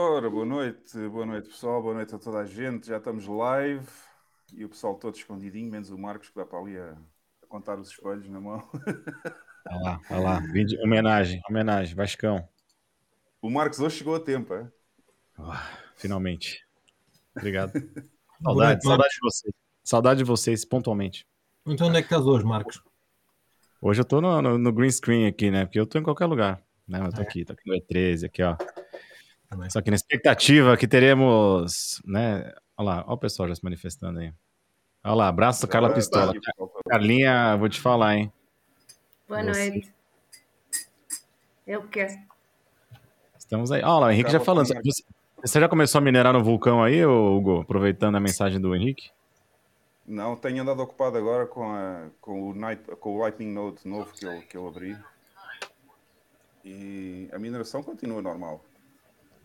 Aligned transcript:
Ora, 0.00 0.30
boa 0.30 0.46
noite, 0.46 0.96
boa 1.08 1.26
noite 1.26 1.48
pessoal, 1.48 1.82
boa 1.82 1.92
noite 1.92 2.14
a 2.14 2.18
toda 2.20 2.38
a 2.38 2.44
gente. 2.44 2.86
Já 2.86 2.98
estamos 2.98 3.26
live 3.26 3.84
e 4.54 4.64
o 4.64 4.68
pessoal 4.68 4.94
todo 4.94 5.16
escondidinho, 5.16 5.68
menos 5.68 5.90
o 5.90 5.98
Marcos 5.98 6.28
que 6.28 6.36
dá 6.36 6.46
para 6.46 6.56
ali 6.60 6.78
a, 6.78 6.92
a 7.42 7.46
contar 7.48 7.80
os 7.80 7.88
espelhos 7.90 8.28
na 8.28 8.40
mão. 8.40 8.62
Olha 9.66 9.80
lá, 9.82 10.00
olha 10.08 10.20
lá. 10.20 10.38
Vídeo, 10.52 10.78
homenagem, 10.84 11.42
homenagem, 11.50 11.96
Vascão. 11.96 12.48
O 13.42 13.50
Marcos 13.50 13.80
hoje 13.80 13.96
chegou 13.96 14.14
a 14.14 14.20
tempo, 14.20 14.54
é? 14.54 14.70
Ah, 15.36 15.68
finalmente. 15.96 16.64
Obrigado. 17.36 17.72
Saudade, 18.40 18.84
saudade 18.84 19.10
de 19.14 19.20
vocês. 19.20 19.54
Saudade 19.82 20.18
de 20.18 20.24
vocês, 20.24 20.64
pontualmente. 20.64 21.26
Então 21.66 21.88
onde 21.88 21.96
é 21.98 22.02
que 22.02 22.06
estás 22.06 22.24
hoje, 22.24 22.44
Marcos? 22.44 22.80
Hoje 23.82 24.00
eu 24.00 24.04
tô 24.04 24.20
no, 24.20 24.40
no, 24.40 24.58
no 24.58 24.72
green 24.72 24.92
screen 24.92 25.26
aqui, 25.26 25.50
né? 25.50 25.64
Porque 25.64 25.80
eu 25.80 25.86
tô 25.88 25.98
em 25.98 26.04
qualquer 26.04 26.26
lugar. 26.26 26.62
Né? 26.86 27.04
Eu 27.04 27.12
tô 27.12 27.20
É. 27.20 27.24
aqui, 27.24 27.44
tô 27.44 27.52
aqui 27.52 27.62
no 27.68 27.74
E13, 27.74 28.26
aqui, 28.26 28.44
ó. 28.44 28.56
Também. 29.48 29.70
Só 29.70 29.80
que 29.80 29.90
na 29.90 29.96
expectativa 29.96 30.76
que 30.76 30.86
teremos, 30.86 32.02
né? 32.04 32.52
Olha 32.76 32.86
lá, 32.86 33.04
olha 33.06 33.14
o 33.14 33.18
pessoal 33.18 33.48
já 33.48 33.54
se 33.54 33.64
manifestando 33.64 34.18
aí. 34.18 34.32
Olha 35.02 35.14
lá, 35.14 35.28
abraço 35.28 35.66
Carla 35.66 35.92
Pistola. 35.92 36.32
tá. 36.34 36.52
Carlinha, 36.88 37.56
vou 37.56 37.68
te 37.68 37.80
falar, 37.80 38.16
hein? 38.16 38.32
Boa 39.26 39.42
Você. 39.42 39.70
noite. 39.70 39.94
Eu 41.66 41.82
quero. 41.88 42.14
Estamos 43.38 43.72
aí. 43.72 43.82
Olha 43.82 43.98
lá, 43.98 44.06
o 44.06 44.10
Henrique 44.10 44.30
já 44.30 44.38
Carla 44.38 44.64
falando. 44.66 44.82
Você, 45.42 45.60
já 45.60 45.68
começou 45.68 46.00
a 46.00 46.02
minerar 46.02 46.32
no 46.32 46.42
vulcão 46.42 46.82
aí, 46.82 47.04
Hugo? 47.04 47.60
Aproveitando 47.60 48.16
a 48.16 48.20
mensagem 48.20 48.60
do 48.60 48.74
Henrique? 48.74 49.10
Não, 50.06 50.34
tenho 50.36 50.62
andado 50.62 50.80
ocupado 50.80 51.16
agora 51.16 51.46
com, 51.46 51.70
a, 51.70 52.08
com, 52.20 52.50
o, 52.50 52.54
Night, 52.54 52.82
com 52.96 53.16
o 53.16 53.18
Lightning 53.18 53.52
Node 53.52 53.86
novo 53.86 54.12
que 54.12 54.24
eu, 54.24 54.42
que 54.42 54.56
eu 54.56 54.66
abri. 54.66 54.96
E 56.64 57.28
a 57.32 57.38
mineração 57.38 57.82
continua 57.82 58.20
normal. 58.20 58.64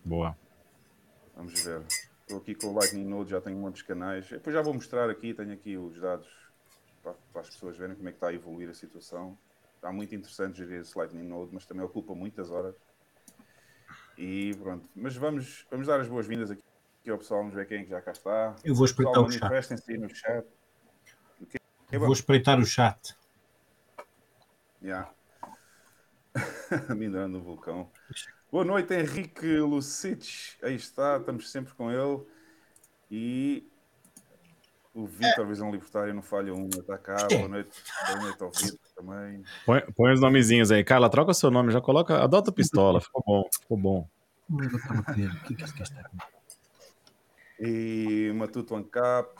Boa. 0.05 0.38
Vamos 1.35 1.63
ver. 1.63 1.81
Estou 2.21 2.38
aqui 2.38 2.55
com 2.55 2.67
o 2.67 2.73
Lightning 2.73 3.05
Node, 3.05 3.31
já 3.31 3.41
tenho 3.41 3.57
muitos 3.57 3.81
canais. 3.81 4.29
Depois 4.29 4.54
já 4.54 4.62
vou 4.62 4.73
mostrar 4.73 5.09
aqui, 5.09 5.34
tenho 5.34 5.54
aqui 5.54 5.77
os 5.77 5.99
dados 5.99 6.27
para, 7.01 7.13
para 7.32 7.41
as 7.41 7.49
pessoas 7.49 7.77
verem 7.77 7.96
como 7.96 8.09
é 8.09 8.12
que 8.12 8.18
está 8.18 8.27
a 8.27 8.34
evoluir 8.34 8.70
a 8.70 8.74
situação. 8.74 9.37
Está 9.76 9.91
muito 9.91 10.15
interessante 10.15 10.57
gerir 10.57 10.81
esse 10.81 10.98
Lightning 10.98 11.27
Node, 11.27 11.51
mas 11.54 11.65
também 11.65 11.84
ocupa 11.84 12.13
muitas 12.13 12.49
horas. 12.49 12.76
E 14.18 14.55
pronto. 14.55 14.87
Mas 14.96 15.15
vamos, 15.15 15.65
vamos 15.70 15.87
dar 15.87 15.99
as 15.99 16.07
boas-vindas 16.07 16.51
aqui, 16.51 16.63
aqui 17.01 17.09
ao 17.09 17.18
pessoal, 17.18 17.41
vamos 17.41 17.55
ver 17.55 17.68
quem 17.68 17.81
é 17.81 17.84
que 17.84 17.90
já 17.90 18.01
cá 18.01 18.12
está. 18.12 18.55
Eu 18.63 18.76
vou 18.76 18.85
espreitar 18.85 19.26
Pessoal, 19.26 19.51
o 19.51 19.62
chat. 19.62 19.98
no 19.98 20.09
chat. 20.09 20.48
Eu 21.91 21.99
vou 21.99 22.13
espreitar 22.13 22.59
o 22.59 22.65
chat. 22.65 23.15
Yeah. 24.81 25.12
Minerando 26.96 27.37
no 27.37 27.43
vulcão. 27.43 27.90
Boa 28.54 28.63
noite, 28.63 28.93
Henrique 28.93 29.48
Lucich. 29.57 30.59
Aí 30.62 30.76
está, 30.76 31.18
estamos 31.18 31.49
sempre 31.49 31.73
com 31.73 31.90
ele. 31.90 32.21
E 33.09 33.68
o 34.93 35.07
Vitor, 35.07 35.48
Visão 35.48 35.71
Libertária, 35.71 36.13
não 36.13 36.21
falha 36.21 36.54
uma, 36.54 36.68
está 36.68 36.96
cá. 36.99 37.18
Boa 37.31 37.48
noite, 37.48 37.84
boa 38.05 38.20
noite 38.20 38.43
ao 38.43 38.51
Vitor 38.51 38.79
também. 38.96 39.43
Põe, 39.65 39.81
põe 39.96 40.13
os 40.13 40.21
nomezinhos 40.21 40.71
aí. 40.71 40.84
Carla, 40.84 41.09
troca 41.09 41.34
seu 41.34 41.49
nome, 41.49 41.71
já 41.71 41.81
coloca. 41.81 42.24
Adota 42.24 42.51
o 42.51 42.54
pistola. 42.54 43.01
Ficou 43.01 43.24
bom, 43.26 43.49
ficou 43.59 43.76
bom. 43.76 44.07
O 44.51 44.57
que 45.15 45.24
é 45.24 45.55
que 45.55 45.63
este 45.63 45.79
gajo 45.79 45.93
E 47.59 48.31
Matuto 48.35 48.76
Ancap, 48.76 49.34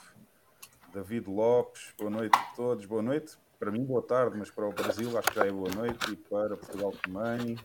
David 0.92 1.30
Lopes, 1.30 1.94
boa 2.00 2.10
noite 2.10 2.36
a 2.36 2.56
todos, 2.56 2.84
boa 2.88 3.04
noite. 3.04 3.38
Para 3.60 3.70
mim, 3.70 3.86
boa 3.86 4.02
tarde, 4.02 4.36
mas 4.40 4.50
para 4.50 4.68
o 4.68 4.74
Brasil 4.74 5.16
acho 5.16 5.28
que 5.28 5.36
já 5.36 5.46
é 5.46 5.52
boa 5.52 5.70
noite 5.70 6.12
e 6.12 6.16
para 6.16 6.58
Portugal 6.58 6.92
também. 7.04 7.60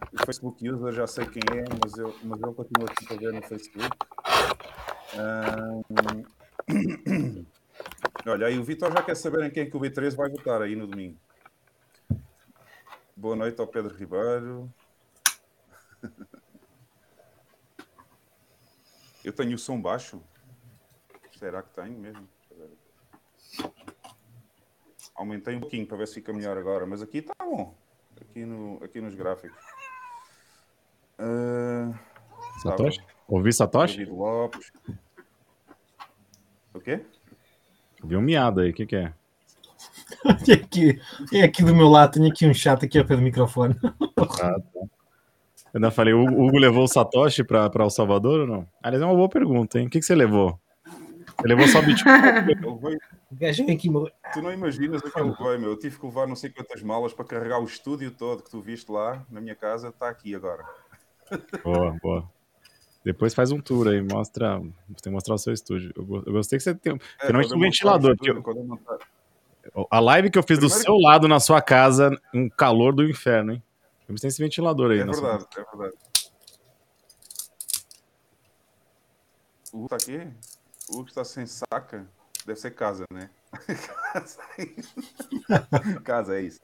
O 0.00 0.24
Facebook 0.24 0.68
user 0.68 0.92
já 0.92 1.06
sei 1.06 1.26
quem 1.26 1.42
é, 1.58 1.64
mas 1.82 1.98
eu, 1.98 2.14
mas 2.22 2.40
eu 2.40 2.54
continuo 2.54 2.88
aqui 2.88 3.04
para 3.04 3.16
ver 3.16 3.32
no 3.32 3.42
Facebook. 3.42 3.96
Ahm, 5.16 6.24
Olha, 8.26 8.46
aí 8.46 8.58
o 8.58 8.64
Vitor 8.64 8.92
já 8.92 9.02
quer 9.02 9.16
saber 9.16 9.44
em 9.44 9.50
quem 9.50 9.62
é 9.62 9.66
que 9.66 9.76
o 9.76 9.80
B13 9.80 10.14
vai 10.14 10.28
votar 10.28 10.60
aí 10.60 10.76
no 10.76 10.86
domingo. 10.86 11.18
Boa 13.16 13.34
noite 13.34 13.60
ao 13.60 13.66
Pedro 13.66 13.94
Ribeiro. 13.94 14.72
Eu 19.24 19.32
tenho 19.32 19.54
o 19.54 19.58
som 19.58 19.80
baixo. 19.80 20.22
Será 21.38 21.62
que 21.62 21.70
tenho 21.74 21.98
mesmo? 21.98 22.28
Aumentei 25.14 25.56
um 25.56 25.60
pouquinho 25.60 25.86
para 25.86 25.96
ver 25.96 26.06
se 26.06 26.14
fica 26.14 26.32
melhor 26.32 26.56
agora, 26.56 26.86
mas 26.86 27.02
aqui 27.02 27.18
está 27.18 27.34
bom. 27.40 27.76
Aqui, 28.20 28.44
no, 28.44 28.82
aqui 28.84 29.00
nos 29.00 29.14
gráficos. 29.14 29.58
Ah, 31.18 31.92
Satoshi? 32.62 32.98
estava 32.98 33.08
Ouvi 33.28 33.52
Satoshi? 33.52 33.96
David 33.98 34.12
Lopes. 34.12 34.72
O 36.74 36.80
quê? 36.80 37.00
Vi 38.04 38.16
um 38.16 38.22
miado 38.22 38.60
aí, 38.60 38.70
o 38.70 38.74
que, 38.74 38.86
que 38.86 38.96
é? 38.96 39.12
É 40.48 40.52
aqui, 40.54 41.00
é 41.32 41.42
aqui 41.42 41.62
do 41.62 41.74
meu 41.74 41.88
lado, 41.88 42.14
tenho 42.14 42.30
aqui 42.30 42.46
um 42.46 42.54
chat 42.54 42.84
aqui 42.84 42.98
ao 42.98 43.04
pé 43.04 43.16
do 43.16 43.22
microfone. 43.22 43.76
Ah, 44.16 44.26
tá. 44.26 44.56
Eu 45.72 45.74
ainda 45.74 45.90
falei, 45.90 46.14
o 46.14 46.24
Hugo 46.24 46.58
levou 46.58 46.84
o 46.84 46.88
Satoshi 46.88 47.44
para 47.44 47.70
El 47.78 47.90
Salvador 47.90 48.40
ou 48.40 48.46
não? 48.46 48.66
Aliás, 48.82 49.02
é 49.02 49.06
uma 49.06 49.14
boa 49.14 49.28
pergunta, 49.28 49.78
hein? 49.78 49.86
O 49.86 49.90
que, 49.90 49.98
que 49.98 50.04
você 50.04 50.14
levou? 50.14 50.58
Você 51.38 51.46
levou 51.46 51.68
só 51.68 51.82
Bitcoin? 51.82 52.10
Tu 54.32 54.42
não 54.42 54.50
imaginas 54.50 55.02
o 55.02 55.10
que 55.10 55.20
ele 55.20 55.32
veio, 55.32 55.60
meu. 55.60 55.70
Eu 55.70 55.78
tive 55.78 55.98
que 55.98 56.06
levar 56.06 56.26
não 56.26 56.34
sei 56.34 56.50
quantas 56.50 56.82
malas 56.82 57.12
para 57.12 57.24
carregar 57.24 57.60
o 57.60 57.64
estúdio 57.64 58.10
todo 58.10 58.42
que 58.42 58.50
tu 58.50 58.62
viste 58.62 58.90
lá 58.90 59.24
na 59.30 59.40
minha 59.40 59.54
casa. 59.54 59.88
Está 59.88 60.08
aqui 60.08 60.34
agora. 60.34 60.64
Boa, 61.62 61.96
boa. 62.02 62.30
Depois 63.04 63.32
faz 63.34 63.50
um 63.52 63.60
tour 63.60 63.88
aí, 63.88 64.02
mostra. 64.02 64.58
Você 64.58 64.64
tem 65.02 65.04
que 65.04 65.10
mostrar 65.10 65.34
o 65.34 65.38
seu 65.38 65.52
estúdio. 65.52 65.92
Eu, 65.96 66.04
go- 66.04 66.22
eu 66.26 66.32
gostei 66.32 66.58
que 66.58 66.62
você 66.64 66.74
tem. 66.74 66.94
É, 67.20 67.32
quando 67.32 67.54
um 67.56 67.60
ventilador. 67.60 68.12
estúdio, 68.12 68.42
eu 69.74 69.86
a 69.90 70.00
live 70.00 70.30
que 70.30 70.38
eu 70.38 70.42
fiz 70.42 70.58
do 70.58 70.66
Primeiro- 70.66 70.82
seu 70.84 70.94
lado 70.96 71.28
na 71.28 71.38
sua 71.40 71.60
casa, 71.62 72.10
um 72.34 72.48
calor 72.48 72.92
do 72.94 73.04
inferno, 73.08 73.52
hein? 73.52 73.62
Tem 74.20 74.28
esse 74.28 74.42
ventilador 74.42 74.90
aí. 74.90 75.00
É 75.00 75.04
na 75.04 75.12
sua- 75.12 75.28
verdade, 75.38 75.46
é 75.58 75.76
verdade. 75.76 75.96
O 79.72 79.78
Hugo 79.84 79.94
está 79.94 79.96
aqui? 79.96 80.28
O 80.90 80.98
Hugo 80.98 81.08
está 81.08 81.24
sem 81.24 81.46
saca? 81.46 82.06
Deve 82.46 82.58
ser 82.58 82.70
casa, 82.70 83.04
né? 83.12 83.28
casa, 86.04 86.38
é 86.38 86.42
isso. 86.42 86.60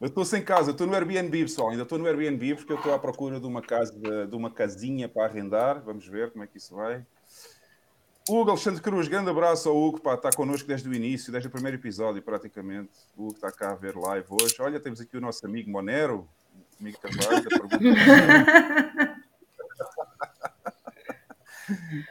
Eu 0.00 0.08
estou 0.08 0.24
sem 0.24 0.42
casa, 0.42 0.70
estou 0.70 0.86
no 0.86 0.94
Airbnb, 0.94 1.42
pessoal. 1.42 1.70
Ainda 1.70 1.82
estou 1.82 1.98
no 1.98 2.06
Airbnb 2.06 2.54
porque 2.54 2.72
eu 2.72 2.76
estou 2.76 2.94
à 2.94 2.98
procura 2.98 3.38
de 3.38 3.46
uma 3.46 3.60
casa, 3.62 4.26
de 4.26 4.34
uma 4.34 4.50
casinha 4.50 5.08
para 5.08 5.26
arrendar. 5.26 5.82
Vamos 5.82 6.06
ver 6.06 6.30
como 6.30 6.44
é 6.44 6.46
que 6.46 6.58
isso 6.58 6.74
vai. 6.74 7.04
Hugo 8.28 8.50
Alexandre 8.50 8.80
Cruz, 8.80 9.08
grande 9.08 9.30
abraço 9.30 9.68
ao 9.68 9.76
Hugo, 9.76 10.00
pá, 10.00 10.14
está 10.14 10.30
connosco 10.30 10.68
desde 10.68 10.88
o 10.88 10.94
início, 10.94 11.32
desde 11.32 11.48
o 11.48 11.50
primeiro 11.50 11.76
episódio, 11.76 12.22
praticamente. 12.22 12.92
O 13.16 13.24
Hugo 13.24 13.34
está 13.34 13.50
cá 13.50 13.72
a 13.72 13.74
ver 13.74 13.96
live 13.96 14.26
hoje. 14.30 14.54
Olha, 14.60 14.78
temos 14.78 15.00
aqui 15.00 15.16
o 15.16 15.20
nosso 15.20 15.44
amigo 15.44 15.68
Monero, 15.70 16.28
amigo 16.80 16.98
Carvalho, 17.00 17.42
da 17.42 17.50
pergunta. 17.50 17.80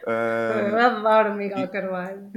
Ah, 0.06 0.68
Eu 0.70 0.78
adoro 0.78 1.34
Miguel 1.34 1.68
Carvalho. 1.68 2.30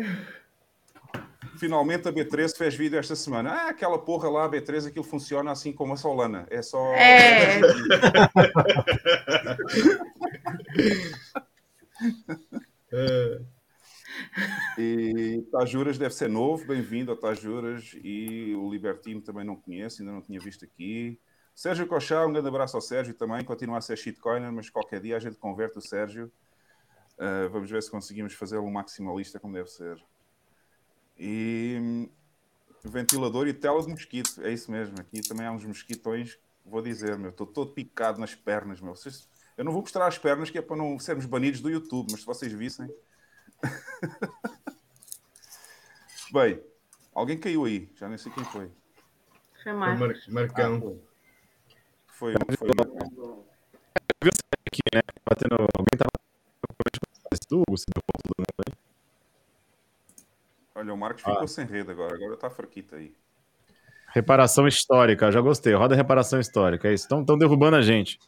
Finalmente 1.63 2.09
a 2.09 2.11
B13 2.11 2.57
fez 2.57 2.75
vídeo 2.75 2.99
esta 2.99 3.15
semana. 3.15 3.51
Ah, 3.51 3.69
aquela 3.69 3.97
porra 3.97 4.29
lá, 4.29 4.43
a 4.43 4.49
B13, 4.49 4.89
aquilo 4.89 5.05
funciona 5.05 5.49
assim 5.49 5.71
como 5.71 5.93
a 5.93 5.95
Solana. 5.95 6.45
É 6.49 6.61
só. 6.61 6.93
É. 6.93 7.61
E 14.77 15.43
Tajuras 15.51 15.97
deve 15.97 16.13
ser 16.13 16.27
novo, 16.27 16.65
bem-vindo 16.65 17.11
a 17.11 17.15
Tajuras. 17.15 17.95
E 18.03 18.53
o 18.55 18.69
Libertino 18.69 19.21
também 19.21 19.45
não 19.45 19.55
conheço, 19.55 20.01
ainda 20.01 20.11
não 20.11 20.21
tinha 20.21 20.39
visto 20.39 20.65
aqui. 20.65 21.19
Sérgio 21.55 21.87
Cochá, 21.87 22.25
um 22.25 22.33
grande 22.33 22.47
abraço 22.47 22.75
ao 22.75 22.81
Sérgio 22.81 23.13
também. 23.13 23.43
Continua 23.43 23.77
a 23.77 23.81
ser 23.81 23.97
shitcoiner, 23.97 24.51
mas 24.51 24.69
qualquer 24.69 24.99
dia 24.99 25.15
a 25.15 25.19
gente 25.19 25.37
converte 25.37 25.77
o 25.77 25.81
Sérgio. 25.81 26.31
Ah, 27.17 27.47
vamos 27.51 27.71
ver 27.71 27.81
se 27.81 27.89
conseguimos 27.89 28.33
fazê-lo 28.33 28.65
um 28.65 28.71
maximalista 28.71 29.39
como 29.39 29.53
deve 29.53 29.69
ser. 29.69 30.03
E 31.17 31.77
hum, 31.81 32.09
ventilador 32.83 33.47
e 33.47 33.53
tela 33.53 33.81
de 33.81 33.87
mosquito, 33.89 34.41
é 34.41 34.51
isso 34.51 34.71
mesmo. 34.71 34.99
Aqui 34.99 35.21
também 35.21 35.45
há 35.45 35.51
uns 35.51 35.63
mosquitões, 35.65 36.37
vou 36.65 36.81
dizer, 36.81 37.17
meu, 37.17 37.29
estou 37.29 37.45
todo 37.47 37.71
picado 37.71 38.19
nas 38.19 38.33
pernas, 38.35 38.81
meu. 38.81 38.95
Vocês- 38.95 39.27
Eu 39.57 39.63
não 39.63 39.71
vou 39.71 39.81
mostrar 39.81 40.07
as 40.07 40.17
pernas 40.17 40.49
que 40.49 40.57
é 40.57 40.61
para 40.61 40.75
não 40.75 40.97
sermos 40.99 41.25
banidos 41.25 41.61
do 41.61 41.69
YouTube, 41.69 42.11
mas 42.11 42.21
se 42.21 42.25
vocês 42.25 42.51
vissem. 42.51 42.89
Bem, 46.31 46.61
alguém 47.13 47.37
caiu 47.39 47.65
aí, 47.65 47.89
já 47.95 48.09
nem 48.09 48.17
sei 48.17 48.31
quem 48.31 48.43
foi. 48.45 48.71
Foi. 49.63 49.95
Mar- 49.99 50.15
Marcão. 50.29 50.99
Foi, 52.07 52.33
foi 52.57 52.69
Aqui, 54.67 54.81
né? 54.93 55.01
Batendo. 55.29 55.55
Alguém 55.77 55.97
tava. 55.97 56.09
Do 57.49 57.57
Hugo, 57.61 57.77
você 57.77 57.85
deu 57.93 58.01
ponto, 58.01 58.29
né? 58.29 58.32
Foi? 58.32 58.32
Olha, 60.83 60.93
o 60.93 60.97
Marcos 60.97 61.23
Ah. 61.25 61.31
ficou 61.31 61.47
sem 61.47 61.65
rede 61.65 61.89
agora, 61.91 62.13
agora 62.13 62.33
está 62.33 62.49
fraquita 62.49 62.97
aí. 62.97 63.13
Reparação 64.09 64.67
histórica, 64.67 65.31
já 65.31 65.39
gostei. 65.39 65.73
Roda 65.73 65.95
reparação 65.95 66.41
histórica, 66.41 66.89
é 66.89 66.93
isso. 66.93 67.05
Estão 67.05 67.37
derrubando 67.37 67.77
a 67.77 67.81
gente. 67.81 68.19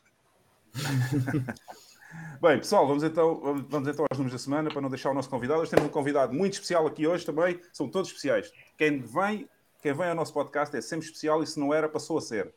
Bem, 2.42 2.58
pessoal, 2.58 2.88
vamos 2.88 3.04
então, 3.04 3.66
vamos 3.68 3.88
então 3.90 4.06
aos 4.10 4.18
números 4.18 4.32
da 4.32 4.38
semana 4.44 4.70
para 4.70 4.80
não 4.82 4.90
deixar 4.90 5.12
o 5.12 5.14
nosso 5.14 5.30
convidado. 5.30 5.62
Hoje 5.62 5.72
temos 5.72 5.86
um 5.86 5.92
convidado 5.92 6.34
muito 6.34 6.54
especial 6.54 6.88
aqui 6.88 7.06
hoje 7.06 7.26
também. 7.26 7.60
São 7.74 7.90
todos 7.90 8.08
especiais. 8.10 8.52
Quem 8.78 9.02
vem, 9.02 9.50
quem 9.82 9.94
vem 9.94 10.08
ao 10.08 10.16
nosso 10.16 10.34
podcast 10.34 10.76
é 10.78 10.82
sempre 10.82 11.06
especial 11.08 11.44
e 11.44 11.48
se 11.48 11.60
não 11.60 11.74
era, 11.74 11.90
passou 11.90 12.18
a 12.18 12.22
ser. 12.22 12.54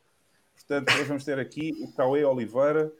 Portanto, 0.55 0.93
hoje 0.93 1.03
vamos 1.03 1.25
ter 1.25 1.37
aqui 1.39 1.73
o 1.83 1.91
Cauê 1.93 2.23
Oliveira, 2.23 2.91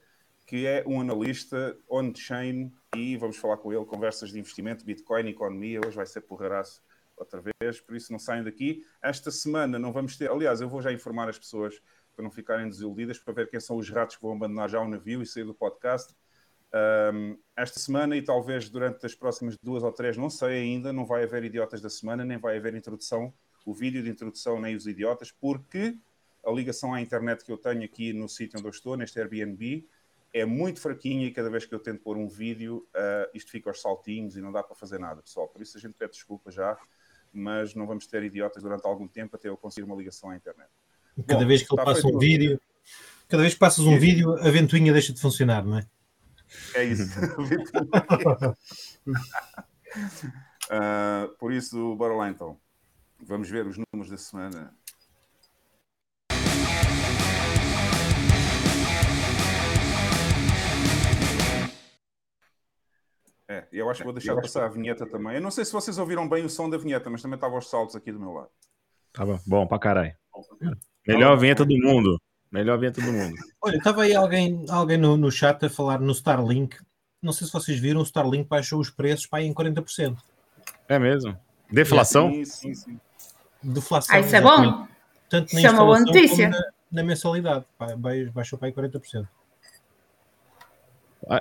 que 0.50 0.66
é 0.66 0.84
um 0.88 1.00
analista 1.00 1.78
on-chain 1.88 2.74
e 2.96 3.16
vamos 3.18 3.38
falar 3.38 3.58
com 3.58 3.72
ele 3.72 3.86
conversas 3.86 4.32
de 4.32 4.40
investimento, 4.40 4.84
Bitcoin, 4.84 5.30
economia. 5.30 5.80
Hoje 5.86 5.96
vai 5.96 6.08
ser 6.08 6.22
porraraço 6.22 6.82
outra 7.16 7.40
vez, 7.40 7.80
por 7.80 7.96
isso 7.96 8.12
não 8.12 8.18
saiam 8.18 8.44
daqui. 8.44 8.84
Esta 9.00 9.30
semana 9.30 9.78
não 9.78 9.94
vamos 9.94 10.18
ter, 10.18 10.28
aliás, 10.28 10.60
eu 10.60 10.68
vou 10.68 10.82
já 10.82 10.92
informar 10.92 11.30
as 11.30 11.38
pessoas 11.38 11.80
para 12.16 12.24
não 12.24 12.32
ficarem 12.32 12.68
desiludidas, 12.68 13.20
para 13.20 13.32
ver 13.32 13.48
quem 13.48 13.60
são 13.60 13.78
os 13.78 13.88
ratos 13.92 14.16
que 14.16 14.24
vão 14.24 14.34
abandonar 14.34 14.68
já 14.68 14.82
o 14.82 14.88
navio 14.88 15.22
e 15.22 15.26
sair 15.28 15.44
do 15.44 15.54
podcast. 15.54 16.16
Um, 17.14 17.38
esta 17.56 17.80
semana 17.80 18.18
e 18.18 18.22
talvez 18.24 18.72
durante 18.72 19.06
as 19.06 19.14
próximas 19.14 19.56
duas 19.62 19.84
ou 19.84 19.92
três, 19.92 20.18
não 20.18 20.32
sei 20.32 20.64
ainda, 20.64 20.92
não 20.92 21.06
vai 21.06 21.26
haver 21.26 21.44
idiotas 21.44 21.80
da 21.80 21.92
semana, 21.92 22.26
nem 22.26 22.40
vai 22.40 22.58
haver 22.58 22.74
introdução, 22.74 23.32
o 23.68 23.72
vídeo 23.72 24.02
de 24.02 24.10
introdução, 24.10 24.60
nem 24.60 24.76
os 24.76 24.88
idiotas, 24.88 25.32
porque 25.32 25.96
a 26.44 26.50
ligação 26.50 26.92
à 26.92 27.00
internet 27.00 27.46
que 27.46 27.52
eu 27.52 27.58
tenho 27.58 27.84
aqui 27.84 28.14
no 28.14 28.28
sítio 28.28 28.58
onde 28.58 28.68
eu 28.68 28.72
estou, 28.72 28.98
neste 28.98 29.20
Airbnb, 29.20 29.88
é 30.34 30.46
muito 30.46 30.80
fraquinha 30.80 31.26
e 31.26 31.32
cada 31.32 31.50
vez 31.50 31.66
que 31.66 31.74
eu 31.74 31.80
tento 31.80 32.02
pôr 32.02 32.18
um 32.18 32.28
vídeo, 32.28 32.88
uh, 32.96 33.30
isto 33.34 33.52
fica 33.52 33.70
aos 33.70 33.82
saltinhos 33.82 34.36
e 34.36 34.42
não 34.42 34.52
dá 34.52 34.62
para 34.62 34.76
fazer 34.76 35.00
nada, 35.00 35.22
pessoal. 35.22 35.48
Por 35.48 35.62
isso 35.62 35.78
a 35.78 35.82
gente 35.82 35.94
pede 35.94 36.14
desculpa 36.14 36.52
já, 36.52 36.78
mas 37.34 37.74
não 37.74 37.88
vamos 37.88 38.06
ter 38.08 38.24
idiotas 38.24 38.62
durante 38.64 38.86
algum 38.86 39.08
tempo 39.08 39.36
até 39.36 39.50
eu 39.50 39.58
conseguir 39.58 39.86
uma 39.86 39.96
ligação 39.96 40.30
à 40.30 40.36
internet. 40.36 40.70
Cada 41.28 41.42
Bom, 41.42 41.48
vez 41.48 41.64
que 41.64 41.74
ele 41.74 41.84
passa 41.84 42.08
um 42.08 42.18
vídeo, 42.18 42.62
cada 43.28 43.42
vez 43.44 43.54
que 43.54 43.60
passas 43.60 43.86
um 43.86 43.98
vídeo, 43.98 44.34
a 44.40 44.50
ventoinha 44.50 44.94
deixa 44.94 45.12
de 45.12 45.20
funcionar, 45.20 45.66
não 45.66 45.78
é? 45.78 45.88
É 46.76 46.84
isso. 46.84 47.04
uh, 50.72 51.34
por 51.38 51.52
isso, 51.52 51.96
bora 51.96 52.14
lá 52.14 52.30
então. 52.30 52.58
Vamos 53.22 53.50
ver 53.50 53.68
os 53.68 53.78
números 53.78 54.10
da 54.10 54.18
semana. 54.18 54.74
É, 63.50 63.66
eu 63.72 63.90
acho 63.90 64.00
que 64.02 64.04
vou 64.04 64.14
deixar 64.14 64.36
de 64.36 64.42
passar 64.44 64.66
a 64.66 64.70
vinheta 64.70 65.08
também. 65.08 65.36
Eu 65.36 65.42
não 65.42 65.50
sei 65.50 65.66
se 65.66 65.74
vocês 65.74 65.98
ouviram 65.98 66.30
bem 66.30 66.46
o 66.46 66.50
som 66.50 66.70
da 66.70 66.78
vinheta, 66.78 67.10
mas 67.10 67.22
também 67.22 67.36
estava 67.36 67.56
aos 67.56 67.68
saltos 67.68 67.96
aqui 67.96 68.12
do 68.12 68.20
meu 68.20 68.32
lado. 68.32 68.50
Tava 69.12 69.42
bom 69.48 69.66
pra 69.66 69.80
caralho. 69.80 70.14
Melhor 71.08 71.36
vinheta 71.38 71.66
do 71.66 71.76
mundo. 71.78 72.22
Melhor 72.52 72.78
vinheta 72.78 73.02
do 73.02 73.12
mundo. 73.12 73.34
Olha, 73.62 73.78
estava 73.78 74.04
aí 74.04 74.14
alguém, 74.14 74.66
alguém 74.70 74.98
no, 74.98 75.18
no 75.18 75.32
chat 75.32 75.66
a 75.66 75.70
falar 75.70 76.00
no 76.00 76.12
Starlink. 76.12 76.78
Não 77.22 77.34
sei 77.34 77.48
se 77.48 77.54
vocês 77.54 77.80
viram, 77.80 78.02
o 78.02 78.04
Starlink 78.04 78.48
baixou 78.48 78.80
os 78.80 78.92
preços 78.92 79.26
para 79.26 79.40
aí 79.40 79.48
em 79.48 79.54
40%. 79.54 80.16
É 80.88 81.00
mesmo? 81.00 81.36
Deflação? 81.72 82.32
Sim, 82.32 82.46
sim, 82.46 82.74
sim. 82.76 83.00
Deflação. 83.64 84.16
Ah, 84.16 84.20
isso 84.20 84.36
é 84.36 84.42
bom. 84.42 84.88
Tanto 85.28 85.54
na 85.54 85.60
Isso 85.60 85.68
é 85.68 85.72
uma 85.72 85.86
boa 85.86 86.00
notícia. 86.00 86.50
na, 86.50 86.60
na 86.92 87.04
mensalidade. 87.04 87.66
Ba- 87.80 87.96
ba- 87.96 88.32
Baixou 88.34 88.58
para 88.60 88.68
aí 88.68 88.74
40%. 88.74 89.28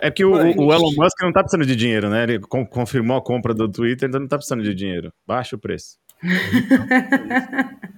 É 0.03 0.11
que 0.11 0.25
o, 0.25 0.33
o 0.33 0.73
Elon 0.73 0.93
Musk 0.97 1.21
não 1.23 1.33
tá 1.33 1.41
precisando 1.41 1.67
de 1.67 1.77
dinheiro, 1.77 2.11
né? 2.11 2.25
Ele 2.25 2.41
con- 2.41 2.67
confirmou 2.67 3.17
a 3.17 3.23
compra 3.23 3.55
do 3.55 3.71
Twitter, 3.71 4.09
então 4.09 4.21
não 4.21 4.29
tá 4.29 4.37
precisando 4.37 4.63
de 4.63 4.75
dinheiro. 4.75 5.13
Baixa 5.27 5.55
o 5.57 5.59
preço. 5.59 5.99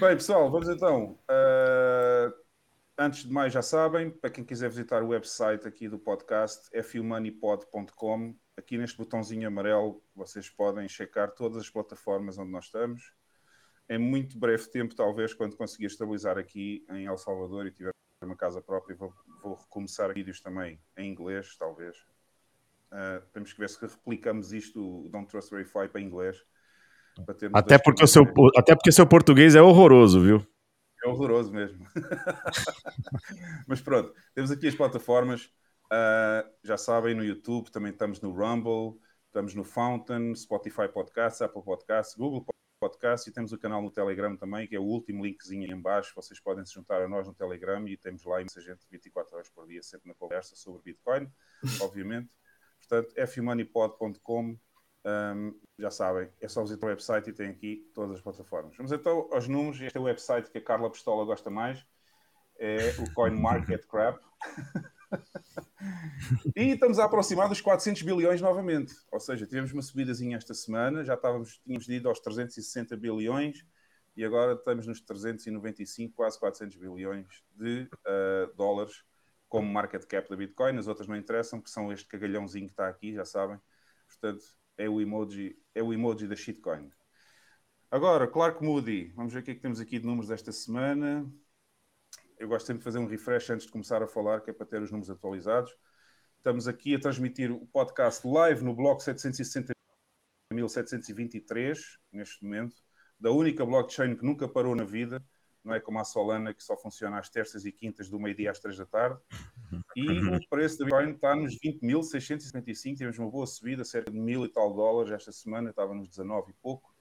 Bem, 0.00 0.14
pessoal, 0.14 0.50
vamos 0.50 0.68
então. 0.68 1.18
Uh, 1.30 2.32
antes 2.96 3.24
de 3.24 3.32
mais, 3.32 3.52
já 3.52 3.60
sabem, 3.60 4.10
para 4.10 4.30
quem 4.30 4.42
quiser 4.42 4.70
visitar 4.70 5.02
o 5.02 5.08
website 5.08 5.68
aqui 5.68 5.88
do 5.88 5.98
podcast, 5.98 6.70
fumoneypod.com. 6.82 8.34
Aqui 8.56 8.78
neste 8.78 8.96
botãozinho 8.96 9.46
amarelo, 9.46 10.02
vocês 10.16 10.48
podem 10.48 10.88
checar 10.88 11.30
todas 11.32 11.58
as 11.58 11.68
plataformas 11.68 12.38
onde 12.38 12.50
nós 12.50 12.64
estamos. 12.64 13.12
Em 13.88 13.98
muito 13.98 14.38
breve 14.38 14.66
tempo, 14.70 14.94
talvez, 14.94 15.34
quando 15.34 15.56
conseguir 15.56 15.86
estabilizar 15.86 16.38
aqui 16.38 16.84
em 16.90 17.06
El 17.06 17.18
Salvador 17.18 17.66
e 17.66 17.70
tiver 17.70 17.92
uma 18.26 18.36
casa 18.36 18.60
própria, 18.60 18.96
vou, 18.96 19.12
vou 19.42 19.54
recomeçar 19.54 20.12
vídeos 20.12 20.40
também 20.40 20.80
em 20.96 21.10
inglês, 21.10 21.56
talvez. 21.56 21.96
Uh, 22.90 23.24
temos 23.32 23.52
que 23.52 23.60
ver 23.60 23.68
se 23.68 23.80
replicamos 23.80 24.52
isto, 24.52 25.04
o 25.04 25.08
Don't 25.08 25.28
Trust 25.28 25.50
Verify, 25.50 25.88
para 25.88 26.00
inglês. 26.00 26.42
para 27.24 27.36
Até 27.52 27.78
porque, 27.78 28.02
o 28.02 28.06
seu, 28.06 28.24
até 28.56 28.74
porque 28.74 28.92
seu 28.92 29.06
português 29.06 29.54
é 29.54 29.62
horroroso, 29.62 30.20
viu? 30.22 30.46
É 31.04 31.08
horroroso 31.08 31.52
mesmo. 31.52 31.86
Mas 33.68 33.80
pronto, 33.80 34.12
temos 34.34 34.50
aqui 34.50 34.66
as 34.66 34.74
plataformas. 34.74 35.52
ah, 35.90 36.44
já 36.64 36.76
sabem, 36.76 37.14
no 37.14 37.24
YouTube 37.24 37.70
também 37.70 37.92
estamos 37.92 38.20
no 38.20 38.32
Rumble, 38.32 38.98
estamos 39.26 39.54
no 39.54 39.62
Fountain, 39.62 40.34
Spotify 40.34 40.88
Podcasts, 40.88 41.40
Apple 41.40 41.62
Podcasts, 41.62 42.16
Google 42.16 42.40
Podcasts 42.40 42.57
e 43.26 43.32
temos 43.32 43.52
o 43.52 43.58
canal 43.58 43.82
no 43.82 43.90
Telegram 43.90 44.36
também, 44.36 44.66
que 44.66 44.76
é 44.76 44.78
o 44.78 44.84
último 44.84 45.24
linkzinho 45.24 45.64
aí 45.64 45.76
em 45.76 45.80
baixo. 45.80 46.12
Vocês 46.14 46.38
podem 46.38 46.64
se 46.64 46.74
juntar 46.74 47.02
a 47.02 47.08
nós 47.08 47.26
no 47.26 47.34
Telegram 47.34 47.86
e 47.88 47.96
temos 47.96 48.24
lá 48.24 48.40
imensa 48.40 48.60
gente 48.60 48.86
24 48.88 49.34
horas 49.34 49.48
por 49.48 49.66
dia, 49.66 49.82
sempre 49.82 50.08
na 50.08 50.14
conversa 50.14 50.54
sobre 50.54 50.82
Bitcoin, 50.82 51.28
obviamente. 51.82 52.30
Portanto, 52.78 53.14
fumoneypod.com 53.26 54.56
um, 55.04 55.60
já 55.78 55.90
sabem, 55.90 56.28
é 56.40 56.48
só 56.48 56.62
visitar 56.62 56.86
o 56.86 56.90
website 56.90 57.30
e 57.30 57.32
tem 57.32 57.48
aqui 57.48 57.90
todas 57.94 58.16
as 58.16 58.20
plataformas. 58.22 58.76
Vamos 58.76 58.92
então 58.92 59.28
aos 59.32 59.48
números. 59.48 59.80
Este 59.80 59.96
é 59.96 60.00
o 60.00 60.04
website 60.04 60.50
que 60.50 60.58
a 60.58 60.64
Carla 60.64 60.90
Pistola 60.90 61.24
gosta 61.24 61.50
mais. 61.50 61.84
É 62.58 62.90
o 63.00 63.12
CoinMarketCap. 63.14 64.20
e 66.56 66.72
estamos 66.72 66.98
a 66.98 67.04
aproximar 67.04 67.48
dos 67.48 67.60
400 67.60 68.02
bilhões 68.02 68.40
novamente. 68.40 68.94
Ou 69.10 69.20
seja, 69.20 69.46
tivemos 69.46 69.72
uma 69.72 69.82
subidazinha 69.82 70.36
esta 70.36 70.54
semana, 70.54 71.04
já 71.04 71.14
estávamos, 71.14 71.60
tínhamos 71.64 71.88
ido 71.88 72.08
aos 72.08 72.20
360 72.20 72.96
bilhões 72.96 73.64
e 74.16 74.24
agora 74.24 74.54
estamos 74.54 74.86
nos 74.86 75.00
395, 75.00 76.14
quase 76.14 76.38
400 76.38 76.76
bilhões 76.76 77.26
de 77.54 77.82
uh, 77.82 78.54
dólares 78.56 79.04
como 79.48 79.72
market 79.72 80.04
cap 80.06 80.28
da 80.28 80.36
Bitcoin. 80.36 80.76
As 80.76 80.88
outras 80.88 81.06
não 81.06 81.16
interessam, 81.16 81.60
que 81.60 81.70
são 81.70 81.92
este 81.92 82.06
cagalhãozinho 82.08 82.66
que 82.66 82.72
está 82.72 82.88
aqui, 82.88 83.14
já 83.14 83.24
sabem. 83.24 83.58
Portanto, 84.08 84.44
é 84.76 84.88
o 84.88 85.00
emoji, 85.00 85.56
é 85.74 85.82
o 85.82 85.92
emoji 85.92 86.26
da 86.26 86.36
shitcoin. 86.36 86.90
Agora, 87.90 88.26
Clark 88.26 88.62
Moody, 88.62 89.12
vamos 89.14 89.32
ver 89.32 89.40
o 89.40 89.42
que 89.42 89.52
é 89.52 89.54
que 89.54 89.60
temos 89.60 89.80
aqui 89.80 89.98
de 89.98 90.06
números 90.06 90.28
desta 90.28 90.52
semana. 90.52 91.26
Eu 92.38 92.48
gosto 92.48 92.66
sempre 92.66 92.78
de 92.78 92.84
fazer 92.84 92.98
um 92.98 93.06
refresh 93.06 93.50
antes 93.50 93.66
de 93.66 93.72
começar 93.72 94.00
a 94.00 94.06
falar, 94.06 94.40
que 94.40 94.50
é 94.50 94.52
para 94.52 94.64
ter 94.64 94.80
os 94.80 94.92
números 94.92 95.10
atualizados. 95.10 95.76
Estamos 96.36 96.68
aqui 96.68 96.94
a 96.94 97.00
transmitir 97.00 97.50
o 97.50 97.66
podcast 97.66 98.24
live 98.24 98.62
no 98.62 98.72
bloco 98.72 99.02
760.723, 99.02 101.76
neste 102.12 102.44
momento, 102.44 102.76
da 103.18 103.32
única 103.32 103.66
blockchain 103.66 104.14
que 104.14 104.24
nunca 104.24 104.46
parou 104.46 104.76
na 104.76 104.84
vida, 104.84 105.20
não 105.64 105.74
é 105.74 105.80
como 105.80 105.98
a 105.98 106.04
Solana, 106.04 106.54
que 106.54 106.62
só 106.62 106.76
funciona 106.76 107.18
às 107.18 107.28
terças 107.28 107.64
e 107.64 107.72
quintas, 107.72 108.08
do 108.08 108.20
meio-dia 108.20 108.52
às 108.52 108.60
três 108.60 108.76
da 108.76 108.86
tarde. 108.86 109.18
E 109.96 110.08
o 110.08 110.38
preço 110.48 110.78
da 110.78 110.84
Bitcoin 110.84 111.10
está 111.10 111.34
nos 111.34 111.58
20.655. 111.58 112.96
Tivemos 112.96 113.18
uma 113.18 113.28
boa 113.28 113.48
subida, 113.48 113.84
cerca 113.84 114.12
de 114.12 114.18
mil 114.18 114.44
e 114.44 114.48
tal 114.48 114.72
dólares 114.72 115.10
esta 115.10 115.32
semana, 115.32 115.70
estava 115.70 115.92
nos 115.92 116.08
19 116.08 116.52
e 116.52 116.54
pouco. 116.62 116.94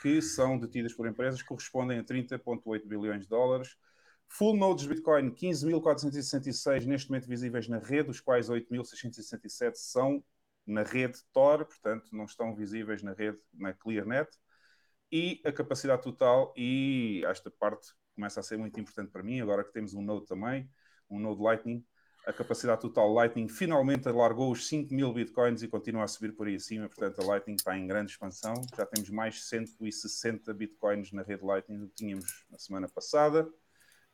que 0.00 0.22
são 0.22 0.56
detidas 0.56 0.94
por 0.94 1.08
empresas, 1.08 1.42
correspondem 1.42 1.98
a 1.98 2.04
30,8 2.04 2.86
bilhões 2.86 3.22
de 3.22 3.28
dólares. 3.28 3.76
Full 4.28 4.56
nodes 4.56 4.84
de 4.84 4.90
Bitcoin, 4.90 5.32
15.466 5.32 6.84
neste 6.84 7.10
momento 7.10 7.26
visíveis 7.26 7.66
na 7.66 7.78
rede, 7.78 8.10
os 8.10 8.20
quais 8.20 8.48
8.667 8.48 9.74
são 9.74 10.22
na 10.64 10.84
rede 10.84 11.18
Tor, 11.32 11.64
portanto 11.64 12.06
não 12.12 12.26
estão 12.26 12.54
visíveis 12.54 13.02
na 13.02 13.12
rede 13.12 13.40
na 13.52 13.72
ClearNet. 13.72 14.28
E 15.10 15.40
a 15.44 15.52
capacidade 15.52 16.02
total, 16.02 16.52
e 16.56 17.22
esta 17.26 17.50
parte 17.50 17.92
começa 18.14 18.40
a 18.40 18.42
ser 18.42 18.56
muito 18.56 18.78
importante 18.80 19.10
para 19.10 19.22
mim, 19.22 19.40
agora 19.40 19.62
que 19.62 19.72
temos 19.72 19.94
um 19.94 20.02
node 20.02 20.26
também, 20.26 20.68
um 21.08 21.18
node 21.18 21.40
Lightning, 21.40 21.84
a 22.26 22.32
capacidade 22.32 22.80
total 22.80 23.12
Lightning 23.12 23.48
finalmente 23.48 24.08
alargou 24.08 24.50
os 24.50 24.66
5 24.66 24.92
mil 24.92 25.12
bitcoins 25.12 25.62
e 25.62 25.68
continua 25.68 26.02
a 26.02 26.08
subir 26.08 26.32
por 26.32 26.48
aí 26.48 26.56
acima, 26.56 26.88
portanto 26.88 27.20
a 27.20 27.24
Lightning 27.24 27.54
está 27.54 27.78
em 27.78 27.86
grande 27.86 28.10
expansão, 28.10 28.54
já 28.76 28.84
temos 28.84 29.08
mais 29.10 29.44
160 29.44 30.52
bitcoins 30.52 31.12
na 31.12 31.22
rede 31.22 31.44
Lightning 31.44 31.78
do 31.78 31.88
que 31.88 31.94
tínhamos 31.94 32.44
na 32.50 32.58
semana 32.58 32.88
passada, 32.88 33.48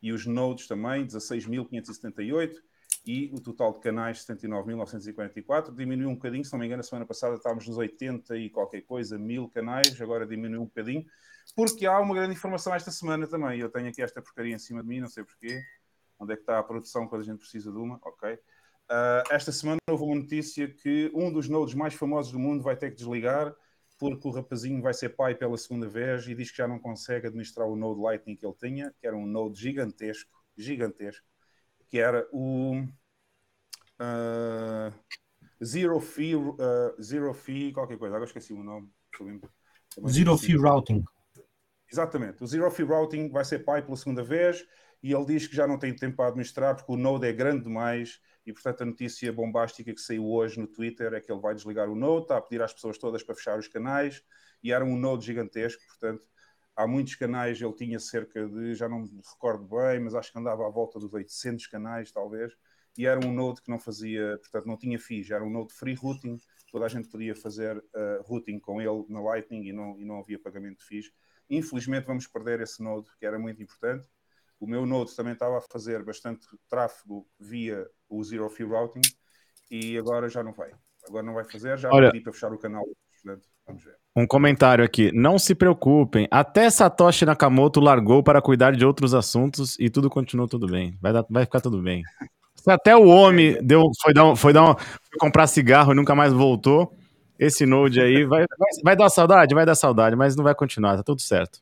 e 0.02 0.12
os 0.12 0.26
nodes 0.26 0.66
também, 0.66 1.06
16.578, 1.06 2.56
e 3.04 3.30
o 3.32 3.40
total 3.40 3.72
de 3.72 3.80
canais 3.80 4.24
79.944, 4.24 5.74
diminuiu 5.74 6.10
um 6.10 6.14
bocadinho, 6.14 6.44
se 6.44 6.52
não 6.52 6.60
me 6.60 6.66
engano, 6.66 6.80
a 6.80 6.84
semana 6.84 7.04
passada 7.04 7.34
estávamos 7.34 7.66
nos 7.66 7.76
80 7.76 8.36
e 8.36 8.50
qualquer 8.50 8.82
coisa, 8.82 9.18
mil 9.18 9.48
canais, 9.48 10.00
agora 10.00 10.26
diminuiu 10.26 10.62
um 10.62 10.66
bocadinho, 10.66 11.04
porque 11.56 11.86
há 11.86 11.98
uma 11.98 12.14
grande 12.14 12.34
informação 12.34 12.74
esta 12.74 12.90
semana 12.90 13.26
também, 13.26 13.58
eu 13.58 13.68
tenho 13.68 13.88
aqui 13.88 14.02
esta 14.02 14.22
porcaria 14.22 14.54
em 14.54 14.58
cima 14.58 14.82
de 14.82 14.88
mim, 14.88 15.00
não 15.00 15.08
sei 15.08 15.24
porquê, 15.24 15.62
Onde 16.22 16.34
é 16.34 16.36
que 16.36 16.42
está 16.42 16.60
a 16.60 16.62
produção 16.62 17.08
quando 17.08 17.22
a 17.22 17.24
gente 17.24 17.38
precisa 17.38 17.72
de 17.72 17.78
uma? 17.78 17.98
Ok. 18.04 18.32
Uh, 18.32 18.38
esta 19.30 19.50
semana 19.50 19.78
houve 19.90 20.04
uma 20.04 20.14
notícia 20.14 20.68
que 20.68 21.10
um 21.12 21.32
dos 21.32 21.48
nodes 21.48 21.74
mais 21.74 21.94
famosos 21.94 22.30
do 22.30 22.38
mundo 22.38 22.62
vai 22.62 22.76
ter 22.76 22.90
que 22.90 22.96
desligar 22.96 23.52
porque 23.98 24.28
o 24.28 24.30
rapazinho 24.30 24.80
vai 24.80 24.94
ser 24.94 25.10
pai 25.10 25.34
pela 25.34 25.56
segunda 25.56 25.88
vez 25.88 26.26
e 26.28 26.34
diz 26.34 26.50
que 26.50 26.56
já 26.56 26.68
não 26.68 26.78
consegue 26.78 27.26
administrar 27.26 27.66
o 27.66 27.76
node 27.76 28.00
Lightning 28.00 28.36
que 28.36 28.46
ele 28.46 28.54
tinha, 28.54 28.94
que 29.00 29.06
era 29.06 29.16
um 29.16 29.26
node 29.26 29.60
gigantesco, 29.60 30.30
gigantesco, 30.56 31.24
que 31.92 31.98
era 31.98 32.26
o 32.32 32.80
uh, 34.00 34.90
Zero 35.62 36.00
Fee, 36.00 36.34
uh, 36.34 36.56
Zero 37.02 37.34
Fee, 37.34 37.70
qualquer 37.70 37.98
coisa, 37.98 38.16
agora 38.16 38.26
esqueci 38.26 38.54
o 38.54 38.64
nome. 38.64 38.90
Zero 40.08 40.38
Fee 40.38 40.56
Routing. 40.56 41.04
Exatamente, 41.92 42.42
o 42.42 42.46
Zero 42.46 42.70
Fee 42.70 42.86
Routing 42.86 43.28
vai 43.28 43.44
ser 43.44 43.58
pai 43.58 43.82
pela 43.82 43.94
segunda 43.98 44.24
vez 44.24 44.66
e 45.02 45.12
ele 45.12 45.26
diz 45.26 45.46
que 45.46 45.54
já 45.54 45.66
não 45.66 45.78
tem 45.78 45.94
tempo 45.94 46.16
para 46.16 46.28
administrar 46.28 46.74
porque 46.74 46.90
o 46.90 46.96
node 46.96 47.26
é 47.26 47.32
grande 47.32 47.64
demais 47.64 48.22
e 48.46 48.54
portanto 48.54 48.80
a 48.80 48.86
notícia 48.86 49.30
bombástica 49.30 49.92
que 49.92 50.00
saiu 50.00 50.26
hoje 50.26 50.58
no 50.58 50.66
Twitter 50.66 51.12
é 51.12 51.20
que 51.20 51.30
ele 51.30 51.42
vai 51.42 51.54
desligar 51.54 51.90
o 51.90 51.94
Node, 51.94 52.22
está 52.22 52.38
a 52.38 52.40
pedir 52.40 52.62
às 52.62 52.72
pessoas 52.72 52.96
todas 52.96 53.22
para 53.22 53.34
fechar 53.34 53.58
os 53.58 53.68
canais 53.68 54.22
e 54.62 54.72
era 54.72 54.82
um 54.82 54.96
Node 54.96 55.26
gigantesco, 55.26 55.82
portanto 55.88 56.26
há 56.76 56.86
muitos 56.86 57.14
canais, 57.14 57.60
ele 57.60 57.72
tinha 57.74 57.98
cerca 57.98 58.48
de, 58.48 58.74
já 58.74 58.88
não 58.88 59.00
me 59.00 59.20
recordo 59.32 59.64
bem, 59.64 60.00
mas 60.00 60.14
acho 60.14 60.32
que 60.32 60.38
andava 60.38 60.66
à 60.66 60.70
volta 60.70 60.98
dos 60.98 61.12
800 61.12 61.66
canais 61.66 62.10
talvez, 62.10 62.52
e 62.96 63.06
era 63.06 63.24
um 63.24 63.32
Node 63.32 63.62
que 63.62 63.70
não 63.70 63.78
fazia, 63.78 64.38
portanto 64.38 64.66
não 64.66 64.76
tinha 64.76 64.98
fees, 64.98 65.30
era 65.30 65.44
um 65.44 65.50
Node 65.50 65.72
free 65.72 65.94
routing, 65.94 66.38
toda 66.70 66.84
a 66.84 66.88
gente 66.88 67.08
podia 67.08 67.34
fazer 67.34 67.76
uh, 67.76 68.22
routing 68.22 68.58
com 68.58 68.80
ele 68.80 69.04
na 69.08 69.20
Lightning 69.20 69.68
e 69.68 69.72
não, 69.72 69.98
e 69.98 70.04
não 70.04 70.18
havia 70.20 70.38
pagamento 70.38 70.78
de 70.78 70.84
fees. 70.84 71.10
Infelizmente 71.48 72.06
vamos 72.06 72.26
perder 72.26 72.60
esse 72.60 72.82
Node, 72.82 73.10
que 73.18 73.26
era 73.26 73.38
muito 73.38 73.62
importante. 73.62 74.08
O 74.58 74.66
meu 74.66 74.86
Node 74.86 75.14
também 75.16 75.32
estava 75.32 75.58
a 75.58 75.60
fazer 75.60 76.02
bastante 76.04 76.46
tráfego 76.68 77.28
via 77.38 77.86
o 78.08 78.22
Zero 78.22 78.48
Fee 78.48 78.66
Routing 78.66 79.00
e 79.70 79.98
agora 79.98 80.28
já 80.28 80.42
não 80.42 80.52
vai. 80.52 80.72
Agora 81.06 81.24
não 81.24 81.34
vai 81.34 81.44
fazer, 81.44 81.76
já 81.78 81.90
Olha, 81.90 82.10
pedi 82.10 82.22
para 82.22 82.32
fechar 82.32 82.52
o 82.52 82.58
canal. 82.58 82.84
Portanto, 83.10 83.48
vamos 83.66 83.82
ver. 83.82 84.01
Um 84.14 84.26
comentário 84.26 84.84
aqui. 84.84 85.10
Não 85.12 85.38
se 85.38 85.54
preocupem. 85.54 86.28
Até 86.30 86.68
Satoshi 86.68 87.24
Nakamoto 87.24 87.80
largou 87.80 88.22
para 88.22 88.42
cuidar 88.42 88.72
de 88.72 88.84
outros 88.84 89.14
assuntos 89.14 89.76
e 89.78 89.88
tudo 89.88 90.10
continuou 90.10 90.46
tudo 90.46 90.66
bem. 90.66 90.96
Vai, 91.00 91.12
dar, 91.12 91.24
vai 91.30 91.44
ficar 91.44 91.60
tudo 91.60 91.80
bem. 91.80 92.02
Até 92.66 92.94
o 92.94 93.06
homem 93.06 93.56
deu, 93.62 93.82
foi, 94.02 94.12
dar, 94.12 94.36
foi, 94.36 94.52
dar 94.52 94.76
foi 94.76 95.18
comprar 95.18 95.46
cigarro 95.46 95.92
e 95.92 95.96
nunca 95.96 96.14
mais 96.14 96.32
voltou. 96.32 96.94
Esse 97.38 97.66
Node 97.66 98.00
aí 98.00 98.24
vai, 98.24 98.44
vai, 98.58 98.68
vai 98.84 98.96
dar 98.96 99.08
saudade? 99.08 99.54
Vai 99.54 99.66
dar 99.66 99.74
saudade, 99.74 100.14
mas 100.14 100.36
não 100.36 100.44
vai 100.44 100.54
continuar, 100.54 100.96
tá 100.96 101.02
tudo 101.02 101.20
certo. 101.20 101.60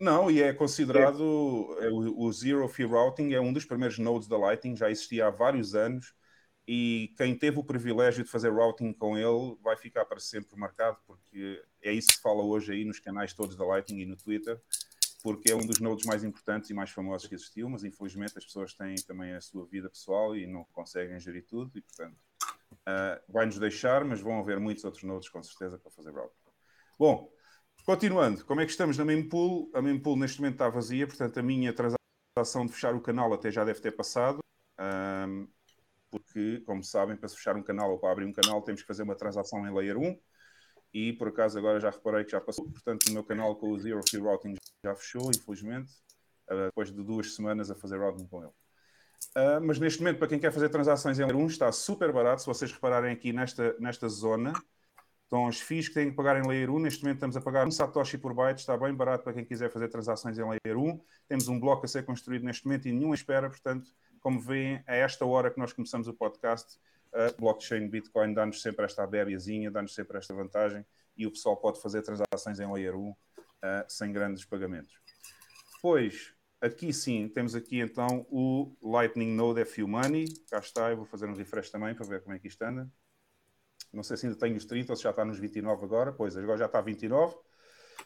Não, 0.00 0.30
e 0.30 0.40
é 0.40 0.52
considerado 0.52 1.76
é, 1.80 1.88
o, 1.88 2.20
o 2.20 2.32
Zero 2.32 2.66
Fee 2.68 2.86
Routing 2.86 3.32
é 3.32 3.40
um 3.40 3.52
dos 3.52 3.64
primeiros 3.64 3.98
nodes 3.98 4.28
da 4.28 4.38
Lightning, 4.38 4.76
já 4.76 4.90
existia 4.90 5.26
há 5.26 5.30
vários 5.30 5.74
anos 5.74 6.14
e 6.70 7.14
quem 7.16 7.34
teve 7.34 7.58
o 7.58 7.64
privilégio 7.64 8.22
de 8.22 8.28
fazer 8.28 8.50
routing 8.50 8.92
com 8.92 9.16
ele 9.16 9.56
vai 9.62 9.74
ficar 9.74 10.04
para 10.04 10.20
sempre 10.20 10.54
marcado, 10.54 10.98
porque 11.06 11.64
é 11.80 11.90
isso 11.90 12.08
que 12.08 12.16
se 12.16 12.20
fala 12.20 12.42
hoje 12.42 12.72
aí 12.72 12.84
nos 12.84 13.00
canais 13.00 13.32
todos 13.32 13.56
da 13.56 13.64
Lightning 13.64 14.02
e 14.02 14.04
no 14.04 14.14
Twitter, 14.14 14.60
porque 15.22 15.50
é 15.50 15.56
um 15.56 15.66
dos 15.66 15.80
nodes 15.80 16.04
mais 16.04 16.22
importantes 16.22 16.68
e 16.68 16.74
mais 16.74 16.90
famosos 16.90 17.26
que 17.26 17.34
existiu, 17.34 17.70
mas 17.70 17.84
infelizmente 17.84 18.36
as 18.36 18.44
pessoas 18.44 18.74
têm 18.74 18.96
também 18.96 19.32
a 19.32 19.40
sua 19.40 19.64
vida 19.64 19.88
pessoal 19.88 20.36
e 20.36 20.46
não 20.46 20.62
conseguem 20.74 21.18
gerir 21.18 21.46
tudo 21.46 21.70
e 21.74 21.80
portanto 21.80 22.18
ah, 22.84 23.18
vai-nos 23.26 23.58
deixar, 23.58 24.04
mas 24.04 24.20
vão 24.20 24.38
haver 24.38 24.60
muitos 24.60 24.84
outros 24.84 25.04
nodes 25.04 25.30
com 25.30 25.42
certeza 25.42 25.78
para 25.78 25.90
fazer 25.90 26.10
routing. 26.10 26.36
Bom, 26.98 27.32
Continuando, 27.86 28.44
como 28.44 28.60
é 28.60 28.66
que 28.66 28.70
estamos 28.70 28.98
na 28.98 29.04
mempool? 29.06 29.70
A 29.72 29.80
mempool 29.80 30.14
neste 30.14 30.42
momento 30.42 30.56
está 30.56 30.68
vazia, 30.68 31.06
portanto 31.06 31.38
a 31.38 31.42
minha 31.42 31.72
transação 31.72 32.66
de 32.66 32.72
fechar 32.72 32.94
o 32.94 33.00
canal 33.00 33.32
até 33.32 33.50
já 33.50 33.64
deve 33.64 33.80
ter 33.80 33.92
passado, 33.92 34.40
ahm, 34.76 35.46
porque, 36.10 36.62
como 36.66 36.82
sabem, 36.82 37.16
para 37.16 37.28
se 37.28 37.36
fechar 37.36 37.56
um 37.56 37.62
canal 37.62 37.90
ou 37.90 37.98
para 37.98 38.12
abrir 38.12 38.24
um 38.24 38.32
canal 38.32 38.62
temos 38.62 38.82
que 38.82 38.86
fazer 38.86 39.02
uma 39.02 39.14
transação 39.14 39.66
em 39.66 39.74
Layer 39.74 39.98
1 39.98 40.18
e 40.92 41.12
por 41.12 41.28
acaso 41.28 41.58
agora 41.58 41.78
já 41.78 41.90
reparei 41.90 42.24
que 42.24 42.30
já 42.32 42.40
passou, 42.40 42.68
portanto 42.70 43.08
o 43.08 43.12
meu 43.12 43.24
canal 43.24 43.56
com 43.56 43.70
o 43.70 43.78
Zero 43.78 44.00
Fee 44.08 44.20
Routing 44.20 44.54
já 44.84 44.94
fechou, 44.94 45.30
infelizmente, 45.30 45.92
ah, 46.48 46.66
depois 46.66 46.90
de 46.90 47.02
duas 47.02 47.34
semanas 47.34 47.70
a 47.70 47.74
fazer 47.74 47.98
routing 47.98 48.26
com 48.26 48.42
ele. 48.42 48.52
Ah, 49.34 49.60
mas 49.60 49.78
neste 49.78 50.00
momento, 50.00 50.18
para 50.18 50.28
quem 50.28 50.38
quer 50.38 50.52
fazer 50.52 50.68
transações 50.68 51.18
em 51.18 51.22
Layer 51.22 51.36
1, 51.36 51.46
está 51.46 51.70
super 51.72 52.12
barato, 52.12 52.40
se 52.40 52.46
vocês 52.46 52.72
repararem 52.72 53.12
aqui 53.12 53.32
nesta, 53.32 53.76
nesta 53.78 54.08
zona, 54.08 54.52
então, 55.28 55.46
os 55.46 55.60
FIIs 55.60 55.88
que 55.88 55.94
têm 55.94 56.08
que 56.08 56.16
pagar 56.16 56.42
em 56.42 56.48
Layer 56.48 56.70
1, 56.70 56.78
neste 56.78 57.02
momento 57.02 57.16
estamos 57.16 57.36
a 57.36 57.40
pagar 57.42 57.66
um 57.66 57.70
Satoshi 57.70 58.16
por 58.16 58.32
byte, 58.32 58.60
está 58.60 58.78
bem 58.78 58.94
barato 58.94 59.24
para 59.24 59.34
quem 59.34 59.44
quiser 59.44 59.70
fazer 59.70 59.88
transações 59.88 60.38
em 60.38 60.42
Layer 60.42 60.78
1. 60.78 60.98
Temos 61.28 61.48
um 61.48 61.60
bloco 61.60 61.84
a 61.84 61.88
ser 61.88 62.02
construído 62.06 62.44
neste 62.44 62.64
momento 62.64 62.88
e 62.88 62.92
nenhum 62.92 63.12
espera, 63.12 63.50
portanto, 63.50 63.90
como 64.28 64.38
veem, 64.38 64.84
a 64.86 64.94
esta 64.94 65.24
hora 65.24 65.50
que 65.50 65.58
nós 65.58 65.72
começamos 65.72 66.06
o 66.06 66.12
podcast, 66.12 66.78
a 67.14 67.32
blockchain 67.40 67.88
Bitcoin 67.88 68.34
dá-nos 68.34 68.60
sempre 68.60 68.84
esta 68.84 69.02
abébiazinha, 69.02 69.70
dá-nos 69.70 69.94
sempre 69.94 70.18
esta 70.18 70.34
vantagem 70.34 70.84
e 71.16 71.26
o 71.26 71.30
pessoal 71.30 71.56
pode 71.56 71.80
fazer 71.80 72.02
transações 72.02 72.60
em 72.60 72.70
Layer 72.70 72.94
1 72.94 73.08
uh, 73.08 73.16
sem 73.88 74.12
grandes 74.12 74.44
pagamentos. 74.44 75.00
Depois, 75.76 76.34
aqui 76.60 76.92
sim, 76.92 77.26
temos 77.30 77.54
aqui 77.54 77.80
então 77.80 78.26
o 78.28 78.76
Lightning 78.82 79.34
Node 79.34 79.64
FU 79.64 79.88
Money. 79.88 80.26
Cá 80.50 80.58
está, 80.58 80.90
eu 80.90 80.98
vou 80.98 81.06
fazer 81.06 81.24
um 81.24 81.34
refresh 81.34 81.70
também 81.70 81.94
para 81.94 82.06
ver 82.06 82.22
como 82.22 82.34
é 82.34 82.38
que 82.38 82.48
isto 82.48 82.60
anda. 82.60 82.86
Não 83.90 84.02
sei 84.02 84.18
se 84.18 84.26
ainda 84.26 84.38
tem 84.38 84.54
os 84.54 84.66
30 84.66 84.92
ou 84.92 84.96
se 84.98 85.04
já 85.04 85.10
está 85.10 85.24
nos 85.24 85.38
29 85.38 85.86
agora. 85.86 86.12
Pois, 86.12 86.36
agora 86.36 86.58
já 86.58 86.66
está 86.66 86.82
29. 86.82 87.34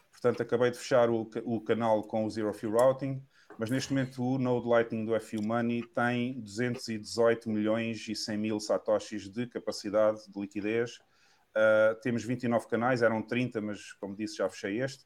Portanto, 0.09 0.41
acabei 0.41 0.71
de 0.71 0.77
fechar 0.77 1.09
o, 1.09 1.29
o 1.43 1.59
canal 1.59 2.01
com 2.03 2.23
o 2.23 2.29
Zero 2.29 2.53
Fee 2.53 2.69
Routing, 2.69 3.21
mas 3.57 3.69
neste 3.69 3.93
momento 3.93 4.23
o 4.23 4.37
Node 4.37 4.67
Lightning 4.67 5.05
do 5.05 5.19
FU 5.19 5.41
Money 5.41 5.83
tem 5.83 6.39
218 6.41 7.49
milhões 7.49 8.07
e 8.07 8.15
100 8.15 8.37
mil 8.37 8.59
satoshis 8.59 9.29
de 9.29 9.47
capacidade 9.47 10.19
de 10.31 10.39
liquidez. 10.39 10.99
Uh, 11.55 11.99
temos 12.01 12.23
29 12.23 12.67
canais, 12.67 13.01
eram 13.01 13.21
30, 13.21 13.61
mas 13.61 13.93
como 13.93 14.15
disse, 14.15 14.37
já 14.37 14.49
fechei 14.49 14.81
este 14.81 15.05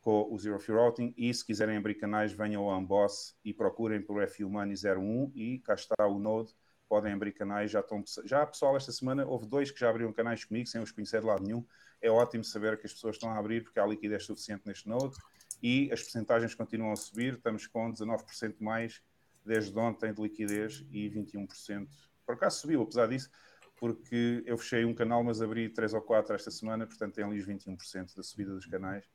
com 0.00 0.28
o 0.30 0.38
Zero 0.38 0.58
Fee 0.58 0.74
Routing. 0.74 1.14
E 1.16 1.32
se 1.32 1.44
quiserem 1.44 1.76
abrir 1.76 1.94
canais, 1.94 2.32
venham 2.32 2.68
ao 2.68 2.78
Unboss 2.78 3.36
e 3.44 3.52
procurem 3.52 4.00
por 4.00 4.26
FU 4.28 4.48
Money 4.48 4.74
01 4.74 5.32
e 5.34 5.58
cá 5.60 5.74
está 5.74 6.06
o 6.06 6.18
Node 6.18 6.54
podem 6.88 7.12
abrir 7.12 7.32
canais, 7.32 7.70
já 7.70 7.80
estão 7.80 8.04
já 8.24 8.46
pessoal 8.46 8.76
esta 8.76 8.92
semana 8.92 9.26
houve 9.26 9.46
dois 9.46 9.70
que 9.70 9.80
já 9.80 9.90
abriram 9.90 10.12
canais 10.12 10.44
comigo 10.44 10.68
sem 10.68 10.80
os 10.80 10.92
conhecer 10.92 11.20
de 11.20 11.26
lado 11.26 11.42
nenhum. 11.42 11.64
É 12.00 12.10
ótimo 12.10 12.44
saber 12.44 12.78
que 12.78 12.86
as 12.86 12.92
pessoas 12.92 13.16
estão 13.16 13.30
a 13.30 13.38
abrir 13.38 13.64
porque 13.64 13.80
há 13.80 13.86
liquidez 13.86 14.24
suficiente 14.24 14.62
neste 14.66 14.88
node 14.88 15.16
e 15.64 15.90
as 15.90 16.02
percentagens 16.02 16.54
continuam 16.54 16.92
a 16.92 16.96
subir. 16.96 17.36
Estamos 17.36 17.66
com 17.66 17.90
19% 17.90 18.56
mais 18.60 19.02
desde 19.42 19.76
ontem 19.78 20.12
de 20.12 20.20
liquidez 20.20 20.84
e 20.90 21.08
21%. 21.08 21.88
Por 22.26 22.34
acaso 22.34 22.60
subiu, 22.60 22.82
apesar 22.82 23.08
disso, 23.08 23.30
porque 23.76 24.42
eu 24.44 24.58
fechei 24.58 24.84
um 24.84 24.94
canal, 24.94 25.24
mas 25.24 25.40
abri 25.40 25.70
3 25.70 25.94
ou 25.94 26.02
4 26.02 26.34
esta 26.34 26.50
semana, 26.50 26.86
portanto 26.86 27.14
tem 27.14 27.24
ali 27.24 27.38
os 27.38 27.46
21% 27.46 28.14
da 28.14 28.22
subida 28.22 28.52
dos 28.52 28.66
canais. 28.66 29.08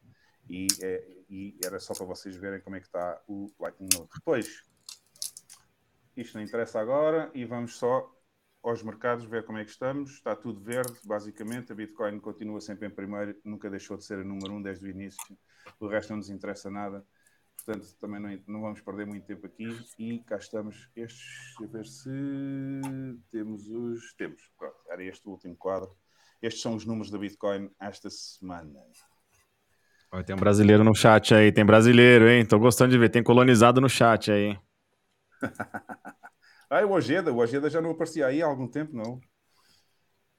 E, 0.49 0.65
é, 0.81 1.07
e 1.29 1.55
era 1.63 1.79
só 1.79 1.93
para 1.93 2.07
vocês 2.07 2.35
verem 2.35 2.59
como 2.61 2.75
é 2.75 2.79
que 2.79 2.87
está 2.87 3.21
o 3.27 3.53
Lightning 3.59 3.89
Node. 3.93 4.09
Depois, 4.15 4.63
isto 6.17 6.35
não 6.35 6.43
interessa 6.43 6.79
agora 6.79 7.29
e 7.35 7.45
vamos 7.45 7.75
só 7.75 8.11
aos 8.63 8.81
mercados 8.81 9.23
ver 9.25 9.45
como 9.45 9.59
é 9.59 9.63
que 9.63 9.69
estamos. 9.69 10.13
Está 10.13 10.35
tudo 10.35 10.59
verde, 10.59 10.97
basicamente. 11.05 11.71
A 11.71 11.75
Bitcoin 11.75 12.19
continua 12.19 12.59
sempre 12.59 12.87
em 12.87 12.89
primeiro, 12.89 13.39
nunca 13.45 13.69
deixou 13.69 13.95
de 13.97 14.03
ser 14.03 14.17
a 14.17 14.23
número 14.23 14.53
um 14.53 14.61
desde 14.63 14.87
o 14.87 14.89
início. 14.89 15.37
O 15.79 15.87
resto 15.87 16.09
não 16.09 16.17
nos 16.17 16.29
interessa 16.29 16.69
nada. 16.69 17.05
Portanto, 17.55 17.87
também 17.99 18.19
não, 18.19 18.43
não 18.47 18.61
vamos 18.61 18.81
perder 18.81 19.05
muito 19.05 19.25
tempo 19.25 19.45
aqui. 19.45 19.67
E 19.97 20.19
cá 20.19 20.37
estamos. 20.37 20.89
Estes, 20.95 21.55
a 21.61 21.67
ver 21.67 21.85
se 21.85 22.09
temos 23.31 23.67
os. 23.67 24.13
Temos. 24.13 24.41
Pronto, 24.57 24.77
era 24.89 25.03
este 25.03 25.27
o 25.27 25.31
último 25.31 25.55
quadro. 25.55 25.95
Estes 26.41 26.61
são 26.61 26.75
os 26.75 26.85
números 26.85 27.11
da 27.11 27.17
Bitcoin 27.17 27.69
esta 27.79 28.09
semana. 28.09 28.79
Olha, 30.11 30.23
tem 30.23 30.35
um 30.35 30.39
brasileiro 30.39 30.83
no 30.83 30.95
chat 30.95 31.35
aí, 31.35 31.51
tem 31.51 31.65
brasileiro, 31.65 32.27
hein? 32.27 32.45
Tô 32.45 32.57
gostando 32.57 32.91
de 32.91 32.97
ver, 32.97 33.09
tem 33.09 33.21
colonizado 33.21 33.79
no 33.79 33.89
chat 33.89 34.31
aí. 34.31 34.57
Ah, 36.71 36.85
o 36.85 36.91
Ojeda, 36.91 37.33
o 37.33 37.37
Ojeda 37.37 37.67
já 37.67 37.81
não 37.81 37.89
aparecia 37.89 38.27
aí 38.27 38.43
há 38.43 38.45
algum 38.45 38.67
tempo, 38.67 38.95
não. 38.95 39.19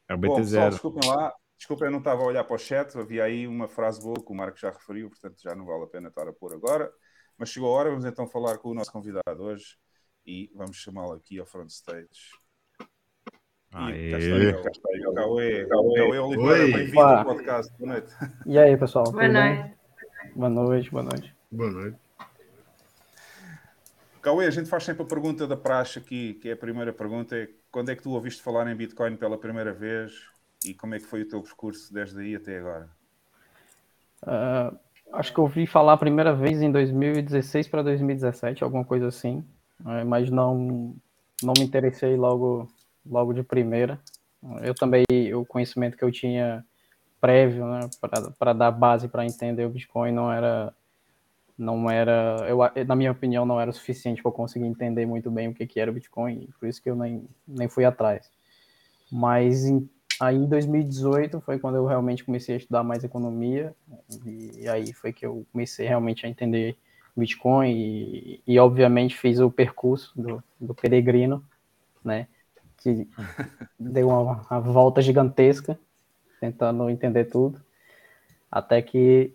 É 0.09 0.15
o 0.15 0.17
Bom, 0.17 0.37
pessoal, 0.37 0.69
BT0. 0.69 0.71
desculpem 0.71 1.11
lá. 1.11 1.35
Desculpem, 1.61 1.89
eu 1.89 1.91
não 1.91 1.99
estava 1.99 2.23
a 2.23 2.25
olhar 2.27 2.43
para 2.43 2.57
o 2.57 2.59
chat. 2.59 2.97
Havia 2.99 3.23
aí 3.23 3.47
uma 3.47 3.69
frase 3.69 4.01
boa 4.01 4.17
que 4.17 4.33
o 4.33 4.35
Marco 4.35 4.59
já 4.59 4.71
referiu, 4.71 5.11
portanto 5.11 5.43
já 5.43 5.55
não 5.55 5.67
vale 5.67 5.85
a 5.85 5.87
pena 5.87 6.09
estar 6.09 6.27
a 6.27 6.33
pôr 6.33 6.55
agora. 6.55 6.91
Mas 7.37 7.51
chegou 7.51 7.69
a 7.69 7.79
hora, 7.79 7.91
vamos 7.91 8.07
então 8.07 8.27
falar 8.27 8.57
com 8.57 8.71
o 8.71 8.75
nosso 8.75 8.91
convidado 8.91 9.43
hoje 9.43 9.77
e 10.27 10.51
vamos 10.55 10.79
chamá-lo 10.79 11.13
aqui 11.13 11.39
ao 11.39 11.45
front 11.45 11.69
stage. 11.69 12.33
Aê. 13.73 14.11
Cauê, 15.15 15.67
Cauê 15.67 16.19
Oliveira, 16.19 16.79
bem-vindo 16.79 16.99
ao 16.99 17.25
podcast. 17.27 17.73
Boa 17.79 17.93
noite. 17.93 18.15
E 18.47 18.59
aí, 18.59 18.77
pessoal? 18.79 19.05
Boa 19.13 19.29
noite. 19.29 19.75
Boa 20.35 20.49
noite, 20.49 20.91
boa 20.91 21.03
noite. 21.03 21.37
Boa 21.53 21.71
noite. 21.71 21.99
Cauê, 24.23 24.47
a 24.47 24.51
gente 24.51 24.69
faz 24.71 24.85
sempre 24.85 25.03
a 25.03 25.07
pergunta 25.07 25.47
da 25.47 25.59
praxe 25.59 25.99
aqui, 25.99 26.35
que 26.35 26.49
é 26.49 26.53
a 26.53 26.57
primeira 26.57 26.93
pergunta, 26.93 27.37
é 27.37 27.51
quando 27.71 27.91
é 27.91 27.95
que 27.95 28.03
tu 28.03 28.13
ouviste 28.13 28.43
falar 28.43 28.67
em 28.67 28.75
Bitcoin 28.75 29.15
pela 29.17 29.39
primeira 29.39 29.75
vez 29.75 30.30
e 30.65 30.75
como 30.75 30.95
é 30.95 30.99
que 30.99 31.07
foi 31.07 31.23
o 31.23 31.29
teu 31.29 31.43
percurso 31.43 31.93
desde 31.93 32.21
aí 32.21 32.37
até 32.37 32.59
agora? 32.59 32.89
Ah, 34.23 34.73
acho 35.15 35.33
que 35.33 35.39
eu 35.39 35.45
ouvi 35.45 35.67
falar 35.67 35.95
a 35.95 35.99
primeira 35.99 36.35
vez 36.35 36.61
em 36.61 36.71
2016 36.71 37.69
para 37.69 37.83
2017, 37.83 38.63
alguma 38.63 38.85
coisa 38.85 39.09
assim. 39.09 39.45
é, 39.87 40.05
mas 40.05 40.31
não, 40.31 40.95
não 41.43 41.55
me 41.57 41.65
interessei 41.65 42.17
logo, 42.17 42.69
logo 43.05 43.33
de 43.33 43.43
primeira. 43.43 43.99
Eu 44.63 44.75
também, 44.75 45.05
o 45.35 45.45
conhecimento 45.45 45.97
que 45.97 46.05
eu 46.05 46.11
tinha 46.11 46.65
prévio, 47.21 47.67
né, 47.67 47.81
para 48.39 48.53
dar 48.55 48.71
base 48.71 49.07
para 49.07 49.27
entender 49.27 49.67
o 49.67 49.71
Bitcoin 49.71 50.13
não 50.13 50.33
era 50.33 50.75
não 51.61 51.91
era, 51.91 52.47
eu, 52.49 52.59
na 52.87 52.97
minha 52.97 53.13
opinião, 53.13 53.45
não 53.45 53.61
era 53.61 53.71
o 53.71 53.75
suficiente 53.75 54.23
para 54.23 54.33
conseguir 54.33 54.65
entender 54.65 55.05
muito 55.05 55.31
bem 55.31 55.49
o 55.49 55.55
que, 55.55 55.67
que 55.67 55.79
era 55.79 55.91
o 55.91 55.95
Bitcoin, 55.95 56.49
por 56.59 56.67
isso 56.67 56.83
que 56.83 56.89
eu 56.89 56.97
nem, 56.97 57.29
nem 57.47 57.69
fui 57.69 57.85
atrás. 57.85 58.31
Mas 59.13 59.67
em, 59.67 59.87
aí 60.21 60.37
em 60.37 60.47
2018 60.47 61.41
foi 61.41 61.59
quando 61.59 61.77
eu 61.77 61.87
realmente 61.87 62.25
comecei 62.25 62.55
a 62.55 62.59
estudar 62.59 62.83
mais 62.83 63.03
economia, 63.03 63.75
e, 64.25 64.69
aí 64.69 64.93
foi 64.93 65.13
que 65.13 65.25
eu 65.25 65.47
comecei 65.51 65.87
realmente 65.87 66.27
a 66.27 66.29
entender 66.29 66.77
Bitcoin 67.17 67.71
e, 67.73 68.43
e 68.47 68.59
obviamente 68.59 69.17
fiz 69.17 69.41
o 69.41 69.51
percurso 69.51 70.13
do, 70.21 70.45
do 70.61 70.75
peregrino, 70.75 71.45
né, 72.05 72.29
que 72.77 73.09
deu 73.79 74.09
uma, 74.09 74.47
uma 74.51 74.61
volta 74.61 75.01
gigantesca, 75.01 75.79
tentando 76.39 76.89
entender 76.91 77.25
tudo, 77.25 77.61
até 78.51 78.83
que 78.83 79.35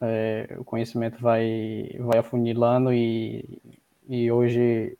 é, 0.00 0.56
o 0.58 0.64
conhecimento 0.64 1.20
vai, 1.20 1.96
vai 2.00 2.18
afunilando 2.18 2.92
e, 2.92 3.60
e 4.08 4.30
hoje 4.30 4.98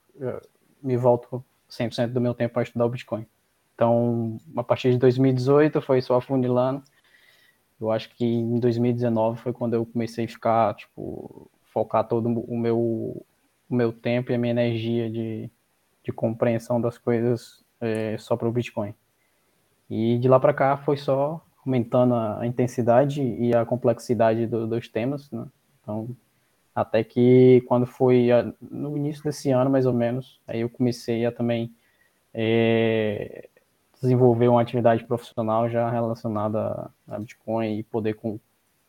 me 0.82 0.96
volto 0.96 1.44
100% 1.70 2.08
do 2.08 2.20
meu 2.20 2.32
tempo 2.32 2.54
para 2.54 2.62
estudar 2.62 2.86
o 2.86 2.88
Bitcoin. 2.88 3.26
Então, 3.76 4.40
a 4.56 4.64
partir 4.64 4.90
de 4.90 4.98
2018 4.98 5.82
foi 5.82 6.00
só 6.00 6.16
afunilando. 6.16 6.82
Eu 7.78 7.92
acho 7.92 8.08
que 8.16 8.24
em 8.24 8.58
2019 8.58 9.38
foi 9.38 9.52
quando 9.52 9.74
eu 9.74 9.84
comecei 9.84 10.24
a 10.24 10.28
ficar, 10.28 10.74
tipo, 10.74 11.50
focar 11.66 12.08
todo 12.08 12.26
o 12.26 12.58
meu, 12.58 12.78
o 12.78 13.24
meu 13.68 13.92
tempo 13.92 14.32
e 14.32 14.34
a 14.34 14.38
minha 14.38 14.52
energia 14.52 15.10
de, 15.10 15.50
de 16.02 16.10
compreensão 16.10 16.80
das 16.80 16.96
coisas 16.96 17.62
é, 17.78 18.16
só 18.16 18.34
para 18.34 18.48
o 18.48 18.52
Bitcoin. 18.52 18.94
E 19.90 20.16
de 20.16 20.26
lá 20.26 20.40
para 20.40 20.54
cá 20.54 20.78
foi 20.78 20.96
só 20.96 21.44
aumentando 21.64 22.14
a, 22.14 22.46
intensidade 22.46 23.20
e 23.22 23.54
a 23.54 23.66
complexidade 23.66 24.46
do, 24.46 24.66
dos 24.66 24.88
temas, 24.88 25.30
né? 25.30 25.46
Então, 25.82 26.08
até 26.74 27.04
que 27.04 27.62
quando 27.68 27.84
foi 27.84 28.28
no 28.58 28.96
início 28.96 29.22
desse 29.22 29.50
ano, 29.50 29.68
mais 29.68 29.84
ou 29.84 29.92
menos, 29.92 30.40
aí 30.46 30.62
eu 30.62 30.70
comecei 30.70 31.26
a 31.26 31.32
também 31.32 31.74
é, 32.32 33.48
desenvolver 34.06 34.48
uma 34.48 34.60
atividade 34.60 35.04
profissional 35.04 35.68
já 35.68 35.90
relacionada 35.90 36.90
a, 37.08 37.18
Bitcoin 37.18 37.78
e 37.78 37.82
poder 37.82 38.14
com, 38.14 38.38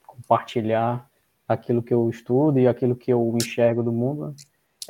compartilhar 0.06 1.10
aquilo 1.48 1.82
que 1.82 1.94
eu 1.94 2.10
estudo 2.10 2.60
e 2.60 2.68
aquilo 2.68 2.96
que 2.96 3.12
eu 3.12 3.38
enxergo 3.42 3.84
do 3.84 3.92
mundo 3.92 4.36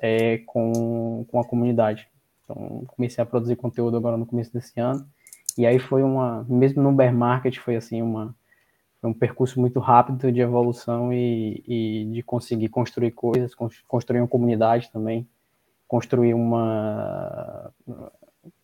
é, 0.02 0.40
com, 0.40 1.26
com 1.30 1.40
a 1.40 1.46
comunidade. 1.46 2.08
Então, 2.44 2.84
comecei 2.88 3.22
a 3.22 3.26
produzir 3.26 3.56
conteúdo 3.56 3.98
agora 3.98 4.18
no 4.18 4.26
começo 4.26 4.54
desse 4.54 4.80
ano 4.80 5.08
e 5.58 5.66
aí 5.66 5.80
foi 5.80 6.04
uma, 6.04 6.46
mesmo 6.48 6.82
no 6.84 6.92
bear 6.92 7.14
market, 7.14 7.58
foi 7.58 7.76
assim 7.76 8.02
uma 8.02 8.36
foi 9.00 9.12
um 9.12 9.14
percurso 9.14 9.60
muito 9.60 9.80
rápido 9.80 10.32
de 10.32 10.42
evolução 10.42 11.14
e, 11.14 11.64
e 11.68 12.06
de 12.12 12.24
conseguir 12.24 12.70
construir 12.70 13.12
coisas, 13.12 13.54
construir 13.88 14.20
uma 14.20 14.28
comunidade 14.28 14.90
também, 14.92 15.28
construir 15.88 16.34
uma, 16.34 17.72
como 17.86 18.10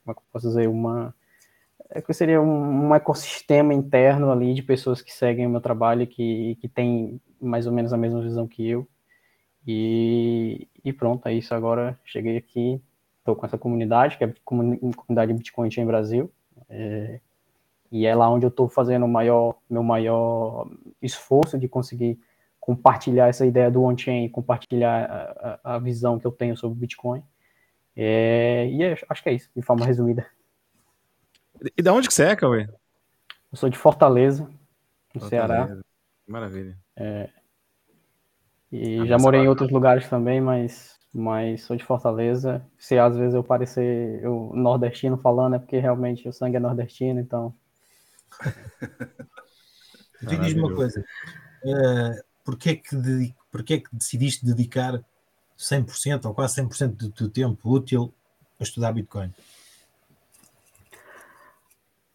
é 0.08 0.14
que 0.14 0.20
eu 0.20 0.24
posso 0.32 0.48
dizer, 0.48 0.68
uma 0.68 1.14
é 1.94 2.02
que 2.02 2.14
seria 2.14 2.42
um, 2.42 2.88
um, 2.88 2.96
ecossistema 2.96 3.74
interno 3.74 4.32
ali 4.32 4.54
de 4.54 4.64
pessoas 4.64 5.02
que 5.02 5.14
seguem 5.14 5.48
o 5.48 5.50
meu 5.50 5.62
trabalho 5.62 6.08
que 6.08 6.58
que 6.60 6.68
tem 6.68 7.22
mais 7.42 7.68
ou 7.68 7.74
menos 7.74 7.94
a 7.94 7.98
mesma 7.98 8.22
visão 8.22 8.48
que 8.48 8.68
eu 8.68 8.88
e, 9.66 10.68
e 10.84 10.92
pronto, 10.92 11.28
é 11.28 11.34
isso 11.34 11.54
agora 11.54 11.98
cheguei 12.04 12.38
aqui 12.38 12.82
estou 13.20 13.36
com 13.36 13.46
essa 13.46 13.58
comunidade 13.58 14.18
que 14.18 14.24
é 14.24 14.28
a 14.28 14.34
comunidade 14.44 15.34
Bitcoin 15.34 15.70
em 15.78 15.86
Brasil 15.86 16.32
é, 16.70 17.20
e 17.94 18.08
é 18.08 18.16
lá 18.16 18.28
onde 18.28 18.44
eu 18.44 18.50
estou 18.50 18.68
fazendo 18.68 19.06
o 19.06 19.08
maior, 19.08 19.56
meu 19.70 19.84
maior 19.84 20.68
esforço 21.00 21.60
de 21.60 21.68
conseguir 21.68 22.20
compartilhar 22.60 23.28
essa 23.28 23.46
ideia 23.46 23.70
do 23.70 23.84
on-chain, 23.84 24.30
compartilhar 24.30 25.60
a, 25.64 25.76
a, 25.76 25.80
visão 25.80 26.18
que 26.18 26.26
eu 26.26 26.32
tenho 26.32 26.58
sobre 26.58 26.76
o 26.76 26.80
Bitcoin. 26.80 27.22
É, 27.96 28.68
e 28.72 28.82
é, 28.82 28.98
acho 29.08 29.22
que 29.22 29.30
é 29.30 29.34
isso, 29.34 29.52
de 29.56 29.62
forma 29.62 29.86
resumida. 29.86 30.26
E 31.78 31.82
da 31.82 31.94
onde 31.94 32.08
que 32.08 32.14
você 32.14 32.26
é, 32.26 32.36
Cauê? 32.36 32.68
Eu 33.52 33.58
sou 33.58 33.70
de 33.70 33.78
Fortaleza, 33.78 34.44
no 35.14 35.22
Fortaleza. 35.22 35.30
Ceará. 35.30 35.82
Maravilha. 36.28 36.78
É, 36.96 37.30
e 38.74 39.02
ah, 39.02 39.06
já 39.06 39.18
morei 39.20 39.42
em 39.42 39.48
outros 39.48 39.70
lugares 39.70 40.10
também, 40.10 40.42
mas 40.42 40.98
mas 41.14 41.62
sou 41.62 41.76
de 41.76 41.84
Fortaleza. 41.84 42.66
Se 42.76 42.98
às 42.98 43.16
vezes 43.16 43.36
eu 43.36 43.44
parecer 43.44 44.20
eu 44.24 44.52
nordestino 44.56 45.16
falando, 45.16 45.56
é 45.56 45.60
porque 45.60 45.78
realmente 45.78 46.28
o 46.28 46.34
sangue 46.34 46.58
é 46.58 46.60
nordestino, 46.60 47.20
então. 47.20 47.54
Diz-me 50.22 50.60
uma 50.60 50.74
coisa: 50.74 51.06
uh, 51.64 52.24
porquê, 52.44 52.72
é 52.72 52.76
que 52.78 53.36
porquê 53.52 53.76
é 53.76 53.80
que 53.80 53.96
decidiste 53.96 54.44
dedicar 54.44 55.04
100% 55.56 56.26
ou 56.26 56.34
quase 56.34 56.60
100% 56.60 56.96
do 56.96 57.12
teu 57.12 57.30
tempo 57.30 57.70
útil 57.70 58.12
a 58.60 58.64
estudar 58.64 58.92
Bitcoin? 58.92 59.32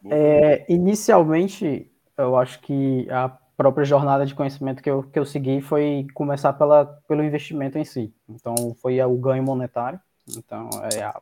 É, 0.05 0.65
inicialmente, 0.73 1.91
eu 2.17 2.37
acho 2.37 2.61
que 2.61 3.09
a 3.11 3.29
própria 3.57 3.85
jornada 3.85 4.25
de 4.25 4.35
conhecimento 4.35 4.83
que 4.83 4.89
eu, 4.91 5.03
que 5.03 5.19
eu 5.19 5.25
segui 5.25 5.61
foi 5.61 6.07
começar 6.15 6.53
pela, 6.53 6.85
pelo 7.09 7.25
investimento 7.25 7.79
em 7.79 7.85
si. 7.85 8.15
Então, 8.29 8.55
foi 8.81 9.03
o 9.03 9.17
ganho 9.17 9.43
monetário. 9.43 10.01
Então, 10.37 10.69
é, 10.95 11.03
a, 11.03 11.21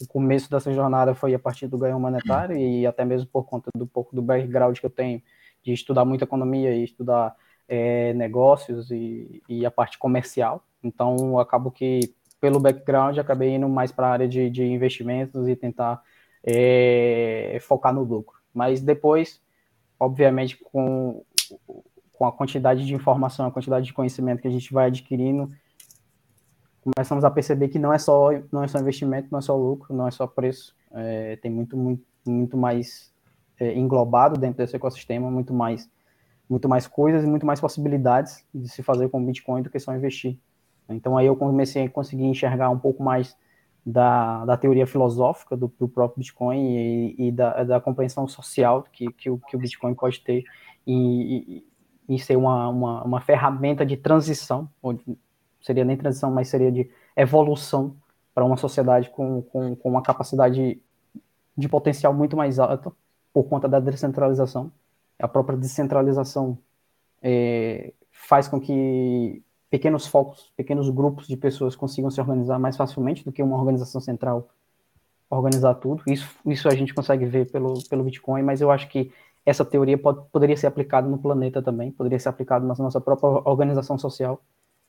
o 0.00 0.06
começo 0.06 0.50
dessa 0.50 0.72
jornada 0.72 1.14
foi 1.14 1.34
a 1.34 1.38
partir 1.38 1.68
do 1.68 1.78
ganho 1.78 1.98
monetário 1.98 2.56
e 2.56 2.86
até 2.86 3.04
mesmo 3.04 3.28
por 3.28 3.44
conta 3.44 3.70
do 3.74 3.86
pouco 3.86 4.14
do 4.14 4.22
background 4.22 4.78
que 4.78 4.86
eu 4.86 4.90
tenho 4.90 5.22
de 5.62 5.72
estudar 5.72 6.04
muito 6.04 6.22
economia 6.22 6.74
e 6.74 6.84
estudar 6.84 7.34
é, 7.68 8.12
negócios 8.14 8.90
e, 8.90 9.42
e, 9.48 9.66
a 9.66 9.70
parte 9.70 9.98
comercial. 9.98 10.64
Então, 10.82 11.38
acabo 11.38 11.70
que, 11.70 12.00
pelo 12.40 12.60
background, 12.60 13.18
acabei 13.18 13.54
indo 13.54 13.68
mais 13.68 13.90
para 13.90 14.06
a 14.06 14.10
área 14.10 14.28
de, 14.28 14.48
de 14.50 14.64
investimentos 14.64 15.48
e 15.48 15.56
tentar 15.56 16.02
é, 16.46 17.58
focar 17.60 17.92
no 17.92 18.04
lucro. 18.04 18.38
Mas 18.54 18.80
depois, 18.80 19.42
obviamente, 19.98 20.56
com 20.56 21.22
com 22.16 22.24
a 22.24 22.32
quantidade 22.32 22.84
de 22.86 22.94
informação, 22.94 23.46
a 23.46 23.50
quantidade 23.50 23.84
de 23.84 23.92
conhecimento 23.92 24.40
que 24.40 24.48
a 24.48 24.50
gente 24.50 24.72
vai 24.72 24.86
adquirindo, 24.86 25.52
começamos 26.80 27.24
a 27.24 27.30
perceber 27.30 27.68
que 27.68 27.78
não 27.78 27.92
é 27.92 27.98
só 27.98 28.30
não 28.50 28.64
é 28.64 28.68
só 28.68 28.78
investimento, 28.78 29.28
não 29.30 29.38
é 29.38 29.42
só 29.42 29.54
lucro, 29.54 29.94
não 29.94 30.08
é 30.08 30.10
só 30.10 30.26
preço, 30.26 30.74
é, 30.92 31.36
tem 31.36 31.50
muito 31.50 31.76
muito 31.76 32.02
muito 32.26 32.56
mais 32.56 33.12
é, 33.60 33.74
englobado 33.74 34.40
dentro 34.40 34.58
desse 34.58 34.74
ecossistema, 34.74 35.30
muito 35.30 35.52
mais 35.52 35.90
muito 36.48 36.68
mais 36.68 36.86
coisas 36.86 37.24
e 37.24 37.26
muito 37.26 37.44
mais 37.44 37.60
possibilidades 37.60 38.44
de 38.54 38.68
se 38.68 38.82
fazer 38.82 39.08
com 39.08 39.24
Bitcoin 39.24 39.62
do 39.62 39.70
que 39.70 39.78
só 39.78 39.94
investir. 39.94 40.38
Então 40.88 41.18
aí 41.18 41.26
eu 41.26 41.36
comecei 41.36 41.84
a 41.84 41.90
conseguir 41.90 42.24
enxergar 42.24 42.70
um 42.70 42.78
pouco 42.78 43.02
mais 43.02 43.36
da, 43.86 44.44
da 44.44 44.56
teoria 44.56 44.84
filosófica 44.84 45.56
do, 45.56 45.72
do 45.78 45.88
próprio 45.88 46.18
Bitcoin 46.18 46.58
e, 46.58 47.28
e 47.28 47.32
da, 47.32 47.62
da, 47.62 47.80
compreensão 47.80 48.26
social 48.26 48.82
que, 48.92 49.12
que, 49.12 49.30
o, 49.30 49.38
que 49.38 49.54
o 49.54 49.58
Bitcoin 49.60 49.94
pode 49.94 50.20
ter 50.20 50.44
e, 50.84 51.64
e, 52.08 52.18
ser 52.18 52.36
uma, 52.36 52.68
uma, 52.68 53.04
uma, 53.04 53.20
ferramenta 53.20 53.86
de 53.86 53.96
transição, 53.96 54.68
ou 54.82 54.98
seria 55.60 55.84
nem 55.84 55.96
transição, 55.96 56.32
mas 56.32 56.48
seria 56.48 56.72
de 56.72 56.90
evolução 57.16 57.96
para 58.34 58.44
uma 58.44 58.56
sociedade 58.56 59.08
com, 59.10 59.42
com, 59.42 59.76
com 59.76 59.88
uma 59.88 60.02
capacidade 60.02 60.80
de 61.56 61.68
potencial 61.68 62.12
muito 62.12 62.36
mais 62.36 62.58
alta 62.58 62.92
por 63.32 63.44
conta 63.44 63.68
da 63.68 63.78
descentralização. 63.78 64.72
A 65.16 65.28
própria 65.28 65.56
descentralização 65.56 66.58
é, 67.22 67.92
faz 68.10 68.48
com 68.48 68.60
que 68.60 69.42
pequenos 69.76 70.06
focos, 70.06 70.50
pequenos 70.56 70.88
grupos 70.88 71.28
de 71.28 71.36
pessoas 71.36 71.76
consigam 71.76 72.10
se 72.10 72.18
organizar 72.18 72.58
mais 72.58 72.78
facilmente 72.78 73.22
do 73.22 73.30
que 73.30 73.42
uma 73.42 73.58
organização 73.58 74.00
central 74.00 74.48
organizar 75.28 75.74
tudo. 75.74 76.02
Isso, 76.06 76.26
isso 76.46 76.66
a 76.66 76.74
gente 76.74 76.94
consegue 76.94 77.26
ver 77.26 77.50
pelo, 77.50 77.86
pelo 77.86 78.02
Bitcoin, 78.02 78.42
mas 78.42 78.62
eu 78.62 78.70
acho 78.70 78.88
que 78.88 79.12
essa 79.44 79.66
teoria 79.66 79.98
pode, 79.98 80.26
poderia 80.32 80.56
ser 80.56 80.66
aplicada 80.66 81.06
no 81.06 81.18
planeta 81.18 81.60
também, 81.60 81.90
poderia 81.90 82.18
ser 82.18 82.30
aplicada 82.30 82.66
na 82.66 82.74
nossa 82.74 82.98
própria 82.98 83.28
organização 83.44 83.98
social 83.98 84.40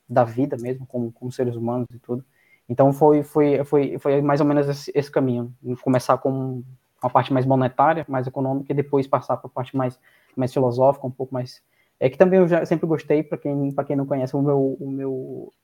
da 0.08 0.24
vida 0.24 0.56
mesmo, 0.56 0.86
como, 0.88 1.12
como 1.12 1.34
seres 1.34 1.58
humanos 1.58 1.88
e 1.94 2.00
tudo. 2.00 2.24
Então 2.70 2.94
foi, 2.94 3.24
foi, 3.24 3.66
foi, 3.66 4.00
foi 4.00 4.22
mais 4.22 4.40
ou 4.40 4.48
menos 4.48 4.70
esse, 4.70 4.90
esse 4.96 5.12
caminho, 5.12 5.54
começar 5.82 6.18
com 6.18 6.64
uma 7.04 7.10
parte 7.10 7.34
mais 7.34 7.46
monetária, 7.46 8.06
mais 8.08 8.26
econômica, 8.26 8.72
e 8.72 8.76
depois 8.76 9.06
passar 9.06 9.36
para 9.36 9.48
a 9.48 9.52
parte 9.52 9.76
mais, 9.76 10.00
mais 10.34 10.54
filosófica, 10.54 11.06
um 11.06 11.12
pouco 11.12 11.34
mais... 11.34 11.62
É 12.00 12.10
que 12.10 12.18
também 12.18 12.40
eu 12.40 12.48
já 12.48 12.64
sempre 12.66 12.86
gostei, 12.86 13.24
para 13.24 13.38
quem, 13.40 13.74
quem 13.88 13.96
não 13.96 14.06
conhece, 14.06 14.36
o 14.36 14.42
meu, 14.42 14.78
o, 14.80 14.92
meu, 14.92 15.12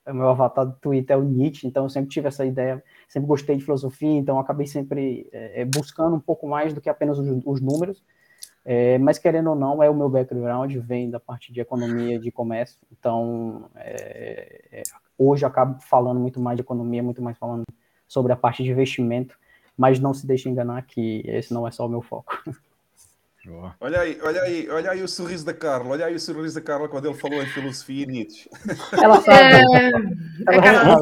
o 0.08 0.14
meu 0.14 0.30
avatar 0.30 0.66
do 0.66 0.74
Twitter 0.74 1.16
é 1.16 1.20
o 1.20 1.24
Nietzsche, 1.24 1.68
então 1.68 1.84
eu 1.86 1.90
sempre 1.90 2.10
tive 2.10 2.28
essa 2.28 2.44
ideia, 2.44 2.84
sempre 3.08 3.28
gostei 3.28 3.56
de 3.56 3.64
filosofia, 3.64 4.18
então 4.18 4.40
acabei 4.40 4.66
sempre 4.66 5.30
é, 5.32 5.64
buscando 5.66 6.16
um 6.16 6.20
pouco 6.20 6.48
mais 6.48 6.74
do 6.74 6.82
que 6.82 6.90
apenas 6.90 7.20
os, 7.20 7.42
os 7.46 7.62
números, 7.62 8.04
é, 8.66 8.98
mas 8.98 9.20
querendo 9.20 9.50
ou 9.50 9.56
não, 9.56 9.84
é 9.84 9.90
o 9.90 9.96
meu 9.96 10.10
background, 10.10 10.74
vem 10.78 11.10
da 11.10 11.20
parte 11.20 11.52
de 11.52 11.60
economia, 11.60 12.18
de 12.18 12.32
comércio. 12.32 12.80
Então, 12.92 13.70
é, 13.76 14.62
é, 14.72 14.84
hoje 15.18 15.46
acabo 15.46 15.82
falando 15.82 16.20
muito 16.20 16.40
mais 16.40 16.56
de 16.56 16.62
economia, 16.62 17.04
muito 17.04 17.22
mais 17.22 17.38
falando 17.38 17.64
sobre 18.08 18.32
a 18.32 18.36
parte 18.36 18.64
de 18.64 18.72
investimento, 18.72 19.38
mas 19.78 20.00
não 20.00 20.14
se 20.14 20.26
deixe 20.26 20.50
enganar 20.50 20.84
que 20.84 21.24
esse 21.26 21.54
não 21.54 21.68
é 21.68 21.72
só 21.72 21.86
o 21.86 21.90
meu 21.90 22.02
foco. 22.02 22.42
Olha 23.82 24.00
aí, 24.00 24.18
olha 24.22 24.42
aí, 24.42 24.70
olha 24.70 24.92
aí 24.92 25.02
o 25.04 25.08
sorriso 25.08 25.46
da 25.46 25.54
Carla, 25.54 25.90
olha 25.90 26.06
aí 26.06 26.16
o 26.16 26.20
sorriso 26.20 26.56
da 26.56 26.62
Carla 26.62 26.88
quando 26.88 27.08
ele 27.10 27.18
falou 27.18 27.44
em 27.44 27.46
filosofia 27.46 28.04
e 28.04 28.08
Nietzsche. 28.08 28.50
Ela 28.94 29.20
sabe. 29.22 29.56
É, 29.76 30.58
a 30.58 30.62
Carla 30.62 30.96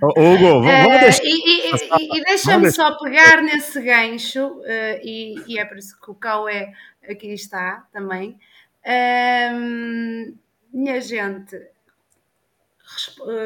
Vamos- 0.00 0.14
Hugo, 0.16 0.62
vamos, 0.62 0.66
vamos 0.66 0.92
Eh, 0.96 1.00
deixar. 1.00 1.24
e 1.24 1.28
e- 1.30 1.70
e- 1.74 2.18
e 2.18 2.24
deixa-me 2.24 2.70
só 2.70 2.96
pegar 2.98 3.42
nesse 3.42 3.80
gancho, 3.80 4.60
eh, 4.64 5.00
e, 5.02 5.34
e 5.48 5.58
é 5.58 5.64
por 5.64 5.78
isso 5.78 5.98
que 6.00 6.10
o 6.10 6.14
Cauê 6.14 6.72
aqui 7.08 7.32
está 7.32 7.86
também. 7.92 8.38
Ehm, 8.84 10.34
minha 10.72 11.00
gente, 11.00 11.56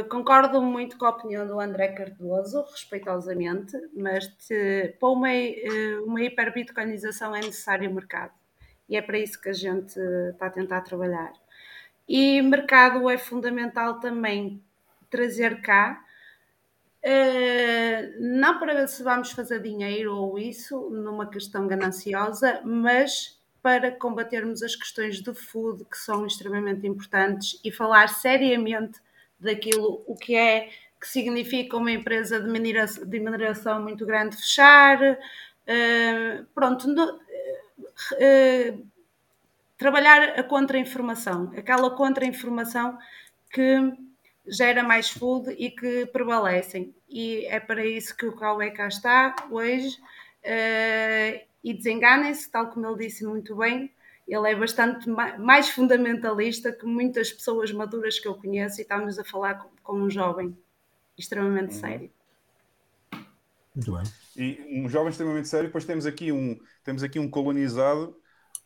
concordo 0.09 0.61
muito 0.63 0.97
com 0.99 1.07
a 1.07 1.11
opinião 1.11 1.47
do 1.47 1.61
André 1.61 1.89
Cardoso, 1.89 2.63
respeitosamente, 2.71 3.77
mas 3.95 4.27
te- 4.29 4.95
para 4.99 5.09
uma, 5.09 5.31
eh, 5.33 5.99
uma 6.05 6.23
hiperbitcoinização 6.23 7.35
é 7.35 7.41
necessário 7.41 7.93
mercado. 7.93 8.33
E 8.89 8.97
é 8.97 9.03
para 9.03 9.19
isso 9.19 9.41
que 9.41 9.49
a 9.49 9.53
gente 9.53 9.99
está 10.31 10.47
a 10.47 10.51
tentar 10.51 10.83
trabalhar. 10.83 11.33
E 12.09 12.41
mercado 12.43 13.09
é 13.11 13.19
fundamental 13.19 14.01
também 14.01 14.63
trazer 15.11 15.61
cá 15.63 16.03
não 18.19 18.59
para 18.59 18.75
ver 18.75 18.89
se 18.89 19.03
vamos 19.03 19.31
fazer 19.33 19.61
dinheiro 19.61 20.15
ou 20.17 20.39
isso, 20.39 20.91
numa 20.91 21.29
questão 21.29 21.67
gananciosa, 21.67 22.61
mas 22.65 23.39
para 23.63 23.91
combatermos 23.91 24.63
as 24.63 24.77
questões 24.77 25.21
do 25.21 25.35
food 25.35 25.85
que 25.87 25.99
são 25.99 26.27
extremamente 26.27 26.87
importantes 26.87 27.61
e 27.65 27.73
falar 27.73 28.09
seriamente 28.09 29.01
daquilo 29.39 30.03
o 30.07 30.17
que 30.17 30.35
é 30.35 30.71
que 31.01 31.09
significa 31.09 31.77
uma 31.77 31.91
empresa 31.91 32.41
de 32.41 32.49
mineração, 32.49 33.05
de 33.07 33.21
mineração 33.21 33.83
muito 33.83 34.07
grande 34.07 34.37
fechar. 34.37 34.99
Uh, 35.03 36.45
pronto, 36.55 36.89
no, 36.89 37.15
uh, 37.15 38.87
trabalhar 39.77 40.39
a 40.39 40.43
contra-informação, 40.43 41.53
aquela 41.57 41.91
contra-informação 41.91 42.99
que 43.51 43.93
gera 44.49 44.83
mais 44.83 45.11
food 45.11 45.55
e 45.59 45.71
que 45.71 46.07
prevalecem. 46.07 46.95
E 47.09 47.47
é 47.47 47.61
para 47.61 47.85
isso 47.85 48.17
que 48.17 48.27
o 48.27 48.37
Cauê 48.37 48.71
cá 48.71 48.89
está 48.89 49.35
hoje. 49.51 49.97
Uh, 50.45 51.45
e 51.63 51.75
desenganem-se, 51.75 52.51
tal 52.51 52.69
como 52.69 52.87
ele 52.87 53.07
disse 53.07 53.25
muito 53.25 53.57
bem, 53.57 53.91
ele 54.27 54.51
é 54.51 54.55
bastante 54.55 55.09
ma 55.09 55.39
mais 55.39 55.71
fundamentalista 55.71 56.73
que 56.73 56.85
muitas 56.85 57.33
pessoas 57.33 57.71
maduras 57.71 58.19
que 58.19 58.27
eu 58.27 58.35
conheço 58.35 58.81
e 58.81 58.83
estamos 58.83 59.19
a 59.19 59.25
falar 59.25 59.55
com, 59.55 59.69
com 59.83 59.99
um 60.01 60.11
jovem 60.11 60.57
extremamente 61.17 61.75
uhum. 61.75 61.81
sério. 61.81 62.11
Muito 63.75 63.93
bem. 63.93 64.03
E 64.37 64.81
um 64.81 64.89
jovem 64.89 65.11
extremamente 65.11 65.49
sério, 65.49 65.69
depois 65.69 65.85
temos 65.85 66.07
aqui 66.07 66.33
um, 66.33 66.59
temos 66.83 67.03
aqui 67.03 67.19
um 67.19 67.31
colonizado. 67.31 68.17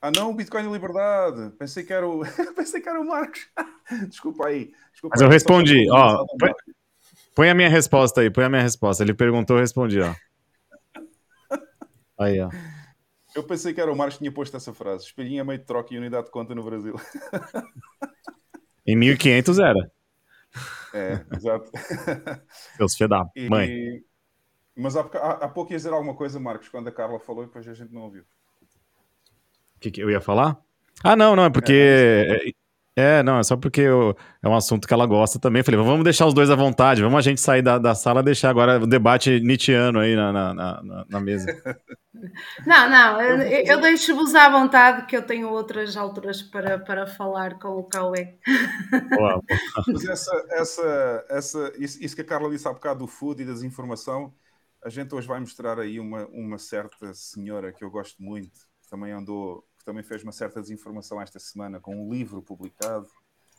Ah 0.01 0.11
não, 0.11 0.35
Bitcoin 0.35 0.67
e 0.67 0.73
liberdade. 0.73 1.51
Pensei 1.59 1.85
que 1.85 1.93
era 1.93 2.09
o, 2.09 2.23
pensei 2.57 2.81
que 2.81 2.89
era 2.89 3.01
o 3.01 3.07
Marcos. 3.07 3.49
Desculpa 4.09 4.47
aí. 4.47 4.73
Desculpa 4.93 5.15
Mas 5.15 5.21
eu 5.21 5.27
aí, 5.27 5.33
respondi, 5.33 5.91
ó. 5.91 6.25
Põe, 6.39 6.53
põe 7.35 7.51
a 7.51 7.55
minha 7.55 7.69
resposta 7.69 8.23
aí, 8.23 8.31
põe 8.31 8.45
a 8.45 8.49
minha 8.49 8.63
resposta. 8.63 9.03
Ele 9.03 9.13
perguntou, 9.13 9.57
eu 9.57 9.61
respondi, 9.61 10.01
ó. 10.01 10.15
Aí, 12.19 12.39
ó. 12.39 12.51
Eu 13.35 13.45
pensei 13.45 13.73
que 13.73 13.81
era 13.81 13.93
o 13.93 13.97
Marcos 13.97 14.15
que 14.17 14.21
tinha 14.21 14.33
posto 14.33 14.57
essa 14.57 14.73
frase. 14.75 15.05
Espelhinha 15.05 15.45
meio 15.45 15.59
de 15.59 15.65
troca 15.65 15.95
e 15.95 15.99
unidade 15.99 16.27
de 16.27 16.31
conta 16.33 16.55
no 16.55 16.63
Brasil. 16.65 16.95
Em 18.87 18.97
1500 18.97 19.59
era. 19.59 19.93
É, 20.93 21.25
exato. 21.37 21.71
Seus 22.77 22.97
filhos 22.97 23.11
da 23.11 23.25
E- 23.37 23.49
mãe. 23.49 24.03
Mas 24.75 24.97
há, 24.97 25.03
há, 25.03 25.31
há 25.45 25.49
pouco 25.49 25.73
ia 25.73 25.77
dizer 25.77 25.93
alguma 25.93 26.15
coisa, 26.15 26.41
Marcos, 26.41 26.69
quando 26.69 26.89
a 26.89 26.93
Carla 26.93 27.21
falou 27.21 27.43
e 27.45 27.47
depois 27.47 27.69
a 27.69 27.75
gente 27.75 27.93
não 27.93 28.03
ouviu. 28.03 28.23
O 28.23 29.81
que, 29.81 29.91
que 29.91 30.03
eu 30.03 30.11
ia 30.11 30.21
falar? 30.21 30.61
Ah, 31.05 31.15
não, 31.15 31.37
não, 31.37 31.45
é 31.45 31.51
porque. 31.51 32.55
É, 32.97 33.23
não, 33.23 33.39
é 33.39 33.43
só 33.43 33.57
porque 33.57 33.81
eu- 33.81 34.15
é 34.43 34.49
um 34.49 34.55
assunto 34.55 34.87
que 34.87 34.93
ela 34.93 35.07
gosta 35.07 35.39
também. 35.39 35.63
Falei, 35.63 35.81
vamos 35.81 36.05
deixar 36.05 36.27
os 36.27 36.35
dois 36.35 36.51
à 36.51 36.57
vontade, 36.57 37.03
vamos 37.03 37.19
a 37.19 37.23
gente 37.23 37.41
sair 37.41 37.63
da, 37.63 37.79
da 37.79 37.95
sala 37.95 38.21
e 38.21 38.25
deixar 38.25 38.51
agora 38.51 38.83
o 38.83 38.87
debate 38.87 39.41
Nietzscheano 39.41 40.01
aí 40.01 40.15
na, 40.17 40.33
na, 40.33 40.55
na- 40.55 41.05
na- 41.09 41.21
mesa. 41.21 41.47
Não, 42.67 42.89
não, 42.91 43.21
eu, 43.23 43.39
Eu 43.67 43.81
deixo-vos 43.81 44.35
à 44.35 44.49
vontade 44.49 45.07
que 45.07 45.17
eu 45.17 45.23
tenho 45.27 45.49
outras 45.49 45.97
alturas 45.97 46.43
para, 46.43 46.79
para 46.79 47.07
falar 47.07 47.59
com 47.59 47.69
o 47.79 47.85
Cauê. 47.85 48.39
Boa, 49.15 49.41
Mas 49.89 50.05
essa, 50.05 50.47
essa, 50.51 51.27
essa, 51.29 51.73
isso, 51.79 52.03
isso 52.03 52.15
que 52.15 52.23
a 52.23 52.25
Carla 52.25 52.51
disse 52.51 52.67
há 52.69 52.73
bocado 52.73 53.01
do 53.01 53.07
food 53.07 53.43
e 53.43 53.47
da 53.47 53.53
desinformação, 53.53 54.35
a 54.85 54.89
gente 54.89 55.15
hoje 55.15 55.27
vai 55.27 55.41
mostrar 55.41 55.79
aí 55.79 55.99
uma, 56.01 56.27
uma 56.29 56.59
certa 56.59 57.13
senhora 57.15 57.73
que 57.73 57.85
eu 57.85 57.91
gosto 57.91 58.23
muito, 58.23 58.51
que 58.83 58.89
também 58.89 59.13
andou, 59.13 59.65
também 59.91 60.05
fez 60.05 60.23
uma 60.23 60.31
certa 60.31 60.61
desinformação 60.61 61.21
esta 61.21 61.41
semana 61.41 61.81
com 61.81 61.97
um 61.97 62.09
livro 62.13 62.41
publicado. 62.41 63.09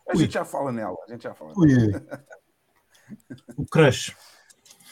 A 0.08 0.14
Ui. 0.14 0.18
gente 0.18 0.34
já 0.34 0.46
fala 0.46 0.72
nela, 0.72 0.98
a 1.06 1.12
gente 1.12 1.24
já 1.24 1.34
fala. 1.34 1.54
O 3.58 3.66
crush. 3.66 4.16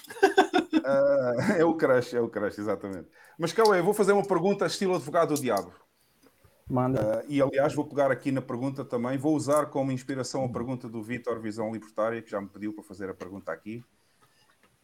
Ah, 0.84 1.56
é 1.58 1.64
o 1.64 1.76
crush, 1.76 2.16
é 2.16 2.22
o 2.22 2.28
crush, 2.28 2.58
exatamente. 2.58 3.08
Mas 3.38 3.54
Cauê, 3.54 3.80
eu 3.80 3.84
vou 3.84 3.94
fazer 3.94 4.12
uma 4.12 4.26
pergunta 4.26 4.66
estilo 4.66 4.96
advogado 4.96 5.36
do 5.36 5.42
diabo. 5.42 5.72
Manda. 6.68 7.20
Ah, 7.20 7.26
e 7.28 7.40
aliás, 7.40 7.76
vou 7.76 7.86
pegar 7.86 8.10
aqui 8.10 8.32
na 8.32 8.42
pergunta 8.42 8.84
também, 8.84 9.16
vou 9.16 9.36
usar 9.36 9.68
como 9.68 9.92
inspiração 9.92 10.44
a 10.46 10.50
pergunta 10.52 10.90
do 10.90 11.04
Vitor 11.04 11.40
Visão 11.40 11.72
Libertária, 11.72 12.24
que 12.24 12.32
já 12.32 12.42
me 12.42 12.48
pediu 12.48 12.74
para 12.74 12.84
fazer 12.84 13.08
a 13.08 13.14
pergunta 13.14 13.52
aqui. 13.52 13.84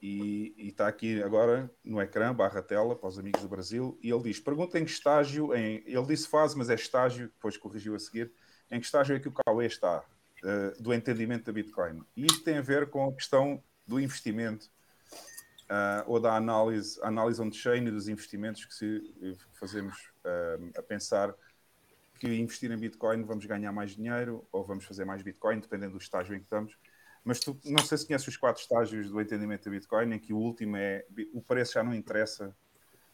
E, 0.01 0.53
está 0.57 0.87
aqui 0.87 1.21
agora 1.23 1.71
no 1.83 2.01
ecrã, 2.01 2.33
barra 2.33 2.61
tela, 2.61 2.95
para 2.95 3.09
os 3.09 3.17
amigos 3.17 3.41
do 3.41 3.47
Brasil. 3.47 3.97
E 4.01 4.11
ele 4.11 4.23
diz: 4.23 4.39
pergunta 4.39 4.79
em 4.79 4.85
que 4.85 4.91
estágio, 4.91 5.53
em, 5.55 5.83
ele 5.85 6.05
disse 6.05 6.27
fase, 6.27 6.57
mas 6.57 6.69
é 6.69 6.75
estágio, 6.75 7.27
depois 7.27 7.57
corrigiu 7.57 7.95
a 7.95 7.99
seguir, 7.99 8.31
em 8.69 8.79
que 8.79 8.85
estágio 8.85 9.15
é 9.15 9.19
que 9.19 9.27
o 9.27 9.31
Cauê 9.31 9.65
está 9.65 10.03
ah, 10.43 10.73
do 10.79 10.93
entendimento 10.93 11.45
da 11.45 11.51
Bitcoin? 11.51 12.03
E 12.15 12.25
isto 12.25 12.43
tem 12.43 12.57
a 12.57 12.61
ver 12.61 12.89
com 12.89 13.07
a 13.07 13.13
questão 13.13 13.63
do 13.87 13.99
investimento 13.99 14.69
ah, 15.69 16.03
ou 16.07 16.19
da 16.19 16.35
análise, 16.35 16.99
análise 17.01 17.41
on-chain 17.41 17.87
e 17.87 17.91
dos 17.91 18.07
investimentos 18.07 18.65
que 18.65 18.73
se 18.73 19.13
eh, 19.21 19.35
fazemos 19.53 20.11
ah, 20.23 20.57
a 20.77 20.81
pensar 20.83 21.33
que 22.19 22.27
investir 22.27 22.71
em 22.71 22.77
Bitcoin 22.77 23.23
vamos 23.23 23.45
ganhar 23.45 23.71
mais 23.71 23.95
dinheiro 23.95 24.47
ou 24.51 24.63
vamos 24.63 24.85
fazer 24.85 25.05
mais 25.05 25.21
Bitcoin, 25.21 25.59
dependendo 25.59 25.93
do 25.93 25.97
estágio 25.97 26.35
em 26.35 26.39
que 26.39 26.45
estamos. 26.45 26.77
Mas 27.25 27.39
tu 27.39 27.59
não 27.65 27.83
sei 27.83 27.97
se 27.97 28.05
conheces 28.05 28.27
os 28.27 28.37
quatro 28.37 28.61
estágios 28.61 29.09
do 29.09 29.19
entendimento 29.19 29.65
da 29.65 29.71
Bitcoin, 29.71 30.13
em 30.13 30.19
que 30.19 30.31
o 30.31 30.37
último 30.37 30.77
é 30.77 31.03
o 31.33 31.41
preço 31.41 31.73
já 31.73 31.83
não 31.83 31.93
interessa. 31.93 32.55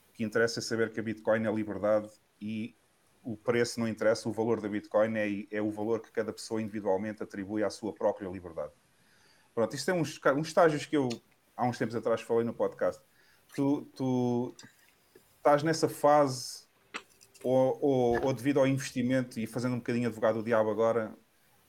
O 0.09 0.11
que 0.11 0.23
interessa 0.23 0.59
é 0.59 0.61
saber 0.61 0.91
que 0.91 0.99
a 0.99 1.03
Bitcoin 1.03 1.47
é 1.47 1.51
liberdade 1.51 2.09
e 2.39 2.75
o 3.23 3.37
preço 3.37 3.79
não 3.79 3.87
interessa, 3.87 4.27
o 4.27 4.31
valor 4.33 4.59
da 4.59 4.67
Bitcoin 4.67 5.15
é, 5.15 5.47
é 5.49 5.61
o 5.61 5.71
valor 5.71 6.01
que 6.01 6.11
cada 6.11 6.33
pessoa 6.33 6.61
individualmente 6.61 7.23
atribui 7.23 7.63
à 7.63 7.69
sua 7.69 7.93
própria 7.93 8.27
liberdade. 8.27 8.73
Pronto, 9.55 9.75
isto 9.75 9.89
é 9.89 9.93
uns, 9.93 10.19
uns 10.35 10.47
estágios 10.47 10.85
que 10.85 10.97
eu 10.97 11.07
há 11.55 11.65
uns 11.65 11.77
tempos 11.77 11.95
atrás 11.95 12.19
falei 12.21 12.43
no 12.43 12.53
podcast. 12.53 13.01
Tu, 13.55 13.85
tu 13.95 14.55
estás 15.37 15.63
nessa 15.63 15.87
fase 15.87 16.65
ou, 17.43 17.77
ou, 17.81 18.25
ou 18.25 18.33
devido 18.33 18.59
ao 18.59 18.67
investimento, 18.67 19.39
e 19.39 19.47
fazendo 19.47 19.73
um 19.73 19.79
bocadinho 19.79 20.07
advogado 20.07 20.35
do 20.35 20.43
diabo 20.43 20.69
agora, 20.69 21.15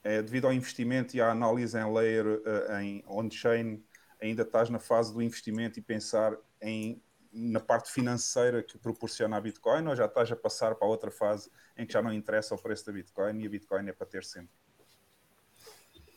é, 0.05 0.21
devido 0.21 0.47
ao 0.47 0.53
investimento 0.53 1.17
e 1.17 1.21
à 1.21 1.31
análise 1.31 1.79
em 1.79 1.93
layer, 1.93 2.43
eh, 2.45 2.83
em 2.83 3.05
on-chain, 3.07 3.83
ainda 4.21 4.43
estás 4.43 4.69
na 4.69 4.79
fase 4.79 5.13
do 5.13 5.23
investimento 5.23 5.79
e 5.79 5.83
pensar 5.83 6.37
em, 6.61 7.01
na 7.33 7.61
parte 7.61 7.91
financeira 7.91 8.63
que 8.63 8.79
proporciona 8.79 9.37
a 9.37 9.41
Bitcoin, 9.41 9.87
ou 9.87 9.97
já 9.97 10.07
estás 10.07 10.31
a 10.33 10.37
passar 10.37 10.75
para 10.75 10.89
outra 10.89 11.11
fase 11.11 11.51
em 11.77 11.87
que 11.87 11.93
já 11.93 12.03
não 12.03 12.13
interessa 12.13 12.55
o 12.55 12.59
preço 12.61 12.87
da 12.87 12.93
Bitcoin 12.93 13.41
e 13.43 13.47
a 13.47 13.51
Bitcoin 13.51 13.89
é 13.89 13.93
para 13.93 14.07
ter 14.07 14.25
sempre? 14.25 14.51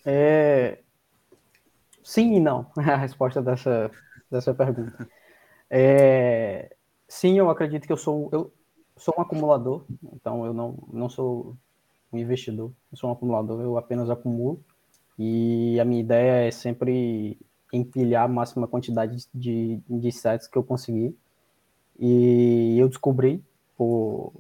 É... 0.04 0.84
Sim 2.04 2.36
e 2.36 2.40
não, 2.40 2.72
a 2.78 2.96
resposta 2.96 3.42
dessa, 3.42 3.92
dessa 4.32 4.54
pergunta. 4.54 5.08
É... 5.70 6.76
Sim, 7.08 7.38
eu 7.38 7.50
acredito 7.50 7.86
que 7.86 7.94
eu 7.94 7.98
sou, 7.98 8.30
eu 8.32 8.52
sou 8.98 9.14
um 9.18 9.22
acumulador, 9.22 9.86
então 10.14 10.46
eu 10.46 10.54
não, 10.54 10.88
não 10.92 11.08
sou 11.08 11.56
um 12.12 12.18
investidor, 12.18 12.72
eu 12.92 12.98
sou 12.98 13.10
um 13.10 13.14
acumulador, 13.14 13.62
eu 13.62 13.78
apenas 13.78 14.10
acumulo 14.10 14.60
e 15.18 15.80
a 15.80 15.86
minha 15.86 16.02
ideia 16.02 16.48
é 16.48 16.52
sempre 16.52 17.38
empilhar 17.72 18.26
a 18.26 18.28
máxima 18.28 18.68
quantidade 18.68 19.28
de, 19.34 19.80
de 19.90 20.12
sets 20.12 20.48
que 20.48 20.58
eu 20.58 20.64
conseguir. 20.64 21.16
E 22.00 22.78
eu 22.78 22.88
descobri, 22.88 23.44
por 23.78 24.34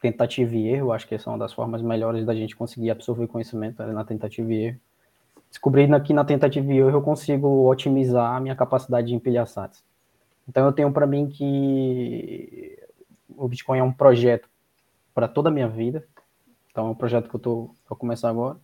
tentativa 0.00 0.54
e 0.56 0.68
erro, 0.68 0.92
acho 0.92 1.06
que 1.06 1.14
essa 1.14 1.28
é 1.28 1.32
uma 1.32 1.38
das 1.38 1.52
formas 1.52 1.82
melhores 1.82 2.24
da 2.24 2.34
gente 2.34 2.56
conseguir 2.56 2.90
absorver 2.90 3.26
conhecimento, 3.26 3.82
é 3.82 3.92
na 3.92 4.04
tentativa 4.04 4.52
e 4.52 4.64
erro 4.64 4.80
descobri 5.50 5.88
que 6.02 6.14
na 6.14 6.24
tentativa 6.24 6.72
e 6.72 6.78
erro 6.78 6.90
eu 6.90 7.02
consigo 7.02 7.68
otimizar 7.68 8.36
a 8.36 8.40
minha 8.40 8.54
capacidade 8.54 9.08
de 9.08 9.14
empilhar 9.14 9.46
sats. 9.46 9.82
Então 10.48 10.64
eu 10.64 10.72
tenho 10.72 10.92
para 10.92 11.06
mim 11.06 11.28
que 11.28 12.78
o 13.36 13.48
Bitcoin 13.48 13.78
é 13.78 13.82
um 13.82 13.92
projeto 13.92 14.48
para 15.12 15.28
toda 15.28 15.48
a 15.48 15.52
minha 15.52 15.68
vida. 15.68 16.06
Então 16.70 16.86
é 16.86 16.90
um 16.90 16.94
projeto 16.94 17.28
que 17.28 17.36
eu 17.36 17.40
tô 17.40 17.70
para 17.86 17.96
começar 17.96 18.28
agora 18.28 18.58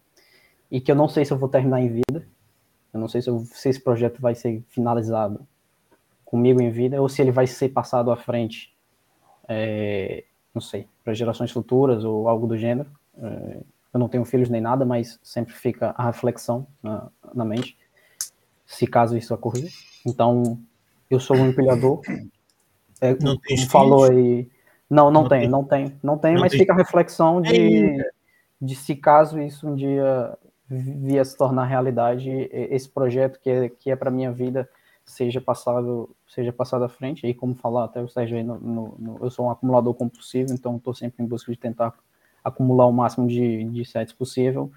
e 0.70 0.80
que 0.80 0.90
eu 0.90 0.96
não 0.96 1.08
sei 1.08 1.24
se 1.24 1.32
eu 1.32 1.38
vou 1.38 1.48
terminar 1.48 1.80
em 1.80 1.88
vida. 1.88 2.26
Eu 2.92 3.00
não 3.00 3.08
sei 3.08 3.20
se, 3.20 3.28
eu, 3.28 3.40
se 3.40 3.68
esse 3.68 3.80
projeto 3.80 4.20
vai 4.20 4.34
ser 4.34 4.62
finalizado 4.68 5.46
comigo 6.24 6.60
em 6.60 6.70
vida, 6.70 7.00
ou 7.00 7.08
se 7.08 7.22
ele 7.22 7.30
vai 7.30 7.46
ser 7.46 7.68
passado 7.68 8.10
à 8.10 8.16
frente, 8.16 8.74
é, 9.48 10.24
não 10.54 10.60
sei, 10.60 10.88
para 11.04 11.14
gerações 11.14 11.50
futuras 11.50 12.04
ou 12.04 12.28
algo 12.28 12.46
do 12.46 12.56
gênero. 12.56 12.90
É, 13.16 13.60
eu 13.94 14.00
não 14.00 14.08
tenho 14.08 14.24
filhos 14.24 14.48
nem 14.48 14.60
nada, 14.60 14.84
mas 14.84 15.18
sempre 15.22 15.54
fica 15.54 15.94
a 15.96 16.06
reflexão 16.06 16.66
na, 16.82 17.08
na 17.34 17.44
mente, 17.44 17.76
se 18.66 18.86
caso 18.86 19.16
isso 19.16 19.34
ocorrer. 19.34 19.70
Então, 20.04 20.58
eu 21.10 21.20
sou 21.20 21.36
um 21.36 21.48
empilhador. 21.48 22.00
É, 23.00 23.14
não 23.14 23.38
como 23.38 23.66
falou 23.68 24.04
aí. 24.04 24.48
Não, 24.88 25.10
não, 25.10 25.22
não 25.22 25.28
tem, 25.28 25.40
tem, 25.40 25.48
não 25.48 25.64
tem, 25.64 25.98
não 26.02 26.18
tem, 26.18 26.34
não 26.34 26.40
mas 26.40 26.52
tem. 26.52 26.60
fica 26.60 26.72
a 26.72 26.76
reflexão 26.76 27.40
de, 27.40 27.98
de 28.60 28.76
se 28.76 28.94
caso 28.94 29.40
isso 29.40 29.68
um 29.68 29.74
dia 29.74 30.38
via 30.68 31.24
se 31.24 31.36
tornar 31.36 31.64
realidade, 31.64 32.30
esse 32.52 32.88
projeto 32.88 33.40
que 33.40 33.50
é, 33.50 33.68
que 33.68 33.90
é 33.90 33.96
para 33.96 34.10
minha 34.10 34.32
vida 34.32 34.68
seja 35.04 35.40
passado 35.40 36.10
seja 36.26 36.52
passado 36.52 36.84
à 36.84 36.88
frente. 36.88 37.26
E 37.26 37.32
como 37.32 37.54
falar 37.54 37.84
até 37.84 38.02
o 38.02 38.08
Sérgio 38.08 38.36
aí, 38.36 38.42
no, 38.42 38.58
no, 38.58 38.94
no, 38.98 39.18
eu 39.20 39.30
sou 39.30 39.46
um 39.46 39.50
acumulador 39.50 39.94
compulsivo, 39.94 40.52
então 40.52 40.76
estou 40.76 40.94
sempre 40.94 41.22
em 41.22 41.26
busca 41.26 41.52
de 41.52 41.58
tentar 41.58 41.94
acumular 42.42 42.86
o 42.86 42.92
máximo 42.92 43.26
de, 43.26 43.64
de 43.64 43.84
sets 43.84 44.12
possível. 44.12 44.70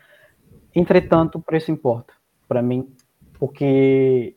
Entretanto, 0.74 1.38
o 1.38 1.41
preço 1.41 1.72
importa 1.72 2.13
para 2.48 2.62
mim, 2.62 2.91
porque 3.34 4.36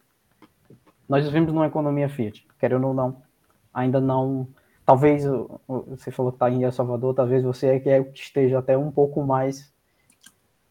nós 1.08 1.24
vivemos 1.24 1.52
numa 1.52 1.66
economia 1.66 2.08
Fiat, 2.08 2.46
querendo 2.58 2.86
ou 2.86 2.94
não, 2.94 3.22
ainda 3.72 4.00
não. 4.00 4.48
Talvez 4.84 5.24
você 5.66 6.10
falou 6.10 6.32
que 6.32 6.36
está 6.36 6.50
em 6.50 6.64
El 6.64 6.72
Salvador, 6.72 7.14
talvez 7.14 7.42
você 7.42 7.68
é 7.68 7.80
que 7.80 7.90
esteja 8.14 8.58
até 8.58 8.76
um 8.76 8.90
pouco 8.90 9.22
mais 9.22 9.72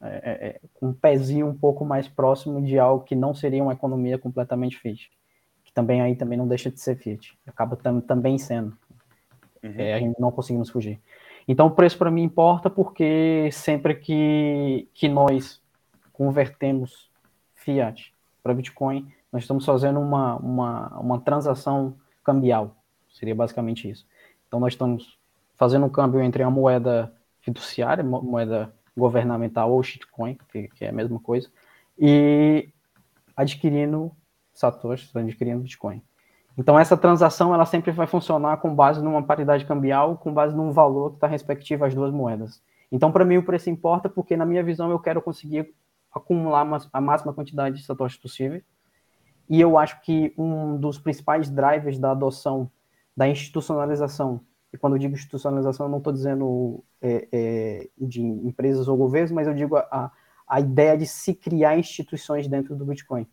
é, 0.01 0.07
é, 0.07 0.47
é, 0.47 0.61
um 0.81 0.91
pezinho 0.91 1.47
um 1.47 1.57
pouco 1.57 1.85
mais 1.85 2.07
próximo 2.07 2.61
de 2.61 2.79
algo 2.79 3.03
que 3.03 3.15
não 3.15 3.33
seria 3.35 3.61
uma 3.61 3.73
economia 3.73 4.17
completamente 4.17 4.77
Fiat, 4.77 5.11
que 5.63 5.71
também 5.71 6.01
aí 6.01 6.15
também 6.15 6.37
não 6.37 6.47
deixa 6.47 6.71
de 6.71 6.79
ser 6.79 6.97
Fiat, 6.97 7.37
acaba 7.45 7.75
tam, 7.75 8.01
também 8.01 8.37
sendo. 8.37 8.75
Uhum. 9.63 9.73
É, 9.77 9.93
a 9.93 9.99
gente 9.99 10.19
não 10.19 10.31
conseguimos 10.31 10.69
fugir. 10.69 10.99
Então 11.47 11.67
o 11.67 11.71
preço 11.71 11.97
para 11.97 12.09
mim 12.09 12.23
importa 12.23 12.69
porque 12.69 13.49
sempre 13.51 13.95
que, 13.95 14.87
que 14.93 15.07
nós 15.07 15.61
convertemos 16.11 17.09
fiat 17.53 18.13
para 18.41 18.53
Bitcoin, 18.53 19.11
nós 19.31 19.43
estamos 19.43 19.65
fazendo 19.65 19.99
uma, 19.99 20.35
uma, 20.37 20.99
uma 20.99 21.19
transação 21.21 21.95
cambial. 22.23 22.75
Seria 23.13 23.35
basicamente 23.35 23.89
isso. 23.89 24.05
Então 24.47 24.59
nós 24.59 24.73
estamos 24.73 25.17
fazendo 25.55 25.85
um 25.85 25.89
câmbio 25.89 26.21
entre 26.21 26.43
a 26.43 26.49
moeda 26.49 27.13
fiduciária, 27.41 28.03
moeda 28.03 28.73
governamental 28.95 29.71
ou 29.71 29.81
shitcoin, 29.81 30.37
que, 30.51 30.67
que 30.69 30.85
é 30.85 30.89
a 30.89 30.93
mesma 30.93 31.19
coisa, 31.19 31.49
e 31.97 32.69
adquirindo 33.35 34.11
satoshis, 34.53 35.15
adquirindo 35.15 35.61
Bitcoin. 35.61 36.01
Então 36.57 36.77
essa 36.77 36.97
transação 36.97 37.53
ela 37.53 37.65
sempre 37.65 37.91
vai 37.91 38.05
funcionar 38.05 38.57
com 38.57 38.75
base 38.75 39.01
numa 39.01 39.23
paridade 39.23 39.65
cambial, 39.65 40.17
com 40.17 40.33
base 40.33 40.55
num 40.55 40.71
valor 40.71 41.11
que 41.11 41.17
está 41.17 41.27
respectivo 41.27 41.85
às 41.85 41.95
duas 41.95 42.11
moedas. 42.11 42.61
Então 42.91 43.11
para 43.11 43.23
mim 43.23 43.37
o 43.37 43.43
preço 43.43 43.69
importa 43.69 44.09
porque 44.09 44.35
na 44.35 44.45
minha 44.45 44.63
visão 44.63 44.91
eu 44.91 44.99
quero 44.99 45.21
conseguir 45.21 45.73
acumular 46.13 46.67
a 46.91 47.01
máxima 47.01 47.33
quantidade 47.33 47.77
de 47.77 47.83
satoshis 47.83 48.19
possível. 48.19 48.61
E 49.49 49.59
eu 49.59 49.77
acho 49.77 50.01
que 50.01 50.33
um 50.37 50.77
dos 50.77 50.97
principais 50.97 51.49
drivers 51.49 51.97
da 51.97 52.11
adoção 52.11 52.69
da 53.15 53.27
institucionalização, 53.27 54.41
e 54.73 54.77
quando 54.77 54.93
eu 54.93 54.99
digo 54.99 55.13
institucionalização, 55.13 55.85
eu 55.85 55.89
não 55.89 55.97
estou 55.97 56.13
dizendo 56.13 56.83
é, 57.01 57.27
é, 57.31 57.89
de 57.97 58.21
empresas 58.21 58.87
ou 58.87 58.95
governos, 58.95 59.31
mas 59.31 59.47
eu 59.47 59.53
digo 59.53 59.75
a, 59.75 60.11
a 60.47 60.59
ideia 60.59 60.97
de 60.97 61.05
se 61.05 61.33
criar 61.33 61.77
instituições 61.77 62.47
dentro 62.47 62.75
do 62.75 62.85
Bitcoin. 62.85 63.27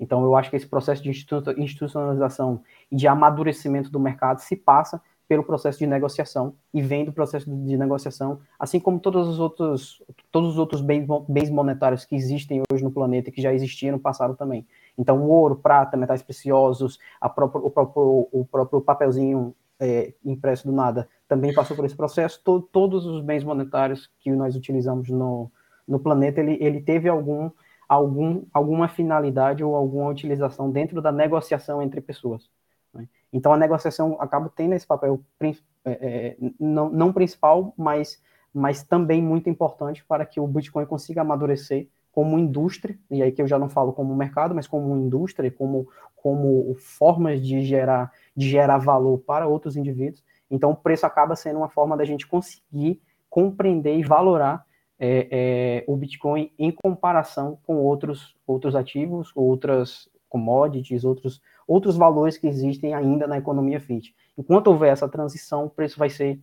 Então, 0.00 0.24
eu 0.24 0.34
acho 0.34 0.48
que 0.48 0.56
esse 0.56 0.66
processo 0.66 1.02
de 1.02 1.10
institucionalização 1.10 2.62
e 2.90 2.96
de 2.96 3.06
amadurecimento 3.06 3.90
do 3.90 4.00
mercado 4.00 4.38
se 4.38 4.56
passa 4.56 5.00
pelo 5.28 5.44
processo 5.44 5.78
de 5.78 5.86
negociação 5.86 6.54
e 6.72 6.80
vem 6.80 7.04
do 7.04 7.12
processo 7.12 7.48
de 7.48 7.76
negociação, 7.76 8.40
assim 8.58 8.80
como 8.80 8.98
todos 8.98 9.28
os 9.28 9.38
outros, 9.38 10.02
todos 10.32 10.48
os 10.50 10.58
outros 10.58 10.80
bens, 10.80 11.06
bens 11.28 11.50
monetários 11.50 12.04
que 12.04 12.16
existem 12.16 12.62
hoje 12.72 12.82
no 12.82 12.90
planeta 12.90 13.28
e 13.28 13.32
que 13.32 13.42
já 13.42 13.52
existiam 13.52 13.92
no 13.92 14.00
passado 14.00 14.34
também. 14.34 14.66
Então, 15.00 15.26
ouro, 15.26 15.56
prata, 15.56 15.96
metais 15.96 16.22
preciosos, 16.22 16.98
o, 17.22 17.30
próprio, 17.70 18.28
o 18.30 18.44
próprio 18.44 18.82
papelzinho 18.82 19.56
é, 19.80 20.12
impresso 20.22 20.66
do 20.66 20.74
nada 20.74 21.08
também 21.26 21.54
passou 21.54 21.74
por 21.74 21.86
esse 21.86 21.96
processo. 21.96 22.38
To, 22.44 22.60
todos 22.60 23.06
os 23.06 23.22
bens 23.22 23.42
monetários 23.42 24.10
que 24.20 24.30
nós 24.30 24.54
utilizamos 24.54 25.08
no, 25.08 25.50
no 25.88 25.98
planeta, 25.98 26.40
ele, 26.40 26.58
ele 26.60 26.82
teve 26.82 27.08
algum 27.08 27.50
algum, 27.88 28.44
alguma 28.52 28.86
finalidade 28.86 29.64
ou 29.64 29.74
alguma 29.74 30.10
utilização 30.10 30.70
dentro 30.70 31.00
da 31.02 31.10
negociação 31.10 31.82
entre 31.82 32.00
pessoas. 32.00 32.48
Né? 32.94 33.08
Então, 33.32 33.52
a 33.52 33.56
negociação 33.56 34.16
acaba 34.20 34.52
tendo 34.54 34.74
esse 34.74 34.86
papel 34.86 35.24
é, 35.40 35.56
é, 35.84 36.36
não, 36.60 36.88
não 36.90 37.12
principal, 37.12 37.74
mas, 37.76 38.22
mas 38.54 38.84
também 38.84 39.20
muito 39.20 39.48
importante 39.48 40.04
para 40.04 40.24
que 40.26 40.38
o 40.38 40.46
Bitcoin 40.46 40.86
consiga 40.86 41.22
amadurecer 41.22 41.88
como 42.12 42.38
indústria, 42.38 42.98
e 43.10 43.22
aí 43.22 43.30
que 43.32 43.40
eu 43.40 43.46
já 43.46 43.58
não 43.58 43.68
falo 43.68 43.92
como 43.92 44.14
mercado, 44.14 44.54
mas 44.54 44.66
como 44.66 44.96
indústria, 44.96 45.50
como, 45.50 45.88
como 46.16 46.74
formas 46.74 47.40
de 47.40 47.62
gerar, 47.62 48.12
de 48.36 48.48
gerar 48.48 48.78
valor 48.78 49.18
para 49.18 49.46
outros 49.46 49.76
indivíduos. 49.76 50.22
Então, 50.50 50.72
o 50.72 50.76
preço 50.76 51.06
acaba 51.06 51.36
sendo 51.36 51.58
uma 51.58 51.68
forma 51.68 51.96
da 51.96 52.04
gente 52.04 52.26
conseguir 52.26 53.00
compreender 53.28 53.96
e 53.96 54.02
valorar 54.02 54.66
é, 54.98 55.28
é, 55.30 55.84
o 55.86 55.96
Bitcoin 55.96 56.52
em 56.58 56.70
comparação 56.70 57.58
com 57.64 57.76
outros, 57.76 58.36
outros 58.46 58.74
ativos, 58.74 59.30
outras 59.34 60.10
commodities, 60.28 61.04
outros, 61.04 61.40
outros 61.66 61.96
valores 61.96 62.36
que 62.36 62.46
existem 62.46 62.92
ainda 62.92 63.26
na 63.26 63.38
economia 63.38 63.80
fiat. 63.80 64.14
Enquanto 64.36 64.66
houver 64.66 64.92
essa 64.92 65.08
transição, 65.08 65.66
o 65.66 65.70
preço 65.70 65.98
vai 65.98 66.10
ser, 66.10 66.40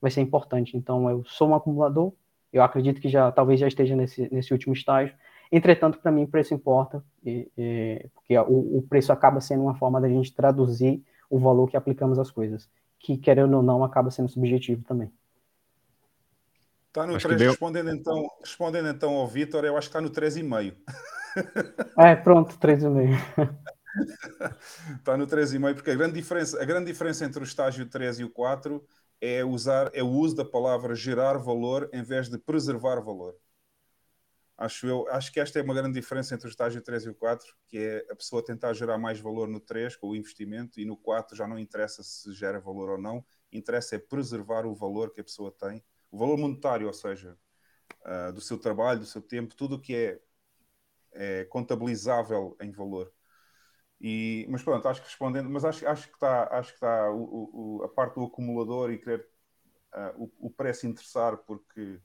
vai 0.00 0.10
ser 0.10 0.22
importante. 0.22 0.76
Então, 0.76 1.08
eu 1.08 1.22
sou 1.24 1.48
um 1.50 1.54
acumulador, 1.54 2.12
eu 2.52 2.62
acredito 2.62 3.00
que 3.00 3.08
já 3.08 3.30
talvez 3.30 3.60
já 3.60 3.68
esteja 3.68 3.94
nesse, 3.94 4.32
nesse 4.32 4.52
último 4.52 4.74
estágio. 4.74 5.14
Entretanto, 5.52 5.98
para 5.98 6.12
mim, 6.12 6.24
o 6.24 6.28
preço 6.28 6.54
importa, 6.54 7.02
e, 7.24 7.50
e, 7.56 8.08
porque 8.14 8.38
o, 8.38 8.78
o 8.78 8.82
preço 8.88 9.12
acaba 9.12 9.40
sendo 9.40 9.64
uma 9.64 9.74
forma 9.74 10.00
da 10.00 10.08
gente 10.08 10.34
traduzir 10.34 11.02
o 11.28 11.38
valor 11.38 11.68
que 11.68 11.76
aplicamos 11.76 12.18
às 12.18 12.30
coisas, 12.30 12.68
que, 12.98 13.16
querendo 13.16 13.56
ou 13.56 13.62
não, 13.62 13.82
acaba 13.82 14.10
sendo 14.10 14.28
subjetivo 14.28 14.82
também. 14.84 15.12
Está 16.88 17.06
no 17.06 17.16
3, 17.16 17.38
deu... 17.38 17.50
respondendo, 17.50 17.90
então, 17.90 18.28
respondendo 18.40 18.88
então 18.88 19.14
ao 19.14 19.26
Vitor, 19.26 19.64
eu 19.64 19.76
acho 19.76 19.88
que 19.88 19.96
está 19.96 20.00
no 20.00 20.10
3,5. 20.10 20.74
É, 21.96 22.16
pronto, 22.16 22.58
3,5. 22.58 23.56
está 24.98 25.14
no 25.16 25.28
3,5, 25.28 25.74
porque 25.74 25.92
a 25.92 25.94
grande, 25.94 26.14
diferença, 26.14 26.60
a 26.60 26.64
grande 26.64 26.86
diferença 26.86 27.24
entre 27.24 27.40
o 27.40 27.44
estágio 27.44 27.86
3 27.86 28.18
e 28.18 28.24
o 28.24 28.30
4 28.30 28.84
é, 29.20 29.44
usar, 29.44 29.90
é 29.94 30.02
o 30.02 30.08
uso 30.08 30.36
da 30.36 30.44
palavra 30.44 30.94
gerar 30.94 31.38
valor 31.38 31.88
em 31.92 32.02
vez 32.02 32.28
de 32.28 32.38
preservar 32.38 33.00
valor. 33.00 33.36
Acho, 34.56 34.86
eu, 34.86 35.08
acho 35.08 35.32
que 35.32 35.40
esta 35.40 35.58
é 35.58 35.62
uma 35.62 35.72
grande 35.72 35.98
diferença 35.98 36.34
entre 36.34 36.46
o 36.46 36.50
estágio 36.50 36.82
3 36.82 37.04
e 37.06 37.08
o 37.08 37.14
4, 37.14 37.56
que 37.66 37.78
é 37.78 38.06
a 38.10 38.16
pessoa 38.16 38.44
tentar 38.44 38.74
gerar 38.74 38.98
mais 38.98 39.18
valor 39.18 39.48
no 39.48 39.58
3 39.58 39.96
com 39.96 40.08
o 40.08 40.16
investimento 40.16 40.78
e 40.78 40.84
no 40.84 40.96
4 40.98 41.34
já 41.34 41.48
não 41.48 41.58
interessa 41.58 42.02
se 42.02 42.32
gera 42.34 42.60
valor 42.60 42.90
ou 42.90 42.98
não, 42.98 43.24
interessa 43.50 43.96
é 43.96 43.98
preservar 43.98 44.66
o 44.66 44.74
valor 44.74 45.12
que 45.12 45.20
a 45.20 45.24
pessoa 45.24 45.50
tem 45.50 45.82
o 46.10 46.18
valor 46.18 46.36
monetário, 46.36 46.86
ou 46.86 46.92
seja, 46.92 47.38
uh, 48.04 48.32
do 48.32 48.40
seu 48.40 48.58
trabalho, 48.58 49.00
do 49.00 49.06
seu 49.06 49.22
tempo, 49.22 49.54
tudo 49.54 49.76
o 49.76 49.80
que 49.80 49.94
é, 49.94 50.20
é 51.12 51.44
contabilizável 51.44 52.56
em 52.60 52.70
valor. 52.70 53.12
E, 54.00 54.46
mas 54.48 54.62
pronto, 54.62 54.88
acho 54.88 55.02
que 55.02 55.08
respondendo, 55.08 55.50
mas 55.50 55.64
acho, 55.64 55.86
acho 55.86 56.08
que 56.08 56.14
está, 56.14 56.48
acho 56.58 56.70
que 56.70 56.76
está 56.76 57.10
o, 57.10 57.80
o, 57.80 57.84
a 57.84 57.88
parte 57.88 58.14
do 58.14 58.24
acumulador 58.24 58.90
e 58.90 58.98
querer 58.98 59.28
uh, 59.94 60.24
o, 60.24 60.46
o, 60.46 60.50
preço 60.50 60.86
interessar 60.86 61.36
porque 61.36 62.00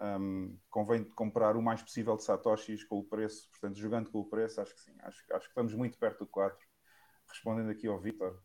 um, 0.00 0.56
convém 0.70 1.02
comprar 1.02 1.56
o 1.56 1.62
mais 1.62 1.82
possível 1.82 2.16
de 2.16 2.22
satoshis 2.22 2.84
com 2.84 2.98
o 2.98 3.04
preço, 3.04 3.48
portanto, 3.50 3.78
jogando 3.78 4.10
com 4.10 4.20
o 4.20 4.28
preço, 4.28 4.60
acho 4.60 4.74
que 4.74 4.80
sim, 4.80 4.94
acho, 5.00 5.24
acho 5.32 5.46
que 5.46 5.50
estamos 5.50 5.74
muito 5.74 5.98
perto 5.98 6.20
do 6.20 6.26
4. 6.26 6.56
Respondendo 7.28 7.70
aqui 7.70 7.88
ao 7.88 7.98
Vitor, 7.98 8.38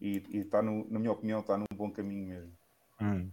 e, 0.00 0.22
e 0.30 0.38
está, 0.38 0.60
no, 0.60 0.88
na 0.90 0.98
minha 0.98 1.12
opinião, 1.12 1.40
está 1.40 1.56
num 1.56 1.66
bom 1.74 1.92
caminho 1.92 2.26
mesmo. 2.26 2.52
Hum. 3.00 3.30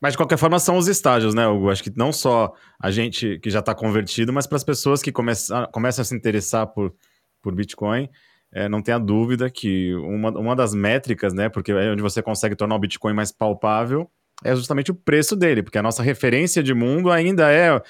Mas 0.00 0.12
de 0.12 0.18
qualquer 0.18 0.36
forma 0.36 0.58
são 0.58 0.76
os 0.76 0.86
estágios, 0.88 1.34
né, 1.34 1.46
Hugo? 1.46 1.70
Acho 1.70 1.82
que 1.82 1.92
não 1.96 2.12
só 2.12 2.54
a 2.80 2.90
gente 2.90 3.38
que 3.40 3.50
já 3.50 3.60
está 3.60 3.74
convertido, 3.74 4.32
mas 4.32 4.46
para 4.46 4.56
as 4.56 4.64
pessoas 4.64 5.02
que 5.02 5.10
começam, 5.10 5.66
começam 5.72 6.02
a 6.02 6.04
se 6.04 6.14
interessar 6.14 6.66
por, 6.68 6.94
por 7.40 7.54
Bitcoin, 7.54 8.08
é, 8.52 8.68
não 8.68 8.82
tenha 8.82 8.98
dúvida 8.98 9.50
que 9.50 9.94
uma, 9.94 10.30
uma 10.30 10.54
das 10.54 10.74
métricas, 10.74 11.32
né, 11.32 11.48
porque 11.48 11.72
é 11.72 11.90
onde 11.90 12.02
você 12.02 12.22
consegue 12.22 12.54
tornar 12.54 12.76
o 12.76 12.78
Bitcoin 12.78 13.14
mais 13.14 13.32
palpável, 13.32 14.10
é 14.44 14.54
justamente 14.54 14.90
o 14.90 14.94
preço 14.94 15.34
dele, 15.34 15.62
porque 15.62 15.78
a 15.78 15.82
nossa 15.82 16.02
referência 16.02 16.62
de 16.62 16.74
mundo 16.74 17.10
ainda 17.10 17.50
é 17.50 17.80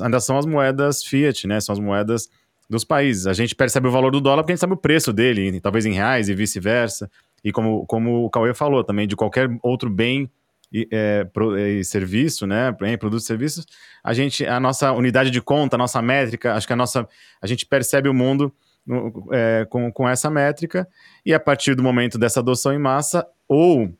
ainda 0.00 0.20
são 0.20 0.36
as 0.36 0.46
moedas 0.46 1.02
fiat, 1.02 1.46
né? 1.46 1.60
São 1.60 1.72
as 1.72 1.78
moedas 1.78 2.28
dos 2.68 2.84
países. 2.84 3.26
A 3.26 3.32
gente 3.32 3.54
percebe 3.54 3.88
o 3.88 3.90
valor 3.90 4.10
do 4.10 4.20
dólar 4.20 4.42
porque 4.42 4.52
a 4.52 4.54
gente 4.54 4.60
sabe 4.60 4.74
o 4.74 4.76
preço 4.76 5.12
dele, 5.12 5.60
talvez 5.60 5.86
em 5.86 5.92
reais 5.92 6.28
e 6.28 6.34
vice-versa. 6.34 7.10
E 7.44 7.50
como, 7.50 7.86
como 7.86 8.24
o 8.24 8.30
Cauê 8.30 8.54
falou 8.54 8.84
também, 8.84 9.06
de 9.06 9.16
qualquer 9.16 9.48
outro 9.62 9.90
bem 9.90 10.30
e, 10.72 10.88
é, 10.90 11.24
pro, 11.24 11.58
e 11.58 11.84
serviço, 11.84 12.46
né, 12.46 12.74
em 12.82 12.96
produtos 12.96 13.24
e 13.24 13.26
serviços, 13.26 13.66
a 14.02 14.14
gente, 14.14 14.46
a 14.46 14.60
nossa 14.60 14.92
unidade 14.92 15.30
de 15.30 15.40
conta, 15.40 15.76
a 15.76 15.78
nossa 15.78 16.00
métrica, 16.00 16.54
acho 16.54 16.66
que 16.66 16.72
a 16.72 16.76
nossa, 16.76 17.06
a 17.40 17.46
gente 17.46 17.66
percebe 17.66 18.08
o 18.08 18.14
mundo 18.14 18.52
no, 18.86 19.28
é, 19.32 19.66
com, 19.68 19.90
com 19.92 20.08
essa 20.08 20.30
métrica, 20.30 20.88
e 21.24 21.32
a 21.32 21.40
partir 21.40 21.74
do 21.74 21.82
momento 21.82 22.18
dessa 22.18 22.40
adoção 22.40 22.72
em 22.72 22.78
massa, 22.78 23.26
ou 23.48 23.92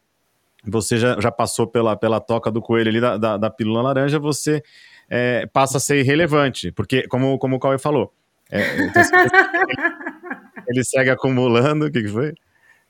você 0.64 0.96
já, 0.96 1.20
já 1.20 1.30
passou 1.30 1.66
pela, 1.66 1.96
pela 1.96 2.20
toca 2.20 2.50
do 2.50 2.62
coelho 2.62 2.88
ali 2.88 3.00
da, 3.00 3.16
da, 3.16 3.36
da 3.36 3.50
pílula 3.50 3.82
laranja, 3.82 4.18
você 4.18 4.62
é, 5.08 5.46
passa 5.46 5.78
a 5.78 5.80
ser 5.80 5.98
irrelevante, 5.98 6.70
porque, 6.72 7.06
como, 7.08 7.38
como 7.38 7.56
o 7.56 7.60
Cauê 7.60 7.78
falou, 7.78 8.12
é, 8.50 8.84
então, 8.84 9.02
ele 10.68 10.84
segue 10.84 11.10
acumulando, 11.10 11.86
o 11.86 11.90
que, 11.90 12.02
que 12.02 12.08
foi? 12.08 12.34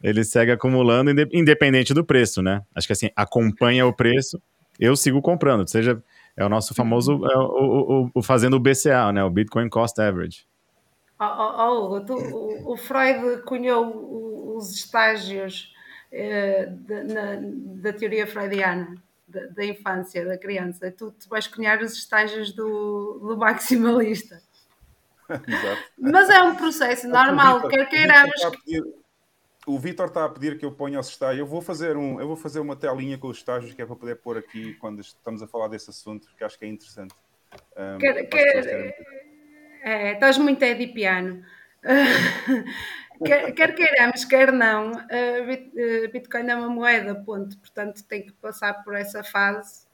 Ele 0.02 0.24
segue 0.24 0.50
acumulando 0.50 1.12
independente 1.32 1.94
do 1.94 2.04
preço, 2.04 2.42
né? 2.42 2.60
Acho 2.74 2.88
que 2.88 2.92
assim, 2.92 3.08
acompanha 3.14 3.86
o 3.86 3.92
preço, 3.92 4.42
eu 4.80 4.96
sigo 4.96 5.22
comprando, 5.22 5.68
seja 5.68 6.02
é 6.36 6.44
o 6.44 6.48
nosso 6.48 6.74
famoso 6.74 7.24
é, 7.26 7.36
o, 7.36 8.04
o, 8.04 8.10
o, 8.14 8.22
fazendo 8.22 8.54
o 8.54 8.60
BCA, 8.60 9.12
né? 9.12 9.22
O 9.22 9.30
Bitcoin 9.30 9.68
Cost 9.68 9.98
Average. 10.00 10.46
Oh, 11.22 11.94
oh, 11.94 12.00
tu, 12.00 12.14
o, 12.14 12.72
o, 12.72 12.76
Freud 12.76 13.42
cunhou 13.42 14.56
os 14.56 14.72
estágios 14.72 15.74
eh, 16.10 16.66
de, 16.66 17.04
na, 17.04 17.38
da 17.80 17.92
teoria 17.92 18.26
freudiana 18.26 18.96
da, 19.26 19.46
da, 19.46 19.64
infância, 19.64 20.24
da 20.24 20.36
criança. 20.36 20.90
Tu, 20.90 21.10
tu 21.12 21.28
vais 21.28 21.46
cunhar 21.46 21.80
os 21.80 21.92
estágios 21.92 22.52
do, 22.52 23.18
do 23.20 23.36
maximalista. 23.36 24.42
Exato. 25.28 25.82
Mas 25.98 26.28
é 26.28 26.42
um 26.42 26.54
processo 26.54 27.08
normal, 27.08 27.68
quer 27.68 27.88
queiramos. 27.88 28.40
O 29.64 29.78
Vitor 29.78 30.08
está 30.08 30.24
a 30.24 30.28
pedir 30.28 30.58
que 30.58 30.64
eu 30.64 30.72
ponha 30.72 30.98
os 30.98 31.08
estágios. 31.08 31.38
Eu 31.38 31.46
vou 31.46 31.62
fazer 31.62 31.96
um, 31.96 32.20
eu 32.20 32.26
vou 32.26 32.36
fazer 32.36 32.58
uma 32.58 32.74
telinha 32.74 33.16
com 33.16 33.28
os 33.28 33.38
estágios 33.38 33.72
que 33.72 33.80
é 33.80 33.86
para 33.86 33.94
poder 33.94 34.16
pôr 34.16 34.36
aqui 34.36 34.74
quando 34.74 35.00
estamos 35.00 35.40
a 35.40 35.46
falar 35.46 35.68
desse 35.68 35.88
assunto, 35.88 36.26
porque 36.26 36.42
acho 36.42 36.58
que 36.58 36.64
é 36.64 36.68
interessante. 36.68 37.14
Um, 37.76 37.98
quer, 37.98 38.24
quer, 38.24 39.21
é, 39.82 40.12
estás 40.12 40.38
muito 40.38 40.62
edipiano. 40.62 41.42
quer, 43.24 43.52
quer 43.52 43.74
queiramos, 43.74 44.24
quer 44.24 44.52
não, 44.52 44.92
Bitcoin 46.12 46.48
é 46.48 46.54
uma 46.54 46.68
moeda, 46.68 47.14
ponto. 47.14 47.58
Portanto, 47.58 48.02
tem 48.04 48.22
que 48.26 48.32
passar 48.32 48.82
por 48.84 48.94
essa 48.94 49.22
fase 49.22 49.86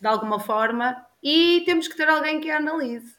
de 0.00 0.06
alguma 0.06 0.38
forma 0.38 1.04
e 1.22 1.62
temos 1.64 1.88
que 1.88 1.96
ter 1.96 2.08
alguém 2.08 2.40
que 2.40 2.50
a 2.50 2.58
analise. 2.58 3.14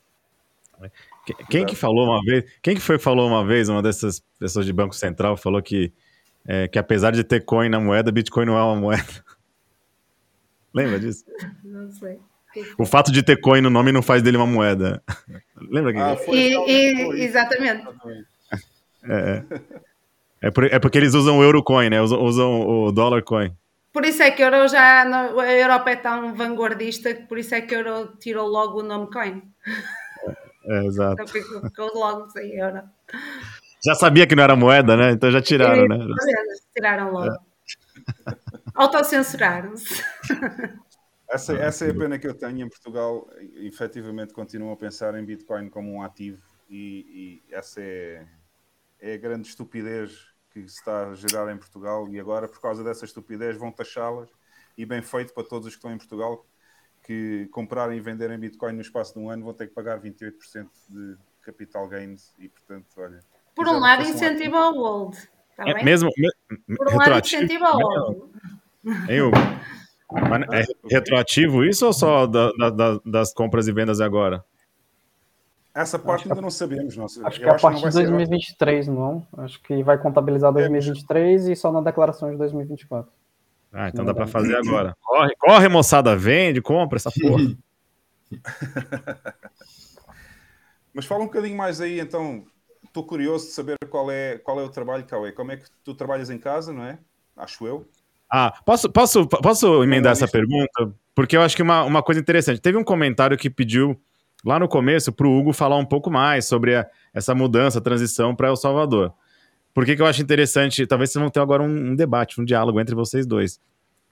Quem 1.49 1.65
que 1.65 1.76
falou 1.76 2.06
uma 2.06 2.21
vez? 2.21 2.52
Quem 2.62 2.76
que 2.76 2.82
foi 2.82 2.97
que 2.97 3.04
falou 3.04 3.28
uma 3.28 3.45
vez, 3.45 3.69
uma 3.69 3.82
dessas 3.82 4.21
pessoas 4.38 4.65
de 4.65 4.73
Banco 4.73 4.93
Central, 4.93 5.38
falou 5.38 5.62
que, 5.62 5.93
é, 6.45 6.67
que 6.67 6.78
apesar 6.78 7.12
de 7.12 7.23
ter 7.23 7.45
coin 7.45 7.69
na 7.69 7.80
moeda, 7.80 8.12
Bitcoin 8.12 8.45
não 8.45 8.58
é 8.58 8.63
uma 8.63 8.76
moeda. 8.76 9.23
Lembra 10.73 10.99
disso? 10.99 11.23
Não 11.63 11.89
sei. 11.91 12.19
O 12.78 12.86
fato 12.86 13.12
de 13.12 13.23
ter 13.23 13.39
coin 13.39 13.62
no 13.62 13.69
nome 13.69 13.91
não 13.91 14.02
faz 14.02 14.21
dele 14.21 14.38
uma 14.38 14.45
moeda. 14.45 15.02
Lembra 15.69 15.93
que 15.93 15.99
ah, 15.99 16.15
foi, 16.15 16.36
e, 16.38 16.54
e, 16.67 17.23
Exatamente. 17.23 17.88
É, 19.06 19.43
é, 20.41 20.52
por, 20.52 20.63
é, 20.65 20.80
porque 20.80 20.97
eles 20.97 21.13
usam 21.13 21.39
o 21.39 21.43
Eurocoin, 21.43 21.89
né? 21.89 22.02
Usam, 22.02 22.21
usam 22.21 22.62
o 22.62 22.91
dólar 22.91 23.23
coin. 23.23 23.52
Por 23.91 24.06
isso 24.06 24.23
é 24.23 24.32
que 24.32 24.41
já, 24.69 25.04
a 25.04 25.54
Europa 25.54 25.91
é 25.91 25.95
tão 25.95 26.34
vanguardista 26.34 27.13
que 27.13 27.23
por 27.23 27.38
isso 27.38 27.54
é 27.54 27.62
que 27.62 27.76
a 27.76 27.80
Euro 27.80 28.13
tirou 28.19 28.47
logo 28.47 28.80
o 28.80 28.84
nome 28.84 29.08
coin. 29.12 29.43
É, 30.65 30.86
exato. 30.86 31.21
Então 31.21 31.28
ficou 31.62 31.91
logo 31.93 32.30
sem 32.30 32.56
euro. 32.58 32.82
Já 33.86 33.95
sabia 33.95 34.26
que 34.26 34.36
não 34.36 34.43
era 34.43 34.56
moeda, 34.56 34.95
né? 34.95 35.12
Então 35.12 35.30
já 35.30 35.41
tiraram, 35.41 35.88
né? 35.88 35.97
Tiraram 36.73 37.12
logo. 37.12 37.34
É. 37.34 37.38
Autocensuraram-se. 38.73 40.04
Essa, 41.34 41.54
essa 41.56 41.86
é 41.86 41.89
a 41.89 41.93
pena 41.96 42.19
que 42.19 42.28
eu 42.28 42.34
tenho 42.36 42.62
em 42.62 42.69
Portugal. 42.69 43.28
Efetivamente, 43.56 44.34
continuam 44.34 44.72
a 44.72 44.78
pensar 44.78 45.15
em 45.15 45.26
Bitcoin 45.26 45.67
como 45.67 45.91
um 45.91 46.04
ativo, 46.04 46.43
e, 46.69 47.41
e 47.50 47.54
essa 47.56 47.82
é, 47.82 48.24
é 49.00 49.13
a 49.15 49.17
grande 49.17 49.48
estupidez 49.48 50.28
que 50.52 50.62
se 50.62 50.78
está 50.78 51.08
a 51.08 51.15
gerar 51.15 51.52
em 51.52 51.58
Portugal. 51.58 52.08
E 52.08 52.19
agora, 52.19 52.48
por 52.48 52.62
causa 52.62 52.84
dessa 52.84 53.04
estupidez, 53.06 53.58
vão 53.58 53.72
taxá-las. 53.72 54.30
E 54.78 54.86
bem 54.86 55.02
feito 55.02 55.34
para 55.34 55.43
todos 55.43 55.67
os 55.67 55.74
que 55.74 55.80
estão 55.80 55.91
em 55.91 55.98
Portugal, 55.98 56.46
que 57.04 57.48
comprarem 57.52 57.98
e 57.98 58.02
venderem 58.02 58.38
Bitcoin 58.38 58.74
no 58.74 58.82
espaço 58.82 59.13
de 59.13 59.19
um 59.19 59.30
ano 59.30 59.43
vão 59.43 59.54
ter 59.54 59.67
que 59.67 59.74
pagar 59.74 60.00
28% 60.00 60.69
de 60.89 61.17
capital 61.41 61.88
gains 61.88 62.34
e, 62.38 62.48
portanto, 62.48 62.88
olha. 62.98 63.19
Por 63.56 63.67
um 63.67 63.80
lado, 63.80 64.04
incentiva 64.04 64.58
ao 64.58 64.76
old. 64.76 65.17
Tá 65.56 65.63
é, 65.67 65.84
mesmo, 65.84 66.10
me, 66.15 66.78
Por 66.78 66.93
um 66.93 66.98
lado, 66.98 67.26
incentiva 67.26 67.67
ao 67.67 67.78
old. 67.78 68.34
é 70.52 70.63
retroativo 70.89 71.63
isso 71.63 71.86
ou 71.86 71.93
só 71.93 72.26
da, 72.28 72.52
da, 72.69 72.99
das 73.06 73.34
compras 73.34 73.67
e 73.67 73.71
vendas 73.71 73.99
agora? 74.02 74.43
Essa 75.76 75.97
parte 75.97 76.30
ainda 76.30 76.41
não 76.41 76.52
sabemos. 76.52 76.95
Não. 76.95 77.06
Acho 77.06 77.39
que 77.39 77.45
é 77.45 77.49
a 77.49 77.56
partir 77.56 77.89
de 77.89 77.93
2023, 77.93 78.88
não. 78.88 79.26
Acho 79.38 79.60
que 79.62 79.82
vai 79.82 79.97
contabilizar 79.97 80.54
2023 80.54 81.47
é, 81.47 81.52
e 81.52 81.56
só 81.56 81.71
na 81.71 81.82
declaração 81.82 82.30
de 82.30 82.38
2024. 82.38 83.12
Ah, 83.71 83.89
então 83.89 84.06
dá 84.06 84.13
para 84.13 84.28
fazer 84.28 84.56
agora. 84.56 84.95
Corre, 85.02 85.36
corre, 85.36 85.67
moçada, 85.67 86.15
vende, 86.15 86.62
compra 86.62 86.97
essa 86.97 87.10
porra. 87.12 87.58
Mas 90.93 91.08
fala 91.08 91.23
um 91.23 91.26
bocadinho 91.26 91.58
mais 91.58 91.82
aí, 91.82 91.99
então. 91.99 92.45
Estou 92.84 93.04
curioso 93.04 93.47
de 93.47 93.54
saber 93.54 93.76
qual 93.89 94.12
é, 94.12 94.38
qual 94.38 94.60
é 94.60 94.63
o 94.63 94.69
trabalho, 94.69 95.04
Cauê. 95.06 95.32
Como 95.32 95.52
é 95.52 95.58
que 95.58 95.65
tu 95.84 95.95
trabalhas 95.95 96.30
em 96.30 96.38
casa, 96.38 96.71
não 96.71 96.84
é? 96.84 96.99
Acho 97.36 97.65
eu. 97.65 97.89
Ah, 98.36 98.52
posso, 98.65 98.89
posso, 98.89 99.28
posso 99.28 99.84
emendar 99.84 100.12
essa 100.12 100.28
pergunta? 100.28 100.91
Porque 101.13 101.38
eu 101.38 101.43
acho 101.43 101.56
que 101.56 101.62
uma, 101.62 101.84
uma 101.84 102.02
coisa 102.02 102.19
interessante. 102.19 102.60
Teve 102.60 102.80
um 102.80 102.84
comentário 102.84 103.38
que 103.38 103.48
pediu 103.48 103.96
lá 104.43 104.58
no 104.58 104.67
começo 104.67 105.12
para 105.13 105.28
o 105.28 105.38
Hugo 105.38 105.54
falar 105.54 105.78
um 105.78 105.86
pouco 105.86 106.10
mais 106.10 106.48
sobre 106.48 106.76
a, 106.76 106.88
essa 107.13 107.36
mudança, 107.36 107.78
a 107.78 107.82
transição 107.82 108.36
para 108.36 108.48
El 108.48 108.56
Salvador. 108.56 109.13
Por 109.72 109.86
que, 109.86 109.96
que 109.96 110.02
eu 110.02 110.08
acho 110.08 110.24
interessante? 110.24 110.88
Talvez 110.88 111.12
vocês 111.12 111.22
vão 111.22 111.30
ter 111.30 111.41
agora 111.41 111.62
um, 111.62 111.91
um, 111.91 111.96
debate, 111.96 112.41
um 112.41 112.43
diálogo 112.43 112.82
entre 112.82 112.96
vocês 112.96 113.28
dois. 113.28 113.60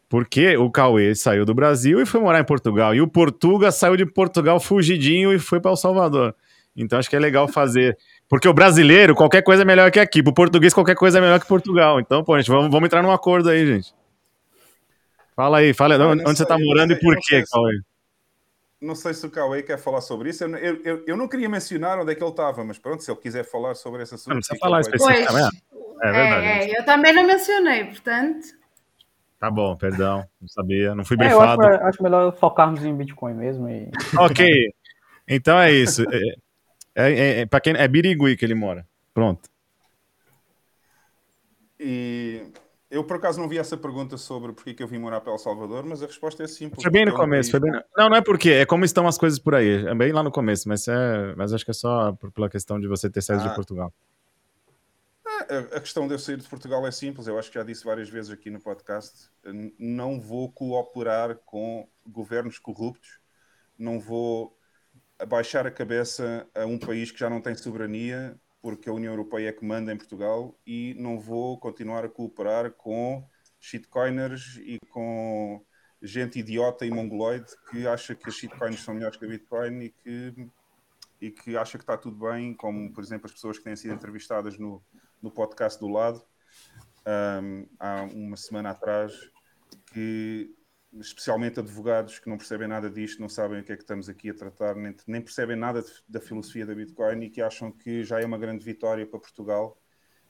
Porque 0.07 0.55
o 0.55 0.69
Cauê 0.69 1.15
saiu 1.15 1.43
do 1.43 1.55
Brasil 1.55 1.99
e 1.99 2.05
foi 2.05 2.21
morar 2.21 2.41
em 2.41 2.45
Portugal. 2.45 2.93
E 2.93 3.01
o 3.01 3.07
Portuga 3.07 3.71
saiu 3.71 3.97
de 3.97 4.05
Portugal 4.05 4.59
fugidinho 4.59 5.33
e 5.33 5.39
foi 5.39 5.59
para 5.59 5.71
El 5.71 5.77
Salvador. 5.77 6.35
Então 6.77 6.99
acho 6.99 7.09
que 7.09 7.15
é 7.15 7.19
legal 7.19 7.47
fazer. 7.47 7.97
Porque 8.29 8.47
o 8.47 8.53
brasileiro, 8.53 9.15
qualquer 9.15 9.41
coisa 9.41 9.63
é 9.63 9.65
melhor 9.65 9.89
que 9.89 9.99
aqui. 9.99 10.21
Para 10.21 10.29
o 10.29 10.33
português, 10.35 10.75
qualquer 10.75 10.95
coisa 10.95 11.17
é 11.17 11.21
melhor 11.21 11.39
que 11.39 11.47
Portugal. 11.47 11.99
Então, 11.99 12.23
pô, 12.23 12.37
gente, 12.37 12.51
vamos, 12.51 12.69
vamos 12.69 12.85
entrar 12.85 13.01
num 13.01 13.11
acordo 13.11 13.49
aí, 13.49 13.65
gente. 13.65 13.99
Fala 15.41 15.57
aí, 15.57 15.73
fala 15.73 15.95
aí, 15.95 16.01
onde, 16.01 16.21
onde 16.21 16.37
você 16.37 16.43
está 16.43 16.55
morando 16.55 16.93
e 16.93 16.99
por 16.99 17.17
quê, 17.19 17.43
Cauê? 17.51 17.79
não 18.79 18.93
sei 18.93 19.11
se 19.11 19.25
o 19.25 19.31
Cauê 19.31 19.63
quer 19.63 19.79
falar 19.79 19.99
sobre 20.01 20.29
isso. 20.29 20.43
Eu, 20.43 20.55
eu, 20.83 21.03
eu, 21.07 21.17
não 21.17 21.27
queria 21.27 21.49
mencionar 21.49 21.97
onde 21.97 22.11
é 22.11 22.15
que 22.15 22.23
ele 22.23 22.29
estava, 22.29 22.63
mas 22.63 22.77
pronto, 22.77 23.01
se 23.01 23.09
ele 23.09 23.19
quiser 23.19 23.43
falar 23.43 23.73
sobre 23.73 24.03
esse 24.03 24.13
assunto. 24.13 24.35
Não 24.35 24.37
precisa 24.37 24.59
falar 24.59 24.81
especificamente. 24.81 25.63
É 26.03 26.11
verdade. 26.11 26.45
É, 26.45 26.79
eu 26.79 26.85
também 26.85 27.11
não 27.11 27.25
mencionei, 27.25 27.85
portanto. 27.85 28.49
Tá 29.39 29.49
bom, 29.49 29.75
perdão, 29.75 30.23
não 30.39 30.47
sabia, 30.47 30.93
não 30.93 31.03
fui 31.03 31.17
brifado. 31.17 31.63
É, 31.63 31.69
eu 31.69 31.73
acho, 31.73 31.83
acho, 31.85 32.03
melhor 32.03 32.37
focarmos 32.37 32.85
em 32.85 32.95
Bitcoin 32.95 33.33
mesmo. 33.33 33.67
E... 33.67 33.89
ok, 34.19 34.47
então 35.27 35.57
é 35.57 35.71
isso. 35.71 36.03
É, 36.93 37.11
é, 37.11 37.39
é 37.39 37.45
para 37.47 37.61
quem 37.61 37.73
é 37.75 37.87
Birigui 37.87 38.37
que 38.37 38.45
ele 38.45 38.53
mora. 38.53 38.85
Pronto. 39.11 39.49
E 41.79 42.43
eu, 42.91 43.05
por 43.05 43.15
acaso, 43.15 43.39
não 43.39 43.47
vi 43.47 43.57
essa 43.57 43.77
pergunta 43.77 44.17
sobre 44.17 44.51
porque 44.51 44.73
que 44.73 44.83
eu 44.83 44.87
vim 44.87 44.97
morar 44.97 45.21
para 45.21 45.31
El 45.31 45.37
Salvador, 45.37 45.85
mas 45.85 46.03
a 46.03 46.05
resposta 46.05 46.43
é 46.43 46.47
simples. 46.47 46.83
Foi 46.83 46.91
bem 46.91 47.05
no 47.05 47.15
começo. 47.15 47.49
Foi 47.49 47.59
bem... 47.61 47.71
Não, 47.95 48.09
não 48.09 48.17
é 48.17 48.21
porque, 48.21 48.49
é 48.49 48.65
como 48.65 48.83
estão 48.83 49.07
as 49.07 49.17
coisas 49.17 49.39
por 49.39 49.55
aí. 49.55 49.87
É 49.87 49.95
bem 49.95 50.11
lá 50.11 50.21
no 50.21 50.31
começo, 50.31 50.67
mas, 50.67 50.87
é... 50.89 51.33
mas 51.37 51.53
acho 51.53 51.63
que 51.63 51.71
é 51.71 51.73
só 51.73 52.11
pela 52.35 52.49
questão 52.49 52.77
de 52.77 52.87
você 52.87 53.09
ter 53.09 53.21
saído 53.21 53.45
ah. 53.45 53.47
de 53.47 53.55
Portugal. 53.55 53.93
É, 55.49 55.57
a 55.77 55.79
questão 55.79 56.07
de 56.07 56.13
eu 56.13 56.19
sair 56.19 56.37
de 56.37 56.47
Portugal 56.47 56.85
é 56.85 56.91
simples. 56.91 57.27
Eu 57.27 57.39
acho 57.39 57.49
que 57.49 57.57
já 57.57 57.63
disse 57.63 57.85
várias 57.85 58.09
vezes 58.09 58.29
aqui 58.29 58.49
no 58.49 58.59
podcast. 58.59 59.29
Não 59.79 60.19
vou 60.19 60.51
cooperar 60.51 61.37
com 61.45 61.87
governos 62.05 62.59
corruptos. 62.59 63.19
Não 63.77 63.99
vou 63.99 64.57
abaixar 65.17 65.65
a 65.65 65.71
cabeça 65.71 66.47
a 66.53 66.65
um 66.65 66.77
país 66.77 67.11
que 67.11 67.19
já 67.19 67.29
não 67.29 67.39
tem 67.39 67.55
soberania 67.55 68.37
porque 68.61 68.89
a 68.89 68.93
União 68.93 69.13
Europeia 69.13 69.49
é 69.49 69.53
que 69.53 69.65
manda 69.65 69.91
em 69.91 69.97
Portugal 69.97 70.57
e 70.65 70.95
não 70.97 71.19
vou 71.19 71.59
continuar 71.59 72.05
a 72.05 72.09
cooperar 72.09 72.71
com 72.71 73.27
shitcoiners 73.59 74.57
e 74.57 74.79
com 74.89 75.63
gente 76.01 76.39
idiota 76.39 76.85
e 76.85 76.91
mongoloide 76.91 77.51
que 77.69 77.87
acha 77.87 78.15
que 78.15 78.29
as 78.29 78.35
shitcoins 78.35 78.81
são 78.81 78.93
melhores 78.93 79.17
que 79.17 79.25
a 79.25 79.27
Bitcoin 79.27 79.81
e 79.81 79.89
que, 79.89 80.49
e 81.21 81.31
que 81.31 81.57
acha 81.57 81.77
que 81.77 81.83
está 81.83 81.97
tudo 81.97 82.17
bem, 82.17 82.53
como 82.53 82.91
por 82.91 83.03
exemplo 83.03 83.27
as 83.27 83.31
pessoas 83.31 83.57
que 83.57 83.63
têm 83.63 83.75
sido 83.75 83.93
entrevistadas 83.93 84.57
no, 84.57 84.83
no 85.21 85.31
podcast 85.31 85.79
do 85.79 85.87
lado 85.87 86.23
um, 87.05 87.67
há 87.79 88.03
uma 88.03 88.37
semana 88.37 88.71
atrás 88.71 89.13
que 89.93 90.53
especialmente 90.99 91.59
advogados 91.59 92.19
que 92.19 92.29
não 92.29 92.37
percebem 92.37 92.67
nada 92.67 92.89
disto, 92.89 93.21
não 93.21 93.29
sabem 93.29 93.61
o 93.61 93.63
que 93.63 93.71
é 93.71 93.75
que 93.75 93.83
estamos 93.83 94.09
aqui 94.09 94.29
a 94.29 94.33
tratar, 94.33 94.75
nem, 94.75 94.95
nem 95.07 95.21
percebem 95.21 95.55
nada 95.55 95.81
de, 95.81 95.89
da 96.07 96.19
filosofia 96.19 96.65
da 96.65 96.75
Bitcoin 96.75 97.23
e 97.23 97.29
que 97.29 97.41
acham 97.41 97.71
que 97.71 98.03
já 98.03 98.19
é 98.19 98.25
uma 98.25 98.37
grande 98.37 98.63
vitória 98.65 99.05
para 99.07 99.19
Portugal 99.19 99.77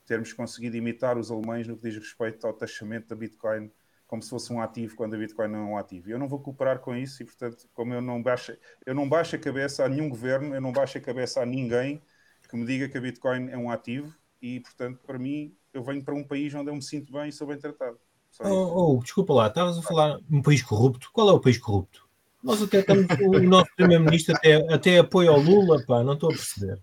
termos 0.05 0.33
conseguido 0.33 0.75
imitar 0.75 1.17
os 1.17 1.31
alemães 1.31 1.67
no 1.67 1.75
que 1.77 1.83
diz 1.83 1.95
respeito 1.95 2.45
ao 2.45 2.53
taxamento 2.53 3.07
da 3.07 3.15
Bitcoin 3.15 3.71
como 4.11 4.21
se 4.21 4.29
fosse 4.29 4.51
um 4.51 4.59
ativo 4.59 4.93
quando 4.95 5.13
a 5.13 5.17
Bitcoin 5.17 5.47
não 5.47 5.59
é 5.59 5.63
um 5.63 5.77
ativo. 5.77 6.09
Eu 6.11 6.19
não 6.19 6.27
vou 6.27 6.41
cooperar 6.41 6.79
com 6.79 6.93
isso 6.93 7.23
e, 7.23 7.25
portanto, 7.25 7.69
como 7.71 7.93
eu 7.93 8.01
não 8.01 8.21
baixo, 8.21 8.53
eu 8.85 8.93
não 8.93 9.07
baixo 9.07 9.37
a 9.37 9.39
cabeça 9.39 9.85
a 9.85 9.89
nenhum 9.89 10.09
governo, 10.09 10.53
eu 10.53 10.59
não 10.59 10.73
baixo 10.73 10.97
a 10.97 11.01
cabeça 11.01 11.41
a 11.41 11.45
ninguém 11.45 12.01
que 12.49 12.57
me 12.57 12.65
diga 12.65 12.89
que 12.89 12.97
a 12.97 13.01
Bitcoin 13.01 13.49
é 13.49 13.57
um 13.57 13.71
ativo 13.71 14.13
e, 14.41 14.59
portanto, 14.59 14.99
para 15.07 15.17
mim, 15.17 15.55
eu 15.73 15.81
venho 15.81 16.03
para 16.03 16.13
um 16.13 16.27
país 16.27 16.53
onde 16.53 16.69
eu 16.69 16.75
me 16.75 16.81
sinto 16.81 17.13
bem 17.13 17.29
e 17.29 17.31
sou 17.31 17.47
bem 17.47 17.57
tratado. 17.57 17.97
Oh, 18.39 18.95
oh, 18.95 18.99
desculpa 19.03 19.33
lá, 19.33 19.47
estavas 19.47 19.77
a 19.77 19.81
falar 19.81 20.19
um 20.29 20.41
país 20.41 20.61
corrupto. 20.61 21.09
Qual 21.11 21.29
é 21.29 21.33
o 21.33 21.39
país 21.39 21.57
corrupto? 21.57 22.07
Nós 22.43 22.61
até 22.61 22.79
estamos, 22.79 23.05
o 23.21 23.39
nosso 23.41 23.69
primeiro-ministro 23.75 24.35
até, 24.35 24.73
até 24.73 24.99
apoia 24.99 25.31
o 25.31 25.39
Lula, 25.39 25.83
pá, 25.85 26.03
não 26.03 26.13
estou 26.13 26.29
a 26.29 26.33
perceber. 26.33 26.79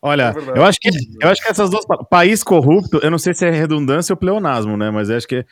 Olha, 0.00 0.34
é 0.34 0.58
eu, 0.58 0.64
acho 0.64 0.78
que, 0.80 0.88
eu 1.20 1.28
acho 1.28 1.42
que 1.42 1.48
essas 1.48 1.70
duas. 1.70 1.84
País 2.08 2.42
corrupto, 2.42 2.98
eu 3.02 3.10
não 3.10 3.18
sei 3.18 3.34
se 3.34 3.46
é 3.46 3.50
redundância 3.50 4.12
ou 4.12 4.16
pleonasmo, 4.16 4.76
né? 4.76 4.90
Mas 4.90 5.10
acho 5.10 5.26
que. 5.26 5.44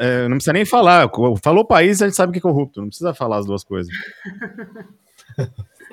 É, 0.00 0.28
não 0.28 0.36
precisa 0.36 0.54
nem 0.54 0.64
falar. 0.64 1.10
Falou 1.42 1.64
país, 1.64 2.00
a 2.00 2.06
gente 2.06 2.16
sabe 2.16 2.32
que 2.32 2.38
é 2.38 2.42
corrupto. 2.42 2.80
Não 2.80 2.88
precisa 2.88 3.12
falar 3.12 3.38
as 3.38 3.46
duas 3.46 3.62
coisas. 3.62 3.92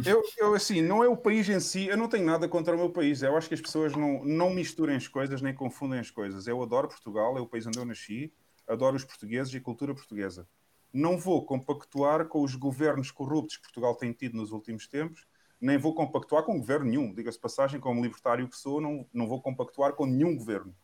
Eu, 0.05 0.23
eu, 0.37 0.55
assim, 0.55 0.81
não 0.81 1.03
é 1.03 1.07
o 1.07 1.15
país 1.15 1.47
em 1.49 1.59
si, 1.59 1.87
eu 1.87 1.97
não 1.97 2.07
tenho 2.07 2.25
nada 2.25 2.47
contra 2.47 2.73
o 2.73 2.77
meu 2.77 2.89
país. 2.89 3.21
Eu 3.21 3.37
acho 3.37 3.47
que 3.47 3.53
as 3.53 3.61
pessoas 3.61 3.93
não, 3.93 4.23
não 4.23 4.49
misturem 4.49 4.95
as 4.95 5.07
coisas 5.07 5.41
nem 5.41 5.53
confundem 5.53 5.99
as 5.99 6.09
coisas. 6.09 6.47
Eu 6.47 6.61
adoro 6.63 6.87
Portugal, 6.87 7.37
é 7.37 7.41
o 7.41 7.45
país 7.45 7.67
onde 7.67 7.77
eu 7.77 7.85
nasci, 7.85 8.31
adoro 8.67 8.95
os 8.95 9.03
portugueses 9.03 9.53
e 9.53 9.57
a 9.57 9.61
cultura 9.61 9.93
portuguesa. 9.93 10.47
Não 10.91 11.17
vou 11.17 11.45
compactuar 11.45 12.27
com 12.27 12.41
os 12.43 12.55
governos 12.55 13.11
corruptos 13.11 13.57
que 13.57 13.63
Portugal 13.63 13.95
tem 13.95 14.11
tido 14.13 14.37
nos 14.37 14.51
últimos 14.51 14.87
tempos, 14.87 15.25
nem 15.59 15.77
vou 15.77 15.95
compactuar 15.95 16.43
com 16.43 16.59
governo 16.59 16.85
nenhum. 16.85 17.13
Diga-se 17.13 17.39
passagem, 17.39 17.79
como 17.79 18.01
libertário 18.01 18.47
que 18.47 18.57
sou, 18.57 18.81
não, 18.81 19.07
não 19.13 19.27
vou 19.27 19.41
compactuar 19.41 19.93
com 19.93 20.05
nenhum 20.05 20.35
governo. 20.35 20.75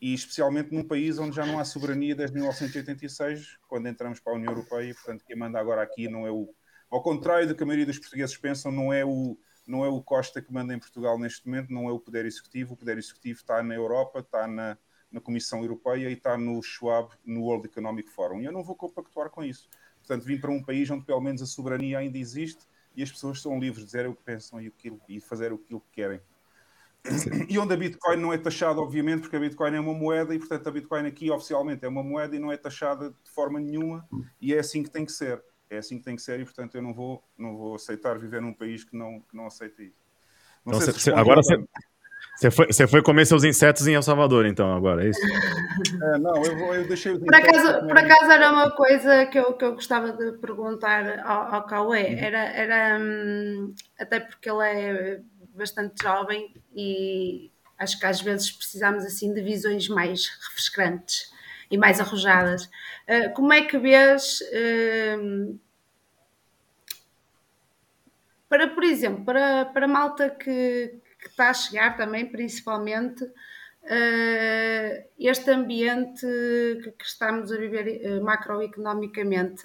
E 0.00 0.14
especialmente 0.14 0.72
num 0.72 0.84
país 0.84 1.18
onde 1.18 1.34
já 1.34 1.44
não 1.44 1.58
há 1.58 1.64
soberania 1.64 2.14
desde 2.14 2.34
1986, 2.34 3.58
quando 3.66 3.88
entramos 3.88 4.20
para 4.20 4.32
a 4.32 4.36
União 4.36 4.52
Europeia, 4.52 4.94
portanto 4.94 5.24
quem 5.24 5.36
manda 5.36 5.58
agora 5.58 5.82
aqui 5.82 6.08
não 6.08 6.26
é 6.26 6.30
o 6.30 6.54
ao 6.90 7.02
contrário 7.02 7.48
do 7.48 7.54
que 7.54 7.62
a 7.62 7.66
maioria 7.66 7.86
dos 7.86 7.98
portugueses 7.98 8.36
pensam, 8.36 8.70
não 8.70 8.92
é 8.92 9.04
o, 9.04 9.38
não 9.66 9.84
é 9.84 9.88
o 9.88 10.02
Costa 10.02 10.40
que 10.40 10.52
manda 10.52 10.74
em 10.74 10.78
Portugal 10.78 11.18
neste 11.18 11.46
momento, 11.46 11.72
não 11.72 11.88
é 11.88 11.92
o 11.92 11.98
Poder 11.98 12.24
Executivo. 12.24 12.74
O 12.74 12.76
Poder 12.76 12.98
Executivo 12.98 13.40
está 13.40 13.62
na 13.62 13.74
Europa, 13.74 14.20
está 14.20 14.46
na, 14.46 14.78
na 15.10 15.20
Comissão 15.20 15.62
Europeia 15.62 16.08
e 16.08 16.14
está 16.14 16.36
no 16.36 16.62
Schwab, 16.62 17.10
no 17.24 17.42
World 17.42 17.66
Economic 17.66 18.10
Forum. 18.10 18.40
E 18.40 18.44
eu 18.44 18.52
não 18.52 18.62
vou 18.62 18.74
compactuar 18.74 19.30
com 19.30 19.44
isso. 19.44 19.68
Portanto, 19.98 20.24
vim 20.24 20.38
para 20.38 20.50
um 20.50 20.62
país 20.62 20.90
onde 20.90 21.04
pelo 21.04 21.20
menos 21.20 21.42
a 21.42 21.46
soberania 21.46 21.98
ainda 21.98 22.18
existe 22.18 22.64
e 22.94 23.02
as 23.02 23.10
pessoas 23.10 23.40
são 23.40 23.58
livres 23.58 23.80
de 23.80 23.86
dizer 23.86 24.06
o 24.08 24.14
que 24.14 24.22
pensam 24.22 24.60
e, 24.60 24.68
aquilo, 24.68 25.00
e 25.08 25.20
fazer 25.20 25.52
aquilo 25.52 25.80
que 25.80 25.90
querem. 25.92 26.20
E 27.48 27.56
onde 27.58 27.72
a 27.72 27.76
Bitcoin 27.76 28.16
não 28.16 28.32
é 28.32 28.38
taxada, 28.38 28.80
obviamente, 28.80 29.20
porque 29.20 29.36
a 29.36 29.40
Bitcoin 29.40 29.76
é 29.76 29.80
uma 29.80 29.94
moeda 29.94 30.34
e, 30.34 30.38
portanto, 30.38 30.68
a 30.68 30.72
Bitcoin 30.72 31.06
aqui 31.06 31.30
oficialmente 31.30 31.84
é 31.84 31.88
uma 31.88 32.02
moeda 32.02 32.34
e 32.34 32.38
não 32.38 32.50
é 32.50 32.56
taxada 32.56 33.10
de 33.10 33.30
forma 33.30 33.60
nenhuma 33.60 34.08
e 34.40 34.52
é 34.52 34.58
assim 34.58 34.82
que 34.82 34.90
tem 34.90 35.04
que 35.04 35.12
ser 35.12 35.40
é 35.68 35.78
assim 35.78 35.98
que 35.98 36.04
tem 36.04 36.16
que 36.16 36.22
ser 36.22 36.40
e, 36.40 36.44
portanto, 36.44 36.76
eu 36.76 36.82
não 36.82 36.94
vou, 36.94 37.22
não 37.36 37.56
vou 37.56 37.74
aceitar 37.74 38.18
viver 38.18 38.40
num 38.40 38.52
país 38.52 38.84
que 38.84 38.96
não, 38.96 39.20
que 39.20 39.36
não 39.36 39.46
aceita 39.46 39.82
isso. 39.82 40.06
Não 40.64 40.74
então, 40.74 40.92
se 40.92 41.10
agora 41.10 41.42
você, 41.42 41.56
você, 42.36 42.50
foi, 42.50 42.66
você 42.66 42.86
foi 42.86 43.02
comer 43.02 43.24
seus 43.24 43.44
insetos 43.44 43.86
em 43.86 43.94
El 43.94 44.02
Salvador, 44.02 44.44
então, 44.44 44.74
agora, 44.74 45.04
é 45.04 45.08
isso? 45.08 45.20
É, 46.02 46.18
não, 46.18 46.44
eu, 46.44 46.56
vou, 46.58 46.74
eu 46.74 46.86
deixei 46.86 47.12
os 47.12 47.18
por 47.18 47.34
acaso, 47.34 47.86
por 47.86 47.98
acaso 47.98 48.30
era 48.30 48.52
uma 48.52 48.70
coisa 48.70 49.26
que 49.26 49.38
eu, 49.38 49.54
que 49.54 49.64
eu 49.64 49.74
gostava 49.74 50.12
de 50.12 50.32
perguntar 50.38 51.20
ao, 51.20 51.54
ao 51.54 51.66
Cauê, 51.66 52.02
uhum. 52.02 52.18
era, 52.18 52.38
era 52.38 52.98
hum, 53.00 53.74
até 53.98 54.20
porque 54.20 54.50
ele 54.50 54.62
é 54.62 55.20
bastante 55.54 56.02
jovem 56.02 56.54
e 56.74 57.50
acho 57.78 57.98
que 57.98 58.06
às 58.06 58.20
vezes 58.20 58.50
precisamos 58.50 59.04
assim 59.04 59.32
de 59.32 59.40
visões 59.40 59.88
mais 59.88 60.28
refrescantes 60.28 61.30
e 61.70 61.78
mais 61.78 62.00
arrojadas. 62.00 62.64
Uh, 63.08 63.32
como 63.34 63.52
é 63.52 63.62
que 63.62 63.78
vês 63.78 64.40
uh, 64.42 65.58
para, 68.48 68.68
por 68.68 68.84
exemplo, 68.84 69.24
para, 69.24 69.64
para 69.66 69.88
malta 69.88 70.30
que 70.30 70.94
está 71.36 71.50
a 71.50 71.54
chegar 71.54 71.96
também, 71.96 72.26
principalmente, 72.26 73.22
uh, 73.24 75.08
este 75.18 75.50
ambiente 75.50 76.26
que, 76.82 76.92
que, 76.92 77.04
estamos 77.04 77.52
a 77.52 77.56
viver 77.56 78.20
macroeconomicamente 78.22 79.64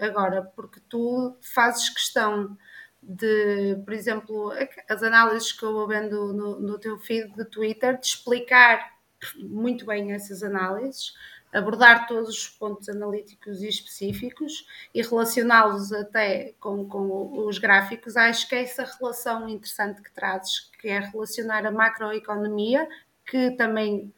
agora, 0.00 0.42
porque 0.42 0.80
tu 0.88 1.36
fazes 1.40 1.88
questão 1.90 2.56
de, 3.02 3.82
por 3.84 3.92
exemplo, 3.92 4.52
as 4.88 5.02
análises 5.02 5.52
que 5.52 5.64
eu 5.64 5.72
vou 5.72 5.88
vendo 5.88 6.32
no, 6.32 6.60
no 6.60 6.78
teu 6.78 6.98
feed 6.98 7.34
de 7.34 7.44
Twitter, 7.46 7.98
de 7.98 8.06
explicar 8.06 8.92
muito 9.36 9.84
bem 9.86 10.12
essas 10.12 10.42
análises, 10.42 11.14
abordar 11.52 12.06
todos 12.06 12.30
os 12.30 12.48
pontos 12.48 12.88
analíticos 12.88 13.62
e 13.62 13.68
específicos 13.68 14.66
e 14.94 15.02
relacioná-los 15.02 15.92
até 15.92 16.54
com, 16.58 16.88
com 16.88 17.46
os 17.46 17.58
gráficos, 17.58 18.16
acho 18.16 18.48
que 18.48 18.54
é 18.54 18.62
essa 18.62 18.84
relação 18.98 19.48
interessante 19.48 20.00
que 20.00 20.10
trazes, 20.12 20.70
que 20.80 20.88
é 20.88 20.98
relacionar 20.98 21.66
a 21.66 21.70
macroeconomia, 21.70 22.88
que 23.26 23.50
também 23.52 24.12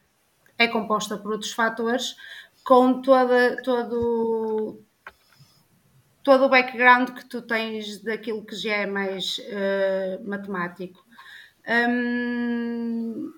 é 0.57 0.67
composta 0.67 1.17
por 1.17 1.33
outros 1.33 1.51
fatores, 1.51 2.15
com 2.63 3.01
toda, 3.01 3.61
todo, 3.61 4.81
todo 6.23 6.45
o 6.45 6.49
background 6.49 7.09
que 7.09 7.25
tu 7.25 7.41
tens 7.41 8.01
daquilo 8.01 8.45
que 8.45 8.55
já 8.55 8.75
é 8.75 8.85
mais 8.85 9.37
uh, 9.39 10.27
matemático. 10.27 11.05
Um, 11.67 13.33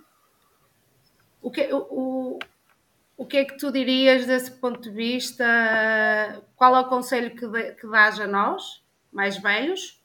o 1.41 1.49
que, 1.49 1.67
o, 1.73 2.37
o 3.17 3.25
que 3.25 3.37
é 3.37 3.45
que 3.45 3.57
tu 3.57 3.71
dirias 3.71 4.27
desse 4.27 4.51
ponto 4.51 4.79
de 4.79 4.91
vista? 4.91 5.43
Qual 6.55 6.75
é 6.75 6.79
o 6.79 6.87
conselho 6.87 7.35
que, 7.35 7.47
de, 7.47 7.73
que 7.73 7.87
dás 7.87 8.19
a 8.19 8.27
nós, 8.27 8.83
mais 9.11 9.37
velhos, 9.37 9.99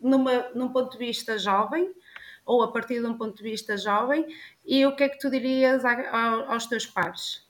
numa, 0.00 0.48
num 0.54 0.70
ponto 0.70 0.92
de 0.92 0.98
vista 0.98 1.38
jovem, 1.38 1.92
ou 2.46 2.62
a 2.62 2.72
partir 2.72 3.00
de 3.00 3.06
um 3.06 3.18
ponto 3.18 3.36
de 3.36 3.42
vista 3.42 3.76
jovem, 3.76 4.26
e 4.64 4.86
o 4.86 4.96
que 4.96 5.04
é 5.04 5.08
que 5.08 5.18
tu 5.18 5.30
dirias 5.30 5.84
a, 5.84 5.92
a, 5.92 6.52
aos 6.52 6.66
teus 6.66 6.86
pares? 6.86 7.46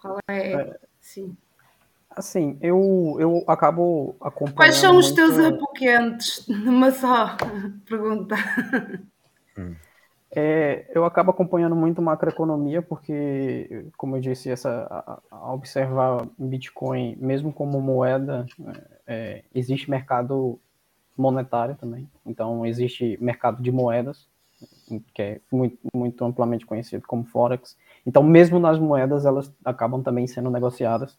Qual 0.00 0.18
é? 0.28 0.52
é 0.52 0.80
sim. 1.00 1.36
Assim, 2.10 2.58
eu, 2.60 3.16
eu 3.18 3.44
acabo 3.48 4.16
acompanhando. 4.20 4.56
Quais 4.56 4.76
são 4.76 4.96
os 4.96 5.10
teus 5.10 5.36
apoquentes? 5.38 6.46
Numa 6.48 6.92
só 6.92 7.36
pergunta. 7.86 8.36
Hum. 9.56 9.74
É, 10.40 10.86
eu 10.94 11.04
acabo 11.04 11.32
acompanhando 11.32 11.74
muito 11.74 12.00
macroeconomia, 12.00 12.80
porque, 12.80 13.86
como 13.96 14.16
eu 14.16 14.20
disse, 14.20 14.48
essa, 14.48 14.86
a, 14.88 15.20
a 15.32 15.52
observar 15.52 16.28
Bitcoin, 16.38 17.16
mesmo 17.16 17.52
como 17.52 17.80
moeda, 17.80 18.46
é, 19.04 19.42
existe 19.52 19.90
mercado 19.90 20.60
monetário 21.16 21.74
também. 21.74 22.08
Então, 22.24 22.64
existe 22.64 23.18
mercado 23.20 23.60
de 23.60 23.72
moedas, 23.72 24.28
que 25.12 25.20
é 25.20 25.40
muito, 25.50 25.76
muito 25.92 26.24
amplamente 26.24 26.64
conhecido 26.64 27.04
como 27.04 27.24
Forex. 27.24 27.76
Então, 28.06 28.22
mesmo 28.22 28.60
nas 28.60 28.78
moedas, 28.78 29.26
elas 29.26 29.52
acabam 29.64 30.04
também 30.04 30.28
sendo 30.28 30.50
negociadas. 30.50 31.18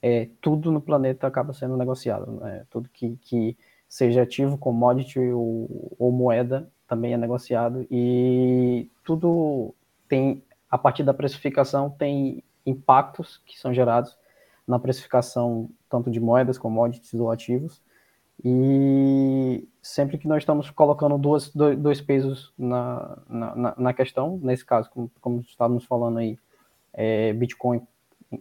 É, 0.00 0.28
tudo 0.40 0.70
no 0.70 0.80
planeta 0.80 1.26
acaba 1.26 1.52
sendo 1.52 1.76
negociado. 1.76 2.30
Né? 2.40 2.64
Tudo 2.70 2.88
que, 2.88 3.16
que 3.16 3.58
seja 3.88 4.22
ativo, 4.22 4.56
commodity 4.56 5.18
ou, 5.18 5.96
ou 5.98 6.12
moeda, 6.12 6.70
também 6.90 7.14
é 7.14 7.16
negociado 7.16 7.86
e 7.88 8.90
tudo 9.04 9.72
tem 10.08 10.42
a 10.68 10.76
partir 10.76 11.04
da 11.04 11.14
precificação 11.14 11.88
tem 11.88 12.42
impactos 12.66 13.40
que 13.46 13.56
são 13.56 13.72
gerados 13.72 14.18
na 14.66 14.76
precificação 14.76 15.70
tanto 15.88 16.10
de 16.10 16.18
moedas, 16.18 16.58
commodities 16.58 17.14
ou 17.14 17.30
ativos. 17.30 17.80
E 18.42 19.68
sempre 19.80 20.18
que 20.18 20.26
nós 20.26 20.42
estamos 20.42 20.68
colocando 20.70 21.16
duas, 21.16 21.54
dois, 21.54 22.00
pesos 22.00 22.52
na, 22.58 23.18
na, 23.28 23.74
na, 23.76 23.92
questão, 23.92 24.40
nesse 24.42 24.64
caso, 24.64 24.90
como, 24.90 25.10
como 25.20 25.40
estávamos 25.42 25.84
falando 25.84 26.18
aí, 26.18 26.38
é, 26.92 27.32
Bitcoin 27.32 27.86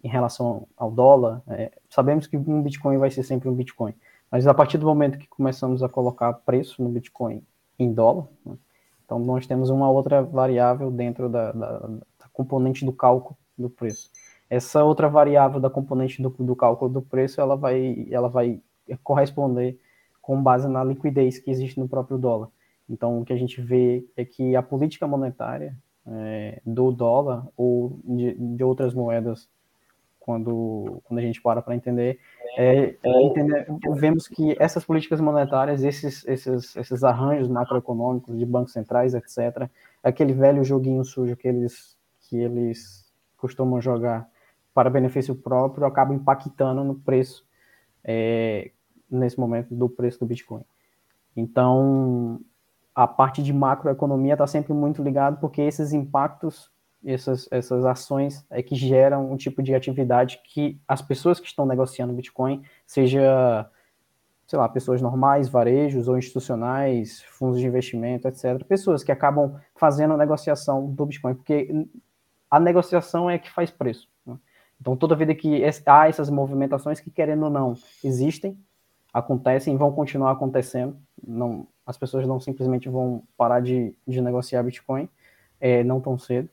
em 0.04 0.08
relação 0.08 0.68
ao 0.76 0.90
dólar, 0.90 1.42
é, 1.48 1.72
sabemos 1.90 2.26
que 2.26 2.38
um 2.38 2.64
Bitcoin 2.64 2.98
vai 2.98 3.12
ser 3.12 3.24
sempre 3.24 3.50
um 3.50 3.54
Bitcoin, 3.54 3.94
mas 4.32 4.48
a 4.48 4.54
partir 4.54 4.78
do 4.78 4.86
momento 4.86 5.18
que 5.18 5.28
começamos 5.28 5.84
a 5.84 5.90
colocar 5.90 6.32
preço 6.34 6.82
no 6.82 6.90
Bitcoin 6.90 7.44
em 7.80 7.92
dólar. 7.92 8.28
Né? 8.46 8.56
Então, 9.06 9.18
nós 9.18 9.48
temos 9.48 9.70
uma 9.70 9.90
outra 9.90 10.22
variável 10.22 10.92
dentro 10.92 11.30
da, 11.30 11.52
da, 11.52 11.80
da, 11.80 12.28
componente 12.32 12.86
do 12.86 12.94
cálculo 12.94 13.36
do 13.58 13.70
preço. 13.70 14.12
Essa 14.50 14.84
outra 14.84 15.10
variável 15.10 15.60
da 15.60 15.70
componente 15.70 16.22
do, 16.22 16.30
do 16.30 16.56
cálculo 16.56 16.92
do 16.92 17.02
preço, 17.02 17.42
ela 17.42 17.56
vai, 17.56 18.08
ela 18.12 18.28
vai 18.28 18.62
corresponder 19.04 19.80
com 20.22 20.42
base 20.42 20.68
na 20.68 20.84
liquidez 20.84 21.40
que 21.40 21.50
existe 21.50 21.80
no 21.80 21.88
próprio 21.88 22.18
dólar. 22.18 22.50
Então, 22.88 23.20
o 23.20 23.26
que 23.26 23.34
a 23.34 23.38
gente 23.38 23.62
vê 23.62 24.06
é 24.16 24.26
que 24.26 24.56
a 24.56 24.62
política 24.62 25.08
monetária 25.08 25.76
é, 26.06 26.62
do 26.66 26.92
dólar 26.92 27.48
ou 27.56 28.00
de, 28.04 28.34
de 28.34 28.64
outras 28.64 28.94
moedas 28.94 29.48
quando, 30.30 31.02
quando 31.06 31.18
a 31.18 31.24
gente 31.24 31.42
para 31.42 31.60
para 31.60 31.76
entender, 31.76 32.20
é, 32.56 32.96
é 33.04 33.24
entender, 33.24 33.66
vemos 33.96 34.28
que 34.28 34.56
essas 34.60 34.86
políticas 34.86 35.20
monetárias, 35.20 35.84
esses, 35.84 36.24
esses, 36.28 36.76
esses 36.76 37.04
arranjos 37.04 37.50
macroeconômicos 37.50 38.38
de 38.38 38.46
bancos 38.46 38.74
centrais, 38.74 39.16
etc., 39.16 39.68
aquele 40.04 40.32
velho 40.32 40.64
joguinho 40.64 41.04
sujo 41.04 41.36
que 41.36 41.48
eles, 41.48 41.98
que 42.20 42.38
eles 42.38 43.12
costumam 43.38 43.82
jogar 43.82 44.30
para 44.72 44.88
benefício 44.88 45.34
próprio, 45.34 45.88
acaba 45.88 46.14
impactando 46.14 46.84
no 46.84 46.94
preço, 46.94 47.44
é, 48.04 48.70
nesse 49.10 49.40
momento, 49.40 49.74
do 49.74 49.90
preço 49.90 50.20
do 50.20 50.28
Bitcoin. 50.28 50.62
Então, 51.36 52.40
a 52.94 53.08
parte 53.08 53.42
de 53.42 53.52
macroeconomia 53.52 54.34
está 54.34 54.46
sempre 54.46 54.74
muito 54.74 55.02
ligado 55.02 55.40
porque 55.40 55.64
esses 55.64 55.92
impactos, 55.92 56.72
essas, 57.06 57.48
essas 57.52 57.86
ações 57.86 58.46
é 58.50 58.62
que 58.62 58.76
geram 58.76 59.32
um 59.32 59.38
tipo 59.38 59.64
de 59.64 59.74
atividade 59.74 60.42
que 60.44 60.80
as 60.88 61.02
pessoas 61.02 61.40
que 61.40 61.48
estão 61.48 61.66
negociando 61.66 62.14
Bitcoin, 62.14 62.62
seja, 62.86 63.70
sei 64.46 64.60
lá, 64.60 64.68
pessoas 64.68 65.02
normais, 65.02 65.48
varejos 65.48 66.08
ou 66.08 66.18
institucionais, 66.18 67.22
fundos 67.22 67.60
de 67.60 67.66
investimento, 67.66 68.28
etc., 68.28 68.64
pessoas 68.66 69.04
que 69.04 69.12
acabam 69.12 69.60
fazendo 69.76 70.14
a 70.14 70.18
negociação 70.18 70.92
do 70.92 71.06
Bitcoin, 71.06 71.36
porque 71.36 71.88
a 72.50 72.60
negociação 72.60 73.30
é 73.30 73.38
que 73.38 73.50
faz 73.50 73.72
preço. 73.72 74.10
Né? 74.26 74.38
Então, 74.82 74.98
toda 74.98 75.16
vida 75.16 75.34
que 75.34 75.64
há 75.86 76.08
essas 76.08 76.30
movimentações 76.30 77.00
que, 77.00 77.12
querendo 77.12 77.44
ou 77.44 77.50
não, 77.50 77.76
existem, 78.04 78.58
acontecem 79.14 79.74
e 79.74 79.78
vão 79.78 79.92
continuar 79.92 80.32
acontecendo, 80.32 80.98
não, 81.26 81.68
as 81.86 81.98
pessoas 81.98 82.28
não 82.28 82.40
simplesmente 82.40 82.90
vão 82.90 83.24
parar 83.38 83.62
de, 83.62 83.96
de 84.08 84.22
negociar 84.22 84.64
Bitcoin, 84.64 85.10
é, 85.60 85.84
não 85.84 86.00
tão 86.00 86.18
cedo. 86.18 86.50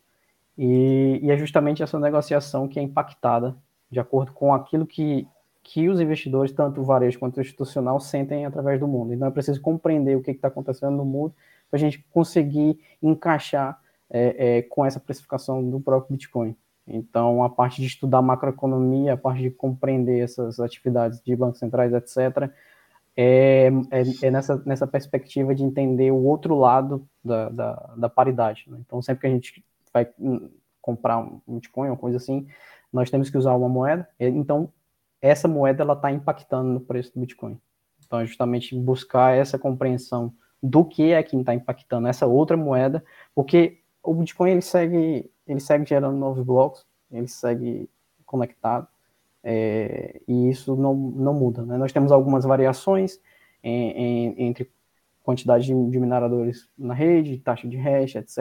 E, 0.59 1.21
e, 1.23 1.31
é 1.31 1.37
justamente 1.37 1.83
essa 1.83 1.99
negociação 1.99 2.67
que 2.67 2.79
é 2.79 2.83
impactada 2.83 3.57
de 3.91 4.01
acordo 4.01 4.33
com 4.33 4.55
aquilo 4.55 4.87
que, 4.87 5.29
que 5.63 5.89
os 5.89 6.01
investidores, 6.01 6.53
tanto 6.53 6.81
o 6.81 6.85
varejo 6.85 7.19
quanto 7.19 7.37
o 7.37 7.41
institucional, 7.41 8.01
sentem 8.01 8.47
através 8.47 8.81
do 8.81 8.89
mundo. 8.89 9.13
Então 9.13 9.29
é 9.29 9.31
preciso 9.31 9.61
compreender 9.61 10.17
o 10.17 10.23
que 10.23 10.31
está 10.31 10.49
acontecendo 10.49 10.97
no 10.97 11.05
mundo 11.05 11.35
para 11.71 11.77
a 11.77 11.81
gente 11.81 12.05
conseguir 12.11 12.79
encaixar 13.03 13.81
é, 14.09 14.59
é, 14.59 14.63
com 14.63 14.85
essa 14.85 15.01
precificação 15.01 15.69
do 15.69 15.81
próprio 15.81 16.17
Bitcoin. 16.17 16.57
Então, 16.87 17.43
a 17.43 17.51
parte 17.51 17.81
de 17.81 17.89
estudar 17.89 18.23
macroeconomia, 18.23 19.15
a 19.15 19.17
parte 19.17 19.43
de 19.43 19.51
compreender 19.51 20.23
essas 20.23 20.61
atividades 20.61 21.21
de 21.21 21.35
bancos 21.35 21.59
centrais, 21.59 21.93
etc., 21.93 22.49
é, 23.17 23.71
é, 23.91 24.03
é, 24.23 24.31
nessa, 24.31 24.63
nessa 24.65 24.87
perspectiva 24.87 25.55
de 25.55 25.65
entender 25.65 26.13
o 26.13 26.23
outro 26.23 26.55
lado 26.55 27.09
da, 27.25 27.49
da, 27.49 27.95
da 27.97 28.09
paridade. 28.09 28.65
Né? 28.69 28.79
Então, 28.87 29.01
sempre 29.01 29.23
que 29.23 29.27
a 29.27 29.31
gente 29.31 29.65
vai 29.97 30.09
hum, 30.19 30.51
comprar 30.83 31.19
um 31.19 31.41
Bitcoin, 31.49 31.89
uma 31.89 31.97
coisa 31.97 32.19
assim, 32.19 32.47
nós 32.93 33.11
temos 33.11 33.31
que 33.31 33.39
usar 33.39 33.55
uma 33.55 33.69
moeda. 33.69 34.07
Então, 34.21 34.71
essa 35.21 35.49
moeda 35.49 35.83
ela 35.83 35.95
está 35.95 36.13
impactando 36.13 36.69
no 36.69 36.81
preço 36.81 37.15
do 37.15 37.21
Bitcoin. 37.21 37.59
Então, 38.05 38.21
é 38.21 38.27
justamente 38.27 38.79
buscar 38.79 39.37
essa 39.37 39.59
compreensão 39.59 40.33
do 40.63 40.85
que 40.85 41.13
é 41.13 41.23
que 41.23 41.37
está 41.37 41.55
impactando 41.55 42.09
essa 42.09 42.27
outra 42.27 42.57
moeda, 42.57 43.05
porque 43.35 43.79
o 44.03 44.15
Bitcoin 44.15 44.51
ele 44.51 44.63
segue, 44.63 45.31
ele 45.47 45.61
segue 45.61 45.87
gerando 45.87 46.17
novos 46.17 46.45
blocos, 46.45 46.87
ele 47.11 47.29
segue 47.29 47.89
conectado. 48.25 48.87
É, 49.43 50.21
e 50.27 50.51
isso 50.51 50.75
não, 50.77 50.95
não 50.95 51.33
muda. 51.33 51.63
Né? 51.63 51.77
Nós 51.77 51.93
temos 51.93 52.11
algumas 52.11 52.45
variações 52.45 53.21
em, 53.63 53.91
em, 53.91 54.35
entre 54.47 54.71
quantidade 55.27 55.67
de, 55.67 55.91
de, 55.91 55.99
mineradores 55.99 56.71
na 56.79 56.95
rede, 56.95 57.39
taxa 57.39 57.67
de 57.67 57.77
hash, 57.77 58.15
etc., 58.15 58.39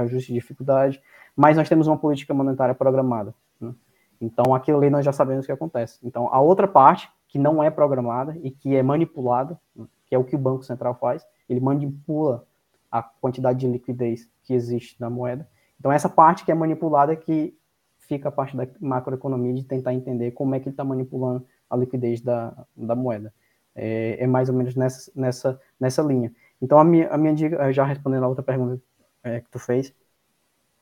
ajuste 0.00 0.28
de 0.32 0.38
dificuldade, 0.38 1.02
mas 1.34 1.56
nós 1.56 1.68
temos 1.68 1.88
uma 1.88 1.98
política 1.98 2.32
monetária 2.32 2.76
programada. 2.76 3.34
Né? 3.60 3.74
Então, 4.20 4.54
aquilo 4.54 4.78
ali 4.78 4.88
nós 4.88 5.04
já 5.04 5.12
sabemos 5.12 5.44
o 5.44 5.46
que 5.46 5.52
acontece. 5.52 5.98
Então, 6.04 6.32
a 6.32 6.40
outra 6.40 6.68
parte, 6.68 7.10
que 7.26 7.40
não 7.40 7.60
é 7.60 7.70
programada 7.70 8.38
e 8.40 8.52
que 8.52 8.76
é 8.76 8.84
manipulada, 8.84 9.58
né? 9.74 9.84
que 10.06 10.14
é 10.14 10.18
o 10.18 10.22
que 10.22 10.36
o 10.36 10.38
Banco 10.38 10.62
Central 10.62 10.94
faz, 10.94 11.26
ele 11.48 11.58
manipula 11.58 12.46
a 12.88 13.02
quantidade 13.02 13.58
de 13.58 13.66
liquidez 13.66 14.30
que 14.44 14.54
existe 14.54 15.00
na 15.00 15.10
moeda. 15.10 15.48
Então, 15.80 15.90
essa 15.90 16.08
parte 16.08 16.44
que 16.44 16.52
é 16.52 16.54
manipulada 16.54 17.12
é 17.12 17.16
que 17.16 17.52
fica 17.98 18.28
a 18.28 18.32
parte 18.32 18.56
da 18.56 18.68
macroeconomia 18.80 19.54
de 19.54 19.64
tentar 19.64 19.92
entender 19.92 20.30
como 20.30 20.54
é 20.54 20.60
que 20.60 20.68
ele 20.68 20.74
está 20.74 20.84
manipulando 20.84 21.44
a 21.68 21.76
liquidez 21.76 22.20
da, 22.20 22.54
da 22.76 22.94
moeda. 22.94 23.34
É, 23.74 24.18
é, 24.20 24.26
mais 24.26 24.48
ou 24.48 24.54
menos 24.54 24.74
nessa, 24.74 25.10
nessa, 25.14 25.60
nessa 25.80 26.02
linha. 26.02 26.32
Então, 26.60 26.78
a 26.78 26.84
minha, 26.84 27.08
a 27.08 27.16
minha 27.16 27.34
dica, 27.34 27.72
já 27.72 27.84
respondendo 27.84 28.24
a 28.24 28.28
outra 28.28 28.42
pergunta 28.42 28.80
é, 29.22 29.40
que 29.40 29.50
tu 29.50 29.58
fez, 29.58 29.94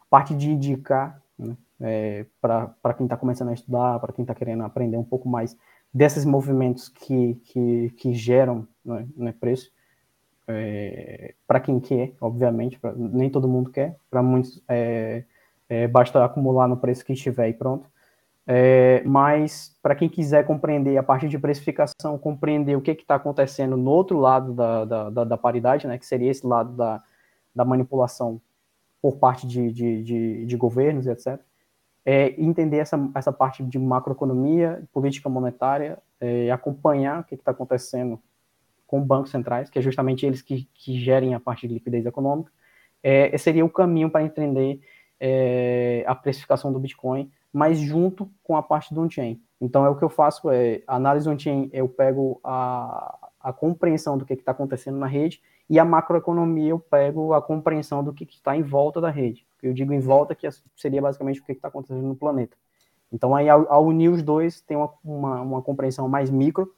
a 0.00 0.04
parte 0.10 0.34
de 0.34 0.50
indicar 0.50 1.22
né, 1.38 1.56
é, 1.80 2.26
para 2.40 2.94
quem 2.96 3.06
está 3.06 3.16
começando 3.16 3.50
a 3.50 3.54
estudar, 3.54 3.98
para 4.00 4.12
quem 4.12 4.22
está 4.22 4.34
querendo 4.34 4.64
aprender 4.64 4.96
um 4.96 5.04
pouco 5.04 5.28
mais 5.28 5.56
desses 5.92 6.24
movimentos 6.24 6.88
que, 6.88 7.34
que, 7.44 7.90
que 7.96 8.12
geram 8.12 8.66
né, 8.84 9.06
né 9.16 9.32
preço, 9.38 9.72
é, 10.48 11.34
para 11.46 11.60
quem 11.60 11.78
quer, 11.78 12.12
obviamente, 12.20 12.78
pra, 12.78 12.92
nem 12.92 13.30
todo 13.30 13.48
mundo 13.48 13.70
quer, 13.70 13.96
para 14.10 14.22
muitos 14.22 14.62
é, 14.68 15.24
basta 15.88 16.24
acumular 16.24 16.66
no 16.66 16.76
preço 16.76 17.04
que 17.04 17.12
estiver 17.12 17.48
e 17.48 17.54
pronto. 17.54 17.88
É, 18.52 19.00
mas 19.04 19.78
para 19.80 19.94
quem 19.94 20.08
quiser 20.08 20.44
compreender 20.44 20.96
a 20.96 21.04
parte 21.04 21.28
de 21.28 21.38
precificação, 21.38 22.18
compreender 22.18 22.76
o 22.76 22.80
que 22.80 22.90
está 22.90 23.14
acontecendo 23.14 23.76
no 23.76 23.88
outro 23.92 24.18
lado 24.18 24.52
da, 24.52 24.84
da, 24.84 25.10
da, 25.10 25.24
da, 25.24 25.38
paridade, 25.38 25.86
né, 25.86 25.96
que 25.96 26.04
seria 26.04 26.28
esse 26.28 26.44
lado 26.44 26.72
da, 26.72 27.00
da 27.54 27.64
manipulação 27.64 28.40
por 29.00 29.18
parte 29.18 29.46
de, 29.46 29.70
de, 29.70 30.02
de, 30.02 30.46
de 30.46 30.56
governos, 30.56 31.06
etc., 31.06 31.38
é, 32.04 32.34
entender 32.42 32.78
essa, 32.78 32.98
essa 33.14 33.32
parte 33.32 33.62
de 33.62 33.78
macroeconomia, 33.78 34.82
política 34.92 35.28
monetária, 35.28 35.98
é, 36.20 36.50
acompanhar 36.50 37.20
o 37.20 37.24
que 37.24 37.36
está 37.36 37.52
acontecendo 37.52 38.20
com 38.84 39.00
bancos 39.00 39.30
centrais, 39.30 39.70
que 39.70 39.78
é 39.78 39.82
justamente 39.82 40.26
eles 40.26 40.42
que, 40.42 40.68
que 40.74 40.98
gerem 40.98 41.36
a 41.36 41.40
parte 41.40 41.68
de 41.68 41.74
liquidez 41.74 42.04
econômica, 42.04 42.50
é, 43.00 43.38
seria 43.38 43.64
o 43.64 43.70
caminho 43.70 44.10
para 44.10 44.24
entender 44.24 44.80
é, 45.20 46.02
a 46.04 46.16
precificação 46.16 46.72
do 46.72 46.80
Bitcoin, 46.80 47.30
mas 47.52 47.78
junto 47.78 48.30
com 48.42 48.56
a 48.56 48.62
parte 48.62 48.94
do 48.94 49.00
on-chain. 49.00 49.40
Então, 49.60 49.84
é 49.84 49.88
o 49.88 49.96
que 49.96 50.04
eu 50.04 50.08
faço, 50.08 50.50
é 50.50 50.82
análise 50.86 51.28
on-chain, 51.28 51.68
eu 51.72 51.88
pego 51.88 52.40
a, 52.42 53.28
a 53.40 53.52
compreensão 53.52 54.16
do 54.16 54.24
que 54.24 54.34
está 54.34 54.52
acontecendo 54.52 54.98
na 54.98 55.06
rede, 55.06 55.40
e 55.68 55.78
a 55.78 55.84
macroeconomia 55.84 56.70
eu 56.70 56.78
pego 56.78 57.32
a 57.32 57.40
compreensão 57.40 58.02
do 58.02 58.12
que 58.12 58.24
está 58.24 58.56
em 58.56 58.62
volta 58.62 59.00
da 59.00 59.10
rede. 59.10 59.46
Eu 59.62 59.72
digo 59.72 59.92
em 59.92 60.00
volta 60.00 60.34
que 60.34 60.48
seria 60.76 61.00
basicamente 61.00 61.40
o 61.40 61.44
que 61.44 61.52
está 61.52 61.68
acontecendo 61.68 62.02
no 62.02 62.16
planeta. 62.16 62.56
Então, 63.12 63.34
aí, 63.34 63.48
ao, 63.48 63.70
ao 63.70 63.84
unir 63.84 64.08
os 64.10 64.22
dois, 64.22 64.60
tem 64.60 64.76
uma, 64.76 64.92
uma, 65.04 65.40
uma, 65.40 65.62
compreensão 65.62 66.08
mais 66.08 66.30
micro 66.30 66.72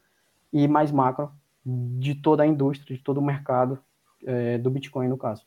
e 0.53 0.67
mais 0.67 0.91
macro 0.91 1.31
de 1.65 2.15
toda 2.15 2.43
a 2.43 2.47
indústria, 2.47 2.97
de 2.97 3.03
todo 3.03 3.19
o 3.19 3.23
mercado 3.23 3.79
é, 4.25 4.59
do 4.59 4.71
Bitcoin, 4.71 5.09
no 5.09 5.17
caso. 5.17 5.45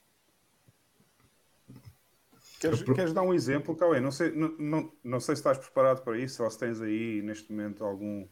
Queres, 2.59 2.83
queres, 2.83 3.13
dar 3.13 3.21
um 3.21 3.33
exemplo, 3.33 3.75
Cauê? 3.75 3.99
Não 3.99 4.11
sei, 4.11 4.31
não, 4.31 4.55
não, 4.57 4.91
não, 5.03 5.19
sei 5.19 5.35
se 5.35 5.39
estás 5.39 5.57
preparado 5.57 6.03
para 6.03 6.17
isso, 6.17 6.43
ou 6.43 6.49
se 6.49 6.57
tens 6.57 6.81
aí 6.81 7.21
neste 7.21 7.51
momento 7.51 7.83
algum. 7.83 8.27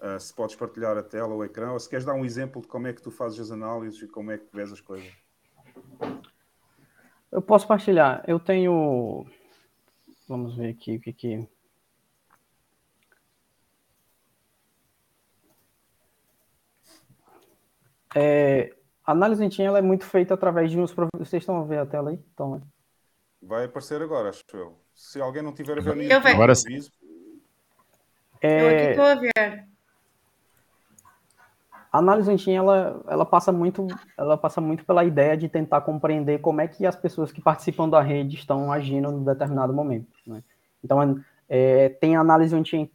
Uh, 0.00 0.20
se 0.20 0.34
podes 0.34 0.56
partilhar 0.56 0.98
a 0.98 1.02
tela 1.02 1.32
ou 1.32 1.38
o 1.38 1.44
ecrã, 1.44 1.72
ou 1.72 1.80
se 1.80 1.88
queres 1.88 2.04
dar 2.04 2.14
um 2.14 2.24
exemplo 2.24 2.60
de 2.60 2.68
como 2.68 2.86
é 2.86 2.92
que 2.92 3.00
tu 3.00 3.10
fazes 3.10 3.40
as 3.40 3.50
análises 3.50 4.02
e 4.02 4.08
como 4.08 4.30
é 4.30 4.38
que 4.38 4.46
vês 4.52 4.72
as 4.72 4.80
coisas. 4.80 5.10
Eu 7.32 7.42
posso 7.42 7.66
partilhar. 7.66 8.22
Eu 8.26 8.38
tenho. 8.38 9.26
Vamos 10.28 10.56
ver 10.56 10.70
aqui 10.70 10.96
o 10.96 11.00
que 11.00 11.12
que. 11.12 11.48
É, 18.14 18.74
a 19.04 19.12
análise 19.12 19.44
em 19.44 19.64
ela 19.64 19.78
é 19.78 19.82
muito 19.82 20.04
feita 20.04 20.34
através 20.34 20.70
de 20.70 20.78
uns. 20.78 20.94
Vocês 21.18 21.42
estão 21.42 21.56
a 21.56 21.64
ver 21.64 21.78
a 21.78 21.86
tela 21.86 22.10
aí? 22.10 22.18
Então, 22.32 22.62
Vai 23.46 23.66
aparecer 23.66 24.00
agora, 24.00 24.30
acho 24.30 24.42
eu. 24.54 24.78
Se 24.94 25.20
alguém 25.20 25.42
não 25.42 25.52
tiver 25.52 25.78
a 25.78 25.80
ver 25.80 26.10
eu 26.10 26.20
vejo. 26.20 26.34
Agora 26.34 26.54
sim. 26.54 26.78
É... 28.40 28.60
Eu 28.60 28.68
aqui 28.68 28.90
estou 28.90 29.04
a 29.04 29.14
ver. 29.14 29.64
A 31.92 31.98
análise 31.98 32.30
antiga, 32.30 32.56
ela, 32.56 33.04
ela 33.06 33.24
passa 33.24 33.52
muito, 33.52 33.86
ela 34.18 34.36
passa 34.36 34.60
muito 34.60 34.84
pela 34.84 35.04
ideia 35.04 35.36
de 35.36 35.48
tentar 35.48 35.82
compreender 35.82 36.40
como 36.40 36.60
é 36.60 36.66
que 36.66 36.84
as 36.84 36.96
pessoas 36.96 37.30
que 37.30 37.40
participam 37.40 37.88
da 37.88 38.00
rede 38.00 38.34
estão 38.34 38.72
agindo 38.72 39.12
em 39.12 39.22
determinado 39.22 39.72
momento. 39.72 40.08
Né? 40.26 40.42
Então, 40.82 41.22
é, 41.48 41.90
tem 41.90 42.16
a 42.16 42.20
análise 42.20 42.52
on-chain 42.52 42.90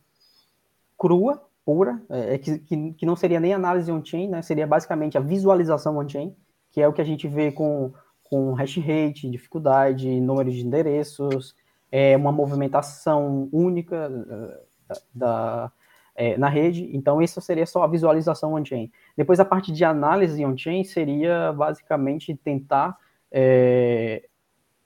crua, 0.97 1.41
pura, 1.63 2.01
é, 2.09 2.37
que, 2.37 2.59
que, 2.59 2.93
que, 2.93 3.05
não 3.05 3.15
seria 3.15 3.39
nem 3.39 3.53
análise 3.53 3.89
on-chain, 3.89 4.27
né? 4.27 4.41
seria 4.41 4.67
basicamente 4.67 5.17
a 5.17 5.21
visualização 5.21 5.97
on-chain, 5.97 6.35
que 6.69 6.81
é 6.81 6.87
o 6.87 6.91
que 6.91 7.01
a 7.01 7.05
gente 7.05 7.25
vê 7.25 7.53
com 7.53 7.93
com 8.29 8.53
hash 8.53 8.77
rate, 8.77 9.29
dificuldade, 9.29 10.07
número 10.21 10.51
de 10.51 10.65
endereços, 10.65 11.55
é, 11.91 12.15
uma 12.15 12.31
movimentação 12.31 13.49
única 13.51 14.09
uh, 14.09 14.95
da, 15.13 15.71
é, 16.15 16.37
na 16.37 16.49
rede. 16.49 16.89
Então, 16.93 17.21
isso 17.21 17.41
seria 17.41 17.65
só 17.65 17.83
a 17.83 17.87
visualização 17.87 18.53
on-chain. 18.53 18.91
Depois, 19.17 19.39
a 19.39 19.45
parte 19.45 19.71
de 19.71 19.83
análise 19.83 20.45
on-chain 20.45 20.83
seria 20.83 21.51
basicamente 21.53 22.35
tentar 22.35 22.97
é, 23.31 24.27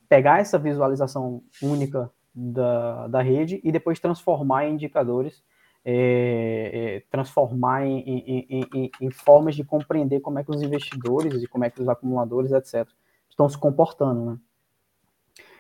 pegar 0.08 0.40
essa 0.40 0.58
visualização 0.58 1.42
única 1.62 2.10
da, 2.34 3.08
da 3.08 3.22
rede 3.22 3.60
e 3.64 3.72
depois 3.72 4.00
transformar 4.00 4.68
em 4.68 4.74
indicadores, 4.76 5.44
é, 5.86 6.72
é, 6.74 7.04
transformar 7.12 7.86
em, 7.86 8.00
em, 8.00 8.68
em, 8.74 8.92
em, 9.02 9.12
formas 9.12 9.56
de 9.56 9.64
compreender 9.64 10.22
como 10.22 10.40
é 10.40 10.44
que 10.44 10.52
os 10.52 10.62
investidores 10.62 11.44
e 11.44 11.48
como 11.48 11.66
é 11.66 11.70
que 11.70 11.82
os 11.82 11.90
acumuladores, 11.90 12.52
etc., 12.52 12.88
estão 13.34 13.50
se 13.50 13.58
comportando, 13.58 14.26
né? 14.26 14.38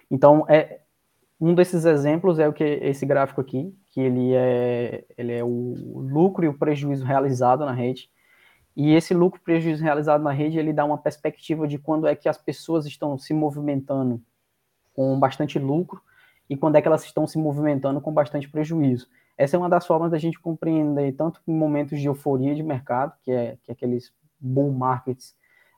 Então, 0.09 0.45
é, 0.47 0.81
um 1.39 1.53
desses 1.53 1.85
exemplos 1.85 2.39
é 2.39 2.47
o 2.47 2.53
que 2.53 2.63
esse 2.63 3.05
gráfico 3.05 3.41
aqui, 3.41 3.75
que 3.89 3.99
ele 3.99 4.33
é, 4.33 5.03
ele 5.17 5.33
é 5.33 5.43
o 5.43 5.73
lucro 5.97 6.45
e 6.45 6.47
o 6.47 6.57
prejuízo 6.57 7.03
realizado 7.03 7.65
na 7.65 7.73
rede. 7.73 8.09
E 8.75 8.93
esse 8.93 9.13
lucro 9.13 9.41
prejuízo 9.41 9.83
realizado 9.83 10.23
na 10.23 10.31
rede, 10.31 10.57
ele 10.57 10.73
dá 10.73 10.85
uma 10.85 10.97
perspectiva 10.97 11.67
de 11.67 11.77
quando 11.77 12.07
é 12.07 12.15
que 12.15 12.29
as 12.29 12.37
pessoas 12.37 12.85
estão 12.85 13.17
se 13.17 13.33
movimentando 13.33 14.21
com 14.93 15.19
bastante 15.19 15.59
lucro 15.59 16.01
e 16.49 16.55
quando 16.55 16.75
é 16.75 16.81
que 16.81 16.87
elas 16.87 17.03
estão 17.03 17.25
se 17.27 17.37
movimentando 17.37 17.99
com 17.99 18.11
bastante 18.11 18.49
prejuízo. 18.49 19.07
Essa 19.37 19.55
é 19.55 19.59
uma 19.59 19.69
das 19.69 19.85
formas 19.85 20.11
da 20.11 20.17
gente 20.17 20.39
compreender, 20.39 21.13
tanto 21.13 21.41
em 21.47 21.53
momentos 21.53 21.99
de 21.99 22.07
euforia 22.07 22.53
de 22.53 22.61
mercado, 22.61 23.13
que 23.23 23.31
é, 23.31 23.57
que 23.63 23.71
é 23.71 23.73
aqueles 23.73 24.13
bull 24.39 24.71
markets 24.71 25.35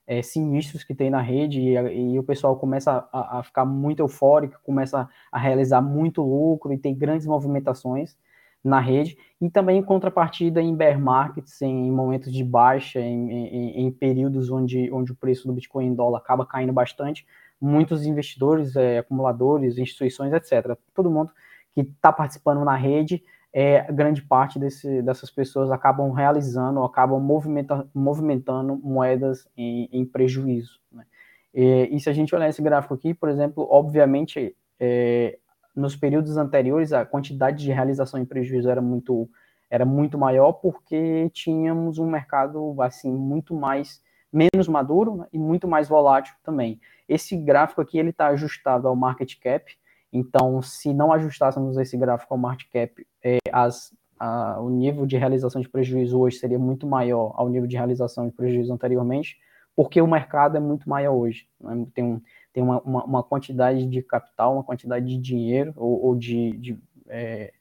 é, 0.08 0.22
sinistros 0.22 0.84
que 0.84 0.94
tem 0.94 1.10
na 1.10 1.22
rede, 1.22 1.60
e, 1.60 2.14
e 2.14 2.20
o 2.20 2.24
pessoal 2.24 2.56
começa 2.58 3.08
a, 3.12 3.40
a, 3.40 3.44
ficar 3.44 3.66
muito 3.66 4.02
eufórico, 4.02 4.60
começa 4.64 5.10
a 5.32 5.40
realizar 5.40 5.82
muito 5.82 6.22
lucro 6.22 6.72
e 6.74 6.78
tem 6.78 6.96
grandes 6.96 7.26
movimentações 7.26 8.16
na 8.64 8.80
rede, 8.80 9.18
e 9.40 9.50
também 9.50 9.78
em 9.78 9.84
contrapartida 9.84 10.62
em 10.62 10.76
bear 10.76 11.00
markets, 11.00 11.62
em 11.62 11.92
momentos 11.92 12.32
de 12.32 12.44
baixa, 12.44 13.00
em, 13.00 13.32
em, 13.32 13.86
em 13.86 13.92
períodos 13.92 14.50
onde, 14.50 14.92
onde 14.92 15.12
o 15.12 15.16
preço 15.16 15.48
do 15.48 15.54
Bitcoin 15.54 15.88
em 15.88 15.94
dólar 15.94 16.18
acaba 16.18 16.46
caindo 16.46 16.74
bastante, 16.74 17.28
muitos 17.62 18.06
investidores, 18.06 18.76
é, 18.76 19.00
acumuladores, 19.00 19.78
instituições, 19.78 20.34
etc., 20.34 20.78
todo 20.94 21.12
mundo 21.12 21.32
que 21.74 21.82
está 21.82 22.12
participando 22.12 22.64
na 22.64 22.76
rede, 22.76 23.24
é, 23.58 23.90
grande 23.90 24.22
parte 24.22 24.60
desse, 24.60 25.02
dessas 25.02 25.32
pessoas 25.32 25.72
acabam 25.72 26.12
realizando, 26.12 26.84
acabam 26.84 27.22
movimenta, 27.22 27.88
movimentando 27.94 28.76
moedas 28.76 29.48
em, 29.56 29.88
em 29.94 30.06
prejuízo. 30.06 30.78
Né? 30.92 31.06
E, 31.54 31.88
e, 31.90 32.00
se 32.02 32.10
a 32.10 32.14
gente 32.14 32.36
olhar 32.36 32.50
esse 32.50 32.62
gráfico 32.62 32.94
aqui, 32.94 33.14
por 33.14 33.30
exemplo, 33.30 33.66
obviamente, 33.72 34.54
é, 34.78 35.40
nos 35.74 35.96
períodos 35.96 36.36
anteriores, 36.36 36.92
a 36.92 37.06
quantidade 37.06 37.64
de 37.64 37.72
realização 37.72 38.20
em 38.20 38.26
prejuízo 38.26 38.70
era 38.70 38.82
muito, 38.82 39.30
era 39.70 39.86
muito 39.86 40.18
maior, 40.18 40.52
porque 40.52 41.30
tínhamos 41.30 41.98
um 41.98 42.10
mercado 42.10 42.76
assim 42.82 43.10
muito 43.10 43.56
mais 43.56 44.04
menos 44.34 44.68
maduro 44.68 45.16
né, 45.16 45.28
e 45.32 45.40
muito 45.40 45.66
mais 45.66 45.88
volátil 45.88 46.36
também. 46.44 46.78
Esse 47.08 47.38
gráfico 47.38 47.80
aqui 47.80 47.98
ele 47.98 48.10
está 48.10 48.28
ajustado 48.28 48.86
ao 48.86 48.98
market 48.98 49.40
cap, 49.40 49.74
então, 50.16 50.62
se 50.62 50.94
não 50.94 51.12
ajustássemos 51.12 51.78
esse 51.78 51.98
gráfico 51.98 52.34
ao 52.34 52.38
market 52.38 52.70
cap, 52.72 53.06
é, 53.22 53.38
as, 53.52 53.94
a, 54.18 54.62
o 54.62 54.70
nível 54.70 55.06
de 55.06 55.18
realização 55.18 55.62
de 55.62 55.68
prejuízo 55.68 56.18
hoje 56.18 56.38
seria 56.38 56.58
muito 56.58 56.88
maior 56.88 57.34
ao 57.36 57.50
nível 57.50 57.68
de 57.68 57.76
realização 57.76 58.26
de 58.26 58.32
prejuízo 58.32 58.72
anteriormente, 58.72 59.38
porque 59.76 60.02
o 60.02 60.08
mercado 60.08 60.56
é 60.56 60.60
muito 60.62 60.88
maior 60.90 61.14
hoje. 61.14 61.50
Né? 61.60 61.86
Tem, 61.94 62.02
um, 62.02 62.22
tem 62.54 62.64
uma, 62.64 62.80
uma, 62.84 63.04
uma, 63.04 63.24
quantidade 63.24 63.86
de 63.86 64.02
capital, 64.02 64.54
uma 64.54 64.64
quantidade 64.64 65.06
de 65.06 65.18
dinheiro 65.18 65.74
ou, 65.76 66.06
ou 66.06 66.16
de, 66.16 66.52
de, 66.60 66.80
é, 67.10 67.52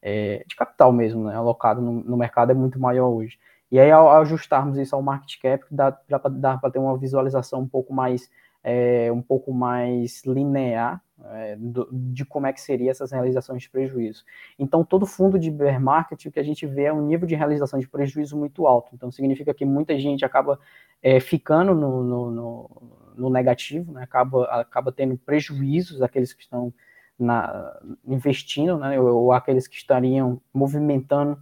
é, 0.00 0.44
de, 0.48 0.56
capital 0.56 0.90
mesmo, 0.90 1.24
né? 1.24 1.36
alocado 1.36 1.82
no, 1.82 1.92
no, 1.92 2.16
mercado 2.16 2.52
é 2.52 2.54
muito 2.54 2.80
maior 2.80 3.08
hoje. 3.08 3.38
E 3.70 3.78
aí, 3.78 3.90
ao 3.90 4.10
ajustarmos 4.22 4.78
isso 4.78 4.96
ao 4.96 5.02
market 5.02 5.38
cap, 5.42 5.62
dá, 5.70 5.94
dá 6.08 6.56
para 6.56 6.70
ter 6.70 6.78
uma 6.78 6.96
visualização 6.96 7.60
um 7.60 7.68
pouco 7.68 7.92
mais 7.92 8.30
é, 8.70 9.10
um 9.10 9.22
pouco 9.22 9.50
mais 9.50 10.22
linear 10.26 11.02
é, 11.24 11.56
do, 11.56 11.88
de 11.90 12.22
como 12.26 12.46
é 12.46 12.52
que 12.52 12.60
seria 12.60 12.90
essas 12.90 13.10
realizações 13.10 13.62
de 13.62 13.70
prejuízo. 13.70 14.24
Então, 14.58 14.84
todo 14.84 15.06
fundo 15.06 15.38
de 15.38 15.50
bear 15.50 15.80
market, 15.80 16.26
o 16.26 16.30
que 16.30 16.38
a 16.38 16.42
gente 16.42 16.66
vê 16.66 16.84
é 16.84 16.92
um 16.92 17.00
nível 17.00 17.26
de 17.26 17.34
realização 17.34 17.80
de 17.80 17.88
prejuízo 17.88 18.36
muito 18.36 18.66
alto. 18.66 18.90
Então, 18.94 19.10
significa 19.10 19.54
que 19.54 19.64
muita 19.64 19.98
gente 19.98 20.22
acaba 20.22 20.60
é, 21.02 21.18
ficando 21.18 21.74
no, 21.74 22.04
no, 22.04 22.30
no, 22.30 22.92
no 23.16 23.30
negativo, 23.30 23.90
né? 23.90 24.02
acaba, 24.02 24.44
acaba 24.44 24.92
tendo 24.92 25.16
prejuízos, 25.16 26.02
aqueles 26.02 26.34
que 26.34 26.42
estão 26.42 26.70
na, 27.18 27.74
investindo, 28.06 28.76
né? 28.76 29.00
ou, 29.00 29.24
ou 29.24 29.32
aqueles 29.32 29.66
que 29.66 29.76
estariam 29.76 30.42
movimentando 30.52 31.40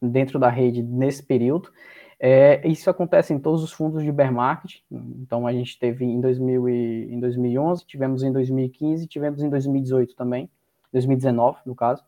dentro 0.00 0.38
da 0.38 0.48
rede 0.48 0.82
nesse 0.82 1.22
período. 1.22 1.70
É, 2.18 2.66
isso 2.66 2.88
acontece 2.88 3.34
em 3.34 3.38
todos 3.38 3.62
os 3.62 3.72
fundos 3.72 4.02
de 4.02 4.10
bear 4.10 4.32
market. 4.32 4.80
Então, 4.90 5.46
a 5.46 5.52
gente 5.52 5.78
teve 5.78 6.04
em, 6.04 6.20
2000 6.20 6.68
e, 6.68 7.14
em 7.14 7.20
2011, 7.20 7.84
tivemos 7.84 8.22
em 8.22 8.32
2015, 8.32 9.06
tivemos 9.06 9.42
em 9.42 9.50
2018 9.50 10.14
também, 10.14 10.48
2019, 10.92 11.58
no 11.66 11.74
caso. 11.74 12.02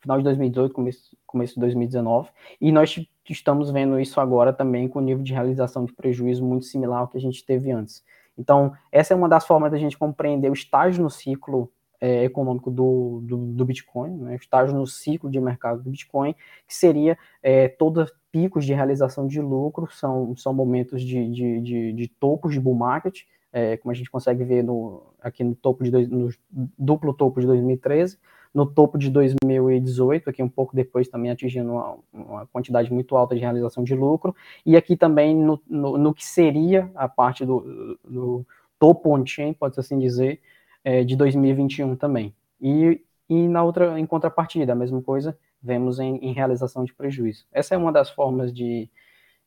Final 0.00 0.18
de 0.18 0.24
2018, 0.24 0.72
começo, 0.72 1.16
começo 1.26 1.54
de 1.54 1.60
2019. 1.60 2.30
E 2.60 2.70
nós 2.70 2.98
estamos 3.28 3.70
vendo 3.70 3.98
isso 4.00 4.20
agora 4.20 4.52
também 4.52 4.88
com 4.88 5.00
nível 5.00 5.24
de 5.24 5.32
realização 5.32 5.84
de 5.84 5.92
prejuízo 5.92 6.44
muito 6.44 6.64
similar 6.64 7.00
ao 7.00 7.08
que 7.08 7.18
a 7.18 7.20
gente 7.20 7.44
teve 7.44 7.70
antes. 7.70 8.04
Então, 8.36 8.72
essa 8.92 9.12
é 9.12 9.16
uma 9.16 9.28
das 9.28 9.44
formas 9.44 9.72
da 9.72 9.76
gente 9.76 9.98
compreender 9.98 10.48
o 10.48 10.54
estágio 10.54 11.02
no 11.02 11.10
ciclo 11.10 11.70
é, 12.00 12.24
econômico 12.24 12.70
do, 12.70 13.20
do, 13.24 13.36
do 13.36 13.64
Bitcoin, 13.64 14.16
né, 14.18 14.36
estágio 14.36 14.76
no 14.76 14.86
ciclo 14.86 15.28
de 15.28 15.40
mercado 15.40 15.82
do 15.82 15.90
Bitcoin, 15.90 16.32
que 16.66 16.74
seria 16.74 17.18
é, 17.42 17.66
toda 17.66 18.06
picos 18.38 18.64
de 18.64 18.72
realização 18.72 19.26
de 19.26 19.40
lucro, 19.40 19.88
são, 19.90 20.36
são 20.36 20.54
momentos 20.54 21.02
de, 21.02 21.28
de, 21.28 21.60
de, 21.60 21.92
de 21.92 22.08
topos 22.08 22.52
de 22.52 22.60
bull 22.60 22.76
market, 22.76 23.22
é, 23.52 23.76
como 23.76 23.90
a 23.90 23.94
gente 23.94 24.10
consegue 24.10 24.44
ver 24.44 24.62
no, 24.62 25.02
aqui 25.20 25.42
no 25.42 25.56
topo 25.56 25.82
de 25.82 25.90
dois, 25.90 26.08
no 26.08 26.30
duplo 26.78 27.12
topo 27.12 27.40
de 27.40 27.46
2013, 27.48 28.16
no 28.54 28.64
topo 28.64 28.96
de 28.96 29.10
2018, 29.10 30.30
aqui 30.30 30.40
um 30.40 30.48
pouco 30.48 30.76
depois 30.76 31.08
também 31.08 31.32
atingindo 31.32 31.72
uma, 31.72 31.98
uma 32.12 32.46
quantidade 32.46 32.92
muito 32.92 33.16
alta 33.16 33.34
de 33.34 33.40
realização 33.40 33.82
de 33.82 33.94
lucro, 33.94 34.34
e 34.64 34.76
aqui 34.76 34.96
também 34.96 35.34
no, 35.34 35.60
no, 35.68 35.98
no 35.98 36.14
que 36.14 36.24
seria 36.24 36.88
a 36.94 37.08
parte 37.08 37.44
do, 37.44 37.98
do 38.04 38.46
topo 38.78 39.10
on-chain, 39.10 39.52
pode-se 39.52 39.80
assim 39.80 39.98
dizer, 39.98 40.40
é, 40.84 41.02
de 41.02 41.16
2021 41.16 41.96
também. 41.96 42.32
E, 42.60 43.00
e 43.28 43.46
na 43.48 43.62
outra, 43.62 43.98
em 43.98 44.06
contrapartida, 44.06 44.72
a 44.72 44.76
mesma 44.76 45.02
coisa, 45.02 45.38
vemos 45.62 45.98
em, 45.98 46.16
em, 46.16 46.32
realização 46.32 46.84
de 46.84 46.94
prejuízo. 46.94 47.46
Essa 47.52 47.74
é 47.74 47.78
uma 47.78 47.92
das 47.92 48.08
formas 48.10 48.52
de, 48.52 48.88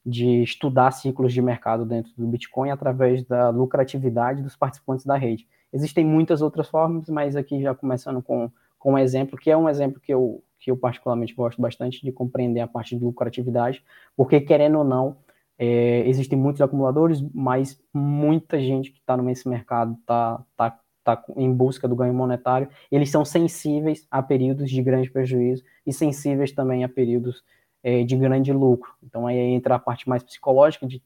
de 0.05 0.43
estudar 0.43 0.91
ciclos 0.91 1.33
de 1.33 1.41
mercado 1.41 1.85
dentro 1.85 2.11
do 2.15 2.27
Bitcoin 2.27 2.69
através 2.69 3.23
da 3.23 3.49
lucratividade 3.49 4.43
dos 4.43 4.55
participantes 4.55 5.05
da 5.05 5.17
rede. 5.17 5.47
Existem 5.73 6.05
muitas 6.05 6.41
outras 6.41 6.67
formas, 6.67 7.09
mas 7.09 7.35
aqui 7.35 7.61
já 7.61 7.73
começando 7.73 8.21
com, 8.21 8.51
com 8.77 8.93
um 8.93 8.97
exemplo, 8.97 9.37
que 9.37 9.49
é 9.49 9.57
um 9.57 9.69
exemplo 9.69 9.99
que 9.99 10.13
eu, 10.13 10.43
que 10.59 10.69
eu 10.69 10.77
particularmente 10.77 11.33
gosto 11.33 11.61
bastante 11.61 12.03
de 12.03 12.11
compreender 12.11 12.59
a 12.59 12.67
parte 12.67 12.95
de 12.95 13.03
lucratividade, 13.03 13.83
porque 14.15 14.41
querendo 14.41 14.79
ou 14.79 14.83
não, 14.83 15.17
é, 15.57 16.07
existem 16.07 16.37
muitos 16.37 16.61
acumuladores, 16.61 17.21
mas 17.33 17.79
muita 17.93 18.59
gente 18.59 18.91
que 18.91 18.99
está 18.99 19.15
nesse 19.15 19.47
mercado 19.47 19.93
está 19.93 20.43
tá 20.57 20.79
está 21.01 21.21
em 21.35 21.51
busca 21.51 21.87
do 21.87 21.95
ganho 21.95 22.13
monetário, 22.13 22.69
eles 22.91 23.09
são 23.09 23.25
sensíveis 23.25 24.07
a 24.09 24.21
períodos 24.23 24.69
de 24.69 24.81
grande 24.81 25.09
prejuízo 25.09 25.63
e 25.85 25.91
sensíveis 25.91 26.51
também 26.51 26.83
a 26.83 26.89
períodos 26.89 27.43
é, 27.83 28.03
de 28.03 28.15
grande 28.15 28.53
lucro. 28.53 28.93
Então 29.03 29.27
aí 29.27 29.37
entra 29.37 29.75
a 29.75 29.79
parte 29.79 30.07
mais 30.07 30.23
psicológica 30.23 30.87
de, 30.87 31.01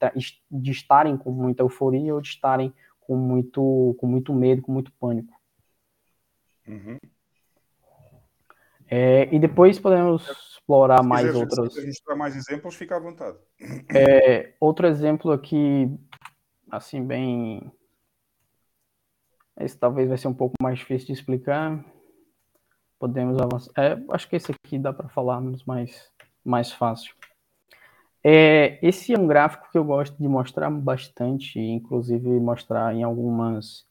de 0.51 0.71
estarem 0.71 1.17
com 1.17 1.31
muita 1.31 1.63
euforia 1.63 2.13
ou 2.13 2.21
de 2.21 2.27
estarem 2.27 2.73
com 2.99 3.15
muito, 3.15 3.95
com 3.99 4.07
muito 4.07 4.33
medo, 4.33 4.61
com 4.61 4.71
muito 4.71 4.91
pânico. 4.93 5.33
Uhum. 6.67 6.97
É, 8.87 9.33
e 9.33 9.39
depois 9.39 9.79
podemos 9.79 10.27
explorar 10.51 11.01
Se 11.01 11.07
mais 11.07 11.35
outros. 11.35 11.73
Se 11.73 11.79
registrar 11.79 12.15
mais 12.15 12.35
exemplos, 12.35 12.75
fica 12.75 12.97
à 12.97 12.99
vontade. 12.99 13.37
É, 13.93 14.53
outro 14.59 14.87
exemplo 14.87 15.31
aqui, 15.31 15.89
assim, 16.69 17.03
bem 17.03 17.71
esse 19.59 19.77
talvez 19.77 20.09
vai 20.09 20.17
ser 20.17 20.27
um 20.27 20.33
pouco 20.33 20.55
mais 20.61 20.79
difícil 20.79 21.07
de 21.07 21.13
explicar. 21.13 21.83
Podemos 22.99 23.37
avançar. 23.39 23.71
É, 23.77 23.97
acho 24.11 24.27
que 24.29 24.35
esse 24.35 24.51
aqui 24.51 24.77
dá 24.77 24.91
para 24.91 25.09
falarmos 25.09 25.63
mais, 25.63 26.11
mais 26.43 26.71
fácil. 26.71 27.13
É, 28.23 28.79
esse 28.81 29.13
é 29.13 29.19
um 29.19 29.27
gráfico 29.27 29.69
que 29.71 29.77
eu 29.77 29.83
gosto 29.83 30.17
de 30.17 30.27
mostrar 30.27 30.69
bastante, 30.71 31.59
inclusive 31.59 32.27
mostrar 32.39 32.93
em 32.95 33.03
algumas 33.03 33.85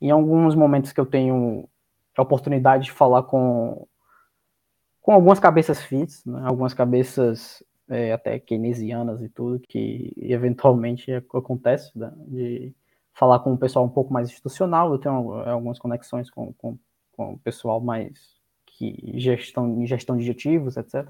em 0.00 0.10
alguns 0.10 0.54
momentos 0.56 0.92
que 0.92 1.00
eu 1.00 1.06
tenho 1.06 1.68
a 2.16 2.22
oportunidade 2.22 2.86
de 2.86 2.92
falar 2.92 3.22
com 3.22 3.86
com 5.00 5.12
algumas 5.12 5.38
cabeças 5.38 5.82
fits, 5.82 6.24
né, 6.24 6.42
algumas 6.44 6.74
cabeças 6.74 7.62
é, 7.88 8.12
até 8.12 8.40
keynesianas 8.40 9.22
e 9.22 9.28
tudo 9.28 9.60
que 9.60 10.12
eventualmente 10.16 11.12
acontece 11.32 11.96
né, 11.96 12.12
de 12.26 12.74
falar 13.14 13.38
com 13.38 13.52
o 13.52 13.58
pessoal 13.58 13.84
um 13.84 13.88
pouco 13.88 14.12
mais 14.12 14.28
institucional, 14.28 14.92
eu 14.92 14.98
tenho 14.98 15.40
é, 15.42 15.50
algumas 15.50 15.78
conexões 15.78 16.28
com, 16.28 16.52
com, 16.54 16.76
com 17.12 17.34
o 17.34 17.38
pessoal 17.38 17.80
mais 17.80 18.34
que 18.66 19.12
gestão, 19.14 19.86
gestão 19.86 20.16
de 20.16 20.28
ativos, 20.30 20.76
etc. 20.76 21.08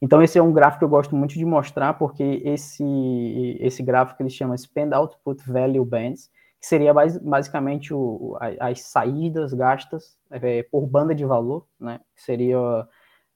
Então 0.00 0.22
esse 0.22 0.38
é 0.38 0.42
um 0.42 0.52
gráfico 0.52 0.80
que 0.80 0.84
eu 0.84 0.88
gosto 0.88 1.14
muito 1.14 1.34
de 1.34 1.44
mostrar, 1.44 1.94
porque 1.94 2.42
esse, 2.44 3.56
esse 3.60 3.82
gráfico 3.82 4.22
ele 4.22 4.30
chama 4.30 4.56
Spend 4.56 4.92
Output 4.94 5.42
Value 5.46 5.84
Bands, 5.84 6.30
que 6.58 6.66
seria 6.66 6.92
basicamente 6.94 7.92
o, 7.92 8.36
as 8.58 8.80
saídas 8.82 9.52
gastas 9.52 10.16
é, 10.30 10.62
por 10.64 10.86
banda 10.86 11.14
de 11.14 11.24
valor, 11.24 11.66
né? 11.78 12.00
Seria 12.16 12.56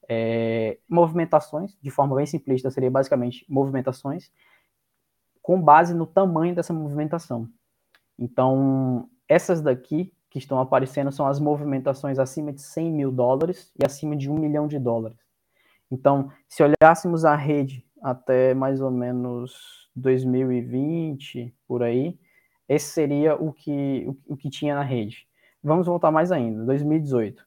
é, 0.09 0.77
movimentações, 0.89 1.77
de 1.81 1.91
forma 1.91 2.15
bem 2.15 2.25
simplista, 2.25 2.71
seria 2.71 2.89
basicamente 2.89 3.45
movimentações 3.47 4.31
com 5.41 5.61
base 5.61 5.93
no 5.93 6.05
tamanho 6.05 6.53
dessa 6.53 6.73
movimentação. 6.73 7.47
Então, 8.17 9.09
essas 9.27 9.61
daqui 9.61 10.13
que 10.29 10.39
estão 10.39 10.59
aparecendo 10.59 11.11
são 11.11 11.27
as 11.27 11.39
movimentações 11.39 12.19
acima 12.19 12.51
de 12.51 12.61
100 12.61 12.91
mil 12.91 13.11
dólares 13.11 13.71
e 13.79 13.85
acima 13.85 14.15
de 14.15 14.29
1 14.29 14.35
milhão 14.35 14.67
de 14.67 14.79
dólares. 14.79 15.17
Então, 15.89 16.31
se 16.47 16.63
olhássemos 16.63 17.23
a 17.25 17.35
rede 17.35 17.85
até 18.01 18.53
mais 18.53 18.81
ou 18.81 18.91
menos 18.91 19.89
2020, 19.95 21.53
por 21.67 21.81
aí, 21.81 22.19
esse 22.67 22.87
seria 22.87 23.35
o 23.35 23.53
que, 23.53 24.05
o, 24.07 24.33
o 24.33 24.37
que 24.37 24.49
tinha 24.49 24.75
na 24.75 24.83
rede. 24.83 25.27
Vamos 25.63 25.87
voltar 25.87 26.11
mais 26.11 26.31
ainda, 26.31 26.65
2018. 26.65 27.45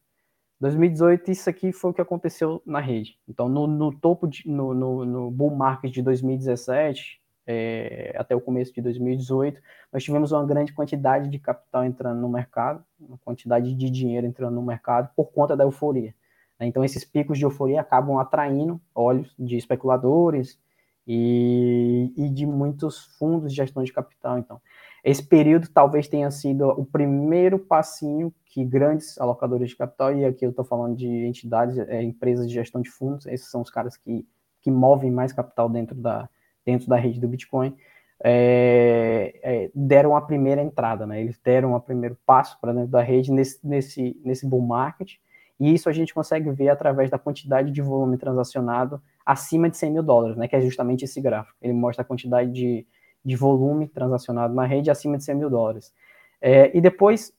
2018, 0.61 1.31
isso 1.31 1.49
aqui 1.49 1.73
foi 1.73 1.91
o 1.91 1.95
que 1.95 2.03
aconteceu 2.03 2.63
na 2.67 2.81
rede. 2.81 3.19
Então, 3.27 3.49
no, 3.49 3.67
no 3.67 3.93
topo, 3.99 4.27
de, 4.29 4.47
no, 4.47 4.75
no, 4.75 5.05
no, 5.05 5.31
bull 5.31 5.55
market 5.55 5.91
de 5.91 6.03
2017, 6.03 7.20
é, 7.53 8.15
até 8.17 8.37
o 8.37 8.41
começo 8.41 8.73
de 8.73 8.81
2018, 8.81 9.61
nós 9.93 10.05
tivemos 10.05 10.31
uma 10.31 10.47
grande 10.47 10.73
quantidade 10.73 11.29
de 11.29 11.37
capital 11.37 11.85
entrando 11.85 12.21
no 12.21 12.29
mercado, 12.29 12.85
uma 13.01 13.19
quantidade 13.19 13.75
de 13.75 13.91
dinheiro 13.91 14.25
entrando 14.25 14.55
no 14.55 14.63
mercado 14.63 15.11
por 15.17 15.33
conta 15.33 15.57
da 15.57 15.65
euforia. 15.65 16.15
Né? 16.61 16.67
Então, 16.67 16.85
esses 16.85 17.05
picos 17.05 17.39
de 17.39 17.45
euforia 17.45 17.81
acabam 17.81 18.19
atraindo 18.19 18.81
olhos 18.95 19.35
de 19.37 19.57
especuladores 19.57 20.61
e, 21.05 22.13
e 22.17 22.29
de 22.29 22.47
muitos 22.47 23.05
fundos 23.19 23.51
de 23.51 23.57
gestão 23.57 23.83
de 23.83 23.93
capital. 23.93 24.39
Então, 24.39 24.61
esse 25.03 25.23
período 25.25 25.69
talvez 25.69 26.07
tenha 26.07 26.31
sido 26.31 26.69
o 26.69 26.85
primeiro 26.85 27.59
passinho 27.59 28.33
que 28.45 28.65
grandes 28.65 29.19
alocadores 29.19 29.71
de 29.71 29.77
capital, 29.77 30.15
e 30.15 30.25
aqui 30.25 30.47
eu 30.47 30.51
estou 30.51 30.65
falando 30.65 30.95
de 30.95 31.09
entidades, 31.27 31.77
é, 31.79 32.01
empresas 32.01 32.47
de 32.47 32.55
gestão 32.55 32.81
de 32.81 32.91
fundos, 32.91 33.27
esses 33.27 33.51
são 33.51 33.61
os 33.61 33.71
caras 33.71 33.97
que, 33.97 34.25
que 34.61 34.71
movem 34.71 35.11
mais 35.11 35.33
capital 35.33 35.69
dentro 35.69 35.97
da, 35.97 36.29
dentro 36.71 36.89
da 36.89 36.97
rede 36.97 37.21
do 37.21 37.29
Bitcoin, 37.29 37.75
é, 38.23 39.41
é, 39.43 39.71
deram 39.75 40.15
a 40.15 40.21
primeira 40.21 40.63
entrada, 40.63 41.07
né? 41.07 41.21
Eles 41.21 41.39
deram 41.43 41.75
o 41.75 41.81
primeiro 41.81 42.17
passo 42.27 42.61
para 42.61 42.73
dentro 42.73 42.91
da 42.91 43.03
rede 43.03 43.33
nesse, 43.33 43.59
nesse, 43.67 44.21
nesse 44.25 44.47
bull 44.47 44.63
market, 44.63 45.15
e 45.59 45.75
isso 45.75 45.89
a 45.89 45.93
gente 45.93 46.15
consegue 46.15 46.51
ver 46.51 46.69
através 46.69 47.11
da 47.11 47.19
quantidade 47.19 47.71
de 47.71 47.83
volume 47.83 48.17
transacionado 48.17 49.01
acima 49.25 49.69
de 49.69 49.77
100 49.77 49.93
mil 49.93 50.03
dólares, 50.03 50.37
né? 50.37 50.49
Que 50.49 50.57
é 50.57 50.61
justamente 50.61 51.05
esse 51.05 51.21
gráfico. 51.21 51.57
Ele 51.61 51.73
mostra 51.73 52.03
a 52.03 52.05
quantidade 52.05 52.51
de 52.53 52.87
de 53.25 53.37
volume 53.37 53.87
transacionado 53.87 54.55
na 54.55 54.67
rede 54.67 54.91
acima 54.91 55.17
de 55.19 55.25
100 55.25 55.35
mil 55.35 55.51
dólares. 55.51 55.93
É, 56.41 56.77
e 56.77 56.81
depois, 56.81 57.33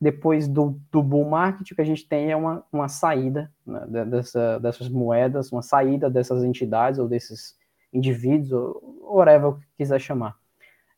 depois 0.00 0.46
do, 0.46 0.78
do 0.90 1.02
bull 1.02 1.24
market, 1.24 1.70
o 1.70 1.74
que 1.74 1.80
a 1.80 1.86
gente 1.86 2.06
tem 2.06 2.30
é 2.30 2.36
uma, 2.36 2.64
uma 2.70 2.88
saída 2.88 3.50
né, 3.66 4.04
dessa, 4.04 4.58
dessas 4.60 4.88
moedas, 4.88 5.50
uma 5.50 5.62
saída 5.62 6.10
dessas 6.10 6.44
entidades 6.44 6.98
ou 6.98 7.08
desses 7.08 7.56
indivíduos, 7.92 8.52
ou 8.52 9.16
whatever 9.16 9.54
que 9.54 9.66
quiser 9.78 10.00
chamar. 10.00 10.36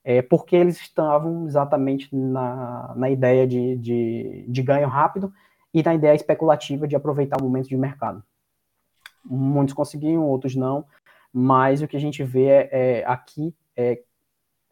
É, 0.02 0.20
porque 0.20 0.54
eles 0.54 0.78
estavam 0.80 1.46
exatamente 1.46 2.14
na, 2.14 2.92
na 2.94 3.10
ideia 3.10 3.46
de, 3.46 3.76
de, 3.78 4.44
de 4.46 4.62
ganho 4.62 4.86
rápido 4.86 5.32
e 5.72 5.82
na 5.82 5.94
ideia 5.94 6.14
especulativa 6.14 6.86
de 6.86 6.94
aproveitar 6.94 7.40
o 7.40 7.44
momento 7.44 7.68
de 7.68 7.76
mercado. 7.76 8.22
Muitos 9.24 9.74
conseguiam, 9.74 10.26
outros 10.26 10.54
não, 10.54 10.84
mas 11.32 11.80
o 11.80 11.88
que 11.88 11.96
a 11.96 12.00
gente 12.00 12.22
vê 12.22 12.46
é, 12.46 12.68
é 12.70 13.04
aqui 13.06 13.54
é 13.76 14.02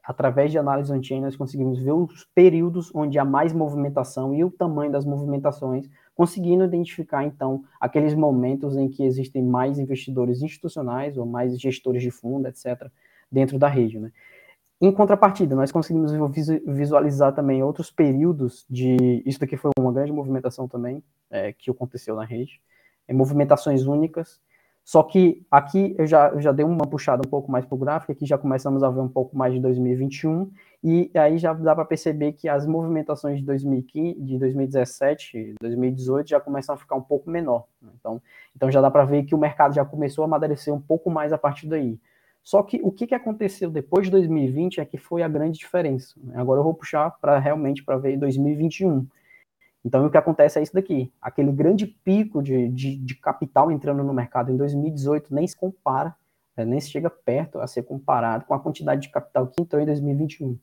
através 0.02 0.50
de 0.50 0.58
análise 0.58 0.92
on-chain, 0.92 1.20
nós 1.20 1.36
conseguimos 1.36 1.78
ver 1.78 1.92
os 1.92 2.24
períodos 2.34 2.90
onde 2.94 3.18
há 3.18 3.24
mais 3.24 3.52
movimentação 3.52 4.34
e 4.34 4.44
o 4.44 4.50
tamanho 4.50 4.90
das 4.90 5.04
movimentações, 5.04 5.88
conseguindo 6.14 6.64
identificar, 6.64 7.24
então, 7.24 7.64
aqueles 7.80 8.14
momentos 8.14 8.76
em 8.76 8.88
que 8.88 9.02
existem 9.02 9.42
mais 9.42 9.78
investidores 9.78 10.42
institucionais 10.42 11.16
ou 11.16 11.24
mais 11.26 11.58
gestores 11.58 12.02
de 12.02 12.10
fundo, 12.10 12.46
etc., 12.48 12.90
dentro 13.30 13.58
da 13.58 13.68
rede. 13.68 13.98
Né? 13.98 14.12
Em 14.80 14.92
contrapartida, 14.92 15.54
nós 15.54 15.72
conseguimos 15.72 16.12
visualizar 16.66 17.34
também 17.34 17.62
outros 17.62 17.90
períodos 17.90 18.66
de. 18.68 19.22
Isso 19.24 19.40
daqui 19.40 19.56
foi 19.56 19.70
uma 19.78 19.92
grande 19.92 20.12
movimentação 20.12 20.68
também, 20.68 21.02
é, 21.30 21.52
que 21.52 21.70
aconteceu 21.70 22.16
na 22.16 22.24
rede, 22.24 22.60
é, 23.08 23.12
movimentações 23.12 23.86
únicas 23.86 24.40
só 24.84 25.02
que 25.02 25.44
aqui 25.50 25.94
eu 25.96 26.06
já, 26.06 26.28
eu 26.30 26.40
já 26.40 26.50
dei 26.50 26.64
uma 26.64 26.86
puxada 26.86 27.22
um 27.24 27.30
pouco 27.30 27.50
mais 27.50 27.64
para 27.64 27.74
o 27.74 27.78
gráfico, 27.78 28.12
aqui 28.12 28.26
já 28.26 28.36
começamos 28.36 28.82
a 28.82 28.90
ver 28.90 29.00
um 29.00 29.08
pouco 29.08 29.36
mais 29.36 29.54
de 29.54 29.60
2021, 29.60 30.50
e 30.82 31.10
aí 31.14 31.38
já 31.38 31.52
dá 31.52 31.74
para 31.74 31.84
perceber 31.84 32.32
que 32.32 32.48
as 32.48 32.66
movimentações 32.66 33.38
de, 33.38 33.46
2015, 33.46 34.20
de 34.20 34.38
2017, 34.38 35.54
2018 35.60 36.28
já 36.28 36.40
começam 36.40 36.74
a 36.74 36.78
ficar 36.78 36.96
um 36.96 37.02
pouco 37.02 37.30
menor. 37.30 37.66
Né? 37.80 37.90
Então, 37.98 38.20
então 38.56 38.70
já 38.70 38.80
dá 38.80 38.90
para 38.90 39.04
ver 39.04 39.22
que 39.22 39.34
o 39.34 39.38
mercado 39.38 39.74
já 39.74 39.84
começou 39.84 40.22
a 40.22 40.26
amadurecer 40.26 40.74
um 40.74 40.80
pouco 40.80 41.08
mais 41.08 41.32
a 41.32 41.38
partir 41.38 41.68
daí. 41.68 42.00
Só 42.42 42.60
que 42.64 42.80
o 42.82 42.90
que, 42.90 43.06
que 43.06 43.14
aconteceu 43.14 43.70
depois 43.70 44.06
de 44.06 44.10
2020 44.10 44.80
é 44.80 44.84
que 44.84 44.98
foi 44.98 45.22
a 45.22 45.28
grande 45.28 45.58
diferença. 45.58 46.14
Né? 46.22 46.34
Agora 46.36 46.58
eu 46.58 46.64
vou 46.64 46.74
puxar 46.74 47.12
para 47.20 47.38
realmente 47.38 47.84
para 47.84 47.96
ver 47.96 48.16
2021. 48.16 49.06
Então, 49.84 50.06
o 50.06 50.10
que 50.10 50.16
acontece 50.16 50.58
é 50.58 50.62
isso 50.62 50.74
daqui. 50.74 51.12
Aquele 51.20 51.50
grande 51.50 51.86
pico 51.86 52.42
de, 52.42 52.68
de, 52.68 52.96
de 52.96 53.14
capital 53.16 53.70
entrando 53.70 54.02
no 54.04 54.14
mercado 54.14 54.52
em 54.52 54.56
2018 54.56 55.34
nem 55.34 55.46
se 55.46 55.56
compara, 55.56 56.14
né, 56.56 56.64
nem 56.64 56.80
se 56.80 56.90
chega 56.90 57.10
perto 57.10 57.58
a 57.58 57.66
ser 57.66 57.82
comparado 57.82 58.44
com 58.44 58.54
a 58.54 58.60
quantidade 58.60 59.02
de 59.02 59.10
capital 59.10 59.48
que 59.48 59.60
entrou 59.60 59.82
em 59.82 59.86
2021. 59.86 60.58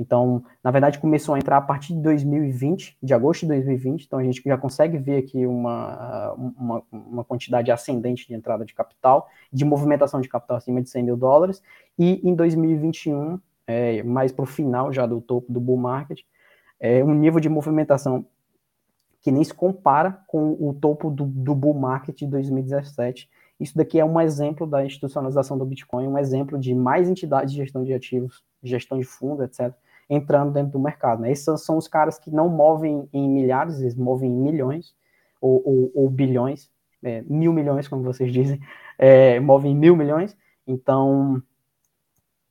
Então, 0.00 0.42
na 0.64 0.70
verdade, 0.70 0.98
começou 0.98 1.34
a 1.34 1.38
entrar 1.38 1.58
a 1.58 1.60
partir 1.60 1.92
de 1.94 2.00
2020, 2.00 2.96
de 3.02 3.12
agosto 3.12 3.42
de 3.42 3.48
2020. 3.48 4.06
Então, 4.06 4.18
a 4.18 4.24
gente 4.24 4.42
já 4.42 4.56
consegue 4.56 4.96
ver 4.96 5.18
aqui 5.18 5.46
uma, 5.46 6.32
uma, 6.32 6.82
uma 6.90 7.24
quantidade 7.24 7.70
ascendente 7.70 8.26
de 8.26 8.34
entrada 8.34 8.64
de 8.64 8.72
capital, 8.72 9.28
de 9.52 9.62
movimentação 9.62 10.20
de 10.20 10.28
capital 10.28 10.56
acima 10.56 10.80
de 10.80 10.88
100 10.88 11.02
mil 11.02 11.16
dólares. 11.18 11.62
E 11.98 12.26
em 12.26 12.34
2021, 12.34 13.38
é, 13.66 14.02
mais 14.02 14.32
para 14.32 14.42
o 14.42 14.46
final 14.46 14.90
já 14.90 15.06
do 15.06 15.20
topo 15.20 15.52
do 15.52 15.60
bull 15.60 15.76
market, 15.76 16.20
é, 16.80 17.04
um 17.04 17.14
nível 17.14 17.38
de 17.38 17.50
movimentação 17.50 18.24
que 19.20 19.30
nem 19.30 19.44
se 19.44 19.52
compara 19.52 20.22
com 20.26 20.56
o 20.58 20.72
topo 20.72 21.10
do, 21.10 21.24
do 21.24 21.54
bull 21.54 21.74
market 21.74 22.18
de 22.18 22.26
2017. 22.26 23.28
Isso 23.58 23.76
daqui 23.76 24.00
é 24.00 24.04
um 24.04 24.20
exemplo 24.20 24.66
da 24.66 24.84
institucionalização 24.84 25.58
do 25.58 25.66
Bitcoin, 25.66 26.06
um 26.06 26.18
exemplo 26.18 26.58
de 26.58 26.74
mais 26.74 27.08
entidades 27.08 27.52
de 27.52 27.58
gestão 27.58 27.84
de 27.84 27.92
ativos, 27.92 28.42
gestão 28.62 28.98
de 28.98 29.04
fundos, 29.04 29.44
etc., 29.44 29.74
entrando 30.08 30.52
dentro 30.52 30.72
do 30.72 30.80
mercado. 30.80 31.22
Né? 31.22 31.30
Esses 31.30 31.62
são 31.62 31.76
os 31.76 31.86
caras 31.86 32.18
que 32.18 32.30
não 32.30 32.48
movem 32.48 33.08
em 33.12 33.28
milhares, 33.28 33.80
eles 33.80 33.94
movem 33.94 34.30
em 34.30 34.36
milhões 34.36 34.94
ou, 35.40 35.62
ou, 35.64 35.92
ou 35.94 36.10
bilhões, 36.10 36.70
é, 37.02 37.22
mil 37.22 37.52
milhões, 37.52 37.86
como 37.86 38.02
vocês 38.02 38.32
dizem, 38.32 38.60
é, 38.98 39.38
movem 39.38 39.74
mil 39.74 39.94
milhões. 39.94 40.36
Então, 40.66 41.42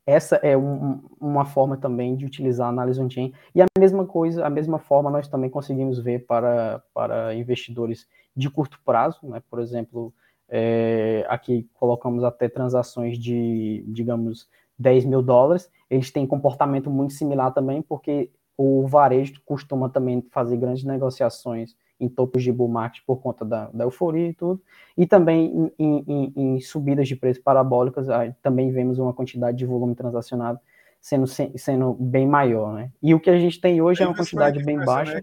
essa 0.09 0.37
é 0.37 0.57
um, 0.57 1.01
uma 1.19 1.45
forma 1.45 1.77
também 1.77 2.15
de 2.15 2.25
utilizar 2.25 2.67
a 2.67 2.69
análise 2.69 2.99
on-chain. 2.99 3.33
E 3.53 3.61
a 3.61 3.65
mesma 3.77 4.05
coisa, 4.05 4.45
a 4.45 4.49
mesma 4.49 4.79
forma 4.79 5.11
nós 5.11 5.27
também 5.27 5.49
conseguimos 5.49 5.99
ver 5.99 6.25
para, 6.25 6.83
para 6.93 7.35
investidores 7.35 8.07
de 8.35 8.49
curto 8.49 8.79
prazo, 8.83 9.19
né? 9.23 9.41
por 9.49 9.59
exemplo, 9.59 10.13
é, 10.47 11.25
aqui 11.29 11.69
colocamos 11.73 12.23
até 12.23 12.49
transações 12.49 13.17
de, 13.17 13.83
digamos, 13.87 14.49
10 14.77 15.05
mil 15.05 15.21
dólares, 15.21 15.69
eles 15.89 16.09
têm 16.09 16.25
comportamento 16.25 16.89
muito 16.89 17.13
similar 17.13 17.53
também, 17.53 17.81
porque 17.81 18.31
o 18.57 18.87
varejo 18.87 19.41
costuma 19.45 19.89
também 19.89 20.21
fazer 20.31 20.57
grandes 20.57 20.83
negociações 20.83 21.75
em 21.99 22.07
topos 22.09 22.43
de 22.43 22.51
bull 22.51 22.67
market 22.67 23.03
por 23.05 23.17
conta 23.17 23.43
da, 23.43 23.69
da 23.71 23.83
euforia 23.83 24.29
e 24.29 24.33
tudo, 24.33 24.61
e 24.97 25.05
também 25.05 25.71
em, 25.77 26.03
em, 26.07 26.33
em 26.35 26.59
subidas 26.61 27.07
de 27.07 27.15
preços 27.15 27.41
parabólicas, 27.43 28.07
também 28.41 28.71
vemos 28.71 28.99
uma 28.99 29.13
quantidade 29.13 29.57
de 29.57 29.65
volume 29.65 29.95
transacionado 29.95 30.59
sendo, 31.01 31.27
sendo 31.27 31.93
bem 31.93 32.27
maior, 32.27 32.73
né? 32.73 32.91
E 33.01 33.13
o 33.13 33.19
que 33.19 33.29
a 33.29 33.37
gente 33.37 33.59
tem 33.59 33.81
hoje 33.81 34.01
é 34.01 34.03
aí 34.03 34.07
é 34.07 34.11
uma 34.11 34.17
quantidade 34.17 34.63
bem 34.63 34.77
baixa. 34.77 35.15
Né, 35.15 35.21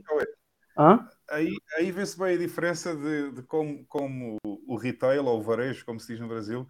Hã? 0.76 1.08
Aí, 1.30 1.56
aí 1.76 1.90
vê-se 1.90 2.18
bem 2.18 2.34
a 2.34 2.38
diferença 2.38 2.94
de, 2.94 3.32
de 3.32 3.42
como, 3.42 3.84
como 3.86 4.36
o 4.44 4.76
retail 4.76 5.24
ou 5.24 5.40
o 5.40 5.42
varejo, 5.42 5.84
como 5.84 5.98
se 5.98 6.08
diz 6.08 6.20
no 6.20 6.28
Brasil, 6.28 6.66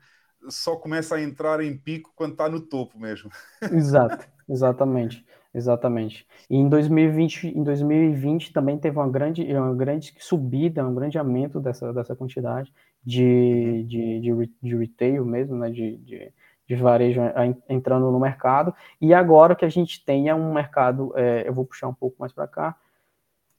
só 0.48 0.76
começa 0.76 1.16
a 1.16 1.22
entrar 1.22 1.60
em 1.60 1.76
pico 1.76 2.12
quando 2.14 2.32
está 2.32 2.48
no 2.48 2.60
topo 2.60 2.98
mesmo. 2.98 3.30
Exato, 3.70 4.26
exatamente. 4.48 5.24
Exatamente. 5.56 6.26
E 6.50 6.56
em 6.56 6.68
2020, 6.68 7.46
em 7.48 7.62
2020 7.64 8.52
também 8.52 8.76
teve 8.76 8.98
uma 8.98 9.08
grande, 9.08 9.42
uma 9.54 9.74
grande 9.74 10.14
subida, 10.18 10.86
um 10.86 10.94
grande 10.94 11.16
aumento 11.16 11.58
dessa, 11.58 11.94
dessa 11.94 12.14
quantidade 12.14 12.70
de, 13.02 13.82
de, 13.84 14.20
de, 14.20 14.52
de 14.62 14.76
retail 14.76 15.24
mesmo, 15.24 15.56
né? 15.56 15.70
de, 15.70 15.96
de, 15.96 16.30
de 16.68 16.76
varejo 16.76 17.22
entrando 17.70 18.12
no 18.12 18.20
mercado. 18.20 18.74
E 19.00 19.14
agora 19.14 19.56
que 19.56 19.64
a 19.64 19.68
gente 19.70 20.04
tem 20.04 20.28
é 20.28 20.34
um 20.34 20.52
mercado, 20.52 21.14
é, 21.16 21.48
eu 21.48 21.54
vou 21.54 21.64
puxar 21.64 21.88
um 21.88 21.94
pouco 21.94 22.16
mais 22.20 22.34
para 22.34 22.46
cá. 22.46 22.76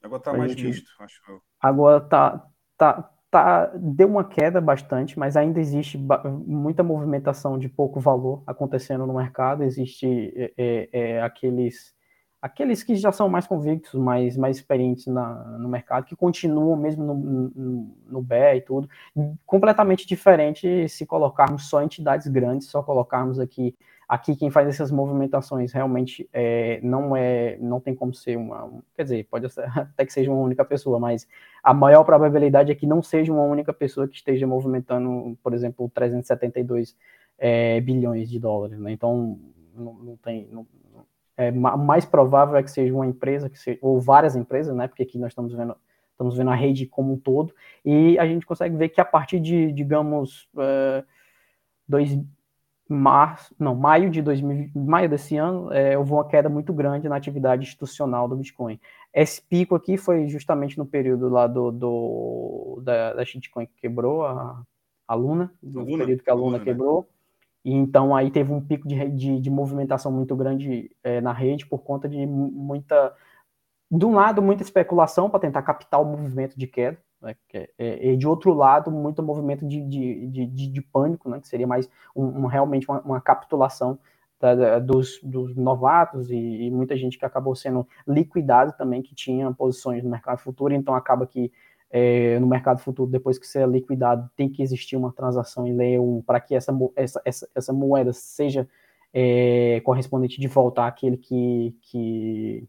Agora 0.00 0.20
está 0.20 0.32
mais 0.32 0.52
gente, 0.52 0.66
misto, 0.66 0.92
acho 1.00 1.20
eu. 1.28 1.42
Agora 1.60 2.04
está 2.04 2.46
tá, 2.76 3.10
tá, 3.30 3.70
deu 3.74 4.08
uma 4.08 4.24
queda 4.24 4.60
bastante, 4.60 5.18
mas 5.18 5.36
ainda 5.36 5.60
existe 5.60 5.98
muita 6.46 6.82
movimentação 6.82 7.58
de 7.58 7.68
pouco 7.68 8.00
valor 8.00 8.42
acontecendo 8.46 9.06
no 9.06 9.14
mercado. 9.14 9.62
Existe 9.62 10.32
é, 10.36 10.52
é, 10.56 10.88
é, 10.92 11.22
aqueles 11.22 11.96
aqueles 12.40 12.84
que 12.84 12.94
já 12.94 13.10
são 13.10 13.28
mais 13.28 13.48
convictos, 13.48 13.94
mais, 13.94 14.36
mais 14.36 14.58
experientes 14.58 15.06
na, 15.06 15.34
no 15.58 15.68
mercado, 15.68 16.04
que 16.04 16.14
continuam 16.14 16.76
mesmo 16.76 17.04
no, 17.04 17.14
no, 17.14 17.96
no 18.06 18.26
e 18.54 18.60
tudo, 18.60 18.88
completamente 19.44 20.06
diferente 20.06 20.88
se 20.88 21.04
colocarmos 21.04 21.68
só 21.68 21.82
entidades 21.82 22.28
grandes, 22.28 22.68
só 22.68 22.80
colocarmos 22.80 23.40
aqui 23.40 23.74
Aqui 24.08 24.34
quem 24.34 24.50
faz 24.50 24.66
essas 24.66 24.90
movimentações 24.90 25.70
realmente 25.72 26.28
é, 26.32 26.80
não 26.82 27.14
é, 27.14 27.58
não 27.60 27.78
tem 27.78 27.94
como 27.94 28.14
ser 28.14 28.36
uma, 28.36 28.82
quer 28.94 29.02
dizer, 29.02 29.26
pode 29.30 29.46
até 29.76 30.06
que 30.06 30.12
seja 30.12 30.30
uma 30.30 30.40
única 30.40 30.64
pessoa, 30.64 30.98
mas 30.98 31.28
a 31.62 31.74
maior 31.74 32.04
probabilidade 32.04 32.72
é 32.72 32.74
que 32.74 32.86
não 32.86 33.02
seja 33.02 33.32
uma 33.32 33.42
única 33.42 33.72
pessoa 33.72 34.08
que 34.08 34.16
esteja 34.16 34.46
movimentando, 34.46 35.36
por 35.42 35.52
exemplo, 35.52 35.84
o 35.84 35.90
372 35.90 36.96
é, 37.36 37.80
bilhões 37.80 38.30
de 38.30 38.40
dólares. 38.40 38.78
Né? 38.78 38.92
Então, 38.92 39.38
não, 39.74 39.94
não 39.94 40.16
tem. 40.16 40.48
Não, 40.50 40.66
é 41.38 41.52
mais 41.52 42.04
provável 42.04 42.56
é 42.56 42.62
que 42.64 42.70
seja 42.70 42.92
uma 42.92 43.06
empresa, 43.06 43.48
que 43.48 43.58
seja, 43.58 43.78
ou 43.80 44.00
várias 44.00 44.34
empresas, 44.34 44.74
né? 44.74 44.88
Porque 44.88 45.04
aqui 45.04 45.16
nós 45.16 45.30
estamos 45.30 45.54
vendo, 45.54 45.76
estamos 46.10 46.36
vendo 46.36 46.50
a 46.50 46.54
rede 46.54 46.84
como 46.84 47.12
um 47.12 47.16
todo, 47.16 47.54
e 47.84 48.18
a 48.18 48.26
gente 48.26 48.44
consegue 48.44 48.76
ver 48.76 48.88
que 48.88 49.00
a 49.00 49.04
partir 49.04 49.38
de, 49.38 49.70
digamos, 49.70 50.48
uh, 50.54 51.06
dois, 51.86 52.18
março, 52.88 53.54
não, 53.58 53.74
maio 53.74 54.10
de 54.10 54.22
2000, 54.22 54.70
maio 54.74 55.08
desse 55.08 55.36
ano, 55.36 55.70
é, 55.72 55.98
houve 55.98 56.12
uma 56.12 56.26
queda 56.26 56.48
muito 56.48 56.72
grande 56.72 57.08
na 57.08 57.16
atividade 57.16 57.62
institucional 57.62 58.26
do 58.26 58.36
Bitcoin. 58.36 58.80
Esse 59.12 59.42
pico 59.42 59.74
aqui 59.74 59.98
foi 59.98 60.26
justamente 60.28 60.78
no 60.78 60.86
período 60.86 61.28
lá 61.28 61.46
do, 61.46 61.70
do 61.70 62.80
da, 62.82 63.12
da 63.12 63.24
shitcoin 63.24 63.66
que 63.66 63.74
quebrou, 63.76 64.24
a, 64.24 64.62
a 65.06 65.14
Luna, 65.14 65.52
no 65.62 65.82
Luna, 65.82 65.98
período 65.98 66.22
que 66.22 66.30
a 66.30 66.34
Luna, 66.34 66.46
Luna 66.46 66.58
né? 66.58 66.64
quebrou. 66.64 67.00
Né? 67.02 67.18
E 67.64 67.74
então 67.74 68.16
aí 68.16 68.30
teve 68.30 68.52
um 68.52 68.60
pico 68.60 68.88
de, 68.88 69.08
de, 69.10 69.40
de 69.40 69.50
movimentação 69.50 70.10
muito 70.10 70.34
grande 70.34 70.90
é, 71.02 71.20
na 71.20 71.32
rede 71.32 71.66
por 71.66 71.82
conta 71.82 72.08
de 72.08 72.24
muita. 72.26 73.14
De 73.90 74.04
um 74.04 74.14
lado, 74.14 74.42
muita 74.42 74.62
especulação 74.62 75.30
para 75.30 75.40
tentar 75.40 75.62
captar 75.62 76.00
o 76.00 76.04
movimento 76.04 76.58
de 76.58 76.66
queda, 76.66 76.98
né, 77.20 77.34
é, 77.52 77.68
é, 77.78 78.12
e 78.12 78.16
de 78.16 78.26
outro 78.26 78.52
lado, 78.52 78.90
muito 78.90 79.22
movimento 79.22 79.66
de, 79.66 79.80
de, 79.80 80.46
de, 80.46 80.66
de 80.68 80.82
pânico, 80.82 81.28
né, 81.28 81.40
que 81.40 81.48
seria 81.48 81.66
mais 81.66 81.88
um, 82.14 82.24
um 82.24 82.46
realmente 82.46 82.88
uma, 82.88 83.00
uma 83.00 83.20
capitulação 83.20 83.98
da, 84.40 84.78
dos, 84.78 85.18
dos, 85.22 85.56
novatos 85.56 86.30
e, 86.30 86.36
e, 86.36 86.70
muita 86.70 86.96
gente 86.96 87.18
que 87.18 87.24
acabou 87.24 87.56
sendo 87.56 87.86
liquidado 88.06 88.72
também, 88.78 89.02
que 89.02 89.14
tinha 89.14 89.52
posições 89.52 90.04
no 90.04 90.10
mercado 90.10 90.38
futuro, 90.38 90.72
então 90.72 90.94
acaba 90.94 91.26
que 91.26 91.52
é, 91.90 92.38
no 92.38 92.46
mercado 92.46 92.78
futuro, 92.78 93.10
depois 93.10 93.38
que 93.38 93.46
você 93.46 93.60
é 93.60 93.66
liquidado, 93.66 94.30
tem 94.36 94.48
que 94.48 94.62
existir 94.62 94.96
uma 94.96 95.12
transação 95.12 95.66
em 95.66 95.74
lei 95.74 95.96
para 96.24 96.38
que 96.38 96.54
essa, 96.54 96.72
essa, 96.94 97.20
essa, 97.24 97.48
essa 97.54 97.72
moeda 97.72 98.12
seja 98.12 98.68
é, 99.12 99.80
correspondente 99.84 100.40
de 100.40 100.46
volta 100.46 100.86
àquele 100.86 101.16
que, 101.16 101.74
que, 101.82 102.68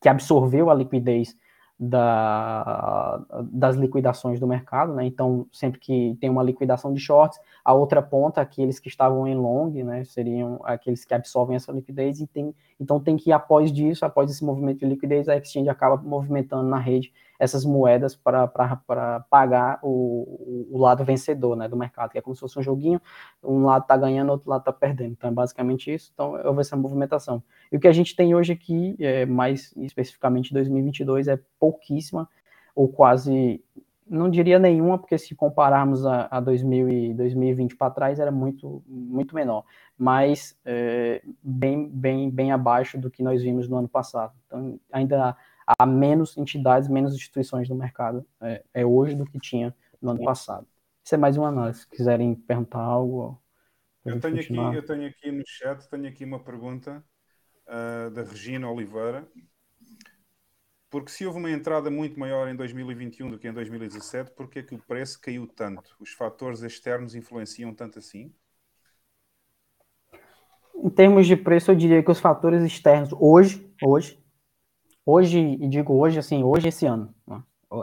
que 0.00 0.08
absorveu 0.08 0.70
a 0.70 0.74
liquidez 0.74 1.36
da, 1.78 3.22
das 3.44 3.76
liquidações 3.76 4.40
do 4.40 4.46
mercado, 4.46 4.94
né? 4.94 5.04
Então, 5.04 5.46
sempre 5.52 5.78
que 5.78 6.16
tem 6.20 6.28
uma 6.28 6.42
liquidação 6.42 6.92
de 6.92 6.98
shorts, 6.98 7.38
a 7.64 7.72
outra 7.72 8.02
ponta, 8.02 8.40
aqueles 8.40 8.80
que 8.80 8.88
estavam 8.88 9.28
em 9.28 9.36
long, 9.36 9.70
né, 9.84 10.02
seriam 10.04 10.60
aqueles 10.64 11.04
que 11.04 11.14
absorvem 11.14 11.54
essa 11.54 11.70
liquidez 11.70 12.20
e 12.20 12.26
tem, 12.26 12.54
então 12.80 12.98
tem 12.98 13.16
que 13.16 13.30
após 13.30 13.70
disso, 13.70 14.04
após 14.04 14.30
esse 14.30 14.44
movimento 14.44 14.80
de 14.80 14.86
liquidez, 14.86 15.28
a 15.28 15.36
exchange 15.36 15.68
acaba 15.68 15.96
movimentando 15.96 16.68
na 16.68 16.78
rede 16.78 17.12
essas 17.38 17.64
moedas 17.64 18.16
para 18.16 18.46
pagar 19.30 19.78
o, 19.82 20.66
o, 20.70 20.78
lado 20.78 21.04
vencedor 21.04 21.56
né, 21.56 21.68
do 21.68 21.76
mercado, 21.76 22.10
que 22.10 22.18
é 22.18 22.20
como 22.20 22.34
se 22.34 22.40
fosse 22.40 22.58
um 22.58 22.62
joguinho, 22.62 23.00
um 23.42 23.64
lado 23.64 23.82
está 23.82 23.96
ganhando, 23.96 24.30
outro 24.30 24.50
lado 24.50 24.62
está 24.62 24.72
perdendo. 24.72 25.12
Então 25.12 25.30
é 25.30 25.32
basicamente 25.32 25.92
isso. 25.92 26.10
Então 26.12 26.32
houve 26.44 26.60
essa 26.60 26.76
movimentação. 26.76 27.42
E 27.70 27.76
o 27.76 27.80
que 27.80 27.86
a 27.86 27.92
gente 27.92 28.16
tem 28.16 28.34
hoje 28.34 28.52
aqui, 28.52 28.96
é, 28.98 29.24
mais 29.24 29.72
especificamente 29.76 30.52
2022, 30.52 31.28
é 31.28 31.38
pouquíssima, 31.60 32.28
ou 32.74 32.88
quase, 32.88 33.62
não 34.08 34.28
diria 34.28 34.58
nenhuma, 34.58 34.98
porque 34.98 35.16
se 35.16 35.34
compararmos 35.34 36.04
a, 36.06 36.26
a 36.30 36.40
2000 36.40 36.88
e 36.88 37.14
2020 37.14 37.76
para 37.76 37.90
trás, 37.90 38.18
era 38.18 38.32
muito, 38.32 38.82
muito 38.86 39.34
menor, 39.34 39.64
mas 39.96 40.58
é, 40.64 41.22
bem, 41.42 41.88
bem, 41.88 42.30
bem 42.30 42.50
abaixo 42.50 42.98
do 42.98 43.10
que 43.10 43.22
nós 43.22 43.42
vimos 43.42 43.68
no 43.68 43.76
ano 43.76 43.88
passado. 43.88 44.32
Então 44.46 44.78
ainda 44.92 45.36
há 45.78 45.84
menos 45.84 46.36
entidades, 46.38 46.88
menos 46.88 47.14
instituições 47.14 47.68
no 47.68 47.74
mercado 47.74 48.24
é, 48.40 48.64
é, 48.72 48.86
hoje 48.86 49.14
do 49.14 49.26
que 49.26 49.38
tinha 49.38 49.74
no 50.00 50.10
ano 50.10 50.24
passado. 50.24 50.66
Isso 51.04 51.14
é 51.14 51.18
mais 51.18 51.36
uma 51.36 51.48
análise. 51.48 51.80
Se 51.80 51.88
quiserem 51.88 52.34
perguntar 52.34 52.80
algo. 52.80 53.40
Eu 54.04 54.20
tenho, 54.20 54.40
aqui, 54.40 54.56
eu 54.56 54.86
tenho 54.86 55.08
aqui 55.08 55.30
no 55.30 55.42
chat, 55.46 55.86
tenho 55.88 56.08
aqui 56.08 56.24
uma 56.24 56.38
pergunta 56.38 57.04
uh, 57.66 58.10
da 58.10 58.22
Regina 58.22 58.70
Oliveira. 58.70 59.28
Porque 60.90 61.10
se 61.10 61.26
houve 61.26 61.38
uma 61.38 61.50
entrada 61.50 61.90
muito 61.90 62.18
maior 62.18 62.48
em 62.48 62.56
2021 62.56 63.30
do 63.30 63.38
que 63.38 63.46
em 63.46 63.52
2017, 63.52 64.30
por 64.30 64.48
que 64.48 64.60
é 64.60 64.62
que 64.62 64.74
o 64.74 64.78
preço 64.78 65.20
caiu 65.20 65.46
tanto? 65.46 65.94
Os 66.00 66.12
fatores 66.12 66.62
externos 66.62 67.14
influenciam 67.14 67.74
tanto 67.74 67.98
assim? 67.98 68.32
Em 70.74 70.88
termos 70.88 71.26
de 71.26 71.36
preço, 71.36 71.70
eu 71.70 71.74
diria 71.74 72.02
que 72.02 72.10
os 72.10 72.20
fatores 72.20 72.62
externos 72.62 73.10
hoje, 73.12 73.70
hoje, 73.84 74.18
hoje, 75.08 75.38
e 75.38 75.68
digo 75.68 75.94
hoje, 75.94 76.18
assim, 76.18 76.42
hoje 76.42 76.68
esse 76.68 76.84
ano, 76.84 77.14
né? 77.26 77.42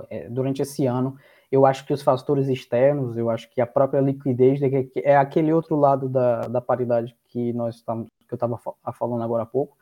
É, 0.09 0.30
durante 0.30 0.61
esse 0.61 0.86
ano, 0.86 1.15
eu 1.51 1.65
acho 1.65 1.86
que 1.86 1.93
os 1.93 2.01
fatores 2.01 2.47
externos, 2.47 3.17
eu 3.17 3.30
acho 3.30 3.49
que 3.51 3.61
a 3.61 3.67
própria 3.67 3.99
liquidez 3.99 4.59
é 4.95 5.15
aquele 5.15 5.51
outro 5.53 5.76
lado 5.76 6.07
da, 6.09 6.41
da 6.41 6.61
paridade 6.61 7.15
que 7.28 7.53
nós 7.53 7.76
estamos, 7.76 8.07
que 8.28 8.34
eu 8.34 8.36
estava 8.36 8.59
falando 8.93 9.23
agora 9.23 9.43
há 9.43 9.45
pouco, 9.45 9.78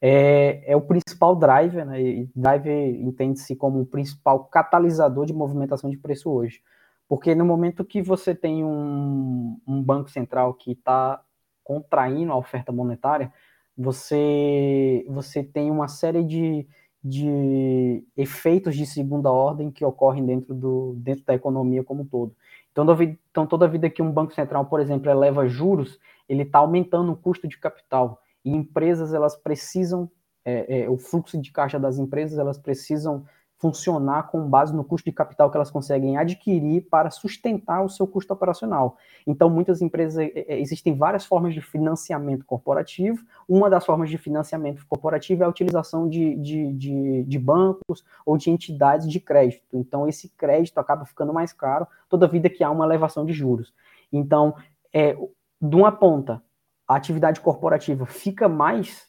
é, 0.00 0.62
é 0.64 0.76
o 0.76 0.80
principal 0.80 1.34
driver, 1.36 1.84
né? 1.84 2.00
E 2.00 2.30
driver 2.34 2.72
entende-se 3.00 3.54
como 3.56 3.80
o 3.80 3.86
principal 3.86 4.44
catalisador 4.44 5.26
de 5.26 5.32
movimentação 5.32 5.90
de 5.90 5.98
preço 5.98 6.30
hoje. 6.30 6.60
Porque 7.08 7.34
no 7.34 7.44
momento 7.44 7.84
que 7.84 8.02
você 8.02 8.34
tem 8.34 8.64
um, 8.64 9.58
um 9.66 9.82
banco 9.82 10.10
central 10.10 10.54
que 10.54 10.72
está 10.72 11.20
contraindo 11.64 12.32
a 12.32 12.36
oferta 12.36 12.70
monetária, 12.70 13.32
você, 13.76 15.04
você 15.08 15.42
tem 15.42 15.70
uma 15.70 15.88
série 15.88 16.24
de, 16.24 16.66
de 17.02 18.04
efeitos 18.16 18.76
de 18.76 18.84
segunda 18.84 19.30
ordem 19.30 19.70
que 19.70 19.84
ocorrem 19.84 20.24
dentro, 20.24 20.54
do, 20.54 20.94
dentro 20.98 21.24
da 21.24 21.34
economia 21.34 21.84
como 21.84 22.02
um 22.02 22.06
todo. 22.06 22.34
Então, 22.72 22.84
então, 23.02 23.46
toda 23.46 23.68
vida 23.68 23.90
que 23.90 24.02
um 24.02 24.10
banco 24.10 24.34
central, 24.34 24.66
por 24.66 24.80
exemplo, 24.80 25.10
eleva 25.10 25.48
juros, 25.48 25.98
ele 26.28 26.42
está 26.42 26.58
aumentando 26.58 27.12
o 27.12 27.16
custo 27.16 27.48
de 27.48 27.58
capital. 27.58 28.20
E 28.44 28.50
empresas, 28.50 29.12
elas 29.12 29.36
precisam, 29.36 30.10
é, 30.44 30.82
é, 30.82 30.90
o 30.90 30.96
fluxo 30.96 31.40
de 31.40 31.50
caixa 31.50 31.78
das 31.78 31.98
empresas, 31.98 32.38
elas 32.38 32.58
precisam 32.58 33.24
funcionar 33.58 34.28
com 34.28 34.48
base 34.48 34.74
no 34.74 34.84
custo 34.84 35.10
de 35.10 35.12
capital 35.12 35.50
que 35.50 35.56
elas 35.56 35.70
conseguem 35.70 36.16
adquirir 36.16 36.82
para 36.88 37.10
sustentar 37.10 37.84
o 37.84 37.88
seu 37.88 38.06
custo 38.06 38.32
operacional. 38.32 38.96
Então, 39.26 39.50
muitas 39.50 39.82
empresas, 39.82 40.16
é, 40.18 40.32
é, 40.34 40.60
existem 40.60 40.96
várias 40.96 41.26
formas 41.26 41.52
de 41.52 41.60
financiamento 41.60 42.44
corporativo. 42.44 43.24
Uma 43.48 43.68
das 43.68 43.84
formas 43.84 44.10
de 44.10 44.16
financiamento 44.16 44.86
corporativo 44.86 45.42
é 45.42 45.46
a 45.46 45.48
utilização 45.48 46.08
de, 46.08 46.36
de, 46.36 46.72
de, 46.72 47.24
de 47.24 47.38
bancos 47.38 48.04
ou 48.24 48.38
de 48.38 48.48
entidades 48.48 49.08
de 49.10 49.18
crédito. 49.18 49.66
Então, 49.72 50.06
esse 50.06 50.28
crédito 50.28 50.78
acaba 50.78 51.04
ficando 51.04 51.32
mais 51.32 51.52
caro 51.52 51.86
toda 52.08 52.28
vida 52.28 52.48
que 52.48 52.62
há 52.62 52.70
uma 52.70 52.84
elevação 52.84 53.26
de 53.26 53.32
juros. 53.32 53.74
Então, 54.12 54.54
é, 54.92 55.16
de 55.60 55.76
uma 55.76 55.90
ponta, 55.90 56.40
a 56.86 56.94
atividade 56.94 57.40
corporativa 57.40 58.06
fica 58.06 58.48
mais 58.48 59.08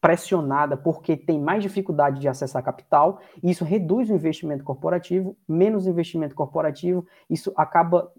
pressionada 0.00 0.76
porque 0.76 1.16
tem 1.16 1.38
mais 1.38 1.62
dificuldade 1.62 2.20
de 2.20 2.28
acessar 2.28 2.62
capital, 2.62 3.20
isso 3.42 3.64
reduz 3.64 4.08
o 4.08 4.14
investimento 4.14 4.64
corporativo, 4.64 5.36
menos 5.46 5.86
investimento 5.86 6.34
corporativo, 6.34 7.06
isso 7.28 7.52
acaba 7.56 8.10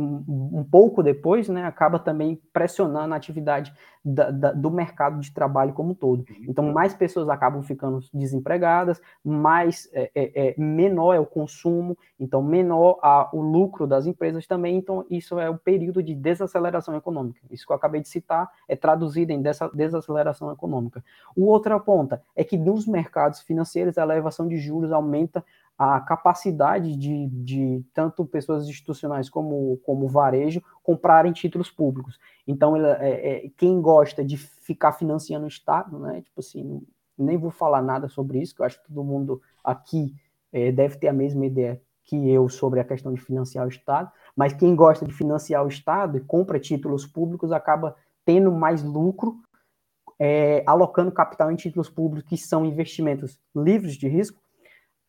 um, 0.00 0.64
pouco 0.64 1.02
depois, 1.02 1.48
né, 1.48 1.64
acaba 1.64 1.98
também 1.98 2.40
pressionando 2.52 3.14
a 3.14 3.16
atividade 3.16 3.72
da, 4.04 4.30
da, 4.30 4.52
do 4.52 4.70
mercado 4.70 5.20
de 5.20 5.32
trabalho 5.32 5.72
como 5.72 5.90
um 5.90 5.94
todo. 5.94 6.20
Uhum. 6.20 6.46
Então, 6.48 6.72
mais 6.72 6.94
pessoas 6.94 7.28
acabam 7.28 7.62
ficando 7.62 8.00
desempregadas, 8.12 9.00
mais 9.22 9.88
é, 9.92 10.10
é, 10.14 10.48
é, 10.48 10.54
menor 10.58 11.14
é 11.14 11.20
o 11.20 11.26
consumo, 11.26 11.96
então 12.18 12.42
menor 12.42 12.98
a, 13.02 13.28
o 13.32 13.40
lucro 13.42 13.86
das 13.86 14.06
empresas 14.06 14.46
também. 14.46 14.76
Então, 14.76 15.04
isso 15.10 15.38
é 15.38 15.50
o 15.50 15.58
período 15.58 16.02
de 16.02 16.14
desaceleração 16.14 16.96
econômica. 16.96 17.40
Isso 17.50 17.66
que 17.66 17.72
eu 17.72 17.76
acabei 17.76 18.00
de 18.00 18.08
citar 18.08 18.50
é 18.66 18.74
traduzido 18.74 19.32
em 19.32 19.42
dessa 19.42 19.68
desaceleração 19.68 20.50
econômica. 20.50 21.04
O 21.36 21.46
outra 21.46 21.78
ponta 21.78 22.22
é 22.34 22.42
que 22.42 22.56
nos 22.56 22.86
mercados 22.86 23.40
financeiros 23.40 23.98
a 23.98 24.02
elevação 24.02 24.48
de 24.48 24.56
juros 24.56 24.92
aumenta 24.92 25.44
a 25.82 25.98
capacidade 25.98 26.94
de, 26.94 27.26
de 27.28 27.82
tanto 27.94 28.26
pessoas 28.26 28.68
institucionais 28.68 29.30
como, 29.30 29.78
como 29.78 30.06
varejo 30.06 30.62
comprarem 30.82 31.32
títulos 31.32 31.70
públicos. 31.70 32.18
Então, 32.46 32.76
é, 32.76 33.46
é, 33.46 33.50
quem 33.56 33.80
gosta 33.80 34.22
de 34.22 34.36
ficar 34.36 34.92
financiando 34.92 35.46
o 35.46 35.48
Estado, 35.48 35.98
né? 35.98 36.20
Tipo 36.20 36.40
assim, 36.40 36.82
nem 37.16 37.38
vou 37.38 37.50
falar 37.50 37.80
nada 37.80 38.10
sobre 38.10 38.42
isso, 38.42 38.54
que 38.54 38.60
eu 38.60 38.66
acho 38.66 38.78
que 38.78 38.88
todo 38.88 39.02
mundo 39.02 39.40
aqui 39.64 40.14
é, 40.52 40.70
deve 40.70 40.98
ter 40.98 41.08
a 41.08 41.14
mesma 41.14 41.46
ideia 41.46 41.80
que 42.04 42.28
eu 42.28 42.46
sobre 42.50 42.78
a 42.78 42.84
questão 42.84 43.14
de 43.14 43.20
financiar 43.22 43.64
o 43.64 43.70
Estado, 43.70 44.12
mas 44.36 44.52
quem 44.52 44.76
gosta 44.76 45.06
de 45.06 45.14
financiar 45.14 45.64
o 45.64 45.68
Estado 45.68 46.18
e 46.18 46.20
compra 46.20 46.60
títulos 46.60 47.06
públicos 47.06 47.52
acaba 47.52 47.96
tendo 48.22 48.52
mais 48.52 48.82
lucro 48.82 49.40
é, 50.18 50.62
alocando 50.66 51.10
capital 51.10 51.50
em 51.50 51.56
títulos 51.56 51.88
públicos 51.88 52.28
que 52.28 52.36
são 52.36 52.66
investimentos 52.66 53.40
livres 53.56 53.94
de 53.94 54.06
risco 54.06 54.39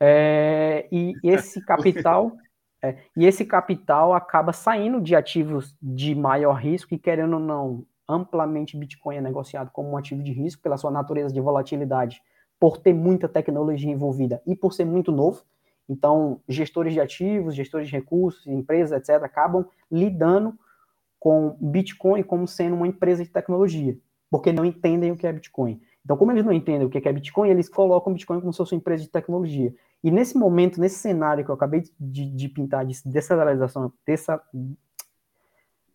é, 0.03 0.87
e 0.91 1.13
esse 1.23 1.63
capital 1.63 2.35
é, 2.83 2.97
e 3.15 3.27
esse 3.27 3.45
capital 3.45 4.15
acaba 4.15 4.51
saindo 4.51 4.99
de 4.99 5.15
ativos 5.15 5.77
de 5.79 6.15
maior 6.15 6.53
risco 6.53 6.95
e 6.95 6.97
querendo 6.97 7.33
ou 7.33 7.39
não 7.39 7.85
amplamente 8.09 8.75
Bitcoin 8.75 9.17
é 9.17 9.21
negociado 9.21 9.69
como 9.71 9.91
um 9.91 9.97
ativo 9.97 10.23
de 10.23 10.31
risco 10.31 10.61
pela 10.63 10.77
sua 10.77 10.89
natureza 10.89 11.31
de 11.31 11.39
volatilidade, 11.39 12.19
por 12.59 12.77
ter 12.77 12.93
muita 12.93 13.29
tecnologia 13.29 13.91
envolvida 13.91 14.41
e 14.47 14.55
por 14.55 14.73
ser 14.73 14.85
muito 14.85 15.11
novo. 15.11 15.43
Então, 15.87 16.41
gestores 16.47 16.93
de 16.93 16.99
ativos, 16.99 17.53
gestores 17.53 17.87
de 17.87 17.93
recursos, 17.93 18.47
empresas, 18.47 18.97
etc., 18.97 19.23
acabam 19.23 19.65
lidando 19.91 20.57
com 21.19 21.55
Bitcoin 21.61 22.23
como 22.23 22.47
sendo 22.47 22.75
uma 22.75 22.87
empresa 22.87 23.23
de 23.23 23.29
tecnologia, 23.29 23.95
porque 24.29 24.51
não 24.51 24.65
entendem 24.65 25.11
o 25.11 25.15
que 25.15 25.27
é 25.27 25.33
Bitcoin. 25.33 25.79
Então, 26.03 26.17
como 26.17 26.31
eles 26.31 26.43
não 26.43 26.51
entendem 26.51 26.85
o 26.85 26.89
que 26.89 26.97
é 27.07 27.13
Bitcoin, 27.13 27.49
eles 27.49 27.69
colocam 27.69 28.13
Bitcoin 28.13 28.39
como 28.39 28.51
se 28.51 28.57
fosse 28.57 28.73
uma 28.73 28.79
empresa 28.79 29.03
de 29.03 29.09
tecnologia. 29.09 29.73
E 30.03 30.09
nesse 30.09 30.37
momento, 30.37 30.79
nesse 30.79 30.99
cenário 30.99 31.43
que 31.45 31.51
eu 31.51 31.55
acabei 31.55 31.83
de, 31.99 32.25
de 32.25 32.49
pintar 32.49 32.85
de 32.85 32.99
descentralização, 33.05 33.93
dessa 34.05 34.41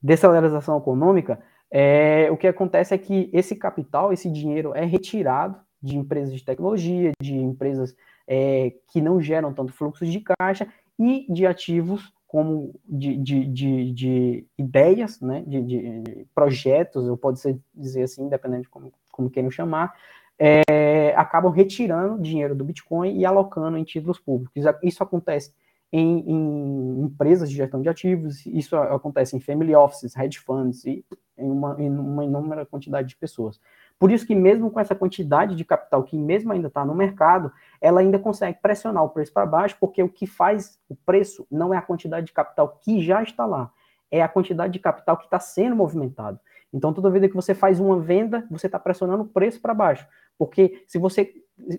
descentralização 0.00 0.78
econômica, 0.78 1.42
é, 1.70 2.30
o 2.30 2.36
que 2.36 2.46
acontece 2.46 2.94
é 2.94 2.98
que 2.98 3.28
esse 3.32 3.56
capital, 3.56 4.12
esse 4.12 4.30
dinheiro 4.30 4.74
é 4.74 4.84
retirado 4.84 5.58
de 5.82 5.96
empresas 5.96 6.32
de 6.32 6.44
tecnologia, 6.44 7.12
de 7.20 7.34
empresas 7.34 7.96
é, 8.26 8.74
que 8.92 9.00
não 9.00 9.20
geram 9.20 9.52
tanto 9.52 9.72
fluxo 9.72 10.06
de 10.06 10.20
caixa 10.20 10.68
e 10.98 11.26
de 11.28 11.46
ativos 11.46 12.12
como 12.26 12.74
de, 12.84 13.16
de, 13.16 13.46
de, 13.46 13.92
de 13.92 14.46
ideias, 14.58 15.20
né, 15.20 15.44
de, 15.46 16.26
projetos, 16.34 17.06
ou 17.06 17.16
pode 17.16 17.40
ser 17.40 17.58
dizer 17.74 18.02
assim, 18.02 18.28
dependendo 18.28 18.62
de 18.62 18.68
como, 18.68 18.92
como 19.12 19.30
queiram 19.30 19.50
chamar, 19.50 19.94
é, 20.38 21.14
acabam 21.16 21.50
retirando 21.50 22.20
dinheiro 22.20 22.54
do 22.54 22.64
Bitcoin 22.64 23.16
e 23.18 23.24
alocando 23.24 23.78
em 23.78 23.84
títulos 23.84 24.18
públicos. 24.18 24.64
Isso 24.82 25.02
acontece 25.02 25.54
em, 25.92 26.18
em, 26.30 27.00
empresas 27.04 27.48
de 27.48 27.56
gestão 27.56 27.80
de 27.80 27.88
ativos, 27.88 28.44
isso 28.46 28.76
acontece 28.76 29.36
em 29.36 29.40
family 29.40 29.74
offices, 29.74 30.16
hedge 30.16 30.38
funds 30.38 30.84
e 30.84 31.04
em 31.38 31.50
uma, 31.50 31.76
em 31.78 31.90
uma 31.90 32.24
inúmera 32.24 32.66
quantidade 32.66 33.08
de 33.08 33.16
pessoas. 33.16 33.60
Por 33.98 34.10
isso 34.10 34.26
que 34.26 34.34
mesmo 34.34 34.70
com 34.70 34.78
essa 34.78 34.94
quantidade 34.94 35.54
de 35.54 35.64
capital 35.64 36.02
que 36.02 36.18
mesmo 36.18 36.52
ainda 36.52 36.68
está 36.68 36.84
no 36.84 36.94
mercado, 36.94 37.50
ela 37.80 38.00
ainda 38.00 38.18
consegue 38.18 38.58
pressionar 38.60 39.02
o 39.04 39.08
preço 39.08 39.32
para 39.32 39.46
baixo, 39.46 39.76
porque 39.80 40.02
o 40.02 40.08
que 40.08 40.26
faz 40.26 40.78
o 40.88 40.94
preço 40.94 41.46
não 41.50 41.72
é 41.72 41.78
a 41.78 41.82
quantidade 41.82 42.26
de 42.26 42.32
capital 42.32 42.78
que 42.82 43.00
já 43.00 43.22
está 43.22 43.46
lá, 43.46 43.70
é 44.10 44.20
a 44.22 44.28
quantidade 44.28 44.72
de 44.72 44.78
capital 44.78 45.16
que 45.16 45.24
está 45.24 45.40
sendo 45.40 45.76
movimentado. 45.76 46.38
Então, 46.72 46.92
toda 46.92 47.10
vez 47.10 47.26
que 47.26 47.34
você 47.34 47.54
faz 47.54 47.80
uma 47.80 47.98
venda, 47.98 48.46
você 48.50 48.66
está 48.66 48.78
pressionando 48.78 49.22
o 49.22 49.28
preço 49.28 49.60
para 49.60 49.72
baixo. 49.72 50.06
Porque 50.38 50.82
se 50.86 50.98
você 50.98 51.32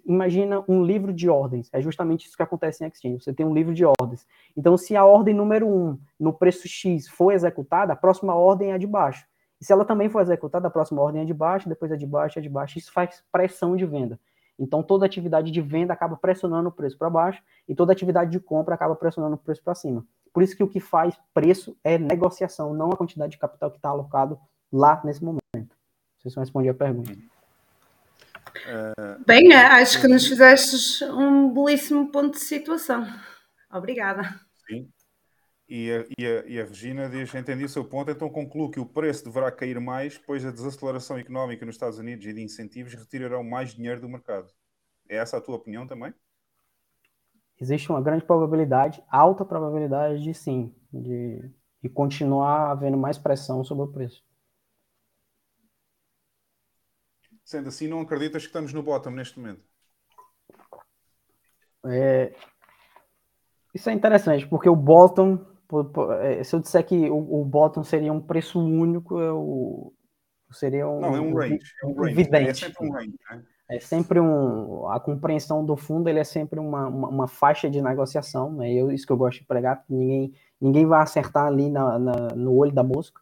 imagina 0.05 0.63
um 0.67 0.83
livro 0.83 1.13
de 1.13 1.29
ordens, 1.29 1.69
é 1.71 1.81
justamente 1.81 2.25
isso 2.25 2.35
que 2.35 2.43
acontece 2.43 2.83
em 2.83 2.87
Exchange. 2.87 3.23
Você 3.23 3.33
tem 3.33 3.45
um 3.45 3.53
livro 3.53 3.73
de 3.73 3.85
ordens. 3.85 4.25
Então, 4.55 4.77
se 4.77 4.95
a 4.95 5.05
ordem 5.05 5.33
número 5.33 5.67
1 5.67 5.99
no 6.19 6.33
preço 6.33 6.67
X 6.67 7.07
for 7.07 7.31
executada, 7.31 7.93
a 7.93 7.95
próxima 7.95 8.33
ordem 8.33 8.71
é 8.71 8.77
de 8.77 8.87
baixo. 8.87 9.25
E 9.59 9.65
se 9.65 9.71
ela 9.71 9.85
também 9.85 10.09
for 10.09 10.21
executada, 10.21 10.67
a 10.67 10.71
próxima 10.71 11.01
ordem 11.01 11.21
é 11.21 11.25
de 11.25 11.33
baixo, 11.33 11.69
depois 11.69 11.91
é 11.91 11.95
de 11.95 12.05
baixo, 12.05 12.39
é 12.39 12.41
de 12.41 12.49
baixo. 12.49 12.77
Isso 12.77 12.91
faz 12.91 13.23
pressão 13.31 13.75
de 13.75 13.85
venda. 13.85 14.19
Então, 14.59 14.81
toda 14.81 15.05
atividade 15.05 15.51
de 15.51 15.61
venda 15.61 15.93
acaba 15.93 16.17
pressionando 16.17 16.69
o 16.69 16.71
preço 16.71 16.97
para 16.97 17.09
baixo 17.09 17.43
e 17.67 17.75
toda 17.75 17.91
atividade 17.91 18.31
de 18.31 18.39
compra 18.39 18.73
acaba 18.73 18.95
pressionando 18.95 19.35
o 19.35 19.37
preço 19.37 19.63
para 19.63 19.75
cima. 19.75 20.03
Por 20.33 20.41
isso 20.41 20.55
que 20.55 20.63
o 20.63 20.67
que 20.67 20.79
faz 20.79 21.15
preço 21.33 21.77
é 21.83 21.97
negociação, 21.97 22.73
não 22.73 22.89
a 22.91 22.97
quantidade 22.97 23.31
de 23.31 23.37
capital 23.37 23.69
que 23.69 23.77
está 23.77 23.89
alocado 23.89 24.39
lá 24.71 24.99
nesse 25.03 25.23
momento. 25.23 25.75
Vocês 26.17 26.33
vão 26.33 26.41
responder 26.41 26.69
a 26.69 26.73
pergunta. 26.73 27.11
Bem, 29.25 29.53
acho 29.53 29.99
que 30.01 30.07
nos 30.07 30.27
fizeste 30.27 31.03
um 31.05 31.53
belíssimo 31.53 32.11
ponto 32.11 32.33
de 32.33 32.43
situação. 32.43 33.05
Obrigada. 33.71 34.39
Sim. 34.67 34.89
E 35.69 35.91
a, 35.91 36.05
e, 36.17 36.25
a, 36.25 36.45
e 36.45 36.61
a, 36.61 36.65
Regina 36.65 37.09
diz: 37.09 37.33
entendi 37.35 37.65
o 37.65 37.69
seu 37.69 37.83
ponto, 37.83 38.09
então 38.09 38.29
concluo 38.29 38.71
que 38.71 38.79
o 38.79 38.85
preço 38.85 39.25
deverá 39.25 39.51
cair 39.51 39.79
mais, 39.81 40.17
pois 40.17 40.45
a 40.45 40.51
desaceleração 40.51 41.17
económica 41.17 41.65
nos 41.65 41.75
Estados 41.75 41.99
Unidos 41.99 42.25
e 42.25 42.33
de 42.33 42.41
incentivos 42.41 42.93
retirarão 42.93 43.43
mais 43.43 43.73
dinheiro 43.73 43.99
do 43.99 44.07
mercado. 44.07 44.47
É 45.09 45.17
essa 45.17 45.37
a 45.37 45.41
tua 45.41 45.55
opinião 45.55 45.85
também? 45.85 46.13
Existe 47.59 47.89
uma 47.89 48.01
grande 48.01 48.23
probabilidade, 48.23 49.03
alta 49.09 49.43
probabilidade 49.43 50.23
de 50.23 50.33
sim, 50.33 50.73
de, 50.93 51.51
de 51.81 51.89
continuar 51.89 52.71
havendo 52.71 52.97
mais 52.97 53.17
pressão 53.17 53.63
sobre 53.63 53.85
o 53.85 53.91
preço. 53.91 54.23
Sendo 57.47 57.69
assim, 57.69 57.87
não 57.87 58.01
acreditas 58.01 58.41
que 58.41 58.49
estamos 58.49 58.73
no 58.73 58.83
bottom 58.83 59.09
neste 59.09 59.39
momento? 59.39 59.61
É, 61.85 62.35
isso 63.73 63.89
é 63.89 63.93
interessante, 63.93 64.45
porque 64.45 64.67
o 64.67 64.75
bottom, 64.75 65.39
é, 66.23 66.43
se 66.43 66.53
eu 66.53 66.59
disser 66.59 66.85
que 66.85 67.09
o, 67.09 67.41
o 67.41 67.45
bottom 67.45 67.85
seria 67.85 68.11
um 68.11 68.19
preço 68.19 68.59
único, 68.59 69.17
eu, 69.17 69.93
seria 70.51 70.89
um. 70.89 70.99
Não, 70.99 71.15
é 71.15 71.21
um 71.21 71.33
range. 71.33 71.59
É, 71.81 71.85
um 71.87 71.93
range. 71.93 72.27
é 72.33 72.53
sempre 72.53 72.85
um 72.85 72.91
range, 72.91 73.19
né? 73.31 73.43
É 73.69 73.79
sempre 73.79 74.19
um. 74.19 74.89
A 74.89 74.99
compreensão 74.99 75.65
do 75.65 75.77
fundo 75.77 76.09
ele 76.09 76.19
é 76.19 76.25
sempre 76.25 76.59
uma, 76.59 76.89
uma, 76.89 77.07
uma 77.07 77.27
faixa 77.29 77.69
de 77.69 77.81
negociação, 77.81 78.51
né? 78.51 78.73
Eu, 78.73 78.91
isso 78.91 79.07
que 79.07 79.13
eu 79.13 79.17
gosto 79.17 79.39
de 79.39 79.45
pregar, 79.45 79.85
ninguém, 79.87 80.33
ninguém 80.59 80.85
vai 80.85 81.01
acertar 81.01 81.45
ali 81.45 81.69
na, 81.69 81.97
na 81.97 82.13
no 82.35 82.53
olho 82.53 82.73
da 82.73 82.83
mosca 82.83 83.21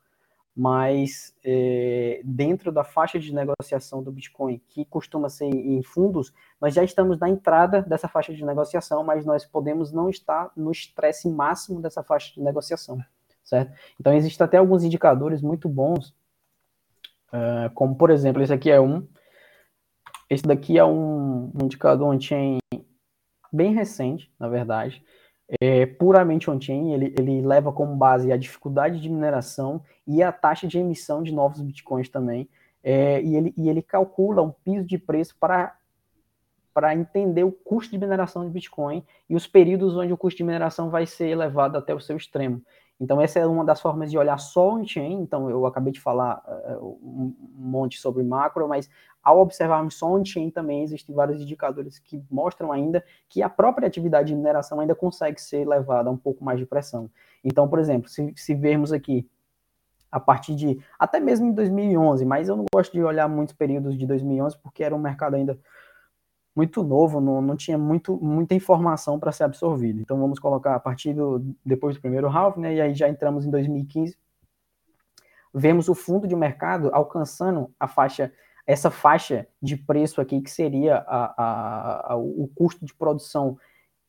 mas 0.55 1.35
é, 1.43 2.21
dentro 2.23 2.71
da 2.71 2.83
faixa 2.83 3.19
de 3.19 3.33
negociação 3.33 4.01
do 4.01 4.11
Bitcoin, 4.11 4.61
que 4.69 4.85
costuma 4.85 5.27
ser 5.27 5.45
em 5.45 5.83
fundos, 5.83 6.31
nós 6.61 6.73
já 6.73 6.81
estamos 6.81 7.19
na 7.19 7.29
entrada 7.29 7.81
dessa 7.81 8.07
faixa 8.07 8.33
de 8.33 8.45
negociação, 8.45 9.03
mas 9.03 9.25
nós 9.25 9.43
podemos 9.43 9.91
não 9.91 10.09
estar 10.09 10.49
no 10.55 10.71
estresse 10.71 11.29
máximo 11.29 11.81
dessa 11.81 12.01
faixa 12.01 12.33
de 12.33 12.41
negociação, 12.41 12.97
certo? 13.43 13.73
Então, 13.99 14.13
existem 14.13 14.45
até 14.45 14.57
alguns 14.57 14.83
indicadores 14.83 15.41
muito 15.41 15.67
bons, 15.67 16.15
uh, 17.33 17.69
como, 17.73 17.93
por 17.95 18.09
exemplo, 18.09 18.41
esse 18.41 18.53
aqui 18.53 18.71
é 18.71 18.79
um, 18.79 19.05
esse 20.29 20.43
daqui 20.43 20.77
é 20.77 20.85
um, 20.85 21.51
indicador 21.61 22.07
on-chain 22.07 22.59
bem 23.51 23.73
recente, 23.73 24.31
na 24.39 24.47
verdade, 24.47 25.03
é 25.61 25.85
puramente 25.85 26.49
on-chain, 26.49 26.93
ele, 26.93 27.13
ele 27.17 27.41
leva 27.41 27.71
como 27.71 27.95
base 27.95 28.31
a 28.31 28.37
dificuldade 28.37 28.99
de 28.99 29.09
mineração 29.09 29.81
e 30.07 30.23
a 30.23 30.31
taxa 30.31 30.67
de 30.67 30.79
emissão 30.79 31.21
de 31.21 31.31
novos 31.31 31.61
bitcoins 31.61 32.09
também, 32.09 32.49
é, 32.83 33.21
e, 33.21 33.35
ele, 33.35 33.53
e 33.57 33.69
ele 33.69 33.81
calcula 33.81 34.41
um 34.41 34.51
piso 34.51 34.85
de 34.85 34.97
preço 34.97 35.35
para 35.39 35.75
para 36.75 36.93
entender 36.93 37.45
o 37.45 37.53
custo 37.53 37.91
de 37.91 37.97
mineração 37.97 38.43
de 38.43 38.51
Bitcoin 38.51 39.01
e 39.29 39.35
os 39.37 39.47
períodos 39.47 39.95
onde 39.95 40.11
o 40.11 40.17
custo 40.17 40.39
de 40.39 40.43
mineração 40.43 40.89
vai 40.89 41.05
ser 41.05 41.29
elevado 41.29 41.77
até 41.77 41.95
o 41.95 42.01
seu 42.01 42.17
extremo. 42.17 42.61
Então, 42.99 43.21
essa 43.21 43.39
é 43.39 43.45
uma 43.45 43.63
das 43.63 43.79
formas 43.79 44.11
de 44.11 44.17
olhar 44.17 44.37
só 44.37 44.73
on-chain. 44.73 45.21
Então, 45.21 45.49
eu 45.49 45.65
acabei 45.65 45.93
de 45.93 46.01
falar 46.01 46.43
uh, 46.45 46.99
um 47.01 47.33
monte 47.53 47.97
sobre 47.97 48.23
macro, 48.23 48.67
mas 48.67 48.89
ao 49.25 49.39
observarmos 49.39 49.95
só 49.95 50.07
on-chain 50.15 50.51
também 50.51 50.83
existem 50.83 51.15
vários 51.15 51.41
indicadores 51.41 51.97
que 51.97 52.23
mostram 52.29 52.71
ainda 52.71 53.03
que 53.27 53.41
a 53.41 53.49
própria 53.49 53.87
atividade 53.87 54.27
de 54.27 54.35
mineração 54.35 54.79
ainda 54.79 54.93
consegue 54.93 55.41
ser 55.41 55.67
levada 55.67 56.09
a 56.09 56.11
um 56.11 56.17
pouco 56.17 56.45
mais 56.45 56.59
de 56.59 56.65
pressão. 56.65 57.09
Então, 57.43 57.67
por 57.67 57.79
exemplo, 57.79 58.07
se, 58.07 58.31
se 58.35 58.53
vermos 58.53 58.93
aqui 58.93 59.27
a 60.11 60.19
partir 60.19 60.55
de 60.55 60.79
até 60.99 61.19
mesmo 61.19 61.47
em 61.47 61.51
2011, 61.51 62.23
mas 62.23 62.47
eu 62.47 62.55
não 62.55 62.65
gosto 62.71 62.93
de 62.93 63.03
olhar 63.03 63.27
muitos 63.27 63.55
períodos 63.55 63.97
de 63.97 64.05
2011 64.05 64.57
porque 64.59 64.83
era 64.83 64.95
um 64.95 64.99
mercado 64.99 65.35
ainda 65.35 65.59
muito 66.55 66.83
novo, 66.83 67.19
não, 67.19 67.41
não 67.41 67.55
tinha 67.57 67.77
muito, 67.77 68.15
muita 68.17 68.53
informação 68.53 69.19
para 69.19 69.31
ser 69.31 69.43
absorvida. 69.43 69.99
Então 69.99 70.17
vamos 70.17 70.39
colocar 70.39 70.75
a 70.75 70.79
partir 70.79 71.13
do 71.13 71.43
depois 71.65 71.95
do 71.95 72.01
primeiro 72.01 72.27
half, 72.29 72.57
né? 72.57 72.75
E 72.75 72.79
aí 72.79 72.93
já 72.93 73.09
entramos 73.09 73.45
em 73.45 73.49
2015. 73.49 74.17
Vemos 75.53 75.89
o 75.89 75.95
fundo 75.95 76.27
de 76.27 76.35
mercado 76.35 76.89
alcançando 76.93 77.73
a 77.79 77.87
faixa, 77.87 78.31
essa 78.65 78.89
faixa 78.89 79.47
de 79.61 79.77
preço 79.77 80.19
aqui 80.19 80.41
que 80.41 80.49
seria 80.49 80.97
a, 80.97 81.43
a, 81.43 82.13
a, 82.13 82.17
o 82.17 82.49
custo 82.55 82.85
de 82.85 82.93
produção 82.93 83.57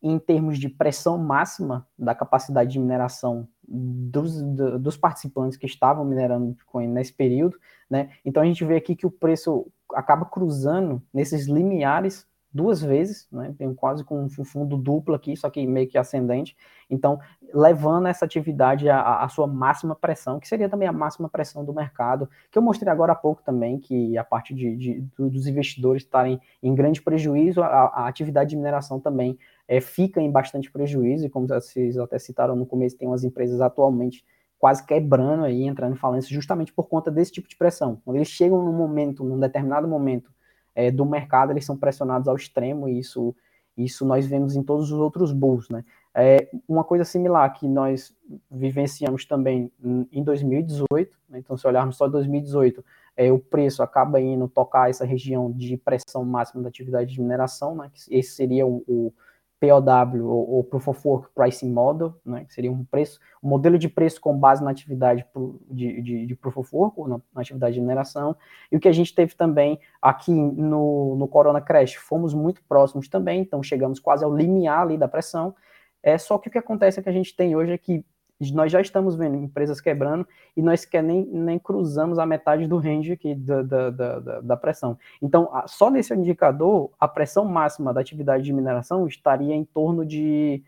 em 0.02 0.18
termos 0.18 0.58
de 0.58 0.68
pressão 0.68 1.18
máxima 1.18 1.86
da 1.98 2.14
capacidade 2.14 2.72
de 2.72 2.78
mineração 2.78 3.48
dos, 3.66 4.40
dos 4.42 4.96
participantes 4.96 5.56
que 5.56 5.66
estavam 5.66 6.04
minerando 6.04 6.46
Bitcoin 6.46 6.86
nesse 6.88 7.12
período, 7.12 7.58
né? 7.90 8.10
Então 8.24 8.42
a 8.42 8.46
gente 8.46 8.64
vê 8.64 8.76
aqui 8.76 8.94
que 8.94 9.06
o 9.06 9.10
preço 9.10 9.66
acaba 9.94 10.24
cruzando 10.24 11.02
nesses 11.12 11.46
limiares 11.46 12.26
duas 12.56 12.80
vezes, 12.80 13.28
né? 13.30 13.54
Quase 13.76 14.02
com 14.02 14.24
um 14.24 14.44
fundo 14.44 14.76
duplo 14.76 15.14
aqui, 15.14 15.36
só 15.36 15.50
que 15.50 15.66
meio 15.66 15.86
que 15.86 15.98
ascendente. 15.98 16.56
Então, 16.88 17.20
levando 17.52 18.08
essa 18.08 18.24
atividade 18.24 18.88
à, 18.88 19.22
à, 19.22 19.28
sua 19.28 19.46
máxima 19.46 19.94
pressão, 19.94 20.40
que 20.40 20.48
seria 20.48 20.68
também 20.68 20.88
a 20.88 20.92
máxima 20.92 21.28
pressão 21.28 21.64
do 21.64 21.74
mercado, 21.74 22.28
que 22.50 22.56
eu 22.58 22.62
mostrei 22.62 22.90
agora 22.90 23.12
há 23.12 23.16
pouco 23.16 23.42
também, 23.42 23.78
que 23.78 24.16
a 24.16 24.24
parte 24.24 24.54
de, 24.54 24.76
de 24.76 25.00
dos 25.18 25.46
investidores 25.46 26.02
estarem 26.02 26.40
em 26.62 26.74
grande 26.74 27.02
prejuízo, 27.02 27.62
a, 27.62 27.66
a 27.66 28.08
atividade 28.08 28.50
de 28.50 28.56
mineração 28.56 28.98
também 28.98 29.38
é, 29.68 29.80
fica 29.80 30.20
em 30.20 30.30
bastante 30.30 30.70
prejuízo, 30.70 31.26
e 31.26 31.28
como 31.28 31.46
vocês 31.46 31.98
até 31.98 32.18
citaram 32.18 32.56
no 32.56 32.64
começo, 32.64 32.96
tem 32.96 33.06
umas 33.06 33.22
empresas 33.22 33.60
atualmente 33.60 34.24
quase 34.58 34.84
quebrando 34.86 35.44
aí, 35.44 35.64
entrando 35.64 35.92
em 35.92 35.98
falência, 35.98 36.34
justamente 36.34 36.72
por 36.72 36.88
conta 36.88 37.10
desse 37.10 37.32
tipo 37.32 37.48
de 37.48 37.56
pressão. 37.56 38.00
Quando 38.04 38.16
eles 38.16 38.28
chegam 38.28 38.64
num 38.64 38.72
momento, 38.72 39.22
num 39.22 39.38
determinado 39.38 39.86
momento, 39.86 40.30
é, 40.76 40.90
do 40.90 41.06
mercado, 41.06 41.50
eles 41.50 41.64
são 41.64 41.76
pressionados 41.76 42.28
ao 42.28 42.36
extremo, 42.36 42.86
e 42.86 42.98
isso, 42.98 43.34
isso 43.76 44.04
nós 44.04 44.26
vemos 44.26 44.54
em 44.54 44.62
todos 44.62 44.92
os 44.92 44.98
outros 45.00 45.32
bulls, 45.32 45.70
né? 45.70 45.82
É, 46.14 46.48
uma 46.68 46.84
coisa 46.84 47.04
similar 47.04 47.52
que 47.52 47.66
nós 47.66 48.14
vivenciamos 48.50 49.26
também 49.26 49.70
em 50.10 50.22
2018, 50.22 51.18
né? 51.28 51.38
então 51.40 51.58
se 51.58 51.66
olharmos 51.66 51.98
só 51.98 52.08
2018, 52.08 52.82
é, 53.14 53.30
o 53.30 53.38
preço 53.38 53.82
acaba 53.82 54.18
indo 54.18 54.48
tocar 54.48 54.88
essa 54.88 55.04
região 55.04 55.52
de 55.52 55.76
pressão 55.76 56.24
máxima 56.24 56.62
da 56.62 56.70
atividade 56.70 57.12
de 57.12 57.20
mineração, 57.20 57.74
né? 57.74 57.90
esse 58.10 58.30
seria 58.30 58.66
o, 58.66 58.82
o 58.88 59.12
POW 59.60 60.28
ou, 60.28 60.50
ou 60.50 60.64
Proof 60.64 60.88
of 60.88 61.08
Work 61.08 61.28
Pricing 61.34 61.70
Model, 61.70 62.14
né, 62.24 62.44
que 62.44 62.52
seria 62.52 62.70
um 62.70 62.84
preço, 62.84 63.18
um 63.42 63.48
modelo 63.48 63.78
de 63.78 63.88
preço 63.88 64.20
com 64.20 64.38
base 64.38 64.62
na 64.62 64.70
atividade 64.70 65.24
de, 65.70 66.02
de, 66.02 66.26
de 66.26 66.34
Proof 66.36 66.58
of 66.58 66.76
Work, 66.76 67.00
ou 67.00 67.08
na, 67.08 67.20
na, 67.34 67.40
atividade 67.40 67.74
de 67.74 67.80
mineração, 67.80 68.36
e 68.70 68.76
o 68.76 68.80
que 68.80 68.88
a 68.88 68.92
gente 68.92 69.14
teve 69.14 69.34
também 69.34 69.78
aqui 70.00 70.32
no, 70.32 71.16
no 71.16 71.26
Corona 71.26 71.60
Crash, 71.60 71.94
fomos 71.94 72.34
muito 72.34 72.62
próximos 72.68 73.08
também, 73.08 73.40
então 73.40 73.62
chegamos 73.62 73.98
quase 73.98 74.24
ao 74.24 74.34
limiar 74.34 74.82
ali 74.82 74.98
da 74.98 75.08
pressão, 75.08 75.54
é 76.02 76.18
só 76.18 76.38
que 76.38 76.48
o 76.48 76.52
que 76.52 76.58
acontece 76.58 77.00
é 77.00 77.02
que 77.02 77.08
a 77.08 77.12
gente 77.12 77.34
tem 77.34 77.56
hoje 77.56 77.72
é 77.72 77.78
que 77.78 78.04
nós 78.52 78.70
já 78.70 78.80
estamos 78.80 79.16
vendo 79.16 79.36
empresas 79.36 79.80
quebrando 79.80 80.26
e 80.56 80.62
nós 80.62 80.86
nem, 81.02 81.24
nem 81.24 81.58
cruzamos 81.58 82.18
a 82.18 82.26
metade 82.26 82.66
do 82.66 82.78
range 82.78 83.12
aqui 83.12 83.34
da, 83.34 83.62
da, 83.62 83.90
da, 83.90 84.40
da, 84.40 84.56
pressão. 84.56 84.98
Então, 85.22 85.50
só 85.66 85.90
nesse 85.90 86.14
indicador, 86.14 86.90
a 87.00 87.08
pressão 87.08 87.44
máxima 87.44 87.94
da 87.94 88.00
atividade 88.00 88.44
de 88.44 88.52
mineração 88.52 89.06
estaria 89.06 89.54
em 89.54 89.64
torno 89.64 90.04
de 90.04 90.62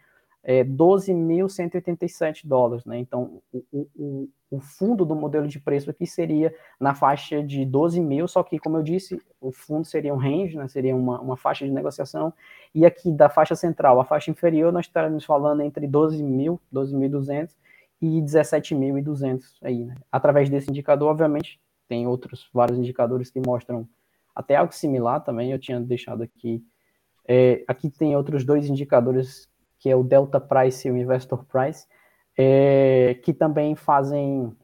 é, 0.49 0.65
12.187 0.65 2.47
dólares. 2.47 2.87
Né? 2.87 2.99
Então, 2.99 3.43
o, 3.53 3.87
o, 3.95 4.29
o 4.51 4.59
fundo 4.59 5.05
do 5.05 5.15
modelo 5.15 5.47
de 5.47 5.61
preço 5.61 5.91
aqui 5.91 6.07
seria 6.07 6.55
na 6.81 6.95
faixa 6.95 7.43
de 7.43 7.67
12 7.67 8.01
mil, 8.01 8.27
só 8.27 8.43
que, 8.43 8.59
como 8.59 8.79
eu 8.79 8.83
disse, 8.83 9.21
o 9.43 9.53
fundo 9.53 9.87
seria 9.87 10.15
um 10.15 10.17
range, 10.17 10.57
né, 10.57 10.67
seria 10.67 10.97
uma, 10.97 11.21
uma 11.21 11.37
faixa 11.37 11.67
de 11.67 11.71
negociação, 11.71 12.33
e 12.75 12.87
aqui 12.87 13.13
da 13.13 13.29
faixa 13.29 13.55
central, 13.55 14.01
a 14.01 14.07
faixa 14.07 14.31
inferior, 14.31 14.73
nós 14.73 14.87
estaremos 14.87 15.23
falando 15.23 15.61
entre 15.61 15.87
12 15.87 16.23
mil, 16.23 16.59
12.200 16.73 17.51
e 18.01 18.23
17.200 18.23 19.43
aí, 19.63 19.85
né? 19.85 19.97
Através 20.11 20.49
desse 20.49 20.71
indicador, 20.71 21.11
obviamente, 21.11 21.61
tem 21.87 22.07
outros 22.07 22.49
vários 22.55 22.79
indicadores 22.79 23.31
que 23.31 23.41
mostram 23.45 23.87
até 24.35 24.57
algo 24.57 24.73
similar 24.73 25.21
também, 25.23 25.53
eu 25.53 25.59
tinha 25.59 25.79
deixado 25.79 26.23
aqui. 26.23 26.65
É, 27.27 27.65
aqui 27.69 27.91
tem 27.91 28.17
outros 28.17 28.45
dois 28.47 28.67
indicadores, 28.67 29.47
que 29.79 29.89
é 29.89 29.97
o 29.97 30.03
Delta 30.03 30.41
Price 30.41 30.87
e 30.87 30.91
o 30.91 30.97
Investor 30.97 31.45
Price, 31.45 31.87
é, 32.37 33.19
que 33.23 33.33
também 33.33 33.75
fazem, 33.75 34.57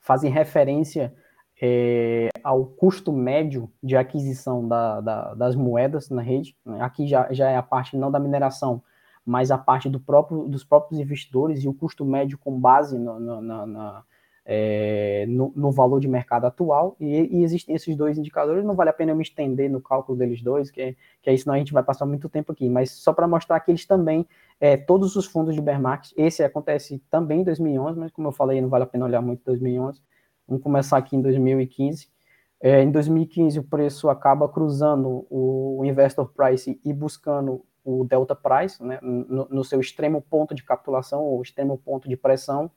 fazem 0.00 0.30
referência 0.30 1.14
é, 1.60 2.28
ao 2.42 2.64
custo 2.64 3.12
médio 3.12 3.70
de 3.82 3.96
aquisição 3.96 4.66
da, 4.66 5.00
da, 5.00 5.34
das 5.34 5.54
moedas 5.54 6.10
na 6.10 6.22
rede. 6.22 6.56
Aqui 6.80 7.06
já, 7.06 7.32
já 7.32 7.50
é 7.50 7.56
a 7.56 7.62
parte 7.62 7.96
não 7.96 8.10
da 8.10 8.18
mineração, 8.18 8.82
mas 9.24 9.50
a 9.50 9.58
parte 9.58 9.88
do 9.88 10.00
próprio, 10.00 10.48
dos 10.48 10.64
próprios 10.64 11.00
investidores 11.00 11.62
e 11.62 11.68
o 11.68 11.74
custo 11.74 12.04
médio 12.04 12.38
com 12.38 12.58
base 12.58 12.98
no, 12.98 13.18
no, 13.18 13.40
na, 13.40 14.04
é, 14.46 15.24
no, 15.26 15.52
no, 15.56 15.72
valor 15.72 16.00
de 16.00 16.06
mercado 16.06 16.44
atual, 16.44 16.96
e, 17.00 17.38
e, 17.38 17.42
existem 17.42 17.74
esses 17.74 17.96
dois 17.96 18.18
indicadores, 18.18 18.64
não 18.64 18.74
vale 18.74 18.90
a 18.90 18.92
pena 18.92 19.12
eu 19.12 19.16
me 19.16 19.22
estender 19.22 19.70
no 19.70 19.80
cálculo 19.80 20.18
deles 20.18 20.42
dois, 20.42 20.70
que, 20.70 20.96
que 21.22 21.30
aí 21.30 21.38
senão 21.38 21.54
a 21.54 21.58
gente 21.58 21.72
vai 21.72 21.82
passar 21.82 22.04
muito 22.04 22.28
tempo 22.28 22.52
aqui, 22.52 22.68
mas 22.68 22.90
só 22.90 23.12
para 23.12 23.26
mostrar 23.26 23.58
que 23.60 23.70
eles 23.70 23.86
também, 23.86 24.26
é, 24.60 24.76
todos 24.76 25.16
os 25.16 25.24
fundos 25.24 25.54
de 25.54 25.62
bear 25.62 25.80
market, 25.80 26.12
esse 26.16 26.42
acontece 26.42 27.02
também 27.10 27.40
em 27.40 27.44
2011, 27.44 27.98
mas 27.98 28.12
como 28.12 28.28
eu 28.28 28.32
falei, 28.32 28.60
não 28.60 28.68
vale 28.68 28.84
a 28.84 28.86
pena 28.86 29.06
olhar 29.06 29.22
muito 29.22 29.42
2011, 29.44 30.00
vamos 30.46 30.62
começar 30.62 30.98
aqui 30.98 31.16
em 31.16 31.22
2015, 31.22 32.08
é, 32.60 32.82
em 32.82 32.90
2015 32.90 33.58
o 33.58 33.64
preço 33.64 34.08
acaba 34.10 34.48
cruzando 34.48 35.26
o 35.30 35.82
investor 35.84 36.30
price 36.34 36.80
e 36.84 36.92
buscando 36.92 37.64
o 37.84 38.04
delta 38.04 38.34
price, 38.34 38.82
né, 38.82 38.98
no, 39.02 39.46
no 39.50 39.64
seu 39.64 39.80
extremo 39.80 40.20
ponto 40.22 40.54
de 40.54 40.64
capitulação 40.64 41.22
ou 41.22 41.42
extremo 41.42 41.76
ponto 41.76 42.08
de 42.08 42.16
pressão, 42.16 42.70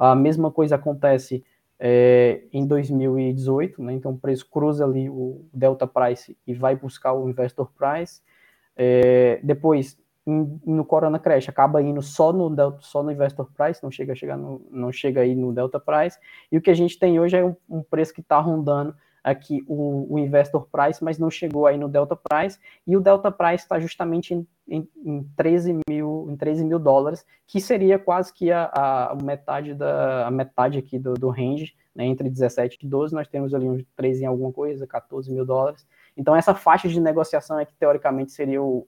a 0.00 0.14
mesma 0.14 0.50
coisa 0.50 0.76
acontece 0.76 1.44
é, 1.78 2.42
em 2.52 2.66
2018, 2.66 3.82
né? 3.82 3.92
então 3.92 4.12
o 4.12 4.18
preço 4.18 4.48
cruza 4.50 4.84
ali 4.84 5.10
o 5.10 5.44
delta 5.52 5.86
price 5.86 6.36
e 6.46 6.54
vai 6.54 6.74
buscar 6.74 7.12
o 7.12 7.28
investor 7.28 7.70
price. 7.76 8.22
É, 8.74 9.40
depois, 9.42 9.98
no 10.26 10.84
Corona 10.84 11.18
Crash, 11.18 11.48
acaba 11.48 11.82
indo 11.82 12.00
só 12.00 12.32
no, 12.32 12.48
delta, 12.48 12.78
só 12.80 13.02
no 13.02 13.12
investor 13.12 13.50
price, 13.54 13.82
não 13.82 13.90
chega, 13.90 14.12
a 14.12 14.16
chegar 14.16 14.38
no, 14.38 14.66
não 14.70 14.90
chega 14.90 15.20
aí 15.20 15.34
no 15.34 15.52
delta 15.52 15.78
price. 15.78 16.18
E 16.50 16.56
o 16.56 16.62
que 16.62 16.70
a 16.70 16.74
gente 16.74 16.98
tem 16.98 17.20
hoje 17.20 17.36
é 17.36 17.44
um, 17.44 17.54
um 17.68 17.82
preço 17.82 18.14
que 18.14 18.22
está 18.22 18.38
rondando 18.40 18.94
aqui 19.22 19.62
o, 19.66 20.14
o, 20.14 20.18
investor 20.18 20.66
price, 20.70 21.02
mas 21.02 21.18
não 21.18 21.30
chegou 21.30 21.66
aí 21.66 21.76
no 21.76 21.88
delta 21.88 22.16
price, 22.16 22.58
e 22.86 22.96
o 22.96 23.00
delta 23.00 23.30
price 23.30 23.64
está 23.64 23.78
justamente 23.78 24.34
em, 24.34 24.46
em, 24.68 24.88
em, 25.04 25.22
13 25.36 25.78
mil, 25.88 26.26
em 26.30 26.36
13 26.36 26.64
mil 26.64 26.78
dólares, 26.78 27.24
que 27.46 27.60
seria 27.60 27.98
quase 27.98 28.32
que 28.32 28.50
a, 28.50 28.64
a 28.66 29.16
metade 29.22 29.74
da 29.74 30.26
a 30.26 30.30
metade 30.30 30.78
aqui 30.78 30.98
do, 30.98 31.14
do 31.14 31.28
range, 31.28 31.74
né, 31.94 32.04
entre 32.04 32.30
17 32.30 32.78
e 32.82 32.88
12, 32.88 33.14
nós 33.14 33.28
temos 33.28 33.54
ali 33.54 33.68
uns 33.68 33.84
13 33.96 34.24
em 34.24 34.26
alguma 34.26 34.52
coisa, 34.52 34.86
14 34.86 35.30
mil 35.32 35.44
dólares. 35.44 35.86
Então 36.16 36.34
essa 36.34 36.54
faixa 36.54 36.88
de 36.88 37.00
negociação 37.00 37.58
é 37.58 37.64
que 37.64 37.74
teoricamente 37.74 38.32
seria 38.32 38.62
o 38.62 38.86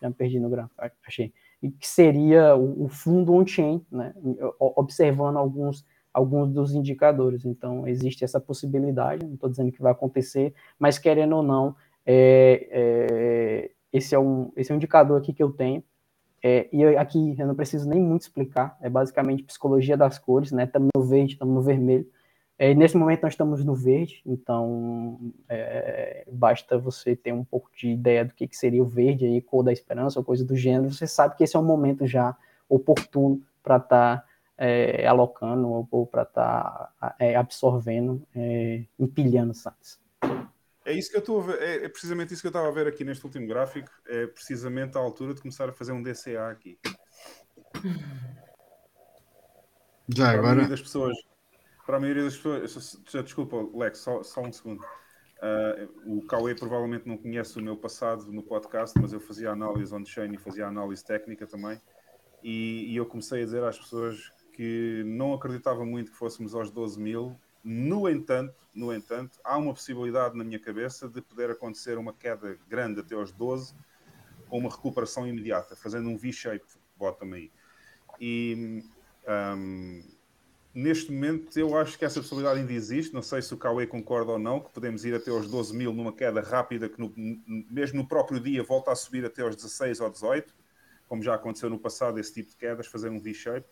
já 0.00 0.08
me 0.08 0.14
perdi 0.14 0.38
no 0.38 0.50
gráfico, 0.50 0.74
achei, 1.06 1.32
que 1.62 1.86
seria 1.86 2.54
o, 2.54 2.84
o 2.84 2.88
fundo 2.88 3.32
on-chain, 3.32 3.84
né, 3.90 4.12
observando 4.58 5.38
alguns 5.38 5.84
alguns 6.14 6.48
dos 6.52 6.72
indicadores. 6.72 7.44
Então, 7.44 7.86
existe 7.88 8.24
essa 8.24 8.40
possibilidade, 8.40 9.26
não 9.26 9.34
estou 9.34 9.50
dizendo 9.50 9.72
que 9.72 9.82
vai 9.82 9.90
acontecer, 9.90 10.54
mas 10.78 10.96
querendo 10.96 11.36
ou 11.36 11.42
não, 11.42 11.74
é, 12.06 12.68
é, 12.70 13.70
esse, 13.92 14.14
é 14.14 14.18
um, 14.18 14.52
esse 14.56 14.70
é 14.70 14.74
um 14.74 14.76
indicador 14.76 15.20
aqui 15.20 15.32
que 15.32 15.42
eu 15.42 15.50
tenho. 15.50 15.82
É, 16.42 16.68
e 16.72 16.82
eu, 16.82 16.98
aqui 16.98 17.34
eu 17.38 17.46
não 17.46 17.54
preciso 17.54 17.88
nem 17.88 18.00
muito 18.00 18.22
explicar, 18.22 18.76
é 18.80 18.88
basicamente 18.88 19.42
psicologia 19.42 19.96
das 19.96 20.18
cores, 20.18 20.52
né? 20.52 20.64
Estamos 20.64 20.90
no 20.94 21.02
verde, 21.02 21.32
estamos 21.32 21.54
no 21.54 21.62
vermelho. 21.62 22.06
É, 22.56 22.72
nesse 22.74 22.96
momento 22.96 23.22
nós 23.22 23.32
estamos 23.32 23.64
no 23.64 23.74
verde, 23.74 24.22
então 24.24 25.18
é, 25.48 26.24
basta 26.30 26.78
você 26.78 27.16
ter 27.16 27.32
um 27.32 27.42
pouco 27.42 27.68
de 27.74 27.88
ideia 27.88 28.24
do 28.24 28.34
que, 28.34 28.46
que 28.46 28.56
seria 28.56 28.82
o 28.82 28.86
verde 28.86 29.24
aí, 29.24 29.40
cor 29.40 29.64
da 29.64 29.72
esperança 29.72 30.20
ou 30.20 30.24
coisa 30.24 30.44
do 30.44 30.54
gênero, 30.54 30.92
você 30.92 31.06
sabe 31.06 31.34
que 31.34 31.42
esse 31.42 31.56
é 31.56 31.58
um 31.58 31.64
momento 31.64 32.06
já 32.06 32.36
oportuno 32.68 33.42
para 33.62 33.78
estar 33.78 34.18
tá 34.18 34.24
é, 34.56 35.06
alocando 35.06 35.68
ou, 35.68 36.06
para 36.06 36.22
estar 36.22 36.92
tá, 37.00 37.16
é, 37.18 37.36
absorvendo, 37.36 38.26
é, 38.34 38.84
empilhando 38.98 39.54
sites. 39.54 40.00
É 40.86 40.92
isso 40.92 41.10
que 41.10 41.16
eu 41.16 41.20
estou 41.20 41.40
a 41.40 41.46
ver, 41.46 41.62
é, 41.62 41.84
é, 41.84 41.88
precisamente 41.88 42.34
isso 42.34 42.42
que 42.42 42.46
eu 42.46 42.50
estava 42.50 42.68
a 42.68 42.72
ver 42.72 42.86
aqui 42.86 43.04
neste 43.04 43.24
último 43.24 43.46
gráfico, 43.46 43.90
é 44.06 44.26
precisamente 44.26 44.96
a 44.98 45.00
altura 45.00 45.32
de 45.32 45.40
começar 45.40 45.68
a 45.68 45.72
fazer 45.72 45.92
um 45.92 46.02
DCA 46.02 46.50
aqui. 46.50 46.78
Já 50.08 50.26
para 50.26 50.38
agora. 50.38 50.38
A 50.38 50.54
maioria 50.54 50.68
das 50.68 50.82
pessoas, 50.82 51.16
para 51.86 51.96
a 51.96 52.00
maioria 52.00 52.24
das 52.24 52.36
pessoas, 52.36 53.00
desculpa, 53.24 53.56
Lex, 53.74 53.98
só, 53.98 54.22
só 54.22 54.42
um 54.42 54.52
segundo. 54.52 54.84
Uh, 55.44 56.18
o 56.18 56.26
Cauê 56.26 56.54
provavelmente 56.54 57.06
não 57.06 57.18
conhece 57.18 57.58
o 57.58 57.62
meu 57.62 57.76
passado 57.76 58.32
no 58.32 58.42
podcast, 58.42 58.98
mas 59.00 59.12
eu 59.12 59.20
fazia 59.20 59.50
análise 59.50 59.94
on-chain 59.94 60.32
e 60.32 60.38
fazia 60.38 60.66
análise 60.66 61.04
técnica 61.04 61.46
também. 61.46 61.80
E, 62.42 62.92
e, 62.92 62.96
eu 62.96 63.06
comecei 63.06 63.42
a 63.42 63.44
dizer 63.44 63.62
às 63.64 63.78
pessoas 63.78 64.30
que 64.54 65.02
não 65.04 65.34
acreditava 65.34 65.84
muito 65.84 66.12
que 66.12 66.16
fôssemos 66.16 66.54
aos 66.54 66.70
12 66.70 67.00
mil. 67.00 67.36
No 67.62 68.08
entanto, 68.08 68.54
no 68.74 68.92
entanto, 68.92 69.38
há 69.42 69.56
uma 69.58 69.72
possibilidade 69.72 70.36
na 70.36 70.44
minha 70.44 70.58
cabeça 70.58 71.08
de 71.08 71.20
poder 71.20 71.50
acontecer 71.50 71.98
uma 71.98 72.12
queda 72.12 72.56
grande 72.68 73.00
até 73.00 73.14
aos 73.14 73.32
12 73.32 73.74
com 74.48 74.58
uma 74.58 74.70
recuperação 74.70 75.26
imediata, 75.26 75.74
fazendo 75.74 76.08
um 76.08 76.16
V-shape 76.16 76.64
bottom 76.96 77.32
aí. 77.32 77.50
E 78.20 78.84
um, 79.56 80.02
neste 80.72 81.10
momento 81.10 81.58
eu 81.58 81.76
acho 81.76 81.98
que 81.98 82.04
essa 82.04 82.20
possibilidade 82.20 82.60
ainda 82.60 82.72
existe. 82.72 83.12
Não 83.12 83.22
sei 83.22 83.42
se 83.42 83.52
o 83.52 83.56
Cauê 83.56 83.86
concorda 83.86 84.32
ou 84.32 84.38
não, 84.38 84.60
que 84.60 84.70
podemos 84.70 85.04
ir 85.04 85.14
até 85.14 85.30
aos 85.30 85.48
12 85.48 85.74
mil 85.74 85.92
numa 85.92 86.12
queda 86.12 86.40
rápida, 86.40 86.88
que 86.88 87.00
no, 87.00 87.12
mesmo 87.68 88.02
no 88.02 88.06
próprio 88.06 88.38
dia 88.38 88.62
volta 88.62 88.92
a 88.92 88.94
subir 88.94 89.24
até 89.24 89.42
aos 89.42 89.56
16 89.56 90.00
ou 90.00 90.10
18, 90.10 90.54
como 91.08 91.22
já 91.22 91.34
aconteceu 91.34 91.68
no 91.68 91.78
passado, 91.78 92.20
esse 92.20 92.32
tipo 92.32 92.50
de 92.50 92.56
quedas, 92.56 92.86
fazer 92.86 93.08
um 93.08 93.18
V-shape 93.18 93.66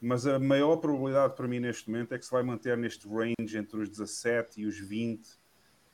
mas 0.00 0.26
a 0.26 0.38
maior 0.38 0.76
probabilidade 0.76 1.36
para 1.36 1.46
mim 1.46 1.60
neste 1.60 1.90
momento 1.90 2.14
é 2.14 2.18
que 2.18 2.24
se 2.24 2.30
vai 2.30 2.42
manter 2.42 2.76
neste 2.76 3.06
range 3.06 3.58
entre 3.58 3.80
os 3.80 3.88
17 3.88 4.62
e 4.62 4.66
os 4.66 4.78
20 4.78 5.38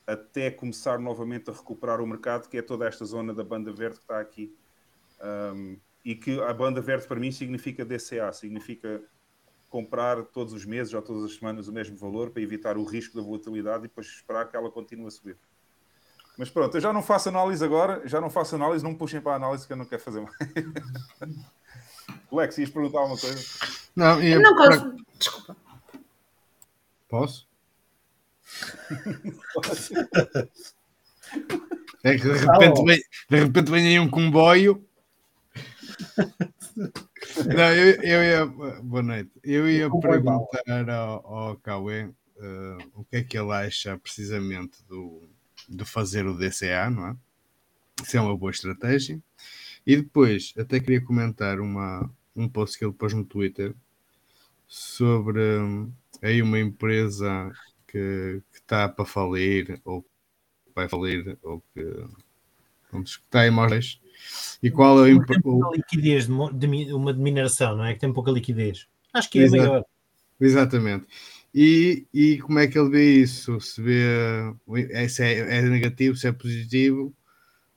até 0.07 0.49
começar 0.49 0.97
novamente 0.97 1.49
a 1.49 1.53
recuperar 1.53 1.99
o 1.99 2.07
mercado, 2.07 2.47
que 2.47 2.57
é 2.57 2.61
toda 2.61 2.87
esta 2.87 3.03
zona 3.03 3.33
da 3.33 3.43
banda 3.43 3.73
verde 3.73 3.97
que 3.97 4.03
está 4.03 4.21
aqui. 4.21 4.55
Um, 5.21 5.77
e 6.05 6.15
que 6.15 6.39
a 6.39 6.53
banda 6.53 6.79
verde 6.79 7.05
para 7.05 7.19
mim 7.19 7.31
significa 7.31 7.83
DCA, 7.83 8.31
significa 8.31 9.03
comprar 9.69 10.23
todos 10.23 10.53
os 10.53 10.63
meses 10.63 10.93
ou 10.93 11.01
todas 11.01 11.25
as 11.25 11.35
semanas 11.35 11.67
o 11.67 11.73
mesmo 11.73 11.97
valor 11.97 12.29
para 12.29 12.41
evitar 12.41 12.77
o 12.77 12.85
risco 12.85 13.17
da 13.17 13.21
volatilidade 13.21 13.79
e 13.79 13.87
depois 13.89 14.07
esperar 14.07 14.49
que 14.49 14.55
ela 14.55 14.71
continue 14.71 15.07
a 15.07 15.11
subir. 15.11 15.37
Mas 16.37 16.49
pronto, 16.49 16.77
eu 16.77 16.81
já 16.81 16.93
não 16.93 17.01
faço 17.01 17.27
análise 17.27 17.65
agora, 17.65 18.07
já 18.07 18.21
não 18.21 18.29
faço 18.29 18.55
análise, 18.55 18.83
não 18.83 18.91
me 18.91 18.97
puxem 18.97 19.19
para 19.19 19.33
a 19.33 19.35
análise 19.35 19.67
que 19.67 19.73
eu 19.73 19.77
não 19.77 19.85
quero 19.85 20.01
fazer 20.01 20.21
mais. 20.21 20.37
Lex, 22.31 22.57
ias 22.57 22.69
perguntar 22.69 22.99
alguma 22.99 23.19
coisa? 23.19 23.43
Não, 23.97 24.21
eu, 24.21 24.39
não 24.39 24.55
posso. 24.55 24.95
Desculpa. 25.17 25.57
Posso? 27.09 27.47
é 32.03 32.15
que 32.15 32.21
de 32.21 32.33
repente, 32.33 32.85
vem, 32.85 33.01
de 33.27 33.39
repente 33.39 33.71
vem 33.71 33.87
aí 33.87 33.99
um 33.99 34.07
comboio. 34.07 34.87
Não, 37.47 37.73
eu, 37.73 38.01
eu 38.03 38.23
ia. 38.23 38.45
Boa 38.83 39.01
noite. 39.01 39.31
Eu 39.43 39.67
ia 39.67 39.89
perguntar 39.89 40.91
ao, 40.91 41.25
ao 41.25 41.55
Cauê 41.55 42.05
uh, 42.05 42.77
o 42.93 43.03
que 43.03 43.15
é 43.15 43.23
que 43.23 43.35
ele 43.35 43.51
acha 43.51 43.97
precisamente 43.97 44.77
do, 44.87 45.27
de 45.67 45.83
fazer 45.83 46.27
o 46.27 46.37
DCA, 46.37 46.91
não 46.91 47.07
é? 47.07 47.15
Se 48.03 48.15
é 48.15 48.21
uma 48.21 48.37
boa 48.37 48.51
estratégia. 48.51 49.19
E 49.87 49.97
depois, 49.97 50.53
até 50.55 50.79
queria 50.79 51.03
comentar 51.03 51.59
uma, 51.59 52.07
um 52.35 52.47
post 52.47 52.77
que 52.77 52.85
ele 52.85 52.93
pôs 52.93 53.11
no 53.11 53.25
Twitter 53.25 53.73
sobre 54.67 55.39
hum, 55.59 55.91
aí 56.21 56.41
uma 56.41 56.59
empresa 56.59 57.51
que 57.87 58.41
está 58.53 58.89
para 58.89 59.05
falir, 59.05 59.79
ou 59.85 60.05
vai 60.75 60.89
falir, 60.89 61.37
ou 61.41 61.63
que, 61.73 61.83
vamos, 62.91 63.17
que 63.17 63.23
está 63.23 63.47
em 63.47 63.51
maus 63.51 63.99
E 64.61 64.69
qual 64.69 65.05
é 65.05 65.13
o, 65.13 65.25
pouca 65.25 65.75
liquidez 65.75 66.27
de, 66.27 66.67
de 66.67 66.93
uma 66.93 67.13
de 67.13 67.19
mineração, 67.19 67.77
não 67.77 67.85
é? 67.85 67.93
Que 67.93 68.01
tem 68.01 68.13
pouca 68.13 68.31
liquidez. 68.31 68.87
Acho 69.13 69.29
que 69.29 69.39
é 69.39 69.43
Exato. 69.43 69.63
maior. 69.63 69.85
Exatamente. 70.39 71.07
E, 71.53 72.05
e 72.13 72.37
como 72.39 72.59
é 72.59 72.67
que 72.67 72.77
ele 72.77 72.89
vê 72.89 73.15
isso? 73.15 73.59
Se 73.59 73.81
vê 73.81 74.03
eh, 74.91 75.07
se 75.07 75.23
é, 75.23 75.57
é 75.57 75.61
negativo, 75.63 76.15
se 76.15 76.27
é 76.27 76.31
positivo 76.31 77.13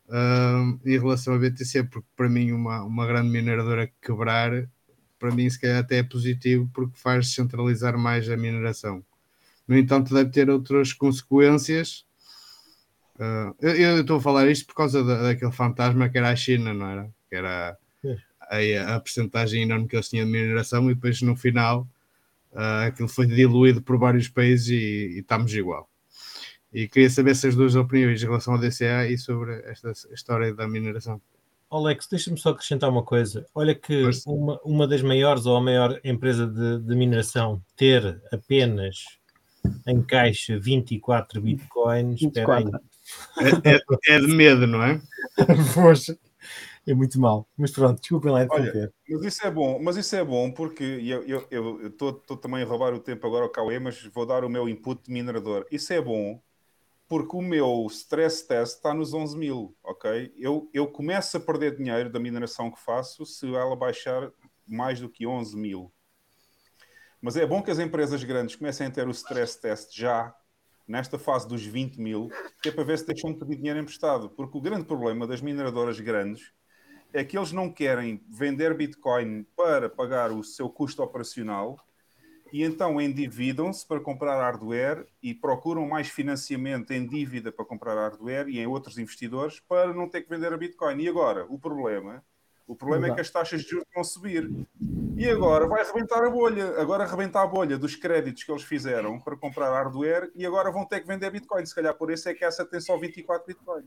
hum, 0.09 0.79
em 0.85 0.99
relação 0.99 1.35
a 1.35 1.39
BTC, 1.39 1.85
porque 1.85 2.07
para 2.17 2.29
mim 2.29 2.53
uma, 2.53 2.83
uma 2.83 3.07
grande 3.07 3.31
mineradora 3.31 3.91
quebrar, 4.03 4.69
para 5.21 5.31
mim 5.31 5.49
se 5.49 5.61
calhar 5.61 5.79
até 5.79 5.99
é 5.99 6.03
positivo 6.03 6.69
porque 6.73 6.99
faz 6.99 7.27
descentralizar 7.27 7.97
mais 7.97 8.29
a 8.29 8.37
mineração. 8.37 9.05
No 9.69 9.77
entanto, 9.79 10.13
deve 10.13 10.31
ter 10.31 10.51
outras 10.51 10.93
consequências. 10.93 12.05
Ah, 13.19 13.55
eu, 13.61 13.75
eu 13.77 14.01
estou 14.01 14.17
a 14.17 14.21
falar 14.21 14.49
isto 14.49 14.67
por 14.67 14.75
causa 14.75 15.05
da, 15.05 15.23
daquele 15.23 15.53
fantasma 15.53 16.09
que 16.09 16.19
era 16.19 16.31
a 16.31 16.37
China, 16.37 16.75
não 16.75 16.87
era? 16.87 17.11
Que 17.29 17.37
era 17.37 17.79
a, 18.41 18.97
a 18.97 19.01
percentagem 19.01 19.63
enorme 19.63 19.87
que 19.87 19.95
eles 19.95 20.09
tinham 20.09 20.27
de 20.27 20.33
mineração 20.33 20.91
e 20.91 20.95
depois 20.95 21.21
no 21.23 21.37
final 21.37 21.87
ah, 22.53 22.87
aquilo 22.87 23.09
foi 23.09 23.27
diluído 23.27 23.83
por 23.83 23.99
vários 23.99 24.29
países 24.29 24.69
e, 24.69 25.17
e 25.17 25.19
estamos 25.21 25.55
igual. 25.55 25.89
E 26.73 26.89
queria 26.89 27.11
saber 27.11 27.33
essas 27.33 27.55
duas 27.55 27.75
opiniões 27.75 28.23
em 28.23 28.27
relação 28.27 28.55
ao 28.55 28.61
DCA 28.61 29.07
e 29.09 29.19
sobre 29.19 29.61
esta 29.67 29.93
história 30.13 30.55
da 30.55 30.67
mineração. 30.67 31.21
Alex, 31.71 32.09
deixa-me 32.11 32.37
só 32.37 32.51
acrescentar 32.51 32.91
uma 32.91 33.05
coisa. 33.05 33.47
Olha 33.55 33.75
que 33.75 34.03
uma, 34.27 34.61
uma 34.65 34.89
das 34.89 35.03
maiores 35.03 35.47
ou 35.47 35.57
a 35.57 35.61
maior 35.61 36.01
empresa 36.03 36.47
de, 36.47 36.81
de 36.81 36.97
mineração 36.97 37.63
ter 37.77 38.21
apenas 38.33 39.05
em 39.87 40.03
caixa 40.03 40.59
24 40.59 41.41
bitcoins. 41.41 42.21
Espera 42.21 42.57
aí. 42.57 42.65
24. 42.65 42.91
É, 43.65 44.13
é- 44.13 44.17
é 44.17 44.21
de 44.21 44.27
medo, 44.27 44.67
não 44.67 44.83
é? 44.83 45.01
Poxa, 45.75 46.19
é 46.87 46.93
muito 46.93 47.21
mal. 47.21 47.47
Mas 47.57 47.71
pronto, 47.71 48.01
desculpem 48.01 48.33
lá 48.33 48.47
Olha. 48.51 48.93
Mas 49.09 49.25
isso 49.25 49.47
é 49.47 49.51
bom, 49.51 49.81
mas 49.81 49.97
isso 49.97 50.17
é 50.17 50.25
bom 50.25 50.51
porque 50.51 51.01
eu 51.51 51.87
estou 51.87 52.37
também 52.37 52.63
a 52.63 52.67
roubar 52.67 52.95
o 52.95 53.01
tempo 53.01 53.27
agora 53.27 53.45
ao 53.45 53.51
Cauê, 53.51 53.79
mas 53.79 54.03
vou 54.13 54.27
dar 54.27 54.45
o 54.45 54.49
meu 54.49 54.69
input 54.69 55.03
de 55.05 55.13
minerador. 55.13 55.67
Isso 55.71 55.93
é 55.93 56.01
bom 56.01 56.41
porque 57.11 57.37
o 57.37 57.43
meu 57.43 57.89
stress 57.91 58.47
test 58.47 58.77
está 58.77 58.95
nos 58.95 59.13
11 59.13 59.37
mil, 59.37 59.77
ok? 59.83 60.33
Eu, 60.37 60.71
eu 60.73 60.87
começo 60.87 61.37
a 61.37 61.41
perder 61.41 61.77
dinheiro 61.77 62.09
da 62.09 62.21
mineração 62.21 62.71
que 62.71 62.79
faço 62.79 63.27
se 63.27 63.53
ela 63.53 63.75
baixar 63.75 64.31
mais 64.65 65.01
do 65.01 65.09
que 65.09 65.27
11 65.27 65.57
mil. 65.57 65.93
Mas 67.21 67.37
é 67.37 67.45
bom 67.45 67.65
que 67.65 67.71
as 67.73 67.81
empresas 67.81 68.23
grandes 68.23 68.55
comecem 68.55 68.87
a 68.87 68.91
ter 68.93 69.09
o 69.09 69.11
stress 69.11 69.61
test 69.61 69.93
já, 69.93 70.33
nesta 70.87 71.19
fase 71.19 71.49
dos 71.49 71.67
20 71.67 72.01
mil, 72.01 72.29
que 72.63 72.69
é 72.69 72.73
para 72.73 72.85
ver 72.85 72.97
se 72.97 73.07
deixam 73.07 73.33
de 73.33 73.41
pedir 73.41 73.57
dinheiro 73.57 73.81
emprestado. 73.81 74.31
Porque 74.31 74.57
o 74.57 74.61
grande 74.61 74.85
problema 74.85 75.27
das 75.27 75.41
mineradoras 75.41 75.99
grandes 75.99 76.53
é 77.13 77.25
que 77.25 77.37
eles 77.37 77.51
não 77.51 77.73
querem 77.73 78.25
vender 78.29 78.73
Bitcoin 78.77 79.43
para 79.57 79.91
pagar 79.91 80.31
o 80.31 80.45
seu 80.45 80.71
custo 80.71 81.03
operacional 81.03 81.77
e 82.53 82.63
então 82.63 83.01
endividam-se 83.01 83.87
para 83.87 84.01
comprar 84.01 84.37
hardware 84.37 85.07
e 85.23 85.35
procuram 85.35 85.87
mais 85.89 86.09
financiamento 86.09 86.91
em 86.93 87.07
dívida 87.07 87.53
para 87.53 87.65
comprar 87.65 87.95
hardware 87.95 88.49
e 88.49 88.59
em 88.59 88.67
outros 88.67 88.99
investidores 88.99 89.61
para 89.61 89.93
não 89.93 90.09
ter 90.09 90.23
que 90.23 90.31
vender 90.31 90.53
a 90.53 90.57
Bitcoin. 90.57 91.01
E 91.03 91.09
agora, 91.09 91.47
o 91.49 91.59
problema, 91.59 92.25
o 92.67 92.75
problema 92.75 93.09
é 93.09 93.15
que 93.15 93.21
as 93.21 93.31
taxas 93.31 93.63
de 93.63 93.69
juros 93.71 93.87
vão 93.95 94.05
subir. 94.05 94.51
E 95.17 95.29
agora 95.29 95.67
vai 95.67 95.83
arrebentar 95.83 96.25
a 96.25 96.31
bolha. 96.31 96.81
Agora 96.81 97.05
arrebenta 97.05 97.41
a 97.41 97.47
bolha 97.47 97.77
dos 97.77 97.95
créditos 97.95 98.43
que 98.43 98.51
eles 98.51 98.63
fizeram 98.63 99.21
para 99.21 99.37
comprar 99.37 99.71
hardware 99.71 100.31
e 100.35 100.47
agora 100.47 100.71
vão 100.71 100.87
ter 100.87 101.01
que 101.01 101.07
vender 101.07 101.31
Bitcoin. 101.31 101.65
Se 101.67 101.75
calhar 101.75 101.95
por 101.95 102.11
isso 102.11 102.29
é 102.29 102.35
que 102.35 102.45
essa 102.45 102.65
tem 102.65 102.81
só 102.81 102.97
24 102.97 103.47
Bitcoin. 103.47 103.85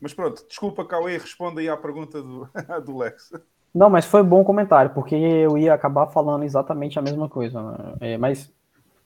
Mas 0.00 0.14
pronto, 0.14 0.46
desculpa, 0.46 0.84
Cauê, 0.84 1.18
responda 1.18 1.60
aí 1.60 1.68
à 1.68 1.76
pergunta 1.76 2.22
do, 2.22 2.48
do 2.84 2.96
Lex. 2.96 3.32
Não, 3.78 3.88
mas 3.88 4.04
foi 4.04 4.24
bom 4.24 4.42
comentário, 4.42 4.90
porque 4.92 5.14
eu 5.14 5.56
ia 5.56 5.72
acabar 5.72 6.08
falando 6.08 6.42
exatamente 6.42 6.98
a 6.98 7.02
mesma 7.02 7.28
coisa. 7.28 7.62
né? 7.62 7.94
É, 8.00 8.18
mas, 8.18 8.52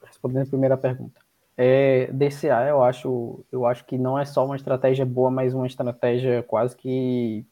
respondendo 0.02 0.44
a 0.44 0.50
primeira 0.50 0.78
pergunta. 0.78 1.20
É, 1.58 2.06
DCA, 2.10 2.68
eu 2.68 2.82
acho, 2.82 3.44
eu 3.52 3.66
acho 3.66 3.84
que 3.84 3.98
não 3.98 4.18
é 4.18 4.24
só 4.24 4.46
uma 4.46 4.56
estratégia 4.56 5.04
boa, 5.04 5.30
mas 5.30 5.52
uma 5.52 5.66
estratégia 5.66 6.42
quase 6.42 6.74
que. 6.74 7.44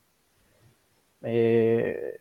é, 1.22 2.18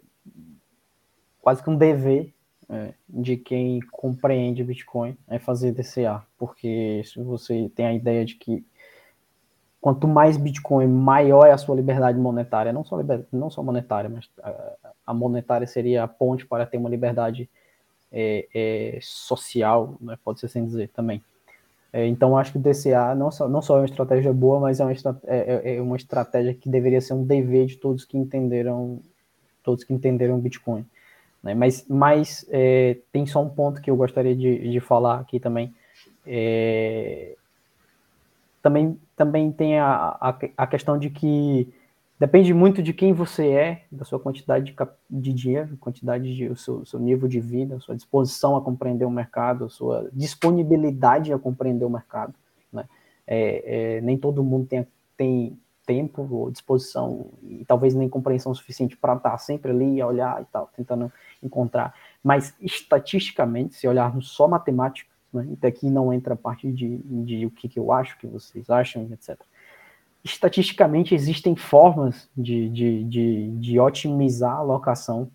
quase 1.41 1.63
que 1.63 1.69
um 1.69 1.77
dever 1.77 2.33
é, 2.67 2.93
de 3.07 3.37
quem 3.37 3.79
compreende 3.93 4.65
Bitcoin 4.65 5.17
é 5.29 5.39
fazer 5.39 5.71
DCA, 5.71 6.21
porque 6.37 7.01
se 7.05 7.23
você 7.23 7.71
tem 7.73 7.85
a 7.85 7.93
ideia 7.93 8.25
de 8.25 8.35
que 8.35 8.65
quanto 9.81 10.07
mais 10.07 10.37
Bitcoin, 10.37 10.87
maior 10.87 11.45
é 11.45 11.51
a 11.51 11.57
sua 11.57 11.75
liberdade 11.75 12.17
monetária, 12.17 12.73
não 12.73 12.83
só, 12.83 12.97
liber, 12.97 13.25
não 13.31 13.49
só 13.49 13.63
monetária, 13.63 14.09
mas 14.09 14.29
a, 14.43 14.73
a, 15.09 15.13
monetária 15.13 15.67
seria 15.67 16.03
a 16.03 16.07
ponte 16.07 16.45
para 16.45 16.65
ter 16.65 16.77
uma 16.77 16.89
liberdade 16.89 17.49
é, 18.11 18.47
é, 18.53 18.99
social, 19.01 19.97
né, 20.01 20.17
pode 20.23 20.39
ser 20.39 20.47
sem 20.47 20.65
dizer 20.65 20.89
também. 20.89 21.21
É, 21.91 22.05
então, 22.05 22.37
acho 22.37 22.51
que 22.51 22.57
o 22.57 22.61
DCA 22.61 23.15
não 23.15 23.31
só, 23.31 23.47
não 23.47 23.61
só 23.61 23.77
é 23.77 23.79
uma 23.79 23.85
estratégia 23.85 24.31
boa, 24.31 24.59
mas 24.59 24.79
é 24.79 24.85
uma, 24.85 24.93
é, 25.25 25.75
é 25.75 25.81
uma 25.81 25.95
estratégia 25.95 26.53
que 26.53 26.69
deveria 26.69 27.01
ser 27.01 27.13
um 27.13 27.23
dever 27.23 27.65
de 27.65 27.77
todos 27.77 28.05
que 28.05 28.17
entenderam 28.17 29.01
todos 29.63 29.83
que 29.83 29.93
entenderam 29.93 30.39
Bitcoin. 30.39 30.85
Né? 31.43 31.53
Mas, 31.53 31.85
mas 31.87 32.45
é, 32.49 32.97
tem 33.11 33.25
só 33.25 33.41
um 33.41 33.49
ponto 33.49 33.81
que 33.81 33.89
eu 33.89 33.95
gostaria 33.95 34.35
de, 34.35 34.71
de 34.71 34.79
falar 34.79 35.19
aqui 35.19 35.39
também. 35.39 35.73
É, 36.25 37.35
também, 38.61 38.99
também 39.15 39.51
tem 39.51 39.79
a, 39.79 40.17
a, 40.19 40.37
a, 40.57 40.67
questão 40.67 40.97
de 40.97 41.09
que 41.09 41.71
depende 42.19 42.53
muito 42.53 42.83
de 42.83 42.93
quem 42.93 43.13
você 43.13 43.47
é, 43.47 43.85
da 43.91 44.03
sua 44.03 44.19
quantidade 44.19 44.65
de, 44.65 44.75
de 45.09 45.33
dinheiro, 45.33 45.77
quantidade 45.77 46.35
de 46.35 46.47
o 46.47 46.55
seu, 46.55 46.85
seu 46.85 46.99
nível 46.99 47.27
de 47.27 47.39
vida, 47.39 47.79
sua 47.79 47.95
disposição 47.95 48.57
a 48.57 48.61
compreender 48.61 49.05
o 49.05 49.11
mercado, 49.11 49.69
sua 49.69 50.09
disponibilidade 50.11 51.31
a 51.31 51.39
compreender 51.39 51.85
o 51.85 51.89
mercado. 51.89 52.33
Né? 52.71 52.85
É, 53.25 53.97
é, 53.97 54.01
nem 54.01 54.17
todo 54.17 54.43
mundo 54.43 54.67
tem, 54.67 54.85
tem 55.15 55.57
tempo 55.85 56.27
ou 56.29 56.51
disposição 56.51 57.31
e 57.41 57.65
talvez 57.65 57.95
nem 57.95 58.07
compreensão 58.07 58.53
suficiente 58.53 58.95
para 58.95 59.15
estar 59.15 59.37
sempre 59.37 59.71
ali 59.71 59.99
a 59.99 60.05
olhar 60.05 60.41
e 60.41 60.45
tal, 60.45 60.69
tentando 60.75 61.11
encontrar. 61.41 61.95
Mas 62.23 62.53
estatisticamente, 62.59 63.75
se 63.75 63.87
olharmos 63.87 64.29
só 64.29 64.47
matemática, 64.47 65.09
né? 65.33 65.47
Então 65.51 65.69
aqui 65.69 65.89
não 65.89 66.11
entra 66.11 66.33
a 66.33 66.37
parte 66.37 66.71
de, 66.71 66.97
de 66.97 67.45
o 67.45 67.51
que, 67.51 67.69
que 67.69 67.79
eu 67.79 67.91
acho, 67.91 68.15
o 68.15 68.19
que 68.19 68.27
vocês 68.27 68.69
acham, 68.69 69.07
etc. 69.11 69.39
Estatisticamente 70.23 71.15
existem 71.15 71.55
formas 71.55 72.29
de, 72.35 72.69
de, 72.69 73.03
de, 73.05 73.51
de 73.51 73.79
otimizar 73.79 74.53
a 74.53 74.59
alocação 74.59 75.31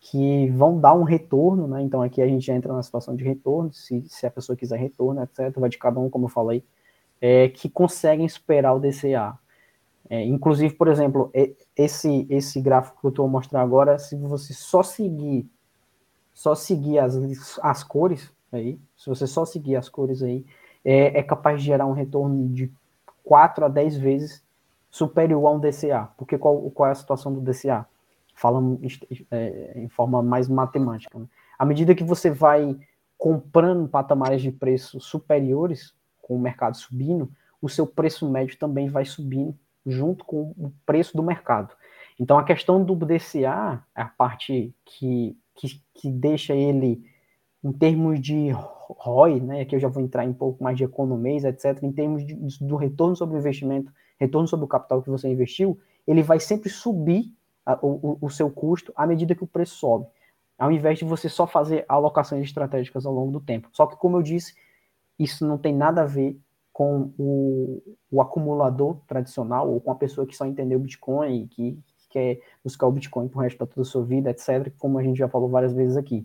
que 0.00 0.48
vão 0.50 0.78
dar 0.78 0.94
um 0.94 1.02
retorno, 1.02 1.66
né? 1.66 1.82
Então 1.82 2.02
aqui 2.02 2.20
a 2.20 2.26
gente 2.26 2.50
entra 2.50 2.72
na 2.72 2.82
situação 2.82 3.16
de 3.16 3.24
retorno, 3.24 3.72
se, 3.72 4.04
se 4.06 4.26
a 4.26 4.30
pessoa 4.30 4.56
quiser 4.56 4.78
retorno, 4.78 5.22
etc. 5.22 5.58
Vai 5.58 5.70
de 5.70 5.78
cada 5.78 5.98
um, 5.98 6.10
como 6.10 6.26
eu 6.26 6.30
falei, 6.30 6.62
é, 7.20 7.48
que 7.48 7.68
conseguem 7.68 8.28
superar 8.28 8.76
o 8.76 8.80
DCA. 8.80 9.38
É, 10.10 10.22
inclusive, 10.22 10.74
por 10.74 10.88
exemplo, 10.88 11.30
esse, 11.74 12.26
esse 12.28 12.60
gráfico 12.60 13.00
que 13.00 13.06
eu 13.06 13.10
estou 13.10 13.26
mostrando 13.26 13.62
agora, 13.62 13.98
se 13.98 14.14
você 14.16 14.52
só 14.52 14.82
seguir 14.82 15.48
só 16.34 16.54
seguir 16.54 16.98
as, 16.98 17.16
as 17.62 17.84
cores, 17.84 18.30
aí, 18.50 18.78
se 18.96 19.08
você 19.08 19.26
só 19.26 19.44
seguir 19.44 19.76
as 19.76 19.88
cores 19.88 20.22
aí, 20.22 20.44
é, 20.84 21.18
é, 21.18 21.22
capaz 21.22 21.60
de 21.60 21.66
gerar 21.66 21.86
um 21.86 21.92
retorno 21.92 22.48
de 22.48 22.70
4 23.24 23.64
a 23.64 23.68
10 23.68 23.96
vezes 23.96 24.44
superior 24.90 25.46
a 25.46 25.50
um 25.50 25.58
DCA. 25.58 26.08
Porque 26.16 26.38
qual, 26.38 26.70
qual 26.70 26.88
é 26.88 26.92
a 26.92 26.94
situação 26.94 27.32
do 27.32 27.40
DCA? 27.40 27.86
Falando 28.36 28.80
é, 29.30 29.72
em 29.76 29.88
forma 29.88 30.22
mais 30.22 30.48
matemática. 30.48 31.18
Né? 31.18 31.26
À 31.58 31.64
medida 31.64 31.94
que 31.94 32.04
você 32.04 32.30
vai 32.30 32.76
comprando 33.18 33.88
patamares 33.88 34.42
de 34.42 34.52
preço 34.52 35.00
superiores, 35.00 35.94
com 36.20 36.36
o 36.36 36.40
mercado 36.40 36.76
subindo, 36.76 37.30
o 37.60 37.68
seu 37.68 37.86
preço 37.86 38.28
médio 38.30 38.58
também 38.58 38.88
vai 38.88 39.04
subindo 39.04 39.56
junto 39.86 40.24
com 40.24 40.54
o 40.56 40.72
preço 40.86 41.16
do 41.16 41.22
mercado. 41.22 41.74
Então, 42.18 42.38
a 42.38 42.44
questão 42.44 42.82
do 42.82 42.94
DCA, 42.94 43.82
a 43.94 44.04
parte 44.04 44.74
que, 44.84 45.36
que, 45.54 45.82
que 45.94 46.10
deixa 46.10 46.54
ele 46.54 47.04
em 47.62 47.72
termos 47.72 48.20
de 48.20 48.50
ROI, 48.92 49.40
né, 49.40 49.60
aqui 49.62 49.74
eu 49.74 49.80
já 49.80 49.88
vou 49.88 50.02
entrar 50.02 50.24
em 50.24 50.30
um 50.30 50.34
pouco 50.34 50.62
mais 50.62 50.76
de 50.76 50.84
economia, 50.84 51.48
etc., 51.48 51.82
em 51.82 51.92
termos 51.92 52.24
de, 52.24 52.34
do 52.60 52.76
retorno 52.76 53.16
sobre 53.16 53.36
o 53.36 53.38
investimento, 53.38 53.92
retorno 54.18 54.46
sobre 54.46 54.64
o 54.64 54.68
capital 54.68 55.02
que 55.02 55.10
você 55.10 55.28
investiu, 55.28 55.78
ele 56.06 56.22
vai 56.22 56.38
sempre 56.38 56.68
subir 56.68 57.32
a, 57.64 57.78
o, 57.82 58.18
o, 58.20 58.30
seu 58.30 58.50
custo 58.50 58.92
à 58.94 59.06
medida 59.06 59.34
que 59.34 59.44
o 59.44 59.46
preço 59.46 59.76
sobe, 59.76 60.06
ao 60.58 60.70
invés 60.70 60.98
de 60.98 61.04
você 61.04 61.28
só 61.28 61.46
fazer 61.46 61.84
alocações 61.88 62.44
estratégicas 62.44 63.06
ao 63.06 63.12
longo 63.12 63.32
do 63.32 63.40
tempo. 63.40 63.68
Só 63.72 63.86
que, 63.86 63.96
como 63.96 64.18
eu 64.18 64.22
disse, 64.22 64.54
isso 65.18 65.46
não 65.46 65.56
tem 65.56 65.74
nada 65.74 66.02
a 66.02 66.06
ver 66.06 66.38
com 66.72 67.12
o, 67.16 67.82
o 68.10 68.20
acumulador 68.20 68.98
tradicional 69.06 69.70
ou 69.70 69.80
com 69.80 69.90
a 69.90 69.94
pessoa 69.94 70.26
que 70.26 70.36
só 70.36 70.44
entendeu 70.44 70.78
Bitcoin 70.78 71.42
e 71.42 71.46
que, 71.46 71.78
quer 72.14 72.38
buscar 72.62 72.86
o 72.86 72.92
Bitcoin 72.92 73.26
pro 73.26 73.40
resto 73.40 73.66
da 73.66 73.84
sua 73.84 74.04
vida, 74.04 74.30
etc., 74.30 74.72
como 74.78 74.98
a 74.98 75.02
gente 75.02 75.18
já 75.18 75.28
falou 75.28 75.48
várias 75.48 75.72
vezes 75.72 75.96
aqui. 75.96 76.24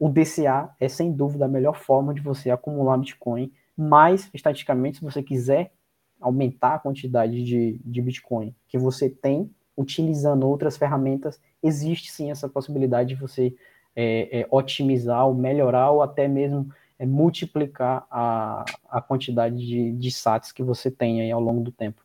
O 0.00 0.08
DCA 0.08 0.74
é 0.80 0.88
sem 0.88 1.12
dúvida 1.12 1.44
a 1.44 1.48
melhor 1.48 1.76
forma 1.76 2.14
de 2.14 2.22
você 2.22 2.50
acumular 2.50 2.96
Bitcoin, 2.96 3.52
mas, 3.76 4.30
estatisticamente, 4.32 4.96
se 4.96 5.04
você 5.04 5.22
quiser 5.22 5.74
aumentar 6.18 6.76
a 6.76 6.78
quantidade 6.78 7.44
de, 7.44 7.78
de 7.84 8.00
Bitcoin 8.00 8.54
que 8.66 8.78
você 8.78 9.10
tem, 9.10 9.54
utilizando 9.76 10.48
outras 10.48 10.78
ferramentas, 10.78 11.38
existe 11.62 12.10
sim 12.10 12.30
essa 12.30 12.48
possibilidade 12.48 13.10
de 13.10 13.14
você 13.14 13.54
é, 13.94 14.40
é, 14.40 14.46
otimizar 14.50 15.26
ou 15.26 15.34
melhorar 15.34 15.90
ou 15.90 16.02
até 16.02 16.26
mesmo 16.26 16.72
é, 16.98 17.04
multiplicar 17.04 18.06
a, 18.10 18.64
a 18.88 19.02
quantidade 19.02 19.58
de, 19.58 19.92
de 19.92 20.10
SATs 20.10 20.50
que 20.50 20.62
você 20.62 20.90
tem 20.90 21.20
aí 21.20 21.30
ao 21.30 21.40
longo 21.40 21.62
do 21.62 21.70
tempo. 21.72 22.02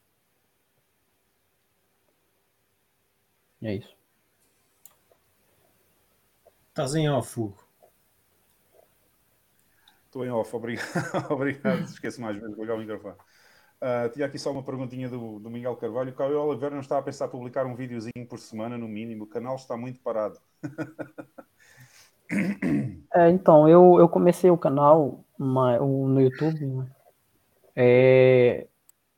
É 3.61 3.73
isso. 3.75 3.95
Estás 6.69 6.93
em 6.93 7.09
off. 7.09 7.64
Estou 10.15 10.25
em 10.25 10.31
off, 10.31 10.49
obrigado. 10.55 10.85
obrigado. 11.29 11.81
Esqueço 11.81 12.21
mais 12.21 12.37
vezes 12.37 12.55
de 12.55 12.61
ligar 12.61 12.75
o 12.75 12.79
microfone. 12.79 13.15
Uh, 13.81 14.07
tinha 14.13 14.25
aqui 14.25 14.39
só 14.39 14.49
uma 14.49 14.63
perguntinha 14.63 15.09
do, 15.09 15.39
do 15.39 15.49
Miguel 15.49 15.75
Carvalho. 15.75 16.11
O 16.11 16.15
Caio 16.15 16.39
Oliveira 16.39 16.73
não 16.73 16.81
está 16.81 16.97
a 16.97 17.01
pensar 17.01 17.25
em 17.25 17.31
publicar 17.31 17.65
um 17.65 17.75
videozinho 17.75 18.25
por 18.29 18.39
semana, 18.39 18.77
no 18.77 18.87
mínimo. 18.87 19.25
O 19.25 19.27
canal 19.27 19.57
está 19.57 19.75
muito 19.75 19.99
parado. 19.99 20.39
é, 23.13 23.29
então, 23.29 23.67
eu, 23.67 23.99
eu 23.99 24.07
comecei 24.07 24.49
o 24.49 24.57
canal 24.57 25.25
uma, 25.37 25.77
no 25.79 26.21
YouTube. 26.21 26.65
Né? 26.65 26.87
É, 27.75 28.67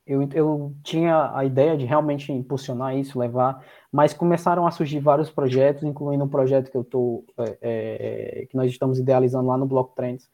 eu, 0.07 0.27
eu 0.33 0.75
tinha 0.83 1.31
a 1.37 1.45
ideia 1.45 1.77
de 1.77 1.85
realmente 1.85 2.33
impulsionar 2.33 2.97
isso, 2.97 3.19
levar, 3.19 3.63
mas 3.91 4.15
começaram 4.15 4.65
a 4.65 4.71
surgir 4.71 4.99
vários 4.99 5.29
projetos, 5.29 5.83
incluindo 5.83 6.23
um 6.23 6.29
projeto 6.29 6.71
que 6.71 6.77
eu 6.77 6.83
tô, 6.83 7.23
é, 7.37 8.41
é, 8.41 8.45
que 8.47 8.57
nós 8.57 8.71
estamos 8.71 8.97
idealizando 8.97 9.47
lá 9.47 9.59
no 9.59 9.67
Block 9.67 9.95
Trends. 9.95 10.27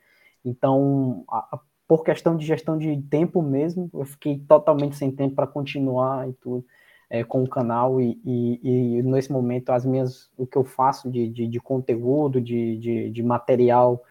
Então, 0.45 1.23
a, 1.29 1.59
por 1.87 2.03
questão 2.03 2.35
de 2.35 2.45
gestão 2.45 2.77
de 2.77 3.01
tempo 3.03 3.41
mesmo, 3.41 3.89
eu 3.93 4.05
fiquei 4.05 4.39
totalmente 4.39 4.95
sem 4.95 5.11
tempo 5.11 5.35
para 5.35 5.47
continuar 5.47 6.29
e 6.29 6.33
tudo 6.33 6.65
é, 7.09 7.23
com 7.23 7.43
o 7.43 7.47
canal 7.47 8.01
e, 8.01 8.19
e, 8.25 8.59
e, 8.63 9.03
nesse 9.03 9.31
momento 9.31 9.69
as 9.69 9.85
minhas, 9.85 10.31
o 10.35 10.47
que 10.47 10.57
eu 10.57 10.63
faço 10.63 11.11
de, 11.11 11.27
de, 11.29 11.47
de 11.47 11.59
conteúdo, 11.59 12.41
de, 12.41 12.77
de, 12.77 13.09
de 13.11 13.21
material, 13.21 14.03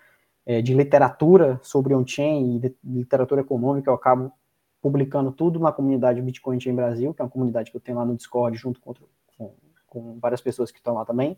é, 0.47 0.63
de 0.63 0.73
literatura 0.75 1.59
sobre 1.63 1.95
on-chain 1.95 2.61
e 2.63 2.75
literatura 2.85 3.41
econômica, 3.41 3.91
eu 3.91 3.95
acabo 3.95 4.33
publicando 4.81 5.33
tudo 5.33 5.59
na 5.59 5.73
comunidade 5.73 6.23
Bitcoin 6.23 6.61
Chain 6.61 6.75
Brasil, 6.75 7.15
que 7.15 7.21
é 7.23 7.25
uma 7.25 7.31
comunidade 7.31 7.71
que 7.71 7.77
eu 7.77 7.81
tenho 7.81 7.99
lá 7.99 8.05
no 8.05 8.17
Discord 8.17 8.57
junto 8.57 8.81
com, 8.81 8.95
com, 9.37 9.55
com 9.87 10.19
várias 10.21 10.41
pessoas 10.41 10.71
que 10.71 10.79
estão 10.79 10.95
lá 10.95 11.05
também. 11.05 11.37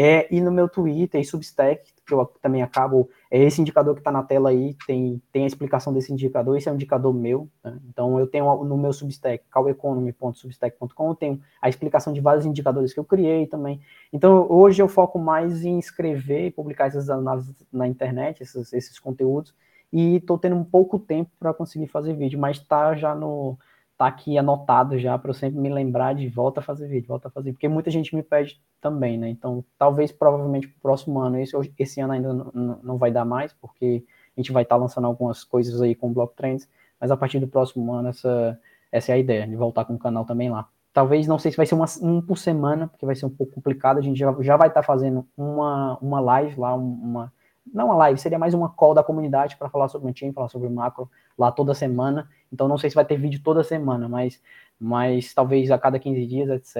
É, 0.00 0.32
e 0.32 0.40
no 0.40 0.52
meu 0.52 0.68
Twitter 0.68 1.20
e 1.20 1.24
Substack, 1.24 1.92
que 2.06 2.14
eu 2.14 2.24
também 2.40 2.62
acabo, 2.62 3.10
é 3.28 3.42
esse 3.42 3.60
indicador 3.60 3.94
que 3.94 4.00
está 4.00 4.12
na 4.12 4.22
tela 4.22 4.50
aí, 4.50 4.76
tem, 4.86 5.20
tem 5.32 5.42
a 5.42 5.46
explicação 5.48 5.92
desse 5.92 6.12
indicador, 6.12 6.56
esse 6.56 6.68
é 6.68 6.72
um 6.72 6.76
indicador 6.76 7.12
meu, 7.12 7.48
né? 7.64 7.76
então 7.88 8.16
eu 8.20 8.24
tenho 8.28 8.62
no 8.62 8.78
meu 8.78 8.92
Substack, 8.92 9.42
calveconomy.substack.com, 9.50 11.08
eu 11.08 11.14
tenho 11.16 11.42
a 11.60 11.68
explicação 11.68 12.12
de 12.12 12.20
vários 12.20 12.46
indicadores 12.46 12.94
que 12.94 13.00
eu 13.00 13.04
criei 13.04 13.48
também, 13.48 13.80
então 14.12 14.46
hoje 14.48 14.80
eu 14.80 14.86
foco 14.86 15.18
mais 15.18 15.64
em 15.64 15.80
escrever 15.80 16.46
e 16.46 16.50
publicar 16.52 16.86
essas 16.86 17.10
análises 17.10 17.52
na 17.72 17.88
internet, 17.88 18.40
esses, 18.40 18.72
esses 18.72 19.00
conteúdos, 19.00 19.52
e 19.92 20.18
estou 20.18 20.38
tendo 20.38 20.54
um 20.54 20.64
pouco 20.64 21.00
tempo 21.00 21.32
para 21.40 21.52
conseguir 21.52 21.88
fazer 21.88 22.14
vídeo, 22.14 22.38
mas 22.38 22.58
está 22.58 22.94
já 22.94 23.16
no, 23.16 23.58
tá 23.98 24.06
aqui 24.06 24.38
anotado 24.38 24.96
já 24.96 25.18
para 25.18 25.30
eu 25.30 25.34
sempre 25.34 25.60
me 25.60 25.68
lembrar 25.68 26.14
de 26.14 26.28
volta 26.28 26.60
a 26.60 26.62
fazer 26.62 26.86
vídeo, 26.86 27.08
volta 27.08 27.28
a 27.28 27.30
fazer, 27.30 27.52
porque 27.52 27.68
muita 27.68 27.90
gente 27.90 28.14
me 28.14 28.22
pede 28.22 28.62
também, 28.80 29.18
né? 29.18 29.28
Então, 29.28 29.64
talvez 29.76 30.12
provavelmente 30.12 30.68
pro 30.68 30.80
próximo 30.80 31.18
ano, 31.18 31.38
esse, 31.38 31.54
esse 31.78 32.00
ano 32.00 32.12
ainda 32.12 32.32
não, 32.32 32.80
não 32.82 32.96
vai 32.96 33.10
dar 33.10 33.24
mais, 33.24 33.52
porque 33.52 34.04
a 34.36 34.40
gente 34.40 34.52
vai 34.52 34.62
estar 34.62 34.76
tá 34.76 34.80
lançando 34.80 35.06
algumas 35.06 35.42
coisas 35.42 35.82
aí 35.82 35.96
com 35.96 36.08
o 36.08 36.12
Block 36.12 36.34
Trends, 36.36 36.68
mas 37.00 37.10
a 37.10 37.16
partir 37.16 37.40
do 37.40 37.48
próximo 37.48 37.92
ano 37.92 38.08
essa 38.08 38.58
essa 38.90 39.12
é 39.12 39.16
a 39.16 39.18
ideia, 39.18 39.46
de 39.46 39.56
voltar 39.56 39.84
com 39.84 39.94
o 39.94 39.98
canal 39.98 40.24
também 40.24 40.50
lá. 40.50 40.66
Talvez, 40.92 41.26
não 41.26 41.38
sei 41.38 41.50
se 41.50 41.56
vai 41.56 41.66
ser 41.66 41.74
uma, 41.74 41.86
um 42.02 42.20
por 42.20 42.38
semana, 42.38 42.88
porque 42.88 43.04
vai 43.04 43.14
ser 43.14 43.26
um 43.26 43.30
pouco 43.30 43.52
complicado, 43.52 43.98
a 43.98 44.00
gente 44.00 44.18
já, 44.18 44.34
já 44.40 44.56
vai 44.56 44.68
estar 44.68 44.80
tá 44.80 44.86
fazendo 44.86 45.26
uma, 45.36 45.98
uma 46.00 46.20
live 46.20 46.58
lá, 46.58 46.74
uma, 46.74 47.32
não 47.72 47.86
uma 47.86 47.96
live, 47.96 48.20
seria 48.20 48.38
mais 48.38 48.54
uma 48.54 48.68
call 48.68 48.94
da 48.94 49.02
comunidade 49.02 49.56
para 49.56 49.68
falar 49.68 49.88
sobre 49.88 50.10
o 50.10 50.14
time, 50.14 50.32
falar 50.32 50.48
sobre 50.48 50.68
o 50.68 50.70
macro 50.70 51.10
lá 51.36 51.50
toda 51.52 51.74
semana. 51.74 52.28
Então 52.52 52.68
não 52.68 52.78
sei 52.78 52.90
se 52.90 52.96
vai 52.96 53.04
ter 53.04 53.18
vídeo 53.18 53.40
toda 53.42 53.62
semana, 53.62 54.08
mas, 54.08 54.40
mas 54.78 55.32
talvez 55.34 55.70
a 55.70 55.78
cada 55.78 55.98
15 55.98 56.26
dias, 56.26 56.48
etc. 56.50 56.76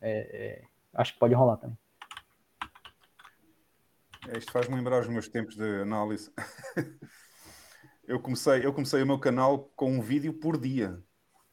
É, 0.00 0.60
é, 0.60 0.62
acho 0.94 1.14
que 1.14 1.18
pode 1.18 1.34
rolar 1.34 1.56
também. 1.56 1.76
É, 4.28 4.38
isto 4.38 4.52
faz-me 4.52 4.76
lembrar 4.76 5.00
os 5.00 5.08
meus 5.08 5.28
tempos 5.28 5.56
de 5.56 5.82
análise. 5.82 6.30
eu, 8.06 8.20
comecei, 8.20 8.64
eu 8.64 8.72
comecei 8.72 9.02
o 9.02 9.06
meu 9.06 9.18
canal 9.18 9.70
com 9.74 9.90
um 9.90 10.00
vídeo 10.00 10.32
por 10.32 10.58
dia. 10.58 11.02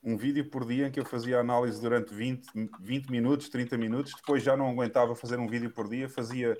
Um 0.03 0.15
vídeo 0.15 0.49
por 0.49 0.65
dia 0.65 0.87
em 0.87 0.91
que 0.91 0.99
eu 0.99 1.05
fazia 1.05 1.39
análise 1.39 1.81
durante 1.81 2.13
20, 2.13 2.69
20 2.79 3.09
minutos, 3.09 3.49
30 3.49 3.77
minutos. 3.77 4.13
Depois 4.15 4.43
já 4.43 4.55
não 4.55 4.69
aguentava 4.69 5.15
fazer 5.15 5.39
um 5.39 5.47
vídeo 5.47 5.71
por 5.71 5.89
dia. 5.89 6.07
Fazia 6.07 6.57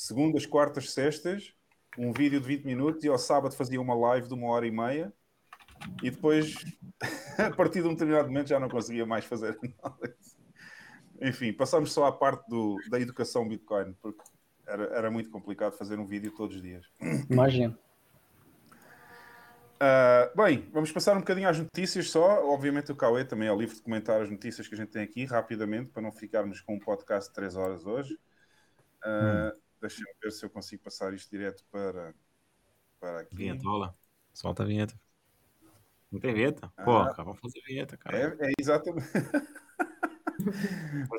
segundas, 0.00 0.46
quartas, 0.46 0.92
sextas, 0.92 1.52
um 1.98 2.10
vídeo 2.10 2.40
de 2.40 2.46
20 2.46 2.64
minutos 2.64 3.04
e 3.04 3.08
ao 3.08 3.18
sábado 3.18 3.54
fazia 3.54 3.80
uma 3.80 3.94
live 3.94 4.28
de 4.28 4.34
uma 4.34 4.48
hora 4.48 4.66
e 4.66 4.70
meia 4.70 5.12
e 6.02 6.10
depois, 6.10 6.54
a 7.38 7.50
partir 7.50 7.82
de 7.82 7.88
um 7.88 7.92
determinado 7.92 8.28
momento, 8.28 8.48
já 8.48 8.58
não 8.58 8.68
conseguia 8.68 9.04
mais 9.04 9.26
fazer 9.26 9.58
análise. 9.82 10.36
Enfim, 11.20 11.52
passamos 11.52 11.92
só 11.92 12.06
à 12.06 12.12
parte 12.12 12.48
do, 12.48 12.78
da 12.88 12.98
educação 12.98 13.46
Bitcoin, 13.46 13.92
porque 14.00 14.22
era, 14.66 14.84
era 14.84 15.10
muito 15.10 15.28
complicado 15.28 15.76
fazer 15.76 15.98
um 15.98 16.06
vídeo 16.06 16.32
todos 16.34 16.56
os 16.56 16.62
dias. 16.62 16.86
Imagino. 17.28 17.76
Uh, 19.76 20.36
bem, 20.36 20.68
vamos 20.72 20.90
passar 20.92 21.14
um 21.14 21.20
bocadinho 21.20 21.48
às 21.48 21.58
notícias 21.58 22.08
só. 22.10 22.50
Obviamente 22.50 22.90
o 22.90 22.96
Cauê 22.96 23.24
também 23.24 23.48
é 23.48 23.54
livre 23.54 23.76
de 23.76 23.82
comentar 23.82 24.22
as 24.22 24.30
notícias 24.30 24.66
que 24.66 24.74
a 24.74 24.78
gente 24.78 24.92
tem 24.92 25.02
aqui 25.02 25.26
rapidamente, 25.26 25.90
para 25.90 26.02
não 26.02 26.12
ficarmos 26.12 26.62
com 26.62 26.76
um 26.76 26.78
podcast 26.78 27.28
de 27.28 27.34
3 27.34 27.56
horas 27.56 27.84
hoje. 27.84 28.14
Uh, 29.04 29.54
hum. 29.54 29.60
Deixa-me 29.80 30.12
ver 30.22 30.30
se 30.30 30.44
eu 30.44 30.50
consigo 30.50 30.82
passar 30.82 31.14
isto 31.14 31.30
direto 31.30 31.64
para, 31.70 32.14
para 32.98 33.20
aqui. 33.20 33.36
Vinhetola. 33.36 33.94
Solta 34.32 34.62
a 34.62 34.66
vinheta. 34.66 34.94
Não 36.10 36.20
tem 36.20 36.34
vinheta? 36.34 36.72
Pô, 36.84 36.98
ah, 36.98 37.10
cara, 37.10 37.24
vamos 37.24 37.40
fazer 37.40 37.60
vinheta, 37.66 37.96
cara. 37.96 38.18
É, 38.18 38.48
é 38.48 38.52
exatamente. 38.58 39.06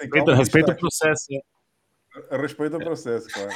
respeita, 0.01 0.35
respeita 0.35 0.71
o 0.73 0.77
processo. 0.77 1.27
É. 2.29 2.37
Respeita 2.37 2.77
o 2.77 2.79
processo, 2.79 3.27
claro. 3.29 3.51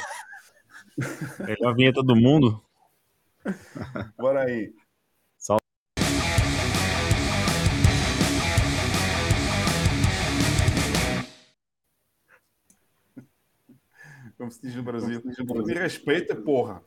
Melhor 1.46 1.74
vinheta 1.74 2.02
do 2.02 2.16
mundo. 2.16 2.62
Bora 4.16 4.44
aí. 4.44 4.74
Como 14.36 14.50
se 14.50 14.60
diz 14.60 14.74
no 14.74 14.82
Brasil. 14.82 15.22
Me 15.24 15.74
respeita, 15.74 16.36
porra. 16.36 16.82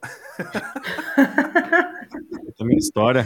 É 2.60 2.64
minha 2.64 2.78
história. 2.78 3.26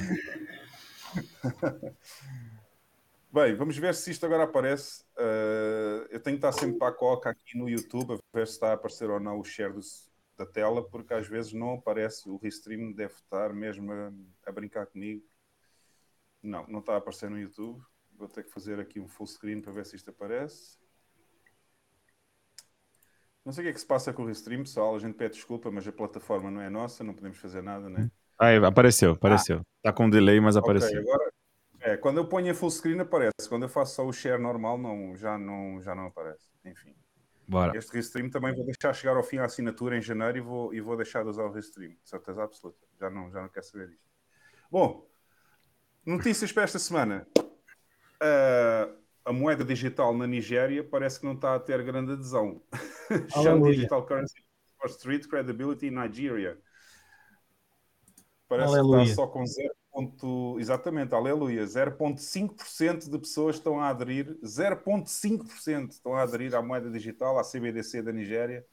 Bem, 3.31 3.55
vamos 3.55 3.75
ver 3.77 3.95
se 3.95 4.11
isto 4.11 4.25
agora 4.25 4.43
aparece. 4.43 5.03
Uh, 5.17 6.05
eu 6.11 6.19
tenho 6.19 6.37
que 6.37 6.45
estar 6.45 6.51
sempre 6.51 6.77
para 6.77 6.89
a 6.89 6.95
coca 6.95 7.31
aqui 7.31 7.57
no 7.57 7.67
YouTube, 7.67 8.13
a 8.13 8.17
ver 8.31 8.45
se 8.45 8.53
está 8.53 8.69
a 8.69 8.73
aparecer 8.73 9.09
ou 9.09 9.19
não 9.19 9.39
o 9.39 9.43
share 9.43 9.73
do, 9.73 9.79
da 10.37 10.45
tela, 10.45 10.87
porque 10.87 11.15
às 11.15 11.27
vezes 11.27 11.51
não 11.51 11.73
aparece. 11.73 12.29
O 12.29 12.37
restream 12.37 12.91
deve 12.91 13.15
estar 13.15 13.51
mesmo 13.51 13.91
a, 13.91 14.13
a, 14.45 14.51
brincar 14.51 14.85
comigo. 14.85 15.25
Não, 16.43 16.67
não 16.67 16.79
está 16.79 16.93
a 16.93 16.97
aparecer 16.97 17.29
no 17.29 17.39
YouTube. 17.39 17.81
Vou 18.15 18.27
ter 18.27 18.43
que 18.43 18.51
fazer 18.51 18.79
aqui 18.79 18.99
um 18.99 19.07
full 19.07 19.25
screen 19.25 19.61
para 19.61 19.71
ver 19.71 19.87
se 19.87 19.95
isto 19.95 20.11
aparece. 20.11 20.77
Não 23.45 23.51
sei 23.51 23.63
o 23.63 23.65
que 23.65 23.69
é 23.71 23.73
que 23.73 23.79
se 23.79 23.85
passa 23.85 24.13
com 24.13 24.23
o 24.23 24.25
Restream, 24.25 24.63
pessoal. 24.63 24.95
A 24.95 24.99
gente 24.99 25.15
pede 25.15 25.35
desculpa, 25.35 25.69
mas 25.69 25.87
a 25.87 25.91
plataforma 25.91 26.49
não 26.49 26.61
é 26.61 26.69
nossa, 26.69 27.03
não 27.03 27.13
podemos 27.13 27.37
fazer 27.37 27.61
nada, 27.61 27.89
né? 27.89 28.09
Ah, 28.39 28.55
apareceu, 28.67 29.11
apareceu. 29.11 29.59
Ah. 29.59 29.65
Tá 29.83 29.93
com 29.93 30.09
delay, 30.09 30.39
mas 30.39 30.55
apareceu. 30.55 31.01
Okay, 31.01 31.11
agora, 31.11 31.33
é, 31.81 31.97
quando 31.97 32.17
eu 32.17 32.25
ponho 32.25 32.49
em 32.49 32.53
full 32.53 32.71
screen 32.71 32.99
aparece. 32.99 33.49
Quando 33.49 33.63
eu 33.63 33.69
faço 33.69 33.95
só 33.95 34.05
o 34.05 34.13
share 34.13 34.41
normal, 34.41 34.77
não, 34.77 35.15
já, 35.15 35.37
não, 35.37 35.81
já 35.81 35.93
não 35.93 36.07
aparece. 36.07 36.49
Enfim. 36.63 36.95
Bora. 37.45 37.77
Este 37.77 37.91
Restream 37.93 38.29
também 38.29 38.55
vou 38.55 38.65
deixar 38.65 38.93
chegar 38.93 39.17
ao 39.17 39.23
fim 39.23 39.37
a 39.37 39.45
assinatura 39.45 39.97
em 39.97 40.01
janeiro 40.01 40.37
e 40.37 40.41
vou, 40.41 40.73
e 40.73 40.79
vou 40.79 40.95
deixar 40.95 41.23
de 41.23 41.29
usar 41.29 41.43
o 41.43 41.51
Restream. 41.51 41.91
De 41.91 42.09
certeza 42.09 42.41
absoluta. 42.41 42.79
Já 42.99 43.09
não, 43.09 43.29
já 43.29 43.41
não 43.41 43.49
quero 43.49 43.65
saber 43.65 43.89
disto. 43.89 44.03
Bom, 44.71 45.05
notícias 46.05 46.51
para 46.53 46.63
esta 46.63 46.79
semana. 46.79 47.27
Uh, 47.37 49.02
a 49.25 49.31
moeda 49.31 49.63
digital 49.63 50.15
na 50.15 50.27
Nigéria 50.27 50.83
parece 50.83 51.19
que 51.19 51.25
não 51.25 51.33
está 51.33 51.55
a 51.55 51.59
ter 51.59 51.81
grande 51.83 52.13
adesão. 52.13 52.61
Chama 53.43 53.69
Digital 53.71 54.05
Currency 54.05 54.43
for 54.79 54.89
Street 54.89 55.27
Credibility 55.27 55.87
in 55.87 55.91
Nigeria. 55.91 56.57
Parece 58.47 58.73
Aleluia. 58.73 59.03
que 59.03 59.09
está 59.11 59.15
só 59.23 59.27
com 59.27 59.43
ponto- 59.91 60.59
exatamente, 60.59 61.13
aleluia, 61.15 61.65
0,5% 61.65 63.09
de 63.09 63.17
pessoas 63.19 63.55
estão 63.55 63.79
a 63.79 63.89
aderir, 63.89 64.37
0,5% 64.43 65.91
estão 65.91 66.13
a 66.15 66.23
aderir 66.23 66.53
à 66.55 66.61
moeda 66.61 66.89
digital, 66.89 67.39
à 67.39 67.43
CBDC 67.43 68.01
da 68.01 68.11
Nigéria, 68.11 68.65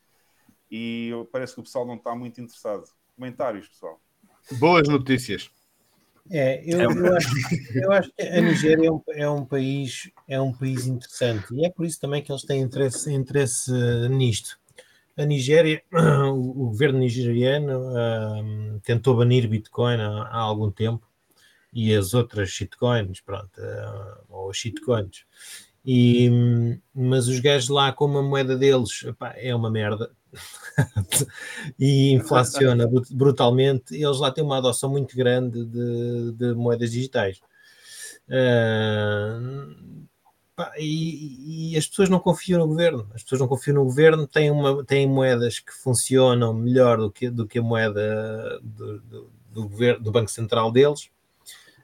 e 0.70 1.10
parece 1.30 1.54
que 1.54 1.60
o 1.60 1.62
pessoal 1.62 1.86
não 1.86 1.96
está 1.96 2.14
muito 2.14 2.40
interessado. 2.40 2.84
Comentários, 3.14 3.68
pessoal. 3.68 4.00
Boas 4.58 4.88
notícias. 4.88 5.50
É, 6.30 6.62
eu, 6.64 6.80
eu 6.92 7.16
acho, 7.16 7.28
eu 7.74 7.92
acho 7.92 8.12
que 8.12 8.22
a 8.22 8.40
Nigéria 8.40 8.86
é 8.86 8.90
um, 8.90 9.02
é 9.08 9.28
um 9.28 9.44
país 9.44 10.10
é 10.28 10.40
um 10.40 10.52
país 10.52 10.86
interessante 10.86 11.52
e 11.52 11.66
é 11.66 11.70
por 11.70 11.84
isso 11.84 12.00
também 12.00 12.22
que 12.22 12.30
eles 12.30 12.42
têm 12.42 12.60
interesse, 12.60 13.12
interesse 13.12 13.72
nisto. 14.08 14.56
A 15.16 15.24
Nigéria, 15.24 15.82
o, 16.32 16.66
o 16.66 16.66
governo 16.68 17.00
nigeriano 17.00 17.96
ahm, 17.96 18.78
tentou 18.84 19.16
banir 19.16 19.48
Bitcoin 19.48 20.00
há, 20.00 20.22
há 20.30 20.38
algum 20.38 20.70
tempo 20.70 21.04
e 21.72 21.94
as 21.94 22.14
outras 22.14 22.50
shitcoins, 22.50 23.20
pronto, 23.20 23.50
ah, 23.58 24.20
ou 24.28 24.52
shitcoins. 24.52 25.24
E, 25.84 26.28
hum, 26.30 26.78
mas 26.94 27.26
os 27.26 27.40
gajos 27.40 27.68
lá, 27.68 27.92
como 27.92 28.18
a 28.18 28.22
moeda 28.22 28.56
deles 28.56 29.02
epá, 29.04 29.34
é 29.36 29.54
uma 29.54 29.70
merda 29.70 30.10
e 31.78 32.12
inflaciona 32.12 32.86
brut- 32.86 33.12
brutalmente, 33.12 33.94
eles 33.94 34.18
lá 34.18 34.30
têm 34.30 34.44
uma 34.44 34.58
adoção 34.58 34.90
muito 34.90 35.16
grande 35.16 35.64
de, 35.64 36.32
de 36.32 36.54
moedas 36.54 36.90
digitais. 36.90 37.40
Ah, 38.30 39.40
pá, 40.54 40.72
e, 40.78 41.72
e 41.72 41.76
as 41.76 41.86
pessoas 41.86 42.08
não 42.08 42.20
confiam 42.20 42.60
no 42.60 42.68
governo, 42.68 43.10
as 43.14 43.22
pessoas 43.22 43.40
não 43.40 43.48
confiam 43.48 43.74
no 43.76 43.84
governo, 43.84 44.26
têm, 44.26 44.50
uma, 44.50 44.84
têm 44.84 45.08
moedas 45.08 45.58
que 45.58 45.72
funcionam 45.72 46.54
melhor 46.54 46.98
do 46.98 47.10
que, 47.10 47.28
do 47.28 47.46
que 47.46 47.58
a 47.58 47.62
moeda 47.62 48.60
do, 48.62 49.00
do, 49.00 49.30
do 49.52 49.68
governo, 49.68 50.04
do 50.04 50.12
Banco 50.12 50.30
Central 50.30 50.70
deles. 50.70 51.10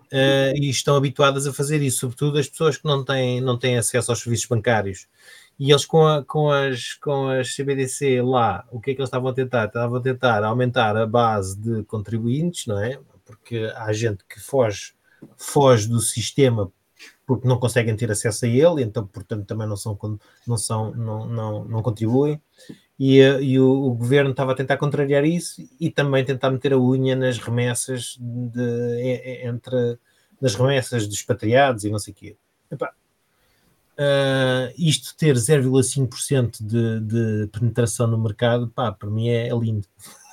Uh, 0.07 0.55
e 0.55 0.71
estão 0.71 0.95
habituadas 0.95 1.49
a 1.49 1.53
fazer 1.53 1.83
isso, 1.83 1.99
sobretudo 1.99 2.39
as 2.39 2.49
pessoas 2.49 2.77
que 2.77 2.85
não 2.85 3.05
têm, 3.05 3.41
não 3.41 3.59
têm 3.59 3.77
acesso 3.77 4.13
aos 4.13 4.21
serviços 4.21 4.47
bancários. 4.47 5.09
E 5.59 5.71
eles 5.71 5.87
com, 5.87 6.07
a- 6.07 6.25
com, 6.25 6.51
as, 6.51 6.95
com 6.95 7.29
as 7.29 7.55
CBDC 7.55 8.21
lá, 8.23 8.67
o 8.71 8.81
que 8.81 8.91
é 8.91 8.95
que 8.95 9.01
eles 9.01 9.09
estavam 9.09 9.31
a 9.31 9.35
tentar? 9.35 9.67
Estavam 9.67 9.97
a 9.99 10.03
tentar 10.03 10.45
aumentar 10.45 10.97
a 10.97 11.07
base 11.07 11.59
de 11.59 11.83
contribuintes, 11.85 12.67
não 12.67 12.79
é? 12.79 12.99
Porque 13.25 13.73
há 13.75 13.93
gente 13.93 14.23
que 14.29 14.39
foge, 14.41 14.93
foge 15.37 15.89
do 15.89 16.01
sistema 16.01 16.71
porque 17.27 17.49
não 17.49 17.59
conseguem 17.59 17.97
ter 17.97 18.11
acesso 18.11 18.45
a 18.45 18.49
ele, 18.49 18.83
então, 18.83 19.07
portanto, 19.07 19.47
também 19.47 19.67
não 19.69 19.77
são, 19.77 19.99
não, 20.47 20.57
são, 20.57 20.93
não, 20.95 21.27
não, 21.27 21.65
não 21.65 21.83
contribuem. 21.83 22.41
E, 22.99 23.19
e 23.21 23.61
o, 23.61 23.69
o 23.69 23.95
governo 23.95 24.31
estava 24.31 24.53
a 24.53 24.55
tentar 24.55 24.77
contrariar 24.79 25.25
isso 25.25 25.63
e 25.81 25.91
também 25.91 26.25
tentar 26.25 26.51
meter 26.51 26.73
a 26.73 26.79
unha 26.79 27.15
nas 27.17 27.39
remessas 27.39 28.17
de, 28.21 29.43
entre 29.45 29.99
nas 30.41 30.55
remessas 30.55 31.07
dos 31.07 31.17
expatriados 31.17 31.85
e 31.85 31.91
não 31.91 31.99
sei 31.99 32.13
o 32.13 32.17
quê. 32.17 32.37
Epá, 32.71 32.93
ah, 33.99 34.73
isto 34.77 35.17
ter 35.17 35.35
0,5% 35.37 36.59
de, 36.61 37.01
de 37.01 37.47
penetração 37.49 38.07
no 38.07 38.19
mercado, 38.19 38.69
pá, 38.69 38.93
para 38.93 39.11
mim 39.11 39.29
é, 39.29 39.49
é 39.49 39.55
lindo. 39.55 39.87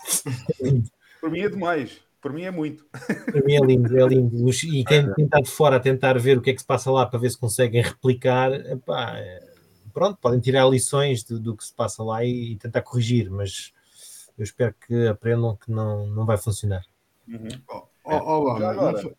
É 0.60 0.68
lindo. 0.69 0.90
Para 1.22 1.30
mim 1.30 1.40
é 1.40 1.49
demais, 1.49 2.02
para 2.22 2.34
mim 2.34 2.44
é 2.44 2.52
muito. 2.52 2.85
Para 2.91 3.41
mim 3.45 3.56
é 3.56 3.60
lindo, 3.60 3.98
é 3.98 4.06
lindo. 4.07 4.49
E 4.49 4.84
quem 4.84 5.14
tentar 5.14 5.40
de 5.40 5.49
fora 5.49 5.77
a 5.77 5.80
tentar 5.80 6.19
ver 6.19 6.38
o 6.38 6.41
que 6.41 6.49
é 6.49 6.53
que 6.53 6.60
se 6.60 6.68
passa 6.68 6.91
lá 6.91 7.06
para 7.06 7.19
ver 7.19 7.30
se 7.30 7.38
conseguem 7.38 7.81
replicar, 7.81 8.52
epá, 8.52 9.18
é- 9.18 9.53
pronto, 9.94 10.18
podem 10.19 10.40
tirar 10.41 10.68
lições 10.68 11.23
do, 11.23 11.40
do 11.40 11.56
que 11.56 11.64
se 11.64 11.73
passa 11.73 12.03
lá 12.03 12.26
e, 12.26 12.57
tentar 12.57 12.81
corrigir, 12.81 13.30
mas 13.30 13.72
eu 14.38 14.44
espero 14.44 14.76
que 14.85 15.07
aprendam 15.07 15.56
que 15.56 15.72
não, 15.72 16.07
não 16.07 16.26
vai 16.26 16.38
funcionar. 16.38 16.84
Ó, 17.69 17.84
ó, 18.03 18.40
Obama, 18.40 18.60
Já 18.60 18.65
não 18.65 18.80
agora, 18.80 19.02
foi- 19.02 19.15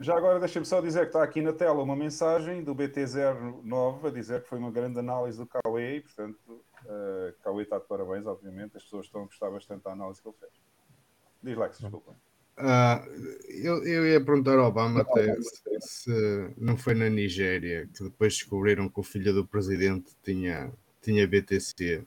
já 0.00 0.16
agora 0.16 0.40
deixa-me 0.40 0.64
só 0.64 0.80
dizer 0.80 1.00
que 1.00 1.06
está 1.08 1.22
aqui 1.22 1.42
na 1.42 1.52
tela 1.52 1.82
uma 1.82 1.94
mensagem 1.94 2.64
do 2.64 2.74
BT09 2.74 4.06
a 4.06 4.10
dizer 4.10 4.42
que 4.42 4.48
foi 4.48 4.58
uma 4.58 4.70
grande 4.70 4.98
análise 4.98 5.36
do 5.36 5.46
Cauê 5.46 5.96
e, 5.96 6.00
portanto, 6.00 6.64
uh, 6.86 7.34
Cauê 7.42 7.64
está 7.64 7.78
de 7.78 7.86
parabéns, 7.86 8.26
obviamente. 8.26 8.78
As 8.78 8.82
pessoas 8.84 9.06
estão 9.06 9.22
a 9.22 9.24
gostar 9.26 9.50
bastante 9.50 9.84
da 9.84 9.92
análise 9.92 10.22
que 10.22 10.28
ele 10.28 10.36
fez. 10.40 10.52
Diz 11.42 11.56
Lex, 11.56 11.78
desculpa. 11.78 12.16
Ah, 12.56 13.04
eu, 13.48 13.84
eu 13.84 14.06
ia 14.06 14.22
perguntar 14.22 14.58
ao 14.58 14.68
Obama 14.68 15.00
até 15.00 15.34
se, 15.40 15.80
se 15.80 16.54
não 16.58 16.76
foi 16.76 16.94
na 16.94 17.08
Nigéria 17.08 17.88
que 17.94 18.04
depois 18.04 18.34
descobriram 18.34 18.88
que 18.88 19.00
o 19.00 19.02
filho 19.02 19.32
do 19.32 19.46
presidente 19.46 20.14
tinha, 20.22 20.70
tinha 21.00 21.26
BTC. 21.26 22.06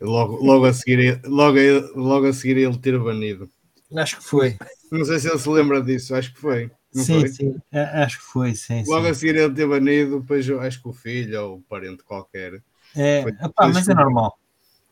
Logo, 0.00 0.44
logo, 0.44 0.66
a 0.66 0.72
seguir, 0.72 1.20
logo, 1.24 1.58
logo 1.94 2.26
a 2.26 2.32
seguir 2.32 2.58
ele 2.58 2.78
ter 2.78 2.98
banido. 2.98 3.50
Acho 3.94 4.16
que 4.18 4.24
foi. 4.24 4.56
Não 4.90 5.04
sei 5.04 5.18
se 5.18 5.28
ele 5.28 5.38
se 5.38 5.48
lembra 5.48 5.82
disso, 5.82 6.14
acho 6.14 6.32
que 6.34 6.40
foi. 6.40 6.70
Não 6.94 7.04
sim, 7.04 7.20
foi? 7.20 7.28
sim, 7.28 7.56
a- 7.72 8.04
acho 8.04 8.18
que 8.18 8.24
foi, 8.24 8.54
sim. 8.54 8.82
Logo 8.86 9.04
sim. 9.04 9.10
a 9.10 9.14
seguir 9.14 9.36
ele 9.36 9.54
ter 9.54 9.66
banido, 9.68 10.20
depois 10.20 10.48
acho 10.48 10.82
que 10.82 10.88
o 10.88 10.92
filho 10.92 11.42
ou 11.42 11.56
o 11.58 11.62
parente 11.62 12.02
qualquer. 12.02 12.62
É, 12.94 13.22
foi- 13.22 13.32
foi 13.32 13.72
mas 13.72 13.88
é 13.88 13.94
normal. 13.94 14.38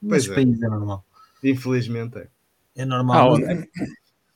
Pois 0.06 0.26
Nos 0.26 0.32
é. 0.32 0.34
países 0.34 0.62
é 0.62 0.68
normal. 0.68 1.04
Infelizmente 1.42 2.18
é. 2.18 2.28
É 2.76 2.84
normal. 2.84 3.36
Ah, 3.36 3.38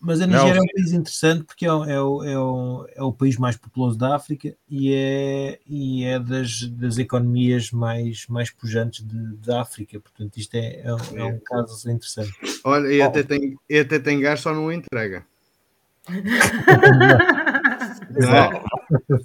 mas, 0.00 0.20
a 0.20 0.26
Não. 0.26 0.38
Nigéria 0.38 0.58
é 0.58 0.62
um 0.62 0.66
país 0.74 0.92
interessante 0.92 1.44
porque 1.44 1.66
é, 1.66 1.72
o- 1.72 1.84
é, 1.84 1.92
é, 1.92 2.38
o, 2.38 2.86
é 2.96 3.02
o 3.02 3.12
país 3.12 3.36
mais 3.36 3.56
populoso 3.56 3.98
da 3.98 4.14
África 4.14 4.54
e 4.68 4.94
é, 4.94 5.58
e 5.66 6.04
é 6.04 6.18
das, 6.18 6.62
das 6.68 6.98
economias 6.98 7.70
mais, 7.72 8.26
mais 8.28 8.50
pujantes 8.50 9.04
de, 9.06 9.36
da 9.36 9.62
África. 9.62 9.98
Portanto, 10.00 10.36
isto 10.36 10.54
é, 10.54 10.80
é, 10.84 10.94
um- 10.94 11.18
é 11.18 11.24
um 11.24 11.38
caso 11.40 11.90
interessante. 11.90 12.32
Olha, 12.64 12.88
e 12.92 13.02
até 13.02 13.22
tem, 13.22 13.56
e 13.68 13.78
até 13.78 13.98
tem 13.98 14.20
gás, 14.20 14.40
só 14.40 14.54
não 14.54 14.70
entrega. 14.72 15.24
Não 16.08 18.36
é? 18.36 18.50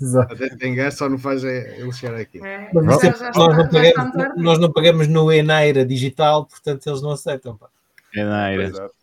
Exato. 0.01 0.33
Até 0.33 0.49
tem 0.55 0.75
gás, 0.75 0.95
só 0.95 1.07
não 1.07 1.17
faz 1.17 1.43
é, 1.43 1.79
ele 1.79 1.91
chegar 1.93 2.15
aqui. 2.15 2.43
É, 2.43 2.69
Mas 2.73 3.03
é 3.03 3.13
nós, 3.35 3.57
não 3.57 3.69
pagamos, 3.69 4.35
nós 4.37 4.59
não 4.59 4.71
pagamos 4.71 5.07
no 5.07 5.31
Enaira 5.31 5.85
digital, 5.85 6.45
portanto 6.45 6.87
eles 6.87 7.01
não 7.01 7.11
aceitam. 7.11 7.57
pá. 7.57 7.67
É, 8.15 8.23
Naira. 8.23 8.63
Exato. 8.63 8.93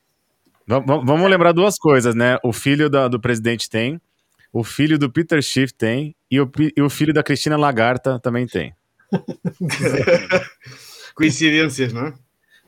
Vam- 0.70 0.84
vam- 0.86 1.04
Vamos 1.04 1.28
lembrar 1.28 1.50
duas 1.52 1.76
coisas, 1.76 2.14
né? 2.14 2.38
O 2.44 2.52
filho 2.52 2.88
da- 2.88 3.08
do 3.08 3.18
presidente 3.20 3.68
tem, 3.68 4.00
o 4.52 4.62
filho 4.62 4.96
do 4.98 5.10
Peter 5.10 5.42
Schiff 5.42 5.74
tem 5.74 6.14
e 6.30 6.40
o, 6.40 6.48
e 6.76 6.80
o 6.80 6.88
filho 6.88 7.12
da 7.12 7.22
Cristina 7.24 7.56
Lagarta 7.56 8.20
também 8.20 8.46
tem. 8.46 8.72
Coincidências, 11.14 11.92
não 11.92 12.06
é? 12.06 12.14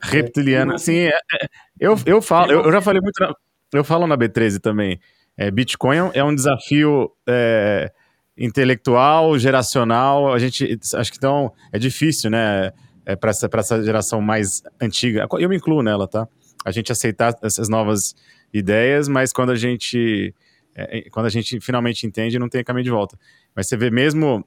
Reptiliana. 0.00 0.78
Sim, 0.78 0.96
é- 0.96 1.08
é- 1.10 1.46
eu, 1.78 1.96
eu 2.04 2.20
falo, 2.20 2.50
eu, 2.50 2.62
eu 2.64 2.72
já 2.72 2.80
falei 2.80 3.00
muito. 3.00 3.18
na- 3.20 3.32
eu 3.72 3.84
falo 3.84 4.06
na 4.06 4.16
B13 4.16 4.58
também. 4.60 4.98
É, 5.36 5.50
Bitcoin 5.50 5.96
é 6.12 6.24
um- 6.24 6.32
é 6.32 6.34
desafio 6.34 7.10
é, 7.26 7.90
intelectual, 8.36 9.38
geracional. 9.38 10.32
A 10.32 10.38
gente 10.40 10.78
acho 10.96 11.10
que 11.12 11.18
então 11.18 11.52
é 11.72 11.78
difícil, 11.78 12.30
né? 12.30 12.72
É, 13.06 13.14
para 13.16 13.30
essa, 13.30 13.48
pra 13.48 13.60
essa 13.60 13.82
geração 13.82 14.20
mais 14.20 14.62
antiga. 14.80 15.26
Eu 15.38 15.48
me 15.48 15.56
incluo 15.56 15.82
nela, 15.82 16.06
tá? 16.08 16.26
A 16.64 16.70
gente 16.70 16.93
aceitar 16.93 17.36
essas 17.43 17.68
novas 17.68 18.14
ideias, 18.52 19.09
mas 19.09 19.32
quando 19.32 19.51
a 19.51 19.56
gente 19.56 20.34
é, 20.74 20.98
é, 20.98 21.10
quando 21.10 21.26
a 21.26 21.30
gente 21.30 21.60
finalmente 21.60 22.06
entende, 22.06 22.39
não 22.39 22.48
tem 22.48 22.62
caminho 22.64 22.84
de 22.84 22.90
volta. 22.90 23.18
Mas 23.55 23.66
você 23.68 23.76
vê 23.76 23.90
mesmo 23.90 24.47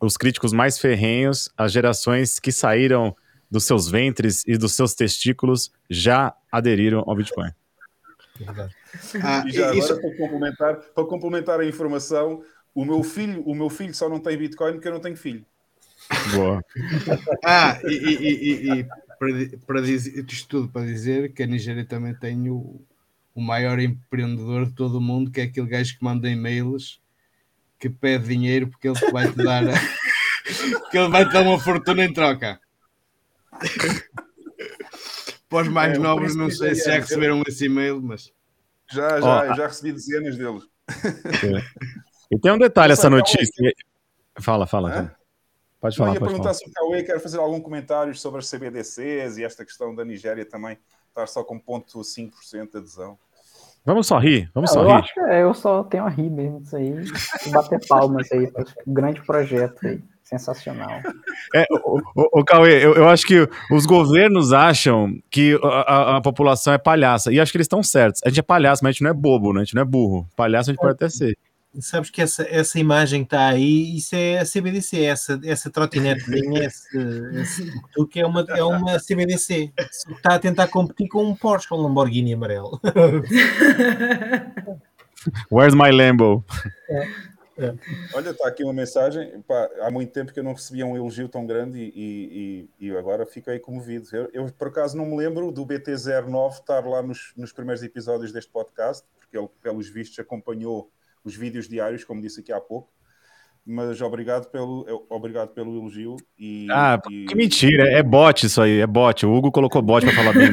os 0.00 0.16
críticos 0.16 0.52
mais 0.52 0.78
ferrenhos, 0.78 1.50
as 1.56 1.72
gerações 1.72 2.38
que 2.38 2.52
saíram 2.52 3.16
dos 3.50 3.64
seus 3.64 3.88
ventres 3.88 4.42
e 4.46 4.58
dos 4.58 4.74
seus 4.74 4.94
testículos 4.94 5.70
já 5.88 6.34
aderiram 6.52 7.02
ao 7.06 7.14
Bitcoin. 7.16 7.50
Ah, 9.22 9.44
E 9.46 9.52
já 9.52 9.74
isso- 9.74 9.92
agora, 9.92 10.00
para 10.00 10.16
complementar, 10.18 10.76
para 10.94 11.04
complementar 11.04 11.60
a 11.60 11.64
informação, 11.64 12.42
o 12.74 12.84
meu 12.84 13.02
filho, 13.02 13.42
o 13.46 13.54
meu 13.54 13.70
filho 13.70 13.94
só 13.94 14.08
não 14.08 14.18
tem 14.20 14.36
Bitcoin 14.36 14.72
porque 14.74 14.88
eu 14.88 14.92
não 14.92 15.00
tenho 15.00 15.16
filho. 15.16 15.44
Boa. 16.34 16.62
ah, 17.44 17.78
e, 17.84 17.92
e- 17.94 18.32
e- 18.32 18.80
e 18.80 18.86
para, 19.18 19.58
para 19.66 19.80
dizer, 19.80 20.24
isto 20.28 20.48
tudo 20.48 20.68
para 20.68 20.86
dizer 20.86 21.32
que 21.32 21.42
a 21.42 21.46
Nigéria 21.46 21.84
também 21.84 22.14
tem 22.14 22.50
o, 22.50 22.80
o 23.34 23.40
maior 23.40 23.78
empreendedor 23.78 24.66
de 24.66 24.72
todo 24.72 24.98
o 24.98 25.00
mundo, 25.00 25.30
que 25.30 25.40
é 25.40 25.44
aquele 25.44 25.66
gajo 25.66 25.96
que 25.96 26.04
manda 26.04 26.28
e-mails 26.28 27.00
que 27.78 27.90
pede 27.90 28.28
dinheiro 28.28 28.68
porque 28.68 28.88
ele 28.88 28.98
vai 29.12 29.30
te 29.30 29.36
dar 29.36 29.62
que 30.90 30.98
ele 30.98 31.08
vai 31.08 31.26
te 31.26 31.32
dar 31.32 31.42
uma 31.42 31.58
fortuna 31.58 32.04
em 32.04 32.12
troca. 32.12 32.58
Para 35.48 35.62
os 35.62 35.68
mais 35.68 35.96
É, 35.96 35.98
novos, 35.98 36.34
não 36.34 36.50
sei 36.50 36.74
se 36.74 36.86
já 36.86 36.94
receberam 36.94 37.42
esse 37.46 37.66
e-mail, 37.66 38.02
mas 38.02 38.32
Já, 38.90 39.20
já, 39.20 39.46
eu 39.46 39.54
já 39.54 39.66
recebi 39.66 39.92
dezenas 39.92 40.36
deles. 40.36 40.62
E 42.30 42.38
tem 42.38 42.52
um 42.52 42.58
detalhe 42.58 42.92
essa 42.92 43.08
Nossa, 43.08 43.20
notícia. 43.20 43.72
Fala, 44.40 44.66
fala. 44.66 44.92
Hã? 44.92 45.14
Pode 45.86 45.96
falar, 45.96 46.14
ia 46.14 46.18
pode 46.18 46.32
perguntar 46.32 46.54
falar. 46.54 46.54
se 46.54 46.68
o 46.68 46.72
Cauê 46.72 47.02
quer 47.02 47.20
fazer 47.20 47.38
algum 47.38 47.60
comentário 47.60 48.14
sobre 48.14 48.40
as 48.40 48.50
CBDCs 48.50 49.38
e 49.38 49.44
esta 49.44 49.64
questão 49.64 49.94
da 49.94 50.04
Nigéria 50.04 50.44
também 50.44 50.76
estar 51.08 51.26
só 51.28 51.44
com 51.44 51.60
0,5% 51.60 52.72
de 52.72 52.78
adesão. 52.78 53.16
Vamos 53.84 54.08
só 54.08 54.18
rir, 54.18 54.50
vamos 54.52 54.74
Não, 54.74 54.82
só 54.82 54.82
eu 54.82 54.88
rir. 54.88 54.94
acho 54.94 55.14
que 55.14 55.20
é, 55.20 55.42
eu 55.44 55.54
só 55.54 55.84
tenho 55.84 56.04
a 56.04 56.08
rir 56.08 56.28
mesmo 56.28 56.60
disso 56.60 56.76
aí. 56.76 57.04
e 57.46 57.50
bater 57.50 57.78
palmas 57.86 58.30
aí 58.32 58.50
para 58.50 58.62
esse 58.62 58.74
grande 58.84 59.24
projeto 59.24 59.86
aí. 59.86 60.02
Sensacional. 60.24 60.90
É, 61.54 61.64
o, 61.70 62.00
o, 62.16 62.40
o 62.40 62.44
Cauê, 62.44 62.84
eu, 62.84 62.96
eu, 62.96 63.08
acho 63.08 63.24
que 63.24 63.48
os 63.70 63.86
governos 63.86 64.52
acham 64.52 65.16
que 65.30 65.56
a, 65.62 65.68
a, 65.68 66.16
a, 66.16 66.20
população 66.20 66.72
é 66.72 66.78
palhaça. 66.78 67.32
E 67.32 67.38
acho 67.38 67.52
que 67.52 67.58
eles 67.58 67.66
estão 67.66 67.80
certos. 67.80 68.20
A 68.24 68.28
gente 68.28 68.40
é 68.40 68.42
palhaço, 68.42 68.82
mas 68.82 68.88
a 68.88 68.92
gente 68.92 69.04
não 69.04 69.10
é 69.10 69.14
bobo, 69.14 69.52
né? 69.52 69.60
A 69.60 69.64
gente 69.64 69.76
não 69.76 69.82
é 69.82 69.84
burro. 69.84 70.28
Palhaço 70.34 70.70
a 70.70 70.72
gente 70.72 70.80
pode 70.80 70.94
até 70.94 71.08
ser. 71.08 71.38
Sabes 71.80 72.10
que 72.10 72.22
essa, 72.22 72.42
essa 72.48 72.78
imagem 72.78 73.24
que 73.24 73.26
está 73.26 73.48
aí, 73.48 73.96
isso 73.96 74.14
é 74.14 74.38
a 74.38 74.44
CBDC, 74.44 75.04
essa, 75.04 75.40
essa 75.44 75.70
trotinetezinha, 75.70 76.64
esse, 76.64 76.98
esse 77.40 77.72
que 78.10 78.20
é 78.20 78.26
uma, 78.26 78.44
é 78.48 78.62
uma 78.62 78.98
CBDC. 78.98 79.72
Está 79.78 80.34
a 80.34 80.38
tentar 80.38 80.68
competir 80.68 81.08
com 81.08 81.24
um 81.24 81.34
Porsche, 81.34 81.68
com 81.68 81.76
um 81.76 81.82
Lamborghini 81.82 82.34
amarelo. 82.34 82.80
Where's 85.50 85.74
my 85.74 85.90
Lambo? 85.90 86.44
É, 86.88 87.08
é. 87.58 87.74
Olha, 88.14 88.30
está 88.30 88.48
aqui 88.48 88.62
uma 88.62 88.72
mensagem. 88.72 89.42
Pá, 89.42 89.68
há 89.80 89.90
muito 89.90 90.12
tempo 90.12 90.32
que 90.32 90.38
eu 90.38 90.44
não 90.44 90.52
recebia 90.52 90.86
um 90.86 90.96
elogio 90.96 91.28
tão 91.28 91.46
grande 91.46 91.78
e, 91.94 92.68
e, 92.80 92.86
e 92.86 92.96
agora 92.96 93.26
fiquei 93.26 93.58
comovido. 93.58 94.08
Eu, 94.12 94.30
eu, 94.32 94.52
por 94.52 94.68
acaso, 94.68 94.96
não 94.96 95.06
me 95.06 95.16
lembro 95.16 95.50
do 95.50 95.66
BT09 95.66 96.52
estar 96.52 96.86
lá 96.86 97.02
nos, 97.02 97.32
nos 97.36 97.52
primeiros 97.52 97.82
episódios 97.82 98.32
deste 98.32 98.50
podcast, 98.50 99.04
porque 99.18 99.36
ele, 99.36 99.48
pelos 99.62 99.88
vistos, 99.88 100.18
acompanhou 100.18 100.90
os 101.26 101.34
vídeos 101.34 101.68
diários, 101.68 102.04
como 102.04 102.22
disse 102.22 102.40
aqui 102.40 102.52
há 102.52 102.60
pouco. 102.60 102.88
Mas 103.68 104.00
obrigado 104.00 104.48
pelo, 104.48 104.86
obrigado 105.10 105.48
pelo 105.48 105.76
elogio. 105.76 106.14
E, 106.38 106.68
ah, 106.70 107.00
e... 107.10 107.24
que 107.24 107.34
mentira, 107.34 107.90
é 107.90 108.00
bot 108.00 108.46
isso 108.46 108.62
aí, 108.62 108.78
é 108.78 108.86
bot. 108.86 109.26
O 109.26 109.34
Hugo 109.34 109.50
colocou 109.50 109.82
bot 109.82 110.06
para 110.06 110.14
falar 110.14 110.32
bem. 110.32 110.52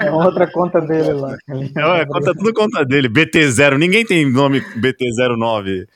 É 0.00 0.10
outra 0.10 0.50
conta 0.50 0.80
dele 0.80 1.12
lá. 1.12 1.36
É, 1.46 2.06
conta, 2.06 2.34
tudo 2.34 2.54
conta 2.54 2.86
dele. 2.86 3.06
BT0, 3.06 3.76
ninguém 3.76 4.04
tem 4.06 4.30
nome 4.30 4.62
BT09. 4.78 5.86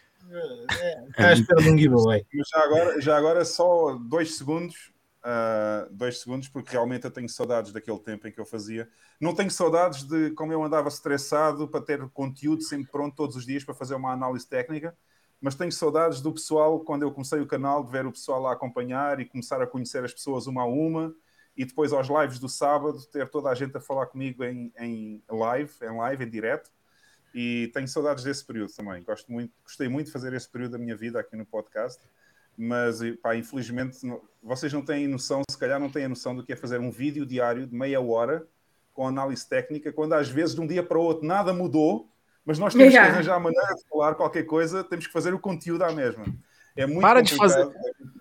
É, 1.17 1.33
esperando 1.33 1.73
um 1.73 1.79
giveaway. 1.79 2.23
Já 2.53 2.65
agora, 2.65 3.01
já 3.01 3.17
agora 3.17 3.45
só 3.47 3.99
dois 3.99 4.37
segundos 4.37 4.93
uh, 5.25 5.93
dois 5.93 6.21
segundos, 6.21 6.49
porque 6.49 6.73
realmente 6.73 7.05
eu 7.05 7.11
tenho 7.11 7.29
saudades 7.29 7.73
daquele 7.73 7.99
tempo 7.99 8.29
em 8.29 8.33
que 8.33 8.39
eu 8.39 8.45
fazia. 8.45 8.89
Não 9.21 9.35
tenho 9.35 9.51
saudades 9.51 10.05
de 10.05 10.31
como 10.33 10.53
eu 10.53 10.63
andava 10.63 10.89
estressado 10.89 11.67
para 11.67 11.81
ter 11.81 12.07
conteúdo 12.11 12.63
sempre 12.63 12.91
pronto 12.91 13.17
todos 13.17 13.37
os 13.37 13.47
dias 13.47 13.65
para 13.65 13.75
fazer 13.75 13.95
uma 13.95 14.13
análise 14.13 14.47
técnica, 14.47 14.97
mas 15.41 15.55
tenho 15.55 15.73
saudades 15.73 16.21
do 16.21 16.33
pessoal 16.33 16.81
quando 16.81 17.03
eu 17.03 17.13
comecei 17.13 17.41
o 17.41 17.47
canal, 17.47 17.83
de 17.85 17.91
ver 17.91 18.07
o 18.07 18.13
pessoal 18.13 18.41
lá 18.41 18.53
acompanhar 18.53 19.21
e 19.21 19.25
começar 19.25 19.61
a 19.61 19.67
conhecer 19.67 20.05
as 20.05 20.13
pessoas 20.13 20.47
uma 20.47 20.63
a 20.63 20.67
uma. 20.67 21.15
E 21.57 21.65
depois 21.65 21.93
aos 21.93 22.09
lives 22.09 22.41
do 22.41 22.49
sábado, 22.49 23.01
ter 23.07 23.29
toda 23.31 23.49
a 23.49 23.55
gente 23.55 23.77
a 23.77 23.81
falar 23.81 24.07
comigo 24.07 24.43
em, 24.43 24.73
em 24.77 25.23
live, 25.31 25.73
em 25.83 25.97
live, 25.97 26.25
em 26.25 26.29
direto 26.29 26.71
e 27.33 27.69
tenho 27.75 27.89
saudades 27.89 28.23
desse 28.23 28.45
período 28.45 28.73
também. 28.73 29.03
Gosto 29.03 29.31
muito, 29.31 29.53
gostei 29.65 29.89
muito 29.89 30.07
de 30.07 30.13
fazer 30.13 30.33
esse 30.33 30.49
período 30.49 30.73
da 30.73 30.79
minha 30.79 30.97
vida 30.97 31.19
aqui 31.19 31.37
no 31.37 31.45
podcast 31.45 32.01
mas 32.57 33.01
pá, 33.23 33.37
infelizmente 33.37 33.99
vocês 34.43 34.73
não 34.73 34.83
têm 34.83 35.09
noção, 35.09 35.43
se 35.51 35.59
calhar 35.59 35.81
não 35.81 35.91
têm 35.91 36.05
a 36.05 36.09
noção 36.09 36.37
do 36.37 36.45
que 36.45 36.53
é 36.53 36.57
fazer 36.57 36.79
um 36.79 36.91
vídeo 36.91 37.25
diário 37.25 37.67
de 37.67 37.75
meia 37.75 38.01
hora 38.01 38.47
com 38.93 39.09
análise 39.09 39.49
técnica, 39.49 39.93
quando 39.93 40.13
às 40.13 40.29
vezes 40.29 40.55
de 40.55 40.61
um 40.61 40.67
dia 40.67 40.83
para 40.83 40.99
o 40.99 41.03
outro 41.03 41.27
nada 41.27 41.53
mudou, 41.53 42.09
mas 42.45 42.59
nós 42.59 42.75
temos 42.75 42.93
yeah. 42.93 43.11
que 43.11 43.17
arranjar 43.17 43.37
a 43.37 43.41
maneira 43.41 43.75
de 43.75 43.89
falar 43.89 44.15
qualquer 44.15 44.45
coisa, 44.45 44.85
temos 44.85 45.07
que 45.07 45.13
fazer 45.13 45.35
o 45.35 45.39
conteúdo 45.39 45.83
à 45.83 45.93
mesma. 45.93 46.25
É 46.77 46.87
muito 46.87 47.01
para 47.01 47.23
de 47.23 47.35
fazer 47.35 47.69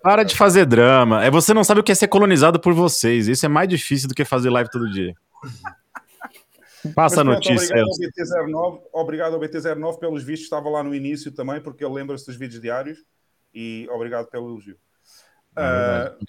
Para 0.02 0.22
de 0.22 0.36
fazer 0.36 0.64
drama. 0.64 1.24
É 1.24 1.30
você 1.30 1.52
não 1.52 1.64
sabe 1.64 1.80
o 1.80 1.82
que 1.82 1.92
é 1.92 1.94
ser 1.94 2.08
colonizado 2.08 2.58
por 2.58 2.72
vocês. 2.72 3.26
Isso 3.26 3.44
é 3.44 3.48
mais 3.48 3.68
difícil 3.68 4.08
do 4.08 4.14
que 4.14 4.24
fazer 4.24 4.48
live 4.48 4.70
todo 4.70 4.90
dia. 4.90 5.14
Passa 6.94 7.22
a 7.22 7.24
notícia. 7.24 7.74
Obrigado 7.74 8.56
ao, 8.56 8.72
BT09, 8.72 8.80
obrigado 8.92 9.34
ao 9.34 9.40
BT09 9.40 9.98
pelos 9.98 10.22
vistos, 10.22 10.44
estava 10.44 10.68
lá 10.68 10.82
no 10.82 10.94
início 10.94 11.32
também, 11.32 11.60
porque 11.60 11.84
ele 11.84 11.94
lembra-se 11.94 12.26
dos 12.26 12.36
vídeos 12.36 12.60
diários 12.60 12.98
e 13.54 13.88
obrigado 13.90 14.26
pelo 14.26 14.48
elogio. 14.48 14.76
Uh, 15.52 16.24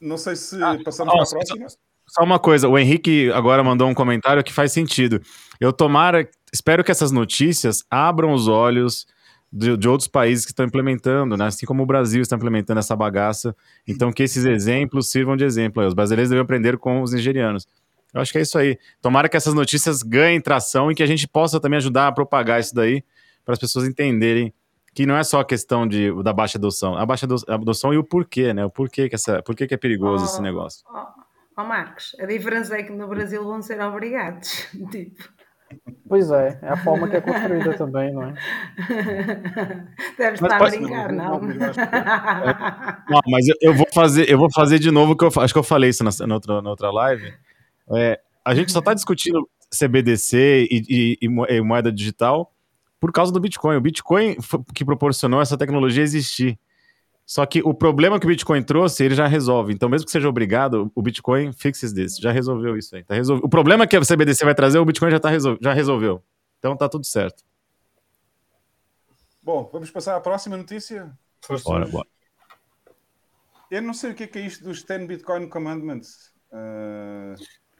não 0.00 0.18
sei 0.18 0.36
se 0.36 0.62
ah, 0.62 0.76
passamos 0.84 1.14
para 1.14 1.22
a 1.22 1.28
próxima. 1.28 1.66
Só 2.06 2.22
uma 2.22 2.38
coisa, 2.38 2.68
o 2.68 2.78
Henrique 2.78 3.30
agora 3.32 3.64
mandou 3.64 3.88
um 3.88 3.94
comentário 3.94 4.44
que 4.44 4.52
faz 4.52 4.72
sentido. 4.72 5.22
Eu 5.58 5.72
tomara, 5.72 6.28
espero 6.52 6.84
que 6.84 6.90
essas 6.90 7.10
notícias 7.10 7.82
abram 7.90 8.32
os 8.32 8.46
olhos 8.46 9.06
de, 9.50 9.76
de, 9.76 9.88
outros 9.88 10.08
países 10.08 10.44
que 10.44 10.50
estão 10.50 10.66
implementando, 10.66 11.36
né? 11.36 11.46
assim 11.46 11.64
como 11.64 11.82
o 11.82 11.86
Brasil 11.86 12.20
está 12.20 12.36
implementando 12.36 12.80
essa 12.80 12.94
bagaça. 12.94 13.56
Então, 13.86 14.12
que 14.12 14.22
esses 14.22 14.44
exemplos 14.44 15.08
sirvam 15.10 15.36
de 15.36 15.44
exemplo. 15.44 15.84
Os 15.86 15.94
brasileiros 15.94 16.28
devem 16.28 16.42
aprender 16.42 16.76
com 16.76 17.00
os 17.00 17.12
nigerianos. 17.12 17.66
Eu 18.12 18.20
acho 18.20 18.30
que 18.30 18.38
é 18.38 18.42
isso 18.42 18.58
aí. 18.58 18.78
Tomara 19.00 19.28
que 19.28 19.36
essas 19.36 19.54
notícias 19.54 20.02
ganhem 20.02 20.40
tração 20.40 20.90
e 20.90 20.94
que 20.94 21.02
a 21.02 21.06
gente 21.06 21.26
possa 21.26 21.58
também 21.58 21.78
ajudar 21.78 22.08
a 22.08 22.12
propagar 22.12 22.60
isso 22.60 22.74
daí 22.74 23.02
para 23.44 23.54
as 23.54 23.58
pessoas 23.58 23.86
entenderem 23.86 24.52
que 24.94 25.04
não 25.04 25.16
é 25.16 25.24
só 25.24 25.40
a 25.40 25.44
questão 25.44 25.86
de, 25.86 26.10
da 26.22 26.32
baixa 26.32 26.56
adoção, 26.56 26.96
a 26.96 27.04
baixa 27.04 27.26
adoção 27.48 27.92
e 27.92 27.98
o 27.98 28.04
porquê, 28.04 28.54
né? 28.54 28.64
O 28.64 28.70
porquê 28.70 29.08
que, 29.08 29.16
essa, 29.16 29.42
porquê 29.42 29.66
que 29.66 29.74
é 29.74 29.76
perigoso 29.76 30.24
oh, 30.24 30.26
esse 30.28 30.40
negócio. 30.40 30.84
Ó 30.88 31.02
oh, 31.02 31.62
oh, 31.62 31.64
Marcos, 31.64 32.16
a 32.20 32.26
diferença 32.26 32.76
é 32.76 32.84
que 32.84 32.92
no 32.92 33.08
Brasil 33.08 33.42
vão 33.44 33.60
ser 33.60 33.80
obrigados, 33.80 34.68
tipo. 34.90 35.34
Pois 36.08 36.30
é, 36.30 36.60
é 36.62 36.68
a 36.68 36.76
forma 36.76 37.08
que 37.08 37.16
é 37.16 37.20
construída 37.20 37.76
também, 37.76 38.12
não 38.12 38.22
é? 38.22 38.34
Deve 40.16 40.34
estar 40.34 40.62
a 40.62 40.70
brincar, 40.70 41.12
não. 41.12 41.40
Não, 41.40 41.48
não 43.10 43.20
mas 43.26 43.48
eu, 43.48 43.56
eu, 43.60 43.74
vou 43.74 43.86
fazer, 43.92 44.30
eu 44.30 44.38
vou 44.38 44.52
fazer 44.52 44.78
de 44.78 44.92
novo 44.92 45.16
que 45.16 45.24
eu 45.24 45.32
acho 45.38 45.52
que 45.52 45.58
eu 45.58 45.64
falei 45.64 45.90
isso 45.90 46.04
na, 46.04 46.10
na 46.28 46.34
outra, 46.34 46.62
na 46.62 46.70
outra 46.70 46.92
live. 46.92 47.34
É, 47.90 48.20
a 48.44 48.54
gente 48.54 48.70
só 48.70 48.78
está 48.78 48.94
discutindo 48.94 49.48
CBDC 49.76 50.68
e, 50.70 51.18
e, 51.20 51.26
e 51.26 51.60
moeda 51.60 51.90
digital 51.90 52.53
por 53.04 53.12
causa 53.12 53.30
do 53.30 53.38
Bitcoin. 53.38 53.76
O 53.76 53.82
Bitcoin 53.82 54.34
que 54.74 54.82
proporcionou 54.82 55.42
essa 55.42 55.58
tecnologia 55.58 56.02
existir. 56.02 56.58
Só 57.26 57.44
que 57.44 57.60
o 57.62 57.74
problema 57.74 58.18
que 58.18 58.24
o 58.24 58.28
Bitcoin 58.30 58.62
trouxe, 58.62 59.04
ele 59.04 59.14
já 59.14 59.26
resolve. 59.26 59.74
Então, 59.74 59.90
mesmo 59.90 60.06
que 60.06 60.10
seja 60.10 60.26
obrigado, 60.26 60.90
o 60.94 61.02
Bitcoin 61.02 61.52
fixes 61.52 61.92
this. 61.92 62.16
Já 62.16 62.32
resolveu 62.32 62.78
isso 62.78 62.96
aí. 62.96 63.04
Tá 63.04 63.14
resol... 63.14 63.40
O 63.42 63.48
problema 63.48 63.86
que 63.86 63.94
a 63.94 64.00
CBDC 64.00 64.42
vai 64.42 64.54
trazer, 64.54 64.78
o 64.78 64.86
Bitcoin 64.86 65.10
já, 65.10 65.20
tá 65.20 65.28
resol... 65.28 65.58
já 65.60 65.74
resolveu. 65.74 66.22
Então 66.58 66.74
tá 66.74 66.88
tudo 66.88 67.04
certo. 67.04 67.44
Bom, 69.42 69.68
vamos 69.70 69.90
passar 69.90 70.16
à 70.16 70.20
próxima 70.20 70.56
notícia? 70.56 71.12
Bora, 71.62 71.84
bora. 71.84 72.08
Eu 73.70 73.82
não 73.82 73.92
sei 73.92 74.12
o 74.12 74.14
que 74.14 74.24
é, 74.24 74.26
que 74.26 74.38
é 74.38 74.46
isto 74.46 74.64
dos 74.64 74.82
10 74.82 75.06
Bitcoin 75.06 75.46
Commandments. 75.50 76.32
Uh... 76.50 77.34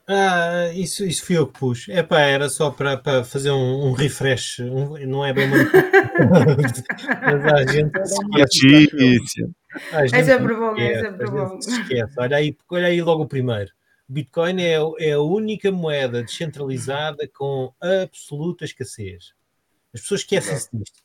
Ah, 0.07 0.71
isso, 0.73 1.03
isso 1.03 1.25
fui 1.25 1.35
eu 1.37 1.47
que 1.47 1.59
pus. 1.59 1.87
Epá, 1.87 2.19
era 2.21 2.47
só 2.47 2.69
para, 2.69 2.95
para 2.95 3.23
fazer 3.23 3.51
um, 3.51 3.87
um 3.87 3.91
refresh. 3.91 4.59
Um, 4.59 4.97
não 5.07 5.25
é 5.25 5.33
bem 5.33 5.47
uma. 5.47 5.57
Mas 7.21 7.45
a 7.45 7.71
gente. 7.71 7.91
Notícia. 8.29 9.49
É 9.91 10.23
sempre 10.23 10.53
bom, 10.53 10.75
é 10.77 11.01
sempre 11.01 11.29
bom. 11.29 11.57
Esquece. 11.57 12.13
Olha 12.19 12.37
aí, 12.37 12.55
olha 12.69 12.87
aí 12.87 13.01
logo 13.01 13.23
o 13.23 13.27
primeiro. 13.27 13.71
Bitcoin 14.07 14.61
é, 14.61 14.77
é 14.99 15.11
a 15.13 15.19
única 15.19 15.71
moeda 15.71 16.21
descentralizada 16.21 17.27
com 17.27 17.73
absoluta 17.81 18.63
escassez. 18.63 19.33
As 19.91 20.01
pessoas 20.01 20.21
esquecem-se 20.21 20.69
disto 20.71 21.03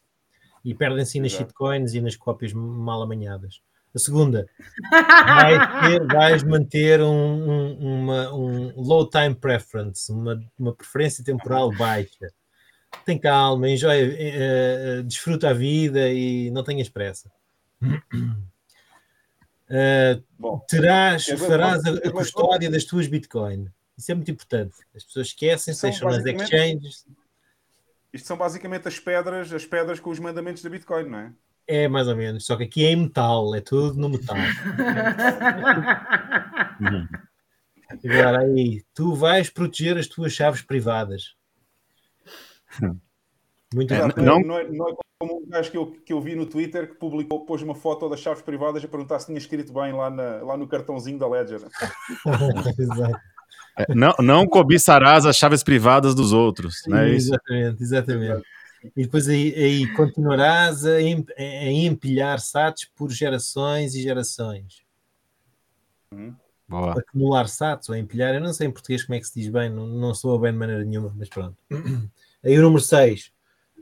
e 0.63 0.75
perdem-se 0.75 1.19
nas 1.21 1.33
shitcoins 1.33 1.95
e 1.95 2.01
nas 2.03 2.17
cópias 2.17 2.53
mal 2.53 3.01
amanhadas. 3.01 3.63
A 3.93 3.99
segunda, 3.99 4.47
vais, 4.91 5.83
ter, 5.83 6.07
vais 6.07 6.45
manter 6.45 7.01
um, 7.01 7.11
um, 7.11 8.03
uma, 8.03 8.33
um 8.33 8.81
low 8.81 9.05
time 9.09 9.35
preference, 9.35 10.13
uma, 10.13 10.41
uma 10.57 10.73
preferência 10.73 11.25
temporal 11.25 11.77
baixa. 11.77 12.33
Tem 13.05 13.19
calma, 13.19 13.69
enjoy, 13.69 14.05
uh, 14.05 15.03
desfruta 15.03 15.51
a 15.51 15.53
vida 15.53 16.09
e 16.09 16.53
não 16.53 16.63
tenhas 16.63 16.89
pressa. 16.89 17.29
Uh, 17.83 17.97
Bom, 20.39 20.61
terás, 20.69 21.27
farás 21.27 21.85
a, 21.85 21.91
a 21.91 22.13
custódia 22.13 22.71
das 22.71 22.85
tuas 22.85 23.09
Bitcoin. 23.09 23.69
Isso 23.99 24.13
é 24.13 24.15
muito 24.15 24.31
importante. 24.31 24.77
As 24.95 25.03
pessoas 25.05 25.27
esquecem, 25.29 25.75
deixam 25.75 26.09
nas 26.09 26.25
exchanges. 26.25 27.05
Isto 28.13 28.27
são 28.27 28.37
basicamente 28.37 28.89
as 28.89 28.99
pedras, 28.99 29.53
as 29.53 29.67
pedras 29.67 30.01
com 30.01 30.11
os 30.11 30.19
mandamentos 30.19 30.63
da 30.63 30.71
Bitcoin, 30.71 31.09
não 31.09 31.19
é? 31.19 31.33
É 31.73 31.87
mais 31.87 32.09
ou 32.09 32.17
menos, 32.17 32.45
só 32.45 32.57
que 32.57 32.65
aqui 32.65 32.85
é 32.85 32.91
em 32.91 32.97
metal, 32.97 33.55
é 33.55 33.61
tudo 33.61 33.97
no 33.97 34.09
metal. 34.09 34.37
Agora 38.05 38.41
aí, 38.41 38.83
tu 38.93 39.15
vais 39.15 39.49
proteger 39.49 39.97
as 39.97 40.09
tuas 40.09 40.33
chaves 40.33 40.63
privadas. 40.63 41.37
Muito 43.73 43.95
é, 43.95 44.01
não, 44.21 44.41
não, 44.41 44.59
é, 44.59 44.69
não 44.69 44.89
é 44.89 44.95
como 45.17 45.43
um 45.43 45.49
gajo 45.49 45.71
que 45.71 45.77
eu, 45.77 45.93
que 46.05 46.13
eu 46.13 46.21
vi 46.21 46.35
no 46.35 46.45
Twitter 46.45 46.89
que 46.89 46.97
publicou, 46.97 47.47
pôs 47.47 47.63
uma 47.63 47.77
foto 47.77 48.09
das 48.09 48.19
chaves 48.19 48.43
privadas 48.43 48.85
a 48.85 48.89
perguntar 48.89 49.21
se 49.21 49.27
tinha 49.27 49.39
escrito 49.39 49.73
bem 49.73 49.93
lá, 49.93 50.11
na, 50.11 50.43
lá 50.43 50.57
no 50.57 50.67
cartãozinho 50.67 51.21
da 51.21 51.29
Ledger. 51.29 51.61
Exato. 52.77 53.21
É, 53.79 53.95
não, 53.95 54.13
não 54.19 54.45
cobiçarás 54.45 55.25
as 55.25 55.37
chaves 55.37 55.63
privadas 55.63 56.17
dos 56.17 56.33
outros, 56.33 56.83
não 56.89 56.99
é 56.99 57.11
isso? 57.11 57.29
Exatamente, 57.29 57.81
exatamente. 57.81 58.43
E 58.97 59.03
depois 59.05 59.29
aí, 59.29 59.55
aí 59.55 59.93
continuarás 59.95 60.87
a, 60.87 60.97
a, 60.97 61.71
empilhar 61.71 62.41
SATs 62.41 62.91
por 62.97 63.11
gerações 63.11 63.95
e 63.95 64.03
gerações. 64.03 64.83
Uhum. 66.13 66.35
Acumular 66.97 67.49
SATs 67.49 67.89
ou 67.89 67.97
empilhar, 67.97 68.35
eu 68.35 68.41
não 68.41 68.53
sei 68.53 68.69
em 68.69 68.71
português 68.71 69.05
como 69.05 69.17
é 69.17 69.21
que 69.21 69.27
se 69.27 69.41
diz 69.41 69.49
bem, 69.49 69.69
não, 69.69 69.87
não 69.87 70.15
sou 70.15 70.39
bem 70.39 70.53
de 70.53 70.59
maneira 70.59 70.85
nenhuma, 70.85 71.13
mas 71.17 71.29
pronto. 71.29 71.57
Aí 72.45 72.59
o 72.59 72.63
número 72.63 72.83
6. 72.83 73.33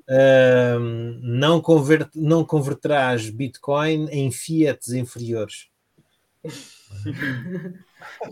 Ahm, 0.08 1.20
não, 1.22 1.60
convert, 1.60 2.10
não 2.14 2.42
converterás 2.44 3.28
Bitcoin 3.28 4.08
em 4.10 4.32
fiats 4.32 4.88
inferiores. 4.92 5.68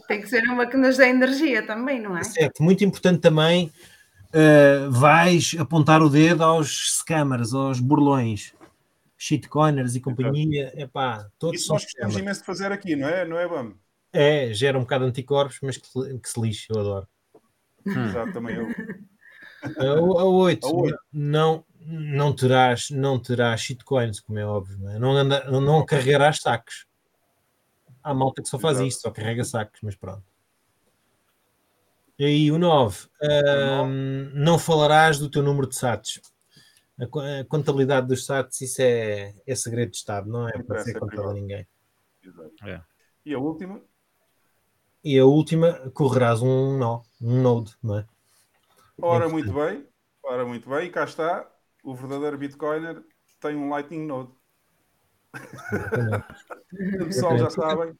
Tem 0.08 0.22
que 0.22 0.28
ser 0.28 0.42
uma 0.48 0.66
que 0.66 0.76
nos 0.76 0.96
dê 0.96 1.08
energia 1.08 1.66
também, 1.66 2.00
não 2.00 2.16
é? 2.16 2.24
Certo, 2.24 2.62
muito 2.62 2.82
importante 2.82 3.20
também, 3.20 3.70
uh, 4.34 4.90
vais 4.90 5.54
apontar 5.58 6.02
o 6.02 6.08
dedo 6.08 6.42
aos 6.42 6.98
scammers, 6.98 7.52
aos 7.52 7.80
burlões, 7.80 8.54
shitcoiners 9.16 9.94
e 9.94 10.00
companhia, 10.00 10.72
epá, 10.80 11.28
todos 11.38 11.56
Isso 11.60 11.68
são 11.68 11.74
nós 11.76 11.84
gostamos 11.84 12.16
imenso 12.16 12.40
de 12.40 12.46
fazer 12.46 12.72
aqui, 12.72 12.96
não 12.96 13.08
é? 13.08 13.24
Não 13.24 13.38
é, 13.38 13.48
Bam? 13.48 13.74
É, 14.12 14.52
gera 14.54 14.78
um 14.78 14.82
bocado 14.82 15.04
de 15.04 15.10
anticorpos, 15.10 15.58
mas 15.62 15.76
que, 15.76 16.18
que 16.18 16.28
se 16.28 16.40
lixe, 16.40 16.66
eu 16.70 16.80
adoro. 16.80 17.08
Exato, 17.84 18.32
também 18.32 18.56
eu. 18.56 18.66
A, 19.78 20.00
o- 20.00 20.18
a 20.18 20.24
8, 20.24 20.66
A 20.66 20.70
oito. 20.70 20.98
não, 21.12 21.64
não 21.80 22.32
terás, 22.34 22.90
não 22.90 23.18
terás 23.18 23.60
shitcoins, 23.60 24.20
como 24.20 24.38
é 24.38 24.46
óbvio, 24.46 24.78
não, 24.78 24.90
é? 24.90 24.98
não, 24.98 25.12
anda, 25.12 25.44
não, 25.50 25.60
não 25.60 25.84
carregarás 25.84 26.38
sacos. 26.40 26.86
Há 28.02 28.14
malta 28.14 28.42
que 28.42 28.48
só 28.48 28.58
faz 28.58 28.76
Exato. 28.76 28.88
isto, 28.88 29.00
só 29.02 29.10
carrega 29.10 29.44
sacos, 29.44 29.80
mas 29.82 29.96
pronto. 29.96 30.22
E 32.18 32.24
aí 32.24 32.50
o 32.50 32.58
9, 32.58 33.08
não 34.34 34.58
falarás 34.58 35.18
do 35.18 35.30
teu 35.30 35.42
número 35.42 35.66
de 35.68 35.76
SATs. 35.76 36.20
A, 36.98 37.06
co- 37.06 37.20
a 37.20 37.44
contabilidade 37.44 38.06
dos 38.08 38.24
SATs, 38.24 38.60
isso 38.62 38.80
é, 38.80 39.34
é 39.46 39.54
segredo 39.54 39.90
de 39.90 39.98
Estado, 39.98 40.28
não 40.28 40.48
é 40.48 40.52
para 40.52 40.60
Interessa, 40.62 40.84
ser 40.84 40.96
é 40.96 41.00
contado 41.00 41.28
a 41.28 41.34
ninguém. 41.34 41.66
Exato. 42.22 42.52
É. 42.66 42.80
E 43.24 43.34
a 43.34 43.38
última? 43.38 43.82
E 45.04 45.18
a 45.18 45.24
última, 45.24 45.90
correrás 45.90 46.40
um 46.42 46.78
nó, 46.78 47.02
um 47.20 47.42
node, 47.42 47.76
não 47.82 47.98
é? 47.98 48.06
Ora, 49.00 49.28
muito 49.28 49.52
bem. 49.52 49.86
Ora, 50.24 50.44
muito 50.44 50.68
bem. 50.68 50.86
E 50.86 50.90
cá 50.90 51.04
está. 51.04 51.48
O 51.84 51.94
verdadeiro 51.94 52.38
Bitcoiner 52.38 53.04
tem 53.40 53.54
um 53.54 53.68
Lightning 53.68 54.06
Node. 54.06 54.32
O 57.00 57.06
pessoal 57.06 57.38
já 57.38 57.50
sabem. 57.50 57.94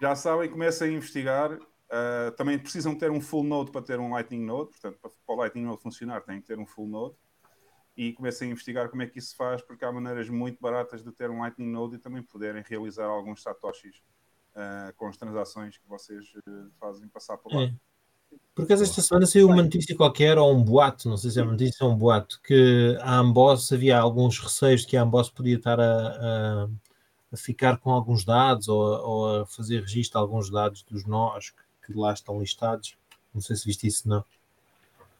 Já 0.00 0.14
sabem, 0.14 0.50
comecem 0.50 0.90
a 0.90 0.92
investigar. 0.92 1.58
Uh, 1.90 2.30
também 2.36 2.58
precisam 2.58 2.94
ter 2.94 3.10
um 3.10 3.20
full 3.20 3.42
node 3.44 3.70
para 3.70 3.80
ter 3.80 3.98
um 3.98 4.10
Lightning 4.10 4.44
Node. 4.44 4.70
Portanto, 4.70 4.98
para, 5.00 5.10
para 5.26 5.34
o 5.34 5.38
Lightning 5.38 5.64
Node 5.64 5.80
funcionar, 5.80 6.20
tem 6.20 6.40
que 6.40 6.46
ter 6.46 6.58
um 6.58 6.66
full 6.66 6.86
node. 6.86 7.14
E 7.96 8.12
comecem 8.12 8.48
a 8.48 8.52
investigar 8.52 8.88
como 8.90 9.02
é 9.02 9.06
que 9.06 9.18
isso 9.18 9.30
se 9.30 9.36
faz, 9.36 9.62
porque 9.62 9.84
há 9.84 9.90
maneiras 9.90 10.28
muito 10.28 10.60
baratas 10.60 11.02
de 11.02 11.10
ter 11.10 11.30
um 11.30 11.40
Lightning 11.40 11.70
Node 11.70 11.96
e 11.96 11.98
também 11.98 12.22
poderem 12.22 12.62
realizar 12.66 13.06
alguns 13.06 13.42
satoshis 13.42 13.96
uh, 14.54 14.94
com 14.96 15.08
as 15.08 15.16
transações 15.16 15.78
que 15.78 15.88
vocês 15.88 16.26
uh, 16.46 16.70
fazem 16.78 17.08
passar 17.08 17.38
por 17.38 17.52
lá. 17.54 17.62
É. 17.62 17.74
Por 18.54 18.64
acaso 18.66 18.82
esta 18.82 19.00
semana 19.00 19.24
saiu 19.26 19.46
uma 19.48 19.62
notícia 19.62 19.96
qualquer, 19.96 20.36
ou 20.36 20.54
um 20.54 20.62
boato, 20.62 21.08
não 21.08 21.16
sei 21.16 21.30
se 21.30 21.40
é 21.40 21.42
uma 21.42 21.52
notícia 21.52 21.86
ou 21.86 21.92
um 21.92 21.96
boato, 21.96 22.38
que 22.42 22.96
a 23.00 23.16
Amboss 23.16 23.72
havia 23.72 23.98
alguns 23.98 24.38
receios 24.38 24.82
de 24.82 24.88
que 24.88 24.96
a 24.98 25.02
Amboss 25.02 25.30
podia 25.30 25.56
estar 25.56 25.80
a, 25.80 25.84
a- 25.84 26.68
a 27.32 27.36
ficar 27.36 27.78
com 27.78 27.90
alguns 27.90 28.24
dados 28.24 28.68
ou, 28.68 28.94
a- 28.94 29.02
ou 29.02 29.40
a 29.40 29.46
fazer 29.46 29.80
registro 29.80 30.18
de 30.18 30.22
alguns 30.22 30.50
dados 30.50 30.82
dos 30.82 31.06
nós 31.06 31.50
que, 31.50 31.62
que 31.92 31.98
lá 31.98 32.12
estão 32.12 32.38
listados. 32.38 32.96
Não 33.34 33.40
sei 33.40 33.56
se 33.56 33.64
viste 33.64 33.86
isso, 33.86 34.08
não. 34.08 34.24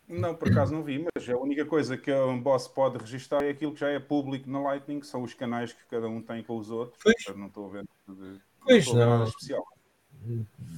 Não, 0.09 0.35
por 0.35 0.49
acaso 0.51 0.73
não 0.73 0.83
vi, 0.83 1.05
mas 1.15 1.29
a 1.29 1.37
única 1.37 1.67
coisa 1.67 1.97
que 1.97 2.11
um 2.13 2.41
boss 2.41 2.67
pode 2.67 2.97
registrar 2.99 3.43
é 3.45 3.51
aquilo 3.51 3.73
que 3.75 3.81
já 3.81 3.89
é 3.91 3.99
público 3.99 4.49
na 4.49 4.61
Lightning, 4.61 5.01
que 5.01 5.07
são 5.07 5.23
os 5.23 5.35
canais 5.35 5.73
que 5.73 5.81
cada 5.91 6.09
um 6.09 6.23
tem 6.23 6.43
com 6.43 6.57
os 6.57 6.71
outros. 6.71 6.99
Pois. 7.03 7.37
Não 7.37 7.47
estou 7.49 7.67
a 7.67 7.69
ver 7.71 7.85
nada 8.09 8.21
de, 8.23 8.41
Pois, 8.63 8.89
a 8.89 8.95
não. 8.95 9.19
nada 9.19 9.25
especial. 9.29 9.65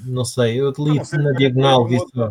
Não 0.05 0.25
sei, 0.25 0.61
eu 0.61 0.69
A 0.69 0.73
li 0.79 0.95
não 0.99 1.23
na 1.23 1.33
diagonal, 1.33 1.87
vi 1.87 1.99
só. 2.13 2.31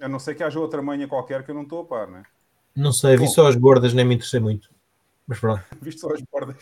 A 0.00 0.08
não 0.08 0.18
ser 0.18 0.34
que 0.34 0.42
haja 0.44 0.60
outra 0.60 0.80
manha 0.82 1.08
qualquer 1.08 1.42
que 1.44 1.50
eu 1.50 1.54
não 1.54 1.62
estou 1.62 1.80
a 1.80 1.84
par, 1.84 2.06
né? 2.08 2.22
Não 2.76 2.92
sei, 2.92 3.16
vi 3.16 3.24
Bom. 3.24 3.30
só 3.30 3.46
as 3.48 3.56
gordas, 3.56 3.92
nem 3.94 4.04
me 4.04 4.14
interessei 4.14 4.40
muito. 4.40 4.70
Mas 5.26 5.40
pronto, 5.40 5.62
Visto 5.80 6.00
só 6.02 6.12
as 6.12 6.20
bordas. 6.30 6.56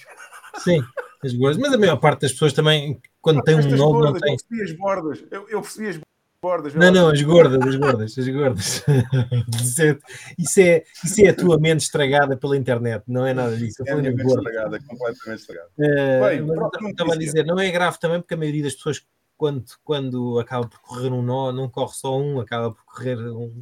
sim, 0.58 0.80
as 1.22 1.32
gordas. 1.34 1.56
Mas 1.58 1.72
a 1.72 1.78
maior 1.78 1.96
parte 1.96 2.22
das 2.22 2.32
pessoas 2.32 2.52
também, 2.52 3.00
quando 3.20 3.42
tem 3.42 3.54
um 3.56 3.76
nome, 3.76 4.04
não 4.04 4.12
tem. 4.12 4.32
Eu 4.32 4.36
percebi 4.38 4.62
as 4.62 4.72
bordas. 4.72 5.24
Eu, 5.30 5.48
eu 5.48 5.60
percebi 5.62 5.88
as 5.88 6.00
bordas. 6.40 6.74
Não, 6.74 6.92
não, 6.92 7.08
as 7.08 7.22
gordas, 7.22 7.60
as 7.66 7.76
gordas, 7.76 8.18
as 8.18 8.28
gordas. 8.28 8.84
Isso 9.60 9.82
é, 9.82 9.98
isso, 10.38 10.60
é, 10.60 10.84
isso 11.04 11.20
é 11.22 11.28
a 11.28 11.34
tua 11.34 11.58
mente 11.58 11.80
estragada 11.80 12.36
pela 12.36 12.56
internet, 12.56 13.02
não 13.08 13.26
é 13.26 13.34
nada 13.34 13.56
disso. 13.56 13.82
É 13.86 13.92
a 13.92 13.96
minha 13.96 14.10
mente 14.12 14.22
gorda. 14.22 14.48
estragada, 14.48 14.78
completamente 14.86 15.40
estragada. 15.40 15.70
Eh, 15.78 16.20
Bem, 16.20 16.42
mas 16.42 16.90
estava 16.90 17.12
a 17.14 17.16
dizer, 17.16 17.44
não 17.44 17.58
é 17.58 17.70
grave 17.70 17.98
também, 17.98 18.20
porque 18.20 18.34
a 18.34 18.36
maioria 18.36 18.62
das 18.62 18.74
pessoas, 18.74 19.04
quando, 19.36 19.64
quando 19.82 20.38
acaba 20.38 20.68
por 20.68 20.80
correr 20.82 21.10
um 21.10 21.22
nó, 21.22 21.50
não 21.52 21.68
corre 21.68 21.94
só 21.94 22.16
um, 22.18 22.38
acaba 22.38 22.70
por 22.70 22.84
correr 22.84 23.16
um- 23.18 23.52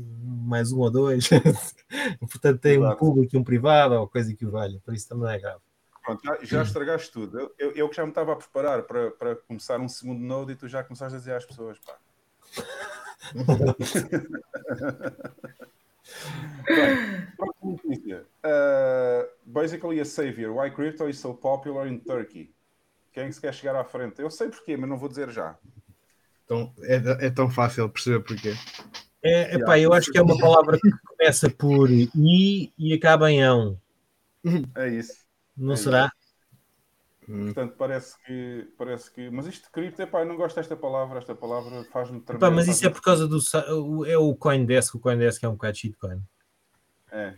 mais 0.47 0.71
um 0.71 0.81
ou 0.81 0.91
dois. 0.91 1.29
Portanto, 2.21 2.61
tem 2.61 2.79
um 2.85 2.95
público 2.97 3.35
e 3.35 3.39
um 3.39 3.45
privado, 3.45 3.95
ou 3.95 4.07
coisa 4.09 4.35
que 4.35 4.45
o 4.45 4.51
valha, 4.51 4.79
por 4.85 4.93
isso 4.95 5.09
também 5.09 5.25
não 5.25 5.31
é 5.31 5.39
grave. 5.39 5.61
Pronto, 6.05 6.23
já, 6.23 6.39
já 6.43 6.63
estragaste 6.63 7.11
tudo. 7.11 7.51
Eu, 7.59 7.73
eu, 7.73 7.89
que 7.89 7.97
já 7.97 8.05
me 8.05 8.11
estava 8.11 8.35
a 8.35 8.37
preparar 8.37 8.83
para, 8.83 9.11
para 9.13 9.37
começar 9.37 9.81
um 9.81 9.89
segundo 9.89 10.21
node 10.21 10.53
e 10.53 10.57
tu 10.57 10.69
já 10.69 10.85
começaste 10.85 11.17
a 11.17 11.19
dizer 11.19 11.35
às 11.35 11.47
pessoas, 11.47 11.79
pá. 11.79 11.97
Bem, 16.67 17.27
próxima 17.37 17.73
notícia. 17.73 18.27
Uh, 18.45 19.27
basically 19.47 20.01
a 20.01 20.05
savior. 20.05 20.55
Why 20.55 20.71
crypto 20.71 21.09
is 21.09 21.19
so 21.19 21.33
popular 21.33 21.89
in 21.89 22.01
Turkey? 22.01 22.53
Quem 23.11 23.25
é 23.25 23.33
se 23.33 23.41
quer 23.41 23.55
chegar 23.55 23.75
à 23.75 23.85
frente? 23.85 24.21
Eu 24.21 24.31
sei 24.31 24.51
porquê, 24.51 24.77
mas 24.77 24.91
não 24.91 24.99
vou 24.99 25.09
dizer 25.09 25.31
já. 25.31 25.57
Então, 26.45 26.75
é, 26.83 27.27
é 27.27 27.31
tão 27.31 27.49
fácil 27.49 27.89
perceber 27.89 28.21
porquê. 28.21 28.55
É, 29.23 29.55
epá, 29.55 29.79
eu 29.79 29.95
acho 29.95 30.13
que 30.13 30.19
é 30.19 30.23
uma 30.23 30.39
palavra 30.39 30.79
que 30.79 30.91
começa 31.07 31.49
por 31.49 31.91
i 31.91 32.71
e 32.77 32.93
acaba 32.93 33.31
em 33.31 33.43
ão, 33.43 33.81
É 34.77 34.89
isso. 34.89 35.24
Não 35.57 35.75
É 35.75 35.77
será? 35.77 36.13
Hum. 37.29 37.47
Portanto, 37.47 37.75
parece 37.79 38.19
que, 38.25 38.69
parece 38.77 39.11
que. 39.11 39.31
Mas 39.31 39.47
isto 39.47 39.65
de 39.65 39.71
cripto, 39.71 40.03
epá, 40.03 40.21
eu 40.21 40.27
não 40.27 40.37
gosto 40.37 40.57
desta 40.57 40.77
palavra. 40.77 41.19
Esta 41.19 41.35
palavra 41.35 41.83
faz-me 41.85 42.21
tremer. 42.21 42.51
Mas 42.51 42.69
isso 42.69 42.87
é 42.87 42.91
por 42.91 43.01
causa 43.01 43.27
do. 43.27 43.39
É 44.07 44.19
o 44.19 44.35
Coindesk, 44.35 44.95
o 44.97 45.01
Coindesk 45.01 45.43
é 45.43 45.49
um 45.49 45.53
bocado 45.53 45.77
shitcoin. 45.77 46.23
É. 47.11 47.35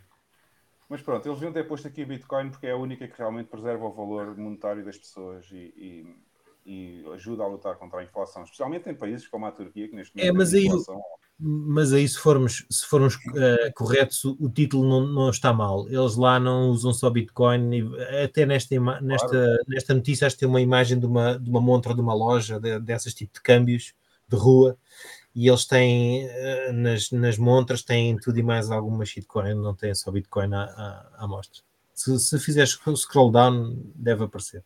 Mas 0.88 1.02
pronto, 1.02 1.26
eles 1.26 1.38
deviam 1.38 1.52
ter 1.52 1.66
posto 1.66 1.88
aqui 1.88 2.04
Bitcoin 2.04 2.50
porque 2.50 2.66
é 2.66 2.70
a 2.70 2.76
única 2.76 3.08
que 3.08 3.18
realmente 3.18 3.48
preserva 3.48 3.84
o 3.86 3.92
valor 3.92 4.36
monetário 4.36 4.84
das 4.84 4.96
pessoas 4.96 5.46
e, 5.50 5.74
e- 5.76 6.16
e 6.64 7.04
ajuda 7.14 7.42
a 7.44 7.46
lutar 7.46 7.76
contra 7.76 8.00
a 8.00 8.04
inflação, 8.04 8.42
especialmente 8.44 8.88
em 8.88 8.94
países 8.94 9.26
como 9.28 9.46
a 9.46 9.52
Turquia, 9.52 9.88
que 9.88 9.94
neste 9.96 10.16
É, 10.18 10.26
momento 10.26 10.36
mas 10.38 10.50
tem 10.50 10.60
aí 10.60 10.66
inflação. 10.66 11.02
Mas 11.38 11.92
aí, 11.92 12.08
se 12.08 12.18
formos, 12.18 12.64
se 12.70 12.86
formos 12.86 13.18
eh, 13.36 13.70
corretos, 13.74 14.24
o, 14.24 14.48
título 14.48 14.88
não, 14.88 15.06
não 15.06 15.30
está 15.30 15.52
mal. 15.52 15.86
Eles 15.88 16.16
lá 16.16 16.40
não 16.40 16.70
usam 16.70 16.94
só 16.94 17.10
Bitcoin. 17.10 17.70
e 17.74 18.22
até 18.24 18.46
nesta, 18.46 18.74
nesta, 19.02 19.58
nesta 19.68 19.94
notícia, 19.94 20.26
acho 20.26 20.36
que 20.36 20.40
tem 20.40 20.48
uma 20.48 20.62
imagem 20.62 20.98
de 20.98 21.04
uma, 21.04 21.38
de 21.38 21.50
uma 21.50 21.60
montra 21.60 21.94
de 21.94 22.00
uma 22.00 22.14
loja, 22.14 22.58
de- 22.58 22.80
dessas 22.80 23.12
tipo 23.12 23.34
de 23.34 23.42
câmbios 23.42 23.92
de 24.26 24.36
rua. 24.36 24.78
E 25.34 25.48
eles 25.48 25.66
têm, 25.66 26.26
eh, 26.26 26.72
nas, 26.72 27.10
nas 27.10 27.36
montras, 27.36 27.82
têm 27.82 28.16
tudo 28.16 28.38
e 28.38 28.42
mais 28.42 28.70
alguma 28.70 29.04
shitcoin, 29.04 29.54
não 29.54 29.74
têm 29.74 29.94
só 29.94 30.10
Bitcoin 30.10 30.54
à, 30.54 30.62
à, 30.64 31.24
à 31.24 31.28
mostra. 31.28 31.62
Se, 31.92 32.18
se 32.18 32.38
fizeres 32.38 32.78
scroll 32.96 33.30
down, 33.30 33.76
deve 33.94 34.24
aparecer. 34.24 34.64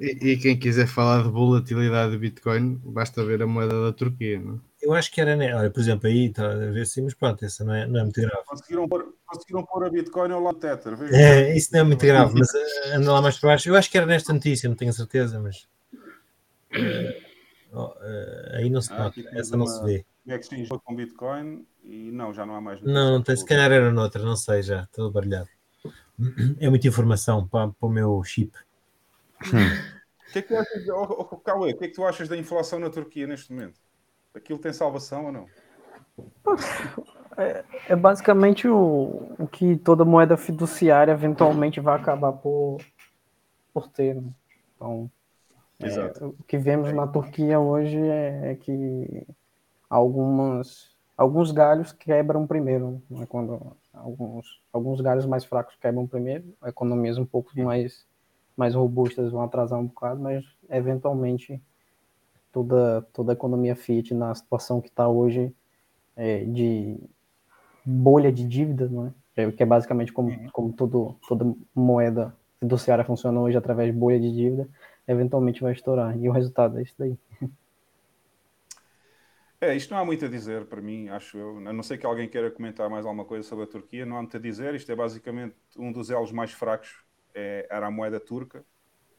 E, 0.00 0.32
e 0.32 0.36
quem 0.36 0.58
quiser 0.58 0.86
falar 0.86 1.22
de 1.22 1.30
volatilidade 1.30 2.12
de 2.12 2.18
Bitcoin, 2.18 2.80
basta 2.84 3.24
ver 3.24 3.42
a 3.42 3.46
moeda 3.46 3.82
da 3.84 3.92
Turquia. 3.92 4.38
Não? 4.40 4.56
é? 4.56 4.58
Eu 4.82 4.92
acho 4.94 5.10
que 5.12 5.20
era, 5.20 5.36
né? 5.36 5.54
Olha, 5.54 5.70
por 5.70 5.80
exemplo, 5.80 6.08
aí 6.08 6.26
está 6.26 6.50
a 6.50 6.56
ver 6.56 6.82
assim, 6.82 7.02
mas 7.02 7.14
pronto, 7.14 7.44
essa 7.44 7.64
não 7.64 7.74
é, 7.74 7.86
não 7.86 8.00
é 8.00 8.02
muito 8.02 8.20
grave. 8.20 8.44
Conseguiram, 8.46 8.88
pôr, 8.88 9.14
conseguiram 9.26 9.64
pôr 9.64 9.84
a 9.84 9.90
Bitcoin 9.90 10.32
ao 10.32 10.40
lado 10.42 10.54
do 10.54 10.60
Tether. 10.60 10.94
É, 11.14 11.56
isso 11.56 11.70
não 11.72 11.80
é 11.80 11.84
muito 11.84 12.04
grave, 12.04 12.34
mas 12.38 12.48
eh, 12.54 12.94
anda 12.94 13.12
lá 13.12 13.22
mais 13.22 13.38
para 13.38 13.50
baixo. 13.50 13.68
Eu 13.68 13.76
acho 13.76 13.90
que 13.90 13.96
era 13.96 14.06
nesta 14.06 14.32
notícia, 14.32 14.68
não 14.68 14.76
tenho 14.76 14.92
certeza, 14.92 15.38
mas 15.38 15.68
eh, 16.72 17.22
oh, 17.72 17.92
eh, 18.02 18.52
aí 18.58 18.70
não 18.70 18.80
se 18.80 18.92
Ah, 18.92 19.04
nota, 19.04 19.20
essa 19.32 19.56
não 19.56 19.64
uma- 19.64 19.72
se 19.72 19.84
vê. 19.84 20.04
Exchange 20.26 20.68
com 20.84 20.94
Bitcoin 20.94 21.66
e 21.82 22.10
não, 22.12 22.32
já 22.32 22.44
não 22.46 22.54
há 22.54 22.60
mais. 22.60 22.80
Não, 22.82 23.12
não 23.12 23.22
tem, 23.22 23.36
se 23.36 23.44
calhar 23.44 23.70
era 23.72 23.90
noutra, 23.92 24.22
não 24.22 24.36
sei 24.36 24.62
já, 24.62 24.86
todo 24.92 25.10
baralhado. 25.10 25.48
É 26.58 26.68
muita 26.68 26.86
informação 26.88 27.48
para, 27.48 27.68
para 27.68 27.86
o 27.88 27.90
meu 27.90 28.22
chip. 28.22 28.52
O 29.40 30.32
que 30.32 30.38
é 30.38 30.42
que 30.42 30.48
tu 30.48 30.56
achas, 30.56 30.88
oh, 30.88 31.28
oh, 31.32 31.36
Cauê, 31.38 31.72
o 31.72 31.76
que 31.76 31.84
é 31.84 31.88
que 31.88 31.94
tu 31.94 32.04
achas 32.04 32.28
da 32.28 32.36
inflação 32.36 32.78
na 32.78 32.88
Turquia 32.88 33.26
neste 33.26 33.52
momento? 33.52 33.80
Aquilo 34.34 34.58
tem 34.58 34.72
salvação 34.72 35.26
ou 35.26 35.32
não? 35.32 35.46
É 37.88 37.96
basicamente 37.96 38.68
o, 38.68 39.34
o 39.38 39.48
que 39.48 39.76
toda 39.76 40.04
moeda 40.04 40.36
fiduciária 40.36 41.12
eventualmente 41.12 41.80
vai 41.80 41.96
acabar 41.96 42.32
por, 42.32 42.78
por 43.72 43.88
ter. 43.88 44.14
né? 44.14 44.30
Então, 44.76 45.10
é, 45.80 46.24
o 46.24 46.44
que 46.46 46.58
vemos 46.58 46.92
na 46.92 47.06
Turquia 47.06 47.58
hoje 47.58 47.98
é, 47.98 48.52
é 48.52 48.54
que 48.54 49.26
algumas, 49.88 50.90
alguns 51.16 51.50
galhos 51.50 51.92
quebram 51.92 52.46
primeiro. 52.46 53.02
Né? 53.10 53.26
Quando 53.26 53.76
alguns, 53.92 54.60
alguns 54.72 55.00
galhos 55.00 55.26
mais 55.26 55.44
fracos 55.44 55.76
quebram 55.76 56.06
primeiro, 56.06 56.54
economias 56.66 57.16
um 57.16 57.24
pouco 57.24 57.50
mais, 57.60 58.06
mais 58.60 58.74
robustas 58.74 59.32
vão 59.32 59.42
atrasar 59.42 59.80
um 59.80 59.86
bocado, 59.86 60.20
mas 60.20 60.44
eventualmente 60.68 61.60
toda, 62.52 63.00
toda 63.10 63.32
a 63.32 63.34
economia 63.34 63.74
fiat 63.74 64.12
na 64.12 64.34
situação 64.34 64.82
que 64.82 64.88
está 64.88 65.08
hoje 65.08 65.50
é, 66.14 66.44
de 66.44 66.98
bolha 67.84 68.30
de 68.30 68.44
dívida, 68.44 68.86
não 68.86 69.06
é? 69.06 69.50
que 69.50 69.62
é 69.62 69.66
basicamente 69.66 70.12
como, 70.12 70.28
uhum. 70.28 70.50
como 70.52 70.72
tudo, 70.74 71.16
toda 71.26 71.56
moeda 71.74 72.36
fiduciária 72.58 73.02
funciona 73.02 73.40
hoje 73.40 73.56
através 73.56 73.90
de 73.90 73.98
bolha 73.98 74.20
de 74.20 74.30
dívida, 74.30 74.68
eventualmente 75.08 75.62
vai 75.62 75.72
estourar. 75.72 76.14
E 76.18 76.28
o 76.28 76.32
resultado 76.32 76.78
é 76.78 76.82
isso 76.82 76.94
daí. 76.98 77.16
É, 79.62 79.76
isto 79.76 79.92
não 79.92 80.00
há 80.00 80.04
muito 80.06 80.24
a 80.24 80.28
dizer 80.28 80.64
para 80.64 80.80
mim, 80.80 81.08
acho 81.10 81.36
eu. 81.36 81.58
A 81.58 81.72
não 81.72 81.82
ser 81.82 81.98
que 81.98 82.06
alguém 82.06 82.26
queira 82.26 82.50
comentar 82.50 82.88
mais 82.88 83.04
alguma 83.04 83.26
coisa 83.26 83.46
sobre 83.46 83.64
a 83.64 83.66
Turquia, 83.66 84.06
não 84.06 84.16
há 84.16 84.20
muito 84.22 84.36
a 84.36 84.40
dizer. 84.40 84.74
Isto 84.74 84.90
é 84.90 84.96
basicamente 84.96 85.54
um 85.76 85.92
dos 85.92 86.10
elos 86.10 86.32
mais 86.32 86.50
fracos, 86.50 87.04
é, 87.34 87.66
era 87.70 87.86
a 87.86 87.90
moeda 87.90 88.20
turca. 88.20 88.64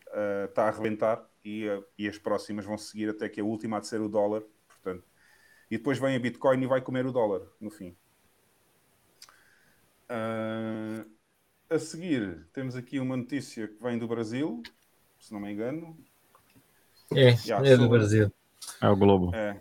Uh, 0.08 0.46
está 0.46 0.66
a 0.66 0.68
arrebentar 0.68 1.26
e, 1.44 1.70
uh, 1.70 1.86
e, 1.98 2.06
as 2.06 2.18
próximas 2.18 2.66
vão 2.66 2.78
seguir 2.78 3.10
até 3.10 3.30
que 3.30 3.40
a 3.40 3.46
última 3.46 3.78
há 3.78 3.80
de 3.80 3.88
ser 3.88 4.02
o 4.02 4.10
dólar. 4.10 4.44
Portanto, 4.68 5.06
e 5.70 5.78
depois 5.78 5.98
vem 5.98 6.18
a 6.18 6.20
Bitcoin 6.20 6.62
e 6.62 6.68
vai 6.68 6.82
comer 6.82 7.06
o 7.06 7.14
dólar, 7.14 7.42
no 7.62 7.70
fim. 7.70 7.96
Uh, 10.10 11.10
a 11.70 11.80
seguir, 11.80 12.46
temos 12.52 12.76
aqui 12.76 13.00
uma 13.00 13.16
notícia 13.16 13.70
que 13.70 13.82
vem 13.82 13.98
do 13.98 14.06
Brasil, 14.06 14.62
se 15.18 15.32
não 15.32 15.40
me 15.40 15.54
engano. 15.54 15.98
É, 17.16 17.32
Já, 17.38 17.60
é 17.66 17.78
do 17.78 17.88
Brasil. 17.88 18.30
É 18.82 18.90
o 18.90 18.96
Globo. 18.98 19.34
É, 19.34 19.58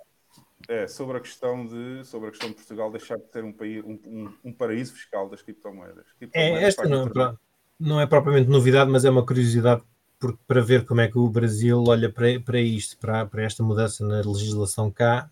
é, 0.68 0.89
sobre 0.89 1.16
a 1.16 1.20
questão 1.20 1.64
de 1.64 2.05
sobre 2.05 2.28
a 2.28 2.31
questão 2.31 2.48
de 2.48 2.56
Portugal 2.56 2.90
deixar 2.90 3.16
de 3.16 3.24
ter 3.24 3.44
um 3.44 3.52
país 3.52 3.85
um, 3.85 3.98
um, 4.06 4.35
um 4.44 4.52
paraíso 4.52 4.94
fiscal 4.94 5.28
das 5.28 5.43
criptomoedas. 5.43 6.12
criptomoedas 6.18 6.62
é, 6.62 6.66
esta 6.66 6.89
não, 6.89 7.06
é 7.06 7.36
não 7.81 8.01
é 8.01 8.07
propriamente 8.07 8.51
novidade, 8.51 8.90
mas 8.90 9.05
é 9.05 9.11
uma 9.11 9.24
curiosidade 9.24 9.82
porque, 10.19 10.39
para 10.47 10.61
ver 10.61 10.85
como 10.85 11.01
é 11.01 11.09
que 11.09 11.19
o 11.19 11.28
Brasil 11.31 11.82
olha 11.89 12.12
para, 12.12 12.39
para 12.40 12.61
isto, 12.61 12.98
para, 12.98 13.24
para 13.24 13.43
esta 13.43 13.62
mudança 13.62 14.07
na 14.07 14.19
legislação 14.19 14.90
cá. 14.90 15.31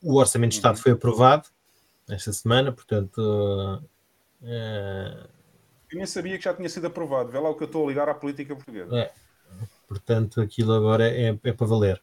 O 0.00 0.14
Orçamento 0.14 0.52
de 0.52 0.56
Estado 0.58 0.76
uhum. 0.76 0.82
foi 0.82 0.92
aprovado 0.92 1.48
esta 2.08 2.32
semana, 2.32 2.70
portanto. 2.70 3.18
Uh, 4.40 5.28
eu 5.90 5.96
nem 5.96 6.06
sabia 6.06 6.38
que 6.38 6.44
já 6.44 6.54
tinha 6.54 6.68
sido 6.68 6.86
aprovado. 6.86 7.30
Vê 7.30 7.38
lá 7.38 7.50
o 7.50 7.54
que 7.56 7.64
eu 7.64 7.66
estou 7.66 7.84
a 7.84 7.88
ligar 7.88 8.08
à 8.08 8.14
política 8.14 8.54
portuguesa. 8.54 8.96
É, 8.96 9.10
portanto, 9.88 10.40
aquilo 10.40 10.72
agora 10.72 11.08
é, 11.08 11.36
é 11.42 11.52
para 11.52 11.66
valer. 11.66 12.00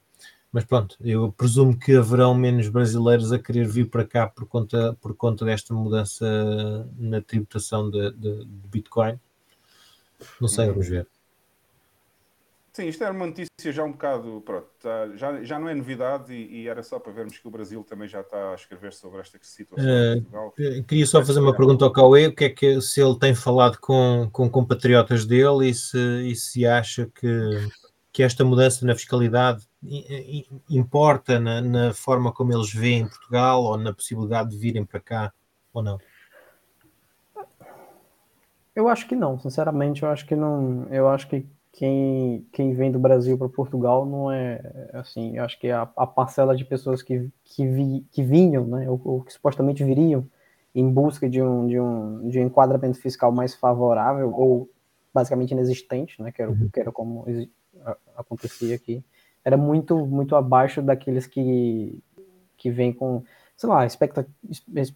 Mas 0.52 0.64
pronto, 0.66 0.98
eu 1.02 1.32
presumo 1.32 1.78
que 1.78 1.96
haverão 1.96 2.34
menos 2.34 2.68
brasileiros 2.68 3.32
a 3.32 3.40
querer 3.40 3.68
vir 3.68 3.90
para 3.90 4.06
cá 4.06 4.28
por 4.28 4.46
conta, 4.48 4.98
por 5.02 5.16
conta 5.16 5.46
desta 5.46 5.74
mudança 5.74 6.26
na 6.98 7.22
tributação 7.22 7.90
de, 7.90 8.12
de, 8.12 8.46
de 8.46 8.68
Bitcoin. 8.68 9.20
Não 10.40 10.48
sei, 10.48 10.68
vamos 10.68 10.88
ver. 10.88 11.08
Sim, 12.76 12.88
isto 12.90 13.02
era 13.06 13.14
uma 13.14 13.28
notícia 13.28 13.72
já 13.72 13.86
um 13.86 13.94
bocado, 13.94 14.44
pronto, 14.46 14.68
tá, 14.82 15.08
já, 15.16 15.42
já 15.42 15.58
não 15.58 15.70
é 15.70 15.74
novidade 15.74 16.34
e, 16.34 16.64
e, 16.64 16.68
era 16.68 16.84
só 16.84 17.00
para 17.00 17.14
vermos 17.14 17.38
que 17.38 17.48
o 17.48 17.50
Brasil 17.50 17.82
também 17.86 18.06
já 18.06 18.20
está 18.20 18.52
a 18.52 18.56
escrever 18.56 18.92
sobre 18.92 19.22
esta 19.22 19.40
situação. 19.42 20.20
Uh, 20.28 20.84
queria 20.84 21.08
só 21.08 21.24
fazer 21.24 21.40
uma 21.40 21.56
pergunta 21.56 21.86
ao 21.86 21.94
Cauê, 21.94 22.28
o 22.28 22.36
que 22.36 22.44
é 22.44 22.50
que 22.50 22.82
se 22.82 23.02
ele 23.02 23.18
tem 23.18 23.34
falado 23.34 23.78
com, 23.80 24.30
com 24.30 24.50
compatriotas 24.50 25.26
dele 25.26 25.70
e 25.70 25.74
se, 25.74 25.98
e 26.30 26.36
se 26.36 26.66
acha 26.66 27.10
que, 27.16 27.70
que 28.12 28.22
esta 28.22 28.44
mudança 28.44 28.86
na 28.86 28.94
fiscalidade 28.94 29.66
importa 30.70 31.40
na, 31.40 31.62
na 31.62 31.94
forma 31.94 32.34
como 32.34 32.52
eles 32.52 32.74
veem 32.74 33.08
Portugal 33.08 33.64
ou 33.64 33.78
na 33.78 33.94
possibilidade 33.94 34.50
de 34.50 34.58
virem 34.58 34.84
para 34.84 35.00
cá 35.00 35.34
ou 35.74 35.82
não? 35.82 35.98
Eu 38.76 38.90
acho 38.90 39.08
que 39.08 39.16
não, 39.16 39.40
sinceramente, 39.40 40.04
eu 40.04 40.10
acho 40.10 40.26
que 40.26 40.36
não. 40.36 40.86
Eu 40.92 41.08
acho 41.08 41.28
que 41.30 41.48
quem, 41.72 42.46
quem 42.52 42.74
vem 42.74 42.92
do 42.92 43.00
Brasil 43.00 43.38
para 43.38 43.48
Portugal 43.48 44.06
não 44.06 44.32
é 44.32 44.90
assim. 44.94 45.38
Eu 45.38 45.44
acho 45.44 45.60
que 45.60 45.70
a, 45.72 45.84
a 45.96 46.06
parcela 46.06 46.56
de 46.56 46.66
pessoas 46.66 47.02
que, 47.02 47.30
que, 47.44 47.66
vi, 47.68 48.06
que 48.12 48.22
vinham, 48.22 48.66
né, 48.66 48.90
ou, 48.90 49.00
ou, 49.04 49.22
que 49.24 49.32
supostamente 49.32 49.84
viriam 49.84 50.26
em 50.74 50.90
busca 50.90 51.30
de 51.30 51.42
um, 51.42 51.68
de, 51.68 51.80
um, 51.80 52.28
de 52.28 52.40
um 52.40 52.44
enquadramento 52.44 53.00
fiscal 53.00 53.32
mais 53.32 53.56
favorável, 53.56 54.34
ou 54.34 54.70
basicamente 55.14 55.52
inexistente, 55.52 56.22
né, 56.22 56.34
que, 56.34 56.42
era, 56.42 56.52
uhum. 56.52 56.70
que 56.72 56.80
era 56.80 56.92
como 56.92 57.26
acontecia 58.18 58.76
aqui, 58.76 59.02
era 59.44 59.56
muito, 59.56 60.06
muito 60.06 60.36
abaixo 60.36 60.82
daqueles 60.82 61.26
que, 61.28 61.98
que 62.58 62.70
vêm 62.70 62.92
com, 62.92 63.24
sei 63.56 63.70
lá, 63.70 63.86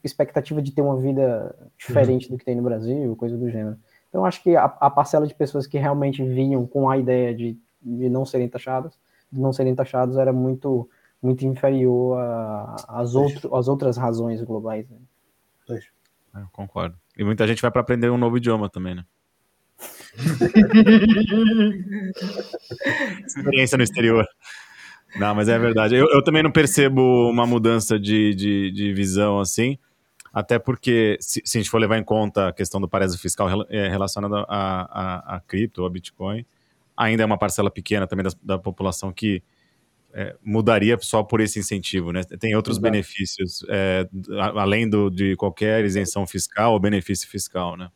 expectativa 0.04 0.62
de 0.62 0.72
ter 0.72 0.82
uma 0.82 0.98
vida 0.98 1.56
diferente 1.78 2.28
uhum. 2.28 2.36
do 2.36 2.38
que 2.38 2.46
tem 2.46 2.56
no 2.56 2.64
Brasil, 2.64 3.16
coisa 3.16 3.38
do 3.38 3.50
gênero. 3.50 3.78
Então, 4.10 4.26
acho 4.26 4.44
que 4.44 4.56
a, 4.56 4.66
a, 4.66 4.90
parcela 4.90 5.28
de 5.28 5.34
pessoas 5.34 5.68
que 5.68 5.78
realmente 5.78 6.24
vinham 6.24 6.66
com 6.66 6.90
a 6.90 6.98
ideia 6.98 7.34
de, 7.34 7.58
de 7.82 8.10
não 8.10 8.26
serem 8.26 8.50
taxadas, 8.50 8.98
de 9.32 9.40
não 9.40 9.54
serem 9.54 9.76
taxados, 9.76 10.18
era 10.18 10.34
muito, 10.34 10.90
muito 11.22 11.46
inferior 11.46 12.18
às, 12.88 13.16
outro, 13.16 13.56
às 13.56 13.68
outras 13.68 13.98
razões 13.98 14.42
globais. 14.42 14.90
Né? 14.90 14.98
Eu 16.36 16.48
concordo. 16.52 16.98
E 17.18 17.24
muita 17.24 17.48
gente 17.48 17.62
vai 17.62 17.72
para 17.72 17.82
aprender 17.82 18.10
um 18.10 18.18
novo 18.18 18.38
idioma 18.38 18.70
também, 18.70 18.96
né? 18.96 19.06
Experiência 23.26 23.78
no 23.78 23.84
exterior. 23.84 24.28
Não, 25.16 25.34
mas 25.34 25.50
é 25.50 25.58
verdade. 25.58 25.96
Eu, 25.96 26.08
eu 26.12 26.24
também 26.24 26.44
não 26.44 26.52
percebo 26.52 27.02
uma 27.30 27.46
mudança 27.46 28.00
de, 28.00 28.34
de, 28.36 28.72
de 28.72 28.94
visão 28.94 29.40
assim. 29.40 29.78
Até 30.32 30.60
porque, 30.60 31.18
se, 31.20 31.42
se, 31.44 31.58
a 31.58 31.62
gente 31.62 31.72
for 31.72 31.80
levar 31.80 31.98
em 31.98 32.04
conta 32.04 32.50
a 32.50 32.54
questão 32.54 32.80
do 32.80 32.88
paraíso 32.88 33.18
fiscal 33.18 33.48
é, 33.70 33.88
relacionado 33.88 34.36
a, 34.36 34.46
a, 34.48 35.36
a 35.38 35.40
cripto, 35.40 35.86
a 35.86 35.90
Bitcoin, 35.90 36.46
ainda 36.96 37.24
é 37.24 37.26
uma 37.26 37.38
parcela 37.38 37.72
pequena 37.72 38.06
também 38.06 38.24
da, 38.24 38.32
da 38.44 38.60
população 38.60 39.12
que 39.12 39.42
é, 40.14 40.36
mudaria 40.44 40.98
só 41.02 41.24
por 41.24 41.42
esse 41.42 41.60
incentivo, 41.60 42.12
né? 42.12 42.22
Tem 42.40 42.56
outros 42.56 42.78
Exato. 42.78 42.92
benefícios, 42.92 43.66
é, 43.70 44.08
além 44.56 44.90
do, 44.90 45.10
de 45.10 45.36
qualquer 45.36 45.84
isenção 45.84 46.26
fiscal 46.28 46.74
ou 46.74 46.80
benefício 46.80 47.28
fiscal, 47.28 47.76
né? 47.76 47.90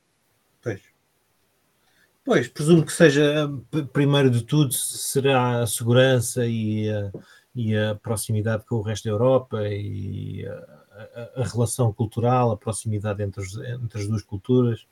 Pois. 2.26 2.48
Presumo 2.48 2.86
que 2.86 2.94
seja, 2.94 3.50
primeiro 3.92 4.30
de 4.30 4.44
tudo, 4.44 4.74
será 4.74 5.62
a 5.62 5.68
segurança 5.68 6.46
e 6.46 6.90
a, 6.90 7.12
e 7.54 7.76
a 7.76 7.96
proximidade 7.96 8.66
com 8.66 8.76
o 8.76 8.82
resto 8.82 9.06
da 9.06 9.12
Europa 9.12 9.68
e 9.68 10.46
a, 10.48 11.32
a, 11.38 11.42
a, 11.42 11.44
relação 11.46 11.92
cultural, 11.92 12.52
a 12.52 12.58
proximidade 12.58 13.22
entre, 13.22 13.42
os, 13.42 13.58
entre 13.58 14.00
as 14.00 14.08
duas 14.08 14.24
culturas 14.24 14.88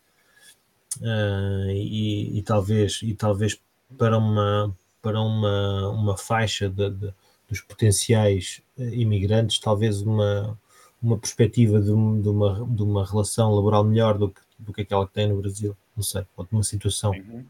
uh, 0.99 1.69
e, 1.69 2.37
e, 2.37 2.43
talvez, 2.43 2.99
e 3.01 3.13
talvez 3.13 3.61
para 3.97 4.17
uma, 4.17 4.75
para 5.01 5.21
uma, 5.21 5.89
uma 5.89 6.17
faixa 6.17 6.69
de, 6.69 6.89
de, 6.89 7.13
dos 7.47 7.61
potenciais 7.61 8.61
imigrantes, 8.77 9.59
talvez 9.59 10.01
uma, 10.01 10.59
uma 11.01 11.17
perspectiva 11.17 11.79
de, 11.79 11.87
de, 11.87 12.29
uma, 12.29 12.67
de 12.69 12.83
uma 12.83 13.05
relação 13.05 13.51
laboral 13.53 13.83
melhor 13.83 14.17
do 14.17 14.29
que, 14.29 14.41
do 14.59 14.73
que 14.73 14.81
aquela 14.81 15.07
que 15.07 15.13
tem 15.13 15.29
no 15.29 15.41
Brasil. 15.41 15.75
Não 15.95 16.03
sei, 16.03 16.25
pode 16.35 16.49
uma 16.51 16.63
situação. 16.63 17.11
Uhum. 17.11 17.45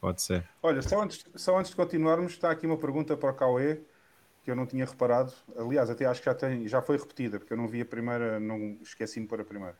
Pode 0.00 0.22
ser. 0.22 0.48
Olha, 0.62 0.82
só 0.82 1.02
antes, 1.02 1.24
só 1.34 1.58
antes 1.58 1.70
de 1.70 1.76
continuarmos, 1.76 2.32
está 2.32 2.50
aqui 2.50 2.66
uma 2.66 2.76
pergunta 2.76 3.16
para 3.16 3.30
o 3.30 3.34
Cauê 3.34 3.80
que 4.46 4.50
eu 4.52 4.54
não 4.54 4.64
tinha 4.64 4.84
reparado. 4.84 5.32
Aliás, 5.58 5.90
até 5.90 6.06
acho 6.06 6.20
que 6.20 6.26
já, 6.26 6.34
tem, 6.34 6.68
já 6.68 6.80
foi 6.80 6.96
repetida, 6.96 7.40
porque 7.40 7.52
eu 7.52 7.56
não 7.56 7.66
vi 7.66 7.80
a 7.80 7.84
primeira, 7.84 8.38
não 8.38 8.78
esqueci-me 8.80 9.26
para 9.26 9.42
a 9.42 9.44
primeira. 9.44 9.74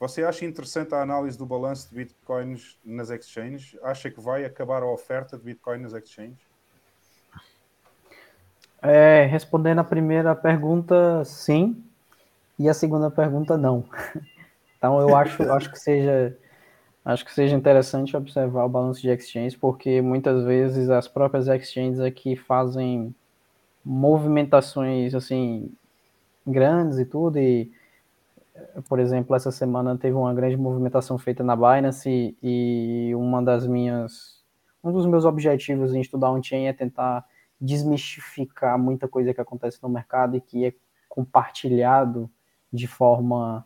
Você 0.00 0.24
acha 0.24 0.44
interessante 0.44 0.92
a 0.92 1.00
análise 1.00 1.38
do 1.38 1.46
balanço 1.46 1.88
de 1.88 1.94
bitcoins 1.94 2.76
nas 2.84 3.10
exchanges? 3.10 3.78
Acha 3.80 4.10
que 4.10 4.20
vai 4.20 4.44
acabar 4.44 4.82
a 4.82 4.90
oferta 4.90 5.38
de 5.38 5.44
bitcoin 5.44 5.78
nas 5.78 5.92
exchanges? 5.92 6.40
É, 8.82 9.24
respondendo 9.26 9.78
a 9.78 9.84
primeira 9.84 10.34
pergunta, 10.34 11.24
sim. 11.24 11.84
E 12.58 12.68
a 12.68 12.74
segunda 12.74 13.10
pergunta, 13.10 13.56
não. 13.56 13.84
Então 14.76 15.00
eu 15.00 15.14
acho, 15.14 15.40
acho 15.52 15.70
que 15.70 15.78
seja 15.78 16.36
acho 17.04 17.24
que 17.24 17.32
seja 17.32 17.56
interessante 17.56 18.16
observar 18.16 18.64
o 18.64 18.68
balanço 18.68 19.00
de 19.00 19.08
exchanges, 19.08 19.56
porque 19.56 20.00
muitas 20.00 20.44
vezes 20.44 20.88
as 20.88 21.08
próprias 21.08 21.48
exchanges 21.48 22.00
aqui 22.00 22.36
fazem 22.36 23.14
movimentações 23.84 25.14
assim 25.14 25.72
grandes 26.46 26.98
e 26.98 27.04
tudo 27.04 27.38
e 27.38 27.70
por 28.88 29.00
exemplo 29.00 29.34
essa 29.34 29.50
semana 29.50 29.98
teve 29.98 30.14
uma 30.14 30.32
grande 30.32 30.56
movimentação 30.56 31.18
feita 31.18 31.42
na 31.42 31.56
Binance 31.56 32.36
e 32.42 33.12
uma 33.16 33.42
das 33.42 33.66
minhas 33.66 34.40
um 34.84 34.92
dos 34.92 35.06
meus 35.06 35.24
objetivos 35.24 35.94
em 35.94 36.00
estudar 36.00 36.30
on-chain 36.30 36.66
é 36.66 36.72
tentar 36.72 37.24
desmistificar 37.60 38.78
muita 38.78 39.06
coisa 39.08 39.32
que 39.32 39.40
acontece 39.40 39.80
no 39.82 39.88
mercado 39.88 40.36
e 40.36 40.40
que 40.40 40.64
é 40.64 40.74
compartilhado 41.08 42.30
de 42.72 42.86
forma 42.86 43.64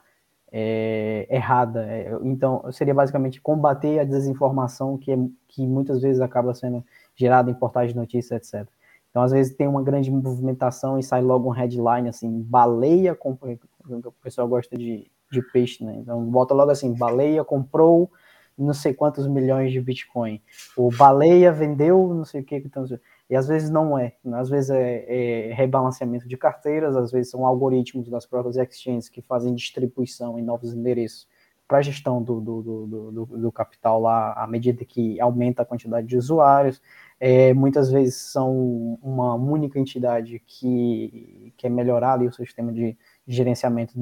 é, 0.53 1.27
errada. 1.31 1.85
É, 1.87 2.17
então, 2.23 2.71
seria 2.73 2.95
basicamente 2.95 3.41
combater 3.41 3.99
a 3.99 4.05
desinformação 4.05 4.97
que, 4.97 5.13
é, 5.13 5.19
que 5.49 5.67
muitas 5.67 6.01
vezes 6.03 6.21
acaba 6.21 6.55
sendo 6.55 6.85
gerada 7.15 7.51
em 7.51 7.55
portais 7.55 7.91
de 7.91 7.97
notícias, 7.97 8.53
etc. 8.53 8.69
Então, 9.11 9.23
às 9.23 9.33
vezes, 9.33 9.55
tem 9.55 9.67
uma 9.67 9.83
grande 9.83 10.11
movimentação 10.11 10.99
e 10.99 11.03
sai 11.03 11.23
logo 11.23 11.49
um 11.49 11.53
headline 11.53 12.09
assim: 12.09 12.43
baleia 12.43 13.15
comprou. 13.15 13.59
O 13.89 14.13
pessoal 14.23 14.47
gosta 14.49 14.77
de, 14.77 15.11
de 15.31 15.43
peixe, 15.53 15.85
né? 15.85 15.97
Então, 15.97 16.23
bota 16.25 16.53
logo 16.55 16.71
assim: 16.71 16.93
baleia 16.93 17.45
comprou 17.45 18.11
não 18.59 18.73
sei 18.73 18.95
quantos 18.95 19.27
milhões 19.27 19.71
de 19.71 19.81
Bitcoin. 19.81 20.41
O 20.77 20.91
baleia 20.91 21.53
vendeu 21.53 22.09
não 22.15 22.25
sei 22.25 22.41
o 22.41 22.45
que. 22.45 22.57
Então, 22.57 22.85
e 23.29 23.37
às 23.37 23.49
vezes 23.49 23.71
não 23.71 23.99
é. 23.99 24.15
Às 24.35 24.49
vezes 24.49 24.71
é, 24.71 25.51
é, 25.51 25.53
rebalanceamento 25.55 26.29
de 26.29 26.37
carteiras, 26.37 26.97
às 26.97 27.11
vezes 27.11 27.31
são 27.31 27.45
algoritmos 27.47 28.09
das 28.09 28.27
próprias 28.27 28.57
exchanges 28.57 29.09
que 29.09 29.21
fazem 29.23 29.55
distribuição 29.55 30.39
em 30.39 30.43
novos 30.43 30.73
endereços 30.73 31.29
para 31.67 31.79
a 31.79 31.83
gestão 31.83 32.23
do, 32.23 32.41
do, 32.41 32.63
do, 32.63 32.87
do, 32.87 33.27
do 33.27 33.53
capital 33.53 34.01
lá 34.01 34.33
à 34.35 34.47
medida 34.47 34.85
que 34.85 35.21
aumenta 35.21 35.63
a 35.63 35.67
quantidade 35.67 36.07
de 36.07 36.17
usuários. 36.17 36.81
É, 37.19 37.55
muitas 37.55 37.91
vezes 37.91 38.15
são 38.15 38.99
uma 39.03 39.35
única 39.35 39.79
entidade 39.81 40.41
que 40.47 41.53
quer 41.57 41.71
melhorar 41.71 42.13
ali 42.13 42.29
o 42.29 42.33
sistema 42.33 42.71
de 42.73 42.97
gerenciamento 43.27 43.95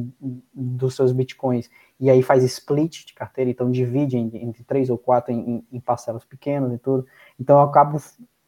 dos 0.53 0.97
seus 0.97 1.13
bitcoins 1.13 1.71
e 1.99 2.11
aí 2.11 2.23
faz 2.23 2.43
split 2.43 3.07
de 3.07 3.15
carteira, 3.15 3.51
então 3.51 3.71
divide 3.71 4.19
entre 4.19 4.65
três 4.65 4.91
ou 4.91 4.99
quatro 4.99 5.33
em, 5.33 5.65
em, 5.73 5.81
parcelas 5.81 6.25
pequenas 6.25 6.73
e 6.73 6.79
tudo. 6.79 7.07
Então 7.39 7.57
eu 7.57 7.63
acabo 7.63 7.99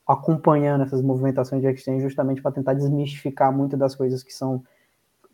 acompanhando 0.06 0.84
essas 0.84 1.02
movimentações 1.02 1.60
de 1.60 1.68
exchange 1.68 2.02
justamente 2.02 2.40
para 2.40 2.52
tentar 2.52 2.74
desmistificar 2.74 3.52
muitas 3.52 3.78
das 3.78 3.94
coisas 3.94 4.22
que 4.22 4.32
são 4.32 4.62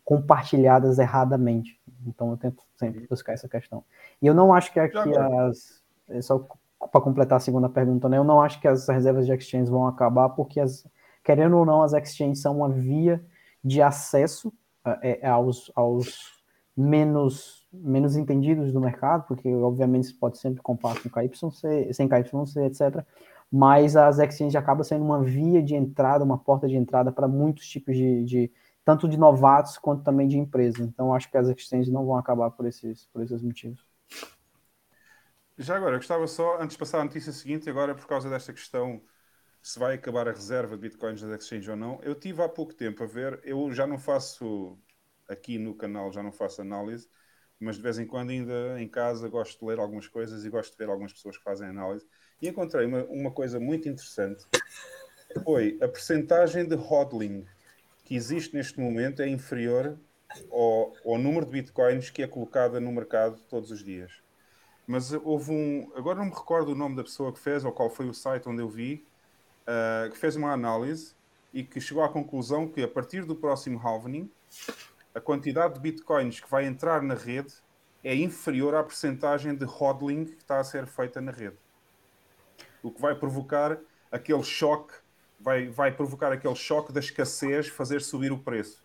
compartilhadas 0.03 0.99
erradamente. 0.99 1.79
Então 2.07 2.31
eu 2.31 2.37
tento 2.37 2.63
sempre 2.75 3.07
buscar 3.07 3.33
essa 3.33 3.47
questão. 3.47 3.83
E 4.21 4.27
eu 4.27 4.33
não 4.33 4.53
acho 4.53 4.71
que 4.73 4.79
aqui 4.79 5.15
as. 5.17 5.81
É 6.09 6.21
só 6.21 6.45
para 6.91 6.99
completar 7.01 7.37
a 7.37 7.39
segunda 7.39 7.69
pergunta, 7.69 8.09
né? 8.09 8.17
Eu 8.17 8.25
não 8.25 8.41
acho 8.41 8.59
que 8.59 8.67
as 8.67 8.87
reservas 8.89 9.25
de 9.25 9.31
exchange 9.31 9.71
vão 9.71 9.87
acabar, 9.87 10.29
porque 10.29 10.59
as, 10.59 10.85
querendo 11.23 11.57
ou 11.57 11.65
não, 11.65 11.81
as 11.81 11.93
exchanges 11.93 12.41
são 12.41 12.57
uma 12.57 12.69
via 12.69 13.23
de 13.63 13.81
acesso 13.81 14.51
é, 15.01 15.25
aos, 15.25 15.71
aos 15.75 16.43
menos, 16.75 17.65
menos 17.71 18.17
entendidos 18.17 18.73
do 18.73 18.81
mercado, 18.81 19.25
porque 19.27 19.53
obviamente 19.55 20.07
você 20.07 20.13
pode 20.13 20.37
sempre 20.37 20.61
comparar 20.61 21.01
com 21.01 21.09
KYC, 21.09 21.93
sem 21.93 22.09
KYC, 22.09 22.59
etc. 22.65 23.05
Mas 23.55 23.95
as 23.95 24.17
exchanges 24.17 24.55
acabam 24.55 24.83
sendo 24.83 25.05
uma 25.05 25.21
via 25.21 25.61
de 25.61 25.75
entrada, 25.75 26.23
uma 26.23 26.39
porta 26.39 26.67
de 26.67 26.75
entrada 26.75 27.11
para 27.11 27.27
muitos 27.27 27.69
tipos 27.69 27.95
de, 27.95 28.23
de 28.23 28.51
tanto 28.83 29.07
de 29.07 29.15
novatos 29.15 29.77
quanto 29.77 30.03
também 30.03 30.27
de 30.27 30.39
empresas. 30.39 30.79
Então, 30.87 31.13
acho 31.13 31.29
que 31.29 31.37
as 31.37 31.47
exchanges 31.47 31.93
não 31.93 32.03
vão 32.03 32.17
acabar 32.17 32.49
por 32.49 32.65
esses, 32.65 33.05
por 33.13 33.21
esses 33.21 33.43
motivos. 33.43 33.85
Já 35.55 35.75
agora, 35.75 35.93
eu 35.93 35.99
gostava 35.99 36.25
só, 36.25 36.59
antes 36.59 36.73
de 36.73 36.79
passar 36.79 37.01
à 37.01 37.03
notícia 37.03 37.31
seguinte, 37.31 37.69
agora 37.69 37.93
por 37.93 38.07
causa 38.07 38.27
desta 38.27 38.51
questão 38.51 38.99
se 39.61 39.77
vai 39.77 39.93
acabar 39.93 40.27
a 40.27 40.31
reserva 40.31 40.75
de 40.75 40.81
bitcoins 40.81 41.21
das 41.21 41.43
exchanges 41.43 41.69
ou 41.69 41.75
não, 41.75 41.99
eu 42.01 42.15
tive 42.15 42.41
há 42.41 42.49
pouco 42.49 42.73
tempo 42.73 43.03
a 43.03 43.05
ver, 43.05 43.39
eu 43.43 43.71
já 43.71 43.85
não 43.85 43.99
faço 43.99 44.79
aqui 45.29 45.59
no 45.59 45.75
canal, 45.75 46.11
já 46.11 46.23
não 46.23 46.31
faço 46.31 46.59
análise, 46.59 47.07
mas 47.59 47.75
de 47.75 47.83
vez 47.83 47.99
em 47.99 48.07
quando 48.07 48.31
ainda 48.31 48.81
em 48.81 48.89
casa 48.89 49.29
gosto 49.29 49.59
de 49.59 49.65
ler 49.65 49.77
algumas 49.77 50.07
coisas 50.07 50.43
e 50.43 50.49
gosto 50.49 50.71
de 50.71 50.77
ver 50.77 50.89
algumas 50.89 51.13
pessoas 51.13 51.37
que 51.37 51.43
fazem 51.43 51.67
análise 51.67 52.07
e 52.43 52.49
encontrei 52.49 52.85
uma, 52.85 53.03
uma 53.05 53.31
coisa 53.31 53.59
muito 53.59 53.87
interessante 53.87 54.45
foi 55.43 55.77
a 55.81 55.87
percentagem 55.87 56.67
de 56.67 56.75
hodling 56.75 57.45
que 58.03 58.15
existe 58.15 58.53
neste 58.53 58.79
momento 58.79 59.21
é 59.21 59.27
inferior 59.27 59.97
ao, 60.51 60.93
ao 61.05 61.17
número 61.17 61.45
de 61.45 61.51
bitcoins 61.51 62.09
que 62.09 62.21
é 62.21 62.27
colocada 62.27 62.79
no 62.79 62.91
mercado 62.91 63.39
todos 63.49 63.71
os 63.71 63.83
dias. 63.83 64.11
Mas 64.85 65.13
houve 65.13 65.51
um. 65.51 65.91
Agora 65.95 66.19
não 66.19 66.25
me 66.25 66.31
recordo 66.31 66.73
o 66.73 66.75
nome 66.75 66.97
da 66.97 67.03
pessoa 67.03 67.31
que 67.31 67.39
fez 67.39 67.63
ou 67.63 67.71
qual 67.71 67.89
foi 67.89 68.09
o 68.09 68.13
site 68.13 68.49
onde 68.49 68.61
eu 68.61 68.67
vi, 68.67 69.05
uh, 69.61 70.11
que 70.11 70.17
fez 70.17 70.35
uma 70.35 70.51
análise 70.51 71.15
e 71.53 71.63
que 71.63 71.79
chegou 71.79 72.03
à 72.03 72.09
conclusão 72.09 72.67
que 72.67 72.83
a 72.83 72.87
partir 72.87 73.23
do 73.23 73.35
próximo 73.35 73.79
halvening, 73.79 74.29
a 75.15 75.21
quantidade 75.21 75.75
de 75.75 75.79
bitcoins 75.79 76.41
que 76.41 76.49
vai 76.49 76.65
entrar 76.65 77.01
na 77.01 77.13
rede 77.13 77.53
é 78.03 78.13
inferior 78.13 78.75
à 78.75 78.83
percentagem 78.83 79.55
de 79.55 79.63
hodling 79.63 80.25
que 80.25 80.41
está 80.41 80.59
a 80.59 80.63
ser 80.63 80.85
feita 80.85 81.21
na 81.21 81.31
rede. 81.31 81.62
O 82.83 82.91
que 82.91 83.01
vai 83.01 83.15
provocar 83.15 83.77
aquele 84.11 84.43
choque 84.43 84.93
vai, 85.39 85.67
vai 85.67 85.91
provocar 85.91 86.31
aquele 86.31 86.55
choque 86.55 86.93
da 86.93 86.99
escassez, 86.99 87.67
fazer 87.67 88.01
subir 88.01 88.31
o 88.31 88.37
preço. 88.37 88.83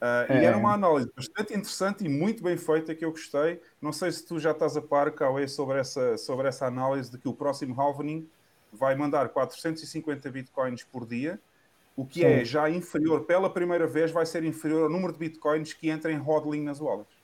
Uh, 0.00 0.32
é. 0.32 0.42
E 0.42 0.44
era 0.44 0.56
uma 0.56 0.74
análise 0.74 1.10
bastante 1.14 1.54
interessante 1.54 2.04
e 2.04 2.08
muito 2.08 2.42
bem 2.42 2.56
feita 2.56 2.94
que 2.94 3.04
eu 3.04 3.10
gostei. 3.10 3.60
Não 3.80 3.92
sei 3.92 4.10
se 4.10 4.26
tu 4.26 4.38
já 4.38 4.50
estás 4.50 4.76
a 4.76 4.82
par, 4.82 5.10
Cauê, 5.12 5.46
sobre 5.46 5.78
essa, 5.78 6.18
sobre 6.18 6.48
essa 6.48 6.66
análise 6.66 7.10
de 7.10 7.18
que 7.18 7.28
o 7.28 7.32
próximo 7.32 7.80
halvening 7.80 8.28
vai 8.72 8.94
mandar 8.94 9.28
450 9.28 10.30
bitcoins 10.30 10.82
por 10.82 11.06
dia, 11.06 11.38
o 11.96 12.04
que 12.04 12.20
Sim. 12.20 12.26
é 12.26 12.44
já 12.44 12.68
inferior, 12.68 13.24
pela 13.24 13.48
primeira 13.48 13.86
vez, 13.86 14.10
vai 14.10 14.26
ser 14.26 14.42
inferior 14.44 14.82
ao 14.84 14.90
número 14.90 15.12
de 15.12 15.18
bitcoins 15.18 15.72
que 15.72 15.88
entra 15.88 16.10
em 16.10 16.18
hodling 16.18 16.62
nas 16.62 16.80
wallets. 16.80 17.14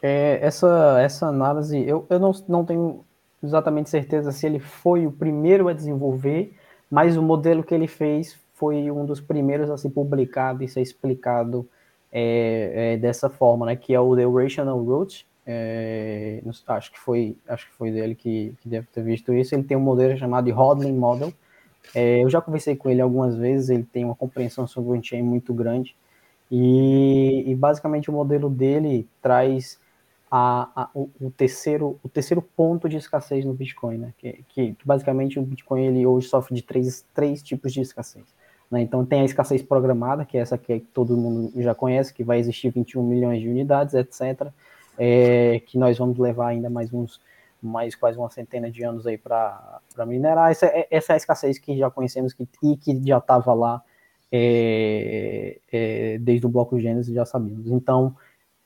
É, 0.00 0.38
essa, 0.40 0.98
essa 1.00 1.26
análise, 1.26 1.78
eu, 1.86 2.06
eu 2.08 2.18
não, 2.18 2.32
não 2.48 2.64
tenho 2.64 3.04
exatamente 3.42 3.90
certeza 3.90 4.32
se 4.32 4.46
ele 4.46 4.58
foi 4.58 5.06
o 5.06 5.12
primeiro 5.12 5.68
a 5.68 5.72
desenvolver 5.72 6.54
mas 6.90 7.16
o 7.16 7.22
modelo 7.22 7.62
que 7.62 7.72
ele 7.72 7.86
fez 7.86 8.38
foi 8.54 8.90
um 8.90 9.06
dos 9.06 9.20
primeiros 9.20 9.70
a 9.70 9.76
ser 9.78 9.90
publicado 9.90 10.64
e 10.64 10.68
ser 10.68 10.82
explicado 10.82 11.66
é, 12.12 12.72
é, 12.74 12.96
dessa 12.96 13.30
forma, 13.30 13.64
né? 13.64 13.76
Que 13.76 13.94
é 13.94 14.00
o 14.00 14.16
The 14.16 14.24
Rational 14.26 14.82
Root. 14.82 15.26
É, 15.46 16.42
acho 16.66 16.92
que 16.92 16.98
foi, 16.98 17.36
acho 17.48 17.66
que 17.68 17.74
foi 17.74 17.90
dele 17.90 18.14
que, 18.14 18.52
que, 18.60 18.68
deve 18.68 18.86
ter 18.88 19.02
visto 19.02 19.32
isso. 19.32 19.54
Ele 19.54 19.62
tem 19.62 19.76
um 19.76 19.80
modelo 19.80 20.16
chamado 20.18 20.44
de 20.44 20.52
Hodling 20.52 20.92
Model. 20.92 21.32
É, 21.94 22.22
eu 22.22 22.28
já 22.28 22.40
conversei 22.40 22.74
com 22.74 22.90
ele 22.90 23.00
algumas 23.00 23.36
vezes. 23.36 23.70
Ele 23.70 23.84
tem 23.84 24.04
uma 24.04 24.14
compreensão 24.14 24.66
sobre 24.66 24.90
o 24.90 24.98
on-chain 24.98 25.22
muito 25.22 25.54
grande 25.54 25.94
e, 26.50 27.44
e 27.46 27.54
basicamente 27.54 28.10
o 28.10 28.12
modelo 28.12 28.50
dele 28.50 29.08
traz 29.22 29.78
a, 30.30 30.82
a, 30.82 30.90
o, 30.94 31.10
o, 31.20 31.30
terceiro, 31.30 31.98
o 32.02 32.08
terceiro 32.08 32.40
ponto 32.40 32.88
de 32.88 32.96
escassez 32.96 33.44
no 33.44 33.52
Bitcoin, 33.52 33.98
né? 33.98 34.14
Que, 34.16 34.44
que, 34.48 34.76
basicamente 34.84 35.38
o 35.38 35.42
Bitcoin 35.42 35.84
ele 35.86 36.06
hoje 36.06 36.28
sofre 36.28 36.54
de 36.54 36.62
três, 36.62 37.04
três 37.12 37.42
tipos 37.42 37.72
de 37.72 37.80
escassez. 37.80 38.24
Né? 38.70 38.80
Então 38.82 39.04
tem 39.04 39.22
a 39.22 39.24
escassez 39.24 39.60
programada, 39.62 40.24
que 40.24 40.38
é 40.38 40.40
essa 40.40 40.56
que 40.56 40.80
todo 40.94 41.16
mundo 41.16 41.52
já 41.60 41.74
conhece, 41.74 42.14
que 42.14 42.22
vai 42.22 42.38
existir 42.38 42.70
21 42.70 43.02
milhões 43.02 43.40
de 43.40 43.48
unidades, 43.48 43.94
etc. 43.94 44.48
É, 44.96 45.60
que 45.66 45.76
nós 45.76 45.98
vamos 45.98 46.18
levar 46.18 46.48
ainda 46.48 46.70
mais 46.70 46.92
uns 46.92 47.20
mais 47.62 47.94
quase 47.94 48.16
uma 48.16 48.30
centena 48.30 48.70
de 48.70 48.82
anos 48.82 49.06
aí 49.06 49.18
para 49.18 49.80
minerar. 50.06 50.50
Essa, 50.50 50.66
é, 50.66 50.86
essa 50.90 51.12
é 51.12 51.14
a 51.14 51.16
escassez 51.16 51.58
que 51.58 51.76
já 51.76 51.90
conhecemos 51.90 52.32
que, 52.32 52.48
e 52.62 52.76
que 52.76 52.98
já 53.06 53.18
estava 53.18 53.52
lá 53.52 53.82
é, 54.32 55.58
é, 55.70 56.18
desde 56.18 56.46
o 56.46 56.48
bloco 56.48 56.80
Gênesis, 56.80 57.14
já 57.14 57.26
sabíamos. 57.26 57.70
Então, 57.70 58.16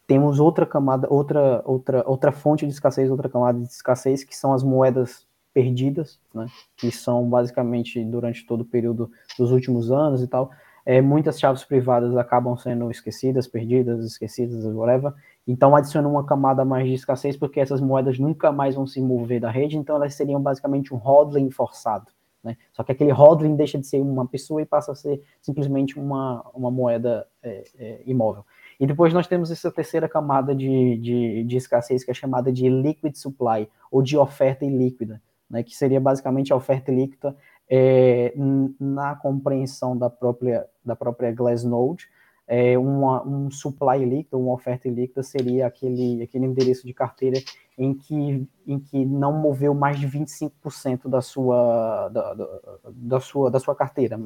temos 0.06 0.38
outra 0.38 0.66
camada, 0.66 1.06
outra, 1.10 1.62
outra, 1.64 2.04
outra 2.06 2.32
fonte 2.32 2.66
de 2.66 2.72
escassez, 2.72 3.10
outra 3.10 3.28
camada 3.28 3.58
de 3.58 3.66
escassez, 3.66 4.24
que 4.24 4.36
são 4.36 4.52
as 4.52 4.62
moedas 4.62 5.26
perdidas, 5.52 6.18
né, 6.34 6.46
que 6.76 6.90
são 6.90 7.28
basicamente 7.28 8.04
durante 8.04 8.44
todo 8.44 8.62
o 8.62 8.64
período 8.64 9.10
dos 9.38 9.52
últimos 9.52 9.90
anos 9.90 10.22
e 10.22 10.26
tal. 10.26 10.50
É, 10.84 11.00
muitas 11.00 11.40
chaves 11.40 11.64
privadas 11.64 12.14
acabam 12.16 12.56
sendo 12.56 12.90
esquecidas, 12.90 13.46
perdidas, 13.46 14.04
esquecidas, 14.04 14.64
whatever. 14.66 15.14
Então 15.46 15.74
adiciona 15.74 16.06
uma 16.06 16.26
camada 16.26 16.64
mais 16.64 16.86
de 16.86 16.94
escassez, 16.94 17.36
porque 17.36 17.60
essas 17.60 17.80
moedas 17.80 18.18
nunca 18.18 18.52
mais 18.52 18.74
vão 18.74 18.86
se 18.86 19.00
mover 19.00 19.40
da 19.40 19.50
rede, 19.50 19.78
então 19.78 19.96
elas 19.96 20.14
seriam 20.14 20.42
basicamente 20.42 20.92
um 20.92 20.98
hodling 20.98 21.50
forçado. 21.50 22.10
Né? 22.42 22.58
Só 22.72 22.84
que 22.84 22.92
aquele 22.92 23.12
hodling 23.12 23.56
deixa 23.56 23.78
de 23.78 23.86
ser 23.86 24.00
uma 24.00 24.26
pessoa 24.26 24.60
e 24.60 24.66
passa 24.66 24.92
a 24.92 24.94
ser 24.94 25.22
simplesmente 25.40 25.98
uma, 25.98 26.44
uma 26.52 26.70
moeda 26.70 27.26
é, 27.42 27.64
é, 27.78 28.02
imóvel. 28.04 28.44
E 28.84 28.86
depois 28.86 29.14
nós 29.14 29.26
temos 29.26 29.50
essa 29.50 29.72
terceira 29.72 30.06
camada 30.06 30.54
de, 30.54 30.98
de, 30.98 31.44
de 31.44 31.56
escassez, 31.56 32.04
que 32.04 32.10
é 32.10 32.14
chamada 32.14 32.52
de 32.52 32.68
liquid 32.68 33.16
supply, 33.16 33.66
ou 33.90 34.02
de 34.02 34.14
oferta 34.14 34.62
ilíquida, 34.62 35.22
né, 35.48 35.62
que 35.62 35.74
seria 35.74 35.98
basicamente 35.98 36.52
a 36.52 36.56
oferta 36.56 36.92
ilíquida 36.92 37.34
é, 37.66 38.34
na 38.78 39.16
compreensão 39.16 39.96
da 39.96 40.10
própria, 40.10 40.66
da 40.84 40.94
própria 40.94 41.32
Glassnode, 41.32 42.10
é, 42.46 42.76
uma, 42.76 43.26
um 43.26 43.50
supply 43.50 44.04
líquido, 44.04 44.38
uma 44.38 44.52
oferta 44.52 44.86
líquida 44.86 45.22
seria 45.22 45.66
aquele, 45.66 46.22
aquele 46.22 46.44
endereço 46.44 46.86
de 46.86 46.92
carteira 46.92 47.40
em 47.78 47.94
que, 47.94 48.46
em 48.66 48.78
que 48.78 49.02
não 49.06 49.32
moveu 49.32 49.72
mais 49.72 49.98
de 49.98 50.06
25% 50.06 51.08
da 51.08 51.22
sua, 51.22 52.10
da, 52.10 52.34
da, 52.34 52.60
da, 52.92 53.20
sua, 53.20 53.50
da 53.50 53.58
sua 53.58 53.74
carteira. 53.74 54.20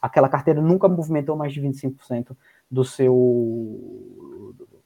Aquela 0.00 0.28
carteira 0.28 0.62
nunca 0.62 0.86
movimentou 0.86 1.34
mais 1.34 1.52
de 1.52 1.60
25% 1.60 2.36
do 2.70 2.84
seu 2.84 3.14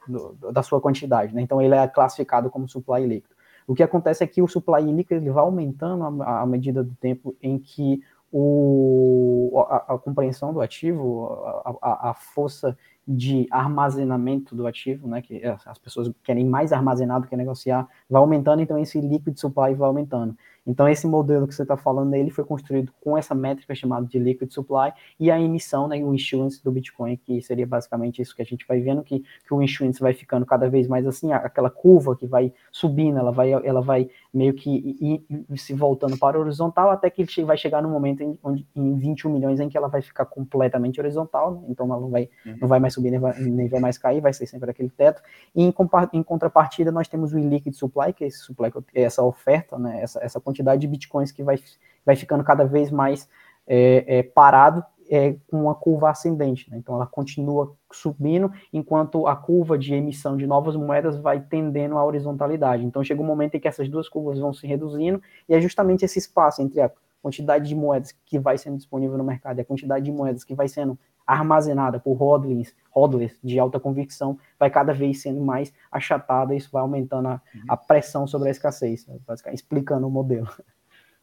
do, 0.07 0.52
da 0.52 0.62
sua 0.62 0.81
quantidade, 0.81 1.35
né? 1.35 1.43
Então 1.43 1.61
ele 1.61 1.74
é 1.74 1.86
classificado 1.86 2.51
como 2.51 2.69
supply 2.69 3.07
líquido. 3.07 3.35
O 3.66 3.74
que 3.74 3.82
acontece 3.82 4.24
é 4.24 4.27
que 4.27 4.43
o 4.43 4.48
supply 4.48 4.82
líquido 4.82 5.20
ele 5.20 5.31
vai 5.31 5.44
aumentando 5.44 6.23
à 6.23 6.44
medida 6.44 6.82
do 6.82 6.94
tempo 6.97 7.36
em 7.40 7.59
que 7.59 8.02
o, 8.32 9.65
a, 9.69 9.94
a 9.94 9.98
compreensão 9.98 10.52
do 10.52 10.61
ativo, 10.61 11.27
a, 11.65 11.74
a, 11.82 12.11
a, 12.11 12.15
força 12.15 12.77
de 13.07 13.47
armazenamento 13.51 14.55
do 14.55 14.66
ativo, 14.66 15.09
né, 15.09 15.20
que 15.20 15.43
as 15.44 15.78
pessoas 15.78 16.11
querem 16.23 16.44
mais 16.44 16.73
armazenado 16.73 17.27
que 17.27 17.36
negociar, 17.36 17.89
vai 18.09 18.20
aumentando, 18.20 18.62
então 18.62 18.78
esse 18.78 19.01
liquid 19.01 19.36
supply 19.36 19.74
vai 19.74 19.89
aumentando. 19.89 20.36
Então, 20.66 20.89
esse 20.89 21.07
modelo 21.07 21.47
que 21.47 21.55
você 21.55 21.62
está 21.62 21.77
falando, 21.77 22.15
ele 22.15 22.31
foi 22.31 22.45
construído 22.45 22.93
com 23.01 23.16
essa 23.16 23.35
métrica 23.35 23.74
chamada 23.74 24.07
de 24.07 24.19
liquid 24.19 24.51
supply 24.53 24.93
e 25.19 25.31
a 25.31 25.41
emissão, 25.41 25.89
né, 25.89 26.03
o 26.05 26.15
issuance 26.15 26.62
do 26.62 26.70
Bitcoin, 26.70 27.16
que 27.16 27.41
seria 27.41 27.66
basicamente 27.66 28.20
isso 28.20 28.35
que 28.35 28.43
a 28.43 28.45
gente 28.45 28.66
vai 28.66 28.81
vendo, 28.81 29.03
que, 29.03 29.20
que 29.20 29.55
o 29.55 29.62
issuance 29.62 30.01
vai 30.01 30.12
ficando 30.12 30.45
cada 30.45 30.69
vez 30.69 30.87
mais 30.87 31.07
assim, 31.07 31.32
aquela 31.32 31.70
curva 31.70 32.15
que 32.15 32.27
vai 32.27 32.53
subindo, 32.70 33.19
ela 33.19 33.32
vai, 33.32 33.53
ela 33.53 33.81
vai 33.81 34.11
meio 34.32 34.55
que 34.55 34.70
ir, 34.70 35.24
ir, 35.31 35.59
se 35.59 35.74
voltando 35.74 36.16
para 36.19 36.39
o 36.39 36.43
horizontal, 36.43 36.91
até 36.91 37.09
que 37.11 37.24
vai 37.45 37.57
chegar 37.57 37.82
no 37.82 37.89
momento 37.89 38.23
em, 38.23 38.39
onde, 38.43 38.66
em 38.74 38.97
21 38.97 39.32
milhões 39.32 39.61
em 39.61 39.69
que 39.69 39.77
ela 39.77 39.89
vai 39.89 40.03
ficar 40.03 40.27
completamente 40.27 41.01
horizontal, 41.01 41.55
né? 41.55 41.62
então 41.69 41.87
ela 41.87 42.01
não 42.01 42.11
vai, 42.11 42.28
uhum. 42.45 42.57
não 42.61 42.69
vai 42.69 42.78
mais 42.78 42.95
subir, 42.95 43.11
nem 43.11 43.20
vai, 43.20 43.39
nem 43.41 43.69
vai 43.69 43.81
mais 43.81 43.99
cair, 43.99 44.20
vai 44.20 44.32
ser 44.32 44.47
sempre 44.47 44.70
aquele 44.70 44.91
teto. 44.91 45.23
E 45.55 45.62
em, 45.62 45.74
em 46.12 46.23
contrapartida, 46.23 46.93
nós 46.93 47.09
temos 47.09 47.32
o 47.32 47.39
illiquid 47.39 47.77
supply, 47.77 48.12
que 48.12 48.24
é 48.24 48.27
esse 48.27 48.39
supply, 48.39 48.70
é 48.95 49.03
essa 49.03 49.23
oferta, 49.23 49.78
né, 49.78 50.01
essa, 50.03 50.23
essa 50.23 50.41
quantidade 50.51 50.81
de 50.81 50.89
bitcoins 50.89 51.32
que 51.32 51.43
vai, 51.43 51.59
vai 52.05 52.16
ficando 52.16 52.44
cada 52.44 52.64
vez 52.64 52.90
mais 52.90 53.28
é, 53.66 54.18
é, 54.18 54.22
parado 54.22 54.85
é, 55.10 55.35
com 55.48 55.62
uma 55.62 55.74
curva 55.74 56.10
ascendente. 56.10 56.70
Né? 56.70 56.78
Então 56.78 56.94
ela 56.94 57.06
continua 57.06 57.74
subindo, 57.93 58.52
enquanto 58.72 59.27
a 59.27 59.35
curva 59.35 59.77
de 59.77 59.93
emissão 59.94 60.36
de 60.36 60.47
novas 60.47 60.77
moedas 60.77 61.18
vai 61.18 61.40
tendendo 61.40 61.98
à 61.98 62.05
horizontalidade. 62.05 62.85
Então 62.85 63.02
chega 63.02 63.20
um 63.20 63.27
momento 63.27 63.56
em 63.56 63.60
que 63.60 63.68
essas 63.68 63.89
duas 63.89 64.09
curvas 64.09 64.39
vão 64.39 64.52
se 64.52 64.66
reduzindo, 64.66 65.20
e 65.48 65.55
é 65.55 65.60
justamente 65.60 66.05
esse 66.05 66.18
espaço 66.18 66.62
entre 66.62 66.81
a 66.81 66.90
quantidade 67.22 67.68
de 67.68 67.74
moedas 67.74 68.14
que 68.24 68.39
vai 68.39 68.56
sendo 68.56 68.77
disponível 68.77 69.18
no 69.18 69.24
mercado 69.24 69.59
e 69.59 69.60
a 69.60 69.64
quantidade 69.64 70.05
de 70.05 70.12
moedas 70.12 70.44
que 70.44 70.55
vai 70.55 70.68
sendo 70.68 70.98
armazenada 71.32 72.01
por 72.01 72.15
hodlers, 72.15 72.74
hodlers 72.90 73.36
de 73.43 73.59
alta 73.59 73.78
convicção, 73.78 74.39
vai 74.59 74.70
cada 74.70 74.93
vez 74.93 75.23
sendo 75.23 75.40
mais 75.40 75.73
achatada, 75.90 76.55
e 76.55 76.57
isso 76.57 76.70
vai 76.73 76.82
aumentando 76.82 77.28
a, 77.28 77.40
uhum. 77.55 77.62
a 77.69 77.77
pressão 77.77 78.27
sobre 78.27 78.48
a 78.48 78.51
escassez, 78.51 79.07
né? 79.07 79.19
explicando 79.52 80.07
o 80.07 80.11
modelo. 80.11 80.48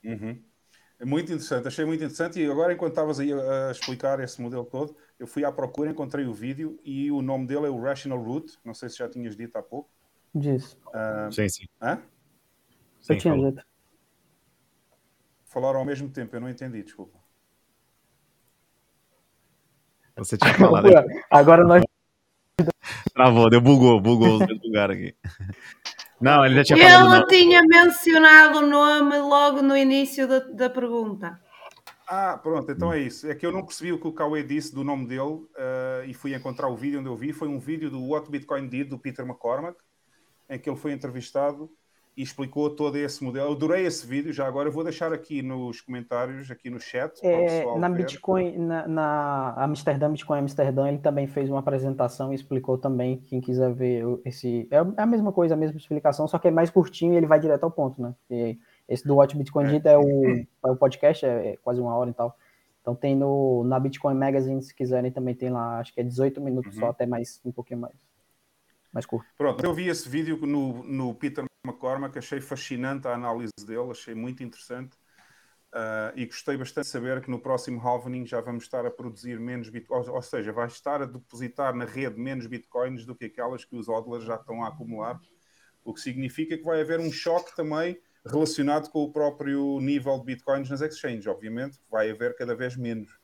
Uhum. 0.03 0.39
É 0.99 1.05
muito 1.05 1.25
interessante, 1.25 1.67
achei 1.67 1.85
muito 1.85 1.99
interessante. 1.99 2.39
E 2.39 2.49
agora, 2.49 2.73
enquanto 2.73 2.93
estavas 2.93 3.19
aí 3.19 3.31
a 3.31 3.71
explicar 3.71 4.19
esse 4.19 4.41
modelo 4.41 4.65
todo, 4.65 4.95
eu 5.19 5.27
fui 5.27 5.45
à 5.45 5.51
procura, 5.51 5.91
encontrei 5.91 6.25
o 6.25 6.34
vídeo 6.34 6.79
e 6.84 7.11
o 7.11 7.21
nome 7.21 7.45
dele 7.45 7.67
é 7.67 7.69
o 7.69 7.79
Rational 7.79 8.19
Root. 8.19 8.57
Não 8.65 8.73
sei 8.73 8.89
se 8.89 8.97
já 8.97 9.07
tinhas 9.07 9.35
dito 9.35 9.55
há 9.57 9.61
pouco. 9.61 9.89
Diz. 10.34 10.73
Uh, 10.88 11.31
sim, 11.31 11.49
sim. 11.49 11.65
Hã? 11.81 12.01
Sim, 12.99 13.13
eu 13.13 13.19
tinha 13.19 13.35
dito. 13.35 13.63
Falaram 15.45 15.79
ao 15.79 15.85
mesmo 15.85 16.09
tempo, 16.09 16.35
eu 16.35 16.39
não 16.39 16.49
entendi, 16.49 16.81
desculpa. 16.81 17.17
Você 20.18 20.38
tinha 20.38 20.53
falado. 20.53 20.88
Agora 21.30 21.64
nós. 21.64 21.84
Travou, 23.14 23.49
deu 23.49 23.61
bugou, 23.61 23.99
bugou 23.99 24.38
os 24.38 24.64
lugares 24.64 24.98
aqui. 24.98 25.15
Não, 26.19 26.44
ele 26.44 26.56
já 26.56 26.64
tinha 26.64 26.80
Ele 26.80 26.89
falado. 26.89 27.31
Ele 27.31 27.44
tinha 27.44 27.61
mencionado 27.64 28.60
o 28.60 28.68
nome 28.68 29.18
logo 29.19 29.61
no 29.61 29.77
início 29.77 30.27
da, 30.27 30.39
da 30.39 30.69
pergunta. 30.69 31.39
Ah, 32.07 32.39
pronto, 32.41 32.72
então 32.72 32.91
é 32.91 32.99
isso. 32.99 33.30
É 33.30 33.35
que 33.35 33.45
eu 33.45 33.52
não 33.52 33.64
percebi 33.64 33.91
o 33.91 33.99
que 33.99 34.07
o 34.07 34.14
Cauê 34.14 34.41
disse 34.41 34.73
do 34.73 34.84
nome 34.84 35.06
dele 35.07 35.22
uh, 35.22 35.48
e 36.07 36.14
fui 36.14 36.34
encontrar 36.34 36.69
o 36.69 36.76
vídeo 36.76 36.99
onde 36.99 37.10
eu 37.10 37.15
vi. 37.15 37.34
Foi 37.34 37.48
um 37.48 37.60
vídeo 37.60 37.91
do 37.91 38.02
What 38.02 38.31
Bitcoin 38.31 38.68
Did, 38.68 38.89
do 38.89 38.98
Peter 38.98 39.26
McCormack, 39.26 39.77
em 40.49 40.57
que 40.57 40.69
ele 40.69 40.77
foi 40.77 40.94
entrevistado 40.94 41.69
e 42.18 42.23
explicou 42.23 42.72
todo 42.72 42.98
esse 42.98 43.23
modelo. 43.23 43.49
Eu 43.49 43.52
adorei 43.52 43.85
esse 43.85 44.06
vídeo, 44.07 44.34
já 44.34 44.48
agora 44.48 44.68
eu 44.68 44.72
vou 44.73 44.84
deixar 44.84 45.14
aqui 45.14 45.44
nos 45.44 45.81
comentários, 45.81 46.49
aqui 46.49 46.68
no 46.68 46.80
chat. 46.80 47.23
É, 47.23 47.64
na 47.77 47.88
ver. 47.88 47.98
Bitcoin, 47.98 48.57
na, 48.57 48.88
na 48.88 49.64
Amsterdã, 49.64 50.10
Bitcoin 50.10 50.39
Amsterdã, 50.39 50.88
ele 50.88 50.98
também 50.98 51.27
fez 51.27 51.48
uma 51.48 51.60
apresentação 51.60 52.31
e 52.31 52.35
explicou 52.35 52.76
também, 52.76 53.18
quem 53.18 53.39
quiser 53.39 53.72
ver 53.72 54.03
esse... 54.26 54.68
É 54.72 54.77
a 54.98 55.06
mesma 55.06 55.31
coisa, 55.31 55.53
a 55.53 55.57
mesma 55.57 55.77
explicação, 55.77 56.27
só 56.27 56.39
que 56.39 56.48
é 56.48 56.52
mais 56.52 56.72
curtinho 56.72 57.14
e 57.14 57.18
ele 57.18 57.27
vai 57.27 57.39
direto 57.39 57.65
ao 57.65 57.72
ponto, 57.72 58.02
né? 58.02 58.15
E 58.31 58.57
esse 58.89 59.07
do 59.07 59.15
Watch 59.15 59.38
Bitcoin 59.38 59.65
é. 59.65 59.81
é, 59.91 59.98
o, 59.98 60.27
é 60.65 60.72
o 60.72 60.76
podcast, 60.76 61.23
é, 61.23 61.49
é, 61.49 61.57
quase 61.57 61.80
uma 61.80 61.95
hora 61.95 62.10
e 62.10 62.14
tal. 62.14 62.35
Então 62.81 62.95
tem 62.95 63.15
no, 63.15 63.64
na 63.64 63.80
Bitcoin 63.80 64.15
Magazine, 64.15 64.64
se 64.64 64.73
quiserem, 64.73 65.11
também 65.11 65.35
tem 65.35 65.49
lá, 65.49 65.77
acho 65.80 65.94
que 65.94 66.02
é 66.02 66.03
18 66.03 66.41
minutos 66.41 66.73
uhum. 66.76 66.80
só, 66.80 66.89
até 66.89 67.06
mais, 67.06 67.39
um 67.45 67.52
pouquinho 67.52 67.81
mais, 67.81 67.94
mais 68.91 69.05
curto. 69.05 69.30
Pronto, 69.38 69.64
eu 69.64 69.73
vi 69.73 69.88
esse 69.88 70.07
vídeo 70.07 70.38
no, 70.45 70.84
no 70.84 71.15
Peter 71.15 71.45
McCormack, 71.65 72.18
achei 72.18 72.39
fascinante 72.39 73.07
a 73.07 73.14
análise 73.14 73.53
dele, 73.65 73.91
achei 73.91 74.15
muito 74.15 74.43
interessante 74.43 74.95
uh, 75.73 76.11
e 76.15 76.26
gostei 76.26 76.57
bastante 76.57 76.85
de 76.85 76.91
saber 76.91 77.22
que 77.22 77.30
no 77.30 77.39
próximo 77.39 77.80
halvening 77.80 78.26
já 78.26 78.41
vamos 78.41 78.64
estar 78.64 78.85
a 78.85 78.91
produzir 78.91 79.39
menos 79.39 79.69
bitcoins, 79.69 80.07
ou 80.07 80.22
seja, 80.22 80.51
vai 80.51 80.68
estar 80.68 81.01
a 81.01 81.05
depositar 81.05 81.76
na 81.76 81.85
rede 81.85 82.19
menos 82.19 82.47
bitcoins 82.47 83.05
do 83.05 83.15
que 83.15 83.26
aquelas 83.26 83.65
que 83.65 83.76
os 83.76 83.88
hodlers 83.88 84.23
já 84.23 84.35
estão 84.35 84.64
a 84.64 84.69
acumular, 84.69 85.19
o 85.84 85.93
que 85.93 86.01
significa 86.01 86.57
que 86.57 86.64
vai 86.64 86.81
haver 86.81 86.99
um 86.99 87.11
choque 87.11 87.55
também 87.55 87.99
relacionado 88.26 88.89
com 88.89 89.03
o 89.03 89.11
próprio 89.11 89.80
nível 89.80 90.18
de 90.19 90.26
bitcoins 90.26 90.69
nas 90.69 90.81
exchanges, 90.81 91.27
obviamente, 91.27 91.80
vai 91.89 92.11
haver 92.11 92.35
cada 92.35 92.55
vez 92.55 92.76
menos. 92.76 93.18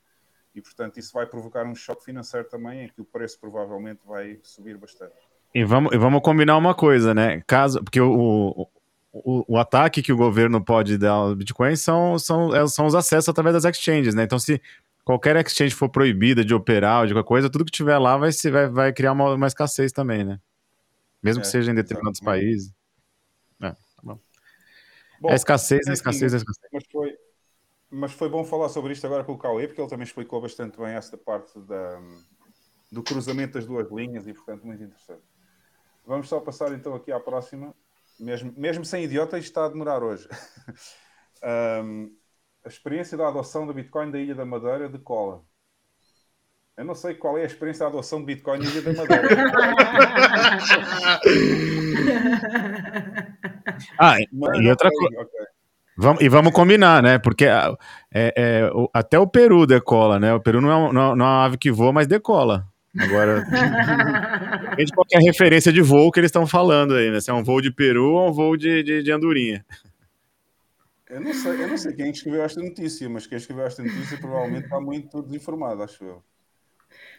E, 0.56 0.62
portanto, 0.62 0.98
isso 0.98 1.12
vai 1.12 1.26
provocar 1.26 1.66
um 1.66 1.76
choque 1.76 2.06
financeiro 2.06 2.48
também, 2.48 2.86
em 2.86 2.88
que 2.88 3.02
o 3.02 3.06
preço 3.06 3.40
provavelmente 3.40 4.02
vai 4.06 4.40
subir 4.44 4.78
bastante. 4.78 5.33
E 5.54 5.64
vamos, 5.64 5.94
e 5.94 5.98
vamos 5.98 6.22
combinar 6.22 6.58
uma 6.58 6.74
coisa, 6.74 7.14
né? 7.14 7.42
Caso, 7.46 7.84
porque 7.84 8.02
o, 8.02 8.68
o, 9.14 9.46
o 9.54 9.58
ataque 9.58 10.02
que 10.02 10.12
o 10.12 10.18
governo 10.18 10.64
pode 10.64 10.98
dar 10.98 11.12
ao 11.12 11.36
Bitcoin 11.36 11.76
são, 11.76 12.18
são, 12.18 12.56
é, 12.56 12.68
são 12.68 12.88
os 12.88 12.96
acessos 12.96 13.30
através 13.30 13.54
das 13.54 13.66
exchanges, 13.66 14.16
né? 14.16 14.24
Então, 14.24 14.40
se 14.40 14.60
qualquer 15.06 15.36
exchange 15.36 15.76
for 15.76 15.90
proibida 15.90 16.44
de 16.44 16.56
operar 16.56 17.02
ou 17.02 17.08
de 17.08 17.14
qualquer 17.14 17.28
coisa, 17.28 17.50
tudo 17.50 17.66
que 17.66 17.72
tiver 17.72 18.00
lá 18.00 18.18
vai, 18.18 18.32
se, 18.32 18.50
vai, 18.50 18.68
vai 18.68 18.92
criar 18.92 19.12
uma, 19.12 19.34
uma 19.36 19.48
escassez 19.48 19.92
também, 19.92 20.24
né? 20.24 20.40
Mesmo 21.22 21.42
é, 21.42 21.44
que 21.44 21.48
seja 21.48 21.72
em 21.72 21.76
determinados 21.76 22.20
exatamente. 22.20 22.44
países. 22.44 22.74
É, 23.62 23.70
tá 23.70 23.78
bom. 24.02 24.20
bom 25.22 25.30
é 25.30 25.36
escassez, 25.36 25.88
é 25.88 25.94
escassez, 25.94 26.34
é 26.34 26.38
escassez. 26.38 26.70
Mas 26.74 26.84
foi, 26.92 27.16
mas 27.92 28.12
foi 28.12 28.28
bom 28.28 28.44
falar 28.44 28.70
sobre 28.70 28.94
isto 28.94 29.06
agora 29.06 29.24
com 29.24 29.34
o 29.34 29.38
Cauê, 29.38 29.68
porque 29.68 29.80
ele 29.80 29.90
também 29.90 30.04
explicou 30.04 30.42
bastante 30.42 30.80
bem 30.80 30.96
essa 30.96 31.16
parte 31.16 31.60
da, 31.60 32.02
do 32.92 33.04
cruzamento 33.04 33.54
das 33.54 33.68
duas 33.68 33.92
linhas 33.92 34.28
e, 34.28 34.34
portanto, 34.34 34.66
muito 34.66 34.82
interessante. 34.84 35.33
Vamos 36.06 36.28
só 36.28 36.40
passar 36.40 36.74
então 36.74 36.96
aqui 36.96 37.12
à 37.12 37.20
próxima. 37.20 37.74
Mesmo, 38.20 38.54
mesmo 38.56 38.86
sem 38.86 39.06
idiota, 39.06 39.38
isto 39.38 39.48
está 39.48 39.66
a 39.66 39.70
demorar 39.70 40.04
hoje. 40.04 40.28
um, 41.84 42.12
a 42.64 42.68
experiência 42.68 43.18
da 43.18 43.28
adoção 43.28 43.66
do 43.66 43.74
Bitcoin 43.74 44.12
da 44.12 44.20
Ilha 44.20 44.36
da 44.36 44.46
Madeira 44.46 44.88
de 44.88 45.00
cola. 45.00 45.42
Eu 46.76 46.86
não 46.86 46.96
sei 46.96 47.14
qual 47.14 47.38
é 47.38 47.44
a 47.44 47.46
experiência 47.46 47.86
da 47.86 47.90
adoção 47.90 48.20
de 48.20 48.26
Bitcoin 48.26 48.58
na 48.60 48.66
Ilha 48.66 48.82
da 48.82 48.94
Madeira. 48.94 49.28
ah, 54.00 54.16
Mas, 54.32 54.60
e 54.60 54.70
outra 54.70 54.90
coisa. 54.90 55.22
Okay. 55.22 55.46
Vamos, 55.96 56.24
e 56.24 56.30
vamos 56.30 56.54
combinar, 56.54 57.04
né? 57.04 57.20
Porque 57.20 57.46
é, 57.46 57.76
é, 58.14 58.72
até 58.92 59.20
o 59.20 59.28
Peru 59.28 59.68
decola, 59.68 60.20
né? 60.20 60.34
O 60.34 60.40
Peru 60.40 60.60
não 60.60 60.72
é, 60.72 60.94
não, 60.94 61.16
não 61.16 61.26
é 61.26 61.30
uma 61.30 61.46
ave 61.46 61.58
que 61.58 61.72
voa, 61.72 61.94
mas 61.94 62.08
decola. 62.08 62.66
Agora, 62.98 63.42
depende 63.42 64.86
de 64.86 64.94
qualquer 64.94 65.20
referência 65.20 65.74
de 65.74 65.82
voo 65.82 66.12
que 66.12 66.20
eles 66.20 66.30
estão 66.30 66.46
falando 66.46 66.94
aí, 66.94 67.10
né? 67.10 67.20
Se 67.20 67.32
é 67.32 67.34
um 67.34 67.44
voo 67.44 67.60
de 67.60 67.72
Peru 67.72 68.14
ou 68.14 68.30
um 68.30 68.32
voo 68.32 68.56
de, 68.56 68.84
de, 68.84 69.02
de 69.02 69.12
Andorinha. 69.12 69.66
Eu 71.10 71.22
não, 71.22 71.34
sei, 71.34 71.52
eu 71.52 71.68
não 71.68 71.78
sei 71.78 71.94
quem 71.94 72.10
escreveu 72.12 72.44
esta 72.44 72.62
notícia, 72.62 73.10
mas 73.10 73.28
quem 73.28 73.38
escreveu 73.38 73.66
esta 73.66 73.84
notícia 73.84 74.18
provavelmente 74.18 74.66
está 74.66 74.80
muito 74.80 75.22
desinformado, 75.22 75.84
acho 75.84 76.04
eu. 76.04 76.24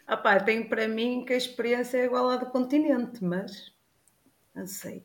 Ah 0.06 0.16
pá, 0.16 0.38
tenho 0.38 0.68
para 0.68 0.86
mim 0.86 1.24
que 1.24 1.32
a 1.32 1.36
experiência 1.36 1.98
é 1.98 2.04
igual 2.04 2.28
à 2.28 2.36
do 2.36 2.46
continente, 2.46 3.24
mas 3.24 3.72
não 4.54 4.66
sei. 4.66 5.04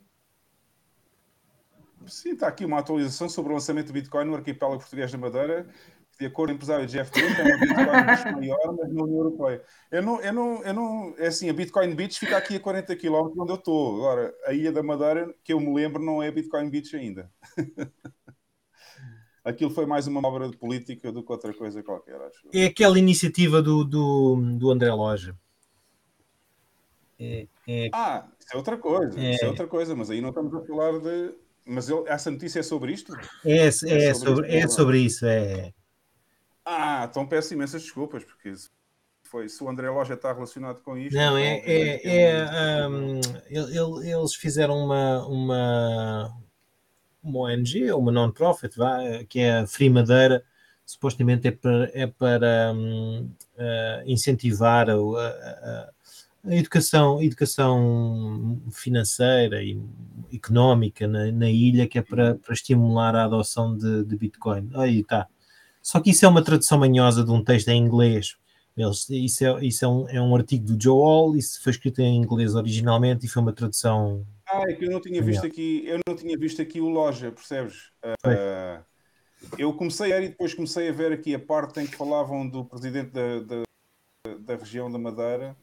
Sim, 2.08 2.34
está 2.34 2.48
aqui 2.48 2.66
uma 2.66 2.80
atualização 2.80 3.28
sobre 3.28 3.52
o 3.52 3.56
lançamento 3.56 3.88
do 3.88 3.94
Bitcoin 3.94 4.26
no 4.26 4.36
arquipélago 4.36 4.80
português 4.80 5.12
da 5.12 5.18
Madeira 5.18 5.68
de 6.20 6.26
acordo 6.26 6.50
com 6.50 6.54
o 6.54 6.56
empresário 6.56 6.86
Jeff 6.86 7.10
Trump, 7.12 7.32
é 7.40 7.44
uma 7.44 7.58
Bitcoin 7.58 7.86
maior, 8.36 8.76
mas 8.76 8.94
na 8.94 9.04
União 9.04 9.18
Europeia. 9.20 9.64
Eu 9.90 10.04
não, 10.04 10.20
eu 10.20 10.34
não, 10.34 10.64
eu 10.64 10.74
não, 10.74 11.16
é 11.18 11.28
assim, 11.28 11.50
a 11.50 11.54
Bitcoin 11.54 11.96
Beach 11.96 12.20
fica 12.20 12.36
aqui 12.36 12.58
a 12.58 12.60
40 12.60 12.94
km 12.98 13.32
onde 13.38 13.52
eu 13.52 13.56
estou. 13.56 13.96
Agora, 13.96 14.36
a 14.46 14.52
Ilha 14.54 14.74
da 14.74 14.84
Madeira, 14.84 15.34
que 15.44 15.54
eu 15.54 15.60
me 15.62 15.74
lembro, 15.74 16.04
não 16.04 16.22
é 16.22 16.30
Bitcoin 16.30 16.70
Beach 16.70 16.94
ainda. 16.94 17.32
Aquilo 19.46 19.72
foi 19.72 19.86
mais 19.86 20.08
uma 20.08 20.20
obra 20.28 20.50
de 20.50 20.58
política 20.58 21.10
do 21.10 21.24
que 21.24 21.32
outra 21.32 21.54
coisa 21.54 21.82
qualquer, 21.82 22.16
acho. 22.16 22.50
É 22.54 22.66
aquela 22.66 23.00
iniciativa 23.00 23.62
do, 23.62 23.86
do, 23.86 24.36
do 24.58 24.70
André 24.70 24.94
Loja. 24.94 25.34
É, 27.18 27.48
é... 27.66 27.90
Ah, 27.94 28.28
isso 28.38 28.54
é 28.54 28.58
outra 28.58 28.78
coisa, 28.78 29.18
é... 29.18 29.36
isso 29.36 29.46
é 29.46 29.48
outra 29.48 29.68
coisa, 29.68 29.96
mas 29.96 30.10
aí 30.10 30.20
não 30.20 30.30
estamos 30.30 30.54
a 30.54 30.62
falar 30.66 31.00
de. 31.00 31.34
Mas 31.66 31.88
ele, 31.90 32.04
essa 32.08 32.30
notícia 32.30 32.60
é 32.60 32.64
sobre 32.64 32.92
isto? 32.92 33.14
É, 33.46 33.58
é, 33.58 33.68
é 33.68 33.72
sobre, 33.72 34.14
sobre, 34.14 34.56
é 34.56 34.68
sobre 34.68 35.00
isso, 35.00 35.26
é. 35.26 35.74
Ah, 36.66 37.08
então 37.10 37.28
peço 37.28 37.54
imensas 37.54 37.82
desculpas, 37.82 38.24
porque 38.24 38.54
foi, 39.24 39.48
se 39.48 39.64
o 39.64 39.70
André 39.70 39.90
Loja 39.90 40.16
está 40.16 40.34
relacionado 40.34 40.82
com 40.82 40.98
isto. 40.98 41.16
Não, 41.16 41.38
é, 41.38 41.62
é, 41.66 42.02
é 42.04 42.88
um, 42.88 43.20
ele, 43.48 44.12
eles 44.12 44.34
fizeram 44.36 44.76
uma, 44.78 45.26
uma, 45.28 46.38
uma 47.24 47.40
ONG, 47.42 47.92
uma 47.92 48.12
non-profit, 48.12 48.76
que 49.28 49.40
é 49.40 49.60
a 49.60 49.68
Free 49.68 49.90
Madeira, 49.90 50.44
supostamente 50.86 51.48
é 51.48 51.52
para, 51.52 51.92
é 51.94 52.08
para 52.08 52.74
um, 52.74 53.32
uh, 53.56 54.04
incentivar 54.08 54.90
a, 54.90 54.96
a, 54.96 55.90
a 56.46 56.56
educação, 56.56 57.22
educação 57.22 58.60
financeira 58.72 59.62
e 59.62 59.80
económica 60.34 61.08
na, 61.08 61.32
na 61.32 61.50
ilha, 61.50 61.88
que 61.88 62.00
é 62.00 62.02
para, 62.02 62.34
para 62.36 62.54
estimular 62.54 63.16
a 63.16 63.26
adoção 63.26 63.78
de, 63.78 64.04
de 64.04 64.18
Bitcoin. 64.18 64.72
Aí 64.74 65.02
está. 65.02 65.28
Só 65.90 66.00
que 66.00 66.12
isso 66.12 66.24
é 66.24 66.28
uma 66.30 66.44
tradução 66.44 66.78
manhosa 66.78 67.24
de 67.24 67.32
um 67.32 67.44
texto 67.44 67.70
em 67.70 67.82
inglês. 67.82 68.38
Eles, 68.78 69.10
isso 69.10 69.44
é, 69.44 69.66
isso 69.66 69.84
é, 69.84 69.88
um, 69.88 70.08
é 70.08 70.22
um 70.22 70.36
artigo 70.36 70.64
do 70.68 70.80
Joe 70.80 71.02
Hall, 71.02 71.36
isso 71.36 71.60
foi 71.64 71.72
escrito 71.72 72.00
em 72.00 72.16
inglês 72.16 72.54
originalmente 72.54 73.26
e 73.26 73.28
foi 73.28 73.42
uma 73.42 73.52
tradução. 73.52 74.24
Ah, 74.48 74.62
é 74.70 74.74
que 74.74 74.86
eu 74.86 74.92
não 74.92 75.02
tinha 75.02 75.20
visto 75.20 75.48
aqui, 75.48 75.84
eu 75.88 76.00
não 76.08 76.16
tinha 76.16 76.38
visto 76.38 76.62
aqui 76.62 76.80
o 76.80 76.90
loja, 76.90 77.32
percebes? 77.32 77.88
Uh, 78.06 78.86
eu 79.58 79.74
comecei 79.74 80.14
a 80.14 80.22
e 80.22 80.30
depois 80.30 80.54
comecei 80.54 80.90
a 80.90 80.92
ver 80.92 81.12
aqui 81.12 81.34
a 81.34 81.40
parte 81.40 81.80
em 81.80 81.88
que 81.88 81.96
falavam 81.96 82.48
do 82.48 82.64
presidente 82.66 83.10
da, 83.10 83.40
da, 83.40 83.64
da 84.42 84.56
região 84.58 84.92
da 84.92 85.00
Madeira 85.00 85.58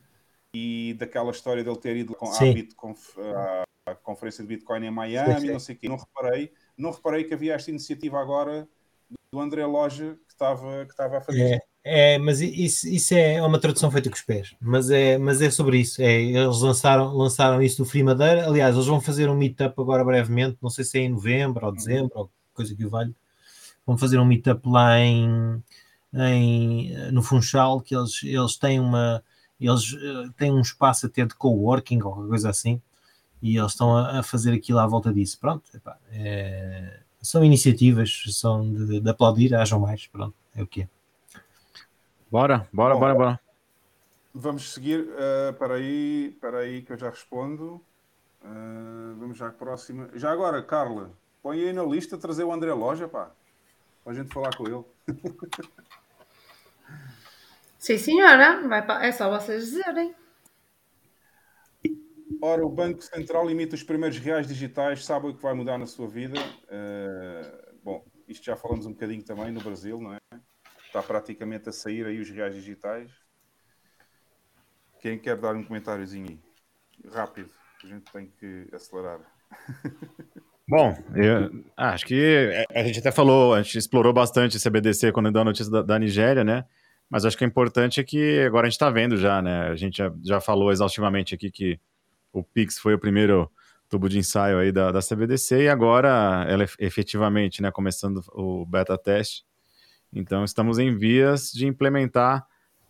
e 0.52 0.96
daquela 0.98 1.30
história 1.30 1.62
dele 1.62 1.78
ter 1.78 1.96
ido 1.98 2.16
com, 2.16 2.26
à, 2.26 2.40
Bitconf, 2.40 3.16
à, 3.16 3.62
à, 3.92 3.94
conferência 3.94 4.42
de 4.42 4.48
Bitcoin 4.48 4.86
em 4.86 4.90
Miami, 4.90 5.34
sim, 5.34 5.40
sim. 5.46 5.52
não 5.52 5.60
sei 5.60 5.76
o 5.76 5.78
quê. 5.78 5.88
Não 5.88 5.96
reparei, 5.96 6.52
não 6.76 6.90
reparei 6.90 7.22
que 7.22 7.32
havia 7.32 7.54
esta 7.54 7.70
iniciativa 7.70 8.20
agora 8.20 8.68
do 9.30 9.40
André 9.40 9.64
Loja 9.66 10.16
que 10.26 10.32
estava, 10.32 10.84
que 10.84 10.92
estava 10.92 11.18
a 11.18 11.20
fazer. 11.20 11.62
É, 11.84 12.14
é 12.14 12.18
mas 12.18 12.40
isso, 12.40 12.88
isso 12.88 13.14
é 13.14 13.42
uma 13.42 13.58
tradução 13.58 13.90
feita 13.90 14.08
com 14.08 14.16
os 14.16 14.22
pés, 14.22 14.54
mas 14.60 14.90
é, 14.90 15.18
mas 15.18 15.40
é 15.40 15.50
sobre 15.50 15.78
isso. 15.78 16.00
É, 16.02 16.20
eles 16.20 16.60
lançaram, 16.60 17.14
lançaram 17.14 17.62
isso 17.62 17.82
no 17.82 17.88
Free 17.88 18.02
Madeira. 18.02 18.46
Aliás, 18.46 18.74
eles 18.74 18.86
vão 18.86 19.00
fazer 19.00 19.28
um 19.28 19.36
meetup 19.36 19.80
agora 19.80 20.04
brevemente, 20.04 20.58
não 20.60 20.70
sei 20.70 20.84
se 20.84 20.98
é 20.98 21.02
em 21.02 21.10
novembro 21.10 21.66
ou 21.66 21.72
dezembro, 21.72 22.12
ou 22.14 22.30
coisa 22.54 22.74
que 22.74 22.84
o 22.84 22.90
valha. 22.90 23.14
Vão 23.86 23.96
fazer 23.96 24.18
um 24.18 24.24
meetup 24.24 24.68
lá 24.68 24.98
em, 24.98 25.62
em, 26.12 27.12
no 27.12 27.22
Funchal, 27.22 27.80
que 27.80 27.94
eles, 27.94 28.22
eles 28.24 28.56
têm 28.56 28.80
uma 28.80 29.22
eles 29.60 29.92
uh, 29.92 30.32
têm 30.36 30.52
um 30.52 30.60
espaço 30.60 31.06
até 31.06 31.24
de 31.24 31.34
coworking 31.34 32.02
ou 32.02 32.26
coisa 32.28 32.50
assim, 32.50 32.80
e 33.40 33.56
eles 33.56 33.72
estão 33.72 33.96
a, 33.96 34.20
a 34.20 34.22
fazer 34.22 34.52
aquilo 34.52 34.78
à 34.78 34.86
volta 34.86 35.12
disso. 35.12 35.38
Pronto, 35.38 35.64
epá, 35.74 35.98
é, 36.10 37.00
são 37.26 37.44
iniciativas, 37.44 38.22
são 38.30 38.72
de, 38.72 39.00
de, 39.00 39.10
aplaudir, 39.10 39.54
hajam 39.54 39.80
mais, 39.80 40.06
pronto, 40.06 40.34
é 40.54 40.62
o 40.62 40.66
que 40.66 40.82
é. 40.82 40.88
Bora, 42.30 42.68
bora, 42.72 42.94
Bom, 42.94 43.00
bora, 43.00 43.14
bora. 43.14 43.40
Vamos 44.32 44.72
seguir, 44.72 45.00
uh, 45.00 45.52
para 45.58 45.74
aí, 45.74 46.36
para 46.40 46.58
aí 46.58 46.82
que 46.82 46.92
eu 46.92 46.98
já 46.98 47.10
respondo. 47.10 47.80
Uh, 48.42 49.16
vamos 49.18 49.36
já 49.36 49.48
à 49.48 49.50
próxima. 49.50 50.08
Já 50.14 50.30
agora, 50.30 50.62
Carla, 50.62 51.10
põe 51.42 51.60
aí 51.60 51.72
na 51.72 51.82
lista 51.82 52.16
trazer 52.16 52.44
o 52.44 52.52
André 52.52 52.72
Loja, 52.72 53.08
pá, 53.08 53.30
para 54.04 54.12
a 54.12 54.16
gente 54.16 54.32
falar 54.32 54.54
com 54.56 54.66
ele. 54.66 54.84
Sim, 57.78 57.98
senhora. 57.98 58.66
Vai. 58.68 59.08
É 59.08 59.12
só 59.12 59.28
vocês 59.30 59.64
dizerem. 59.64 60.14
Ora, 62.42 62.64
o 62.64 62.68
Banco 62.68 63.02
Central 63.02 63.46
limita 63.46 63.74
os 63.74 63.82
primeiros 63.82 64.18
reais 64.18 64.46
digitais, 64.46 65.04
sabe 65.04 65.28
o 65.28 65.34
que 65.34 65.42
vai 65.42 65.54
mudar 65.54 65.78
na 65.78 65.86
sua 65.86 66.08
vida? 66.08 66.38
Uh, 66.64 67.78
bom, 67.82 68.04
isto 68.28 68.44
já 68.44 68.56
falamos 68.56 68.86
um 68.86 68.92
bocadinho 68.92 69.22
também 69.22 69.50
no 69.50 69.60
Brasil, 69.60 70.00
não 70.00 70.12
é? 70.12 70.18
Está 70.86 71.02
praticamente 71.02 71.68
a 71.68 71.72
sair 71.72 72.06
aí 72.06 72.20
os 72.20 72.30
reais 72.30 72.54
digitais. 72.54 73.10
Quem 75.00 75.18
quer 75.18 75.36
dar 75.36 75.54
um 75.54 75.64
comentáriozinho 75.64 76.28
aí? 76.28 77.10
Rápido, 77.10 77.50
a 77.84 77.86
gente 77.86 78.10
tem 78.12 78.26
que 78.26 78.68
acelerar. 78.72 79.20
Bom, 80.68 80.96
eu 81.14 81.64
acho 81.76 82.04
que 82.04 82.66
a 82.74 82.82
gente 82.82 82.98
até 82.98 83.12
falou, 83.12 83.54
a 83.54 83.62
gente 83.62 83.78
explorou 83.78 84.12
bastante 84.12 84.56
esse 84.56 84.68
BDC 84.68 85.12
quando 85.12 85.30
deu 85.30 85.42
a 85.42 85.44
notícia 85.44 85.70
da, 85.70 85.80
da 85.80 85.98
Nigéria, 85.98 86.42
né? 86.42 86.64
Mas 87.08 87.24
acho 87.24 87.38
que 87.38 87.44
é 87.44 87.46
importante 87.46 88.00
é 88.00 88.04
que 88.04 88.40
agora 88.40 88.66
a 88.66 88.68
gente 88.68 88.74
está 88.74 88.90
vendo 88.90 89.16
já, 89.16 89.40
né? 89.40 89.68
A 89.68 89.76
gente 89.76 89.98
já, 89.98 90.12
já 90.24 90.40
falou 90.40 90.72
exaustivamente 90.72 91.36
aqui 91.36 91.52
que 91.52 91.78
o 92.40 92.44
Pix 92.44 92.78
foi 92.78 92.94
o 92.94 92.98
primeiro 92.98 93.50
tubo 93.88 94.08
de 94.08 94.18
ensaio 94.18 94.58
aí 94.58 94.72
da, 94.72 94.90
da 94.90 95.00
CBDC 95.00 95.62
e 95.62 95.68
agora 95.68 96.44
ela 96.48 96.64
é 96.64 96.68
efetivamente, 96.78 97.62
né, 97.62 97.70
começando 97.70 98.22
o 98.32 98.66
beta 98.66 98.98
teste. 98.98 99.44
Então 100.12 100.44
estamos 100.44 100.78
em 100.78 100.96
vias 100.96 101.50
de 101.52 101.66
implementar 101.66 102.46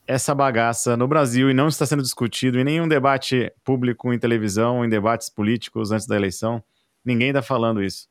essa 0.06 0.34
bagaça 0.34 0.96
no 0.96 1.08
Brasil 1.08 1.50
e 1.50 1.54
não 1.54 1.68
está 1.68 1.84
sendo 1.84 2.02
discutido 2.02 2.58
em 2.58 2.64
nenhum 2.64 2.86
debate 2.86 3.52
público 3.64 4.12
em 4.12 4.18
televisão, 4.18 4.84
em 4.84 4.88
debates 4.88 5.28
políticos 5.28 5.90
antes 5.90 6.06
da 6.06 6.16
eleição. 6.16 6.62
Ninguém 7.04 7.28
está 7.28 7.42
falando 7.42 7.82
isso. 7.82 8.08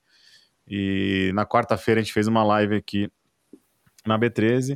E 0.67 1.31
na 1.33 1.45
quarta-feira 1.45 2.01
a 2.01 2.03
gente 2.03 2.13
fez 2.13 2.27
uma 2.27 2.43
live 2.43 2.75
aqui 2.75 3.09
na 4.05 4.19
B13 4.19 4.75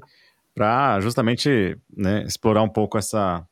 para 0.53 0.99
justamente 1.01 1.77
né, 1.89 2.23
explorar 2.23 2.61
um 2.61 2.69
pouco 2.69 2.97
essa, 2.97 3.45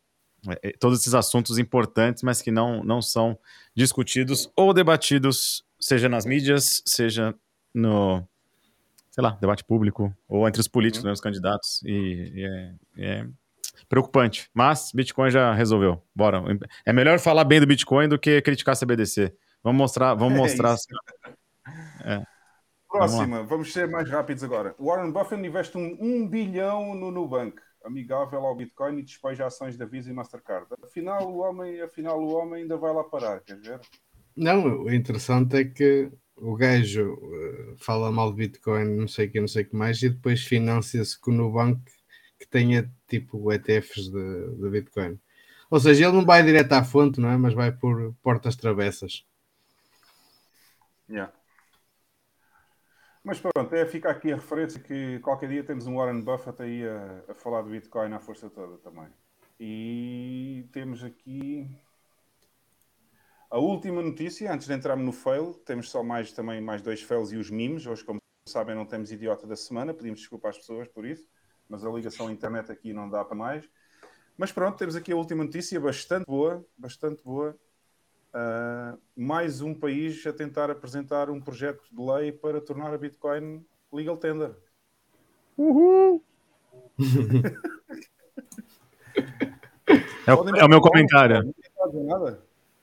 todos 0.80 0.99
esses 0.99 1.14
assuntos 1.14 1.57
importantes, 1.57 2.23
mas 2.23 2.41
que 2.41 2.51
não, 2.51 2.84
não 2.84 3.01
são 3.01 3.38
discutidos 3.76 4.51
ou 4.55 4.73
debatidos, 4.73 5.65
seja 5.80 6.07
nas 6.07 6.26
mídias, 6.26 6.81
seja 6.85 7.34
no, 7.73 8.23
sei 9.11 9.23
lá, 9.23 9.31
debate 9.41 9.64
público, 9.64 10.15
ou 10.27 10.47
entre 10.47 10.61
os 10.61 10.68
políticos, 10.68 11.03
uhum. 11.03 11.07
né, 11.07 11.14
os 11.14 11.22
candidatos, 11.22 11.81
e, 11.84 12.31
e 12.35 12.45
é, 12.45 12.73
é, 12.97 13.27
preocupante. 13.89 14.49
Mas 14.53 14.91
Bitcoin 14.93 15.31
já 15.31 15.53
resolveu. 15.53 16.01
Bora. 16.15 16.41
É 16.85 16.93
melhor 16.93 17.19
falar 17.19 17.43
bem 17.43 17.59
do 17.59 17.68
Bitcoin 17.68 18.07
do 18.07 18.19
que 18.19 18.41
criticar 18.41 18.73
a 18.73 18.76
CBDC. 18.77 19.34
Vamos 19.64 19.77
mostrar, 19.77 20.14
vamos 20.14 20.38
é 20.38 20.38
mostrar. 20.38 20.76
É 22.05 22.22
Próxima, 22.88 23.38
vamos, 23.38 23.49
vamos, 23.49 23.73
ser 23.73 23.88
mais 23.88 24.09
rápidos 24.09 24.43
agora. 24.43 24.73
Warren 24.80 25.11
Buffett 25.11 25.45
investe 25.45 25.77
um, 25.77 25.97
um 25.99 26.27
bilhão 26.27 26.95
no 26.95 27.11
Nubank, 27.11 27.59
amigável 27.88 28.45
ao 28.45 28.55
Bitcoin 28.55 28.99
e 28.99 29.03
despeja 29.03 29.47
ações 29.47 29.77
da 29.77 29.85
Visa 29.85 30.09
e 30.09 30.14
Mastercard. 30.14 30.68
Afinal, 30.84 31.27
o 31.27 31.38
homem, 31.38 31.81
afinal, 31.81 32.22
o 32.22 32.34
homem 32.34 32.64
ainda 32.64 32.77
vai 32.77 32.93
lá 32.93 33.03
parar, 33.03 33.39
quer 33.39 33.57
ver? 33.59 33.80
Não, 34.35 34.84
o 34.84 34.93
interessante 34.93 35.55
é 35.55 35.64
que 35.64 36.11
o 36.35 36.55
gajo 36.55 37.14
uh, 37.14 37.77
fala 37.77 38.11
mal 38.11 38.31
de 38.31 38.38
Bitcoin, 38.38 38.85
não 38.95 39.07
sei 39.07 39.27
o 39.27 39.31
que, 39.31 39.39
não 39.39 39.47
sei 39.47 39.64
o 39.64 39.69
que 39.69 39.76
mais, 39.76 40.01
e 40.03 40.09
depois 40.09 40.43
financia-se 40.43 41.19
com 41.19 41.31
o 41.31 41.34
Nubank 41.34 41.81
que 42.39 42.47
tenha 42.47 42.91
tipo 43.07 43.51
ETFs 43.51 44.09
de, 44.09 44.55
de 44.57 44.69
Bitcoin. 44.69 45.19
Ou 45.69 45.80
seja, 45.80 46.05
ele 46.05 46.15
não 46.15 46.26
vai 46.26 46.43
direto 46.43 46.72
à 46.73 46.84
fonte, 46.84 47.19
não 47.19 47.30
é? 47.30 47.38
Mas 47.38 47.53
vai 47.53 47.72
por 47.72 48.14
portas 48.22 48.55
travessas. 48.55 49.26
Yeah. 51.09 51.34
Mas 53.28 53.41
pronto, 53.41 53.76
é, 53.76 53.86
fica 53.86 54.10
aqui 54.10 54.32
a 54.32 54.38
referência 54.38 54.80
que 54.80 55.20
qualquer 55.20 55.49
dia 55.49 55.62
temos 55.62 55.86
um 55.86 55.98
Warren 55.98 56.22
Buffett 56.22 56.62
aí 56.62 56.88
a, 56.88 57.26
a 57.28 57.34
falar 57.34 57.62
de 57.62 57.72
Bitcoin 57.72 58.14
à 58.14 58.22
força 58.22 58.49
toda 58.49 58.78
também. 58.78 59.10
E 59.60 60.66
temos 60.72 61.04
aqui 61.04 61.70
a 63.49 63.58
última 63.58 64.02
notícia, 64.02 64.49
antes 64.49 64.66
de 64.66 64.74
entrarmos 64.74 65.06
no 65.06 65.12
fail, 65.12 65.54
temos 65.66 65.90
só 65.90 66.02
mais 66.02 66.32
também 66.32 66.62
mais 66.62 66.82
dois 66.82 67.02
fails 67.02 67.34
e 67.34 67.36
os 67.36 67.49
memes. 67.49 67.86
Hoje, 67.86 68.02
como 68.02 68.18
sabem, 68.48 68.74
não 68.74 68.86
temos 68.86 69.12
idiota 69.12 69.45
da 69.45 69.58
semana, 69.58 69.94
pedimos 69.94 70.22
desculpa 70.22 70.48
às 70.48 70.58
pessoas 70.58 70.88
por 70.88 71.06
isso, 71.06 71.28
mas 71.68 71.84
a 71.84 71.90
ligação 71.90 72.28
à 72.28 72.32
internet 72.32 72.72
aqui 72.72 72.94
não 72.94 73.10
dá 73.10 73.26
para 73.26 73.36
mais. 73.36 73.70
Mas 74.38 74.54
pronto, 74.54 74.78
temos 74.78 74.95
aqui 74.95 75.12
a 75.12 75.18
última 75.18 75.44
notícia, 75.44 75.78
bastante 75.82 76.26
boa, 76.26 76.66
bastante 76.78 77.22
boa, 77.26 77.60
uh, 78.34 78.98
mais 79.16 79.62
um 79.62 79.74
país 79.74 80.26
a 80.26 80.34
tentar 80.34 80.70
apresentar 80.70 81.30
um 81.30 81.40
projeto 81.40 81.84
de 81.91 82.02
lei 82.02 82.32
para 82.32 82.60
tornar 82.62 82.94
a 82.94 82.98
Bitcoin 82.98 83.66
legal 83.91 84.18
tender. 84.18 84.52
Uhul! 85.58 86.24
é, 90.28 90.34
o, 90.34 90.56
é 90.56 90.66
o 90.66 90.70
meu 90.70 90.82
comentário. 90.82 91.54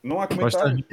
Não 0.03 0.21
há 0.21 0.27
comentário. 0.27 0.85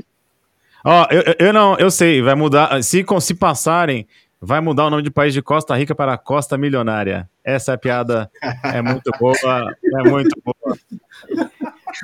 Ó, 0.83 1.03
oh, 1.03 1.07
eu, 1.13 1.23
eu 1.47 1.53
não, 1.53 1.77
eu 1.77 1.91
sei, 1.91 2.21
vai 2.21 2.35
mudar. 2.35 2.81
Se, 2.83 3.05
se 3.21 3.33
passarem, 3.35 4.07
vai 4.39 4.59
mudar 4.59 4.87
o 4.87 4.89
nome 4.89 5.03
de 5.03 5.11
país 5.11 5.33
de 5.33 5.41
Costa 5.41 5.75
Rica 5.75 5.93
para 5.93 6.17
Costa 6.17 6.57
Milionária. 6.57 7.29
Essa 7.43 7.73
é 7.73 7.77
piada 7.77 8.31
é 8.63 8.81
muito 8.81 9.11
boa, 9.19 9.75
é 9.83 10.09
muito 10.09 10.35
boa. 10.43 10.77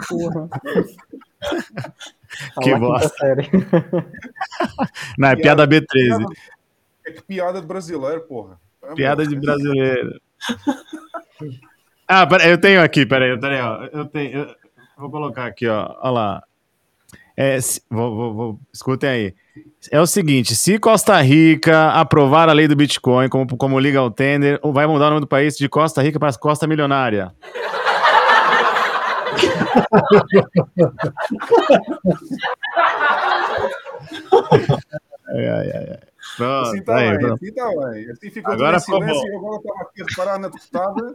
Porra. 0.07 0.49
que 2.61 2.75
bosta. 2.75 3.35
Não, 5.17 5.29
é 5.29 5.35
piada 5.35 5.67
B13. 5.67 6.25
É 7.05 7.11
que 7.11 7.21
piada 7.23 7.61
de 7.61 7.67
brasileiro, 7.67 8.21
porra. 8.21 8.59
É 8.83 8.93
piada 8.93 9.25
de 9.25 9.35
brasileiro. 9.35 10.19
Ah, 12.07 12.25
peraí, 12.25 12.51
eu 12.51 12.57
tenho 12.57 12.81
aqui, 12.81 13.05
peraí, 13.05 13.37
peraí, 13.39 13.61
ó. 13.61 13.85
Eu 13.91 14.05
tenho. 14.05 14.39
Eu 14.39 14.55
vou 14.97 15.11
colocar 15.11 15.45
aqui, 15.45 15.67
ó. 15.67 15.95
Olha 16.01 16.11
lá. 16.11 16.43
É, 17.35 17.59
vou, 17.89 18.15
vou, 18.15 18.33
vou, 18.33 18.59
escutem 18.73 19.09
aí. 19.09 19.35
É 19.91 19.99
o 20.01 20.07
seguinte: 20.07 20.55
se 20.55 20.79
Costa 20.79 21.19
Rica 21.21 21.89
aprovar 21.91 22.49
a 22.49 22.53
lei 22.53 22.67
do 22.67 22.75
Bitcoin 22.75 23.29
como, 23.29 23.57
como 23.57 23.77
legal 23.77 24.09
tender, 24.09 24.59
vai 24.63 24.87
mudar 24.87 25.07
o 25.07 25.09
nome 25.09 25.21
do 25.21 25.27
país 25.27 25.55
de 25.55 25.69
Costa 25.69 26.01
Rica 26.01 26.19
para 26.19 26.33
Costa 26.37 26.65
Milionária 26.65 27.33
ai, 35.29 35.49
ai, 35.49 35.71
ai. 35.71 35.99
Pronto, 36.35 36.69
assim 36.69 36.83
tá 36.83 36.95
aí, 36.97 37.17
bem, 37.17 37.31
assim 37.31 37.53
tá 37.53 37.67
bem. 37.67 38.11
Assim 38.11 38.29
ficou 38.29 38.53
agora 38.53 38.79
silêncio 38.79 39.27
e 39.27 39.35
agora 39.35 39.57
estava 39.57 39.81
aqui 39.81 40.01
a 40.01 40.05
reparar 40.05 40.39
na 40.39 40.49
deputada. 40.49 41.13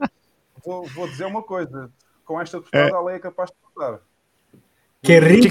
Vou, 0.65 0.87
vou 0.89 1.09
dizer 1.09 1.27
uma 1.27 1.43
coisa: 1.43 1.91
com 2.25 2.41
esta 2.41 2.59
deputada 2.59 2.89
é. 2.89 2.93
a 2.93 3.01
lei 3.01 3.17
é 3.17 3.19
capaz 3.19 3.51
de 3.51 3.57
votar. 3.63 4.01
Que 5.03 5.19
rica. 5.21 5.51